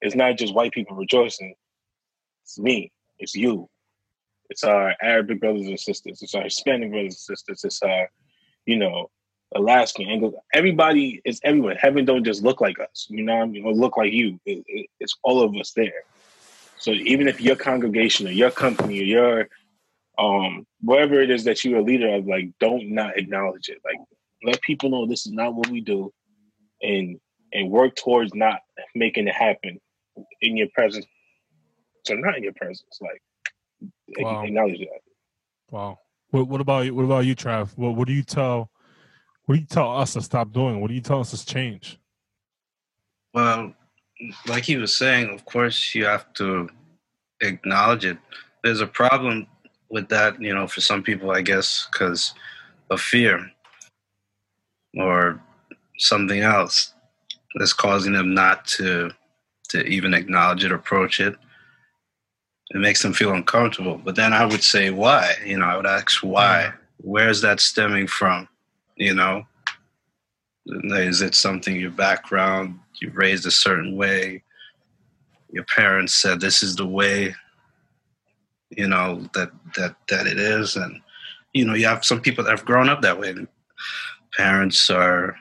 It's 0.00 0.14
not 0.14 0.38
just 0.38 0.54
white 0.54 0.72
people 0.72 0.96
rejoicing. 0.96 1.54
It's 2.42 2.58
me. 2.58 2.90
It's 3.18 3.34
you. 3.34 3.68
It's 4.48 4.64
our 4.64 4.94
Arabic 5.02 5.40
brothers 5.40 5.66
and 5.66 5.78
sisters. 5.78 6.22
It's 6.22 6.34
our 6.34 6.44
Hispanic 6.44 6.90
brothers 6.90 7.26
and 7.28 7.36
sisters. 7.36 7.64
It's 7.64 7.82
our, 7.82 8.10
you 8.64 8.76
know, 8.76 9.10
Alaskan, 9.54 10.08
Anglo. 10.08 10.32
Everybody 10.54 11.20
is 11.26 11.38
everyone. 11.44 11.76
Heaven 11.76 12.06
don't 12.06 12.24
just 12.24 12.42
look 12.42 12.62
like 12.62 12.80
us. 12.80 13.06
You 13.10 13.24
know, 13.24 13.42
I 13.42 13.44
mean, 13.44 13.64
or 13.66 13.74
look 13.74 13.98
like 13.98 14.12
you. 14.12 14.40
It, 14.46 14.64
it, 14.66 14.86
it's 15.00 15.16
all 15.22 15.42
of 15.42 15.54
us 15.56 15.72
there. 15.76 16.04
So 16.78 16.90
even 16.90 17.28
if 17.28 17.40
your 17.40 17.56
congregation 17.56 18.26
or 18.26 18.30
your 18.30 18.50
company 18.50 19.00
or 19.00 19.04
your 19.04 19.48
um 20.18 20.66
whatever 20.80 21.20
it 21.20 21.30
is 21.30 21.44
that 21.44 21.64
you're 21.64 21.78
a 21.78 21.82
leader 21.82 22.14
of, 22.14 22.26
like 22.26 22.50
don't 22.60 22.90
not 22.90 23.16
acknowledge 23.18 23.68
it. 23.68 23.78
Like 23.84 23.98
let 24.42 24.60
people 24.62 24.90
know 24.90 25.06
this 25.06 25.26
is 25.26 25.32
not 25.32 25.54
what 25.54 25.68
we 25.68 25.80
do, 25.80 26.12
and 26.82 27.18
and 27.52 27.70
work 27.70 27.96
towards 27.96 28.34
not 28.34 28.60
making 28.94 29.28
it 29.28 29.34
happen 29.34 29.80
in 30.40 30.56
your 30.56 30.68
presence 30.74 31.06
or 32.10 32.16
not 32.16 32.36
in 32.36 32.44
your 32.44 32.52
presence. 32.52 32.98
Like 33.00 33.22
wow. 34.18 34.42
acknowledge 34.42 34.78
that. 34.78 35.00
Wow. 35.70 35.98
What, 36.30 36.48
what 36.48 36.60
about 36.60 36.84
you? 36.86 36.94
What 36.94 37.04
about 37.04 37.26
you, 37.26 37.34
Trav? 37.34 37.76
What 37.76 37.96
What 37.96 38.08
do 38.08 38.14
you 38.14 38.22
tell? 38.22 38.70
What 39.46 39.56
do 39.56 39.60
you 39.60 39.66
tell 39.66 39.96
us 39.96 40.14
to 40.14 40.22
stop 40.22 40.52
doing? 40.52 40.80
What 40.80 40.88
do 40.88 40.94
you 40.94 41.00
tell 41.00 41.20
us 41.20 41.30
to 41.30 41.46
change? 41.46 41.98
Well, 43.32 43.74
like 44.46 44.64
he 44.64 44.76
was 44.76 44.94
saying, 44.96 45.30
of 45.30 45.44
course 45.44 45.94
you 45.94 46.04
have 46.04 46.32
to 46.34 46.68
acknowledge 47.40 48.04
it. 48.04 48.18
There's 48.62 48.80
a 48.80 48.86
problem 48.86 49.46
with 49.90 50.08
that, 50.08 50.40
you 50.40 50.54
know, 50.54 50.66
for 50.66 50.80
some 50.80 51.02
people, 51.02 51.30
I 51.30 51.42
guess, 51.42 51.88
because 51.92 52.34
of 52.90 53.00
fear 53.00 53.50
or 54.98 55.40
something 55.98 56.40
else 56.40 56.94
that's 57.54 57.72
causing 57.72 58.12
them 58.12 58.34
not 58.34 58.66
to 58.66 59.10
to 59.68 59.82
even 59.86 60.14
acknowledge 60.14 60.64
it 60.64 60.72
or 60.72 60.76
approach 60.76 61.20
it. 61.20 61.36
It 62.70 62.78
makes 62.78 63.02
them 63.02 63.12
feel 63.12 63.32
uncomfortable. 63.32 63.98
But 64.02 64.14
then 64.14 64.32
I 64.32 64.44
would 64.44 64.62
say, 64.62 64.90
why? 64.90 65.34
You 65.44 65.58
know, 65.58 65.66
I 65.66 65.76
would 65.76 65.86
ask 65.86 66.22
why. 66.22 66.72
Mm. 66.72 66.74
Where 66.98 67.28
is 67.28 67.40
that 67.40 67.60
stemming 67.60 68.06
from? 68.06 68.48
You 68.96 69.14
know, 69.14 69.46
is 70.66 71.22
it 71.22 71.34
something 71.34 71.76
your 71.76 71.90
background, 71.90 72.78
you 73.00 73.10
raised 73.10 73.46
a 73.46 73.50
certain 73.50 73.96
way, 73.96 74.42
your 75.50 75.64
parents 75.64 76.14
said 76.14 76.40
this 76.40 76.62
is 76.62 76.76
the 76.76 76.86
way, 76.86 77.34
you 78.70 78.88
know, 78.88 79.28
that 79.34 79.50
that 79.76 79.96
that 80.08 80.26
it 80.26 80.38
is, 80.38 80.76
and 80.76 81.00
you 81.52 81.64
know, 81.64 81.74
you 81.74 81.86
have 81.86 82.04
some 82.04 82.20
people 82.20 82.44
that 82.44 82.50
have 82.50 82.64
grown 82.64 82.88
up 82.88 83.02
that 83.02 83.18
way. 83.18 83.34
Parents 84.36 84.90
are 84.90 85.36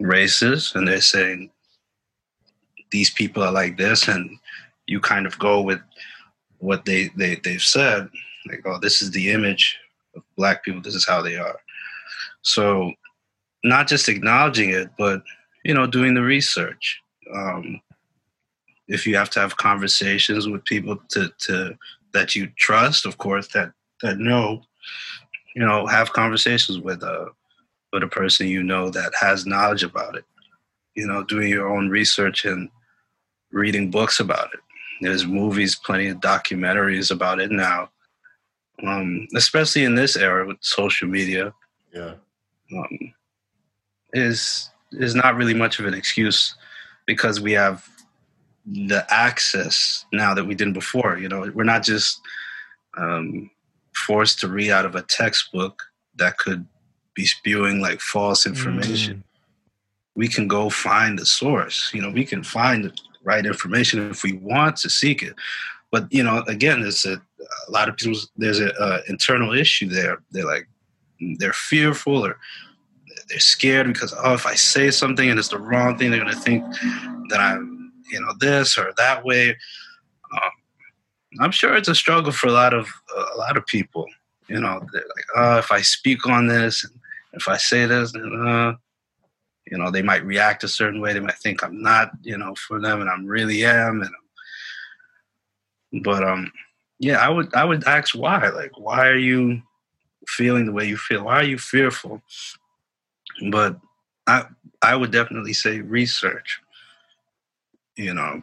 racist, 0.00 0.74
and 0.74 0.86
they're 0.86 1.00
saying 1.00 1.50
these 2.90 3.10
people 3.10 3.42
are 3.42 3.52
like 3.52 3.76
this, 3.76 4.08
and 4.08 4.38
you 4.86 5.00
kind 5.00 5.26
of 5.26 5.38
go 5.38 5.60
with 5.60 5.80
what 6.58 6.84
they, 6.84 7.10
they 7.16 7.36
they've 7.36 7.62
said. 7.62 8.08
Like, 8.48 8.62
oh, 8.64 8.78
this 8.78 9.02
is 9.02 9.10
the 9.10 9.30
image 9.30 9.78
of 10.14 10.22
black 10.36 10.64
people. 10.64 10.80
This 10.80 10.94
is 10.94 11.06
how 11.06 11.22
they 11.22 11.36
are. 11.36 11.60
So, 12.42 12.92
not 13.64 13.88
just 13.88 14.08
acknowledging 14.08 14.70
it, 14.70 14.90
but 14.98 15.22
you 15.66 15.74
know, 15.74 15.86
doing 15.86 16.14
the 16.14 16.22
research. 16.22 17.02
Um, 17.34 17.80
if 18.86 19.04
you 19.04 19.16
have 19.16 19.30
to 19.30 19.40
have 19.40 19.56
conversations 19.56 20.48
with 20.48 20.64
people 20.64 20.96
to, 21.08 21.28
to 21.38 21.76
that 22.12 22.36
you 22.36 22.46
trust, 22.56 23.04
of 23.04 23.18
course, 23.18 23.48
that 23.48 23.72
that 24.02 24.18
know, 24.18 24.62
you 25.56 25.66
know, 25.66 25.84
have 25.88 26.12
conversations 26.12 26.78
with 26.78 27.02
a 27.02 27.10
uh, 27.10 27.28
with 27.92 28.04
a 28.04 28.06
person 28.06 28.46
you 28.46 28.62
know 28.62 28.90
that 28.90 29.12
has 29.20 29.44
knowledge 29.44 29.82
about 29.82 30.14
it. 30.14 30.24
You 30.94 31.08
know, 31.08 31.24
doing 31.24 31.48
your 31.48 31.68
own 31.68 31.88
research 31.88 32.44
and 32.44 32.70
reading 33.50 33.90
books 33.90 34.20
about 34.20 34.54
it. 34.54 34.60
There's 35.00 35.26
movies, 35.26 35.74
plenty 35.74 36.08
of 36.08 36.18
documentaries 36.18 37.10
about 37.10 37.40
it 37.40 37.50
now, 37.50 37.90
um, 38.86 39.26
especially 39.34 39.82
in 39.82 39.96
this 39.96 40.16
era 40.16 40.46
with 40.46 40.58
social 40.60 41.08
media. 41.08 41.52
Yeah, 41.92 42.14
um, 42.72 43.14
is 44.12 44.70
is 44.92 45.14
not 45.14 45.36
really 45.36 45.54
much 45.54 45.78
of 45.78 45.86
an 45.86 45.94
excuse 45.94 46.54
because 47.06 47.40
we 47.40 47.52
have 47.52 47.88
the 48.66 49.06
access 49.10 50.04
now 50.12 50.34
that 50.34 50.44
we 50.44 50.54
didn't 50.54 50.74
before. 50.74 51.18
You 51.18 51.28
know, 51.28 51.50
we're 51.54 51.64
not 51.64 51.84
just 51.84 52.20
um, 52.96 53.50
forced 53.94 54.40
to 54.40 54.48
read 54.48 54.70
out 54.70 54.84
of 54.84 54.94
a 54.94 55.02
textbook 55.02 55.82
that 56.16 56.38
could 56.38 56.66
be 57.14 57.26
spewing 57.26 57.80
like 57.80 58.00
false 58.00 58.46
information. 58.46 59.18
Mm. 59.18 59.22
We 60.16 60.28
can 60.28 60.48
go 60.48 60.70
find 60.70 61.18
the 61.18 61.26
source. 61.26 61.90
You 61.92 62.02
know, 62.02 62.10
we 62.10 62.24
can 62.24 62.42
find 62.42 62.84
the 62.84 62.92
right 63.22 63.44
information 63.44 64.10
if 64.10 64.22
we 64.22 64.34
want 64.34 64.76
to 64.78 64.90
seek 64.90 65.22
it. 65.22 65.34
But 65.92 66.12
you 66.12 66.22
know, 66.22 66.42
again, 66.48 66.82
there's 66.82 67.04
a, 67.04 67.14
a 67.68 67.70
lot 67.70 67.88
of 67.88 67.96
people. 67.96 68.18
There's 68.36 68.60
an 68.60 68.72
internal 69.08 69.52
issue 69.52 69.88
there. 69.88 70.18
They're 70.30 70.46
like 70.46 70.68
they're 71.38 71.52
fearful 71.52 72.26
or 72.26 72.38
they're 73.28 73.38
scared 73.38 73.88
because 73.88 74.14
oh, 74.16 74.34
if 74.34 74.46
I 74.46 74.54
say 74.54 74.90
something 74.90 75.28
and 75.28 75.38
it's 75.38 75.48
the 75.48 75.58
wrong 75.58 75.96
thing, 75.96 76.10
they're 76.10 76.22
going 76.22 76.34
to 76.34 76.40
think 76.40 76.64
that 77.30 77.40
I'm 77.40 77.92
you 78.10 78.20
know 78.20 78.32
this 78.38 78.78
or 78.78 78.92
that 78.96 79.24
way. 79.24 79.50
Um, 79.50 80.50
I'm 81.40 81.50
sure 81.50 81.74
it's 81.74 81.88
a 81.88 81.94
struggle 81.94 82.32
for 82.32 82.48
a 82.48 82.52
lot 82.52 82.72
of 82.72 82.88
uh, 83.16 83.26
a 83.34 83.38
lot 83.38 83.56
of 83.56 83.66
people. 83.66 84.06
You 84.48 84.60
know, 84.60 84.80
they're 84.92 85.02
like, 85.02 85.26
oh, 85.36 85.58
if 85.58 85.72
I 85.72 85.80
speak 85.80 86.26
on 86.26 86.46
this, 86.46 86.84
and 86.84 86.94
if 87.32 87.48
I 87.48 87.56
say 87.56 87.86
this, 87.86 88.14
uh, 88.14 88.74
you 89.70 89.76
know 89.76 89.90
they 89.90 90.02
might 90.02 90.24
react 90.24 90.64
a 90.64 90.68
certain 90.68 91.00
way 91.00 91.12
they 91.12 91.20
might 91.20 91.38
think 91.38 91.62
i'm 91.62 91.82
not 91.82 92.10
you 92.22 92.36
know 92.36 92.54
for 92.54 92.80
them 92.80 93.00
and 93.00 93.10
i'm 93.10 93.26
really 93.26 93.64
am 93.64 94.02
and 94.02 96.04
but 96.04 96.22
um 96.22 96.50
yeah 96.98 97.18
i 97.18 97.28
would 97.28 97.52
i 97.54 97.64
would 97.64 97.84
ask 97.84 98.14
why 98.14 98.48
like 98.48 98.72
why 98.78 99.06
are 99.06 99.18
you 99.18 99.60
feeling 100.28 100.66
the 100.66 100.72
way 100.72 100.86
you 100.86 100.96
feel 100.96 101.24
why 101.24 101.34
are 101.34 101.44
you 101.44 101.58
fearful 101.58 102.20
but 103.50 103.78
i 104.26 104.44
i 104.82 104.94
would 104.94 105.10
definitely 105.10 105.52
say 105.52 105.80
research 105.80 106.60
you 107.96 108.14
know 108.14 108.42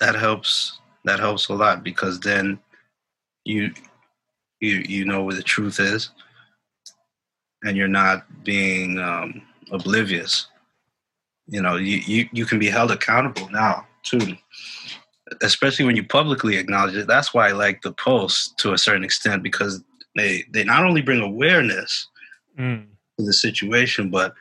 that 0.00 0.14
helps 0.14 0.78
that 1.04 1.20
helps 1.20 1.48
a 1.48 1.54
lot 1.54 1.82
because 1.82 2.20
then 2.20 2.58
you 3.44 3.72
you 4.60 4.76
you 4.88 5.04
know 5.04 5.22
where 5.22 5.36
the 5.36 5.42
truth 5.42 5.80
is 5.80 6.10
and 7.62 7.76
you're 7.76 7.88
not 7.88 8.24
being 8.44 8.98
um, 8.98 9.42
oblivious. 9.70 10.46
You 11.46 11.62
know 11.62 11.76
you, 11.76 11.98
you 11.98 12.28
you 12.32 12.46
can 12.46 12.58
be 12.58 12.68
held 12.68 12.90
accountable 12.90 13.48
now 13.50 13.86
too 14.02 14.36
especially 15.42 15.84
when 15.84 15.94
you 15.94 16.04
publicly 16.04 16.56
acknowledge 16.56 16.96
it. 16.96 17.06
That's 17.06 17.32
why 17.32 17.48
i 17.48 17.52
like 17.52 17.82
the 17.82 17.92
post 17.92 18.58
to 18.58 18.72
a 18.72 18.78
certain 18.78 19.04
extent 19.04 19.42
because 19.42 19.82
they 20.16 20.44
they 20.52 20.64
not 20.64 20.84
only 20.84 21.02
bring 21.02 21.20
awareness 21.20 22.08
Mm. 22.60 22.88
to 23.18 23.24
the 23.24 23.32
situation 23.32 24.10
but 24.10 24.34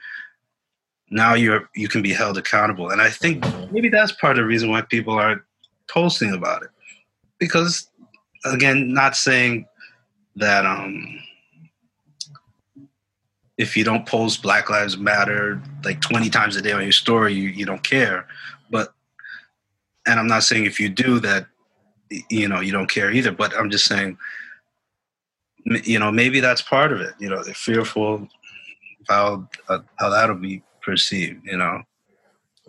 now 1.10 1.36
you're 1.36 1.70
you 1.74 1.88
can 1.88 2.02
be 2.02 2.12
held 2.14 2.38
accountable. 2.38 2.90
And 2.90 3.02
i 3.02 3.10
think 3.10 3.46
maybe 3.72 3.90
that's 3.90 4.12
part 4.12 4.38
of 4.38 4.44
the 4.44 4.48
reason 4.48 4.70
why 4.70 4.82
people 4.82 5.14
aren't 5.14 5.42
posting 5.90 6.34
about 6.34 6.64
it. 6.64 6.70
Because 7.40 7.90
again 8.46 8.94
not 8.94 9.16
saying 9.16 9.66
that 10.36 10.66
um 10.66 11.20
if 13.58 13.76
you 13.76 13.84
don't 13.84 14.06
post 14.06 14.42
black 14.42 14.70
lives 14.70 14.98
matter 14.98 15.62
like 15.84 16.00
20 16.02 16.30
times 16.30 16.56
a 16.56 16.62
day 16.62 16.72
on 16.72 16.84
your 16.84 16.92
story 16.92 17.34
you, 17.34 17.50
you 17.50 17.66
don't 17.66 17.84
care. 17.84 18.28
But 18.70 18.94
and 20.06 20.20
i'm 20.20 20.28
not 20.28 20.44
saying 20.44 20.66
if 20.66 20.80
you 20.80 20.90
do 20.90 21.20
that 21.20 21.48
you 22.30 22.48
know 22.48 22.60
you 22.60 22.72
don't 22.72 22.90
care 22.90 23.12
either 23.12 23.32
but 23.32 23.54
i'm 23.56 23.70
just 23.70 23.86
saying 23.86 24.18
you 25.66 26.00
know 26.00 26.12
maybe 26.12 26.40
that's 26.40 26.62
part 26.62 26.92
of 26.92 27.02
it 27.02 27.14
you 27.20 27.30
know 27.30 27.44
they're 27.44 27.54
fearful 27.54 28.16
of 28.16 28.28
how 29.08 29.48
uh, 29.68 29.80
how 29.98 30.10
that'll 30.10 30.36
be 30.36 30.64
perceived 30.82 31.46
you 31.46 31.58
know 31.58 31.82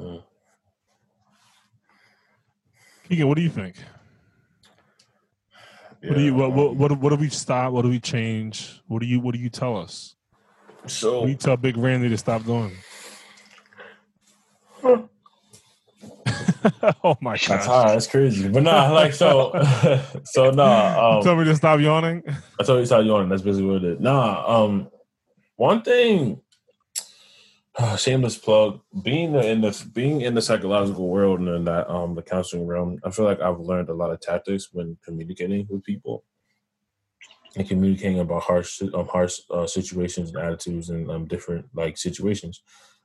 Mm. 0.00 0.22
Keegan, 3.08 3.28
what 3.28 3.36
do 3.36 3.42
you 3.42 3.50
think? 3.50 3.76
What 6.02 6.14
do 6.14 6.20
you 6.22 6.34
what, 6.34 6.52
what 6.52 6.76
what 6.76 6.98
what 6.98 7.10
do 7.10 7.16
we 7.16 7.28
stop? 7.28 7.72
What 7.72 7.82
do 7.82 7.90
we 7.90 8.00
change? 8.00 8.80
What 8.86 9.02
do 9.02 9.06
you 9.06 9.20
what 9.20 9.34
do 9.34 9.40
you 9.40 9.50
tell 9.50 9.76
us? 9.76 10.16
So 10.86 11.20
What 11.20 11.26
do 11.26 11.32
you 11.32 11.36
tell 11.36 11.56
Big 11.58 11.76
Randy 11.76 12.08
to 12.08 12.16
stop 12.16 12.44
doing? 12.44 12.72
oh 17.04 17.16
my 17.20 17.36
that's 17.36 17.66
hard. 17.66 17.90
That's 17.90 18.06
crazy. 18.06 18.48
But 18.48 18.62
nah, 18.62 18.92
like 18.92 19.12
so, 19.12 19.52
so 20.24 20.50
nah. 20.50 21.18
Um, 21.18 21.22
Tell 21.22 21.36
me 21.36 21.44
to 21.44 21.56
stop 21.56 21.80
yawning. 21.80 22.22
I 22.58 22.64
told 22.64 22.78
you 22.78 22.82
to 22.82 22.86
stop 22.86 23.04
yawning. 23.04 23.28
That's 23.28 23.42
basically 23.42 23.66
what 23.66 23.84
it 23.84 23.92
is. 23.94 24.00
Nah. 24.00 24.64
Um, 24.64 24.90
one 25.56 25.82
thing. 25.82 26.40
shameless 27.96 28.38
plug. 28.38 28.80
Being 29.02 29.34
in 29.34 29.60
the 29.60 29.86
being 29.92 30.20
in 30.22 30.34
the 30.34 30.42
psychological 30.42 31.08
world 31.08 31.40
and 31.40 31.48
in 31.48 31.64
that 31.64 31.88
um 31.90 32.14
the 32.14 32.22
counseling 32.22 32.66
realm, 32.66 32.98
I 33.04 33.10
feel 33.10 33.24
like 33.24 33.40
I've 33.40 33.60
learned 33.60 33.88
a 33.88 33.94
lot 33.94 34.10
of 34.10 34.20
tactics 34.20 34.68
when 34.72 34.96
communicating 35.04 35.66
with 35.68 35.84
people 35.84 36.24
and 37.56 37.68
communicating 37.68 38.20
about 38.20 38.42
harsh 38.42 38.80
um 38.94 39.08
harsh 39.08 39.40
uh, 39.50 39.66
situations 39.66 40.30
and 40.30 40.38
attitudes 40.38 40.90
and 40.90 41.10
um 41.10 41.26
different 41.26 41.66
like 41.74 41.98
situations. 41.98 42.62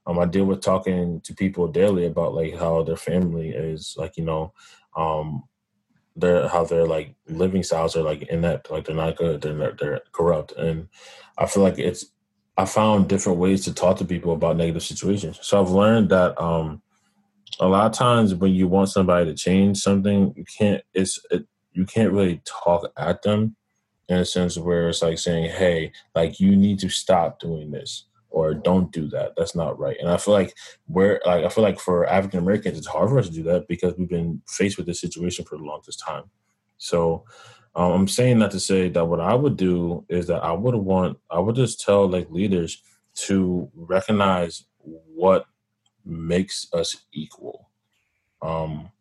Um, 0.08 0.20
I 0.20 0.26
deal 0.26 0.46
with 0.46 0.62
talking 0.62 1.22
to 1.22 1.34
people 1.34 1.68
daily 1.68 2.06
about 2.06 2.34
like 2.36 2.56
how 2.58 2.84
their 2.84 2.98
family 2.98 3.50
is 3.50 3.96
like 3.98 4.18
you 4.18 4.24
know, 4.24 4.54
um, 4.96 5.44
their 6.16 6.48
how 6.48 6.64
their 6.64 6.86
like 6.86 7.16
living 7.28 7.64
styles 7.64 7.96
are 7.96 8.04
like 8.04 8.24
inept, 8.24 8.72
like 8.72 8.86
they're 8.86 8.96
not 8.96 9.18
good, 9.18 9.42
they're 9.42 9.54
not, 9.54 9.78
they're 9.78 10.02
corrupt, 10.12 10.52
and 10.54 10.88
I 11.38 11.48
feel 11.48 11.64
like 11.64 11.80
it's 11.80 12.06
I 12.58 12.66
found 12.66 13.10
different 13.10 13.40
ways 13.40 13.66
to 13.66 13.74
talk 13.74 13.98
to 13.98 14.06
people 14.06 14.34
about 14.34 14.58
negative 14.58 14.84
situations. 14.84 15.40
So 15.42 15.60
I've 15.60 15.72
learned 15.72 16.10
that 16.10 16.40
um, 16.42 16.82
a 17.60 17.68
lot 17.68 17.86
of 17.86 17.92
times 17.92 18.34
when 18.34 18.54
you 18.54 18.68
want 18.68 18.90
somebody 18.90 19.26
to 19.26 19.34
change 19.36 19.80
something, 19.80 20.34
you 20.36 20.46
can't. 20.46 20.84
It's 20.94 21.20
it, 21.32 21.46
you 21.74 21.86
can't 21.86 22.14
really 22.14 22.42
talk 22.46 22.90
at 22.98 23.22
them 23.24 23.56
in 24.08 24.18
a 24.18 24.26
sense 24.26 24.58
where 24.58 24.90
it's 24.90 25.02
like 25.02 25.18
saying, 25.20 25.52
"Hey, 25.52 25.92
like 26.14 26.40
you 26.40 26.56
need 26.56 26.80
to 26.80 26.90
stop 26.90 27.40
doing 27.40 27.72
this." 27.72 28.06
Or 28.36 28.54
don't 28.54 28.92
do 28.92 29.08
that. 29.12 29.32
That's 29.38 29.56
not 29.56 29.80
right. 29.80 29.96
And 29.98 30.10
I 30.10 30.18
feel 30.18 30.34
like 30.34 30.54
we're 30.90 31.22
like 31.26 31.46
I 31.46 31.48
feel 31.48 31.64
like 31.64 31.80
for 31.80 32.06
African 32.06 32.40
Americans, 32.40 32.78
it's 32.78 32.86
hard 32.86 33.08
for 33.10 33.18
us 33.18 33.30
to 33.30 33.34
do 33.34 33.44
that 33.44 33.70
because 33.70 33.94
we've 33.98 34.10
been 34.10 34.42
faced 34.46 34.76
with 34.76 34.86
this 34.86 35.00
situation 35.00 35.46
for 35.46 35.58
the 35.58 35.64
longest 35.64 36.04
time. 36.06 36.26
So 36.78 37.24
um, 37.76 37.94
I'm 37.94 38.08
saying 38.10 38.40
that 38.40 38.52
to 38.52 38.60
say 38.60 38.90
that 38.90 39.06
what 39.06 39.22
I 39.22 39.34
would 39.34 39.56
do 39.56 40.04
is 40.10 40.28
that 40.28 40.44
I 40.44 40.52
would 40.52 40.76
want 40.76 41.18
I 41.32 41.40
would 41.40 41.56
just 41.56 41.80
tell 41.80 42.10
like 42.10 42.30
leaders 42.30 42.84
to 43.28 43.72
recognize 43.74 44.66
what 44.82 45.46
makes 46.04 46.68
us 46.74 46.94
equal. 47.14 47.70
Um, 48.42 48.92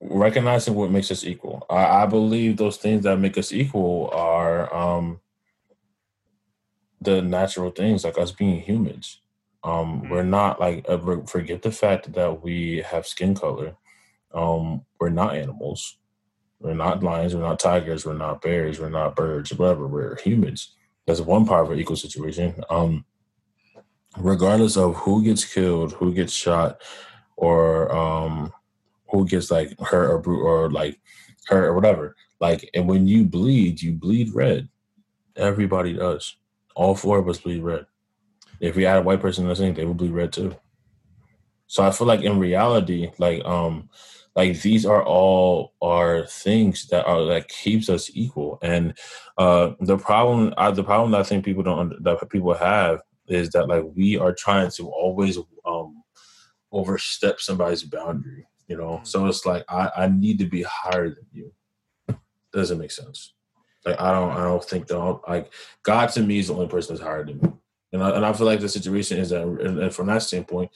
recognizing 0.00 0.74
what 0.74 0.90
makes 0.90 1.10
us 1.10 1.24
equal. 1.24 1.64
I, 1.70 2.02
I 2.02 2.06
believe 2.06 2.58
those 2.58 2.76
things 2.76 3.04
that 3.04 3.16
make 3.16 3.38
us 3.38 3.52
equal 3.52 4.10
are 4.12 4.72
um, 4.74 5.20
the 7.04 7.22
natural 7.22 7.70
things, 7.70 8.04
like 8.04 8.18
us 8.18 8.32
being 8.32 8.60
humans. 8.60 9.20
Um, 9.62 10.08
We're 10.10 10.24
not 10.24 10.60
like 10.60 10.84
uh, 10.88 10.98
forget 11.26 11.62
the 11.62 11.72
fact 11.72 12.12
that 12.12 12.42
we 12.42 12.82
have 12.86 13.06
skin 13.06 13.34
color. 13.34 13.76
Um, 14.34 14.84
we're 15.00 15.10
not 15.10 15.36
animals. 15.36 15.98
We're 16.60 16.74
not 16.74 17.02
lions. 17.02 17.34
We're 17.34 17.42
not 17.42 17.60
tigers. 17.60 18.04
We're 18.04 18.14
not 18.14 18.42
bears. 18.42 18.80
We're 18.80 18.90
not 18.90 19.16
birds. 19.16 19.52
Whatever. 19.52 19.86
We're 19.86 20.16
humans. 20.16 20.74
That's 21.06 21.20
one 21.20 21.46
part 21.46 21.66
of 21.66 21.72
an 21.72 21.78
equal 21.78 21.96
situation. 21.96 22.62
Um, 22.68 23.04
regardless 24.18 24.76
of 24.76 24.96
who 24.96 25.22
gets 25.24 25.44
killed, 25.44 25.92
who 25.92 26.12
gets 26.12 26.32
shot, 26.32 26.80
or 27.36 27.94
um, 27.94 28.52
who 29.10 29.26
gets 29.26 29.50
like 29.50 29.78
hurt 29.80 30.10
or 30.10 30.34
or 30.34 30.70
like 30.70 31.00
hurt 31.46 31.66
or 31.66 31.74
whatever. 31.74 32.16
Like, 32.40 32.68
and 32.74 32.88
when 32.88 33.06
you 33.06 33.24
bleed, 33.24 33.80
you 33.82 33.92
bleed 33.92 34.34
red. 34.34 34.68
Everybody 35.36 35.94
does. 35.94 36.36
All 36.74 36.94
four 36.94 37.18
of 37.18 37.28
us 37.28 37.38
bleed 37.38 37.62
red. 37.62 37.86
If 38.60 38.76
we 38.76 38.84
had 38.84 38.98
a 38.98 39.02
white 39.02 39.20
person 39.20 39.48
listening, 39.48 39.74
they 39.74 39.84
would 39.84 39.96
bleed 39.96 40.12
red 40.12 40.32
too. 40.32 40.56
So 41.66 41.82
I 41.82 41.90
feel 41.90 42.06
like 42.06 42.22
in 42.22 42.38
reality, 42.38 43.10
like 43.18 43.44
um, 43.44 43.88
like 44.36 44.60
these 44.60 44.84
are 44.84 45.02
all 45.04 45.74
are 45.80 46.26
things 46.26 46.88
that 46.88 47.06
are 47.06 47.24
that 47.26 47.48
keeps 47.48 47.88
us 47.88 48.10
equal. 48.14 48.58
And 48.62 48.96
uh, 49.38 49.72
the 49.80 49.96
problem, 49.98 50.54
uh, 50.56 50.70
the 50.70 50.84
problem 50.84 51.12
that 51.12 51.20
I 51.20 51.24
think 51.24 51.44
people 51.44 51.62
don't 51.62 52.02
that 52.02 52.30
people 52.30 52.54
have 52.54 53.00
is 53.28 53.50
that 53.50 53.68
like 53.68 53.84
we 53.94 54.18
are 54.18 54.32
trying 54.34 54.70
to 54.72 54.88
always 54.88 55.38
um 55.64 56.02
overstep 56.72 57.40
somebody's 57.40 57.84
boundary. 57.84 58.46
You 58.68 58.76
know, 58.78 59.00
so 59.02 59.26
it's 59.26 59.44
like 59.44 59.64
I 59.68 59.90
I 59.96 60.08
need 60.08 60.38
to 60.40 60.46
be 60.46 60.62
higher 60.62 61.10
than 61.10 61.26
you. 61.32 61.52
Doesn't 62.52 62.78
make 62.78 62.92
sense. 62.92 63.33
Like 63.84 64.00
I 64.00 64.12
don't 64.12 64.30
I 64.30 64.44
don't 64.44 64.64
think 64.64 64.86
that 64.86 65.20
like 65.28 65.52
God 65.82 66.06
to 66.10 66.22
me 66.22 66.38
is 66.38 66.48
the 66.48 66.54
only 66.54 66.68
person 66.68 66.94
that's 66.94 67.04
higher 67.04 67.24
than 67.24 67.38
me. 67.40 67.48
And 67.92 68.02
I, 68.02 68.10
and 68.16 68.26
I 68.26 68.32
feel 68.32 68.46
like 68.46 68.60
the 68.60 68.68
situation 68.68 69.18
is 69.18 69.30
that, 69.30 69.42
and, 69.42 69.78
and 69.78 69.94
from 69.94 70.08
that 70.08 70.22
standpoint, 70.22 70.72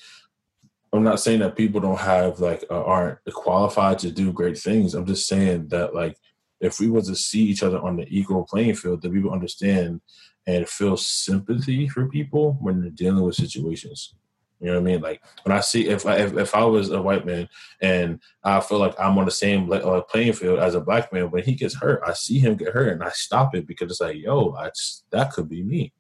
I'm 0.93 1.03
not 1.03 1.19
saying 1.19 1.41
that 1.41 1.57
people 1.57 1.81
don't 1.81 1.99
have 1.99 2.41
like 2.41 2.65
uh, 2.71 2.85
aren't 2.85 3.19
qualified 3.33 3.99
to 4.01 4.11
do 4.11 4.33
great 4.33 4.59
things. 4.59 4.95
I'm 4.95 5.07
just 5.07 5.27
saying 5.27 5.69
that 5.69 5.95
like 5.95 6.17
if 6.61 6.81
we 6.81 6.89
was 6.89 7.09
to 7.09 7.17
see 7.17 7.43
each 7.43 7.63
other 7.63 7.79
on 7.79 7.97
the 7.97 8.07
equal 8.09 8.45
playing 8.45 8.75
field, 8.75 9.03
that 9.03 9.13
we 9.13 9.21
would 9.21 9.33
understand 9.33 10.01
and 10.47 10.69
feel 10.69 10.97
sympathy 10.97 11.89
for 11.89 12.09
people 12.09 12.57
when 12.61 12.81
they're 12.81 12.91
dealing 12.91 13.23
with 13.23 13.35
situations. 13.35 14.15
You 14.61 14.69
know 14.69 14.75
what 14.75 14.81
I 14.81 14.85
mean? 14.85 15.01
Like 15.01 15.23
when 15.45 15.57
I 15.57 15.61
see 15.61 15.89
if 15.89 16.05
I 16.05 16.17
if, 16.17 16.37
if 16.37 16.55
I 16.55 16.65
was 16.65 16.91
a 16.91 17.01
white 17.01 17.25
man 17.25 17.49
and 17.81 18.21
I 18.43 18.61
feel 18.61 18.79
like 18.79 18.99
I'm 18.99 19.17
on 19.17 19.25
the 19.25 19.31
same 19.31 19.69
le- 19.69 19.79
uh, 19.79 20.01
playing 20.03 20.33
field 20.33 20.59
as 20.59 20.75
a 20.75 20.81
black 20.81 21.13
man, 21.13 21.31
when 21.31 21.45
he 21.45 21.55
gets 21.55 21.77
hurt, 21.77 22.03
I 22.05 22.13
see 22.13 22.39
him 22.39 22.57
get 22.57 22.75
hurt 22.75 22.93
and 22.93 23.03
I 23.03 23.11
stop 23.11 23.55
it 23.55 23.67
because 23.67 23.91
it's 23.91 24.01
like, 24.01 24.17
yo, 24.17 24.57
that 25.11 25.33
could 25.33 25.49
be 25.49 25.63
me. 25.63 25.93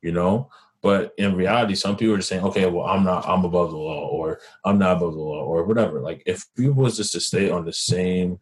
You 0.00 0.12
know, 0.12 0.50
but 0.84 1.14
in 1.16 1.34
reality, 1.34 1.74
some 1.76 1.96
people 1.96 2.12
are 2.12 2.18
just 2.18 2.28
saying, 2.28 2.44
okay, 2.44 2.66
well, 2.66 2.84
I'm 2.84 3.04
not, 3.04 3.26
I'm 3.26 3.42
above 3.46 3.70
the 3.70 3.78
law, 3.78 4.06
or 4.06 4.38
I'm 4.66 4.76
not 4.78 4.98
above 4.98 5.14
the 5.14 5.18
law, 5.18 5.42
or 5.42 5.64
whatever. 5.64 5.98
Like, 5.98 6.22
if 6.26 6.44
we 6.58 6.68
was 6.68 6.98
just 6.98 7.12
to 7.12 7.20
stay 7.20 7.48
on 7.48 7.64
the 7.64 7.72
same 7.72 8.38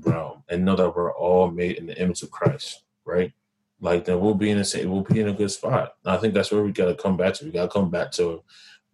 realm 0.00 0.42
and 0.48 0.64
know 0.64 0.74
that 0.74 0.96
we're 0.96 1.14
all 1.14 1.50
made 1.50 1.76
in 1.76 1.84
the 1.84 2.00
image 2.00 2.22
of 2.22 2.30
Christ, 2.30 2.82
right? 3.04 3.30
Like, 3.80 4.04
then 4.06 4.20
we'll 4.20 4.34
be 4.34 4.50
in 4.50 4.58
a 4.58 4.64
same, 4.64 4.90
we'll 4.90 5.02
be 5.02 5.20
in 5.20 5.28
a 5.28 5.32
good 5.34 5.50
spot. 5.50 5.92
And 6.04 6.14
I 6.14 6.18
think 6.18 6.32
that's 6.34 6.50
where 6.50 6.62
we 6.62 6.72
got 6.72 6.86
to 6.86 6.94
come 6.94 7.16
back 7.16 7.34
to. 7.34 7.44
We 7.44 7.50
got 7.50 7.62
to 7.64 7.68
come 7.68 7.90
back 7.90 8.10
to 8.12 8.42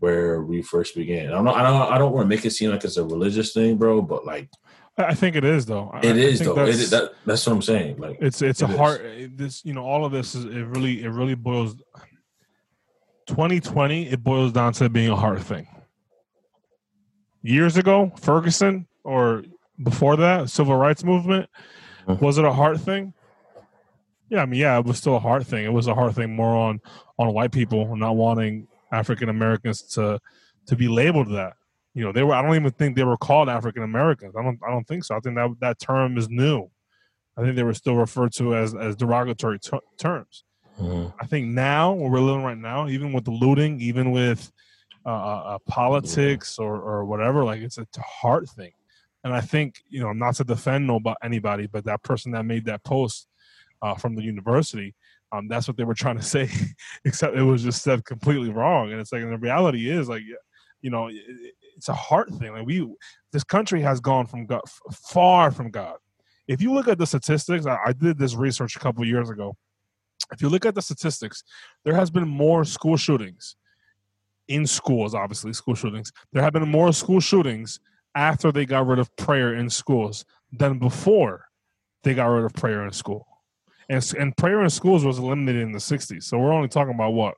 where 0.01 0.43
we 0.43 0.61
first 0.63 0.95
began. 0.97 1.29
I 1.29 1.37
don't, 1.37 1.49
I 1.49 1.63
don't, 1.63 1.93
I 1.93 1.99
don't 1.99 2.13
want 2.13 2.25
to 2.25 2.29
make 2.29 2.45
it 2.45 2.51
seem 2.51 2.71
like 2.71 2.83
it's 2.85 2.97
a 2.97 3.05
religious 3.05 3.53
thing, 3.53 3.77
bro, 3.77 4.03
but 4.03 4.25
like, 4.27 4.49
I 4.99 5.05
I 5.05 5.15
think 5.15 5.37
it 5.37 5.45
is 5.45 5.65
though. 5.67 5.89
I- 5.95 6.01
it 6.01 6.17
I 6.17 6.19
is 6.19 6.39
think 6.41 6.49
though. 6.51 6.55
That's- 6.57 6.79
is, 6.81 6.91
that, 6.91 7.13
that's 7.25 7.47
what 7.47 7.53
I'm 7.55 7.63
saying. 7.63 7.99
Like, 7.99 8.19
it's 8.21 8.43
it's 8.43 8.61
a 8.61 8.65
It 8.67 8.71
is. 8.73 8.77
hard 8.77 9.33
this 9.39 9.65
you 9.65 9.73
know 9.73 9.85
all 9.85 10.05
of 10.05 10.11
this 10.13 10.35
is 10.35 10.45
it 10.45 10.67
really 10.67 11.03
it 11.05 11.09
really 11.09 11.35
boils 11.37 11.77
2020 13.27 14.09
it 14.09 14.23
boils 14.23 14.53
down 14.53 14.73
to 14.75 14.89
being 14.91 15.09
a 15.09 15.17
hard 15.17 15.41
thing 15.41 15.67
years 17.43 17.77
ago 17.77 18.13
ferguson 18.21 18.87
or 19.05 19.45
before 19.83 20.17
that 20.17 20.51
civil 20.51 20.77
rights 20.77 21.05
movement 21.05 21.49
Mhm. 22.07 22.21
was 22.21 22.37
it 22.39 22.45
a 22.45 22.53
hard 22.53 22.81
thing 22.81 23.15
yeah 24.33 24.43
i 24.43 24.47
mean 24.47 24.61
yeah 24.61 24.79
it 24.79 24.85
was 24.85 24.99
still 24.99 25.15
a 25.15 25.21
hard 25.21 25.47
thing 25.47 25.65
it 25.65 25.73
was 25.73 25.87
a 25.87 25.95
hard 25.95 26.15
thing 26.15 26.35
more 26.35 26.57
on 26.57 26.81
on 27.19 27.33
white 27.33 27.53
people 27.53 27.95
not 27.95 28.17
wanting 28.17 28.67
african 28.91 29.29
americans 29.29 29.83
to 29.83 30.19
to 30.67 30.75
be 30.75 30.89
labeled 30.89 31.29
that 31.31 31.55
You 31.95 32.05
know, 32.05 32.13
they 32.13 32.23
were. 32.23 32.35
I 32.35 32.41
don't 32.41 32.55
even 32.55 32.71
think 32.71 32.97
they 32.97 33.05
were 33.05 33.19
called 33.19 33.49
African 33.49 33.83
Americans. 33.83 34.35
I 34.35 34.43
don't. 34.43 34.59
I 34.67 34.71
don't 34.71 34.87
think 34.89 35.05
so. 35.05 35.15
I 35.15 35.21
think 35.21 35.37
that 35.37 35.51
that 35.61 35.79
term 35.79 36.17
is 36.17 36.29
new. 36.29 36.71
I 37.37 37.43
think 37.43 37.55
they 37.55 37.65
were 37.65 37.75
still 37.75 37.97
referred 37.97 38.33
to 38.35 38.55
as 38.57 38.75
as 38.75 38.97
derogatory 38.97 39.59
ter- 39.59 39.87
terms. 39.99 40.45
Mm-hmm. 40.81 41.09
I 41.21 41.27
think 41.27 41.49
now, 41.49 41.93
where 41.93 42.11
we're 42.11 42.21
living 42.21 42.45
right 42.45 42.57
now, 42.57 42.89
even 42.89 43.13
with 43.13 43.25
the 43.25 43.31
looting, 43.31 43.79
even 43.83 44.11
with 44.11 44.51
uh, 45.05 45.11
uh, 45.11 45.43
uh 45.53 45.59
politics 45.69 46.59
or 46.59 46.81
or 46.81 47.05
whatever, 47.05 47.45
like 47.45 47.61
it's 47.61 47.77
a 47.77 47.87
heart 48.01 48.49
thing. 48.49 48.73
And 49.23 49.35
I 49.35 49.43
think 49.43 49.83
you 49.91 50.01
know, 50.01 50.15
not 50.15 50.37
to 50.37 50.45
defend 50.45 50.87
nobody, 50.87 51.17
anybody, 51.23 51.67
but 51.67 51.85
that 51.85 52.03
person 52.03 52.33
that 52.33 52.45
made 52.45 52.65
that 52.65 52.85
post 52.85 53.29
uh, 53.83 53.95
from 53.95 54.15
the 54.15 54.23
university, 54.23 54.95
um, 55.33 55.49
that's 55.49 55.67
what 55.67 55.77
they 55.77 55.85
were 55.85 55.95
trying 55.95 56.19
to 56.19 56.23
say, 56.23 56.49
except 57.05 57.37
it 57.37 57.43
was 57.43 57.63
just 57.63 57.83
said 57.83 58.05
completely 58.05 58.51
wrong. 58.51 58.93
And 58.93 59.01
it's 59.01 59.13
like, 59.13 59.23
and 59.23 59.33
the 59.33 59.39
reality 59.39 59.91
is, 59.91 60.09
like, 60.09 60.23
you 60.83 60.91
know, 60.91 61.09
it, 61.09 61.17
it's 61.77 61.89
a 61.89 61.95
heart 61.95 62.31
thing. 62.31 62.53
Like 62.53 62.67
we, 62.67 62.87
this 63.33 63.45
country 63.45 63.81
has 63.81 64.01
gone 64.01 64.27
from 64.27 64.47
God, 64.47 64.63
far 64.93 65.51
from 65.51 65.71
God. 65.71 65.97
If 66.47 66.61
you 66.61 66.73
look 66.73 66.89
at 66.89 66.99
the 66.99 67.07
statistics, 67.07 67.67
I, 67.67 67.79
I 67.87 67.93
did 67.93 68.19
this 68.19 68.35
research 68.35 68.77
a 68.77 68.79
couple 68.79 69.05
years 69.07 69.31
ago. 69.31 69.57
If 70.33 70.43
you 70.43 70.49
look 70.49 70.67
at 70.67 70.75
the 70.75 70.83
statistics, 70.83 71.43
there 71.85 71.95
has 71.95 72.11
been 72.11 72.29
more 72.29 72.65
school 72.65 72.97
shootings 72.97 73.57
in 74.49 74.67
schools, 74.67 75.15
obviously 75.15 75.53
school 75.53 75.75
shootings. 75.75 76.13
There 76.33 76.43
have 76.43 76.53
been 76.53 76.69
more 76.69 76.93
school 76.93 77.21
shootings 77.21 77.81
after 78.15 78.53
they 78.53 78.67
got 78.67 78.87
rid 78.87 78.99
of 78.99 79.15
prayer 79.17 79.55
in 79.55 79.71
schools 79.71 80.25
than 80.53 80.79
before 80.79 81.47
they 82.03 82.15
got 82.15 82.27
rid 82.27 82.45
of 82.45 82.53
prayer 82.55 82.85
in 82.85 82.93
school. 82.93 83.27
And, 83.93 84.15
and 84.19 84.37
prayer 84.37 84.63
in 84.63 84.71
schools 84.71 85.05
was 85.05 85.19
eliminated 85.19 85.63
in 85.63 85.73
the 85.73 85.79
60s. 85.79 86.25
So 86.25 86.39
we're 86.39 86.53
only 86.53 86.69
talking 86.69 86.95
about 86.95 87.13
what? 87.13 87.35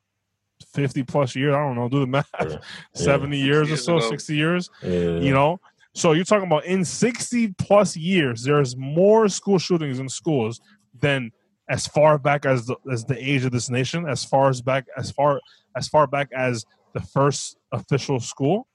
50 0.73 1.03
plus 1.03 1.35
years? 1.35 1.53
I 1.55 1.59
don't 1.59 1.75
know. 1.75 1.89
Do 1.89 2.01
the 2.01 2.07
math. 2.07 2.29
Yeah. 2.41 2.59
70 2.95 3.37
yeah. 3.37 3.45
years 3.45 3.73
or 3.73 3.77
so, 3.77 3.97
ago. 3.99 4.09
60 4.09 4.37
years. 4.37 4.71
Yeah. 4.83 5.19
You 5.19 5.33
know? 5.33 5.61
So 5.95 6.13
you're 6.13 6.25
talking 6.25 6.47
about 6.47 6.65
in 6.65 6.85
60 6.85 7.55
plus 7.59 7.97
years, 7.97 8.43
there's 8.43 8.77
more 8.77 9.29
school 9.29 9.59
shootings 9.59 9.99
in 9.99 10.09
schools 10.09 10.61
than 11.01 11.33
as 11.69 11.87
far 11.87 12.19
back 12.19 12.47
as 12.47 12.67
the, 12.67 12.77
as 12.91 13.05
the 13.05 13.17
age 13.19 13.45
of 13.45 13.53
this 13.53 13.71
nation, 13.71 14.09
as 14.09 14.25
far 14.25 14.49
as 14.49 14.61
back 14.61 14.87
as 14.97 15.11
far 15.11 15.41
as 15.77 15.89
far 15.89 16.07
back 16.07 16.29
as 16.35 16.65
the 16.93 17.01
first 17.01 17.57
official 17.73 18.21
school. 18.21 18.67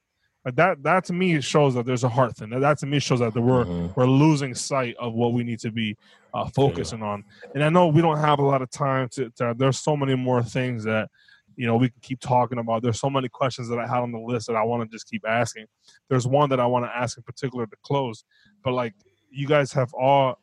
Like 0.46 0.56
that 0.56 0.84
that 0.84 1.04
to 1.06 1.14
me 1.14 1.42
shows 1.42 1.74
that 1.74 1.86
there's 1.86 2.04
a 2.04 2.10
heart 2.10 2.38
thing. 2.38 2.50
That, 2.52 2.60
that 2.62 2.78
to 2.80 2.86
me 2.86 3.00
shows 3.00 3.20
that 3.20 3.36
we're 3.36 3.66
mm-hmm. 3.66 3.94
we're 3.96 4.08
losing 4.08 4.56
sight 4.56 4.96
of 4.98 5.14
what 5.14 5.34
we 5.34 5.44
need 5.44 5.60
to 5.60 5.72
be 5.72 5.98
uh, 6.34 6.48
focusing 6.48 7.00
yeah. 7.00 7.08
on. 7.08 7.26
And 7.54 7.64
I 7.64 7.70
know 7.70 7.88
we 7.88 8.02
don't 8.02 8.18
have 8.18 8.40
a 8.40 8.44
lot 8.44 8.62
of 8.62 8.70
time 8.70 9.10
to, 9.10 9.30
to. 9.32 9.54
There's 9.58 9.80
so 9.80 9.98
many 9.98 10.16
more 10.16 10.42
things 10.42 10.86
that 10.86 11.10
you 11.58 11.68
know 11.68 11.76
we 11.76 11.90
can 11.90 12.00
keep 12.02 12.22
talking 12.22 12.58
about. 12.58 12.82
There's 12.82 13.00
so 13.00 13.10
many 13.10 13.28
questions 13.28 13.68
that 13.68 13.80
I 13.80 13.88
had 13.88 14.00
on 14.00 14.14
the 14.14 14.20
list 14.20 14.48
that 14.48 14.56
I 14.56 14.64
want 14.64 14.90
to 14.90 14.96
just 14.96 15.10
keep 15.10 15.28
asking. 15.28 15.66
There's 16.08 16.26
one 16.26 16.50
that 16.52 16.60
I 16.60 16.66
want 16.66 16.86
to 16.86 16.96
ask 16.96 17.18
in 17.18 17.24
particular 17.24 17.66
to 17.66 17.76
close, 17.84 18.24
but 18.64 18.72
like 18.72 18.94
you 19.30 19.46
guys 19.46 19.74
have 19.74 19.94
all 19.94 20.40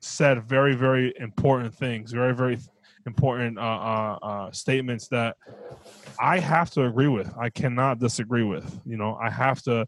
said 0.00 0.42
very 0.44 0.74
very 0.74 1.14
important 1.18 1.74
things, 1.74 2.12
very 2.12 2.34
very 2.34 2.58
important 3.08 3.58
uh, 3.58 3.62
uh, 3.62 4.18
uh, 4.22 4.52
statements 4.52 5.08
that 5.08 5.36
I 6.20 6.38
have 6.38 6.70
to 6.72 6.84
agree 6.84 7.08
with. 7.08 7.32
I 7.36 7.50
cannot 7.50 7.98
disagree 7.98 8.44
with. 8.44 8.80
You 8.84 8.96
know, 8.96 9.18
I 9.20 9.30
have 9.30 9.60
to 9.62 9.86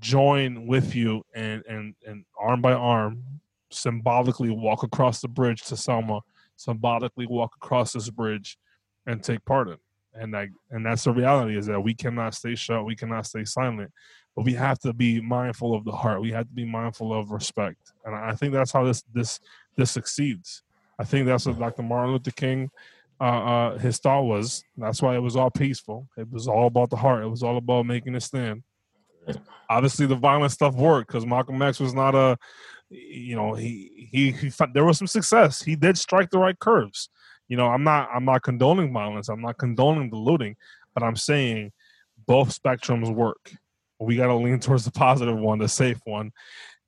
join 0.00 0.66
with 0.66 0.94
you 0.94 1.22
and 1.34 1.62
and 1.66 1.94
and 2.06 2.24
arm 2.38 2.60
by 2.60 2.74
arm, 2.74 3.22
symbolically 3.70 4.50
walk 4.50 4.82
across 4.82 5.20
the 5.20 5.28
bridge 5.28 5.62
to 5.62 5.76
Selma, 5.76 6.20
symbolically 6.56 7.26
walk 7.26 7.52
across 7.56 7.92
this 7.92 8.10
bridge, 8.10 8.58
and 9.06 9.22
take 9.22 9.44
part 9.44 9.68
in. 9.68 9.78
And 10.14 10.36
I 10.36 10.48
and 10.70 10.84
that's 10.84 11.04
the 11.04 11.12
reality 11.12 11.56
is 11.56 11.66
that 11.66 11.80
we 11.80 11.94
cannot 11.94 12.34
stay 12.34 12.54
shut, 12.54 12.84
we 12.84 12.96
cannot 12.96 13.26
stay 13.26 13.44
silent, 13.44 13.90
but 14.34 14.44
we 14.44 14.54
have 14.54 14.78
to 14.80 14.92
be 14.92 15.20
mindful 15.20 15.74
of 15.74 15.84
the 15.84 15.92
heart. 15.92 16.20
We 16.20 16.32
have 16.32 16.48
to 16.48 16.54
be 16.54 16.64
mindful 16.64 17.12
of 17.12 17.30
respect, 17.30 17.92
and 18.04 18.14
I 18.14 18.34
think 18.34 18.52
that's 18.52 18.72
how 18.72 18.84
this 18.84 19.02
this 19.14 19.40
this 19.76 19.90
succeeds. 19.90 20.62
I 20.98 21.04
think 21.04 21.26
that's 21.26 21.46
what 21.46 21.58
Dr. 21.58 21.82
Martin 21.82 22.12
Luther 22.12 22.30
King 22.32 22.70
uh, 23.20 23.24
uh, 23.24 23.78
his 23.78 23.98
thought 23.98 24.22
was. 24.22 24.64
That's 24.76 25.02
why 25.02 25.16
it 25.16 25.22
was 25.22 25.36
all 25.36 25.50
peaceful. 25.50 26.08
It 26.16 26.30
was 26.30 26.48
all 26.48 26.66
about 26.66 26.90
the 26.90 26.96
heart. 26.96 27.24
It 27.24 27.28
was 27.28 27.42
all 27.42 27.56
about 27.56 27.86
making 27.86 28.14
a 28.14 28.20
stand. 28.20 28.62
Obviously, 29.68 30.06
the 30.06 30.14
violent 30.14 30.52
stuff 30.52 30.74
worked 30.74 31.08
because 31.08 31.26
Malcolm 31.26 31.60
X 31.60 31.78
was 31.80 31.92
not 31.94 32.14
a, 32.14 32.38
you 32.88 33.36
know, 33.36 33.54
he, 33.54 34.08
he 34.10 34.30
he 34.30 34.50
there 34.72 34.84
was 34.84 34.96
some 34.96 35.06
success. 35.06 35.62
He 35.62 35.76
did 35.76 35.98
strike 35.98 36.30
the 36.30 36.38
right 36.38 36.58
curves. 36.58 37.10
You 37.48 37.56
know, 37.56 37.66
I'm 37.66 37.84
not 37.84 38.08
I'm 38.14 38.24
not 38.24 38.42
condoning 38.42 38.92
violence. 38.92 39.28
I'm 39.28 39.42
not 39.42 39.58
condoning 39.58 40.10
the 40.10 40.16
looting, 40.16 40.56
but 40.94 41.02
I'm 41.02 41.16
saying 41.16 41.72
both 42.26 42.58
spectrums 42.58 43.12
work. 43.12 43.52
We 44.00 44.16
got 44.16 44.28
to 44.28 44.34
lean 44.36 44.60
towards 44.60 44.84
the 44.84 44.92
positive 44.92 45.36
one, 45.36 45.58
the 45.58 45.68
safe 45.68 46.00
one, 46.04 46.30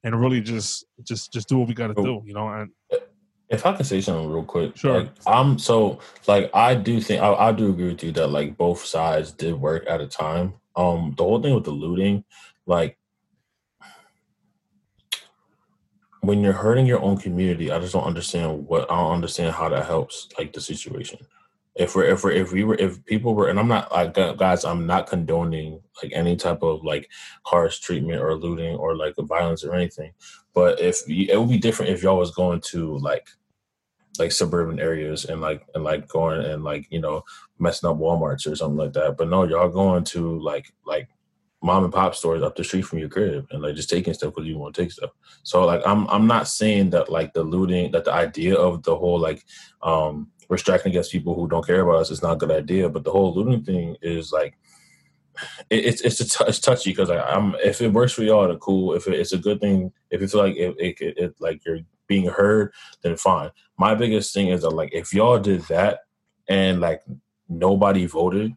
and 0.05 0.19
really 0.19 0.41
just 0.41 0.87
just 1.03 1.33
just 1.33 1.49
do 1.49 1.59
what 1.59 1.69
we 1.69 1.75
got 1.75 1.89
to 1.89 1.95
do. 1.95 2.23
You 2.25 2.33
know, 2.33 2.49
and 2.49 2.71
if 3.51 3.67
I 3.67 3.73
can 3.73 3.85
say 3.85 4.01
something 4.01 4.31
real 4.31 4.45
quick, 4.45 4.77
sure. 4.77 5.01
Like, 5.01 5.11
I'm 5.27 5.59
so 5.59 5.99
like 6.29 6.51
I 6.55 6.75
do 6.75 7.01
think 7.01 7.21
I, 7.21 7.35
I, 7.35 7.53
do 7.53 7.71
agree 7.71 7.89
with 7.89 8.05
you 8.05 8.13
that 8.13 8.29
like 8.29 8.57
both 8.57 8.85
sides 8.85 9.33
did 9.33 9.55
work 9.55 9.85
at 9.89 10.01
a 10.01 10.07
time. 10.07 10.55
Um, 10.77 11.15
the 11.17 11.25
whole 11.25 11.43
thing 11.43 11.55
with 11.55 11.65
the 11.65 11.73
looting, 11.73 12.25
like 12.67 12.97
when 16.21 16.43
you're 16.43 16.53
hurting 16.53 16.87
your 16.87 17.03
own 17.03 17.19
community, 17.19 17.73
I 17.73 17.81
just 17.81 17.93
don't 17.93 18.05
understand 18.05 18.69
what 18.69 18.91
I 18.91 18.97
don't 18.97 19.15
understand 19.15 19.53
how 19.53 19.69
that 19.69 19.85
helps 19.85 20.29
like 20.39 20.53
the 20.53 20.61
situation. 20.61 21.19
If 21.75 21.97
we're 21.97 22.05
if 22.05 22.23
we're 22.23 22.33
if 22.33 22.53
we 22.53 22.63
were 22.63 22.77
if 22.77 23.05
people 23.05 23.35
were 23.35 23.49
and 23.49 23.59
I'm 23.59 23.69
not 23.69 23.91
like 23.91 24.15
guys, 24.15 24.65
I'm 24.65 24.87
not 24.87 25.09
condoning 25.09 25.81
like 26.01 26.13
any 26.15 26.37
type 26.37 26.63
of 26.63 26.85
like 26.85 27.11
harsh 27.47 27.81
treatment 27.81 28.23
or 28.23 28.37
looting 28.37 28.77
or 28.77 28.97
like 28.97 29.15
violence 29.19 29.65
or 29.65 29.75
anything. 29.75 30.13
But 30.55 30.81
if 30.81 31.01
it 31.09 31.37
would 31.37 31.49
be 31.49 31.59
different 31.59 31.91
if 31.91 32.03
y'all 32.05 32.19
was 32.19 32.31
going 32.31 32.61
to 32.67 32.97
like 32.99 33.29
like 34.19 34.33
suburban 34.33 34.81
areas 34.81 35.25
and 35.25 35.41
like 35.41 35.67
and 35.75 35.85
like 35.85 36.09
going 36.09 36.41
and 36.41 36.65
like 36.65 36.87
you 36.91 37.01
know 37.01 37.23
messing 37.59 37.89
up 37.89 37.97
WalMarts 37.97 38.51
or 38.51 38.57
something 38.57 38.77
like 38.77 38.93
that. 38.95 39.17
But 39.17 39.29
no, 39.29 39.45
y'all 39.45 39.69
going 39.69 40.05
to 40.05 40.39
like 40.41 40.73
like 40.85 41.09
mom 41.63 41.85
and 41.85 41.93
pop 41.93 42.15
stores 42.15 42.43
up 42.43 42.57
the 42.57 42.65
street 42.65 42.83
from 42.83 42.99
your 42.99 43.09
crib 43.09 43.47
and 43.51 43.63
like 43.63 43.75
just 43.75 43.91
taking 43.91 44.15
stuff 44.15 44.35
because 44.35 44.49
you 44.49 44.59
want 44.59 44.75
to 44.75 44.83
take 44.83 44.93
stuff. 44.93 45.11
So 45.43 45.65
like 45.65 45.83
I'm 45.87 46.07
I'm 46.09 46.27
not 46.27 46.49
saying 46.49 46.91
that 46.91 47.11
like 47.11 47.33
the 47.33 47.43
looting 47.43 47.93
that 47.93 48.05
the 48.05 48.13
idea 48.13 48.55
of 48.55 48.83
the 48.83 48.97
whole 48.97 49.19
like 49.19 49.45
um 49.83 50.29
restricting 50.49 50.91
against 50.91 51.13
people 51.13 51.35
who 51.35 51.49
don't 51.49 51.67
care 51.67 51.83
about 51.83 52.01
us 52.01 52.11
is 52.11 52.23
not 52.23 52.33
a 52.33 52.37
good 52.37 52.51
idea. 52.51 52.89
But 52.89 53.05
the 53.05 53.13
whole 53.13 53.35
looting 53.35 53.63
thing 53.63 53.97
is 54.03 54.33
like 54.33 54.59
it, 55.71 55.85
it's 55.85 56.01
it's 56.03 56.41
it's 56.41 56.59
touchy 56.59 56.91
because 56.91 57.11
I'm 57.11 57.55
if 57.63 57.81
it 57.81 57.93
works 57.93 58.13
for 58.13 58.23
y'all, 58.23 58.49
then 58.49 58.59
cool. 58.59 58.95
If 58.95 59.07
it, 59.07 59.15
it's 59.15 59.33
a 59.33 59.39
good 59.39 59.61
thing, 59.61 59.93
if 60.11 60.21
you 60.21 60.29
feel 60.29 60.41
like 60.43 60.57
it, 60.57 60.75
it, 60.79 60.97
it 61.01 61.35
like 61.41 61.65
you're 61.65 61.81
being 62.11 62.27
heard, 62.27 62.73
then 63.03 63.17
fine. 63.17 63.51
My 63.79 63.95
biggest 63.95 64.35
thing 64.35 64.49
is 64.49 64.63
that 64.63 64.71
like 64.71 64.93
if 64.93 65.15
y'all 65.15 65.39
did 65.39 65.63
that 65.69 66.01
and 66.49 66.81
like 66.81 67.03
nobody 67.49 68.05
voted 68.05 68.53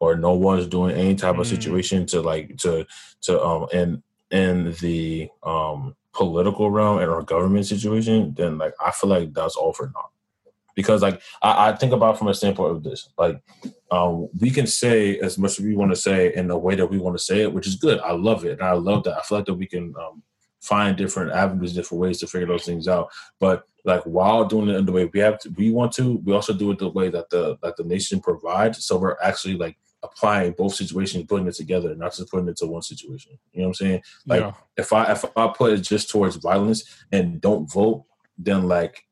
or 0.00 0.16
no 0.16 0.34
one's 0.34 0.66
doing 0.66 0.94
any 0.94 1.14
type 1.14 1.36
mm. 1.36 1.40
of 1.40 1.46
situation 1.46 2.04
to 2.06 2.20
like 2.20 2.58
to 2.58 2.86
to 3.22 3.42
um 3.42 3.66
in 3.72 4.02
in 4.30 4.74
the 4.80 5.30
um 5.42 5.96
political 6.12 6.70
realm 6.70 6.98
and 6.98 7.10
our 7.10 7.22
government 7.22 7.66
situation, 7.66 8.34
then 8.36 8.58
like 8.58 8.74
I 8.84 8.90
feel 8.90 9.08
like 9.08 9.32
that's 9.32 9.56
all 9.56 9.72
for 9.72 9.86
naught. 9.94 10.10
Because 10.74 11.00
like 11.00 11.22
I, 11.42 11.70
I 11.70 11.76
think 11.76 11.94
about 11.94 12.18
from 12.18 12.28
a 12.28 12.34
standpoint 12.34 12.76
of 12.76 12.82
this, 12.82 13.08
like 13.16 13.40
um, 13.90 14.28
we 14.38 14.50
can 14.50 14.66
say 14.66 15.18
as 15.18 15.38
much 15.38 15.58
as 15.58 15.64
we 15.64 15.74
want 15.74 15.90
to 15.90 15.96
say 15.96 16.34
in 16.34 16.48
the 16.48 16.58
way 16.58 16.74
that 16.74 16.86
we 16.86 16.98
want 16.98 17.16
to 17.16 17.24
say 17.24 17.40
it, 17.40 17.52
which 17.52 17.66
is 17.66 17.76
good. 17.76 17.98
I 18.00 18.12
love 18.12 18.44
it, 18.44 18.52
and 18.52 18.62
I 18.62 18.72
love 18.72 19.04
that. 19.04 19.16
I 19.16 19.22
feel 19.22 19.38
like 19.38 19.46
that 19.46 19.54
we 19.54 19.66
can 19.66 19.94
um, 19.98 20.22
find 20.60 20.96
different 20.96 21.32
avenues, 21.32 21.72
different 21.72 22.00
ways 22.00 22.18
to 22.18 22.26
figure 22.26 22.46
those 22.46 22.64
things 22.64 22.88
out. 22.88 23.08
But 23.38 23.64
like 23.84 24.02
while 24.02 24.44
doing 24.44 24.68
it 24.68 24.76
in 24.76 24.86
the 24.86 24.92
way 24.92 25.06
we 25.06 25.20
have 25.20 25.38
to, 25.40 25.50
we 25.50 25.70
want 25.70 25.92
to, 25.92 26.18
we 26.24 26.32
also 26.32 26.52
do 26.52 26.70
it 26.70 26.78
the 26.78 26.90
way 26.90 27.08
that 27.08 27.30
the 27.30 27.56
that 27.62 27.76
the 27.76 27.84
nation 27.84 28.20
provides. 28.20 28.84
So 28.84 28.98
we're 28.98 29.16
actually 29.22 29.56
like 29.56 29.76
applying 30.02 30.52
both 30.52 30.74
situations, 30.74 31.24
putting 31.26 31.46
it 31.46 31.54
together, 31.54 31.94
not 31.94 32.14
just 32.14 32.30
putting 32.30 32.48
it 32.48 32.56
to 32.58 32.66
one 32.66 32.82
situation. 32.82 33.38
You 33.52 33.60
know 33.60 33.68
what 33.68 33.70
I'm 33.70 33.74
saying? 33.74 34.02
Like 34.26 34.40
yeah. 34.40 34.52
if 34.76 34.92
I 34.92 35.12
if 35.12 35.24
I 35.36 35.48
put 35.48 35.72
it 35.72 35.78
just 35.78 36.10
towards 36.10 36.36
violence 36.36 36.84
and 37.12 37.40
don't 37.40 37.70
vote, 37.70 38.04
then 38.38 38.68
like 38.68 39.04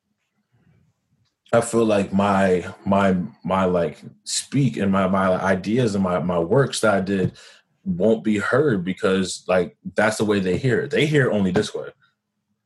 I 1.52 1.62
feel 1.62 1.84
like 1.84 2.12
my 2.12 2.74
my 2.84 3.16
my 3.42 3.64
like 3.64 4.02
speak 4.24 4.76
and 4.76 4.92
my 4.92 5.08
my 5.08 5.30
ideas 5.42 5.94
and 5.94 6.04
my 6.04 6.18
my 6.18 6.38
works 6.38 6.80
that 6.80 6.94
I 6.94 7.00
did 7.00 7.32
won't 7.88 8.22
be 8.22 8.38
heard 8.38 8.84
because 8.84 9.44
like 9.48 9.76
that's 9.94 10.18
the 10.18 10.24
way 10.24 10.40
they 10.40 10.56
hear 10.56 10.80
it. 10.80 10.90
They 10.90 11.06
hear 11.06 11.28
it 11.28 11.34
only 11.34 11.50
this 11.50 11.74
way. 11.74 11.88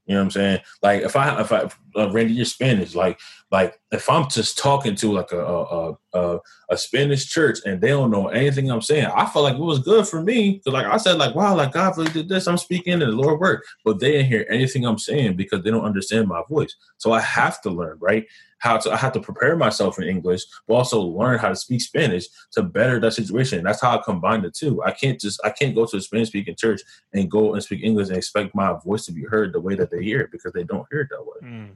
You 0.07 0.15
know 0.15 0.21
what 0.21 0.25
I'm 0.25 0.31
saying? 0.33 0.61
Like 0.83 1.03
if 1.03 1.15
I 1.15 1.41
if 1.41 1.53
I 1.53 1.71
uh, 1.97 2.11
Randy, 2.11 2.35
your 2.35 2.45
Spanish. 2.45 2.95
Like, 2.95 3.21
like 3.51 3.79
if 3.93 4.09
I'm 4.11 4.29
just 4.29 4.59
talking 4.59 4.97
to 4.97 5.13
like 5.13 5.31
a 5.33 5.45
a, 5.45 5.97
a 6.15 6.39
a 6.71 6.77
Spanish 6.77 7.29
church 7.29 7.59
and 7.65 7.81
they 7.81 7.89
don't 7.89 8.11
know 8.11 8.29
anything 8.29 8.71
I'm 8.71 8.83
saying, 8.83 9.07
I 9.07 9.27
felt 9.27 9.45
like 9.45 9.55
it 9.55 9.61
was 9.61 9.79
good 9.79 10.07
for 10.09 10.23
me. 10.23 10.59
Cause 10.61 10.73
like 10.73 10.87
I 10.87 10.97
said, 10.97 11.19
like 11.19 11.35
wow, 11.35 11.55
like 11.55 11.73
God 11.73 11.97
really 11.97 12.11
did 12.13 12.29
this. 12.29 12.49
I'm 12.49 12.59
speaking 12.59 12.95
and 12.95 13.03
the 13.03 13.07
Lord 13.09 13.41
worked, 13.41 13.67
but 13.85 14.01
they 14.01 14.13
didn't 14.13 14.27
hear 14.27 14.47
anything 14.51 14.85
I'm 14.85 14.99
saying 14.99 15.37
because 15.37 15.63
they 15.63 15.71
don't 15.71 15.85
understand 15.85 16.29
my 16.29 16.43
voice. 16.49 16.75
So 16.99 17.13
I 17.13 17.21
have 17.21 17.61
to 17.63 17.71
learn, 17.71 17.99
right? 18.01 18.27
How 18.63 18.77
to 18.79 18.93
I 18.93 18.97
have 18.97 19.13
to 19.13 19.21
prepare 19.21 19.57
myself 19.57 19.99
in 19.99 20.09
English, 20.09 20.43
but 20.67 20.75
also 20.75 21.01
learn 21.01 21.39
how 21.39 21.49
to 21.49 21.57
speak 21.57 21.81
Spanish 21.81 22.27
to 22.53 22.63
better 22.63 23.01
that 23.01 23.13
situation. 23.13 23.65
That's 23.65 23.81
how 23.81 23.99
I 23.99 24.03
combine 24.03 24.43
the 24.43 24.51
two. 24.51 24.83
I 24.85 24.93
can't 24.93 25.21
just 25.21 25.41
I 25.45 25.51
can't 25.51 25.75
go 25.75 25.85
to 25.85 25.97
a 25.97 26.01
Spanish 26.01 26.29
speaking 26.29 26.55
church 26.57 26.81
and 27.13 27.31
go 27.31 27.55
and 27.55 27.63
speak 27.63 27.83
English 27.83 28.09
and 28.09 28.17
expect 28.17 28.55
my 28.55 28.75
voice 28.85 29.05
to 29.07 29.13
be 29.13 29.25
heard 29.25 29.53
the 29.53 29.61
way 29.61 29.75
that 29.75 29.91
they 29.91 30.03
hear 30.03 30.21
it 30.21 30.31
because 30.31 30.53
they 30.53 30.65
don't 30.65 30.87
hear 30.91 31.01
it 31.01 31.09
that 31.11 31.25
way. 31.25 31.51
Mm. 31.51 31.71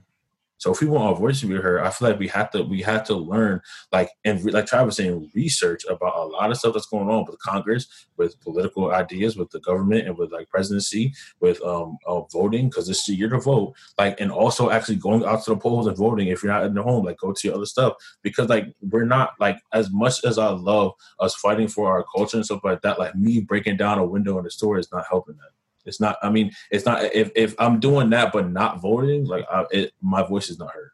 So 0.59 0.73
if 0.73 0.81
we 0.81 0.87
want 0.87 1.05
our 1.05 1.15
voice 1.15 1.41
to 1.41 1.47
be 1.47 1.57
heard, 1.57 1.81
I 1.81 1.91
feel 1.91 2.09
like 2.09 2.19
we 2.19 2.29
have 2.29 2.51
to 2.53 2.63
we 2.63 2.83
have 2.83 3.05
to 3.05 3.15
learn 3.15 3.61
like 3.93 4.11
and 4.25 4.43
like 4.53 4.67
Travis 4.67 4.97
saying, 4.97 5.31
research 5.35 5.85
about 5.89 6.17
a 6.17 6.25
lot 6.25 6.51
of 6.51 6.57
stuff 6.57 6.75
that's 6.75 6.87
going 6.87 7.09
on 7.09 7.25
with 7.27 7.39
Congress, 7.41 8.07
with 8.17 8.41
political 8.41 8.93
ideas, 8.93 9.37
with 9.37 9.51
the 9.51 9.61
government, 9.61 10.07
and 10.07 10.17
with 10.17 10.33
like 10.33 10.49
presidency, 10.49 11.13
with 11.41 11.63
um 11.63 11.99
uh, 12.07 12.21
voting 12.33 12.69
because 12.69 12.89
is 12.89 13.05
the 13.05 13.15
year 13.15 13.29
to 13.29 13.39
vote. 13.39 13.75
Like 13.99 14.21
and 14.21 14.33
also 14.33 14.71
actually 14.71 14.97
going 14.97 15.25
out 15.25 15.45
to 15.45 15.51
the 15.51 15.57
polls 15.57 15.87
and 15.87 15.97
voting 15.97 16.29
if 16.29 16.43
you're 16.43 16.53
not 16.53 16.65
in 16.65 16.75
the 16.75 16.83
home, 16.83 17.05
like 17.05 17.19
go 17.19 17.33
to 17.33 17.49
your 17.49 17.57
other 17.57 17.67
stuff 17.67 17.95
because 18.23 18.49
like 18.49 18.73
we're 18.81 19.05
not 19.05 19.33
like 19.41 19.59
as 19.73 19.91
much 19.91 20.25
as 20.25 20.39
I 20.39 20.49
love 20.49 20.93
us 21.21 21.35
fighting 21.35 21.69
for 21.69 21.91
our 21.91 22.05
culture 22.15 22.37
and 22.37 22.47
stuff 22.47 22.65
like 22.65 22.83
that. 22.83 22.99
Like 22.99 23.15
me 23.15 23.41
breaking 23.41 23.77
down 23.77 23.99
a 23.99 24.07
window 24.07 24.39
in 24.39 24.45
the 24.45 24.51
store 24.51 24.79
is 24.79 24.91
not 24.93 25.05
helping 25.09 25.37
that. 25.37 25.56
It's 25.87 26.01
not. 26.01 26.17
I 26.23 26.31
mean, 26.31 26.51
it's 26.71 26.85
not. 26.85 27.03
If 27.15 27.31
if 27.35 27.55
I'm 27.59 27.81
doing 27.81 28.11
that 28.11 28.33
but 28.33 28.51
not 28.51 28.81
voting, 28.83 29.25
like 29.25 29.47
I, 29.51 29.65
it, 29.71 29.93
my 30.03 30.27
voice 30.27 30.51
is 30.51 30.59
not 30.59 30.71
heard. 30.73 30.91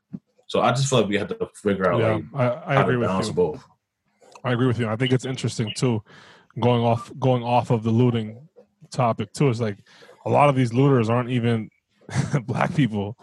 So 0.46 0.60
I 0.60 0.70
just 0.70 0.88
feel 0.88 1.00
like 1.00 1.08
we 1.08 1.16
have 1.16 1.28
to 1.28 1.48
figure 1.54 1.90
out 1.90 2.00
yeah, 2.00 2.14
like 2.14 2.24
I, 2.66 2.74
I 2.74 2.82
agree 2.82 2.96
with 2.96 3.26
you. 3.26 3.32
both. 3.32 3.64
I 4.44 4.52
agree 4.52 4.66
with 4.66 4.78
you. 4.78 4.88
I 4.88 4.96
think 4.96 5.12
it's 5.12 5.24
interesting 5.24 5.72
too. 5.74 6.02
Going 6.60 6.82
off 6.82 7.10
going 7.18 7.42
off 7.42 7.70
of 7.70 7.82
the 7.82 7.90
looting 7.90 8.48
topic 8.90 9.32
too 9.32 9.48
It's 9.48 9.60
like 9.60 9.78
a 10.26 10.30
lot 10.30 10.48
of 10.48 10.54
these 10.54 10.72
looters 10.74 11.08
aren't 11.08 11.30
even 11.30 11.70
black 12.44 12.74
people 12.74 13.18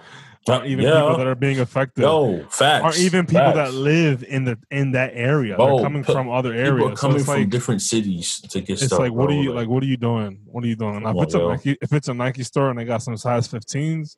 aren't 0.48 0.66
even 0.68 0.86
yeah. 0.86 1.02
people 1.02 1.18
that 1.18 1.28
are 1.28 1.36
being 1.36 1.60
affected. 1.60 2.02
No, 2.02 2.44
facts. 2.50 2.84
Aren't 2.84 3.00
even 3.00 3.26
people 3.26 3.42
facts. 3.42 3.56
that 3.56 3.74
live 3.74 4.24
in 4.24 4.46
the 4.46 4.58
in 4.72 4.92
that 4.92 5.12
area. 5.14 5.56
Bro, 5.56 5.78
They're 5.78 5.86
coming 5.86 6.04
from 6.04 6.30
other 6.30 6.54
areas. 6.54 7.00
coming 7.00 7.20
so 7.20 7.26
from 7.26 7.42
like, 7.42 7.50
different 7.50 7.82
cities 7.82 8.40
to 8.50 8.62
get 8.62 8.74
it's 8.74 8.86
stuff. 8.86 9.00
It's 9.00 9.00
like, 9.00 9.12
what 9.12 9.30
are 9.30 9.42
you 9.42 9.54
like? 9.54 9.68
What 9.68 9.84
are 9.84 9.88
you 9.88 9.98
doing? 9.98 10.40
What 10.46 10.64
are 10.64 10.68
you 10.68 10.76
doing? 10.76 11.04
Now, 11.04 11.18
if 11.20 11.24
it's 11.24 11.34
a 11.34 11.40
Nike, 11.40 11.78
if 11.82 11.94
it's 11.94 12.08
a 12.08 12.14
Nike 12.14 12.44
store 12.44 12.70
and 12.70 12.80
they 12.80 12.86
got 12.86 13.02
some 13.02 13.18
size 13.18 13.48
15s, 13.48 14.16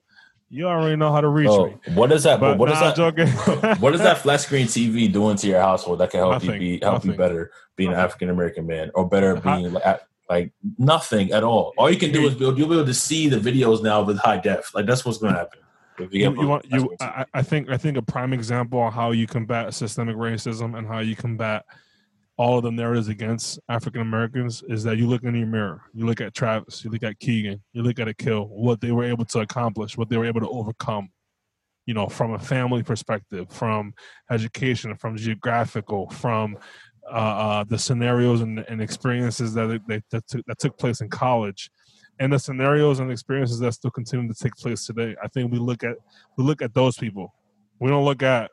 you 0.49 0.67
already 0.67 0.97
know 0.97 1.11
how 1.11 1.21
to 1.21 1.29
reach 1.29 1.47
oh, 1.47 1.67
me. 1.67 1.75
What 1.93 2.11
is 2.11 2.23
that? 2.23 2.39
But 2.39 2.57
what 2.57 2.69
nah, 2.69 2.89
is 2.89 2.95
that? 2.95 3.77
what 3.79 3.95
is 3.95 4.01
that 4.01 4.17
flat 4.17 4.41
screen 4.41 4.67
TV 4.67 5.11
doing 5.11 5.37
to 5.37 5.47
your 5.47 5.61
household 5.61 5.99
that 5.99 6.11
can 6.11 6.19
help 6.19 6.33
nothing, 6.33 6.51
you 6.53 6.59
be 6.59 6.79
help 6.81 6.95
nothing. 6.95 7.11
you 7.11 7.17
better 7.17 7.51
being 7.77 7.91
an 7.91 7.99
African 7.99 8.29
American 8.29 8.67
man 8.67 8.91
or 8.93 9.07
better 9.07 9.37
being 9.37 9.71
like, 9.71 10.01
like 10.29 10.51
nothing 10.77 11.31
at 11.31 11.43
all. 11.43 11.73
All 11.77 11.89
you 11.89 11.97
can 11.97 12.11
do 12.11 12.27
is 12.27 12.35
build. 12.35 12.57
You'll 12.57 12.67
be 12.67 12.75
able 12.75 12.85
to 12.85 12.93
see 12.93 13.29
the 13.29 13.37
videos 13.37 13.81
now 13.81 14.01
with 14.03 14.17
high 14.17 14.37
def. 14.37 14.75
Like 14.75 14.85
that's 14.85 15.05
what's 15.05 15.17
going 15.17 15.33
to 15.33 15.39
happen. 15.39 15.59
You, 16.11 16.33
you, 16.33 16.47
want 16.47 16.65
you? 16.71 16.95
I, 16.99 17.25
I, 17.33 17.41
think 17.41 17.69
I 17.69 17.77
think 17.77 17.97
a 17.97 18.01
prime 18.01 18.33
example 18.33 18.79
on 18.79 18.91
how 18.91 19.11
you 19.11 19.27
combat 19.27 19.73
systemic 19.73 20.15
racism 20.15 20.77
and 20.77 20.87
how 20.87 20.99
you 20.99 21.15
combat 21.15 21.65
all 22.37 22.57
of 22.57 22.63
the 22.63 22.71
narratives 22.71 23.07
against 23.07 23.59
African 23.69 24.01
Americans 24.01 24.63
is 24.67 24.83
that 24.83 24.97
you 24.97 25.07
look 25.07 25.23
in 25.23 25.35
your 25.35 25.47
mirror, 25.47 25.83
you 25.93 26.05
look 26.05 26.21
at 26.21 26.33
Travis, 26.33 26.83
you 26.83 26.89
look 26.89 27.03
at 27.03 27.19
Keegan, 27.19 27.61
you 27.73 27.83
look 27.83 27.99
at 27.99 28.07
Akil, 28.07 28.47
what 28.47 28.81
they 28.81 28.91
were 28.91 29.03
able 29.03 29.25
to 29.25 29.39
accomplish, 29.41 29.97
what 29.97 30.09
they 30.09 30.17
were 30.17 30.25
able 30.25 30.41
to 30.41 30.49
overcome. 30.49 31.09
You 31.85 31.95
know, 31.95 32.07
from 32.07 32.33
a 32.33 32.39
family 32.39 32.83
perspective, 32.83 33.51
from 33.51 33.93
education, 34.29 34.95
from 34.95 35.17
geographical, 35.17 36.09
from 36.09 36.57
uh, 37.11 37.15
uh, 37.15 37.63
the 37.63 37.77
scenarios 37.77 38.41
and, 38.41 38.59
and 38.59 38.81
experiences 38.81 39.53
that, 39.55 39.81
they, 39.87 40.01
that, 40.11 40.27
took, 40.27 40.45
that 40.45 40.59
took 40.59 40.77
place 40.77 41.01
in 41.01 41.09
college 41.09 41.69
and 42.19 42.33
the 42.33 42.39
scenarios 42.39 42.99
and 42.99 43.11
experiences 43.11 43.59
that 43.59 43.73
still 43.73 43.91
continue 43.91 44.31
to 44.31 44.33
take 44.33 44.55
place 44.55 44.85
today. 44.85 45.15
I 45.23 45.27
think 45.27 45.51
we 45.51 45.57
look 45.57 45.83
at 45.83 45.95
we 46.37 46.43
look 46.43 46.61
at 46.61 46.73
those 46.73 46.97
people. 46.97 47.33
We 47.79 47.89
don't 47.89 48.05
look 48.05 48.23
at. 48.23 48.51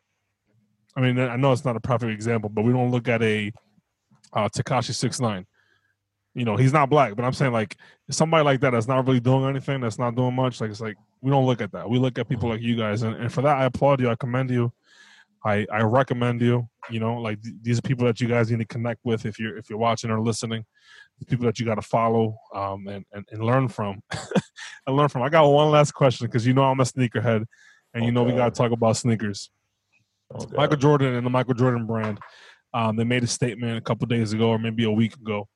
I 0.96 1.00
mean, 1.00 1.18
I 1.18 1.36
know 1.36 1.52
it's 1.52 1.64
not 1.64 1.76
a 1.76 1.80
perfect 1.80 2.12
example, 2.12 2.50
but 2.50 2.64
we 2.64 2.72
don't 2.72 2.90
look 2.90 3.08
at 3.08 3.22
a 3.22 3.52
uh, 4.32 4.48
Tekashi 4.48 4.94
Six 4.94 5.20
Nine. 5.20 5.46
You 6.34 6.44
know, 6.44 6.56
he's 6.56 6.72
not 6.72 6.88
black, 6.88 7.14
but 7.16 7.24
I'm 7.24 7.32
saying 7.32 7.52
like 7.52 7.76
somebody 8.10 8.44
like 8.44 8.60
that 8.60 8.70
that's 8.70 8.88
not 8.88 9.06
really 9.06 9.20
doing 9.20 9.44
anything, 9.44 9.80
that's 9.80 9.98
not 9.98 10.14
doing 10.14 10.34
much. 10.34 10.60
Like 10.60 10.70
it's 10.70 10.80
like 10.80 10.96
we 11.20 11.30
don't 11.30 11.46
look 11.46 11.60
at 11.60 11.72
that. 11.72 11.88
We 11.88 11.98
look 11.98 12.18
at 12.18 12.28
people 12.28 12.48
like 12.48 12.60
you 12.60 12.76
guys, 12.76 13.02
and, 13.02 13.16
and 13.16 13.32
for 13.32 13.42
that 13.42 13.56
I 13.56 13.64
applaud 13.64 14.00
you. 14.00 14.08
I 14.08 14.14
commend 14.14 14.50
you. 14.50 14.72
I 15.44 15.66
I 15.72 15.82
recommend 15.82 16.40
you. 16.40 16.68
You 16.90 17.00
know, 17.00 17.20
like 17.20 17.42
th- 17.42 17.56
these 17.62 17.78
are 17.78 17.82
people 17.82 18.06
that 18.06 18.20
you 18.20 18.28
guys 18.28 18.50
need 18.50 18.60
to 18.60 18.66
connect 18.66 19.00
with 19.04 19.26
if 19.26 19.38
you're 19.38 19.56
if 19.56 19.68
you're 19.68 19.78
watching 19.78 20.10
or 20.10 20.20
listening 20.20 20.64
people 21.26 21.46
that 21.46 21.58
you 21.58 21.66
got 21.66 21.76
to 21.76 21.82
follow 21.82 22.36
um, 22.54 22.86
and, 22.88 23.04
and, 23.12 23.24
and 23.30 23.42
learn 23.42 23.68
from 23.68 24.00
and 24.86 24.96
learn 24.96 25.08
from. 25.08 25.22
I 25.22 25.28
got 25.28 25.48
one 25.48 25.70
last 25.70 25.92
question 25.92 26.26
because 26.26 26.46
you 26.46 26.54
know 26.54 26.64
I'm 26.64 26.80
a 26.80 26.84
sneakerhead, 26.84 27.44
and 27.94 28.04
you 28.04 28.12
know 28.12 28.22
we 28.22 28.32
got 28.32 28.54
to 28.54 28.58
talk 28.58 28.72
about 28.72 28.96
sneakers. 28.96 29.50
Michael 30.52 30.76
Jordan 30.76 31.14
and 31.14 31.24
the 31.24 31.30
Michael 31.30 31.54
Jordan 31.54 31.86
brand, 31.86 32.18
um, 32.74 32.96
they 32.96 33.04
made 33.04 33.24
a 33.24 33.26
statement 33.26 33.78
a 33.78 33.80
couple 33.80 34.06
days 34.06 34.32
ago 34.32 34.50
or 34.50 34.58
maybe 34.58 34.84
a 34.84 34.90
week 34.90 35.14
ago 35.14 35.48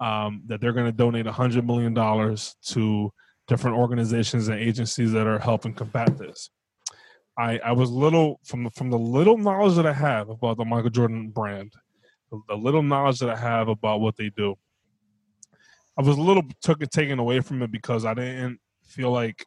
um, 0.00 0.42
that 0.46 0.60
they're 0.60 0.72
going 0.72 0.86
to 0.86 0.92
donate 0.92 1.26
hundred 1.26 1.66
million 1.66 1.94
dollars 1.94 2.56
to 2.66 3.12
different 3.48 3.76
organizations 3.76 4.48
and 4.48 4.58
agencies 4.58 5.12
that 5.12 5.26
are 5.26 5.38
helping 5.38 5.74
combat 5.74 6.16
this. 6.18 6.50
I, 7.38 7.58
I 7.58 7.72
was 7.72 7.90
little 7.90 8.40
from 8.44 8.70
from 8.70 8.90
the 8.90 8.98
little 8.98 9.36
knowledge 9.36 9.74
that 9.76 9.86
I 9.86 9.92
have 9.92 10.28
about 10.28 10.56
the 10.56 10.64
Michael 10.64 10.90
Jordan 10.90 11.30
brand, 11.30 11.72
the, 12.30 12.40
the 12.48 12.54
little 12.54 12.82
knowledge 12.82 13.18
that 13.18 13.30
I 13.30 13.36
have 13.36 13.68
about 13.68 14.00
what 14.00 14.16
they 14.16 14.30
do. 14.30 14.54
I 15.96 16.02
was 16.02 16.16
a 16.16 16.22
little 16.22 16.42
took 16.60 16.82
it 16.82 16.90
taken 16.90 17.18
away 17.18 17.40
from 17.40 17.62
it 17.62 17.70
because 17.70 18.04
I 18.04 18.14
didn't 18.14 18.58
feel 18.84 19.10
like 19.10 19.46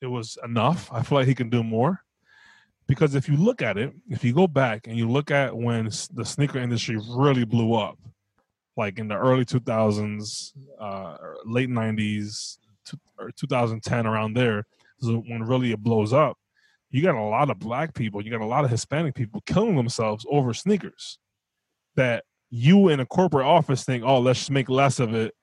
it 0.00 0.06
was 0.06 0.38
enough. 0.44 0.88
I 0.92 1.02
feel 1.02 1.18
like 1.18 1.26
he 1.26 1.34
can 1.34 1.50
do 1.50 1.62
more. 1.62 2.00
Because 2.86 3.14
if 3.14 3.28
you 3.28 3.36
look 3.36 3.62
at 3.62 3.78
it, 3.78 3.92
if 4.08 4.24
you 4.24 4.32
go 4.32 4.46
back 4.46 4.86
and 4.86 4.96
you 4.96 5.08
look 5.08 5.30
at 5.30 5.56
when 5.56 5.90
the 6.12 6.24
sneaker 6.24 6.58
industry 6.58 6.98
really 7.08 7.44
blew 7.44 7.74
up, 7.74 7.98
like 8.76 8.98
in 8.98 9.08
the 9.08 9.16
early 9.16 9.44
2000s, 9.44 10.52
uh, 10.80 11.16
late 11.44 11.68
90s, 11.68 12.58
or 13.18 13.30
2010, 13.30 14.06
around 14.06 14.34
there, 14.34 14.64
is 15.00 15.08
when 15.08 15.42
really 15.42 15.72
it 15.72 15.82
blows 15.82 16.12
up. 16.12 16.36
You 16.90 17.02
got 17.02 17.14
a 17.14 17.22
lot 17.22 17.50
of 17.50 17.58
black 17.58 17.94
people, 17.94 18.24
you 18.24 18.30
got 18.30 18.40
a 18.40 18.46
lot 18.46 18.64
of 18.64 18.70
Hispanic 18.70 19.14
people 19.14 19.40
killing 19.46 19.76
themselves 19.76 20.26
over 20.28 20.52
sneakers 20.52 21.18
that 21.94 22.24
you 22.50 22.88
in 22.88 23.00
a 23.00 23.06
corporate 23.06 23.46
office 23.46 23.84
think, 23.84 24.04
oh, 24.04 24.18
let's 24.20 24.40
just 24.40 24.50
make 24.50 24.68
less 24.68 24.98
of 25.00 25.14
it 25.14 25.34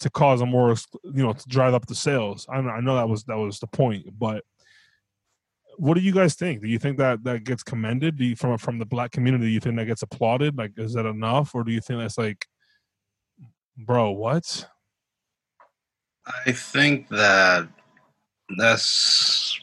to 0.00 0.10
cause 0.10 0.40
a 0.40 0.46
more, 0.46 0.74
you 1.04 1.22
know, 1.22 1.32
to 1.32 1.48
drive 1.48 1.74
up 1.74 1.86
the 1.86 1.94
sales. 1.94 2.46
I 2.50 2.60
know, 2.60 2.70
I 2.70 2.80
know 2.80 2.96
that 2.96 3.08
was 3.08 3.24
that 3.24 3.36
was 3.36 3.58
the 3.60 3.66
point, 3.66 4.06
but 4.18 4.44
what 5.78 5.94
do 5.94 6.00
you 6.00 6.12
guys 6.12 6.34
think? 6.34 6.62
Do 6.62 6.68
you 6.68 6.78
think 6.78 6.98
that 6.98 7.22
that 7.24 7.44
gets 7.44 7.62
commended? 7.62 8.16
Do 8.16 8.24
you, 8.24 8.36
from 8.36 8.56
from 8.58 8.78
the 8.78 8.86
black 8.86 9.12
community? 9.12 9.46
Do 9.46 9.50
you 9.50 9.60
think 9.60 9.76
that 9.76 9.86
gets 9.86 10.02
applauded? 10.02 10.56
Like, 10.56 10.72
is 10.76 10.94
that 10.94 11.06
enough, 11.06 11.54
or 11.54 11.64
do 11.64 11.72
you 11.72 11.80
think 11.80 12.00
that's 12.00 12.18
like, 12.18 12.46
bro, 13.76 14.10
what? 14.10 14.66
I 16.46 16.52
think 16.52 17.08
that 17.10 17.68
that's 18.58 19.60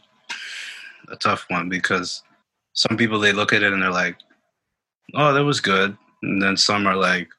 a 1.10 1.16
tough 1.16 1.46
one 1.50 1.68
because 1.68 2.24
some 2.74 2.98
people 2.98 3.20
they 3.20 3.34
look 3.34 3.54
at 3.54 3.64
it 3.64 3.74
and 3.74 3.82
they're 3.82 3.92
like, 3.92 4.18
"Oh, 5.14 5.34
that 5.34 5.44
was 5.44 5.60
good," 5.60 5.98
and 6.24 6.42
then 6.42 6.58
some 6.58 6.88
are 6.88 6.96
like, 6.96 7.30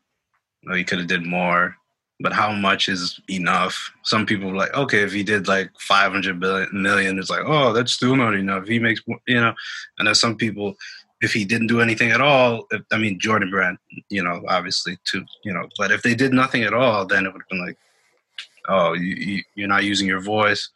"Oh, 0.68 0.74
you 0.74 0.84
could 0.84 0.98
have 0.98 1.08
did 1.08 1.26
more." 1.26 1.76
But 2.20 2.32
how 2.32 2.52
much 2.52 2.88
is 2.88 3.20
enough? 3.28 3.90
Some 4.04 4.24
people 4.24 4.50
are 4.50 4.54
like, 4.54 4.72
okay, 4.72 5.02
if 5.02 5.12
he 5.12 5.24
did 5.24 5.48
like 5.48 5.70
500 5.80 6.38
billion 6.38 6.68
million, 6.72 7.18
it's 7.18 7.28
like, 7.28 7.42
oh, 7.44 7.72
that's 7.72 7.92
still 7.92 8.14
not 8.14 8.34
enough. 8.34 8.68
He 8.68 8.78
makes, 8.78 9.02
you 9.26 9.40
know, 9.40 9.52
and 9.98 10.06
then 10.06 10.14
some 10.14 10.36
people, 10.36 10.76
if 11.20 11.32
he 11.32 11.44
didn't 11.44 11.66
do 11.66 11.80
anything 11.80 12.12
at 12.12 12.20
all, 12.20 12.66
if, 12.70 12.82
I 12.92 12.98
mean, 12.98 13.18
Jordan 13.18 13.50
Brand, 13.50 13.78
you 14.10 14.22
know, 14.22 14.44
obviously 14.48 14.96
too, 15.04 15.24
you 15.42 15.52
know, 15.52 15.68
but 15.76 15.90
if 15.90 16.02
they 16.02 16.14
did 16.14 16.32
nothing 16.32 16.62
at 16.62 16.72
all, 16.72 17.04
then 17.04 17.26
it 17.26 17.32
would 17.32 17.42
have 17.42 17.48
been 17.48 17.66
like, 17.66 17.78
oh, 18.68 18.92
you, 18.92 19.16
you, 19.16 19.42
you're 19.56 19.68
not 19.68 19.82
using 19.82 20.06
your 20.06 20.20
voice. 20.20 20.70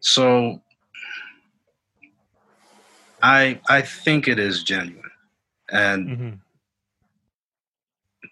So 0.00 0.60
I 3.22 3.60
I 3.68 3.82
think 3.82 4.26
it 4.26 4.40
is 4.40 4.64
genuine, 4.64 5.10
and 5.70 6.08
mm-hmm 6.08 6.34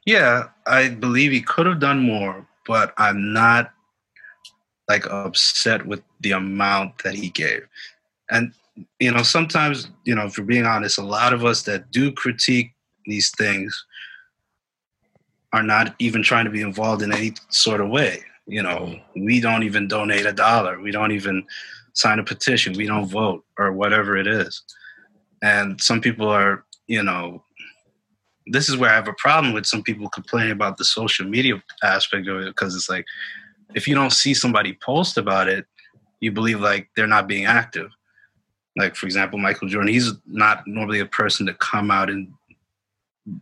yeah, 0.05 0.45
I 0.67 0.91
believe 0.91 1.33
he 1.33 1.41
could 1.41 1.67
have 1.67 1.81
done 1.81 2.01
more, 2.01 2.47
but 2.67 2.95
I'm 2.99 3.33
not 3.33 3.73
like 4.89 5.07
upset 5.07 5.87
with 5.87 6.03
the 6.21 6.33
amount 6.33 7.03
that 7.05 7.15
he 7.15 7.31
gave. 7.31 7.67
And 8.31 8.53
you 8.99 9.13
know, 9.13 9.23
sometimes, 9.23 9.89
you 10.05 10.15
know, 10.15 10.29
for 10.29 10.43
being 10.43 10.67
honest, 10.67 10.99
a 10.99 11.03
lot 11.03 11.33
of 11.33 11.45
us 11.45 11.63
that 11.63 11.91
do 11.91 12.13
critique 12.13 12.73
these 13.07 13.31
things 13.31 13.85
are 15.53 15.63
not 15.63 15.95
even 15.99 16.23
trying 16.23 16.45
to 16.45 16.51
be 16.51 16.63
involved 16.63 17.03
in 17.03 17.13
any 17.13 17.33
sort 17.49 17.81
of 17.81 17.89
way. 17.89 18.25
You 18.47 18.63
know, 18.63 18.99
we 19.15 19.41
don't 19.41 19.63
even 19.63 19.87
donate 19.89 20.27
a 20.27 20.33
dollar. 20.33 20.81
We 20.81 20.91
don't 20.91 21.13
even 21.13 21.47
sign 21.93 22.19
a 22.19 22.25
petition, 22.25 22.75
we 22.77 22.87
don't 22.87 23.07
vote, 23.07 23.45
or 23.57 23.73
whatever 23.73 24.17
it 24.17 24.27
is. 24.27 24.63
And 25.43 25.81
some 25.81 26.01
people 26.01 26.29
are, 26.29 26.65
you 26.89 27.03
know, 27.03 27.45
this 28.47 28.69
is 28.69 28.77
where 28.77 28.91
I 28.91 28.95
have 28.95 29.09
a 29.09 29.15
problem 29.15 29.55
with 29.55 29.67
some 29.67 29.83
people 29.83 30.09
complaining 30.09 30.53
about 30.53 30.77
the 30.77 30.85
social 30.85 31.27
media 31.27 31.63
aspect 31.83 32.29
of 32.29 32.41
it 32.41 32.47
because 32.47 32.75
it's 32.75 32.89
like 32.89 33.07
if 33.75 33.89
you 33.89 33.95
don't 33.95 34.13
see 34.13 34.35
somebody 34.35 34.77
post 34.83 35.17
about 35.17 35.49
it, 35.49 35.67
you 36.21 36.31
believe 36.31 36.61
like 36.61 36.89
they're 36.95 37.07
not 37.07 37.27
being 37.27 37.47
active. 37.47 37.91
Like 38.77 38.97
for 38.97 39.07
example, 39.07 39.39
Michael 39.39 39.69
Jordan, 39.69 39.93
he's 39.93 40.13
not 40.27 40.67
normally 40.67 41.01
a 41.01 41.07
person 41.07 41.47
to 41.47 41.55
come 41.55 41.91
out 41.91 42.11
and 42.11 42.29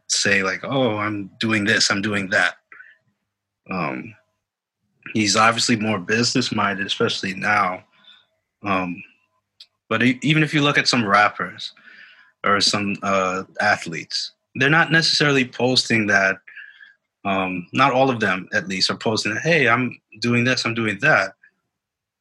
say 0.09 0.43
like, 0.43 0.61
"Oh, 0.63 0.99
I'm 0.99 1.31
doing 1.41 1.65
this, 1.65 1.91
I'm 1.91 2.03
doing 2.03 2.29
that." 2.31 2.57
Um, 3.71 4.15
he's 5.15 5.37
obviously 5.37 5.77
more 5.77 5.99
business 5.99 6.53
minded, 6.53 6.87
especially 6.87 7.35
now. 7.35 7.85
Um, 8.63 9.03
but 9.89 10.03
even 10.03 10.43
if 10.43 10.55
you 10.55 10.63
look 10.63 10.79
at 10.79 10.89
some 10.89 11.07
rappers 11.07 11.73
or 12.45 12.61
some 12.61 12.97
uh, 13.03 13.45
athletes, 13.61 14.33
they're 14.55 14.71
not 14.71 14.93
necessarily 14.93 15.45
posting 15.45 16.07
that. 16.07 16.37
Um, 17.25 17.69
not 17.73 17.93
all 17.93 18.11
of 18.11 18.21
them, 18.21 18.49
at 18.53 18.69
least, 18.69 18.91
are 18.91 18.97
posting, 18.97 19.37
"Hey, 19.37 19.69
I'm 19.69 20.01
doing 20.21 20.45
this, 20.45 20.65
I'm 20.65 20.75
doing 20.75 20.99
that," 21.01 21.35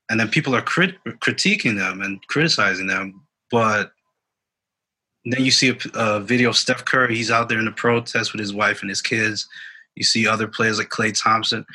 and 0.10 0.20
then 0.20 0.30
people 0.30 0.56
are 0.56 0.62
crit- 0.62 1.04
critiquing 1.06 1.76
them 1.76 2.02
and 2.02 2.26
criticizing 2.28 2.88
them. 2.88 3.22
But 3.50 3.94
then 5.26 5.44
you 5.44 5.52
see 5.52 5.70
a, 5.70 5.78
a, 5.96 6.20
video 6.20 6.50
of 6.50 6.58
Steph 6.58 6.86
Curry; 6.86 7.16
he's 7.16 7.32
out 7.32 7.50
there 7.50 7.60
in 7.60 7.66
the 7.66 7.72
protest 7.72 8.32
with 8.32 8.40
his 8.40 8.54
wife 8.54 8.82
and 8.82 8.90
his 8.90 9.02
kids. 9.02 9.48
You 9.96 10.04
see 10.04 10.28
other 10.28 10.48
players 10.48 10.78
like 10.78 10.90
Klay 10.90 11.20
Thompson, 11.20 11.66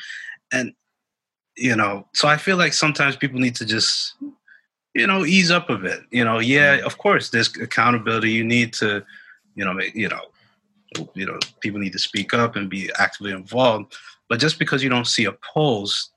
and 0.53 0.73
you 1.57 1.75
know, 1.75 2.07
so 2.13 2.27
I 2.27 2.37
feel 2.37 2.55
like 2.55 2.73
sometimes 2.73 3.15
people 3.15 3.39
need 3.39 3.55
to 3.55 3.65
just, 3.65 4.13
you 4.93 5.07
know, 5.07 5.25
ease 5.25 5.51
up 5.51 5.69
a 5.69 5.77
bit. 5.77 6.01
You 6.11 6.23
know, 6.23 6.39
yeah, 6.39 6.75
of 6.85 6.97
course, 6.97 7.29
there's 7.29 7.55
accountability. 7.57 8.31
You 8.31 8.43
need 8.43 8.73
to, 8.73 9.03
you 9.55 9.65
know, 9.65 9.79
you 9.93 10.07
know, 10.07 10.21
you 11.13 11.25
know 11.25 11.39
people 11.61 11.79
need 11.79 11.93
to 11.93 11.99
speak 11.99 12.33
up 12.33 12.55
and 12.55 12.69
be 12.69 12.89
actively 12.99 13.31
involved. 13.31 13.95
But 14.29 14.39
just 14.39 14.59
because 14.59 14.83
you 14.83 14.89
don't 14.89 15.07
see 15.07 15.25
a 15.25 15.33
post 15.53 16.11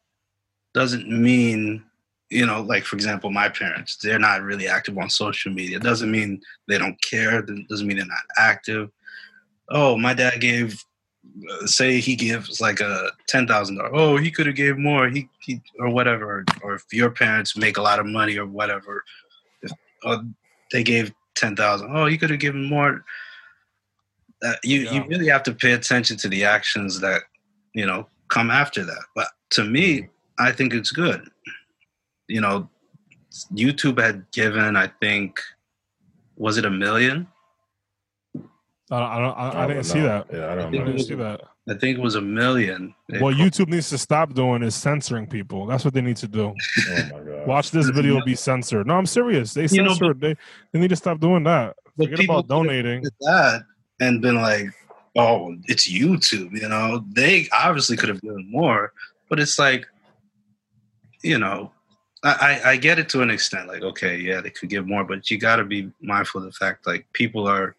doesn't 0.74 1.08
mean 1.08 1.84
you 2.30 2.46
know 2.46 2.62
like 2.62 2.84
for 2.84 2.96
example 2.96 3.30
my 3.30 3.48
parents 3.48 3.96
they're 3.96 4.18
not 4.18 4.42
really 4.42 4.68
active 4.68 4.96
on 4.98 5.10
social 5.10 5.52
media. 5.52 5.78
Doesn't 5.78 6.10
mean 6.10 6.40
they 6.68 6.78
don't 6.78 7.00
care. 7.02 7.42
Doesn't 7.42 7.86
mean 7.86 7.98
they're 7.98 8.06
not 8.06 8.18
active. 8.38 8.90
Oh 9.70 9.96
my 9.96 10.14
dad 10.14 10.40
gave 10.40 10.82
uh, 11.50 11.66
say 11.66 12.00
he 12.00 12.16
gives 12.16 12.60
like 12.60 12.80
a 12.80 13.10
ten 13.26 13.46
thousand 13.46 13.76
dollars. 13.76 13.92
Oh 13.94 14.16
he 14.16 14.30
could 14.30 14.46
have 14.46 14.56
gave 14.56 14.78
more. 14.78 15.08
He, 15.08 15.28
he 15.40 15.60
or 15.78 15.90
whatever. 15.90 16.44
Or 16.62 16.74
if 16.74 16.84
your 16.92 17.10
parents 17.10 17.56
make 17.56 17.76
a 17.76 17.82
lot 17.82 17.98
of 17.98 18.06
money 18.06 18.36
or 18.36 18.46
whatever 18.46 19.04
if, 19.62 19.72
uh, 20.04 20.18
they 20.72 20.82
gave 20.82 21.12
oh 21.42 22.06
he 22.06 22.18
could 22.18 22.30
have 22.30 22.40
given 22.40 22.68
more 22.68 23.02
uh, 24.44 24.54
you 24.62 24.80
yeah. 24.80 24.92
you 24.92 25.04
really 25.08 25.28
have 25.28 25.42
to 25.44 25.54
pay 25.54 25.72
attention 25.72 26.16
to 26.18 26.28
the 26.28 26.44
actions 26.44 27.00
that 27.00 27.22
you 27.74 27.86
know 27.86 28.06
come 28.28 28.50
after 28.50 28.84
that. 28.84 29.04
But 29.14 29.28
to 29.50 29.64
me, 29.64 30.08
I 30.38 30.52
think 30.52 30.72
it's 30.72 30.90
good. 30.90 31.28
You 32.28 32.40
know, 32.40 32.68
YouTube 33.52 34.00
had 34.00 34.30
given, 34.32 34.76
I 34.76 34.88
think, 35.00 35.40
was 36.36 36.56
it 36.56 36.64
a 36.64 36.70
million? 36.70 37.26
I 38.92 38.98
don't, 38.98 39.08
I, 39.08 39.18
don't, 39.18 39.36
I, 39.36 39.64
I 39.64 39.66
didn't 39.68 39.84
see 39.84 40.00
that. 40.00 40.26
Yeah, 40.32 40.50
I 40.50 40.54
don't 40.56 40.74
I 40.74 40.84
didn't 40.84 40.98
see 41.00 41.14
that. 41.14 41.40
I 41.68 41.74
think 41.74 41.98
it 41.98 42.00
was 42.00 42.16
a 42.16 42.20
million. 42.20 42.94
What 43.20 43.36
YouTube 43.36 43.68
needs 43.68 43.90
to 43.90 43.98
stop 43.98 44.34
doing 44.34 44.62
is 44.64 44.74
censoring 44.74 45.28
people. 45.28 45.66
That's 45.66 45.84
what 45.84 45.94
they 45.94 46.00
need 46.00 46.16
to 46.16 46.26
do. 46.26 46.52
oh 46.52 46.54
my 46.88 47.10
god! 47.10 47.46
Watch 47.46 47.70
this 47.70 47.88
video 47.90 48.20
be 48.24 48.34
censored. 48.34 48.88
No, 48.88 48.94
I'm 48.94 49.06
serious. 49.06 49.54
They 49.54 49.68
censor. 49.68 49.82
You 49.82 49.88
know, 49.88 49.96
but, 50.00 50.20
they 50.20 50.34
they 50.72 50.80
need 50.80 50.88
to 50.88 50.96
stop 50.96 51.20
doing 51.20 51.44
that. 51.44 51.76
Forget 51.96 52.24
about 52.24 52.48
donating. 52.48 53.04
That 53.20 53.64
and 54.00 54.20
been 54.20 54.36
like, 54.36 54.66
oh, 55.16 55.56
it's 55.66 55.88
YouTube, 55.88 56.52
you 56.52 56.68
know, 56.68 57.04
they 57.12 57.48
obviously 57.52 57.96
could 57.96 58.08
have 58.08 58.20
done 58.20 58.50
more, 58.50 58.92
but 59.28 59.38
it's 59.38 59.58
like, 59.58 59.86
you 61.22 61.38
know, 61.38 61.70
I, 62.22 62.60
I 62.64 62.76
get 62.76 62.98
it 62.98 63.08
to 63.10 63.22
an 63.22 63.30
extent. 63.30 63.68
Like, 63.68 63.82
okay, 63.82 64.16
yeah, 64.18 64.40
they 64.40 64.50
could 64.50 64.68
give 64.68 64.86
more, 64.86 65.04
but 65.04 65.30
you 65.30 65.38
got 65.38 65.56
to 65.56 65.64
be 65.64 65.90
mindful 66.00 66.40
of 66.40 66.46
the 66.46 66.52
fact 66.52 66.86
like 66.86 67.06
people 67.12 67.48
are 67.48 67.74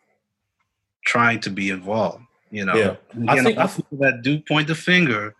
trying 1.06 1.40
to 1.42 1.50
be 1.50 1.70
involved. 1.70 2.24
You 2.50 2.66
know, 2.66 2.76
yeah. 2.76 2.96
I 3.28 3.42
think, 3.42 3.58
know, 3.58 3.64
I 3.64 3.68
think 3.68 3.88
that 4.00 4.22
do 4.24 4.40
point 4.40 4.68
the 4.68 4.76
finger 4.76 5.36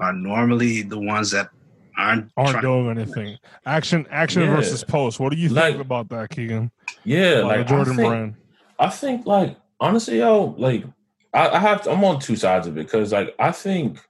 are 0.00 0.12
normally 0.12 0.82
the 0.82 0.98
ones 0.98 1.30
that 1.32 1.50
aren't 1.96 2.30
aren't 2.36 2.62
doing 2.62 2.90
anything. 2.90 3.36
Action, 3.66 4.06
action 4.10 4.42
yeah. 4.42 4.56
versus 4.56 4.82
post. 4.82 5.20
What 5.20 5.32
do 5.32 5.38
you 5.38 5.48
think 5.48 5.58
like, 5.58 5.76
about 5.76 6.08
that, 6.08 6.30
Keegan? 6.30 6.70
Yeah, 7.04 7.42
like 7.42 7.66
Jordan 7.68 7.92
I 7.92 7.96
think, 7.96 8.08
Brand. 8.08 8.34
I 8.78 8.88
think 8.88 9.26
like 9.26 9.56
honestly, 9.80 10.18
yo, 10.18 10.54
like 10.58 10.84
I, 11.32 11.50
I 11.50 11.58
have 11.58 11.82
to, 11.82 11.90
I'm 11.90 12.04
on 12.04 12.20
two 12.20 12.36
sides 12.36 12.66
of 12.66 12.76
it 12.76 12.84
because 12.86 13.12
like 13.12 13.34
I 13.38 13.52
think 13.52 14.00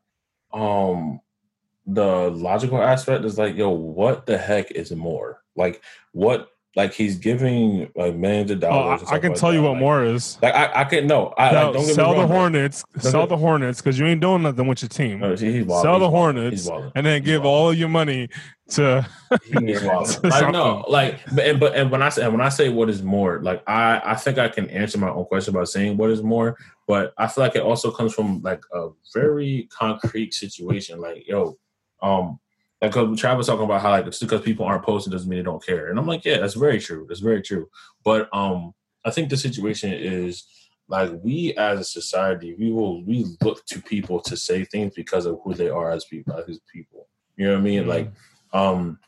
um 0.53 1.21
the 1.87 2.31
logical 2.31 2.81
aspect 2.83 3.25
is 3.25 3.39
like, 3.39 3.57
yo, 3.57 3.71
what 3.71 4.27
the 4.27 4.39
heck 4.39 4.71
is 4.73 4.93
more? 4.93 5.43
Like 5.57 5.83
what 6.13 6.50
like 6.77 6.95
he's 6.95 7.17
giving 7.17 7.91
like 7.97 8.15
millions 8.15 8.51
of 8.51 8.59
oh, 8.59 8.61
dollars. 8.61 9.01
Oh, 9.05 9.11
I, 9.11 9.17
I 9.17 9.19
can 9.19 9.31
like 9.31 9.41
tell 9.41 9.51
that. 9.51 9.57
you 9.57 9.63
what 9.63 9.73
like, 9.73 9.81
more 9.81 10.05
is. 10.05 10.39
Like 10.41 10.55
I, 10.55 10.83
I 10.83 10.85
can 10.85 11.07
no. 11.07 11.35
I 11.37 11.53
no, 11.53 11.73
like, 11.73 11.87
sell 11.87 12.15
the 12.15 12.27
Hornets. 12.27 12.85
Sell 12.99 13.27
the 13.27 13.37
Hornets 13.37 13.81
because 13.81 13.99
you 13.99 14.07
ain't 14.07 14.21
doing 14.21 14.43
nothing 14.43 14.67
with 14.67 14.83
your 14.83 14.89
team. 14.89 15.19
No, 15.19 15.35
sell 15.35 15.99
the 15.99 16.09
Hornets 16.09 16.69
and 16.95 17.05
then 17.05 17.23
give 17.23 17.45
all 17.45 17.75
your 17.75 17.89
money 17.89 18.29
to. 18.71 19.07
to 19.31 20.21
like 20.23 20.53
no, 20.53 20.85
like 20.89 21.21
and 21.41 21.59
but 21.59 21.75
and 21.75 21.91
when 21.91 22.03
I 22.03 22.09
say 22.09 22.29
when 22.29 22.41
I 22.41 22.49
say 22.49 22.69
what 22.69 22.89
is 22.89 23.03
more, 23.03 23.43
like 23.43 23.69
I 23.69 24.01
I 24.05 24.15
think 24.15 24.39
I 24.39 24.49
can 24.49 24.71
answer 24.71 24.99
my 24.99 25.11
own 25.11 25.25
question 25.25 25.55
by 25.55 25.65
saying 25.65 25.97
what 25.97 26.11
is 26.11 26.23
more, 26.23 26.57
but 26.87 27.13
I 27.19 27.27
feel 27.27 27.43
like 27.43 27.57
it 27.57 27.63
also 27.63 27.91
comes 27.91 28.15
from 28.15 28.43
like 28.43 28.63
a 28.73 28.91
very 29.13 29.69
concrete 29.73 30.35
situation. 30.35 31.01
Like 31.01 31.27
yo, 31.27 31.59
um, 32.01 32.39
like 32.81 32.93
because 32.93 33.21
Travis 33.21 33.47
talking 33.47 33.65
about 33.65 33.83
how 33.83 33.91
like 33.91 34.07
just 34.07 34.21
because 34.21 34.41
people 34.41 34.65
aren't 34.65 34.85
posting 34.85 35.11
doesn't 35.11 35.29
mean 35.29 35.39
they 35.39 35.45
don't 35.45 35.65
care, 35.65 35.89
and 35.89 35.99
I'm 35.99 36.07
like, 36.07 36.25
yeah, 36.25 36.39
that's 36.39 36.55
very 36.55 36.81
true. 36.81 37.07
That's 37.09 37.21
very 37.21 37.43
true. 37.43 37.69
But 38.05 38.29
um, 38.33 38.73
I 39.05 39.11
think 39.11 39.29
the 39.29 39.37
situation 39.37 39.93
is 39.93 40.47
like 40.89 41.11
we 41.23 41.55
as 41.55 41.81
a 41.81 41.85
society, 41.85 42.57
we 42.59 42.73
will 42.73 43.05
we 43.05 43.27
look 43.43 43.65
to 43.67 43.81
people 43.81 44.21
to 44.21 44.37
say 44.37 44.65
things 44.65 44.95
because 44.95 45.27
of 45.27 45.39
who 45.45 45.55
they 45.55 45.69
are 45.69 45.91
as 45.91 46.05
people, 46.07 46.35
as 46.35 46.59
people. 46.73 47.07
You 47.37 47.47
know 47.47 47.53
what 47.53 47.61
I 47.61 47.63
mean? 47.63 47.81
Mm-hmm. 47.81 47.89
Like, 47.89 48.13
um, 48.53 48.99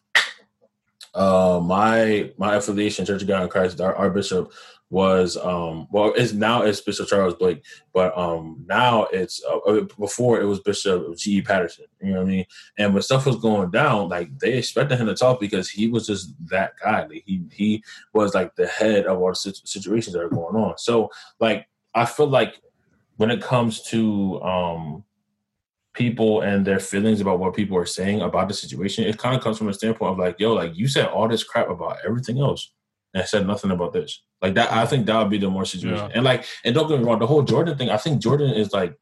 uh, 1.14 1.60
my 1.62 2.30
my 2.38 2.56
affiliation, 2.56 3.04
Church 3.04 3.22
of 3.22 3.28
God 3.28 3.42
in 3.42 3.48
Christ, 3.48 3.80
our, 3.80 3.94
our 3.96 4.10
bishop 4.10 4.52
was 4.92 5.38
um 5.38 5.88
well 5.90 6.12
it's 6.14 6.34
now 6.34 6.60
it's 6.60 6.82
Bishop 6.82 7.08
Charles 7.08 7.34
Blake, 7.34 7.64
but 7.94 8.16
um 8.16 8.62
now 8.68 9.04
it's 9.10 9.42
uh, 9.42 9.56
uh 9.60 9.86
before 9.98 10.38
it 10.38 10.44
was 10.44 10.60
Bishop 10.60 11.16
G. 11.16 11.38
E. 11.38 11.42
Patterson. 11.42 11.86
You 12.02 12.12
know 12.12 12.18
what 12.18 12.26
I 12.26 12.30
mean? 12.30 12.44
And 12.76 12.92
when 12.92 13.02
stuff 13.02 13.24
was 13.24 13.36
going 13.36 13.70
down, 13.70 14.10
like 14.10 14.38
they 14.38 14.52
expected 14.52 14.98
him 14.98 15.06
to 15.06 15.14
talk 15.14 15.40
because 15.40 15.70
he 15.70 15.88
was 15.88 16.06
just 16.06 16.34
that 16.50 16.74
guy. 16.84 17.06
Like, 17.06 17.22
he 17.24 17.42
he 17.50 17.82
was 18.12 18.34
like 18.34 18.54
the 18.54 18.66
head 18.66 19.06
of 19.06 19.18
all 19.18 19.30
the 19.30 19.34
situations 19.34 20.12
that 20.12 20.22
are 20.22 20.28
going 20.28 20.56
on. 20.56 20.76
So 20.76 21.08
like 21.40 21.66
I 21.94 22.04
feel 22.04 22.28
like 22.28 22.60
when 23.16 23.30
it 23.30 23.40
comes 23.40 23.80
to 23.84 24.42
um 24.42 25.04
people 25.94 26.42
and 26.42 26.66
their 26.66 26.80
feelings 26.80 27.22
about 27.22 27.38
what 27.38 27.54
people 27.54 27.78
are 27.78 27.86
saying 27.86 28.20
about 28.20 28.46
the 28.46 28.54
situation, 28.54 29.04
it 29.04 29.16
kind 29.16 29.34
of 29.34 29.42
comes 29.42 29.56
from 29.56 29.70
a 29.70 29.74
standpoint 29.74 30.12
of 30.12 30.18
like, 30.18 30.38
yo, 30.38 30.52
like 30.52 30.76
you 30.76 30.86
said 30.86 31.06
all 31.06 31.28
this 31.28 31.44
crap 31.44 31.70
about 31.70 31.96
everything 32.04 32.40
else 32.40 32.72
and 33.14 33.26
said 33.26 33.46
nothing 33.46 33.70
about 33.70 33.92
this. 33.92 34.22
Like 34.40 34.54
that, 34.54 34.72
I 34.72 34.86
think 34.86 35.06
that 35.06 35.18
would 35.18 35.30
be 35.30 35.38
the 35.38 35.50
more 35.50 35.64
situation. 35.64 35.96
Yeah. 35.96 36.12
And 36.14 36.24
like, 36.24 36.44
and 36.64 36.74
don't 36.74 36.88
get 36.88 36.98
me 36.98 37.04
wrong, 37.04 37.18
the 37.18 37.26
whole 37.26 37.42
Jordan 37.42 37.76
thing. 37.76 37.90
I 37.90 37.96
think 37.96 38.20
Jordan 38.20 38.50
is 38.50 38.72
like 38.72 38.96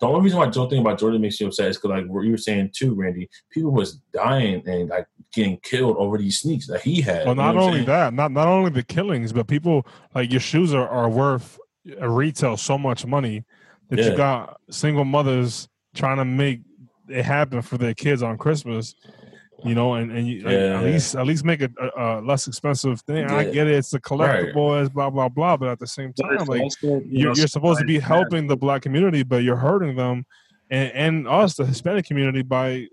the 0.00 0.06
only 0.06 0.20
reason 0.20 0.38
why 0.38 0.48
Joe 0.48 0.68
thing 0.68 0.80
about 0.80 0.98
Jordan 0.98 1.20
makes 1.20 1.40
you 1.40 1.46
upset 1.46 1.68
is 1.68 1.76
because 1.76 1.90
like 1.90 2.06
what 2.06 2.24
you 2.24 2.32
were 2.32 2.38
saying 2.38 2.70
too, 2.74 2.94
Randy. 2.94 3.28
People 3.50 3.72
was 3.72 3.94
dying 4.12 4.62
and 4.66 4.88
like 4.88 5.06
getting 5.32 5.58
killed 5.62 5.96
over 5.96 6.18
these 6.18 6.40
sneaks 6.40 6.66
that 6.66 6.82
he 6.82 7.00
had. 7.00 7.26
Well, 7.26 7.34
not 7.34 7.56
only 7.56 7.84
that, 7.84 8.14
not 8.14 8.32
not 8.32 8.48
only 8.48 8.70
the 8.70 8.82
killings, 8.82 9.32
but 9.32 9.46
people 9.46 9.86
like 10.14 10.30
your 10.30 10.40
shoes 10.40 10.74
are, 10.74 10.88
are 10.88 11.08
worth 11.08 11.58
a 11.98 12.08
retail 12.08 12.56
so 12.56 12.76
much 12.76 13.06
money 13.06 13.44
that 13.88 13.98
yeah. 13.98 14.10
you 14.10 14.16
got 14.16 14.60
single 14.70 15.04
mothers 15.04 15.68
trying 15.94 16.18
to 16.18 16.24
make 16.24 16.60
it 17.08 17.24
happen 17.24 17.62
for 17.62 17.76
their 17.76 17.94
kids 17.94 18.22
on 18.22 18.38
Christmas 18.38 18.94
you 19.64 19.74
know, 19.74 19.94
and 19.94 20.10
and 20.10 20.26
you, 20.26 20.42
yeah, 20.42 20.78
at 20.78 20.84
least 20.84 21.14
at 21.14 21.26
least 21.26 21.44
make 21.44 21.60
it 21.60 21.72
a, 21.80 22.20
a 22.20 22.20
less 22.20 22.46
expensive 22.46 23.00
thing. 23.02 23.28
Yeah. 23.28 23.36
I 23.36 23.44
get 23.44 23.66
it; 23.66 23.74
it's 23.74 23.92
a 23.94 24.00
collectible, 24.00 24.82
right. 24.82 24.92
blah 24.92 25.10
blah 25.10 25.28
blah. 25.28 25.56
But 25.56 25.68
at 25.68 25.78
the 25.78 25.86
same 25.86 26.12
time, 26.12 26.46
like 26.46 26.62
also, 26.62 26.86
you 26.86 27.02
you're, 27.06 27.34
you're 27.34 27.46
supposed 27.46 27.80
to 27.80 27.86
be 27.86 27.98
helping 27.98 28.46
the 28.46 28.56
black 28.56 28.82
community, 28.82 29.22
but 29.22 29.42
you're 29.42 29.56
hurting 29.56 29.96
them, 29.96 30.24
and, 30.70 30.92
and 30.92 31.28
us, 31.28 31.56
the 31.56 31.66
Hispanic 31.66 32.06
community, 32.06 32.42
by 32.42 32.86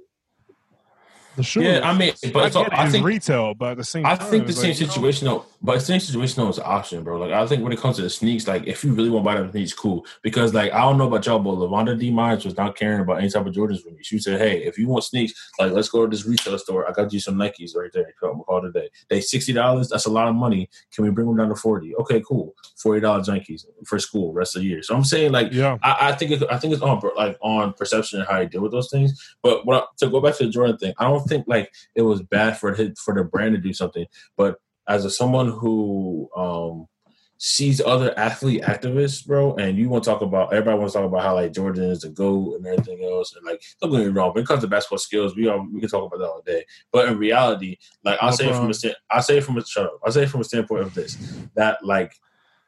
the. 1.37 1.61
Yeah, 1.61 1.89
I 1.89 1.97
mean, 1.97 2.13
but 2.33 2.43
I, 2.43 2.49
so 2.49 2.63
I 2.63 2.83
it's 2.83 2.91
think 2.91 3.05
retail, 3.05 3.53
but 3.53 3.71
at 3.71 3.77
the 3.77 3.83
same 3.83 4.05
I 4.05 4.15
time, 4.15 4.29
think 4.29 4.47
the 4.47 4.53
same 4.53 4.71
like, 4.71 4.77
situation 4.77 5.27
though, 5.27 5.45
but 5.61 5.75
the 5.75 5.85
same 5.85 5.99
situation 5.99 6.43
though 6.43 6.49
is 6.49 6.57
an 6.57 6.65
option, 6.67 7.03
bro. 7.03 7.17
Like 7.17 7.31
I 7.31 7.47
think 7.47 7.63
when 7.63 7.71
it 7.71 7.79
comes 7.79 7.95
to 7.97 8.01
the 8.01 8.09
sneaks, 8.09 8.47
like 8.47 8.67
if 8.67 8.83
you 8.83 8.93
really 8.93 9.09
want 9.09 9.23
to 9.23 9.25
buy 9.25 9.39
them 9.39 9.51
sneaks, 9.51 9.73
cool. 9.73 10.05
Because 10.21 10.53
like 10.53 10.73
I 10.73 10.81
don't 10.81 10.97
know 10.97 11.07
about 11.07 11.25
y'all, 11.25 11.39
but 11.39 11.51
Lavonda 11.51 11.97
D 11.97 12.11
Myers 12.11 12.43
was 12.43 12.57
not 12.57 12.75
caring 12.75 12.99
about 12.99 13.19
any 13.19 13.29
type 13.29 13.45
of 13.45 13.53
Jordans 13.53 13.81
for 13.81 13.89
me. 13.91 13.99
She 14.01 14.19
said, 14.19 14.39
Hey, 14.39 14.63
if 14.63 14.77
you 14.77 14.87
want 14.87 15.03
sneaks, 15.03 15.33
like 15.59 15.71
let's 15.71 15.89
go 15.89 16.05
to 16.05 16.09
this 16.09 16.25
retail 16.25 16.57
store. 16.57 16.89
I 16.89 16.91
got 16.91 17.13
you 17.13 17.19
some 17.19 17.35
Nikes 17.35 17.75
right 17.75 17.91
there. 17.93 18.13
Come 18.19 18.41
call 18.41 18.61
today. 18.61 18.89
They 19.09 19.21
sixty 19.21 19.53
dollars, 19.53 19.89
that's 19.89 20.05
a 20.05 20.11
lot 20.11 20.27
of 20.27 20.35
money. 20.35 20.69
Can 20.93 21.03
we 21.03 21.11
bring 21.11 21.27
them 21.27 21.37
down 21.37 21.49
to 21.49 21.55
forty? 21.55 21.95
Okay, 21.95 22.21
cool. 22.27 22.55
Forty 22.77 22.99
dollars 22.99 23.27
Nikes 23.27 23.65
for 23.85 23.99
school, 23.99 24.33
rest 24.33 24.55
of 24.55 24.61
the 24.61 24.67
year. 24.67 24.83
So 24.83 24.95
I'm 24.95 25.03
saying 25.03 25.31
like 25.31 25.51
yeah, 25.51 25.77
I, 25.83 26.09
I 26.09 26.11
think 26.13 26.31
it, 26.31 26.43
I 26.49 26.57
think 26.57 26.73
it's 26.73 26.81
on 26.81 27.01
like 27.15 27.37
on 27.41 27.73
perception 27.73 28.19
and 28.19 28.27
how 28.27 28.39
you 28.39 28.47
deal 28.47 28.61
with 28.61 28.71
those 28.71 28.89
things. 28.89 29.35
But 29.41 29.65
what 29.65 29.83
I, 29.83 29.85
to 29.99 30.09
go 30.09 30.19
back 30.19 30.35
to 30.37 30.45
the 30.45 30.49
Jordan 30.49 30.77
thing, 30.77 30.93
I 30.97 31.05
don't 31.05 31.26
think 31.27 31.45
like 31.47 31.71
it 31.95 32.01
was 32.01 32.21
bad 32.21 32.57
for 32.57 32.73
his, 32.73 32.99
for 32.99 33.13
the 33.13 33.23
brand 33.23 33.55
to 33.55 33.61
do 33.61 33.73
something. 33.73 34.05
But 34.35 34.57
as 34.87 35.05
a 35.05 35.09
someone 35.09 35.49
who 35.49 36.29
um, 36.35 36.87
sees 37.37 37.81
other 37.81 38.17
athlete 38.17 38.63
activists, 38.63 39.25
bro, 39.25 39.55
and 39.55 39.77
you 39.77 39.89
want 39.89 40.03
to 40.03 40.09
talk 40.09 40.21
about 40.21 40.53
everybody 40.53 40.79
wants 40.79 40.93
to 40.93 40.99
talk 40.99 41.07
about 41.07 41.23
how 41.23 41.35
like 41.35 41.53
Jordan 41.53 41.83
is 41.85 42.01
the 42.01 42.09
goat 42.09 42.55
and 42.55 42.65
everything 42.65 43.03
else, 43.03 43.35
and 43.35 43.45
like 43.45 43.61
don't 43.81 43.91
get 43.91 43.99
me 43.99 44.07
wrong, 44.07 44.33
when 44.33 44.43
it 44.43 44.47
comes 44.47 44.61
to 44.61 44.67
basketball 44.67 44.97
skills, 44.97 45.35
we 45.35 45.47
all 45.47 45.67
we 45.71 45.79
can 45.79 45.89
talk 45.89 46.05
about 46.05 46.19
that 46.19 46.29
all 46.29 46.41
day. 46.45 46.65
But 46.91 47.09
in 47.09 47.17
reality, 47.17 47.77
like 48.03 48.17
I'll 48.21 48.31
say 48.31 48.51
from 48.51 48.69
a 48.69 48.73
stand, 48.73 48.95
I 49.09 49.21
say 49.21 49.39
from 49.39 49.57
a 49.57 49.65
shut 49.65 49.85
up. 49.85 49.99
I 50.05 50.09
say 50.09 50.25
from 50.25 50.41
a 50.41 50.45
standpoint 50.45 50.83
of 50.83 50.93
this 50.93 51.15
that 51.55 51.83
like 51.83 52.13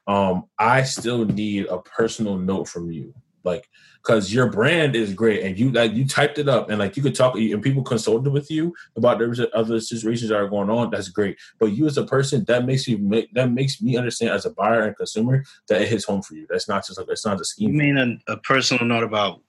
um 0.08 0.46
I 0.58 0.84
still 0.84 1.26
need 1.26 1.68
a 1.68 1.80
personal 1.80 2.38
note 2.38 2.68
from 2.68 2.92
you. 2.92 3.14
Like 3.44 3.70
because 4.02 4.34
your 4.34 4.50
brand 4.50 4.96
is 4.96 5.14
great 5.14 5.44
and 5.44 5.58
you 5.58 5.72
like 5.72 5.94
you 5.94 6.06
typed 6.08 6.38
it 6.40 6.48
up 6.50 6.70
and 6.70 6.80
like 6.80 6.96
you 6.98 7.04
could 7.04 7.16
talk 7.16 7.36
and 7.36 7.62
people 7.62 7.84
consulted 7.84 8.32
with 8.32 8.50
you 8.52 8.74
about 8.96 9.20
the 9.20 9.50
other 9.54 9.80
situations 9.80 10.30
that 10.30 10.38
are 10.38 10.48
going 10.48 10.70
on 10.70 10.90
that's 10.90 11.10
great 11.10 11.38
but 11.60 11.68
you 11.68 11.86
as 11.86 11.98
a 11.98 12.06
person 12.06 12.44
that 12.46 12.66
makes 12.66 12.88
you 12.88 12.98
make 12.98 13.32
that 13.34 13.52
makes 13.52 13.82
me 13.82 13.98
understand 13.98 14.32
as 14.32 14.46
a 14.46 14.50
buyer 14.52 14.82
and 14.84 14.96
consumer 14.98 15.44
that 15.68 15.82
it 15.82 15.88
hits 15.90 16.06
home 16.06 16.22
for 16.22 16.34
you 16.36 16.46
that's 16.50 16.68
not 16.68 16.86
just 16.86 16.98
like 16.98 17.08
it's 17.10 17.26
not 17.26 17.40
a 17.40 17.46
scheme 17.46 17.72
You 17.72 17.78
mean 17.78 17.98
a, 18.28 18.32
a 18.34 18.38
personal 18.38 18.86
note 18.86 19.04
about 19.04 19.42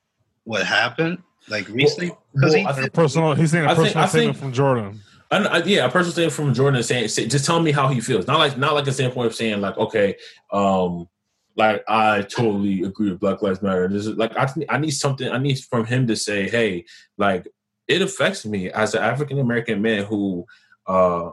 what 0.44 0.64
happened, 0.66 1.18
like 1.48 1.68
recently? 1.68 2.12
well, 2.34 2.52
he 2.52 2.64
I 2.64 2.70
a 2.70 2.90
personal. 2.90 3.34
He's 3.34 3.50
saying 3.52 3.66
a 3.66 3.70
I 3.70 3.74
think- 3.74 3.86
personal 3.88 4.04
I 4.04 4.08
statement 4.08 4.36
think- 4.36 4.42
from 4.44 4.52
Jordan. 4.52 5.00
I, 5.32 5.36
I, 5.44 5.62
yeah, 5.62 5.84
a 5.84 5.88
person 5.90 6.10
saying 6.12 6.30
from 6.30 6.52
Jordan 6.54 6.82
saying, 6.82 7.06
say, 7.06 7.24
just 7.28 7.44
tell 7.46 7.60
me 7.60 7.70
how 7.70 7.86
he 7.86 8.00
feels. 8.00 8.26
Not 8.26 8.38
like 8.40 8.58
not 8.58 8.74
like 8.74 8.88
a 8.88 8.92
standpoint 8.92 9.26
of 9.28 9.34
saying 9.36 9.60
like, 9.60 9.78
okay, 9.78 10.16
um, 10.52 11.08
like 11.56 11.84
I 11.88 12.22
totally 12.22 12.82
agree 12.82 13.10
with 13.10 13.20
Black 13.20 13.42
Lives 13.42 13.62
Matter. 13.62 13.88
This 13.88 14.06
is 14.06 14.16
like 14.16 14.36
I 14.36 14.48
I 14.68 14.78
need 14.78 14.92
something. 14.92 15.28
I 15.28 15.38
need 15.38 15.58
from 15.58 15.84
him 15.84 16.06
to 16.06 16.16
say, 16.16 16.48
hey, 16.48 16.84
like 17.18 17.46
it 17.88 18.02
affects 18.02 18.46
me 18.46 18.70
as 18.70 18.94
an 18.94 19.02
African 19.02 19.38
American 19.38 19.82
man 19.82 20.04
who 20.04 20.46
uh 20.86 21.30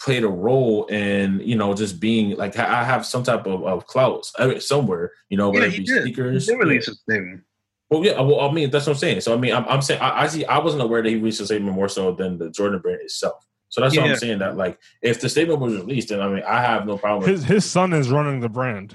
played 0.00 0.24
a 0.24 0.28
role 0.28 0.86
in 0.86 1.40
you 1.40 1.56
know 1.56 1.74
just 1.74 2.00
being 2.00 2.36
like 2.36 2.56
I 2.58 2.84
have 2.84 3.04
some 3.04 3.22
type 3.22 3.46
of, 3.46 3.64
of 3.64 3.86
clout 3.86 4.30
I 4.38 4.46
mean, 4.46 4.60
somewhere. 4.60 5.12
You 5.28 5.36
know, 5.36 5.50
whether 5.50 5.66
Yeah, 5.66 5.72
it 5.72 5.78
be 5.78 5.84
did. 5.84 6.02
sneakers. 6.02 6.46
He 6.46 6.52
did 6.52 6.58
release 6.58 6.88
a 6.88 6.94
statement. 6.94 7.42
Well, 7.90 8.04
yeah. 8.04 8.20
Well, 8.20 8.40
I 8.40 8.50
mean, 8.52 8.70
that's 8.70 8.86
what 8.86 8.94
I'm 8.94 8.98
saying. 8.98 9.20
So, 9.20 9.34
I 9.34 9.36
mean, 9.36 9.52
I'm, 9.54 9.64
I'm 9.68 9.82
saying 9.82 10.00
I, 10.00 10.22
I 10.22 10.26
see. 10.26 10.44
I 10.46 10.58
wasn't 10.58 10.82
aware 10.82 11.02
that 11.02 11.08
he 11.08 11.16
released 11.16 11.40
a 11.40 11.46
statement 11.46 11.76
more 11.76 11.88
so 11.88 12.12
than 12.12 12.38
the 12.38 12.50
Jordan 12.50 12.80
brand 12.80 13.00
itself. 13.02 13.46
So 13.74 13.80
that's 13.80 13.96
what 13.96 14.08
I'm 14.08 14.14
saying. 14.16 14.38
That 14.38 14.56
like, 14.56 14.78
if 15.02 15.20
the 15.20 15.28
statement 15.28 15.58
was 15.58 15.74
released, 15.74 16.10
then 16.10 16.20
I 16.20 16.28
mean, 16.28 16.44
I 16.46 16.60
have 16.60 16.86
no 16.86 16.96
problem. 16.96 17.28
His 17.28 17.40
With 17.40 17.48
his 17.48 17.64
son 17.64 17.92
is 17.92 18.08
running 18.08 18.38
the 18.38 18.48
brand. 18.48 18.94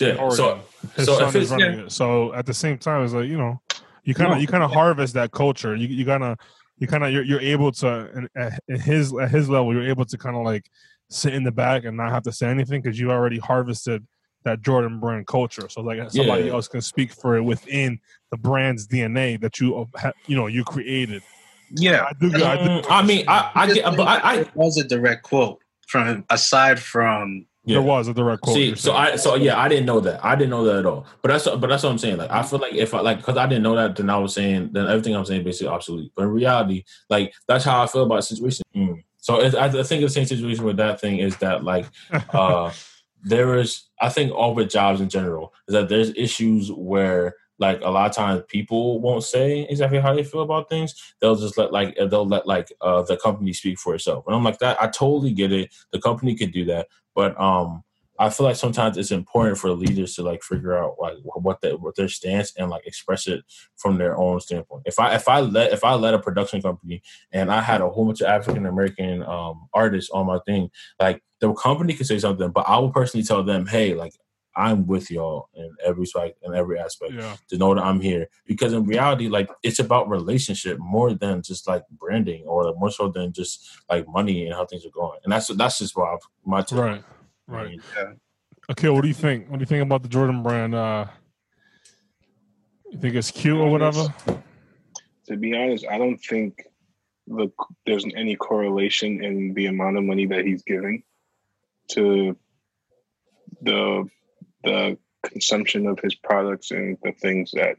yeah. 0.00 0.28
So, 0.30 0.60
His 0.96 1.06
so 1.06 1.18
son 1.18 1.28
if 1.28 1.36
is 1.36 1.50
it's- 1.50 1.50
running 1.50 1.78
it. 1.86 1.92
So 1.92 2.34
at 2.34 2.44
the 2.44 2.52
same 2.54 2.78
time, 2.78 3.04
it's 3.04 3.14
like 3.14 3.28
you 3.28 3.38
know, 3.38 3.60
you 4.02 4.14
kind 4.14 4.32
of 4.32 4.38
No. 4.38 4.40
you 4.40 4.48
kind 4.48 4.64
of 4.64 4.72
harvest 4.72 5.14
that 5.14 5.30
culture. 5.30 5.76
You 5.76 5.86
you 5.86 6.04
kind 6.04 6.24
of 6.24 6.36
you 6.78 6.88
kind 6.88 7.04
of 7.04 7.12
you're, 7.12 7.22
you're 7.22 7.40
able 7.40 7.70
to 7.72 8.10
and 8.12 8.28
at 8.36 8.58
at 8.68 8.80
his 8.80 9.14
at 9.16 9.30
his 9.30 9.48
level, 9.48 9.72
you're 9.72 9.88
able 9.88 10.04
to 10.06 10.18
kind 10.18 10.34
of 10.36 10.42
like 10.44 10.68
sit 11.10 11.32
in 11.32 11.44
the 11.44 11.52
back 11.52 11.84
and 11.84 11.96
not 11.96 12.10
have 12.10 12.24
to 12.24 12.32
say 12.32 12.48
anything 12.48 12.82
because 12.82 12.98
you 12.98 13.12
already 13.12 13.38
harvested 13.38 14.04
that 14.44 14.62
Jordan 14.62 14.98
brand 14.98 15.28
culture. 15.28 15.68
So 15.68 15.80
like 15.80 16.10
somebody 16.10 16.44
Yeah. 16.46 16.52
else 16.54 16.66
can 16.66 16.80
speak 16.80 17.12
for 17.12 17.36
it 17.36 17.42
within 17.42 18.00
the 18.32 18.36
brand's 18.36 18.88
DNA 18.88 19.40
that 19.42 19.60
you 19.60 19.88
you 20.26 20.36
know 20.36 20.48
you 20.48 20.64
created. 20.64 21.22
Yeah, 21.70 22.06
I 22.08 22.12
do. 22.18 22.26
I 22.34 22.56
do. 22.56 22.70
Mm, 22.70 22.86
I 22.88 23.02
mean, 23.02 23.24
I, 23.28 23.50
I 23.54 23.72
get, 23.72 23.84
but 23.96 24.06
I, 24.06 24.16
I 24.18 24.34
it 24.40 24.54
was 24.54 24.76
a 24.76 24.84
direct 24.84 25.22
quote 25.22 25.60
from. 25.86 26.24
Aside 26.30 26.80
from 26.80 27.46
There 27.64 27.82
was 27.82 28.08
a 28.08 28.14
direct 28.14 28.42
quote. 28.42 28.54
See, 28.54 28.74
so. 28.74 28.94
I, 28.94 29.16
so 29.16 29.34
yeah, 29.34 29.58
I 29.58 29.68
didn't 29.68 29.86
know 29.86 30.00
that. 30.00 30.24
I 30.24 30.34
didn't 30.34 30.50
know 30.50 30.64
that 30.64 30.78
at 30.78 30.86
all. 30.86 31.06
But 31.22 31.28
that's, 31.28 31.44
but 31.44 31.66
that's 31.66 31.82
what 31.82 31.90
I'm 31.90 31.98
saying. 31.98 32.16
Like, 32.16 32.30
I 32.30 32.42
feel 32.42 32.58
like 32.58 32.74
if 32.74 32.94
I 32.94 33.00
like, 33.00 33.18
because 33.18 33.36
I 33.36 33.46
didn't 33.46 33.62
know 33.62 33.76
that, 33.76 33.96
then 33.96 34.10
I 34.10 34.16
was 34.16 34.34
saying, 34.34 34.70
then 34.72 34.86
everything 34.86 35.14
I'm 35.14 35.24
saying 35.24 35.44
basically 35.44 35.68
obsolete. 35.68 36.12
But 36.16 36.22
in 36.22 36.30
reality, 36.30 36.84
like, 37.10 37.34
that's 37.46 37.64
how 37.64 37.82
I 37.82 37.86
feel 37.86 38.04
about 38.04 38.16
the 38.16 38.22
situation. 38.22 38.64
Mm. 38.74 39.04
So 39.18 39.40
it, 39.40 39.54
I, 39.54 39.66
I 39.66 39.82
think 39.82 40.02
the 40.02 40.08
same 40.08 40.24
situation 40.26 40.64
with 40.64 40.78
that 40.78 41.00
thing 41.00 41.18
is 41.18 41.36
that 41.38 41.64
like, 41.64 41.86
uh, 42.30 42.72
there 43.22 43.56
is, 43.56 43.84
I 44.00 44.08
think, 44.08 44.32
all 44.32 44.54
with 44.54 44.70
jobs 44.70 45.00
in 45.00 45.08
general 45.08 45.52
is 45.66 45.74
that 45.74 45.88
there's 45.88 46.10
issues 46.10 46.70
where 46.72 47.34
like 47.58 47.80
a 47.82 47.90
lot 47.90 48.08
of 48.08 48.16
times 48.16 48.42
people 48.48 49.00
won't 49.00 49.24
say 49.24 49.66
exactly 49.68 49.98
how 49.98 50.14
they 50.14 50.24
feel 50.24 50.42
about 50.42 50.68
things. 50.68 50.94
They'll 51.20 51.36
just 51.36 51.58
let 51.58 51.72
like 51.72 51.96
they'll 51.96 52.26
let 52.26 52.46
like 52.46 52.72
uh, 52.80 53.02
the 53.02 53.16
company 53.16 53.52
speak 53.52 53.78
for 53.78 53.94
itself. 53.94 54.24
And 54.26 54.36
I'm 54.36 54.44
like 54.44 54.58
that. 54.58 54.80
I 54.80 54.86
totally 54.86 55.32
get 55.32 55.52
it. 55.52 55.74
The 55.92 56.00
company 56.00 56.36
could 56.36 56.52
do 56.52 56.64
that, 56.66 56.88
but 57.14 57.38
um, 57.40 57.82
I 58.20 58.30
feel 58.30 58.46
like 58.46 58.56
sometimes 58.56 58.96
it's 58.96 59.12
important 59.12 59.58
for 59.58 59.70
leaders 59.70 60.16
to 60.16 60.22
like 60.22 60.42
figure 60.42 60.76
out 60.76 60.96
like 61.00 61.16
what 61.22 61.60
their 61.60 61.76
what 61.76 61.94
their 61.94 62.08
stance 62.08 62.52
and 62.56 62.68
like 62.68 62.86
express 62.86 63.28
it 63.28 63.44
from 63.76 63.96
their 63.98 64.18
own 64.18 64.40
standpoint. 64.40 64.82
If 64.86 64.98
I 64.98 65.14
if 65.14 65.28
I 65.28 65.40
let 65.40 65.72
if 65.72 65.84
I 65.84 65.94
let 65.94 66.14
a 66.14 66.18
production 66.18 66.60
company 66.60 67.02
and 67.32 67.50
I 67.50 67.60
had 67.60 67.80
a 67.80 67.88
whole 67.88 68.06
bunch 68.06 68.20
of 68.20 68.26
African 68.26 68.66
American 68.66 69.22
um, 69.22 69.68
artists 69.72 70.10
on 70.10 70.26
my 70.26 70.40
thing, 70.46 70.70
like 71.00 71.22
the 71.40 71.52
company 71.54 71.94
could 71.94 72.06
say 72.06 72.18
something, 72.18 72.50
but 72.50 72.68
I 72.68 72.78
will 72.78 72.90
personally 72.90 73.24
tell 73.24 73.44
them, 73.44 73.66
hey, 73.66 73.94
like 73.94 74.14
I'm 74.58 74.86
with 74.86 75.10
y'all 75.10 75.48
in 75.54 75.70
every 75.84 76.02
aspect 76.02 76.38
in 76.42 76.54
every 76.54 76.78
aspect 76.78 77.12
yeah. 77.12 77.36
to 77.48 77.56
know 77.56 77.74
that 77.74 77.84
I'm 77.84 78.00
here. 78.00 78.26
Because 78.44 78.72
in 78.72 78.84
reality, 78.84 79.28
like 79.28 79.48
it's 79.62 79.78
about 79.78 80.08
relationship 80.08 80.78
more 80.78 81.14
than 81.14 81.42
just 81.42 81.68
like 81.68 81.84
branding 81.92 82.44
or 82.44 82.74
more 82.74 82.90
so 82.90 83.08
than 83.08 83.32
just 83.32 83.66
like 83.88 84.06
money 84.08 84.46
and 84.46 84.54
how 84.54 84.66
things 84.66 84.84
are 84.84 84.90
going. 84.90 85.20
And 85.22 85.32
that's 85.32 85.46
that's 85.48 85.78
just 85.78 85.96
why 85.96 86.16
my 86.44 86.62
take. 86.62 86.78
Right. 86.78 87.04
I 87.48 87.52
Right. 87.52 87.70
mean, 87.70 87.82
Okay, 88.70 88.90
what 88.90 89.00
do 89.02 89.08
you 89.08 89.14
think? 89.14 89.48
What 89.48 89.58
do 89.58 89.62
you 89.62 89.66
think 89.66 89.82
about 89.82 90.02
the 90.02 90.08
Jordan 90.08 90.42
brand? 90.42 90.74
Uh 90.74 91.06
you 92.90 92.98
think 92.98 93.14
it's 93.14 93.30
cute 93.30 93.58
or 93.58 93.70
whatever? 93.70 94.12
To 95.26 95.36
be 95.36 95.54
honest, 95.56 95.86
I 95.90 95.98
don't 95.98 96.18
think 96.18 96.64
the 97.26 97.48
there's 97.86 98.04
any 98.16 98.34
correlation 98.34 99.22
in 99.22 99.54
the 99.54 99.66
amount 99.66 99.98
of 99.98 100.04
money 100.04 100.26
that 100.26 100.44
he's 100.44 100.62
giving 100.62 101.02
to 101.92 102.36
the 103.62 104.08
the 104.68 104.98
consumption 105.24 105.86
of 105.86 105.98
his 106.00 106.14
products 106.14 106.70
and 106.70 106.96
the 107.02 107.12
things 107.12 107.50
that 107.52 107.76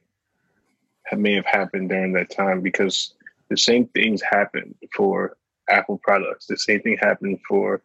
may 1.18 1.34
have 1.34 1.45
happened 1.45 1.90
during 1.90 2.14
that 2.14 2.30
time 2.30 2.61
because 2.61 3.14
the 3.50 3.58
same 3.58 3.88
things 3.88 4.22
happened 4.22 4.76
for 4.95 5.38
Apple 5.69 6.00
products. 6.03 6.45
The 6.48 6.58
same 6.58 6.82
thing 6.82 6.98
happened 7.00 7.40
for 7.48 7.82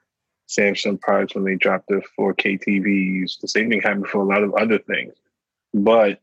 Samsung 0.48 1.00
products 1.00 1.34
when 1.34 1.44
they 1.44 1.56
dropped 1.56 1.88
the 1.88 2.02
4K 2.18 2.62
TVs. 2.64 3.40
The 3.40 3.48
same 3.48 3.70
thing 3.70 3.80
happened 3.80 4.08
for 4.08 4.18
a 4.18 4.26
lot 4.26 4.42
of 4.42 4.54
other 4.54 4.78
things. 4.78 5.14
But 5.72 6.20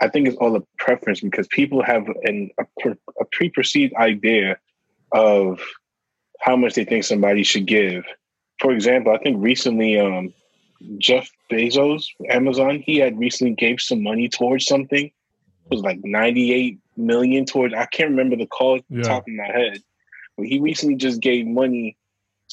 I 0.00 0.08
think 0.08 0.28
it's 0.28 0.36
all 0.36 0.56
a 0.56 0.62
preference 0.78 1.20
because 1.20 1.46
people 1.48 1.82
have 1.82 2.06
an, 2.24 2.50
a, 2.58 2.90
a 3.20 3.24
pre-perceived 3.32 3.94
idea 3.96 4.58
of 5.12 5.60
how 6.40 6.56
much 6.56 6.74
they 6.74 6.84
think 6.84 7.04
somebody 7.04 7.42
should 7.42 7.66
give. 7.66 8.04
For 8.60 8.72
example, 8.72 9.12
I 9.12 9.18
think 9.18 9.42
recently 9.42 9.98
um, 9.98 10.32
Jeff 10.98 11.28
Bezos, 11.50 12.06
Amazon, 12.28 12.82
he 12.84 12.96
had 12.98 13.18
recently 13.18 13.54
gave 13.54 13.80
some 13.80 14.02
money 14.02 14.28
towards 14.28 14.66
something. 14.66 15.06
It 15.06 15.12
was 15.70 15.82
like 15.82 16.00
98 16.02 16.78
million 16.96 17.44
towards, 17.44 17.74
I 17.74 17.86
can't 17.86 18.10
remember 18.10 18.36
the 18.36 18.46
call 18.46 18.80
Yeah. 18.88 19.02
top 19.02 19.24
of 19.28 19.34
my 19.34 19.46
head. 19.46 19.82
But 20.36 20.46
he 20.46 20.60
recently 20.60 20.96
just 20.96 21.20
gave 21.20 21.46
money 21.46 21.96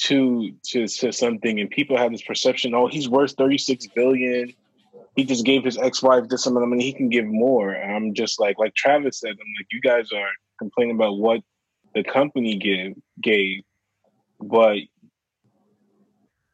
to, 0.01 0.51
to 0.69 0.87
to 0.87 1.11
something 1.11 1.59
and 1.59 1.69
people 1.69 1.97
have 1.97 2.11
this 2.11 2.21
perception, 2.21 2.75
oh, 2.75 2.87
he's 2.87 3.09
worth 3.09 3.33
36 3.37 3.87
billion. 3.95 4.53
He 5.15 5.23
just 5.23 5.45
gave 5.45 5.63
his 5.63 5.77
ex-wife 5.77 6.27
this 6.29 6.45
amount 6.45 6.63
of 6.63 6.69
money, 6.69 6.83
he 6.83 6.93
can 6.93 7.09
give 7.09 7.25
more. 7.25 7.71
And 7.71 7.91
I'm 7.95 8.13
just 8.13 8.39
like, 8.39 8.59
like 8.59 8.75
Travis 8.75 9.19
said, 9.19 9.31
I'm 9.31 9.37
like, 9.37 9.67
you 9.71 9.81
guys 9.81 10.11
are 10.11 10.29
complaining 10.59 10.95
about 10.95 11.17
what 11.17 11.41
the 11.95 12.03
company 12.03 12.57
give 12.57 12.93
gave, 13.21 13.63
but 14.39 14.77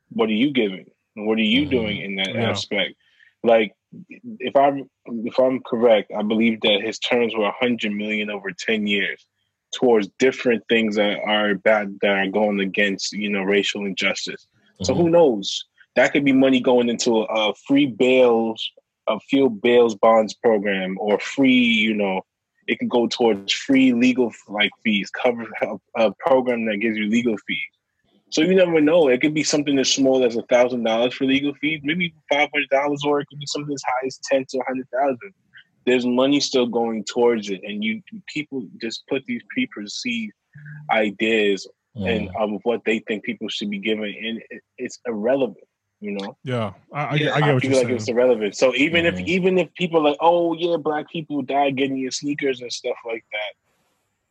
what 0.10 0.30
are 0.30 0.34
you 0.34 0.52
giving? 0.54 0.86
What 1.16 1.38
are 1.38 1.42
you 1.42 1.66
doing 1.66 1.98
in 2.02 2.16
that 2.16 2.34
Yeah. 2.34 2.50
aspect? 2.50 2.96
Like, 3.44 3.74
if 4.40 4.56
I'm 4.56 4.90
if 5.26 5.38
I'm 5.40 5.62
correct, 5.62 6.12
I 6.18 6.24
believe 6.24 6.62
that 6.62 6.82
his 6.82 6.98
terms 7.00 7.36
were 7.36 7.44
100 7.44 7.92
million 7.92 8.30
over 8.30 8.52
10 8.52 8.88
years 8.88 9.26
towards 9.74 10.08
different 10.20 10.64
things 10.70 10.96
that 10.96 11.20
are 11.20 11.56
bad 11.56 11.98
that 12.02 12.12
are 12.12 12.28
going 12.28 12.60
against 12.60 13.14
you 13.14 13.30
know 13.30 13.44
racial 13.44 13.86
injustice. 13.86 14.48
So 14.82 14.94
mhm. 14.94 14.98
who 14.98 15.10
knows? 15.10 15.66
That 15.96 16.12
could 16.12 16.26
be 16.26 16.34
money 16.34 16.60
going 16.60 16.90
into 16.90 17.18
a 17.22 17.54
free 17.68 17.86
bails, 17.86 18.72
a 19.08 19.20
field 19.20 19.62
bails 19.62 19.94
bonds 19.96 20.34
program, 20.34 20.98
or 21.00 21.20
free, 21.20 21.52
you 21.54 21.94
know, 21.94 22.22
it 22.68 22.80
can 22.80 22.88
go 22.88 23.08
towards 23.08 23.54
free 23.54 23.94
legal 23.94 24.32
like 24.48 24.72
fees, 24.84 25.10
cover 25.12 25.46
a, 25.62 25.76
a 25.96 26.14
program 26.20 26.66
that 26.66 26.78
gives 26.78 26.98
you 26.98 27.06
legal 27.06 27.38
fees. 27.48 27.60
So 28.34 28.42
you 28.42 28.56
never 28.56 28.82
know. 28.82 29.10
It 29.10 29.22
could 29.22 29.36
be 29.36 29.44
something 29.44 29.78
as 29.78 29.92
small 29.92 30.26
as 30.26 30.36
a 30.36 30.42
thousand 30.44 30.84
dollars 30.84 31.14
for 31.14 31.26
legal 31.26 31.54
fees, 31.62 31.82
maybe 31.84 32.16
five 32.32 32.50
hundred 32.52 32.70
dollars, 32.70 33.00
or 33.06 33.20
it 33.22 33.28
could 33.28 33.38
be 33.40 33.46
something 33.46 33.72
as 33.72 33.84
high 33.86 34.08
as 34.08 34.20
ten 34.24 34.44
to 34.50 34.58
a 34.58 34.64
hundred 34.68 34.88
thousand. 34.92 35.34
There's 35.86 36.04
money 36.08 36.40
still 36.40 36.66
going 36.66 37.04
towards 37.04 37.52
it, 37.52 37.62
and 37.64 37.84
you 37.84 38.02
people 38.34 38.66
just 38.82 39.04
put 39.08 39.24
these 39.28 39.44
preconceived 39.54 40.34
ideas 40.90 41.68
and 42.08 42.28
Mm. 42.30 42.56
of 42.56 42.60
what 42.64 42.82
they 42.86 43.00
think 43.00 43.24
people 43.24 43.48
should 43.50 43.70
be 43.70 43.78
given, 43.78 44.06
and 44.06 44.42
it, 44.50 44.62
it's 44.80 45.00
irrelevant. 45.06 45.68
You 46.02 46.14
know, 46.14 46.36
Yeah, 46.44 46.74
I, 46.92 47.04
I, 47.04 47.16
yeah, 47.16 47.36
I 47.36 47.42
get 47.42 47.54
what 47.54 47.62
feel 47.62 47.70
you're 47.70 47.78
like 47.80 47.86
saying. 47.86 47.96
it's 47.98 48.10
irrelevant. 48.10 48.56
So 48.58 48.74
even 48.74 49.06
if 49.06 49.16
Mhm. 49.16 49.28
even 49.28 49.58
if 49.60 49.72
people 49.76 50.00
are 50.00 50.10
like, 50.10 50.18
oh 50.22 50.54
yeah, 50.56 50.78
black 50.78 51.08
people 51.12 51.44
died 51.44 51.78
getting 51.78 51.98
your 51.98 52.10
sneakers 52.12 52.62
and 52.62 52.74
stuff 52.74 52.98
like 53.06 53.24
that, 53.32 53.54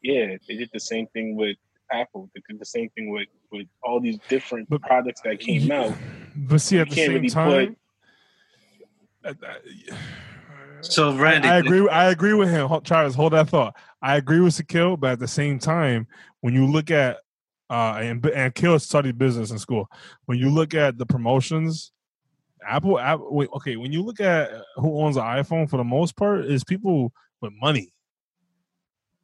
yeah, 0.03 0.37
they 0.49 0.57
did 0.57 0.71
the 0.73 0.81
same 0.81 1.07
thing 1.15 1.37
with 1.37 1.57
Apple. 1.93 2.31
They 2.35 2.43
did 2.49 2.61
the 2.61 2.65
same 2.65 2.89
thing 2.91 3.11
with 3.11 3.29
with 3.51 3.67
all 3.83 4.01
these 4.01 4.19
different 4.29 4.69
But- 4.69 4.83
products 4.83 5.21
that 5.23 5.41
came 5.41 5.71
out. 5.71 5.95
But 6.35 6.61
see, 6.61 6.79
at 6.79 6.89
the 6.89 6.95
same 6.97 7.15
really 7.15 7.29
time, 7.29 7.77
uh, 9.25 9.35
uh, 9.47 9.95
So 10.81 11.17
Randy, 11.17 11.49
I 11.49 11.59
agree. 11.59 11.89
I 11.89 12.11
agree 12.11 12.35
with 12.35 12.49
him. 12.51 12.67
Hold- 12.69 12.85
Travis, 12.85 13.15
hold 13.15 13.35
that 13.35 13.49
thought. 13.49 13.77
I 14.01 14.17
agree 14.17 14.41
with 14.41 14.55
Sakil, 14.55 14.99
but 14.99 15.13
at 15.13 15.19
the 15.21 15.29
same 15.29 15.59
time, 15.59 16.09
when 16.41 16.55
you 16.55 16.67
look 16.67 16.91
at 16.91 17.19
uh, 17.73 17.97
and 18.01 18.25
and 18.27 18.49
Akil 18.49 18.79
studied 18.79 19.17
business 19.17 19.51
in 19.51 19.59
school. 19.59 19.89
When 20.27 20.39
you 20.39 20.51
look 20.51 20.75
at 20.75 20.99
the 20.99 21.07
promotions, 21.07 21.93
Apple, 22.69 22.99
Apple 22.99 23.35
wait, 23.35 23.49
okay, 23.57 23.77
when 23.77 23.93
you 23.93 24.03
look 24.03 24.21
at 24.21 24.51
who 24.77 25.01
owns 25.01 25.17
an 25.17 25.23
iPhone, 25.23 25.71
for 25.71 25.79
the 25.79 25.85
most 25.85 26.15
part, 26.15 26.45
is 26.45 26.65
people 26.65 27.13
with 27.41 27.53
money. 27.63 27.92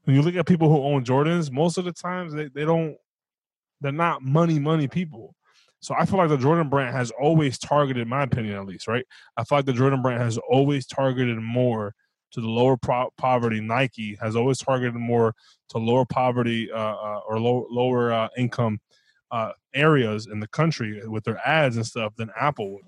When 0.08 0.16
you 0.16 0.22
look 0.22 0.36
at 0.36 0.46
people 0.46 0.70
who 0.70 0.82
own 0.84 1.04
Jordans, 1.04 1.52
most 1.52 1.76
of 1.76 1.84
the 1.84 1.92
times 1.92 2.32
they, 2.32 2.48
they 2.48 2.64
don't, 2.64 2.96
they're 3.82 3.92
not 3.92 4.22
money 4.22 4.58
money 4.58 4.88
people. 4.88 5.34
So 5.80 5.94
I 5.94 6.06
feel 6.06 6.16
like 6.16 6.30
the 6.30 6.38
Jordan 6.38 6.70
brand 6.70 6.96
has 6.96 7.10
always 7.20 7.58
targeted, 7.58 8.08
my 8.08 8.22
opinion 8.22 8.56
at 8.56 8.64
least, 8.64 8.88
right? 8.88 9.04
I 9.36 9.44
feel 9.44 9.58
like 9.58 9.66
the 9.66 9.74
Jordan 9.74 10.00
brand 10.00 10.22
has 10.22 10.38
always 10.38 10.86
targeted 10.86 11.36
more 11.36 11.94
to 12.32 12.40
the 12.40 12.48
lower 12.48 12.78
pro- 12.78 13.10
poverty. 13.18 13.60
Nike 13.60 14.16
has 14.22 14.34
always 14.34 14.56
targeted 14.56 14.94
more 14.94 15.34
to 15.68 15.78
lower 15.78 16.06
poverty 16.06 16.72
uh, 16.72 16.78
uh, 16.78 17.20
or 17.28 17.38
low, 17.38 17.66
lower 17.70 18.10
uh, 18.10 18.28
income 18.38 18.80
uh, 19.30 19.52
areas 19.74 20.26
in 20.26 20.40
the 20.40 20.48
country 20.48 21.06
with 21.06 21.24
their 21.24 21.46
ads 21.46 21.76
and 21.76 21.86
stuff 21.86 22.14
than 22.16 22.30
Apple 22.40 22.72
would. 22.72 22.84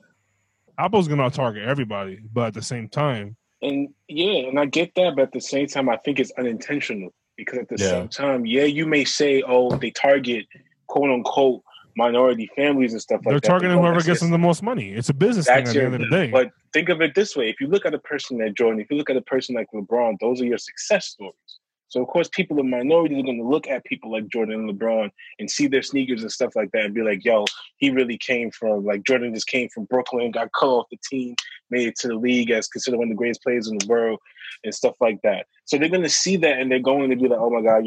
Apple's 0.79 1.07
gonna 1.07 1.29
target 1.29 1.69
everybody, 1.69 2.19
but 2.33 2.47
at 2.47 2.55
the 2.55 2.63
same 2.63 2.89
time, 2.89 3.37
And 3.63 3.89
yeah, 4.09 4.49
and 4.49 4.59
I 4.59 4.65
get 4.67 4.95
that, 4.97 5.15
but 5.17 5.23
at 5.23 5.33
the 5.33 5.41
same 5.41 5.67
time, 5.67 5.89
I 5.89 5.97
think 5.99 6.19
it's 6.19 6.33
unintentional 6.39 7.11
because 7.37 7.59
at 7.59 7.69
the 7.69 7.77
Yeah. 7.79 7.91
same 7.91 8.09
time, 8.09 8.47
yeah, 8.47 8.65
you 8.65 8.87
may 8.87 9.05
say, 9.05 9.43
oh, 9.47 9.77
they 9.77 9.91
target 9.91 10.47
quote 10.87 11.11
unquote 11.11 11.63
minority 11.97 12.49
families 12.57 12.93
and 12.93 13.03
stuff 13.03 13.19
like 13.19 13.25
that. 13.25 13.31
they're 13.31 13.35
that. 13.35 13.43
but 13.43 13.49
targeting 13.49 13.79
whoever 13.79 13.97
gets 13.97 14.07
just- 14.07 14.21
them 14.23 14.31
the 14.31 14.39
most 14.39 14.63
money. 14.63 14.93
It's 14.93 15.09
a 15.11 15.15
business 15.15 15.47
thing 15.47 15.57
at 15.57 15.65
That's 15.65 15.75
the 15.77 15.83
end 15.85 15.95
of 15.95 16.01
the 16.01 16.09
day. 16.09 16.31
but 16.31 16.51
think 16.73 16.89
of 16.89 17.01
it 17.03 17.15
this 17.15 17.37
way: 17.37 17.51
if 17.51 17.61
you 17.61 17.67
look 17.67 17.85
at 17.85 17.93
a 17.93 17.99
person 17.99 18.39
like 18.39 18.55
Jordan, 18.55 18.81
if 18.81 18.91
you 18.91 18.97
look 18.97 19.11
at 19.11 19.17
a 19.17 19.23
person 19.23 19.55
like 19.55 19.67
LeBron, 19.75 20.19
those 20.21 20.41
are 20.41 20.47
your 20.47 20.59
success 20.59 21.07
stories. 21.09 21.35
So 21.91 22.01
of 22.01 22.09
course, 22.09 22.29
people 22.33 22.59
in 22.61 22.71
minorities 22.71 23.19
are 23.19 23.23
going 23.25 23.39
to 23.43 23.49
look 23.49 23.69
at 23.69 23.85
people 23.85 24.11
like 24.13 24.29
Jordan 24.29 24.69
and 24.69 24.71
LeBron 24.79 25.11
and 25.39 25.51
see 25.51 25.67
their 25.67 25.83
sneakers 25.83 26.23
and 26.23 26.33
stuff 26.33 26.57
like 26.57 26.71
that, 26.73 26.85
and 26.87 26.95
be 26.95 27.03
like, 27.03 27.25
"Yo, 27.25 27.45
he 27.77 27.91
really 27.91 28.17
came 28.17 28.51
from 28.53 28.85
like 28.85 29.03
Jordan 29.05 29.35
just 29.35 29.49
came 29.49 29.69
from 29.69 29.85
Brooklyn, 29.85 30.31
got 30.31 30.51
cut 30.59 30.69
off 30.69 30.87
the 30.91 30.99
team, 31.09 31.35
made 31.71 31.89
it 31.89 31.97
to 31.97 32.09
the 32.09 32.15
league 32.15 32.51
as 32.51 32.69
considered 32.69 32.97
one 32.99 33.09
of 33.09 33.11
the 33.11 33.17
greatest 33.17 33.43
players 33.43 33.69
in 33.69 33.77
the 33.79 33.87
world, 33.87 34.19
and 34.65 34.75
stuff 34.75 34.95
like 35.01 35.21
that." 35.23 35.47
So 35.67 35.77
they're 35.79 35.89
going 35.89 36.03
to 36.03 36.09
see 36.09 36.37
that, 36.39 36.59
and 36.59 36.71
they're 36.71 36.79
going 36.79 37.11
to 37.11 37.17
be 37.17 37.29
like, 37.29 37.41
"Oh 37.41 37.51
my 37.51 37.61
god, 37.61 37.87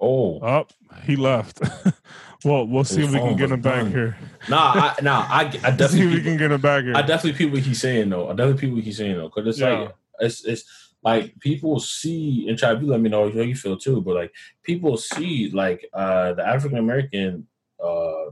Oh, 0.00 0.38
Up, 0.40 0.72
he 1.04 1.16
left. 1.16 1.60
well, 2.44 2.66
we'll 2.66 2.84
see 2.84 3.00
His 3.00 3.06
if 3.08 3.14
we 3.14 3.20
can 3.20 3.36
get 3.36 3.50
him 3.50 3.60
back 3.62 3.82
done. 3.84 3.90
here. 3.92 4.16
nah, 4.48 4.72
I, 4.74 4.94
nah, 5.02 5.26
I, 5.28 5.40
I 5.40 5.48
See 5.50 5.56
if 5.56 5.64
we 5.64 5.76
definitely, 5.76 6.22
can 6.22 6.36
get 6.36 6.52
him 6.52 6.60
back 6.60 6.84
here. 6.84 6.94
I 6.94 7.02
definitely 7.02 7.32
peep 7.38 7.52
what 7.52 7.62
he's 7.62 7.80
saying 7.80 8.10
though. 8.10 8.26
I 8.28 8.34
definitely 8.34 8.60
peep 8.60 8.74
what 8.74 8.84
he's 8.84 8.96
saying 8.98 9.16
though, 9.16 9.28
because 9.28 9.46
it's 9.48 9.58
Yeah. 9.60 9.80
like 9.80 9.94
it's 10.20 10.44
it's 10.44 10.83
like 11.04 11.38
people 11.40 11.78
see 11.78 12.48
and 12.48 12.58
try 12.58 12.74
to 12.74 12.80
let 12.80 13.00
me 13.00 13.10
know 13.10 13.30
how 13.30 13.40
you 13.40 13.54
feel 13.54 13.76
too, 13.76 14.00
but 14.00 14.14
like 14.14 14.32
people 14.62 14.96
see 14.96 15.50
like 15.50 15.88
uh 15.92 16.32
the 16.32 16.46
African 16.46 16.78
American 16.78 17.46
uh 17.82 18.30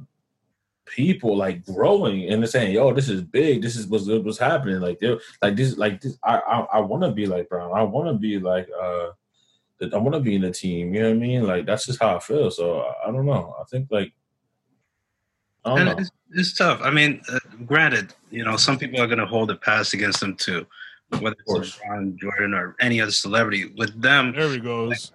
people 0.87 1.37
like 1.37 1.65
growing 1.65 2.29
and 2.29 2.43
they're 2.43 2.49
saying, 2.49 2.73
"Yo, 2.73 2.93
this 2.93 3.09
is 3.09 3.23
big. 3.23 3.63
This 3.63 3.77
is 3.77 3.87
what's 3.87 4.07
what's 4.07 4.39
happening." 4.39 4.81
Like 4.81 4.99
they're 4.99 5.21
like 5.43 5.57
this, 5.57 5.77
like 5.77 6.01
this. 6.01 6.19
I 6.25 6.39
I, 6.39 6.61
I 6.61 6.81
want 6.81 7.03
to 7.03 7.13
be 7.13 7.27
like 7.27 7.49
Brown. 7.49 7.73
I 7.73 7.83
want 7.83 8.09
to 8.09 8.15
be 8.15 8.39
like 8.39 8.69
uh. 8.81 9.11
I 9.93 9.99
want 9.99 10.15
to 10.15 10.21
be 10.21 10.37
in 10.37 10.43
the 10.43 10.53
team. 10.53 10.95
You 10.95 11.03
know 11.03 11.09
what 11.09 11.17
I 11.17 11.19
mean? 11.19 11.45
Like 11.45 11.67
that's 11.67 11.87
just 11.87 12.01
how 12.01 12.15
I 12.15 12.21
feel. 12.21 12.53
So 12.53 12.83
I, 12.83 13.09
I 13.09 13.11
don't 13.11 13.27
know. 13.27 13.57
I 13.61 13.65
think 13.65 13.89
like 13.91 14.13
I 15.65 15.71
don't 15.71 15.79
and 15.79 15.89
know. 15.89 15.97
it's, 15.99 16.11
it's 16.31 16.55
tough. 16.55 16.81
I 16.83 16.91
mean, 16.91 17.21
uh, 17.29 17.39
granted, 17.67 18.15
you 18.31 18.45
know, 18.45 18.57
some 18.57 18.79
people 18.79 19.01
are 19.01 19.07
going 19.07 19.19
to 19.19 19.27
hold 19.27 19.51
it 19.51 19.61
past 19.61 19.95
against 19.95 20.21
them 20.21 20.37
too, 20.37 20.67
whether 21.21 21.37
it's 21.47 21.79
LeBron, 21.79 22.17
Jordan, 22.19 22.55
or 22.55 22.77
any 22.81 23.01
other 23.01 23.11
celebrity. 23.13 23.73
With 23.77 24.01
them, 24.01 24.33
there 24.33 24.49
he 24.49 24.59
goes. 24.61 25.13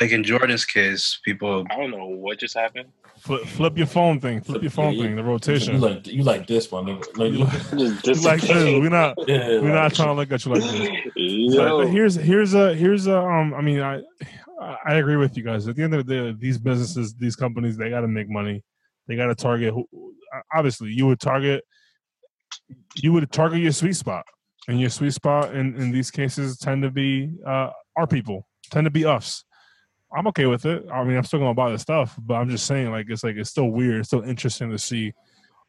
like 0.00 0.10
in 0.12 0.24
Jordan's 0.24 0.64
case, 0.64 1.20
people 1.24 1.66
I 1.70 1.76
don't 1.76 1.90
know 1.90 2.06
what 2.06 2.38
just 2.38 2.54
happened." 2.56 2.88
Flip, 3.20 3.46
flip 3.46 3.78
your 3.78 3.86
phone 3.86 4.20
thing. 4.20 4.40
Flip 4.40 4.60
your 4.60 4.70
phone 4.72 4.92
Yeah, 4.94 5.04
thing. 5.04 5.16
The 5.16 5.22
You 5.22 5.28
rotation. 5.28 5.80
like 5.80 6.06
you 6.06 6.22
like 6.24 6.46
this 6.46 6.70
one, 6.70 6.86
nigga. 6.86 7.16
Like, 7.16 7.32
You 7.32 7.38
you, 7.38 7.44
like- 7.44 8.02
Just, 8.02 8.22
you 8.22 8.28
like 8.28 8.40
this. 8.40 8.50
We're 8.80 8.88
not. 9.00 9.14
yeah, 9.28 9.60
We're 9.60 9.72
not 9.72 9.84
like- 9.84 9.94
trying 9.94 10.08
to 10.08 10.14
look 10.14 10.32
at 10.32 10.44
you 10.44 10.52
like 10.52 10.62
this. 10.62 11.00
But, 11.14 11.16
Yo. 11.16 11.78
but 11.78 11.88
here's 11.88 12.16
here's 12.16 12.54
a 12.54 12.74
here's 12.74 13.06
a 13.06 13.18
um. 13.18 13.54
I 13.54 13.60
mean, 13.62 13.80
I 13.80 14.02
I 14.84 14.94
agree 14.96 15.16
with 15.16 15.36
you 15.36 15.42
guys. 15.44 15.66
At 15.68 15.76
the 15.76 15.82
end 15.84 15.94
of 15.94 16.04
the 16.06 16.12
day, 16.14 16.36
these 16.38 16.58
businesses, 16.58 17.14
these 17.14 17.36
companies, 17.36 17.76
they 17.76 17.88
got 17.88 18.00
to 18.00 18.08
make 18.08 18.28
money. 18.28 18.62
They 19.06 19.16
got 19.16 19.26
to 19.26 19.34
target. 19.34 19.72
Who, 19.74 19.86
obviously, 20.52 20.90
you 20.90 21.06
would 21.06 21.20
target. 21.20 21.64
You 22.96 23.12
would 23.12 23.30
target 23.32 23.60
your 23.60 23.72
sweet 23.72 23.94
spot, 23.96 24.24
and 24.68 24.80
your 24.80 24.90
sweet 24.90 25.12
spot 25.12 25.54
in 25.54 25.74
in 25.80 25.90
these 25.90 26.10
cases 26.10 26.58
tend 26.58 26.82
to 26.82 26.90
be 26.90 27.30
uh 27.46 27.70
our 27.96 28.06
people, 28.06 28.46
tend 28.70 28.84
to 28.86 28.90
be 28.90 29.04
us. 29.04 29.44
I'm 30.16 30.26
okay 30.28 30.46
with 30.46 30.64
it. 30.64 30.86
I 30.92 31.02
mean, 31.04 31.16
I'm 31.16 31.24
still 31.24 31.40
gonna 31.40 31.54
buy 31.54 31.70
the 31.72 31.78
stuff, 31.78 32.16
but 32.20 32.34
I'm 32.34 32.48
just 32.48 32.66
saying, 32.66 32.90
like, 32.90 33.06
it's 33.08 33.24
like 33.24 33.36
it's 33.36 33.50
still 33.50 33.68
weird. 33.68 34.00
It's 34.00 34.08
still 34.08 34.22
interesting 34.22 34.70
to 34.70 34.78
see 34.78 35.12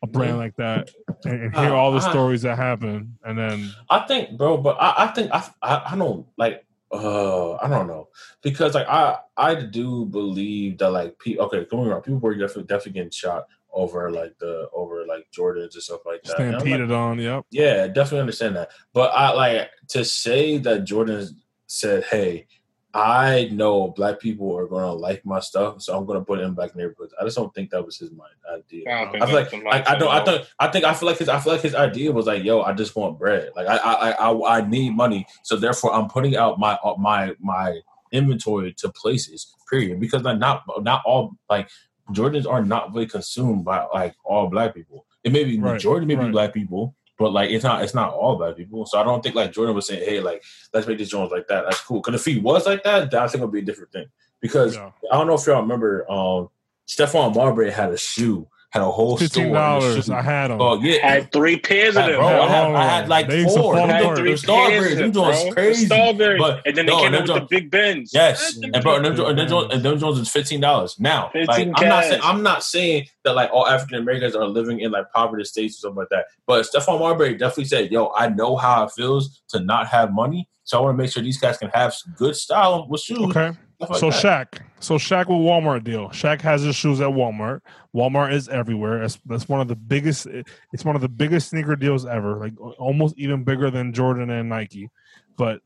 a 0.04 0.08
brand 0.08 0.38
like 0.38 0.56
that 0.58 0.90
and, 1.24 1.44
and 1.44 1.56
hear 1.56 1.70
Uh, 1.74 1.76
all 1.76 1.92
the 1.92 2.06
I- 2.06 2.10
stories 2.12 2.42
that 2.44 2.58
happen, 2.58 3.18
and 3.24 3.38
then 3.38 3.72
I 3.90 4.00
think, 4.02 4.38
bro, 4.38 4.58
but 4.58 4.78
I, 4.80 5.06
I 5.06 5.08
think 5.08 5.32
I, 5.34 5.50
I 5.62 5.94
I 5.94 5.96
don't 5.98 6.28
like 6.38 6.64
uh 6.92 7.54
I 7.56 7.68
don't 7.68 7.88
know 7.88 8.10
because 8.44 8.76
like 8.76 8.88
I 8.88 9.18
I 9.36 9.56
do 9.56 10.06
believe 10.06 10.78
that 10.78 10.92
like 10.92 11.18
people 11.18 11.46
okay 11.46 11.58
don't 11.58 11.80
get 11.80 11.86
me 11.86 11.90
wrong 11.90 12.02
people 12.02 12.20
were 12.20 12.36
definitely 12.36 12.64
definitely 12.66 12.92
getting 12.94 13.10
shot 13.12 13.46
over 13.76 14.10
like 14.10 14.38
the 14.40 14.68
over 14.74 15.06
like 15.06 15.28
Jordans 15.38 15.74
and 15.74 15.84
stuff 15.84 16.02
like 16.06 16.24
that. 16.24 16.40
And 16.40 16.56
I'm 16.56 16.90
like, 16.90 16.98
on. 16.98 17.20
Yep. 17.20 17.46
Yeah, 17.52 17.88
definitely 17.88 18.22
understand 18.22 18.56
that. 18.56 18.72
But 18.94 19.12
I 19.14 19.32
like 19.34 19.70
to 19.90 20.04
say 20.04 20.58
that 20.60 20.86
Jordan 20.86 21.28
said, 21.68 22.06
"Hey, 22.06 22.48
I 22.94 23.50
know 23.52 23.90
black 23.90 24.20
people 24.20 24.58
are 24.58 24.68
gonna 24.68 24.94
like 24.94 25.26
my 25.26 25.40
stuff, 25.40 25.82
so 25.82 25.98
I'm 25.98 26.06
gonna 26.06 26.24
put 26.24 26.40
it 26.40 26.44
in 26.44 26.54
black 26.54 26.76
neighborhoods." 26.76 27.14
I 27.20 27.26
just 27.26 27.38
don't 27.38 27.54
think 27.54 27.70
that 27.72 27.86
was 27.86 27.98
his 27.98 28.12
mind 28.12 28.34
idea. 28.52 28.90
I 28.90 29.06
don't 29.06 29.22
I 29.22 29.26
feel 29.26 29.36
like, 29.36 29.52
that's 29.52 29.64
the 29.64 29.70
like 29.70 29.90
I 29.90 29.98
don't, 29.98 30.10
I 30.10 30.20
mindset, 30.20 30.26
think, 30.26 30.48
I 30.60 30.68
think, 30.68 30.86
I 30.86 30.94
feel 30.94 31.10
like 31.10 31.18
his, 31.18 31.30
I 31.30 31.40
feel 31.40 31.54
like 31.54 31.62
his 31.62 31.76
idea 31.76 32.12
was 32.12 32.26
like, 32.26 32.44
"Yo, 32.44 32.62
I 32.62 32.74
just 32.74 32.96
want 32.96 33.20
bread. 33.20 33.52
Like, 33.56 33.68
I, 33.68 33.76
I, 33.78 34.12
I, 34.12 34.58
I 34.58 34.68
need 34.68 34.96
money, 34.96 35.28
so 35.44 35.58
therefore, 35.58 35.94
I'm 35.94 36.08
putting 36.08 36.36
out 36.38 36.58
my, 36.60 36.78
uh, 36.84 36.96
my, 36.98 37.36
my 37.40 37.80
inventory 38.12 38.74
to 38.78 38.90
places. 38.90 39.54
Period. 39.70 40.00
Because 40.00 40.22
like 40.22 40.38
not, 40.38 40.64
not 40.82 41.02
all 41.06 41.36
like 41.50 41.70
Jordans 42.12 42.48
are 42.48 42.64
not 42.64 42.94
really 42.94 43.08
consumed 43.08 43.66
by 43.66 43.86
like 43.94 44.16
all 44.24 44.48
black 44.48 44.76
people. 44.76 45.06
It 45.24 45.32
may 45.32 45.44
be 45.44 45.60
Right, 45.60 45.74
majority, 45.74 46.06
maybe 46.06 46.22
right. 46.22 46.32
black 46.32 46.54
people, 46.54 46.96
but 47.18 47.32
like 47.34 47.50
it's 47.50 47.64
not, 47.64 47.84
it's 47.84 47.96
not 47.96 48.14
all 48.14 48.36
black 48.36 48.56
people. 48.56 48.86
So 48.86 49.00
I 49.00 49.04
don't 49.04 49.24
think 49.24 49.36
like 49.36 49.52
Jordan 49.52 49.74
was 49.76 49.88
saying, 49.88 50.08
"Hey, 50.08 50.20
like 50.20 50.44
let's 50.74 50.86
make 50.88 50.98
these 51.00 51.10
Jones 51.10 51.32
like 51.32 51.48
that." 51.48 51.64
That's 51.64 51.82
cool. 51.82 52.02
Because 52.02 52.20
if 52.22 52.26
he 52.34 52.40
was 52.40 52.66
like 52.66 52.84
that, 52.84 53.14
I 53.14 53.28
think 53.28 53.42
it'd 53.42 53.52
be 53.52 53.60
a 53.60 53.64
different 53.64 53.92
thing. 53.92 54.06
Because 54.42 54.76
Yeah. 54.76 54.92
I 55.12 55.18
don't 55.18 55.26
know 55.28 55.34
if 55.34 55.46
y'all 55.48 55.62
remember, 55.62 56.10
um, 56.12 56.50
Stephon 56.88 57.34
Marbury 57.36 57.72
had 57.72 57.92
a 57.92 57.98
shoe, 57.98 58.48
had 58.76 58.84
a 58.84 58.92
whole 58.92 59.16
store. 59.16 59.26
Fifteen 59.28 59.46
in 59.48 59.52
the 59.54 59.58
dollars. 59.58 60.06
shoe. 60.06 60.14
I 60.14 60.22
had 60.22 60.48
them. 60.50 60.60
Oh 60.62 60.80
yeah, 60.82 61.08
had 61.08 61.32
three 61.32 61.58
pairs 61.58 61.96
of 61.96 62.06
them. 62.06 62.16
bro, 62.20 62.28
I 62.28 62.48
had, 62.48 62.76
I 62.76 62.84
had 62.86 63.08
like 63.10 63.28
They 63.30 63.44
four. 63.46 63.54
fall 63.58 63.74
Them 63.76 63.90
had 63.90 64.02
apart. 64.02 64.18
three 64.18 64.34
them 64.36 64.40
pairs 64.40 64.44
Starburys, 64.44 64.92
of 64.92 64.98
them 64.98 65.00
them, 65.00 65.12
bro. 65.14 65.32
joints 65.32 65.54
crazy. 65.54 65.88
Starburys. 65.88 66.38
But 66.40 66.68
and 66.68 66.76
then 66.78 66.86
they 66.86 66.92
no, 66.92 67.02
came 67.02 67.12
them 67.14 67.22
out 67.22 67.28
with 67.30 67.42
the 67.44 67.48
big 67.50 67.72
Bens. 67.72 68.12
Yes, 68.14 68.58
and 68.62 68.84
bro, 68.84 68.96
and 68.98 69.06
them, 69.06 69.20
and 69.26 69.40
them. 69.40 69.48
Jones, 69.48 69.74
and 69.74 69.82
them 69.84 69.98
Jones 69.98 70.20
is 70.20 70.30
fifteen 70.30 70.60
dollars. 70.60 71.00
Now, 71.00 71.32
like 71.34 71.48
15 71.48 71.74
I'm 71.78 71.88
not 71.90 72.04
saying 72.04 72.22
cash. 72.22 72.30
I'm 72.30 72.44
not 72.44 72.64
saying 72.64 73.08
that 73.24 73.36
like 73.36 73.50
all 73.54 73.66
African 73.68 73.98
Americans 74.00 74.36
are 74.36 74.46
living 74.46 74.82
in 74.82 74.92
like 74.92 75.10
poverty 75.14 75.46
states 75.46 75.78
or 75.78 75.88
something 75.88 76.00
like 76.00 76.10
that. 76.10 76.26
But 76.46 76.66
Stephon 76.66 77.00
Marbury 77.00 77.36
definitely 77.38 77.66
said, 77.66 77.92
"Yo, 77.92 78.12
I 78.16 78.28
know 78.30 78.58
how 78.58 78.84
it 78.84 78.92
feels 78.92 79.42
to 79.50 79.62
not 79.62 79.88
have 79.88 80.12
money, 80.14 80.50
so 80.66 80.78
I 80.78 80.82
want 80.82 80.98
to 80.98 81.02
make 81.02 81.12
sure 81.14 81.24
these 81.24 81.38
guys 81.40 81.58
can 81.58 81.70
have 81.70 81.94
some 81.94 82.14
good 82.18 82.36
style 82.36 82.88
with 82.90 83.00
shoes." 83.02 83.20
Okay. 83.20 83.54
Like 83.80 84.00
so 84.00 84.10
that. 84.10 84.52
Shaq, 84.52 84.62
so 84.80 84.96
Shaq 84.96 85.28
with 85.28 85.38
Walmart 85.38 85.84
deal. 85.84 86.10
Shaq 86.10 86.42
has 86.42 86.62
his 86.62 86.76
shoes 86.76 87.02
at 87.02 87.10
Walmart. 87.10 87.62
Walmart 87.96 88.34
is 88.34 88.48
everywhere. 88.48 89.00
That's, 89.00 89.20
that's 89.26 89.50
one 89.50 89.62
of 89.62 89.68
the 89.68 89.76
biggest. 89.76 90.28
It's 90.74 90.86
one 90.86 90.96
of 90.96 91.02
the 91.02 91.10
biggest 91.10 91.50
sneaker 91.50 91.76
deals 91.76 92.06
ever. 92.06 92.38
Like 92.38 92.54
almost 92.80 93.16
even 93.18 93.44
bigger 93.44 93.70
than 93.70 93.94
Jordan 93.94 94.30
and 94.30 94.50
Nike. 94.50 94.90
But 95.38 95.62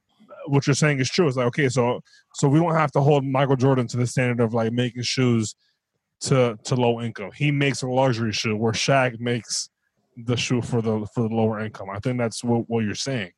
what 0.48 0.68
you're 0.68 0.74
saying 0.74 1.00
is 1.00 1.10
true. 1.10 1.28
It's 1.28 1.38
like 1.38 1.48
okay, 1.48 1.70
so 1.70 2.02
so 2.34 2.48
we 2.48 2.60
don't 2.60 2.76
have 2.76 2.92
to 2.94 3.02
hold 3.02 3.26
Michael 3.26 3.56
Jordan 3.56 3.88
to 3.88 3.98
the 3.98 4.08
standard 4.08 4.44
of 4.44 4.54
like 4.54 4.72
making 4.72 5.04
shoes 5.04 5.56
to 6.22 6.58
to 6.64 6.76
low 6.76 7.02
income. 7.02 7.32
He 7.36 7.52
makes 7.52 7.82
a 7.82 7.88
luxury 7.88 8.32
shoe 8.32 8.56
where 8.56 8.74
Shaq 8.74 9.20
makes 9.20 9.70
the 10.18 10.36
shoe 10.36 10.62
for 10.62 10.82
the 10.82 11.06
for 11.14 11.28
the 11.28 11.34
lower 11.34 11.60
income. 11.60 11.90
I 11.90 12.00
think 12.00 12.18
that's 12.18 12.44
what, 12.44 12.70
what 12.70 12.84
you're 12.84 12.96
saying. 12.96 13.32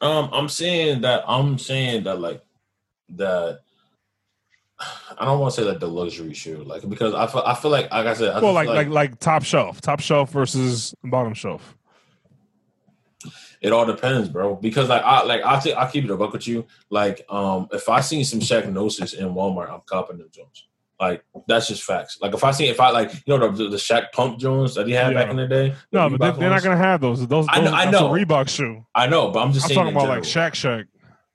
Um, 0.00 0.28
I'm 0.32 0.48
saying 0.48 1.02
that 1.02 1.24
I'm 1.26 1.58
saying 1.58 2.04
that 2.04 2.20
like 2.20 2.42
that. 3.10 3.60
I 5.18 5.24
don't 5.24 5.38
want 5.40 5.54
to 5.54 5.60
say 5.60 5.66
like 5.68 5.80
the 5.80 5.88
luxury 5.88 6.34
shoe, 6.34 6.64
like 6.64 6.88
because 6.88 7.14
I 7.14 7.26
feel 7.26 7.42
I 7.46 7.54
feel 7.54 7.70
like 7.70 7.90
like 7.90 8.06
I 8.06 8.14
said, 8.14 8.30
I 8.34 8.40
Well, 8.40 8.52
like 8.52 8.66
feel 8.66 8.74
like 8.74 8.88
like 8.88 9.18
top 9.20 9.44
shelf, 9.44 9.80
top 9.80 10.00
shelf 10.00 10.30
versus 10.32 10.94
bottom 11.04 11.34
shelf. 11.34 11.76
it 13.60 13.72
all 13.72 13.86
depends, 13.86 14.28
bro. 14.28 14.56
Because 14.56 14.88
like 14.88 15.02
I 15.02 15.22
like 15.24 15.42
I 15.44 15.58
take 15.60 15.76
I 15.76 15.90
keep 15.90 16.04
it 16.04 16.10
a 16.10 16.16
buck 16.16 16.32
with 16.32 16.46
you. 16.46 16.66
Like 16.90 17.24
um, 17.30 17.68
if 17.72 17.88
I 17.88 18.00
see 18.00 18.24
some 18.24 18.40
Shaqnosis 18.40 19.14
in 19.14 19.28
Walmart, 19.34 19.70
I'm 19.70 19.80
copping 19.86 20.18
them 20.18 20.28
Jones. 20.32 20.66
Like 21.00 21.24
that's 21.48 21.68
just 21.68 21.82
facts. 21.82 22.18
Like 22.20 22.34
if 22.34 22.44
I 22.44 22.50
see 22.52 22.68
if 22.68 22.80
I 22.80 22.90
like 22.90 23.12
you 23.26 23.36
know 23.38 23.50
the 23.50 23.68
the 23.68 23.76
Shaq 23.76 24.12
Pump 24.12 24.38
Jones 24.38 24.74
that 24.74 24.86
he 24.86 24.92
had 24.92 25.12
back 25.14 25.28
in 25.30 25.36
the 25.36 25.46
day. 25.48 25.74
the 25.90 26.08
No, 26.08 26.16
but 26.16 26.34
they, 26.34 26.40
they're 26.40 26.50
not 26.50 26.62
gonna 26.62 26.76
have 26.76 27.00
those. 27.00 27.20
Those, 27.20 27.28
those 27.28 27.46
I 27.48 27.60
know- 27.60 27.72
I 27.72 27.90
know. 27.90 28.14
a 28.14 28.18
Reebok 28.18 28.48
shoe. 28.48 28.84
I 28.94 29.06
know, 29.06 29.30
but 29.30 29.40
I'm 29.40 29.52
just 29.52 29.64
I'm 29.66 29.68
saying. 29.68 29.78
talking 29.78 29.90
in 29.92 29.96
about 29.96 30.08
like 30.08 30.22
general. 30.24 30.50
Shaq 30.50 30.52
Shaq. 30.82 30.84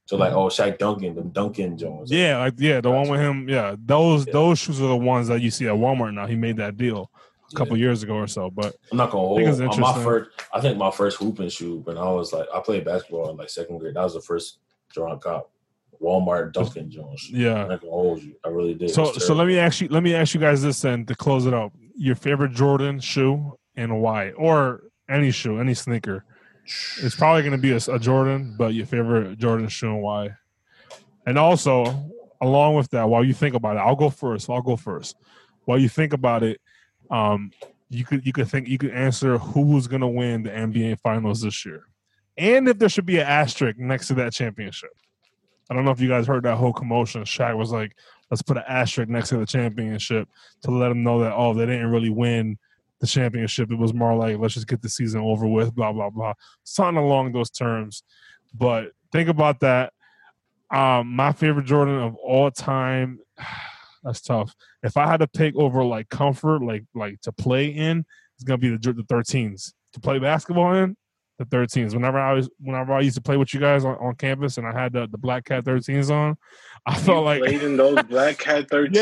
So 0.10 0.18
like 0.18 0.32
mm-hmm. 0.32 0.40
oh 0.40 0.48
Shaq 0.48 0.80
Duncan, 0.80 1.14
the 1.14 1.22
Duncan 1.22 1.78
Jones. 1.78 2.12
Yeah, 2.12 2.40
like 2.40 2.56
yeah, 2.58 2.82
the 2.82 2.90
one 2.90 3.08
with 3.08 3.20
him. 3.20 3.48
Yeah, 3.48 3.76
those 3.78 4.26
Yeah. 4.26 4.34
those 4.34 4.58
shoes 4.58 4.82
are 4.82 4.88
the 4.88 4.98
ones 4.98 5.28
that 5.28 5.40
you 5.40 5.52
see 5.52 5.68
at 5.68 5.76
Walmart 5.76 6.16
now. 6.16 6.26
He 6.26 6.36
made 6.36 6.58
that 6.58 6.78
deal 6.78 7.12
a 7.52 7.56
couple 7.56 7.78
years 7.78 8.02
ago 8.02 8.16
or 8.16 8.26
so. 8.26 8.50
But 8.50 8.76
I'm 8.92 8.98
not 8.98 9.12
gonna 9.12 9.36
think 9.36 9.48
hold 9.50 9.62
it's 9.62 9.76
on 9.76 9.80
my 9.80 10.04
first. 10.04 10.32
I 10.52 10.62
think 10.62 10.80
my 10.80 10.90
first 10.90 11.20
hooping 11.20 11.50
shoe 11.50 11.82
when 11.84 12.00
I 12.00 12.10
was 12.10 12.34
like 12.34 12.48
I 12.52 12.60
played 12.60 12.86
basketball 12.86 13.30
in 13.30 13.38
like 13.38 13.52
second 13.52 13.78
grade. 13.78 13.94
That 13.94 14.02
was 14.02 14.16
the 14.16 14.22
first 14.22 14.58
Jordan 14.92 15.20
Cop, 15.20 15.52
Walmart 16.02 16.54
Duncan 16.54 16.90
Jones. 16.90 17.30
I'm 17.32 17.40
yeah. 17.40 17.66
not 17.68 17.82
gonna 17.82 17.92
hold 17.92 18.24
you. 18.24 18.34
I 18.44 18.50
really 18.50 18.74
did. 18.74 18.90
So 18.90 19.12
so 19.12 19.36
let 19.36 19.46
me 19.46 19.60
ask 19.60 19.80
you 19.80 19.90
let 19.90 20.02
me 20.02 20.16
ask 20.16 20.34
you 20.34 20.40
guys 20.40 20.64
this 20.64 20.82
then 20.82 21.06
to 21.06 21.14
close 21.14 21.46
it 21.46 21.54
out. 21.54 21.72
Your 21.96 22.16
favorite 22.16 22.54
Jordan 22.54 23.00
shoe 23.00 23.60
and 23.76 24.02
why, 24.02 24.32
or 24.32 24.86
any 25.08 25.30
shoe, 25.30 25.60
any 25.60 25.76
sneaker. 25.76 26.26
It's 27.02 27.16
probably 27.16 27.42
going 27.42 27.54
to 27.54 27.58
be 27.58 27.72
a, 27.72 27.80
a 27.94 28.00
Jordan, 28.00 28.56
but 28.58 28.74
your 28.74 28.86
favorite 28.86 29.38
Jordan 29.38 29.68
shoe 29.68 29.88
and 29.88 30.02
why. 30.02 30.30
And 31.26 31.38
also, 31.38 32.12
along 32.42 32.76
with 32.76 32.90
that, 32.92 33.10
while 33.10 33.24
you 33.24 33.34
think 33.34 33.56
about 33.56 33.78
it, 33.78 33.80
I'll 33.80 33.96
go 33.96 34.10
first. 34.10 34.50
I'll 34.50 34.62
go 34.62 34.76
first. 34.76 35.16
While 35.66 35.80
you 35.80 35.90
think 35.90 36.14
about 36.14 36.44
it, 36.44 36.62
um, 37.10 37.52
you 37.90 38.06
could 38.06 38.26
you 38.26 38.34
could 38.34 38.48
think 38.48 38.68
you 38.68 38.78
could 38.78 38.92
answer 38.92 39.38
who's 39.38 39.88
going 39.88 40.02
to 40.02 40.08
win 40.08 40.44
the 40.44 40.52
NBA 40.52 41.00
Finals 41.00 41.42
this 41.42 41.66
year, 41.66 41.86
and 42.38 42.68
if 42.70 42.78
there 42.78 42.90
should 42.90 43.06
be 43.06 43.18
an 43.18 43.28
asterisk 43.28 43.80
next 43.80 44.08
to 44.08 44.14
that 44.16 44.34
championship. 44.34 44.92
I 45.70 45.76
don't 45.76 45.86
know 45.86 45.92
if 45.92 46.02
you 46.02 46.10
guys 46.10 46.26
heard 46.26 46.44
that 46.44 46.56
whole 46.56 46.74
commotion. 46.74 47.24
Shaq 47.24 47.56
was 47.58 47.72
like, 47.72 47.96
"Let's 48.30 48.42
put 48.42 48.58
an 48.58 48.64
asterisk 48.68 49.10
next 49.10 49.30
to 49.30 49.38
the 49.38 49.46
championship 49.46 50.28
to 50.64 50.72
let 50.72 50.90
them 50.90 51.04
know 51.04 51.20
that 51.22 51.34
oh, 51.34 51.54
they 51.54 51.66
didn't 51.66 51.92
really 51.92 52.10
win 52.10 52.58
the 53.00 53.08
championship. 53.08 53.72
It 53.72 53.78
was 53.78 53.94
more 53.94 54.16
like 54.16 54.38
let's 54.38 54.54
just 54.54 54.68
get 54.68 54.82
the 54.82 54.90
season 54.90 55.22
over 55.22 55.48
with, 55.48 55.74
blah 55.76 55.92
blah 55.92 56.10
blah, 56.10 56.34
something 56.64 57.02
along 57.04 57.32
those 57.32 57.50
terms." 57.50 58.04
But 58.54 58.92
think 59.12 59.30
about 59.30 59.60
that. 59.62 59.94
Um, 60.72 61.16
my 61.16 61.32
favorite 61.32 61.66
Jordan 61.66 62.00
of 62.00 62.16
all 62.16 62.52
time. 62.52 63.20
That's 64.04 64.22
tough. 64.22 64.54
If 64.82 64.96
I 64.96 65.08
had 65.08 65.20
to 65.20 65.28
pick 65.28 65.56
over 65.58 65.84
like 65.84 66.08
comfort, 66.08 66.64
like 66.64 66.86
like 66.96 67.20
to 67.22 67.34
play 67.34 67.68
in, 67.68 68.06
it's 68.36 68.46
gonna 68.46 68.58
be 68.58 68.70
the 68.70 68.94
the 68.94 69.04
13s 69.04 69.74
to 69.94 70.00
play 70.00 70.20
basketball 70.20 70.74
in. 70.76 70.96
The 71.40 71.46
13s. 71.46 71.94
Whenever 71.94 72.20
I 72.20 72.34
was, 72.34 72.50
whenever 72.60 72.92
I 72.92 73.00
used 73.00 73.16
to 73.16 73.22
play 73.22 73.38
with 73.38 73.54
you 73.54 73.62
guys 73.62 73.86
on, 73.86 73.96
on 73.96 74.14
campus, 74.16 74.58
and 74.58 74.68
I 74.68 74.74
had 74.78 74.92
the, 74.92 75.08
the 75.08 75.18
Black 75.18 75.46
Cat 75.46 75.64
13s 75.64 76.12
on, 76.12 76.38
I 76.86 76.96
You 76.98 77.02
felt 77.02 77.24
like, 77.24 77.40
played 77.42 77.64
in 77.64 77.78
those 77.78 78.04
Black 78.04 78.38
Cat 78.40 78.68
13s. 78.68 78.94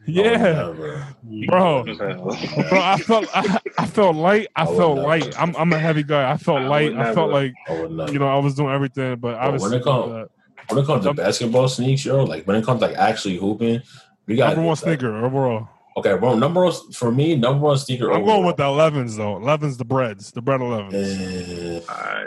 yeah, 0.06 0.22
yeah, 0.32 0.62
Oh, 0.64 0.72
never. 0.72 1.06
bro. 1.46 1.84
Hell. 1.84 1.84
Bro, 2.70 2.80
I 2.80 2.98
felt 2.98 3.28
I, 3.32 3.60
I 3.78 3.86
felt 3.86 4.16
light. 4.16 4.48
I, 4.56 4.62
I 4.62 4.66
felt 4.66 4.98
light. 4.98 5.40
I'm 5.40 5.54
I'm 5.54 5.72
a 5.72 5.78
heavy 5.78 6.02
guy. 6.02 6.28
I 6.28 6.36
felt 6.36 6.62
I 6.62 6.66
light. 6.66 6.96
I 6.96 7.14
felt 7.14 7.30
like 7.30 7.54
I 7.68 7.74
you 8.10 8.18
know 8.18 8.26
I 8.26 8.38
was 8.38 8.56
doing 8.56 8.74
everything, 8.74 9.16
but 9.20 9.36
I 9.36 9.48
was 9.48 9.62
when 9.62 9.72
it 9.74 9.84
come- 9.84 10.26
when 10.68 10.78
it 10.82 10.86
comes 10.86 11.04
to 11.04 11.14
basketball 11.14 11.68
sneaks, 11.68 12.04
yo, 12.04 12.24
like 12.24 12.44
when 12.48 12.56
it 12.56 12.64
comes 12.64 12.80
to 12.80 12.86
like 12.88 12.96
actually 12.96 13.36
hooping, 13.36 13.82
we 14.26 14.34
got 14.36 14.48
number 14.56 14.62
one 14.62 14.70
like, 14.70 14.78
sneaker 14.78 15.24
overall. 15.24 15.68
Okay, 15.96 16.16
bro, 16.16 16.36
number 16.38 16.64
one 16.64 16.72
for 16.92 17.10
me, 17.10 17.36
number 17.36 17.66
one 17.66 17.76
sneaker. 17.78 18.12
I'm 18.12 18.24
going 18.24 18.44
with 18.46 18.56
the 18.56 18.62
11s 18.64 19.16
though. 19.16 19.36
11s, 19.36 19.76
the 19.78 19.84
breads, 19.84 20.30
the 20.32 20.40
bread 20.40 20.60
11s. 20.60 20.94
Eh, 20.94 21.80
All 21.88 21.96
right. 21.96 22.26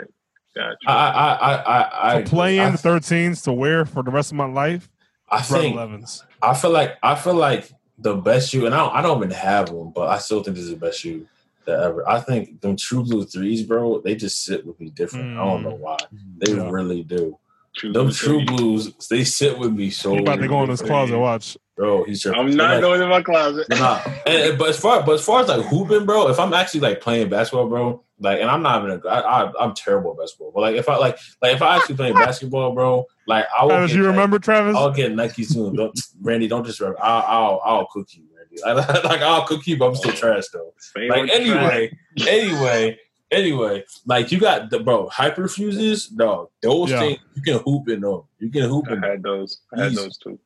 Got 0.54 0.70
you. 0.70 0.88
I 0.88 1.08
I 1.08 1.32
I 1.34 1.54
I 1.56 2.14
I 2.18 2.22
to 2.22 2.28
play 2.30 2.58
in 2.58 2.72
the 2.72 2.78
13s 2.78 3.42
to 3.44 3.52
wear 3.52 3.84
for 3.84 4.02
the 4.02 4.10
rest 4.10 4.30
of 4.30 4.36
my 4.36 4.44
life, 4.46 4.88
I 5.28 5.38
bread 5.38 5.60
think 5.62 5.76
11s. 5.76 6.22
I 6.42 6.54
feel 6.54 6.70
like 6.70 6.96
I 7.02 7.14
feel 7.14 7.34
like 7.34 7.70
the 7.98 8.16
best 8.16 8.50
shoe, 8.50 8.66
and 8.66 8.74
I 8.74 8.78
don't, 8.78 8.94
I 8.94 9.02
don't 9.02 9.18
even 9.18 9.30
have 9.30 9.70
one, 9.70 9.92
but 9.94 10.08
I 10.08 10.18
still 10.18 10.42
think 10.42 10.56
this 10.56 10.64
is 10.66 10.70
the 10.70 10.76
best 10.76 11.00
shoe 11.00 11.26
that 11.66 11.80
ever. 11.80 12.08
I 12.08 12.20
think 12.20 12.60
them 12.60 12.76
True 12.76 13.02
Blue 13.02 13.24
threes, 13.24 13.62
bro, 13.62 14.00
they 14.00 14.14
just 14.14 14.44
sit 14.44 14.64
with 14.66 14.78
me 14.78 14.90
different. 14.90 15.38
I 15.38 15.44
don't 15.44 15.62
know 15.62 15.74
why. 15.74 15.96
They 16.38 16.52
Mm. 16.52 16.64
Yeah. 16.64 16.70
really 16.70 17.02
do. 17.02 17.38
True 17.74 17.92
Them 17.92 18.04
Blue 18.06 18.12
True 18.12 18.44
Blues, 18.44 18.94
they 19.08 19.24
sit 19.24 19.58
with 19.58 19.72
me 19.72 19.90
so. 19.90 20.12
He 20.12 20.18
about 20.18 20.38
to 20.40 20.46
go 20.48 20.62
in 20.62 20.70
this 20.70 20.82
closet. 20.82 21.18
Watch. 21.18 21.56
Bro. 21.76 22.04
He's 22.04 22.22
tripping. 22.22 22.40
I'm 22.40 22.50
not 22.56 22.74
Like, 22.74 22.80
going 22.82 23.02
in 23.02 23.08
my 23.08 23.22
closet. 23.22 23.66
Nah, 23.68 24.00
and, 24.26 24.36
and- 24.50 24.58
but 24.58 24.68
as 24.70 24.78
far 24.78 25.02
but 25.02 25.12
as 25.14 25.24
far 25.24 25.40
as 25.42 25.48
like 25.48 25.64
hooping, 25.66 26.06
bro, 26.06 26.28
if 26.28 26.38
I'm 26.38 26.54
actually 26.54 26.80
like 26.80 27.00
playing 27.00 27.28
basketball, 27.28 27.68
bro, 27.68 28.02
like, 28.20 28.40
and 28.40 28.48
I'm 28.48 28.62
not 28.62 28.84
even 28.84 29.00
a, 29.04 29.08
I, 29.08 29.42
I, 29.42 29.52
I'm 29.60 29.74
terrible 29.74 30.12
at 30.12 30.18
basketball, 30.18 30.52
but 30.54 30.60
like 30.60 30.76
if 30.76 30.88
I 30.88 30.96
like 30.98 31.18
like 31.42 31.54
if 31.56 31.62
I 31.62 31.76
actually 31.76 31.96
play 31.96 32.12
basketball, 32.26 32.72
bro, 32.72 33.06
like 33.26 33.46
I 33.58 33.64
will. 33.64 33.70
Travis, 33.70 33.90
get, 33.90 33.96
you 33.96 34.02
like, 34.04 34.10
remember 34.12 34.38
Travis? 34.38 34.76
I'll 34.76 34.92
get 34.92 35.12
Nike 35.12 35.42
soon. 35.42 35.74
Don't, 35.74 35.98
Randy, 36.22 36.46
don't 36.46 36.64
just. 36.64 36.80
I'll, 36.80 36.94
I'll 37.02 37.60
I'll 37.64 37.86
cook 37.86 38.06
you, 38.12 38.22
Randy. 38.36 38.62
like 39.08 39.20
I'll 39.22 39.44
cook 39.44 39.66
you, 39.66 39.76
but 39.76 39.88
I'm 39.88 39.96
still 39.96 40.12
trash 40.12 40.44
though. 40.52 40.72
Stay 40.78 41.08
Like 41.08 41.22
on 41.22 41.26
track. 41.26 41.40
anyway, 41.40 41.98
anyway, 42.28 42.98
anyway, 43.32 43.84
like 44.06 44.30
you 44.30 44.38
got 44.38 44.70
the 44.70 44.78
bro 44.78 45.08
Hyperfuses, 45.08 46.12
no, 46.12 46.50
those 46.62 46.90
Yeah. 46.92 47.00
things 47.00 47.18
you 47.34 47.42
can 47.42 47.58
hoop 47.64 47.88
in 47.88 48.00
them. 48.02 48.22
You 48.38 48.48
can 48.50 48.62
hoop 48.70 48.88
in 48.92 49.02
I 49.02 49.08
had 49.08 49.22
those. 49.24 49.58
I 49.76 49.82
had 49.82 49.92
Easy. 49.92 50.02
those 50.02 50.18
too. 50.18 50.38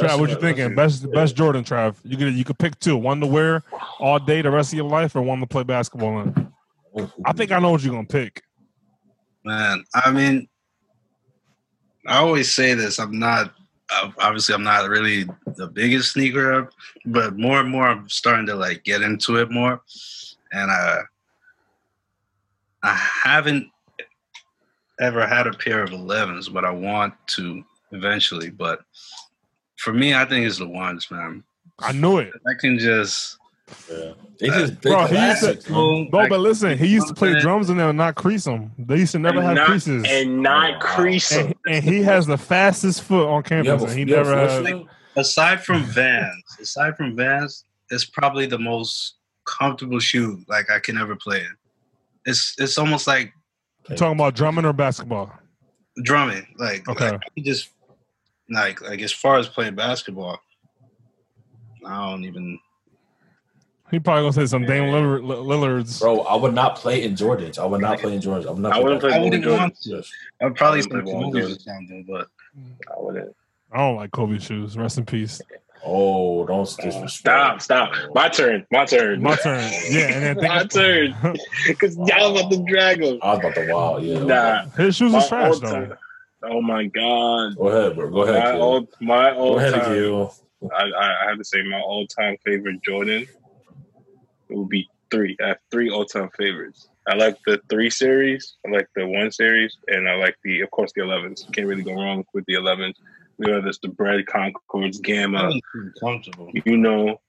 Trav, 0.00 0.20
what 0.20 0.30
you 0.30 0.36
thinking? 0.40 0.74
that's- 0.74 1.00
Best 1.00 1.12
best 1.12 1.36
Jordan, 1.36 1.64
Trav. 1.64 1.96
You 2.04 2.16
could 2.16 2.34
you 2.34 2.44
could 2.44 2.58
pick 2.58 2.78
two. 2.80 2.96
One 2.96 3.20
to 3.20 3.26
wear 3.26 3.62
all 3.98 4.18
day 4.18 4.42
the 4.42 4.50
rest 4.50 4.72
of 4.72 4.76
your 4.76 4.88
life, 4.88 5.14
or 5.16 5.22
one 5.22 5.40
to 5.40 5.46
play 5.46 5.62
basketball 5.62 6.20
in. 6.20 6.52
I 7.24 7.32
think 7.32 7.52
I 7.52 7.58
know 7.58 7.70
what 7.70 7.82
you're 7.82 7.94
gonna 7.94 8.06
pick. 8.06 8.42
Man, 9.44 9.84
I 9.94 10.10
mean, 10.10 10.48
I 12.06 12.18
always 12.18 12.52
say 12.52 12.74
this. 12.74 12.98
I'm 12.98 13.18
not, 13.18 13.52
uh, 13.90 14.10
obviously, 14.18 14.54
I'm 14.54 14.62
not 14.64 14.88
really 14.88 15.24
the 15.56 15.68
biggest 15.68 16.12
sneaker, 16.12 16.70
but 17.06 17.36
more 17.36 17.60
and 17.60 17.70
more, 17.70 17.86
I'm 17.88 18.08
starting 18.08 18.46
to 18.46 18.54
like 18.54 18.84
get 18.84 19.02
into 19.02 19.36
it 19.36 19.50
more. 19.50 19.80
And 20.52 20.70
uh, 20.70 21.02
I 22.82 22.94
haven't 22.94 23.68
ever 25.00 25.26
had 25.26 25.46
a 25.46 25.52
pair 25.52 25.82
of 25.82 25.90
11s, 25.90 26.52
but 26.52 26.64
I 26.64 26.70
want 26.70 27.14
to 27.28 27.64
eventually. 27.92 28.50
But 28.50 28.80
for 29.80 29.92
me, 29.92 30.14
I 30.14 30.24
think 30.24 30.46
it's 30.46 30.58
the 30.58 30.68
ones, 30.68 31.10
man. 31.10 31.42
I 31.78 31.92
knew 31.92 32.18
it. 32.18 32.32
I 32.46 32.52
can 32.60 32.78
just. 32.78 33.38
Yeah. 33.90 34.12
They 34.40 34.46
just 34.48 34.82
they 34.82 34.90
Bro, 34.90 35.06
he 35.06 35.14
used 35.16 35.40
to- 35.40 35.46
classics, 35.46 35.70
man. 35.70 36.08
No, 36.12 36.28
but 36.28 36.40
listen, 36.40 36.76
he 36.76 36.86
used 36.88 37.06
to 37.08 37.14
play 37.14 37.38
drums 37.40 37.70
in 37.70 37.76
there 37.76 37.88
and 37.90 37.96
not 37.98 38.16
crease 38.16 38.44
them. 38.44 38.72
They 38.78 38.96
used 38.98 39.12
to 39.12 39.18
never 39.18 39.38
and 39.38 39.46
have 39.46 39.56
not, 39.56 39.66
creases. 39.66 40.04
And 40.08 40.42
not 40.42 40.80
crease 40.80 41.30
'em. 41.32 41.46
and, 41.46 41.54
and 41.76 41.84
he 41.84 42.02
has 42.02 42.26
the 42.26 42.36
fastest 42.36 43.02
foot 43.02 43.28
on 43.28 43.42
campus, 43.44 43.70
have 43.70 43.82
a- 43.82 43.84
and 43.86 43.92
he 43.98 44.04
you 44.06 44.16
have 44.16 44.26
never 44.26 44.38
a 44.38 44.50
had. 44.50 44.66
flush 44.66 44.86
aside 45.16 45.64
from 45.64 45.82
Vans, 45.84 46.42
aside 46.60 46.96
from 46.96 47.14
Vans, 47.16 47.64
it's 47.90 48.04
probably 48.04 48.46
the 48.46 48.58
most 48.58 49.14
comfortable 49.46 50.00
shoe 50.00 50.42
like 50.48 50.70
I 50.70 50.78
can 50.80 50.98
ever 50.98 51.14
play 51.16 51.40
in. 51.40 51.54
It's 52.26 52.54
it's 52.58 52.76
almost 52.76 53.06
like 53.06 53.32
You 53.88 53.96
talking 53.96 54.18
about 54.18 54.34
drumming 54.34 54.64
or 54.64 54.72
basketball? 54.72 55.32
drumming. 56.02 56.46
Like, 56.58 56.88
Okay. 56.88 57.10
like 57.12 57.20
you 57.36 57.44
just 57.44 57.68
like 58.50 58.80
like 58.82 59.00
as 59.00 59.12
far 59.12 59.38
as 59.38 59.48
playing 59.48 59.74
basketball, 59.74 60.40
I 61.86 62.10
don't 62.10 62.24
even. 62.24 62.58
He 63.90 63.98
probably 63.98 64.22
gonna 64.22 64.32
say 64.32 64.46
some 64.46 64.64
Dame 64.66 64.84
Lillard, 64.84 65.22
Lillard's. 65.22 65.98
Bro, 65.98 66.20
I 66.20 66.36
would 66.36 66.54
not 66.54 66.76
play 66.76 67.02
in 67.02 67.14
Jordans. 67.14 67.58
I 67.58 67.64
would 67.64 67.80
not 67.80 67.98
play 67.98 68.14
in 68.14 68.20
Jordans. 68.20 68.46
I 68.46 68.50
would 68.52 68.60
not. 68.62 68.72
I 68.72 68.80
wouldn't 68.80 69.00
play 69.00 69.10
I 69.10 69.14
Paul 69.14 69.24
wouldn't 69.30 69.46
want 69.46 69.80
to. 69.82 70.02
I'd 70.40 70.54
probably 70.54 70.82
some 70.82 70.90
wouldn't 70.92 71.32
play 71.32 71.42
Kobe's 71.42 71.56
or 71.56 71.60
something, 71.60 72.04
but 72.08 72.28
I 72.88 72.94
wouldn't. 73.00 73.34
I 73.72 73.78
don't 73.78 73.96
like 73.96 74.10
Kobe 74.12 74.38
shoes. 74.38 74.76
Rest 74.76 74.98
in 74.98 75.06
peace. 75.06 75.40
Oh, 75.84 76.44
don't 76.46 76.68
disrespect. 76.76 77.10
Stop, 77.10 77.62
stop. 77.62 77.92
My 78.14 78.28
turn. 78.28 78.66
My 78.70 78.84
turn. 78.84 79.22
My 79.22 79.34
turn. 79.36 79.72
Yeah, 79.88 80.08
and 80.12 80.24
then 80.24 80.36
think 80.40 80.52
My 80.52 80.64
turn. 80.64 81.14
Because 81.66 81.96
y'all 81.96 82.36
about 82.38 82.50
to 82.52 82.62
drag 82.64 83.02
him. 83.02 83.18
I 83.22 83.30
was 83.34 83.38
about 83.38 83.54
to 83.54 83.72
wow. 83.72 83.96
Yeah. 83.98 84.22
Nah. 84.24 84.64
His 84.76 84.96
shoes 84.96 85.12
My 85.12 85.18
are 85.24 85.28
trash 85.28 85.58
though. 85.60 85.70
time- 85.70 85.98
Oh 86.42 86.62
my 86.62 86.86
god. 86.86 87.56
Go 87.56 87.68
ahead, 87.68 87.96
bro. 87.96 88.10
Go 88.10 88.22
ahead. 88.22 88.34
My 88.44 88.52
Kid. 88.52 88.60
old, 88.60 88.88
my 89.00 89.30
Go 89.32 89.58
ahead, 89.58 89.74
time. 89.74 89.92
Akil. 89.92 90.34
I, 90.74 90.82
I, 90.84 91.24
I 91.24 91.28
have 91.28 91.38
to 91.38 91.44
say 91.44 91.62
my 91.62 91.80
all 91.80 92.06
time 92.06 92.36
favorite 92.44 92.82
Jordan. 92.82 93.26
It 94.48 94.56
would 94.56 94.68
be 94.68 94.88
three. 95.10 95.36
I 95.42 95.48
have 95.48 95.58
three 95.70 95.90
all 95.90 96.04
time 96.04 96.30
favorites. 96.36 96.88
I 97.08 97.14
like 97.14 97.38
the 97.46 97.60
three 97.68 97.90
series. 97.90 98.56
I 98.66 98.70
like 98.70 98.88
the 98.94 99.06
one 99.06 99.30
series, 99.32 99.76
and 99.88 100.08
I 100.08 100.14
like 100.16 100.36
the, 100.44 100.60
of 100.60 100.70
course, 100.70 100.92
the 100.94 101.00
11s. 101.00 101.50
Can't 101.52 101.66
really 101.66 101.82
go 101.82 101.94
wrong 101.94 102.24
with 102.34 102.44
the 102.46 102.54
11s. 102.54 102.94
Whether 103.36 103.66
it's 103.68 103.78
the 103.78 103.88
Bread, 103.88 104.26
Concords, 104.26 105.00
Gamma, 105.00 105.52
comfortable. 105.98 106.50
you 106.66 106.76
know. 106.76 107.20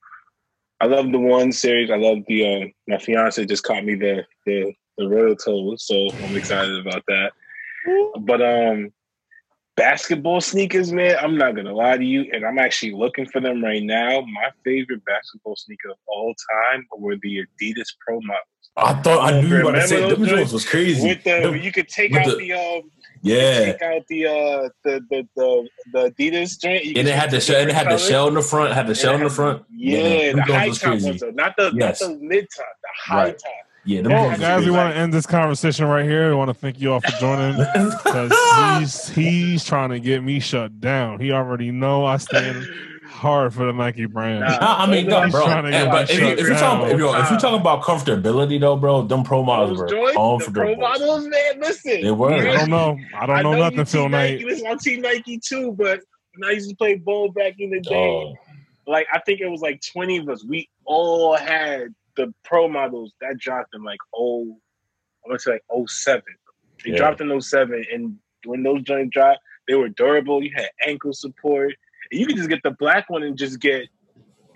I 0.80 0.86
love 0.86 1.10
the 1.12 1.18
one 1.18 1.52
series. 1.52 1.90
I 1.90 1.96
love 1.96 2.18
the. 2.26 2.44
Uh, 2.44 2.66
my 2.88 2.98
fiance 2.98 3.44
just 3.46 3.62
caught 3.62 3.84
me 3.84 3.94
the 3.94 4.26
the 4.44 4.74
the 4.98 5.08
royal 5.08 5.36
toe, 5.36 5.76
so 5.76 6.08
I'm 6.24 6.36
excited 6.36 6.84
about 6.84 7.04
that. 7.06 7.32
But 8.20 8.42
um, 8.42 8.92
basketball 9.76 10.40
sneakers, 10.40 10.92
man. 10.92 11.16
I'm 11.20 11.36
not 11.36 11.54
gonna 11.56 11.72
lie 11.74 11.96
to 11.96 12.04
you, 12.04 12.30
and 12.32 12.44
I'm 12.44 12.58
actually 12.58 12.92
looking 12.92 13.26
for 13.26 13.40
them 13.40 13.62
right 13.62 13.82
now. 13.82 14.20
My 14.20 14.50
favorite 14.64 15.04
basketball 15.04 15.56
sneaker 15.56 15.90
of 15.90 15.96
all 16.06 16.34
time 16.72 16.86
were 16.98 17.16
the 17.22 17.40
Adidas 17.60 17.88
Pro 18.00 18.20
models. 18.20 18.46
I 18.76 18.94
thought 19.02 19.32
I 19.32 19.40
knew 19.40 19.48
you 19.48 19.54
were 19.64 19.70
about 19.70 19.82
to 19.82 19.88
say 19.88 20.00
those 20.00 20.10
them 20.10 20.18
joints? 20.20 20.32
joints 20.32 20.52
was 20.52 20.68
crazy. 20.68 21.08
With 21.08 21.24
the 21.24 21.40
Them- 21.40 21.56
you 21.56 21.72
could 21.72 21.88
take 21.88 22.14
out 22.14 22.26
the- 22.26 22.36
the, 22.36 22.52
um 22.54 22.90
yeah, 23.24 23.72
take 23.72 23.82
out 23.82 24.02
the 24.08 24.26
uh 24.26 24.68
the 24.82 25.00
the 25.10 25.28
the, 25.36 25.68
the 25.92 26.10
Adidas 26.12 26.58
joint. 26.60 26.96
And 26.96 27.06
it 27.06 27.14
had 27.14 27.30
the 27.30 27.40
shell. 27.40 27.60
And 27.60 27.70
it 27.70 27.74
had 27.74 27.90
the 27.90 27.98
shell 27.98 28.28
in 28.28 28.34
the 28.34 28.42
front. 28.42 28.72
Had 28.72 28.84
the 28.86 28.94
colors. 28.94 29.00
shell 29.00 29.14
in 29.16 29.24
the 29.24 29.30
front. 29.30 29.58
had- 29.58 29.66
Yeah, 29.78 30.32
the 30.32 30.42
high 30.42 30.68
top 30.70 30.80
crazy. 30.90 31.06
ones, 31.08 31.20
though, 31.20 31.30
not 31.30 31.54
the 31.56 31.70
Yes. 31.74 32.00
not 32.00 32.08
the 32.18 32.18
mid 32.24 32.46
top, 32.56 32.66
the 32.82 32.88
high 33.12 33.24
Right. 33.24 33.38
top. 33.38 33.52
Yeah, 33.84 34.02
them 34.02 34.12
Well, 34.12 34.24
joints 34.26 34.38
was 34.38 34.40
guys, 34.48 34.58
we 34.60 34.64
crazy. 34.66 34.70
want 34.78 34.94
to 34.94 35.00
end 35.00 35.12
this 35.14 35.26
conversation 35.26 35.86
right 35.86 36.04
here. 36.04 36.28
We 36.30 36.36
want 36.36 36.48
to 36.50 36.54
thank 36.54 36.80
you 36.80 36.92
all 36.92 37.00
for 37.00 37.10
joining 37.18 37.56
because 38.04 38.78
he's 38.80 39.08
he's 39.08 39.64
trying 39.64 39.90
to 39.90 39.98
get 40.00 40.22
me 40.22 40.38
shut 40.40 40.80
down. 40.80 41.18
He 41.20 41.32
already 41.32 41.70
know 41.72 42.04
I 42.04 42.18
stand 42.18 42.64
hard 43.06 43.52
for 43.52 43.66
the 43.66 43.72
Nike 43.72 44.06
brand. 44.06 44.40
Nah. 44.40 44.58
Nah, 44.58 44.76
I 44.78 44.86
mean, 44.86 45.06
no, 45.06 45.22
He's 45.22 45.32
bro. 45.32 45.44
trying 45.44 45.64
to 45.64 45.70
get 45.70 45.90
but 45.90 46.08
if, 46.10 46.18
you, 46.18 46.24
shut 46.28 46.38
if 46.38 46.46
you're 46.46 46.56
talking, 46.56 46.90
if 46.92 46.98
you're, 46.98 47.16
if 47.20 47.30
you're 47.30 47.38
talking 47.40 47.60
about 47.60 47.82
comfortability, 47.82 48.58
though, 48.60 48.76
bro, 48.76 49.02
them 49.02 49.22
pro 49.24 49.42
models 49.42 49.70
Those 49.70 49.78
were 49.78 49.88
joints, 50.12 50.46
the 50.46 50.52
pro 50.52 50.76
models, 50.76 51.26
man. 51.26 51.60
Listen, 51.60 52.00
They 52.02 52.10
were. 52.10 52.32
I 52.32 52.56
don't 52.56 52.70
know. 52.70 52.98
I 53.14 53.26
don't 53.26 53.42
know, 53.42 53.52
you 53.52 53.58
nothing, 53.58 53.84
Phil 53.84 54.02
team 54.04 54.10
Knight. 54.12 54.32
Nike, 54.34 54.44
listen, 54.44 54.66
I'm 54.68 54.78
team 54.78 55.00
Nike 55.02 55.38
too, 55.38 55.72
but 55.72 56.00
when 56.36 56.48
I 56.48 56.52
used 56.54 56.70
to 56.70 56.76
play 56.76 56.94
ball 56.94 57.30
back 57.32 57.54
in 57.58 57.70
the 57.70 57.80
day, 57.80 57.94
Oh, 57.94 58.34
like 58.86 59.06
I 59.12 59.18
think 59.20 59.40
it 59.40 59.48
was 59.48 59.60
like 59.60 59.82
20 59.92 60.18
of 60.18 60.28
us. 60.28 60.44
We 60.44 60.68
all 60.84 61.36
had 61.36 61.88
the 62.16 62.32
pro 62.44 62.68
models 62.68 63.12
that 63.20 63.38
dropped 63.38 63.74
in 63.74 63.82
like 63.82 63.98
oh, 64.14 64.56
I'm 65.24 65.30
gonna 65.30 65.38
say 65.38 65.52
like 65.52 65.88
07. 65.88 66.22
They 66.84 66.90
Yeah. 66.90 66.96
dropped 66.96 67.20
in 67.20 67.40
07, 67.40 67.84
and 67.92 68.16
when 68.44 68.62
those 68.62 68.82
joints 68.82 69.12
dropped, 69.12 69.38
they 69.68 69.74
were 69.74 69.88
durable. 69.88 70.42
You 70.42 70.50
had 70.54 70.68
ankle 70.86 71.12
support. 71.12 71.72
And 72.10 72.20
you 72.20 72.26
could 72.26 72.36
just 72.36 72.48
get 72.48 72.60
the 72.64 72.72
black 72.72 73.08
one 73.08 73.22
and 73.22 73.36
just 73.38 73.60
get. 73.60 73.88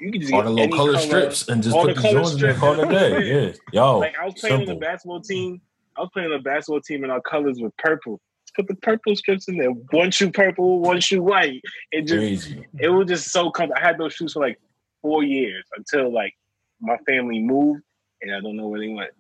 You 0.01 0.13
could 0.13 0.21
just 0.21 0.33
all 0.33 0.41
get 0.43 0.47
the 0.47 0.51
little 0.53 0.77
color 0.77 0.93
color. 0.95 1.07
strips 1.07 1.49
and 1.49 1.63
just 1.63 1.75
all 1.75 1.85
put 1.87 1.95
the 1.95 2.03
the 2.03 2.09
in 2.09 2.15
there 2.15 2.25
strips. 2.27 2.59
call 2.59 2.81
it 2.81 2.89
day. 2.91 3.23
Yeah, 3.25 3.53
yo, 3.73 3.99
Like 4.01 4.15
I 4.21 4.25
was 4.27 4.35
playing 4.35 4.61
on 4.61 4.67
the 4.67 4.75
basketball 4.75 5.21
team. 5.23 5.61
I 5.97 6.01
was 6.03 6.11
playing 6.13 6.31
on 6.33 6.37
the 6.37 6.43
basketball 6.43 6.81
team, 6.83 7.03
and 7.05 7.13
our 7.13 7.23
colors 7.23 7.59
were 7.61 7.71
purple. 7.79 8.21
Just 8.47 8.57
put 8.57 8.67
the 8.69 8.75
purple 8.83 9.17
strips 9.17 9.49
in 9.49 9.57
there. 9.57 9.71
One 9.71 10.11
shoe 10.11 10.31
purple, 10.31 10.81
one 10.81 11.01
shoe 11.01 11.23
white. 11.23 11.63
It 11.93 12.03
just 12.03 12.19
Crazy. 12.19 12.67
it 12.79 12.89
was 12.91 13.07
just 13.07 13.31
so 13.31 13.51
comfortable. 13.51 13.81
I 13.83 13.87
had 13.87 13.97
those 13.99 14.13
shoes 14.13 14.35
for 14.35 14.41
like 14.41 14.61
four 15.01 15.23
years 15.23 15.65
until 15.79 16.13
like 16.13 16.35
my 16.81 16.97
family 17.07 17.41
moved, 17.41 17.83
and 18.23 18.35
I 18.35 18.41
don't 18.41 18.57
know 18.57 18.69
where 18.69 18.81
they 18.81 18.89
went. 18.89 19.11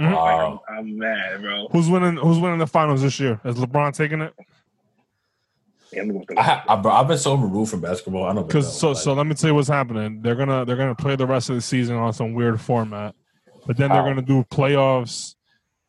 Mhm. 0.00 0.12
Wow. 0.12 0.62
I'm, 0.68 0.78
I'm 0.78 0.98
mad, 0.98 1.40
bro. 1.42 1.68
Who's 1.70 1.88
winning? 1.88 2.16
Who's 2.16 2.38
winning 2.38 2.58
the 2.58 2.66
finals 2.66 3.02
this 3.02 3.18
year? 3.20 3.40
Is 3.44 3.54
LeBron 3.56 3.94
taking 3.96 4.20
it? 4.22 4.34
Yeah, 5.92 6.02
I'm 6.02 6.08
gonna 6.08 6.24
go 6.24 6.34
I, 6.36 6.42
ha- 6.42 6.64
I, 6.68 6.76
bro, 6.76 6.90
I've 6.90 7.06
been 7.06 7.18
so 7.18 7.34
removed 7.36 7.70
from 7.70 7.80
basketball. 7.80 8.24
I 8.24 8.34
don't 8.34 8.46
Because 8.46 8.66
know, 8.66 8.70
so 8.72 8.88
like, 8.88 8.96
so 8.98 9.12
let 9.14 9.26
me 9.26 9.34
tell 9.34 9.50
you 9.50 9.54
what's 9.54 9.68
happening. 9.68 10.20
They're 10.22 10.34
gonna 10.34 10.64
they're 10.64 10.76
gonna 10.76 10.94
play 10.96 11.14
the 11.14 11.26
rest 11.26 11.50
of 11.50 11.54
the 11.56 11.62
season 11.62 11.96
on 11.96 12.12
some 12.12 12.34
weird 12.34 12.60
format, 12.60 13.14
but 13.66 13.76
then 13.76 13.90
they're 13.90 14.02
How? 14.02 14.08
gonna 14.08 14.22
do 14.22 14.42
playoffs. 14.50 15.36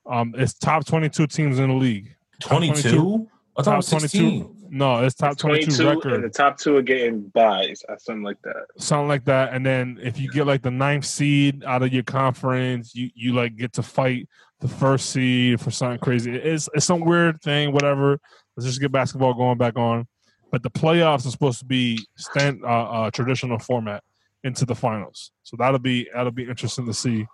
Um, 0.05 0.35
it's 0.37 0.53
top 0.53 0.85
twenty 0.85 1.09
two 1.09 1.25
teams 1.25 1.57
in 1.57 1.69
the 1.69 1.75
league. 1.75 2.15
22. 2.41 3.27
I 3.57 3.63
thought 3.63 3.71
it 3.71 3.71
Top 3.71 3.77
was 3.77 3.87
16. 3.87 4.41
two. 4.43 4.54
No, 4.75 5.01
it's 5.05 5.15
top 5.15 5.37
twenty 5.37 5.61
two 5.63 5.83
22, 5.83 5.87
record. 5.87 6.13
and 6.15 6.23
the 6.25 6.29
top 6.29 6.57
two 6.57 6.75
are 6.75 6.81
getting 6.81 7.21
buys, 7.29 7.81
or 7.87 7.97
something 7.97 8.23
like 8.23 8.41
that. 8.41 8.65
something 8.77 9.07
like 9.07 9.23
that. 9.23 9.53
And 9.53 9.65
then 9.65 9.97
if 10.03 10.19
you 10.19 10.29
get 10.29 10.45
like 10.45 10.63
the 10.63 10.69
ninth 10.69 11.05
seed 11.05 11.63
out 11.63 11.81
of 11.81 11.93
your 11.93 12.03
conference, 12.03 12.93
you 12.93 13.09
you 13.15 13.31
like 13.31 13.55
get 13.55 13.71
to 13.73 13.81
fight 13.81 14.27
the 14.59 14.67
first 14.67 15.11
seed 15.11 15.61
for 15.61 15.71
something 15.71 15.99
crazy. 15.99 16.35
It's 16.35 16.67
it's 16.73 16.85
some 16.85 17.05
weird 17.05 17.41
thing, 17.41 17.71
whatever. 17.71 18.19
Let's 18.57 18.67
just 18.67 18.81
get 18.81 18.91
basketball 18.91 19.33
going 19.33 19.57
back 19.57 19.77
on. 19.77 20.07
But 20.51 20.61
the 20.61 20.71
playoffs 20.71 21.25
are 21.25 21.31
supposed 21.31 21.59
to 21.59 21.65
be 21.65 22.05
stand 22.17 22.59
uh, 22.61 22.67
uh 22.67 23.11
traditional 23.11 23.59
format 23.59 24.03
into 24.43 24.65
the 24.65 24.75
finals. 24.75 25.31
So 25.43 25.55
that'll 25.55 25.79
be 25.79 26.09
that'll 26.13 26.33
be 26.33 26.49
interesting 26.49 26.85
to 26.87 26.93
see. 26.93 27.25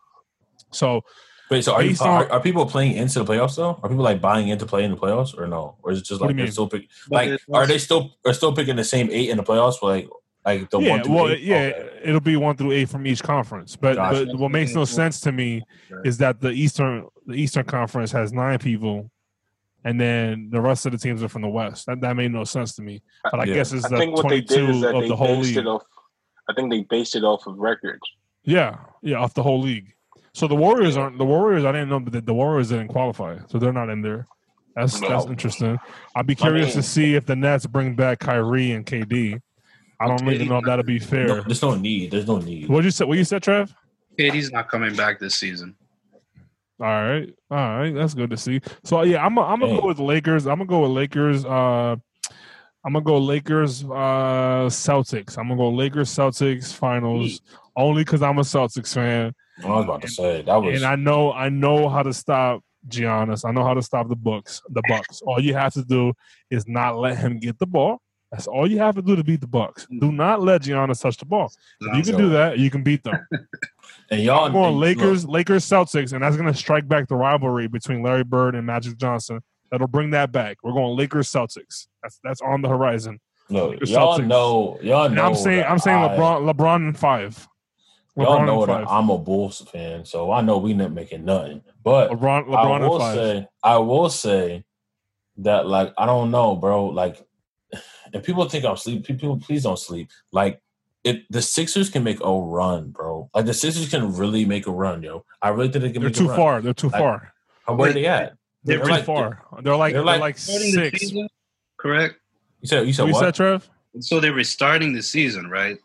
So 0.72 1.02
Wait, 1.52 1.66
so 1.66 1.74
are, 1.74 1.84
you, 1.84 1.90
Based 1.90 2.02
are, 2.02 2.32
are 2.32 2.40
people 2.40 2.66
playing 2.66 2.96
into 2.96 3.22
the 3.22 3.26
playoffs 3.26 3.58
though? 3.58 3.78
Are 3.84 3.90
people 3.90 4.06
like 4.06 4.22
buying 4.22 4.48
into 4.48 4.66
playing 4.66 4.92
the 4.92 4.96
playoffs 4.98 5.38
or 5.38 5.48
no? 5.48 5.76
Or 5.84 5.92
is 5.92 6.00
it 6.00 6.06
just 6.06 6.22
like 6.22 6.34
they're 6.36 6.48
still 6.48 6.70
pick, 6.70 6.88
like 7.10 7.40
are 7.54 7.68
they 7.68 7.78
still 7.78 8.16
are 8.26 8.32
still 8.34 8.56
picking 8.56 8.78
the 8.78 8.86
same 8.86 9.10
eight 9.12 9.30
in 9.30 9.36
the 9.36 9.44
playoffs 9.44 9.78
for 9.78 9.90
like 9.90 10.08
like 10.46 10.70
the 10.70 10.80
yeah, 10.80 10.92
one 10.92 11.04
through 11.04 11.14
well, 11.14 11.28
eight? 11.30 11.42
yeah, 11.42 11.56
Okay. 11.76 12.00
it'll 12.06 12.22
be 12.22 12.38
one 12.38 12.56
through 12.56 12.72
eight 12.72 12.88
from 12.90 13.06
each 13.06 13.22
conference. 13.22 13.76
But, 13.76 13.96
Gotcha. 13.98 14.28
but 14.28 14.40
what 14.40 14.50
makes 14.52 14.74
no 14.74 14.86
sense 14.86 15.20
to 15.22 15.32
me 15.34 15.62
is 16.06 16.18
that 16.20 16.40
the 16.40 16.52
Eastern 16.52 17.08
the 17.28 17.36
Eastern 17.36 17.66
Conference 17.66 18.14
has 18.14 18.32
nine 18.32 18.58
people, 18.58 19.12
and 19.84 20.00
then 20.00 20.50
the 20.52 20.62
rest 20.62 20.86
of 20.86 20.94
the 20.94 20.98
teams 20.98 21.22
are 21.22 21.28
from 21.30 21.42
the 21.42 21.50
West. 21.50 21.86
That 21.86 22.00
that 22.00 22.16
made 22.16 22.32
no 22.32 22.46
sense 22.46 22.76
to 22.76 22.82
me. 22.82 23.04
But 23.30 23.42
I 23.42 23.44
Yeah. 23.44 23.56
guess 23.56 23.74
it's 23.74 23.90
the 23.90 23.98
think 23.98 24.16
what 24.16 24.30
they 24.30 24.40
did 24.40 24.70
is 24.70 24.82
that 24.82 24.96
of 24.96 25.02
they 25.02 25.10
the 25.10 25.16
whole 25.18 25.36
based 25.36 25.50
league. 25.50 25.58
it 25.58 25.68
off. 25.68 25.84
I 26.50 26.54
think 26.54 26.72
they 26.72 26.84
based 26.90 27.16
it 27.18 27.26
off 27.26 27.46
of 27.46 27.58
records. 27.58 28.02
Yeah, 28.44 28.78
yeah, 29.04 29.18
off 29.18 29.34
the 29.34 29.44
whole 29.44 29.60
league. 29.60 29.94
So 30.34 30.48
the 30.48 30.56
Warriors 30.56 30.96
aren't 30.98 31.18
the 31.18 31.26
Warriors. 31.26 31.66
I 31.66 31.72
didn't 31.72 31.90
know 31.90 32.00
that 32.00 32.26
the 32.26 32.34
Warriors 32.34 32.70
didn't 32.70 32.88
qualify, 32.88 33.40
so 33.48 33.58
they're 33.60 33.74
not 33.74 33.90
in 33.90 34.02
there. 34.02 34.28
That's 34.76 35.00
that's 35.02 35.26
interesting. 35.26 35.78
I'd 36.16 36.26
be 36.28 36.36
curious 36.36 36.72
to 36.72 36.78
mean- 36.78 36.84
see 36.84 37.16
if 37.16 37.26
the 37.26 37.36
Nets 37.36 37.66
bring 37.66 37.96
back 37.96 38.20
Kyrie 38.20 38.72
and 38.72 38.86
KD. 38.86 39.42
I 40.00 40.08
don't 40.08 40.28
even 40.30 40.48
know 40.48 40.58
if 40.58 40.66
that'll 40.66 40.84
be 40.86 41.00
No, 41.00 41.06
fair. 41.06 41.42
there's 41.44 41.62
no 41.62 41.76
need. 41.76 42.10
There's 42.12 42.28
no 42.28 42.40
need. 42.40 42.70
What 42.70 42.84
you 42.84 42.92
said? 42.92 43.08
What 43.08 43.18
you 43.18 43.24
said, 43.24 43.44
Trev? 43.44 43.74
KD's 44.18 44.52
not 44.52 44.68
coming 44.70 44.96
back 44.96 45.20
this 45.20 45.36
season. 45.36 45.76
All 46.80 46.88
right, 46.88 47.32
all 47.52 47.58
right, 47.58 47.94
that's 47.94 48.16
good 48.16 48.32
to 48.32 48.38
see. 48.38 48.60
So 48.84 49.04
yeah, 49.04 49.24
I'm 49.24 49.38
i 49.38 49.44
I'm 49.44 49.60
gonna 49.60 49.80
go 49.80 49.88
with 49.88 50.00
Lakers. 50.00 50.48
I'm 50.48 50.58
gonna 50.58 50.66
go 50.66 50.82
with 50.82 50.92
Lakers. 50.92 51.46
Uh, 51.46 51.96
I'm 52.84 52.94
gonna 52.94 53.02
go 53.02 53.20
Lakers. 53.20 53.84
Uh, 53.84 54.68
Celtics. 54.68 55.38
I'm 55.38 55.50
gonna 55.50 55.58
go 55.58 55.70
Lakers 55.70 56.10
Celtics 56.10 56.74
finals 56.74 57.42
only 57.76 58.04
because 58.04 58.24
I'm 58.24 58.40
a 58.40 58.42
Celtics 58.42 58.96
fan, 58.96 59.36
I 59.64 59.70
was 59.70 59.86
about 59.86 60.02
to 60.02 60.08
say 60.08 60.42
that 60.42 60.56
was 60.56 60.76
and 60.82 60.86
I 60.86 60.96
know 60.96 61.32
I 61.32 61.50
know 61.50 61.90
how 61.90 62.04
to 62.04 62.14
stop 62.14 62.62
Giannis. 62.88 63.46
I 63.46 63.52
know 63.52 63.64
how 63.64 63.74
to 63.74 63.82
stop 63.82 64.10
the 64.10 64.16
Bucks. 64.16 64.62
The 64.70 64.82
Bucks. 64.88 65.22
All 65.22 65.40
you 65.40 65.54
have 65.54 65.74
to 65.74 65.84
do 65.84 66.14
is 66.50 66.68
not 66.68 66.98
let 66.98 67.18
him 67.18 67.40
get 67.40 67.60
the 67.60 67.68
ball. 67.68 68.02
That's 68.32 68.48
all 68.48 68.66
you 68.66 68.80
have 68.80 68.96
to 68.96 69.02
do 69.02 69.16
to 69.18 69.24
beat 69.26 69.42
the 69.42 69.48
Bucks. 69.48 69.86
Do 70.00 70.12
not 70.12 70.42
let 70.42 70.62
Giannis 70.62 71.02
touch 71.02 71.18
the 71.18 71.26
ball. 71.26 71.52
If 71.82 71.98
you 71.98 72.04
can 72.14 72.22
do 72.22 72.30
that, 72.30 72.58
you 72.60 72.70
can 72.72 72.82
beat 72.82 73.04
them. 73.04 73.28
and 74.10 74.22
y'all 74.22 74.46
I'm 74.46 74.54
going 74.54 74.78
Lakers, 74.80 75.26
Lakers, 75.26 75.66
Celtics, 75.66 76.14
and 76.14 76.24
that's 76.24 76.38
going 76.38 76.52
to 76.52 76.58
strike 76.58 76.88
back 76.88 77.10
the 77.10 77.16
rivalry 77.16 77.68
between 77.68 78.02
Larry 78.02 78.24
Bird 78.24 78.56
and 78.56 78.66
Magic 78.66 78.98
Johnson. 78.98 79.42
That'll 79.70 79.88
bring 79.88 80.12
that 80.12 80.32
back. 80.32 80.58
We're 80.64 80.72
going 80.72 80.98
Lakers, 80.98 81.30
Celtics. 81.30 81.88
That's 82.02 82.20
that's 82.24 82.42
on 82.42 82.62
the 82.62 82.70
horizon. 82.70 83.20
Look, 83.50 83.72
Lakers, 83.72 83.92
y'all 83.92 84.18
Celtics. 84.18 84.28
know, 84.28 84.80
y'all 84.82 85.06
And. 85.08 85.20
I'm 85.20 85.36
saying, 85.36 85.66
I'm 85.68 85.80
saying 85.80 85.98
I- 86.02 86.16
LeBron, 86.16 86.54
LeBron 86.54 86.88
in 86.88 86.94
five. 86.94 87.48
Y'all 88.18 88.46
know 88.46 88.66
that. 88.66 88.90
I'm 88.90 89.10
a 89.10 89.18
Bulls 89.18 89.62
fan, 89.72 90.04
so 90.06 90.32
I 90.32 90.42
know 90.42 90.58
we 90.58 90.74
not 90.74 90.92
making 90.92 91.24
nothing. 91.26 91.62
But 91.84 92.12
LeBron, 92.12 92.54
I 92.56 92.80
will 92.80 93.00
five. 93.00 93.16
say, 93.16 93.48
I 93.64 93.78
will 93.78 94.10
say 94.10 94.64
that, 95.38 95.68
like, 95.68 95.94
I 95.98 96.06
don't 96.06 96.30
know, 96.32 96.56
bro. 96.56 96.88
Like, 96.88 97.26
if 98.14 98.24
people 98.26 98.48
think 98.50 98.66
I'm 98.66 98.76
sleep, 98.78 99.06
people 99.06 99.40
please 99.40 99.64
don't 99.64 99.80
sleep. 99.80 100.10
Like, 100.32 100.62
if 101.04 101.22
the 101.30 101.42
Sixers 101.42 101.90
can 101.90 102.04
make 102.04 102.20
a 102.22 102.32
run, 102.32 102.90
bro. 102.92 103.30
Like, 103.34 103.46
the 103.46 103.54
Sixers 103.54 103.90
can 103.90 104.14
really 104.16 104.46
make 104.46 104.68
a 104.68 104.72
run, 104.72 105.02
yo. 105.02 105.26
I 105.42 105.50
really 105.50 105.70
think 105.70 105.84
they 105.84 105.92
can 105.92 106.02
They're 106.02 106.10
make 106.10 106.16
too 106.18 106.26
a 106.26 106.30
run. 106.30 106.38
far. 106.38 106.62
They're 106.62 106.74
too 106.74 106.90
Like, 106.90 107.00
far. 107.02 107.34
How 107.66 107.76
where 107.76 107.90
are 107.90 107.94
they 107.94 108.06
at? 108.08 108.34
They're, 108.64 108.78
they're 108.78 108.86
too 108.86 108.92
like- 108.92 109.06
far. 109.06 109.42
They're 109.62 109.76
like 109.76 109.94
they're 109.94 110.02
they're 110.02 110.06
like- 110.06 110.22
like, 110.22 110.36
the 110.36 110.42
six. 110.42 111.00
season, 111.00 111.28
correct? 111.78 112.16
You 112.60 112.68
said 112.68 112.86
you 112.86 112.94
said 112.94 113.04
What 113.04 113.14
you 113.14 113.20
said, 113.20 113.34
Trev? 113.36 113.70
So 114.02 114.20
they're 114.20 114.34
restarting 114.34 114.94
the 114.94 115.02
season, 115.02 115.50
right? 115.50 115.78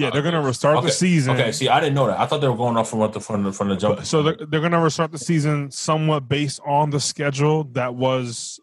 Yeah, 0.00 0.10
they're 0.10 0.22
gonna 0.22 0.40
restart 0.40 0.78
Okay. 0.78 0.86
the 0.86 0.92
season. 0.92 1.34
Okay, 1.36 1.52
see, 1.52 1.68
I 1.68 1.78
didn't 1.80 1.94
know 1.94 2.06
that. 2.06 2.18
I 2.18 2.26
thought 2.26 2.40
they 2.40 2.48
were 2.48 2.56
going 2.56 2.76
off 2.76 2.88
from 2.90 3.00
what 3.00 3.12
the 3.12 3.20
from 3.20 3.44
the 3.44 3.52
from 3.52 3.68
the 3.68 3.76
jump. 3.76 4.04
So 4.06 4.22
they're, 4.22 4.36
they're 4.48 4.60
going 4.60 4.72
to 4.72 4.78
restart 4.78 5.12
the 5.12 5.18
season 5.18 5.70
somewhat 5.70 6.28
based 6.28 6.60
on 6.66 6.90
the 6.90 7.00
schedule 7.00 7.64
that 7.72 7.94
was 7.94 8.58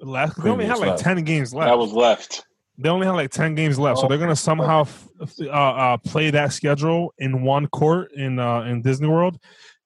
left. 0.00 0.40
They 0.42 0.50
only 0.50 0.66
had 0.66 0.78
like 0.78 0.90
left. 0.90 1.02
ten 1.02 1.24
games 1.24 1.52
left. 1.52 1.68
That 1.68 1.78
was 1.78 1.92
left. 1.92 2.44
They 2.80 2.88
only 2.88 3.06
had 3.06 3.14
like 3.14 3.30
ten 3.32 3.56
games 3.56 3.76
left, 3.78 3.98
so 3.98 4.06
they're 4.06 4.18
going 4.18 4.28
to 4.30 4.36
somehow 4.36 4.82
f- 4.82 5.08
f- 5.20 5.32
uh, 5.40 5.50
uh, 5.50 5.96
play 5.96 6.30
that 6.30 6.52
schedule 6.52 7.12
in 7.18 7.42
one 7.42 7.66
court 7.66 8.12
in 8.12 8.38
uh, 8.38 8.60
in 8.62 8.82
Disney 8.82 9.08
World, 9.08 9.36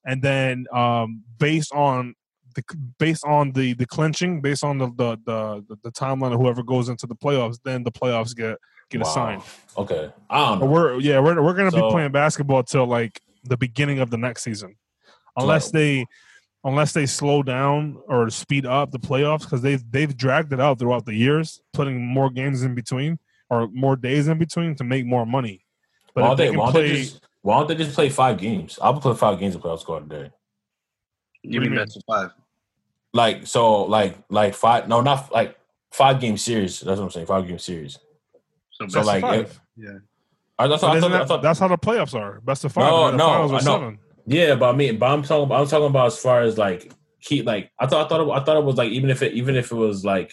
and 0.05 0.21
then 0.21 0.67
um, 0.75 1.23
based 1.39 1.73
on 1.73 2.15
the 2.55 2.62
based 2.99 3.25
on 3.25 3.53
the 3.53 3.73
the 3.73 3.87
clinching, 3.87 4.43
based 4.43 4.62
on 4.62 4.77
the 4.77 4.89
the 4.89 5.17
the, 5.25 5.79
the 5.85 5.91
timeline 5.93 6.35
of 6.35 6.41
whoever 6.41 6.62
goes 6.62 6.91
into 6.91 7.07
the 7.07 7.17
playoffs, 7.17 7.57
then 7.65 7.83
the 7.83 7.93
playoffs 7.93 8.37
get 8.37 8.59
get 8.93 9.01
Wow. 9.03 9.11
assigned. 9.11 9.43
Okay, 9.77 10.11
I 10.31 10.39
don't 10.51 10.61
But 10.61 10.67
know. 10.67 10.73
we're 10.73 11.01
yeah 11.01 11.19
we're 11.19 11.41
we're 11.43 11.55
going 11.55 11.71
to 11.71 11.77
So- 11.77 11.89
be 11.89 11.93
playing 11.93 12.12
basketball 12.12 12.62
till 12.62 12.87
like 12.87 13.21
the 13.45 13.57
beginning 13.57 13.99
of 14.01 14.11
the 14.11 14.19
next 14.19 14.43
season, 14.43 14.77
unless 15.37 15.71
they 15.71 16.07
unless 16.65 16.93
they 16.93 17.07
slow 17.07 17.43
down 17.43 18.01
or 18.07 18.31
speed 18.31 18.65
up 18.67 18.93
the 18.93 18.99
playoffs 18.99 19.41
because 19.41 19.62
they've 19.62 19.83
they've 19.91 20.17
dragged 20.17 20.53
it 20.53 20.61
out 20.61 20.79
throughout 20.79 21.07
the 21.07 21.15
years, 21.15 21.61
putting 21.73 22.05
more 22.07 22.31
games 22.31 22.62
in 22.62 22.75
between 22.75 23.19
or 23.51 23.67
more 23.69 23.97
days 23.97 24.29
in 24.29 24.39
between 24.39 24.75
to 24.77 24.85
make 24.85 25.05
more 25.07 25.27
money. 25.27 25.65
But 26.15 26.23
why 26.23 26.33
if 26.33 26.37
don't 26.37 26.37
they, 26.39 26.51
can 26.51 26.59
why 26.59 26.65
don't 26.67 26.73
play, 26.73 26.89
they 26.89 27.03
just 27.03 27.21
why 27.41 27.59
don't 27.59 27.69
they 27.69 27.75
just 27.75 27.95
play 27.95 28.09
five 28.11 28.39
games? 28.39 28.79
I'll 28.81 29.01
play 29.01 29.15
five 29.15 29.39
games 29.41 29.55
of 29.57 29.62
playoff 29.62 29.81
squad 29.81 30.09
today. 30.11 30.31
Give 31.43 31.51
me 31.51 31.55
you 31.55 31.61
mean 31.62 31.71
mean? 31.71 31.79
that's 31.79 31.97
a 31.97 32.01
five? 32.07 32.31
Like 33.15 33.47
so, 33.47 33.83
like 33.85 34.17
like 34.29 34.55
five. 34.55 34.87
No, 34.89 35.01
not 35.01 35.33
like 35.33 35.59
five 35.91 36.21
game 36.21 36.37
series. 36.37 36.81
That's 36.81 36.99
what 37.01 37.07
I'm 37.07 37.11
saying. 37.11 37.27
Five 37.27 37.49
game 37.49 37.59
series. 37.59 37.99
So, 38.91 39.01
So, 39.02 39.07
best 39.07 39.07
like, 39.07 39.17
of 39.17 39.31
five. 39.31 39.49
five. 39.49 39.61
yeah. 39.77 39.89
I, 40.59 40.67
that's 40.69 40.83
But 40.83 40.89
what 40.89 40.94
I 40.94 40.99
isn't 40.99 41.11
thought. 41.11 41.23
I 41.23 41.25
thought 41.27 41.43
that's 41.43 41.59
how 41.59 41.69
the 41.69 41.78
playoffs 41.78 42.15
are. 42.15 42.41
Best 42.43 42.65
of 42.65 42.73
five. 42.73 42.85
No, 42.85 43.07
and 43.07 43.15
the 43.15 43.19
no, 43.19 43.27
finals 43.31 43.52
I 43.52 43.59
seven. 43.61 43.99
Yeah, 44.27 44.55
but 44.55 44.75
I 44.75 44.77
mean, 44.77 44.99
but 44.99 45.07
I'm 45.11 45.23
talking. 45.23 45.51
I'm 45.55 45.67
talking 45.67 45.86
about 45.86 46.07
as 46.09 46.19
far 46.19 46.43
as 46.43 46.59
like 46.59 46.93
keep 47.20 47.47
like 47.47 47.70
I 47.78 47.86
thought. 47.86 48.07
I 48.07 48.09
thought. 48.09 48.20
It, 48.28 48.31
I 48.43 48.44
thought 48.44 48.57
it 48.59 48.65
was 48.65 48.77
like 48.77 48.91
even 48.93 49.11
if 49.11 49.23
it 49.23 49.33
even 49.33 49.57
if 49.57 49.73
it 49.73 49.75
was 49.75 50.05
like 50.05 50.33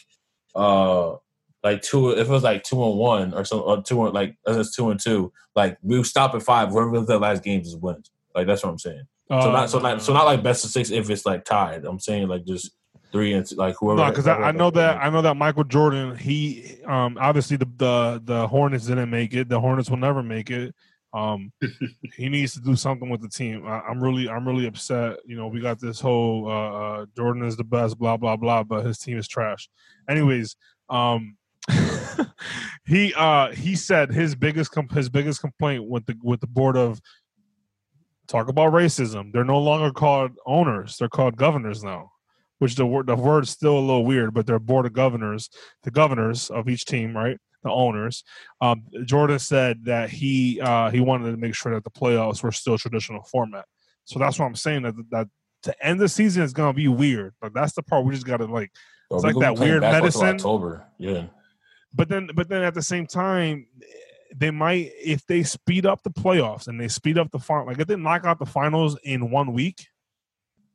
uh 0.55 1.15
like 1.63 1.81
two 1.81 2.11
if 2.11 2.27
it 2.27 2.31
was 2.31 2.43
like 2.43 2.63
two 2.63 2.83
and 2.83 2.97
one 2.97 3.33
or 3.33 3.43
some 3.45 3.61
or 3.61 3.81
two 3.81 4.05
and 4.05 4.13
like 4.13 4.35
as 4.47 4.57
it's 4.57 4.75
two 4.75 4.89
and 4.91 4.99
two 4.99 5.31
like 5.55 5.77
we 5.81 6.03
stop 6.03 6.33
at 6.35 6.43
five 6.43 6.69
whoever 6.69 6.99
the 7.01 7.19
last 7.19 7.43
game 7.43 7.63
just 7.63 7.79
wins 7.81 8.11
like 8.35 8.45
that's 8.47 8.63
what 8.63 8.69
I'm 8.69 8.79
saying. 8.79 9.03
So 9.31 9.35
Uh, 9.37 9.51
not 9.51 9.69
so 9.69 9.79
not 9.79 10.01
so 10.01 10.13
not 10.13 10.25
like 10.25 10.43
best 10.43 10.65
of 10.65 10.71
six 10.71 10.89
if 10.91 11.09
it's 11.09 11.25
like 11.25 11.45
tied. 11.45 11.85
I'm 11.85 11.99
saying 11.99 12.27
like 12.27 12.45
just 12.45 12.71
three 13.11 13.33
and 13.33 13.49
like 13.57 13.75
whoever. 13.79 14.01
No, 14.01 14.09
because 14.09 14.27
I, 14.27 14.35
I 14.35 14.51
know 14.51 14.69
that 14.71 14.97
I 14.97 15.09
know 15.09 15.21
that 15.21 15.35
Michael 15.35 15.63
Jordan. 15.63 16.15
He 16.15 16.77
um 16.85 17.17
obviously 17.19 17.57
the 17.57 17.67
the 17.77 18.21
the 18.23 18.47
Hornets 18.47 18.85
didn't 18.85 19.09
make 19.09 19.33
it. 19.33 19.49
The 19.49 19.59
Hornets 19.59 19.89
will 19.89 19.97
never 19.97 20.23
make 20.23 20.49
it. 20.49 20.73
Um, 21.11 21.51
he 22.15 22.29
needs 22.29 22.53
to 22.53 22.61
do 22.61 22.75
something 22.75 23.09
with 23.09 23.21
the 23.21 23.29
team. 23.29 23.65
I, 23.65 23.81
I'm 23.81 24.01
really 24.01 24.29
I'm 24.29 24.47
really 24.47 24.67
upset. 24.67 25.17
You 25.25 25.37
know, 25.37 25.47
we 25.47 25.59
got 25.59 25.79
this 25.79 25.99
whole 25.99 26.47
uh, 26.47 26.51
uh 26.51 27.05
Jordan 27.15 27.43
is 27.43 27.57
the 27.57 27.63
best, 27.63 27.97
blah 27.97 28.17
blah 28.17 28.35
blah, 28.35 28.63
but 28.63 28.85
his 28.85 28.99
team 28.99 29.17
is 29.17 29.27
trash. 29.27 29.69
Anyways, 30.07 30.55
um, 30.89 31.37
he 32.85 33.13
uh 33.15 33.51
he 33.51 33.75
said 33.75 34.11
his 34.11 34.35
biggest 34.35 34.71
com- 34.71 34.89
his 34.89 35.09
biggest 35.09 35.41
complaint 35.41 35.87
with 35.87 36.05
the 36.05 36.15
with 36.21 36.41
the 36.41 36.47
board 36.47 36.77
of 36.77 37.01
talk 38.27 38.47
about 38.47 38.73
racism. 38.73 39.31
They're 39.33 39.43
no 39.43 39.59
longer 39.59 39.91
called 39.91 40.31
owners; 40.45 40.97
they're 40.97 41.09
called 41.09 41.37
governors 41.37 41.83
now 41.83 42.11
which 42.59 42.75
the 42.75 42.85
word 42.85 43.07
the 43.07 43.15
word's 43.15 43.49
still 43.49 43.77
a 43.77 43.79
little 43.79 44.05
weird, 44.05 44.33
but 44.33 44.45
they're 44.45 44.59
board 44.59 44.85
of 44.85 44.93
governors, 44.93 45.49
the 45.83 45.91
governors 45.91 46.49
of 46.49 46.69
each 46.69 46.85
team, 46.85 47.15
right? 47.15 47.37
The 47.63 47.71
owners. 47.71 48.23
Um, 48.61 48.83
Jordan 49.03 49.39
said 49.39 49.85
that 49.85 50.09
he 50.09 50.61
uh, 50.61 50.91
he 50.91 50.99
wanted 50.99 51.31
to 51.31 51.37
make 51.37 51.55
sure 51.55 51.73
that 51.73 51.83
the 51.83 51.89
playoffs 51.89 52.43
were 52.43 52.51
still 52.51 52.77
traditional 52.77 53.23
format. 53.23 53.65
So 54.05 54.19
that's 54.19 54.39
what 54.39 54.45
I'm 54.45 54.55
saying 54.55 54.83
that 54.83 54.95
that 55.11 55.27
to 55.63 55.85
end 55.85 55.99
the 55.99 56.07
season 56.07 56.43
is 56.43 56.53
gonna 56.53 56.73
be 56.73 56.87
weird. 56.87 57.33
Like 57.41 57.53
that's 57.53 57.73
the 57.73 57.83
part 57.83 58.05
we 58.05 58.13
just 58.13 58.25
gotta 58.25 58.45
like. 58.45 58.71
Bro, 59.09 59.17
it's 59.17 59.25
like 59.25 59.39
that 59.39 59.57
weird 59.57 59.81
medicine. 59.81 60.35
October. 60.35 60.85
Yeah. 60.97 61.25
But 61.93 62.09
then, 62.09 62.29
but 62.35 62.47
then 62.47 62.61
at 62.61 62.75
the 62.75 62.83
same 62.83 63.07
time, 63.07 63.65
they 64.35 64.51
might 64.51 64.91
if 65.03 65.25
they 65.25 65.43
speed 65.43 65.85
up 65.85 66.03
the 66.03 66.11
playoffs 66.11 66.67
and 66.67 66.79
they 66.79 66.87
speed 66.87 67.17
up 67.17 67.31
the 67.31 67.39
final. 67.39 67.65
Like 67.65 67.79
if 67.79 67.87
they 67.87 67.95
knock 67.95 68.25
out 68.25 68.39
the 68.39 68.45
finals 68.45 68.97
in 69.03 69.31
one 69.31 69.53
week, 69.53 69.87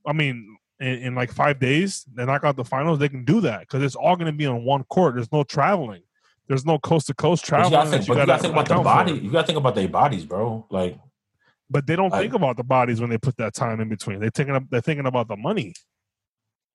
I 0.06 0.12
mean, 0.12 0.56
in, 0.84 0.98
in 1.00 1.14
like 1.14 1.32
five 1.32 1.58
days, 1.58 2.04
they 2.14 2.24
knock 2.24 2.44
out 2.44 2.56
the 2.56 2.64
finals. 2.64 2.98
They 2.98 3.08
can 3.08 3.24
do 3.24 3.40
that 3.42 3.60
because 3.60 3.82
it's 3.82 3.94
all 3.96 4.16
going 4.16 4.26
to 4.30 4.36
be 4.36 4.46
on 4.46 4.64
one 4.64 4.84
court. 4.84 5.14
There's 5.14 5.32
no 5.32 5.42
traveling. 5.44 6.02
There's 6.46 6.66
no 6.66 6.78
coast 6.78 7.06
to 7.06 7.14
coast 7.14 7.48
But 7.50 7.64
you 7.64 7.70
gotta 7.70 7.90
think, 7.90 8.06
you 8.06 8.14
gotta 8.14 8.38
think 8.38 8.52
about 8.52 8.68
the 8.68 8.74
body. 8.82 9.18
for. 9.18 9.24
You 9.24 9.30
gotta 9.30 9.46
think 9.46 9.58
about 9.58 9.74
their 9.74 9.88
bodies, 9.88 10.26
bro. 10.26 10.66
Like 10.70 10.98
But 11.70 11.86
they 11.86 11.96
don't 11.96 12.12
I- 12.12 12.20
think 12.20 12.34
about 12.34 12.56
the 12.58 12.64
bodies 12.64 13.00
when 13.00 13.08
they 13.08 13.16
put 13.18 13.36
that 13.38 13.54
time 13.54 13.80
in 13.80 13.88
between. 13.88 14.20
They're 14.20 14.28
thinking 14.30 14.68
they're 14.70 14.82
thinking 14.82 15.06
about 15.06 15.28
the 15.28 15.36
money. 15.36 15.72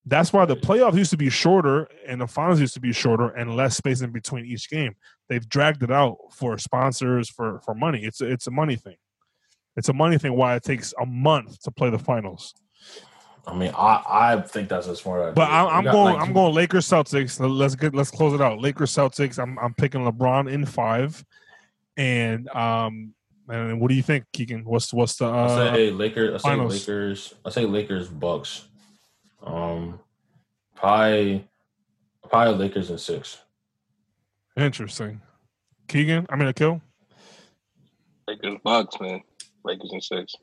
That's 0.06 0.34
why 0.34 0.46
the 0.46 0.56
playoffs 0.56 0.96
used 0.98 1.12
to 1.12 1.18
be 1.18 1.30
shorter 1.30 1.88
and 2.08 2.20
the 2.22 2.26
finals 2.26 2.60
used 2.60 2.74
to 2.74 2.80
be 2.80 2.92
shorter 2.92 3.30
and 3.30 3.56
less 3.56 3.78
space 3.78 4.02
in 4.02 4.12
between 4.12 4.46
each 4.46 4.70
game. 4.72 4.96
They've 5.28 5.48
dragged 5.48 5.84
it 5.84 5.92
out 5.92 6.18
for 6.32 6.58
sponsors 6.58 7.30
for 7.30 7.60
for 7.60 7.76
money. 7.76 8.04
It's 8.06 8.22
it's 8.22 8.48
a 8.48 8.52
money 8.52 8.76
thing. 8.76 8.96
It's 9.76 9.90
a 9.90 9.94
money 9.94 10.18
thing. 10.18 10.34
Why 10.36 10.56
it 10.56 10.64
takes 10.64 10.96
a 11.00 11.06
month 11.06 11.62
to 11.62 11.70
play 11.72 11.92
the 11.92 12.00
finals. 12.00 12.56
I 13.50 13.56
mean, 13.56 13.72
I 13.76 14.04
I 14.08 14.42
think 14.42 14.70
that's 14.70 14.88
a 14.88 14.96
smart 14.96 15.22
idea. 15.22 15.34
But 15.34 15.50
I'm, 15.50 15.68
I'm 15.68 15.84
got, 15.84 15.92
going. 15.92 16.14
like, 16.14 16.28
I'm 16.28 16.34
going 16.34 16.54
Lakers 16.54 16.88
Celtics. 16.88 17.40
Let's 17.40 17.76
get. 17.76 17.96
Let's 17.96 18.12
close 18.12 18.34
it 18.34 18.42
out. 18.42 18.60
Lakers 18.60 18.92
Celtics. 18.92 19.42
I'm 19.42 19.58
I'm 19.60 19.74
picking 19.74 20.02
LeBron 20.02 20.52
in 20.52 20.66
five. 20.66 21.24
And 21.98 22.48
um 22.50 23.14
and 23.50 23.82
what 23.82 23.90
do 23.90 23.96
you 23.96 24.04
think, 24.04 24.26
Keegan? 24.32 24.64
What's 24.64 24.94
what's 24.94 25.16
the 25.18 25.26
I 25.26 25.46
uh, 25.46 25.74
say 25.74 25.92
Lakers. 25.92 26.36
I 26.36 26.38
say 26.38 26.50
finals. 26.50 26.88
Lakers. 26.88 27.34
I 27.44 27.50
say 27.50 27.66
Lakers. 27.66 28.08
Bucks. 28.08 28.68
Um, 29.42 30.00
probably 30.76 31.48
probably 32.30 32.68
Lakers 32.68 32.92
in 32.92 32.98
six. 32.98 33.40
Interesting. 34.56 35.22
Keegan, 35.88 36.28
I 36.30 36.36
mean, 36.36 36.48
Akil. 36.48 36.82
Lakers 38.28 38.58
Bucks, 38.64 39.00
man. 39.00 39.22
Lakers 39.64 39.90
in 39.92 40.02
six. 40.02 40.36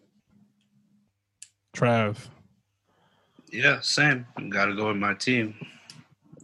Trav. 1.77 2.17
Yeah, 3.57 3.81
same. 3.81 4.27
Got 4.51 4.67
to 4.67 4.75
go 4.75 4.89
with 4.89 4.97
my 4.99 5.15
team. 5.15 5.55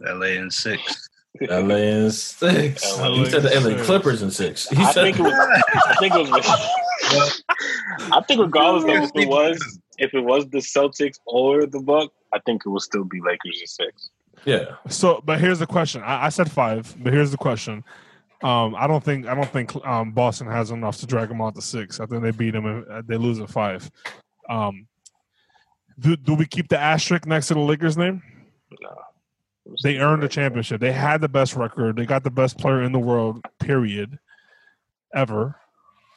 LA 0.01 0.33
in 0.41 0.49
six. 0.49 1.09
LA 1.41 1.75
in 1.75 2.11
six. 2.11 2.97
LA 2.97 3.07
you 3.15 3.25
said 3.27 3.43
the 3.43 3.49
LA 3.49 3.77
six. 3.77 3.85
Clippers 3.85 4.21
in 4.21 4.31
six. 4.31 4.71
I 4.71 4.91
said, 4.91 5.03
think 5.03 5.19
it 5.19 5.23
was. 5.23 5.33
I 5.33 5.95
think 5.99 6.13
it 6.15 6.29
was. 6.29 7.43
I 8.11 8.21
think 8.27 8.41
regardless 8.41 8.83
of 8.83 8.89
if 8.89 9.11
it 9.15 9.27
was 9.29 9.79
if 9.99 10.13
it 10.13 10.21
was 10.21 10.47
the 10.49 10.57
Celtics 10.57 11.19
or 11.25 11.65
the 11.67 11.79
Bucks, 11.79 12.13
I 12.33 12.39
think 12.45 12.63
it 12.65 12.69
would 12.69 12.81
still 12.81 13.03
be 13.03 13.21
Lakers 13.21 13.59
in 13.61 13.67
six. 13.67 14.09
yeah. 14.45 14.75
So, 14.89 15.21
but 15.23 15.39
here's 15.39 15.59
the 15.59 15.67
question. 15.67 16.01
I, 16.01 16.25
I 16.25 16.29
said 16.29 16.51
five, 16.51 16.95
but 16.99 17.13
here's 17.13 17.31
the 17.31 17.37
question. 17.37 17.83
Um, 18.41 18.75
I 18.75 18.87
don't 18.87 19.03
think 19.03 19.27
I 19.27 19.35
don't 19.35 19.49
think 19.49 19.73
um, 19.85 20.11
Boston 20.11 20.47
has 20.47 20.71
enough 20.71 20.97
to 20.97 21.05
drag 21.05 21.29
them 21.29 21.41
out 21.41 21.55
to 21.55 21.61
six. 21.61 21.99
I 21.99 22.05
think 22.07 22.23
they 22.23 22.31
beat 22.31 22.51
them. 22.51 22.65
and, 22.65 22.87
uh, 22.87 23.01
They 23.05 23.17
lose 23.17 23.39
at 23.39 23.49
five. 23.49 23.89
Um, 24.49 24.87
do, 25.99 26.15
do 26.15 26.33
we 26.33 26.45
keep 26.45 26.69
the 26.69 26.79
asterisk 26.79 27.25
next 27.25 27.47
to 27.47 27.53
the 27.53 27.59
Lakers 27.59 27.97
name? 27.97 28.21
No. 28.81 28.89
They 29.83 29.97
earned 29.97 30.23
the 30.23 30.27
championship. 30.27 30.81
They 30.81 30.91
had 30.91 31.21
the 31.21 31.29
best 31.29 31.55
record. 31.55 31.95
They 31.95 32.05
got 32.05 32.23
the 32.23 32.31
best 32.31 32.57
player 32.57 32.83
in 32.83 32.91
the 32.91 32.99
world. 32.99 33.41
Period. 33.59 34.19
Ever, 35.15 35.55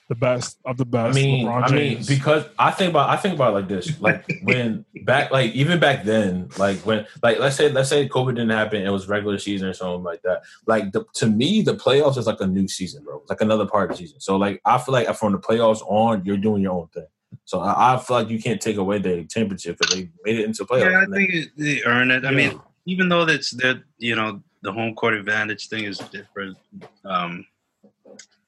the 0.09 0.15
best 0.15 0.59
of 0.65 0.77
the 0.77 0.85
best. 0.85 1.05
I 1.05 1.09
best. 1.09 1.17
mean, 1.17 1.47
LeBron 1.47 1.71
I 1.71 1.75
mean, 1.75 2.03
because 2.07 2.45
I 2.59 2.71
think 2.71 2.91
about 2.91 3.11
I 3.11 3.17
think 3.17 3.35
about 3.35 3.51
it 3.51 3.55
like 3.57 3.69
this, 3.69 4.01
like 4.01 4.25
when 4.43 4.85
back, 5.05 5.31
like 5.31 5.53
even 5.53 5.81
back 5.81 6.05
then, 6.05 6.49
like 6.59 6.79
when, 6.79 7.07
like 7.23 7.39
let's 7.39 7.57
say 7.57 7.71
let's 7.71 7.89
say 7.89 8.09
COVID 8.09 8.31
didn't 8.31 8.51
happen, 8.51 8.83
it 8.83 8.91
was 8.91 9.09
regular 9.09 9.39
season 9.39 9.69
or 9.69 9.73
something 9.73 10.03
like 10.05 10.23
that. 10.23 10.43
Like 10.67 10.93
the, 10.93 11.05
to 11.15 11.27
me, 11.27 11.63
the 11.63 11.75
playoffs 11.75 12.17
is 12.19 12.27
like 12.27 12.41
a 12.41 12.47
new 12.47 12.69
season, 12.69 13.05
bro. 13.05 13.19
It's 13.21 13.31
like 13.31 13.41
another 13.41 13.67
part 13.67 13.91
of 13.91 13.97
the 13.97 14.03
season. 14.03 14.21
So 14.21 14.37
like 14.37 14.61
I 14.65 14.79
feel 14.79 14.93
like 14.93 15.13
from 15.17 15.33
the 15.33 15.39
playoffs 15.39 15.83
on, 15.83 16.25
you're 16.25 16.37
doing 16.37 16.63
your 16.63 16.73
own 16.73 16.89
thing. 16.89 17.07
So 17.45 17.61
I, 17.61 17.95
I 17.95 17.99
feel 17.99 18.17
like 18.19 18.29
you 18.29 18.41
can't 18.41 18.61
take 18.61 18.77
away 18.77 18.99
the 18.99 19.25
championship 19.25 19.79
because 19.79 19.95
they 19.95 20.11
made 20.25 20.39
it 20.41 20.45
into 20.45 20.65
playoffs. 20.65 20.91
Yeah, 20.91 21.01
I 21.03 21.07
think 21.17 21.33
it, 21.35 21.49
they 21.57 21.83
earn 21.85 22.11
it. 22.11 22.25
I 22.25 22.31
Yeah. 22.31 22.37
mean, 22.37 22.61
even 22.87 23.09
though 23.09 23.25
that's 23.25 23.51
that, 23.53 23.83
you 23.99 24.15
know, 24.17 24.43
the 24.63 24.73
home 24.73 24.95
court 24.95 25.15
advantage 25.15 25.69
thing 25.69 25.85
is 25.85 25.99
different. 25.99 26.57
Um, 27.05 27.47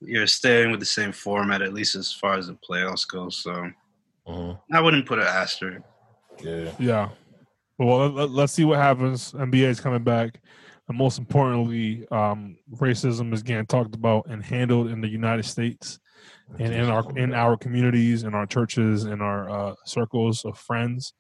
you're 0.01 0.27
staying 0.27 0.71
with 0.71 0.81
the 0.81 0.87
same 0.87 1.13
format, 1.13 1.63
at 1.63 1.73
least 1.75 1.95
as 1.97 2.13
far 2.13 2.35
as 2.35 2.47
the 2.47 2.55
playoffs 2.69 3.07
go. 3.07 3.29
So 3.29 3.71
Mhm. 4.27 4.59
I 4.73 4.81
wouldn't 4.81 5.07
put 5.07 5.19
an 5.19 5.27
asterisk. 5.27 5.83
yeah. 6.43 6.71
Yeah. 6.79 7.09
Well, 7.79 8.09
let, 8.11 8.45
us 8.45 8.53
see 8.53 8.65
what 8.65 8.79
happens. 8.79 9.33
NBA 9.33 9.69
is 9.69 9.81
coming 9.81 10.03
back. 10.03 10.41
And 10.89 10.97
most 10.99 11.19
importantly, 11.19 12.07
um, 12.11 12.57
racism 12.77 13.33
is 13.33 13.43
getting 13.43 13.67
talked 13.67 13.95
about 13.95 14.27
and 14.29 14.43
handled 14.43 14.89
in 14.91 15.01
the 15.01 15.09
United 15.09 15.45
States 15.45 15.99
and 16.59 16.73
in 16.73 16.85
our 16.87 17.19
in 17.19 17.35
our 17.35 17.57
communities, 17.57 18.25
in 18.25 18.35
our 18.35 18.47
churches, 18.47 19.05
in 19.05 19.21
our 19.21 19.51
uh, 19.51 19.75
circles 19.85 20.45
of 20.45 20.59
friends. 20.59 21.15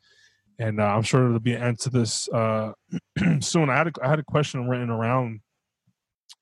And 0.60 0.80
uh, 0.80 0.84
I'm 0.84 1.02
sure 1.02 1.20
there'll 1.20 1.38
be 1.38 1.54
an 1.54 1.62
end 1.62 1.78
to 1.80 1.90
this 1.90 2.28
uh, 2.30 2.72
soon. 3.40 3.70
I 3.70 3.76
had 3.76 3.88
a, 3.88 3.92
I 4.02 4.08
had 4.08 4.18
a 4.18 4.24
question 4.24 4.68
written 4.68 4.90
around. 4.90 5.40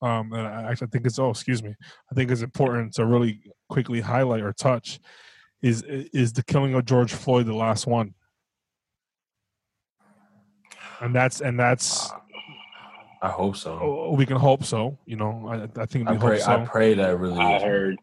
Um, 0.02 0.32
and 0.32 0.46
I 0.46 0.70
actually 0.70 0.88
think 0.88 1.06
it's 1.06 1.18
oh, 1.18 1.30
excuse 1.30 1.62
me. 1.62 1.74
I 2.10 2.14
think 2.14 2.30
it's 2.30 2.42
important 2.42 2.94
to 2.94 3.06
really 3.06 3.40
quickly 3.68 4.00
highlight 4.00 4.42
or 4.42 4.52
touch 4.52 5.00
is 5.62 5.82
is 5.82 6.32
the 6.32 6.42
killing 6.44 6.74
of 6.74 6.84
George 6.84 7.12
Floyd 7.12 7.46
the 7.46 7.54
last 7.54 7.86
one 7.86 8.14
and 11.00 11.14
that's 11.14 11.40
and 11.40 11.58
that's 11.58 12.10
I 13.22 13.28
hope 13.28 13.56
so. 13.56 13.78
oh, 13.80 14.14
we 14.14 14.26
can 14.26 14.36
hope 14.36 14.64
so. 14.64 14.98
You 15.06 15.16
know, 15.16 15.48
I, 15.48 15.80
I 15.80 15.86
think 15.86 16.08
we 16.08 16.16
I 16.16 16.18
pray. 16.18 16.36
hope 16.36 16.44
so. 16.44 16.52
I 16.52 16.64
pray 16.64 16.94
that 16.94 17.18
really. 17.18 17.38
I 17.38 17.60
heard. 17.60 17.96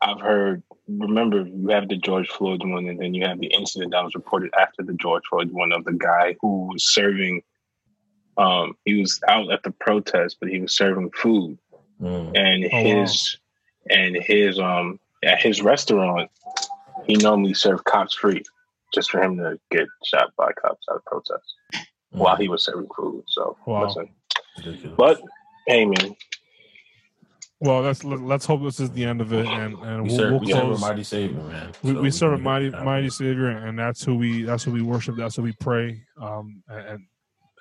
I've 0.00 0.20
heard. 0.20 0.62
Remember, 0.88 1.40
you 1.46 1.68
have 1.70 1.88
the 1.88 1.96
George 1.96 2.28
Floyd 2.28 2.60
one, 2.64 2.86
and 2.88 3.00
then 3.00 3.12
you 3.14 3.26
have 3.26 3.40
the 3.40 3.48
incident 3.48 3.92
that 3.92 4.04
was 4.04 4.14
reported 4.14 4.52
after 4.58 4.82
the 4.82 4.92
George 4.94 5.24
Floyd 5.28 5.50
one 5.50 5.72
of 5.72 5.84
the 5.84 5.92
guy 5.94 6.36
who 6.40 6.68
was 6.68 6.84
serving. 6.92 7.42
Um, 8.38 8.74
he 8.84 9.00
was 9.00 9.18
out 9.28 9.50
at 9.50 9.62
the 9.62 9.70
protest, 9.70 10.36
but 10.40 10.50
he 10.50 10.60
was 10.60 10.76
serving 10.76 11.10
food, 11.12 11.58
Mm. 12.00 12.32
and 12.36 12.64
Oh, 12.64 12.68
wow. 12.68 12.82
his 12.82 13.36
and 13.90 14.16
his 14.16 14.58
um 14.60 15.00
at 15.24 15.40
his 15.40 15.62
restaurant, 15.62 16.30
he 17.06 17.14
normally 17.16 17.54
served 17.54 17.84
cops 17.84 18.14
free, 18.14 18.42
just 18.94 19.10
for 19.10 19.22
him 19.22 19.38
to 19.38 19.58
get 19.70 19.88
shot 20.04 20.30
by 20.36 20.52
cops 20.52 20.84
at 20.90 20.96
a 20.96 21.00
protest 21.06 21.54
while 22.10 22.36
he 22.36 22.48
was 22.48 22.64
serving 22.64 22.88
food. 22.94 23.24
So 23.28 23.56
Wow. 23.66 23.84
listen, 23.86 24.08
Ridiculous. 24.58 24.94
but 24.98 25.20
hey, 25.66 25.86
man, 25.86 26.14
Well, 27.58 27.80
let's 27.80 28.04
let's 28.04 28.44
hope 28.44 28.62
this 28.62 28.80
is 28.80 28.90
the 28.90 29.04
end 29.04 29.22
of 29.22 29.32
it, 29.32 29.46
and 29.46 29.74
and 29.78 30.02
we 30.02 30.08
we'll, 30.10 30.18
serve, 30.18 30.30
we'll 30.32 30.40
we 30.40 30.52
serve 30.52 30.62
a 30.64 30.66
close. 30.66 30.80
mighty 30.82 31.04
savior, 31.04 31.40
man. 31.42 31.72
We, 31.82 31.92
So 31.94 32.00
we 32.02 32.10
serve 32.10 32.32
a 32.34 32.38
mighty 32.38 32.66
make 32.66 32.74
it 32.74 32.76
happen. 32.76 32.86
mighty 32.86 33.10
savior, 33.10 33.48
and 33.48 33.78
that's 33.78 34.04
who 34.04 34.14
we 34.14 34.42
that's 34.42 34.62
who 34.64 34.72
we 34.72 34.82
worship. 34.82 35.16
That's 35.16 35.36
who 35.36 35.42
we 35.42 35.52
pray, 35.52 36.02
um, 36.20 36.62
and, 36.68 36.86
and 36.86 37.06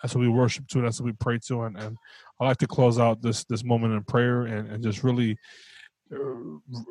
that's 0.02 0.14
who 0.14 0.20
we 0.20 0.28
worship 0.28 0.68
to. 0.68 0.82
That's 0.82 0.98
who 0.98 1.06
we 1.06 1.14
pray 1.14 1.40
to, 1.48 1.64
and, 1.64 1.78
and 1.78 1.98
I 2.42 2.46
like 2.46 2.58
to 2.58 2.68
close 2.68 3.00
out 3.00 3.22
this 3.22 3.46
this 3.46 3.64
moment 3.64 3.94
in 3.94 4.04
prayer 4.04 4.42
and, 4.42 4.70
and 4.70 4.84
just 4.84 5.02
really, 5.02 5.38
uh, 6.14 6.18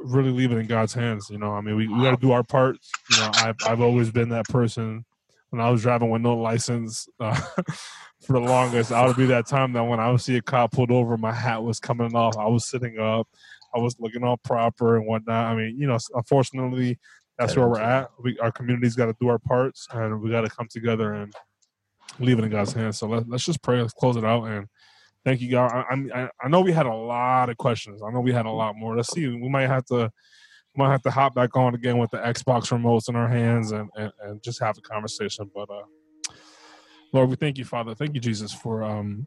really 0.03 0.31
leave 0.31 0.53
it 0.53 0.57
in 0.57 0.67
God's 0.67 0.95
hands. 0.95 1.29
You 1.29 1.37
know, 1.37 1.53
I 1.53 1.61
mean, 1.61 1.77
we, 1.77 1.87
we 1.87 2.03
got 2.03 2.13
to 2.13 2.17
do 2.27 2.33
our 2.33 2.43
part. 2.43 2.79
You 3.11 3.19
know, 3.19 3.31
I've 3.35 3.57
I've 3.67 3.81
always 3.83 4.11
been 4.11 4.31
that 4.31 4.47
person 4.47 5.05
when 5.55 5.65
I 5.65 5.71
was 5.71 5.83
driving 5.83 6.11
with 6.11 6.21
no 6.21 6.37
license. 6.37 7.09
Uh, 7.21 7.41
for 8.27 8.33
the 8.33 8.41
longest, 8.41 8.91
I 8.91 9.07
would 9.07 9.17
be 9.17 9.27
that 9.27 9.47
time 9.47 9.73
that 9.75 9.85
when 9.85 10.01
I 10.01 10.11
would 10.11 10.21
see 10.21 10.37
a 10.37 10.43
cop 10.43 10.73
pulled 10.73 10.91
over, 10.91 11.17
my 11.17 11.33
hat 11.33 11.63
was 11.63 11.79
coming 11.79 12.15
off. 12.17 12.37
I 12.37 12.47
was 12.47 12.69
sitting 12.69 12.99
up, 12.99 13.29
I 13.73 13.79
was 13.79 13.95
looking 14.01 14.25
all 14.25 14.37
proper 14.39 14.97
and 14.97 15.07
whatnot. 15.07 15.47
I 15.47 15.55
mean, 15.55 15.79
you 15.79 15.87
know, 15.87 15.99
unfortunately, 16.15 16.99
that's 17.39 17.55
where 17.55 17.69
we're 17.69 17.81
at. 17.81 18.11
We 18.21 18.37
our 18.41 18.51
community's 18.51 18.97
got 18.97 19.07
to 19.07 19.15
do 19.21 19.29
our 19.29 19.39
parts, 19.39 19.87
and 19.93 20.21
we 20.21 20.31
got 20.31 20.41
to 20.41 20.49
come 20.49 20.67
together 20.69 21.13
and 21.13 21.33
leave 22.19 22.39
it 22.39 22.45
in 22.45 22.51
God's 22.51 22.73
hands. 22.73 22.99
So 22.99 23.07
let, 23.07 23.29
let's 23.29 23.45
just 23.45 23.63
pray. 23.63 23.81
Let's 23.81 23.95
close 23.95 24.17
it 24.17 24.25
out 24.25 24.45
and. 24.45 24.67
Thank 25.25 25.41
you, 25.41 25.51
God. 25.51 25.73
I, 25.73 25.95
I 26.15 26.29
I 26.43 26.49
know 26.49 26.61
we 26.61 26.73
had 26.73 26.85
a 26.85 26.95
lot 26.95 27.49
of 27.49 27.57
questions. 27.57 28.03
I 28.03 28.11
know 28.11 28.21
we 28.21 28.35
had 28.35 28.45
a 28.45 28.51
lot 28.51 28.77
more. 28.77 28.95
Let's 28.95 29.11
see. 29.11 29.27
We 29.27 29.49
might 29.49 29.69
have 29.69 29.87
to 29.87 30.13
might 30.77 30.91
have 30.91 31.03
to 31.03 31.11
hop 31.11 31.35
back 31.35 31.57
on 31.57 31.75
again 31.75 31.99
with 31.99 32.11
the 32.11 32.19
Xbox 32.19 32.71
remotes 32.73 33.09
in 33.09 33.17
our 33.17 33.29
hands 33.29 33.73
and, 33.73 33.89
and, 33.97 34.13
and 34.23 34.43
just 34.43 34.61
have 34.61 34.77
a 34.79 34.81
conversation. 34.81 35.51
But 35.55 35.71
uh 35.71 35.85
Lord, 37.13 37.31
we 37.31 37.37
thank 37.37 37.59
you, 37.59 37.65
Father. 37.65 37.95
Thank 37.95 38.15
you, 38.15 38.21
Jesus, 38.21 38.53
for 38.53 38.83
um 38.83 39.27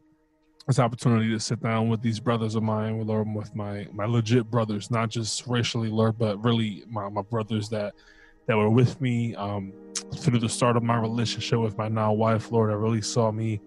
this 0.66 0.78
opportunity 0.78 1.30
to 1.30 1.40
sit 1.40 1.62
down 1.62 1.88
with 1.88 2.02
these 2.02 2.20
brothers 2.20 2.54
of 2.54 2.62
mine, 2.62 3.00
Lord, 3.06 3.26
with 3.34 3.54
my 3.56 3.88
my 3.92 4.04
legit 4.04 4.50
brothers, 4.50 4.90
not 4.90 5.08
just 5.08 5.46
racially, 5.46 5.88
Lord, 5.88 6.18
but 6.18 6.42
really 6.44 6.84
my, 6.88 7.08
my 7.08 7.22
brothers 7.22 7.70
that 7.70 7.94
that 8.46 8.56
were 8.56 8.70
with 8.70 9.00
me 9.00 9.34
um, 9.36 9.72
through 10.16 10.38
the 10.38 10.48
start 10.48 10.76
of 10.76 10.82
my 10.82 10.98
relationship 10.98 11.58
with 11.58 11.76
my 11.78 11.88
now 11.88 12.12
wife, 12.12 12.52
Lord. 12.52 12.70
That 12.70 12.76
really 12.76 13.02
saw 13.02 13.30
me 13.32 13.60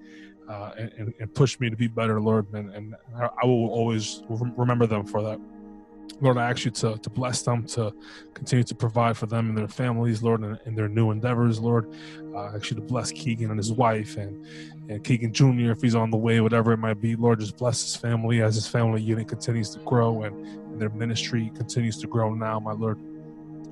uh, 0.47 0.71
and, 0.77 1.13
and 1.19 1.33
pushed 1.33 1.59
me 1.59 1.69
to 1.71 1.75
be 1.75 1.87
better, 1.87 2.21
Lord, 2.21 2.45
and, 2.53 2.69
and 2.69 2.95
I 3.15 3.29
I 3.41 3.45
will 3.47 3.69
always 3.69 4.21
remember 4.29 4.85
them 4.85 5.05
for 5.05 5.23
that. 5.23 5.39
Lord, 6.19 6.37
I 6.37 6.49
ask 6.49 6.65
you 6.65 6.71
to, 6.71 6.97
to 6.97 7.09
bless 7.09 7.41
them, 7.41 7.65
to 7.67 7.93
continue 8.33 8.63
to 8.63 8.75
provide 8.75 9.17
for 9.17 9.25
them 9.25 9.49
and 9.49 9.57
their 9.57 9.67
families, 9.67 10.21
Lord, 10.21 10.41
and, 10.41 10.59
and 10.65 10.77
their 10.77 10.87
new 10.87 11.11
endeavors, 11.11 11.59
Lord. 11.59 11.91
Uh, 12.33 12.37
I 12.37 12.55
ask 12.55 12.69
you 12.69 12.75
to 12.75 12.81
bless 12.81 13.11
Keegan 13.11 13.49
and 13.49 13.57
his 13.57 13.71
wife 13.71 14.17
and, 14.17 14.45
and 14.89 15.03
Keegan 15.03 15.33
Jr. 15.33 15.71
if 15.71 15.81
he's 15.81 15.95
on 15.95 16.11
the 16.11 16.17
way, 16.17 16.41
whatever 16.41 16.73
it 16.73 16.77
might 16.77 17.01
be. 17.01 17.15
Lord, 17.15 17.39
just 17.39 17.57
bless 17.57 17.81
his 17.81 17.95
family 17.95 18.41
as 18.41 18.55
his 18.55 18.67
family 18.67 19.01
unit 19.01 19.27
continues 19.27 19.69
to 19.71 19.79
grow 19.79 20.23
and, 20.23 20.45
and 20.45 20.81
their 20.81 20.89
ministry 20.89 21.51
continues 21.55 21.97
to 21.99 22.07
grow 22.07 22.33
now, 22.33 22.59
my 22.59 22.73
Lord. 22.73 22.99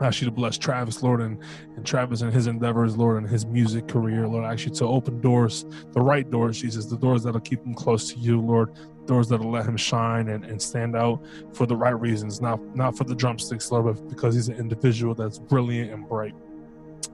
I 0.02 0.08
ask 0.08 0.22
you 0.22 0.26
to 0.26 0.32
bless 0.32 0.58
Travis, 0.58 1.04
Lord, 1.04 1.22
and, 1.22 1.38
and 1.76 1.86
Travis 1.86 2.22
and 2.22 2.32
his 2.32 2.48
endeavors, 2.48 2.96
Lord, 2.96 3.18
and 3.18 3.30
his 3.30 3.46
music 3.46 3.88
career. 3.88 4.28
Lord, 4.28 4.46
I 4.46 4.54
ask 4.54 4.66
you 4.66 4.72
to 4.72 4.86
open 4.86 5.20
doors, 5.20 5.66
the 5.92 6.00
right 6.00 6.30
doors, 6.30 6.62
Jesus, 6.62 6.86
the 6.86 6.98
doors 6.98 7.24
that'll 7.24 7.42
keep 7.42 7.66
him 7.66 7.74
close 7.74 8.12
to 8.14 8.18
you, 8.18 8.40
Lord, 8.40 8.74
doors 9.10 9.28
that'll 9.28 9.50
let 9.50 9.66
him 9.66 9.76
shine 9.76 10.30
and, 10.30 10.46
and 10.46 10.62
stand 10.62 10.96
out 10.96 11.26
for 11.52 11.66
the 11.66 11.76
right 11.76 12.00
reasons, 12.00 12.40
not 12.40 12.60
not 12.76 12.96
for 12.96 13.04
the 13.04 13.16
drumsticks, 13.16 13.72
Lord, 13.72 13.86
but 13.86 14.08
because 14.08 14.36
he's 14.36 14.50
an 14.50 14.58
individual 14.58 15.16
that's 15.16 15.40
brilliant 15.40 15.92
and 15.92 16.08
bright. 16.08 16.36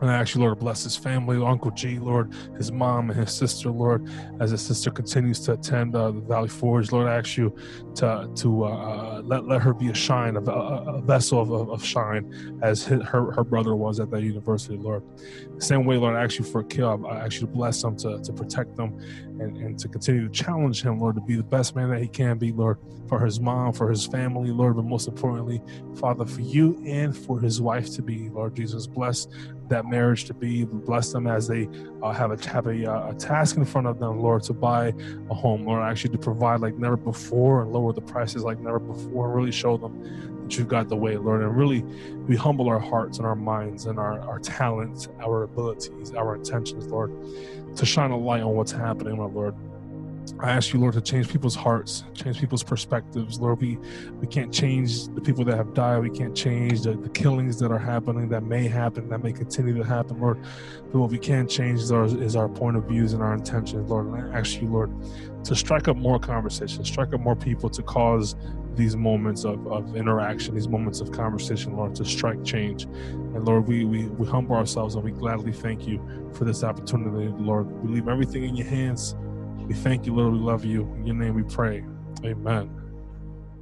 And 0.02 0.12
I 0.12 0.16
ask 0.16 0.36
you, 0.36 0.42
Lord, 0.42 0.60
bless 0.60 0.84
his 0.84 0.98
family, 0.98 1.42
Uncle 1.42 1.72
G, 1.72 2.00
Lord, 2.00 2.34
his 2.58 2.70
mom 2.70 3.12
and 3.12 3.20
his 3.20 3.32
sister, 3.32 3.70
Lord, 3.70 4.10
as 4.42 4.52
his 4.52 4.62
sister 4.62 4.92
continues 4.92 5.40
to 5.42 5.54
attend 5.54 5.96
uh, 5.96 6.12
the 6.12 6.20
Valley 6.20 6.50
Forge. 6.50 6.92
Lord, 6.92 7.08
I 7.08 7.16
ask 7.16 7.38
you 7.38 7.56
to 7.96 8.30
to 8.36 8.66
uh, 8.66 9.22
let 9.24 9.48
let 9.48 9.62
her 9.62 9.74
be 9.74 9.88
a 9.88 9.94
shine, 9.94 10.36
a, 10.36 10.42
a, 10.42 11.02
vessel 11.02 11.40
of, 11.40 11.50
of, 11.50 11.70
of 11.70 11.86
shine, 11.86 12.60
as 12.62 12.84
his, 12.84 13.02
her 13.04 13.32
her 13.32 13.46
brother 13.46 13.74
was 13.76 14.02
at 14.02 14.12
that 14.12 14.22
university, 14.22 14.76
Lord. 14.76 15.02
Same 15.60 15.86
way, 15.86 15.96
Lord, 15.96 16.16
I 16.16 16.24
ask 16.26 16.40
you 16.40 16.46
for 16.46 16.64
Caleb. 16.64 17.06
I 17.06 17.20
ask 17.26 17.36
you 17.36 17.42
to 17.42 17.48
bless 17.48 17.82
them, 17.82 17.96
to, 17.98 18.20
to 18.22 18.34
protect 18.34 18.76
them, 18.76 19.00
and, 19.40 19.58
and 19.58 19.80
to 19.80 19.88
continue 19.88 20.28
to 20.28 20.34
challenge 20.34 20.82
him, 20.82 21.00
Lord, 21.00 21.16
to 21.16 21.22
be 21.22 21.36
the 21.36 21.44
best 21.44 21.76
man 21.76 21.90
that 21.90 22.02
he 22.02 22.08
can 22.08 22.38
be, 22.38 22.52
Lord, 22.52 22.78
for 23.08 23.20
his 23.24 23.40
mom, 23.40 23.74
for 23.74 23.90
his 23.90 24.06
family, 24.06 24.52
Lord, 24.52 24.76
but 24.76 24.86
most 24.86 25.08
importantly, 25.08 25.62
Father, 25.96 26.26
for 26.26 26.42
you 26.42 26.82
and 26.86 27.16
for 27.16 27.40
his 27.40 27.62
wife 27.62 27.92
to 27.96 28.02
be, 28.02 28.30
Lord 28.30 28.56
Jesus. 28.56 28.88
Bless 28.88 29.28
that 29.68 29.86
marriage 29.86 30.26
to 30.26 30.34
be. 30.34 30.66
Bless 30.66 31.12
them 31.12 31.28
as 31.28 31.48
they 31.48 31.68
uh, 32.02 32.12
have 32.12 32.32
a 32.32 32.50
have 32.50 32.68
a, 32.68 32.92
uh, 32.92 33.12
a 33.12 33.14
task 33.16 33.58
in 33.58 33.66
front 33.66 33.88
of 33.88 34.00
them, 34.00 34.20
Lord, 34.20 34.44
to 34.44 34.54
buy 34.54 34.94
a 35.30 35.34
home, 35.34 35.66
Lord, 35.66 35.84
actually 35.84 36.12
to 36.12 36.20
provide 36.20 36.62
like 36.62 36.76
never 36.76 36.98
before 36.98 37.62
and 37.62 37.72
lower 37.72 37.94
the 37.94 38.02
prices 38.02 38.44
like 38.44 38.60
never 38.60 38.80
before, 38.80 39.28
and 39.28 39.36
really 39.36 39.52
show 39.52 39.78
them 39.78 40.36
that 40.46 40.58
you've 40.58 40.68
got 40.68 40.90
the 40.90 40.96
way, 40.96 41.18
Lord, 41.18 41.42
and 41.42 41.58
really 41.58 41.82
we 42.28 42.36
humble 42.36 42.70
our 42.70 42.80
hearts 42.80 43.18
and 43.18 43.26
our 43.26 43.36
minds 43.36 43.86
and 43.88 44.00
our, 44.00 44.20
our 44.22 44.40
talents, 44.40 45.08
our 45.20 45.44
abilities, 45.44 46.14
our 46.14 46.36
intentions, 46.36 46.86
Lord, 46.88 47.12
to 47.76 47.86
shine 47.86 48.12
a 48.12 48.18
light 48.18 48.42
on 48.42 48.56
what's 48.56 48.72
happening, 48.72 49.18
my 49.18 49.26
Lord. 49.26 49.56
I 50.40 50.52
ask 50.52 50.74
you, 50.74 50.80
Lord, 50.80 50.94
to 50.96 51.02
change 51.02 51.30
people's 51.30 51.56
hearts, 51.56 52.04
change 52.14 52.40
people's 52.40 52.64
perspectives. 52.64 53.40
Lord, 53.40 53.62
we, 53.62 53.78
we 54.20 54.28
can't 54.28 54.54
change 54.54 55.08
the 55.08 55.22
people 55.22 55.46
that 55.46 55.58
have 55.58 55.74
died. 55.74 56.00
We 56.00 56.10
can't 56.10 56.36
change 56.36 56.82
the, 56.82 56.96
the 56.96 57.10
killings 57.10 57.60
that 57.60 57.72
are 57.72 57.80
happening, 57.80 58.30
that 58.30 58.44
may 58.44 58.68
happen, 58.68 59.08
that 59.10 59.24
may 59.24 59.34
continue 59.34 59.76
to 59.76 59.84
happen, 59.84 60.20
Lord. 60.20 60.42
But 60.92 61.00
what 61.00 61.12
we 61.12 61.20
can 61.20 61.48
change 61.48 61.80
is 61.80 61.92
our, 61.92 62.06
is 62.06 62.36
our 62.36 62.50
point 62.50 62.78
of 62.78 62.86
views 62.86 63.14
and 63.14 63.22
our 63.22 63.34
intentions, 63.34 63.90
Lord. 63.90 64.08
And 64.08 64.34
I 64.34 64.40
ask 64.40 64.62
you, 64.62 64.68
Lord, 64.68 64.92
to 65.46 65.56
strike 65.56 65.88
up 65.88 65.98
more 65.98 66.20
conversations, 66.20 66.88
strike 66.88 67.14
up 67.14 67.22
more 67.22 67.36
people 67.36 67.70
to 67.70 67.84
cause 67.84 68.36
these 68.76 68.96
moments 68.96 69.46
of, 69.46 69.66
of 69.68 69.96
interaction, 69.96 70.54
these 70.54 70.68
moments 70.68 71.00
of 71.00 71.12
conversation, 71.12 71.78
Lord, 71.78 71.96
to 71.96 72.06
strike 72.06 72.44
change. 72.44 72.84
And 72.84 73.46
Lord, 73.46 73.68
we, 73.68 73.86
we, 73.86 74.08
we 74.08 74.28
humble 74.28 74.56
ourselves 74.56 74.96
and 74.96 75.04
we 75.04 75.12
gladly 75.12 75.54
thank 75.54 75.88
you 75.88 76.02
for 76.34 76.46
this 76.46 76.64
opportunity, 76.64 77.28
Lord. 77.38 77.72
We 77.84 77.94
leave 77.94 78.08
everything 78.08 78.44
in 78.44 78.56
your 78.56 78.68
hands. 78.68 79.16
We 79.68 79.74
thank 79.74 80.06
you, 80.06 80.14
Lord. 80.14 80.34
We 80.34 80.40
love 80.40 80.64
you. 80.64 80.82
In 80.98 81.08
your 81.08 81.16
name 81.16 81.34
we 81.36 81.44
pray. 81.44 81.84
Amen. 82.24 82.70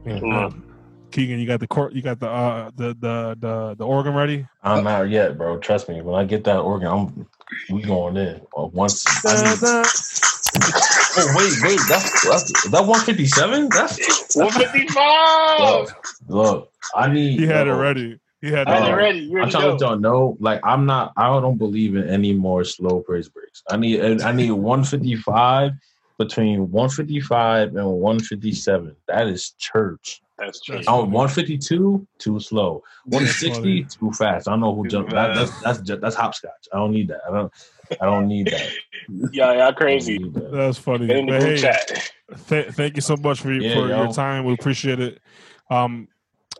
Amen. 0.07 0.63
Keegan, 1.11 1.39
you 1.39 1.45
got 1.45 1.59
the 1.59 1.67
court. 1.67 1.93
You 1.93 2.01
got 2.01 2.19
the 2.19 2.27
uh 2.27 2.71
the 2.75 2.95
the 2.99 3.37
the, 3.39 3.75
the 3.77 3.85
organ 3.85 4.13
ready. 4.15 4.45
I'm 4.63 4.83
not 4.83 5.09
yet, 5.09 5.37
bro. 5.37 5.57
Trust 5.59 5.87
me. 5.87 6.01
When 6.01 6.15
I 6.15 6.25
get 6.25 6.43
that 6.45 6.59
organ, 6.59 6.87
I'm 6.87 7.27
we 7.69 7.83
going 7.83 8.17
in. 8.17 8.41
Uh, 8.57 8.65
once. 8.65 9.05
I 9.25 9.35
need, 9.35 9.59
oh 9.63 11.33
wait, 11.35 11.53
wait. 11.63 11.79
That's, 11.87 12.27
that's 12.27 12.51
that 12.71 12.81
157. 12.81 13.69
That's 13.69 14.35
155. 14.35 15.59
look. 15.59 15.91
Look, 16.27 16.71
I 16.95 17.11
need. 17.11 17.39
He 17.39 17.45
had 17.45 17.67
it 17.67 17.73
ready. 17.73 18.19
He 18.41 18.51
had 18.51 18.67
it 18.67 18.71
Uh, 18.71 18.73
Ready, 18.73 18.91
ready. 18.91 18.95
ready. 18.95 19.19
You 19.19 19.31
I'm 19.31 19.35
ready 19.35 19.51
trying 19.51 19.63
to 19.63 19.67
to 19.67 19.71
let 19.73 19.81
y'all 19.81 19.99
know, 19.99 20.37
like 20.39 20.59
I'm 20.63 20.85
not. 20.85 21.13
I 21.15 21.27
don't 21.39 21.57
believe 21.57 21.95
in 21.95 22.09
any 22.09 22.33
more 22.33 22.63
slow 22.63 23.01
praise 23.01 23.29
breaks. 23.29 23.61
I 23.69 23.77
need. 23.77 24.01
I 24.21 24.31
need 24.31 24.51
155 24.51 25.71
between 26.17 26.71
155 26.71 27.75
and 27.75 27.87
157. 27.87 28.95
That 29.07 29.27
is 29.27 29.51
church. 29.57 30.21
That's 30.37 30.61
true. 30.61 30.75
That's 30.75 30.87
Oh, 30.87 31.03
152 31.03 32.07
too 32.17 32.39
slow. 32.39 32.83
160 33.05 33.85
too 33.85 34.11
fast. 34.11 34.47
I 34.47 34.51
don't 34.51 34.61
know 34.61 34.75
who 34.75 34.87
jumped. 34.87 35.11
That, 35.11 35.35
that's 35.35 35.51
fast. 35.51 35.63
that's 35.63 35.79
ju- 35.79 35.97
that's 35.97 36.15
hopscotch. 36.15 36.67
I 36.73 36.77
don't 36.77 36.91
need 36.91 37.07
that. 37.09 37.21
I 37.27 37.31
don't. 37.31 37.53
I 38.01 38.05
don't 38.05 38.27
need 38.27 38.47
that. 38.47 38.71
Yeah, 39.33 39.53
y'all 39.53 39.73
crazy. 39.73 40.17
that. 40.17 40.51
That's 40.53 40.77
funny. 40.77 41.11
In 41.11 41.25
the 41.25 41.37
group 41.37 41.43
hey, 41.43 41.57
chat. 41.57 42.11
th- 42.47 42.69
thank 42.69 42.95
you 42.95 43.01
so 43.01 43.17
much 43.17 43.41
for, 43.41 43.51
Yeah, 43.51 43.73
for 43.73 43.89
your 43.89 44.13
time. 44.13 44.45
We 44.45 44.53
appreciate 44.53 45.01
it. 45.01 45.19
Um, 45.69 46.07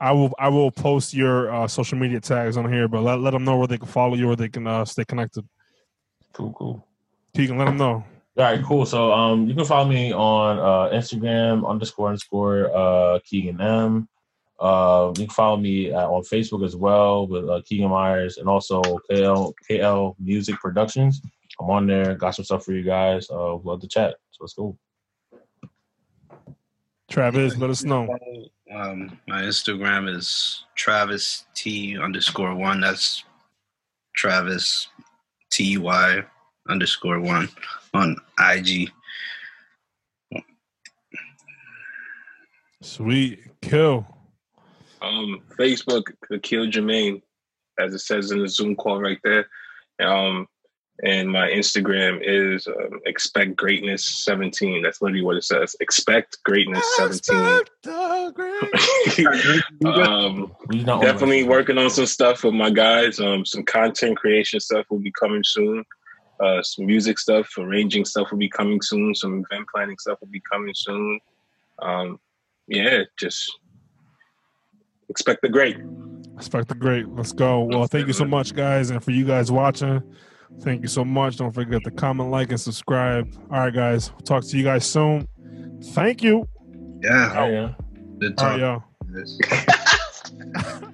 I 0.02 0.12
will 0.12 0.34
I 0.38 0.50
will 0.50 0.72
post 0.72 1.14
your 1.14 1.50
uh, 1.54 1.68
social 1.70 1.98
media 1.98 2.20
tags 2.20 2.58
on 2.58 2.72
here, 2.72 2.90
but 2.90 3.02
let, 3.02 3.22
let 3.22 3.32
them 3.32 3.46
know 3.46 3.58
where 3.58 3.68
they 3.68 3.78
can 3.78 3.88
follow 3.88 4.16
you 4.16 4.30
or 4.30 4.36
they 4.36 4.50
can 4.50 4.68
uh, 4.68 4.84
stay 4.84 5.06
connected. 5.06 5.48
Cool, 6.34 6.52
cool. 6.52 6.88
You 7.34 7.48
can 7.48 7.58
let 7.58 7.66
them 7.66 7.78
know. 7.78 8.04
All 8.36 8.44
right, 8.44 8.64
cool. 8.64 8.86
So 8.88 9.14
um, 9.14 9.48
you 9.48 9.54
can 9.54 9.64
follow 9.64 9.88
me 9.88 10.12
on 10.12 10.58
uh, 10.58 10.96
Instagram 10.96 11.70
underscore 11.70 12.08
underscore 12.08 12.76
uh, 12.76 13.20
Keegan 13.24 13.62
M. 13.62 14.10
Uh, 14.60 15.14
you 15.18 15.26
can 15.26 15.34
follow 15.34 15.58
me 15.58 15.92
uh, 15.92 16.10
on 16.10 16.24
Facebook 16.24 16.66
as 16.66 16.76
well 16.76 17.28
with 17.28 17.48
uh, 17.48 17.62
Keegan 17.64 17.92
Myers 17.92 18.38
and 18.38 18.50
also 18.50 18.82
KL 19.12 19.54
KL 19.70 20.16
Music 20.20 20.56
Productions. 20.56 21.22
I'm 21.60 21.70
on 21.70 21.86
there. 21.86 22.16
Got 22.16 22.32
some 22.32 22.46
stuff 22.46 22.66
for 22.66 22.74
you 22.74 22.82
guys. 22.82 23.30
Uh, 23.30 23.58
love 23.58 23.82
to 23.82 23.88
chat. 23.88 24.16
So 24.32 24.38
let's 24.42 24.54
go. 24.54 24.76
Travis, 27.12 27.56
let 27.58 27.70
us 27.70 27.84
know. 27.84 28.08
Um, 28.74 29.20
my 29.28 29.44
Instagram 29.44 30.10
is 30.10 30.66
Travis 30.74 31.46
T 31.54 32.00
underscore 32.00 32.56
one. 32.56 32.82
That's 32.82 33.24
Travis 34.16 34.88
T 35.52 35.78
Y 35.78 36.24
underscore 36.70 37.20
one 37.20 37.50
on 37.94 38.18
IG. 38.40 38.92
Sweet. 42.82 43.40
Kill. 43.62 44.06
Um, 45.02 45.42
Facebook, 45.58 46.04
Kill 46.42 46.68
Jermaine. 46.68 47.22
as 47.80 47.94
it 47.94 48.00
says 48.00 48.32
in 48.32 48.40
the 48.40 48.48
Zoom 48.48 48.76
call 48.76 49.02
right 49.02 49.20
there. 49.24 49.48
Um, 50.02 50.48
and 51.04 51.32
my 51.32 51.50
Instagram 51.50 52.20
is 52.22 52.68
um, 52.68 53.00
expect 53.06 53.56
greatness 53.56 54.06
17. 54.24 54.84
That's 54.84 55.02
literally 55.02 55.24
what 55.24 55.38
it 55.38 55.44
says. 55.44 55.76
Expect 55.80 56.38
greatness 56.44 56.86
17. 56.98 57.62
um, 59.86 60.56
definitely 60.78 61.44
working 61.44 61.78
on 61.78 61.90
some 61.90 62.06
stuff 62.06 62.44
with 62.44 62.54
my 62.54 62.70
guys. 62.70 63.20
Um, 63.20 63.46
some 63.46 63.64
content 63.64 64.18
creation 64.18 64.60
stuff 64.60 64.86
will 64.90 65.00
be 65.00 65.12
coming 65.12 65.44
soon. 65.44 65.84
Uh, 66.44 66.62
some 66.62 66.86
music 66.86 67.18
stuff, 67.18 67.48
arranging 67.58 68.04
stuff 68.04 68.30
will 68.32 68.38
be 68.38 68.50
coming 68.50 68.82
soon. 68.82 69.16
Some 69.16 69.46
event 69.50 69.66
planning 69.74 69.98
stuff 69.98 70.20
will 70.20 70.28
be 70.28 70.42
coming 70.52 70.74
soon. 70.76 71.20
Um, 71.82 72.20
yeah, 72.68 73.04
just 73.18 73.60
expect 75.10 75.42
the 75.42 75.50
great. 75.50 75.78
Expect 76.36 76.68
the 76.68 76.76
great. 76.76 77.08
Let's 77.08 77.32
go. 77.32 77.62
Well, 77.62 77.88
thank 77.88 78.08
you 78.08 78.14
so 78.14 78.26
much, 78.26 78.54
guys, 78.54 78.90
and 78.90 79.02
for 79.02 79.12
you 79.12 79.24
guys 79.24 79.52
watching. 79.52 80.04
Thank 80.62 80.82
you 80.82 80.88
so 80.88 81.06
much. 81.06 81.38
Don't 81.38 81.54
forget 81.54 81.84
to 81.86 81.92
comment, 81.92 82.30
like, 82.30 82.50
and 82.50 82.60
subscribe. 82.60 83.34
All 83.50 83.60
right, 83.60 83.74
guys. 83.74 84.12
We'll 84.12 84.20
talk 84.22 84.44
to 84.44 84.58
you 84.58 84.64
guys 84.64 84.86
soon. 84.86 85.28
Thank 85.94 86.22
you. 86.22 86.48
Yeah. 87.02 87.34
Oh, 87.38 87.50
yeah. 87.50 87.74
Good 88.20 88.34
All 88.38 88.58
talk. 88.58 88.60
right, 88.60 88.60
y'all. 88.60 88.84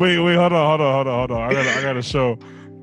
Wait, 0.00 0.18
wait, 0.18 0.34
hold 0.34 0.54
on, 0.54 0.66
hold 0.66 0.80
on, 0.80 0.94
hold 0.94 1.06
on, 1.06 1.14
hold 1.18 1.30
on. 1.30 1.50
I 1.50 1.52
gotta, 1.52 1.78
I 1.78 1.82
gotta 1.82 2.00
show. 2.00 2.38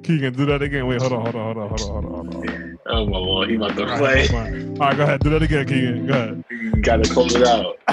Keegan, 0.08 0.34
do 0.36 0.46
that 0.46 0.62
again. 0.62 0.88
Wait, 0.88 1.00
hold 1.00 1.12
on, 1.12 1.22
hold 1.22 1.36
on, 1.36 1.44
hold 1.44 1.58
on, 1.58 1.68
hold 1.68 1.82
on, 1.82 1.90
hold 1.92 2.06
on, 2.06 2.32
hold 2.32 2.46
on. 2.46 2.80
Oh 2.86 3.06
my 3.08 3.18
lord, 3.18 3.50
he 3.50 3.56
about 3.56 3.76
to 3.76 3.82
All 3.82 3.98
play. 3.98 4.26
right. 4.30 4.54
All 4.80 4.88
right, 4.88 4.96
go 4.96 5.04
ahead. 5.04 5.22
Do 5.22 5.30
that 5.32 5.44
again, 5.44 5.68
Keegan. 5.68 6.08
Go 6.08 6.14
ahead. 6.14 6.44
You 6.50 6.72
gotta 6.82 7.04
close 7.10 7.36
it 7.36 7.46
out. 7.46 7.76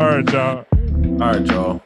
All 0.00 0.06
right, 0.06 0.32
y'all. 0.32 0.64
All 1.20 1.32
right, 1.32 1.46
y'all. 1.50 1.82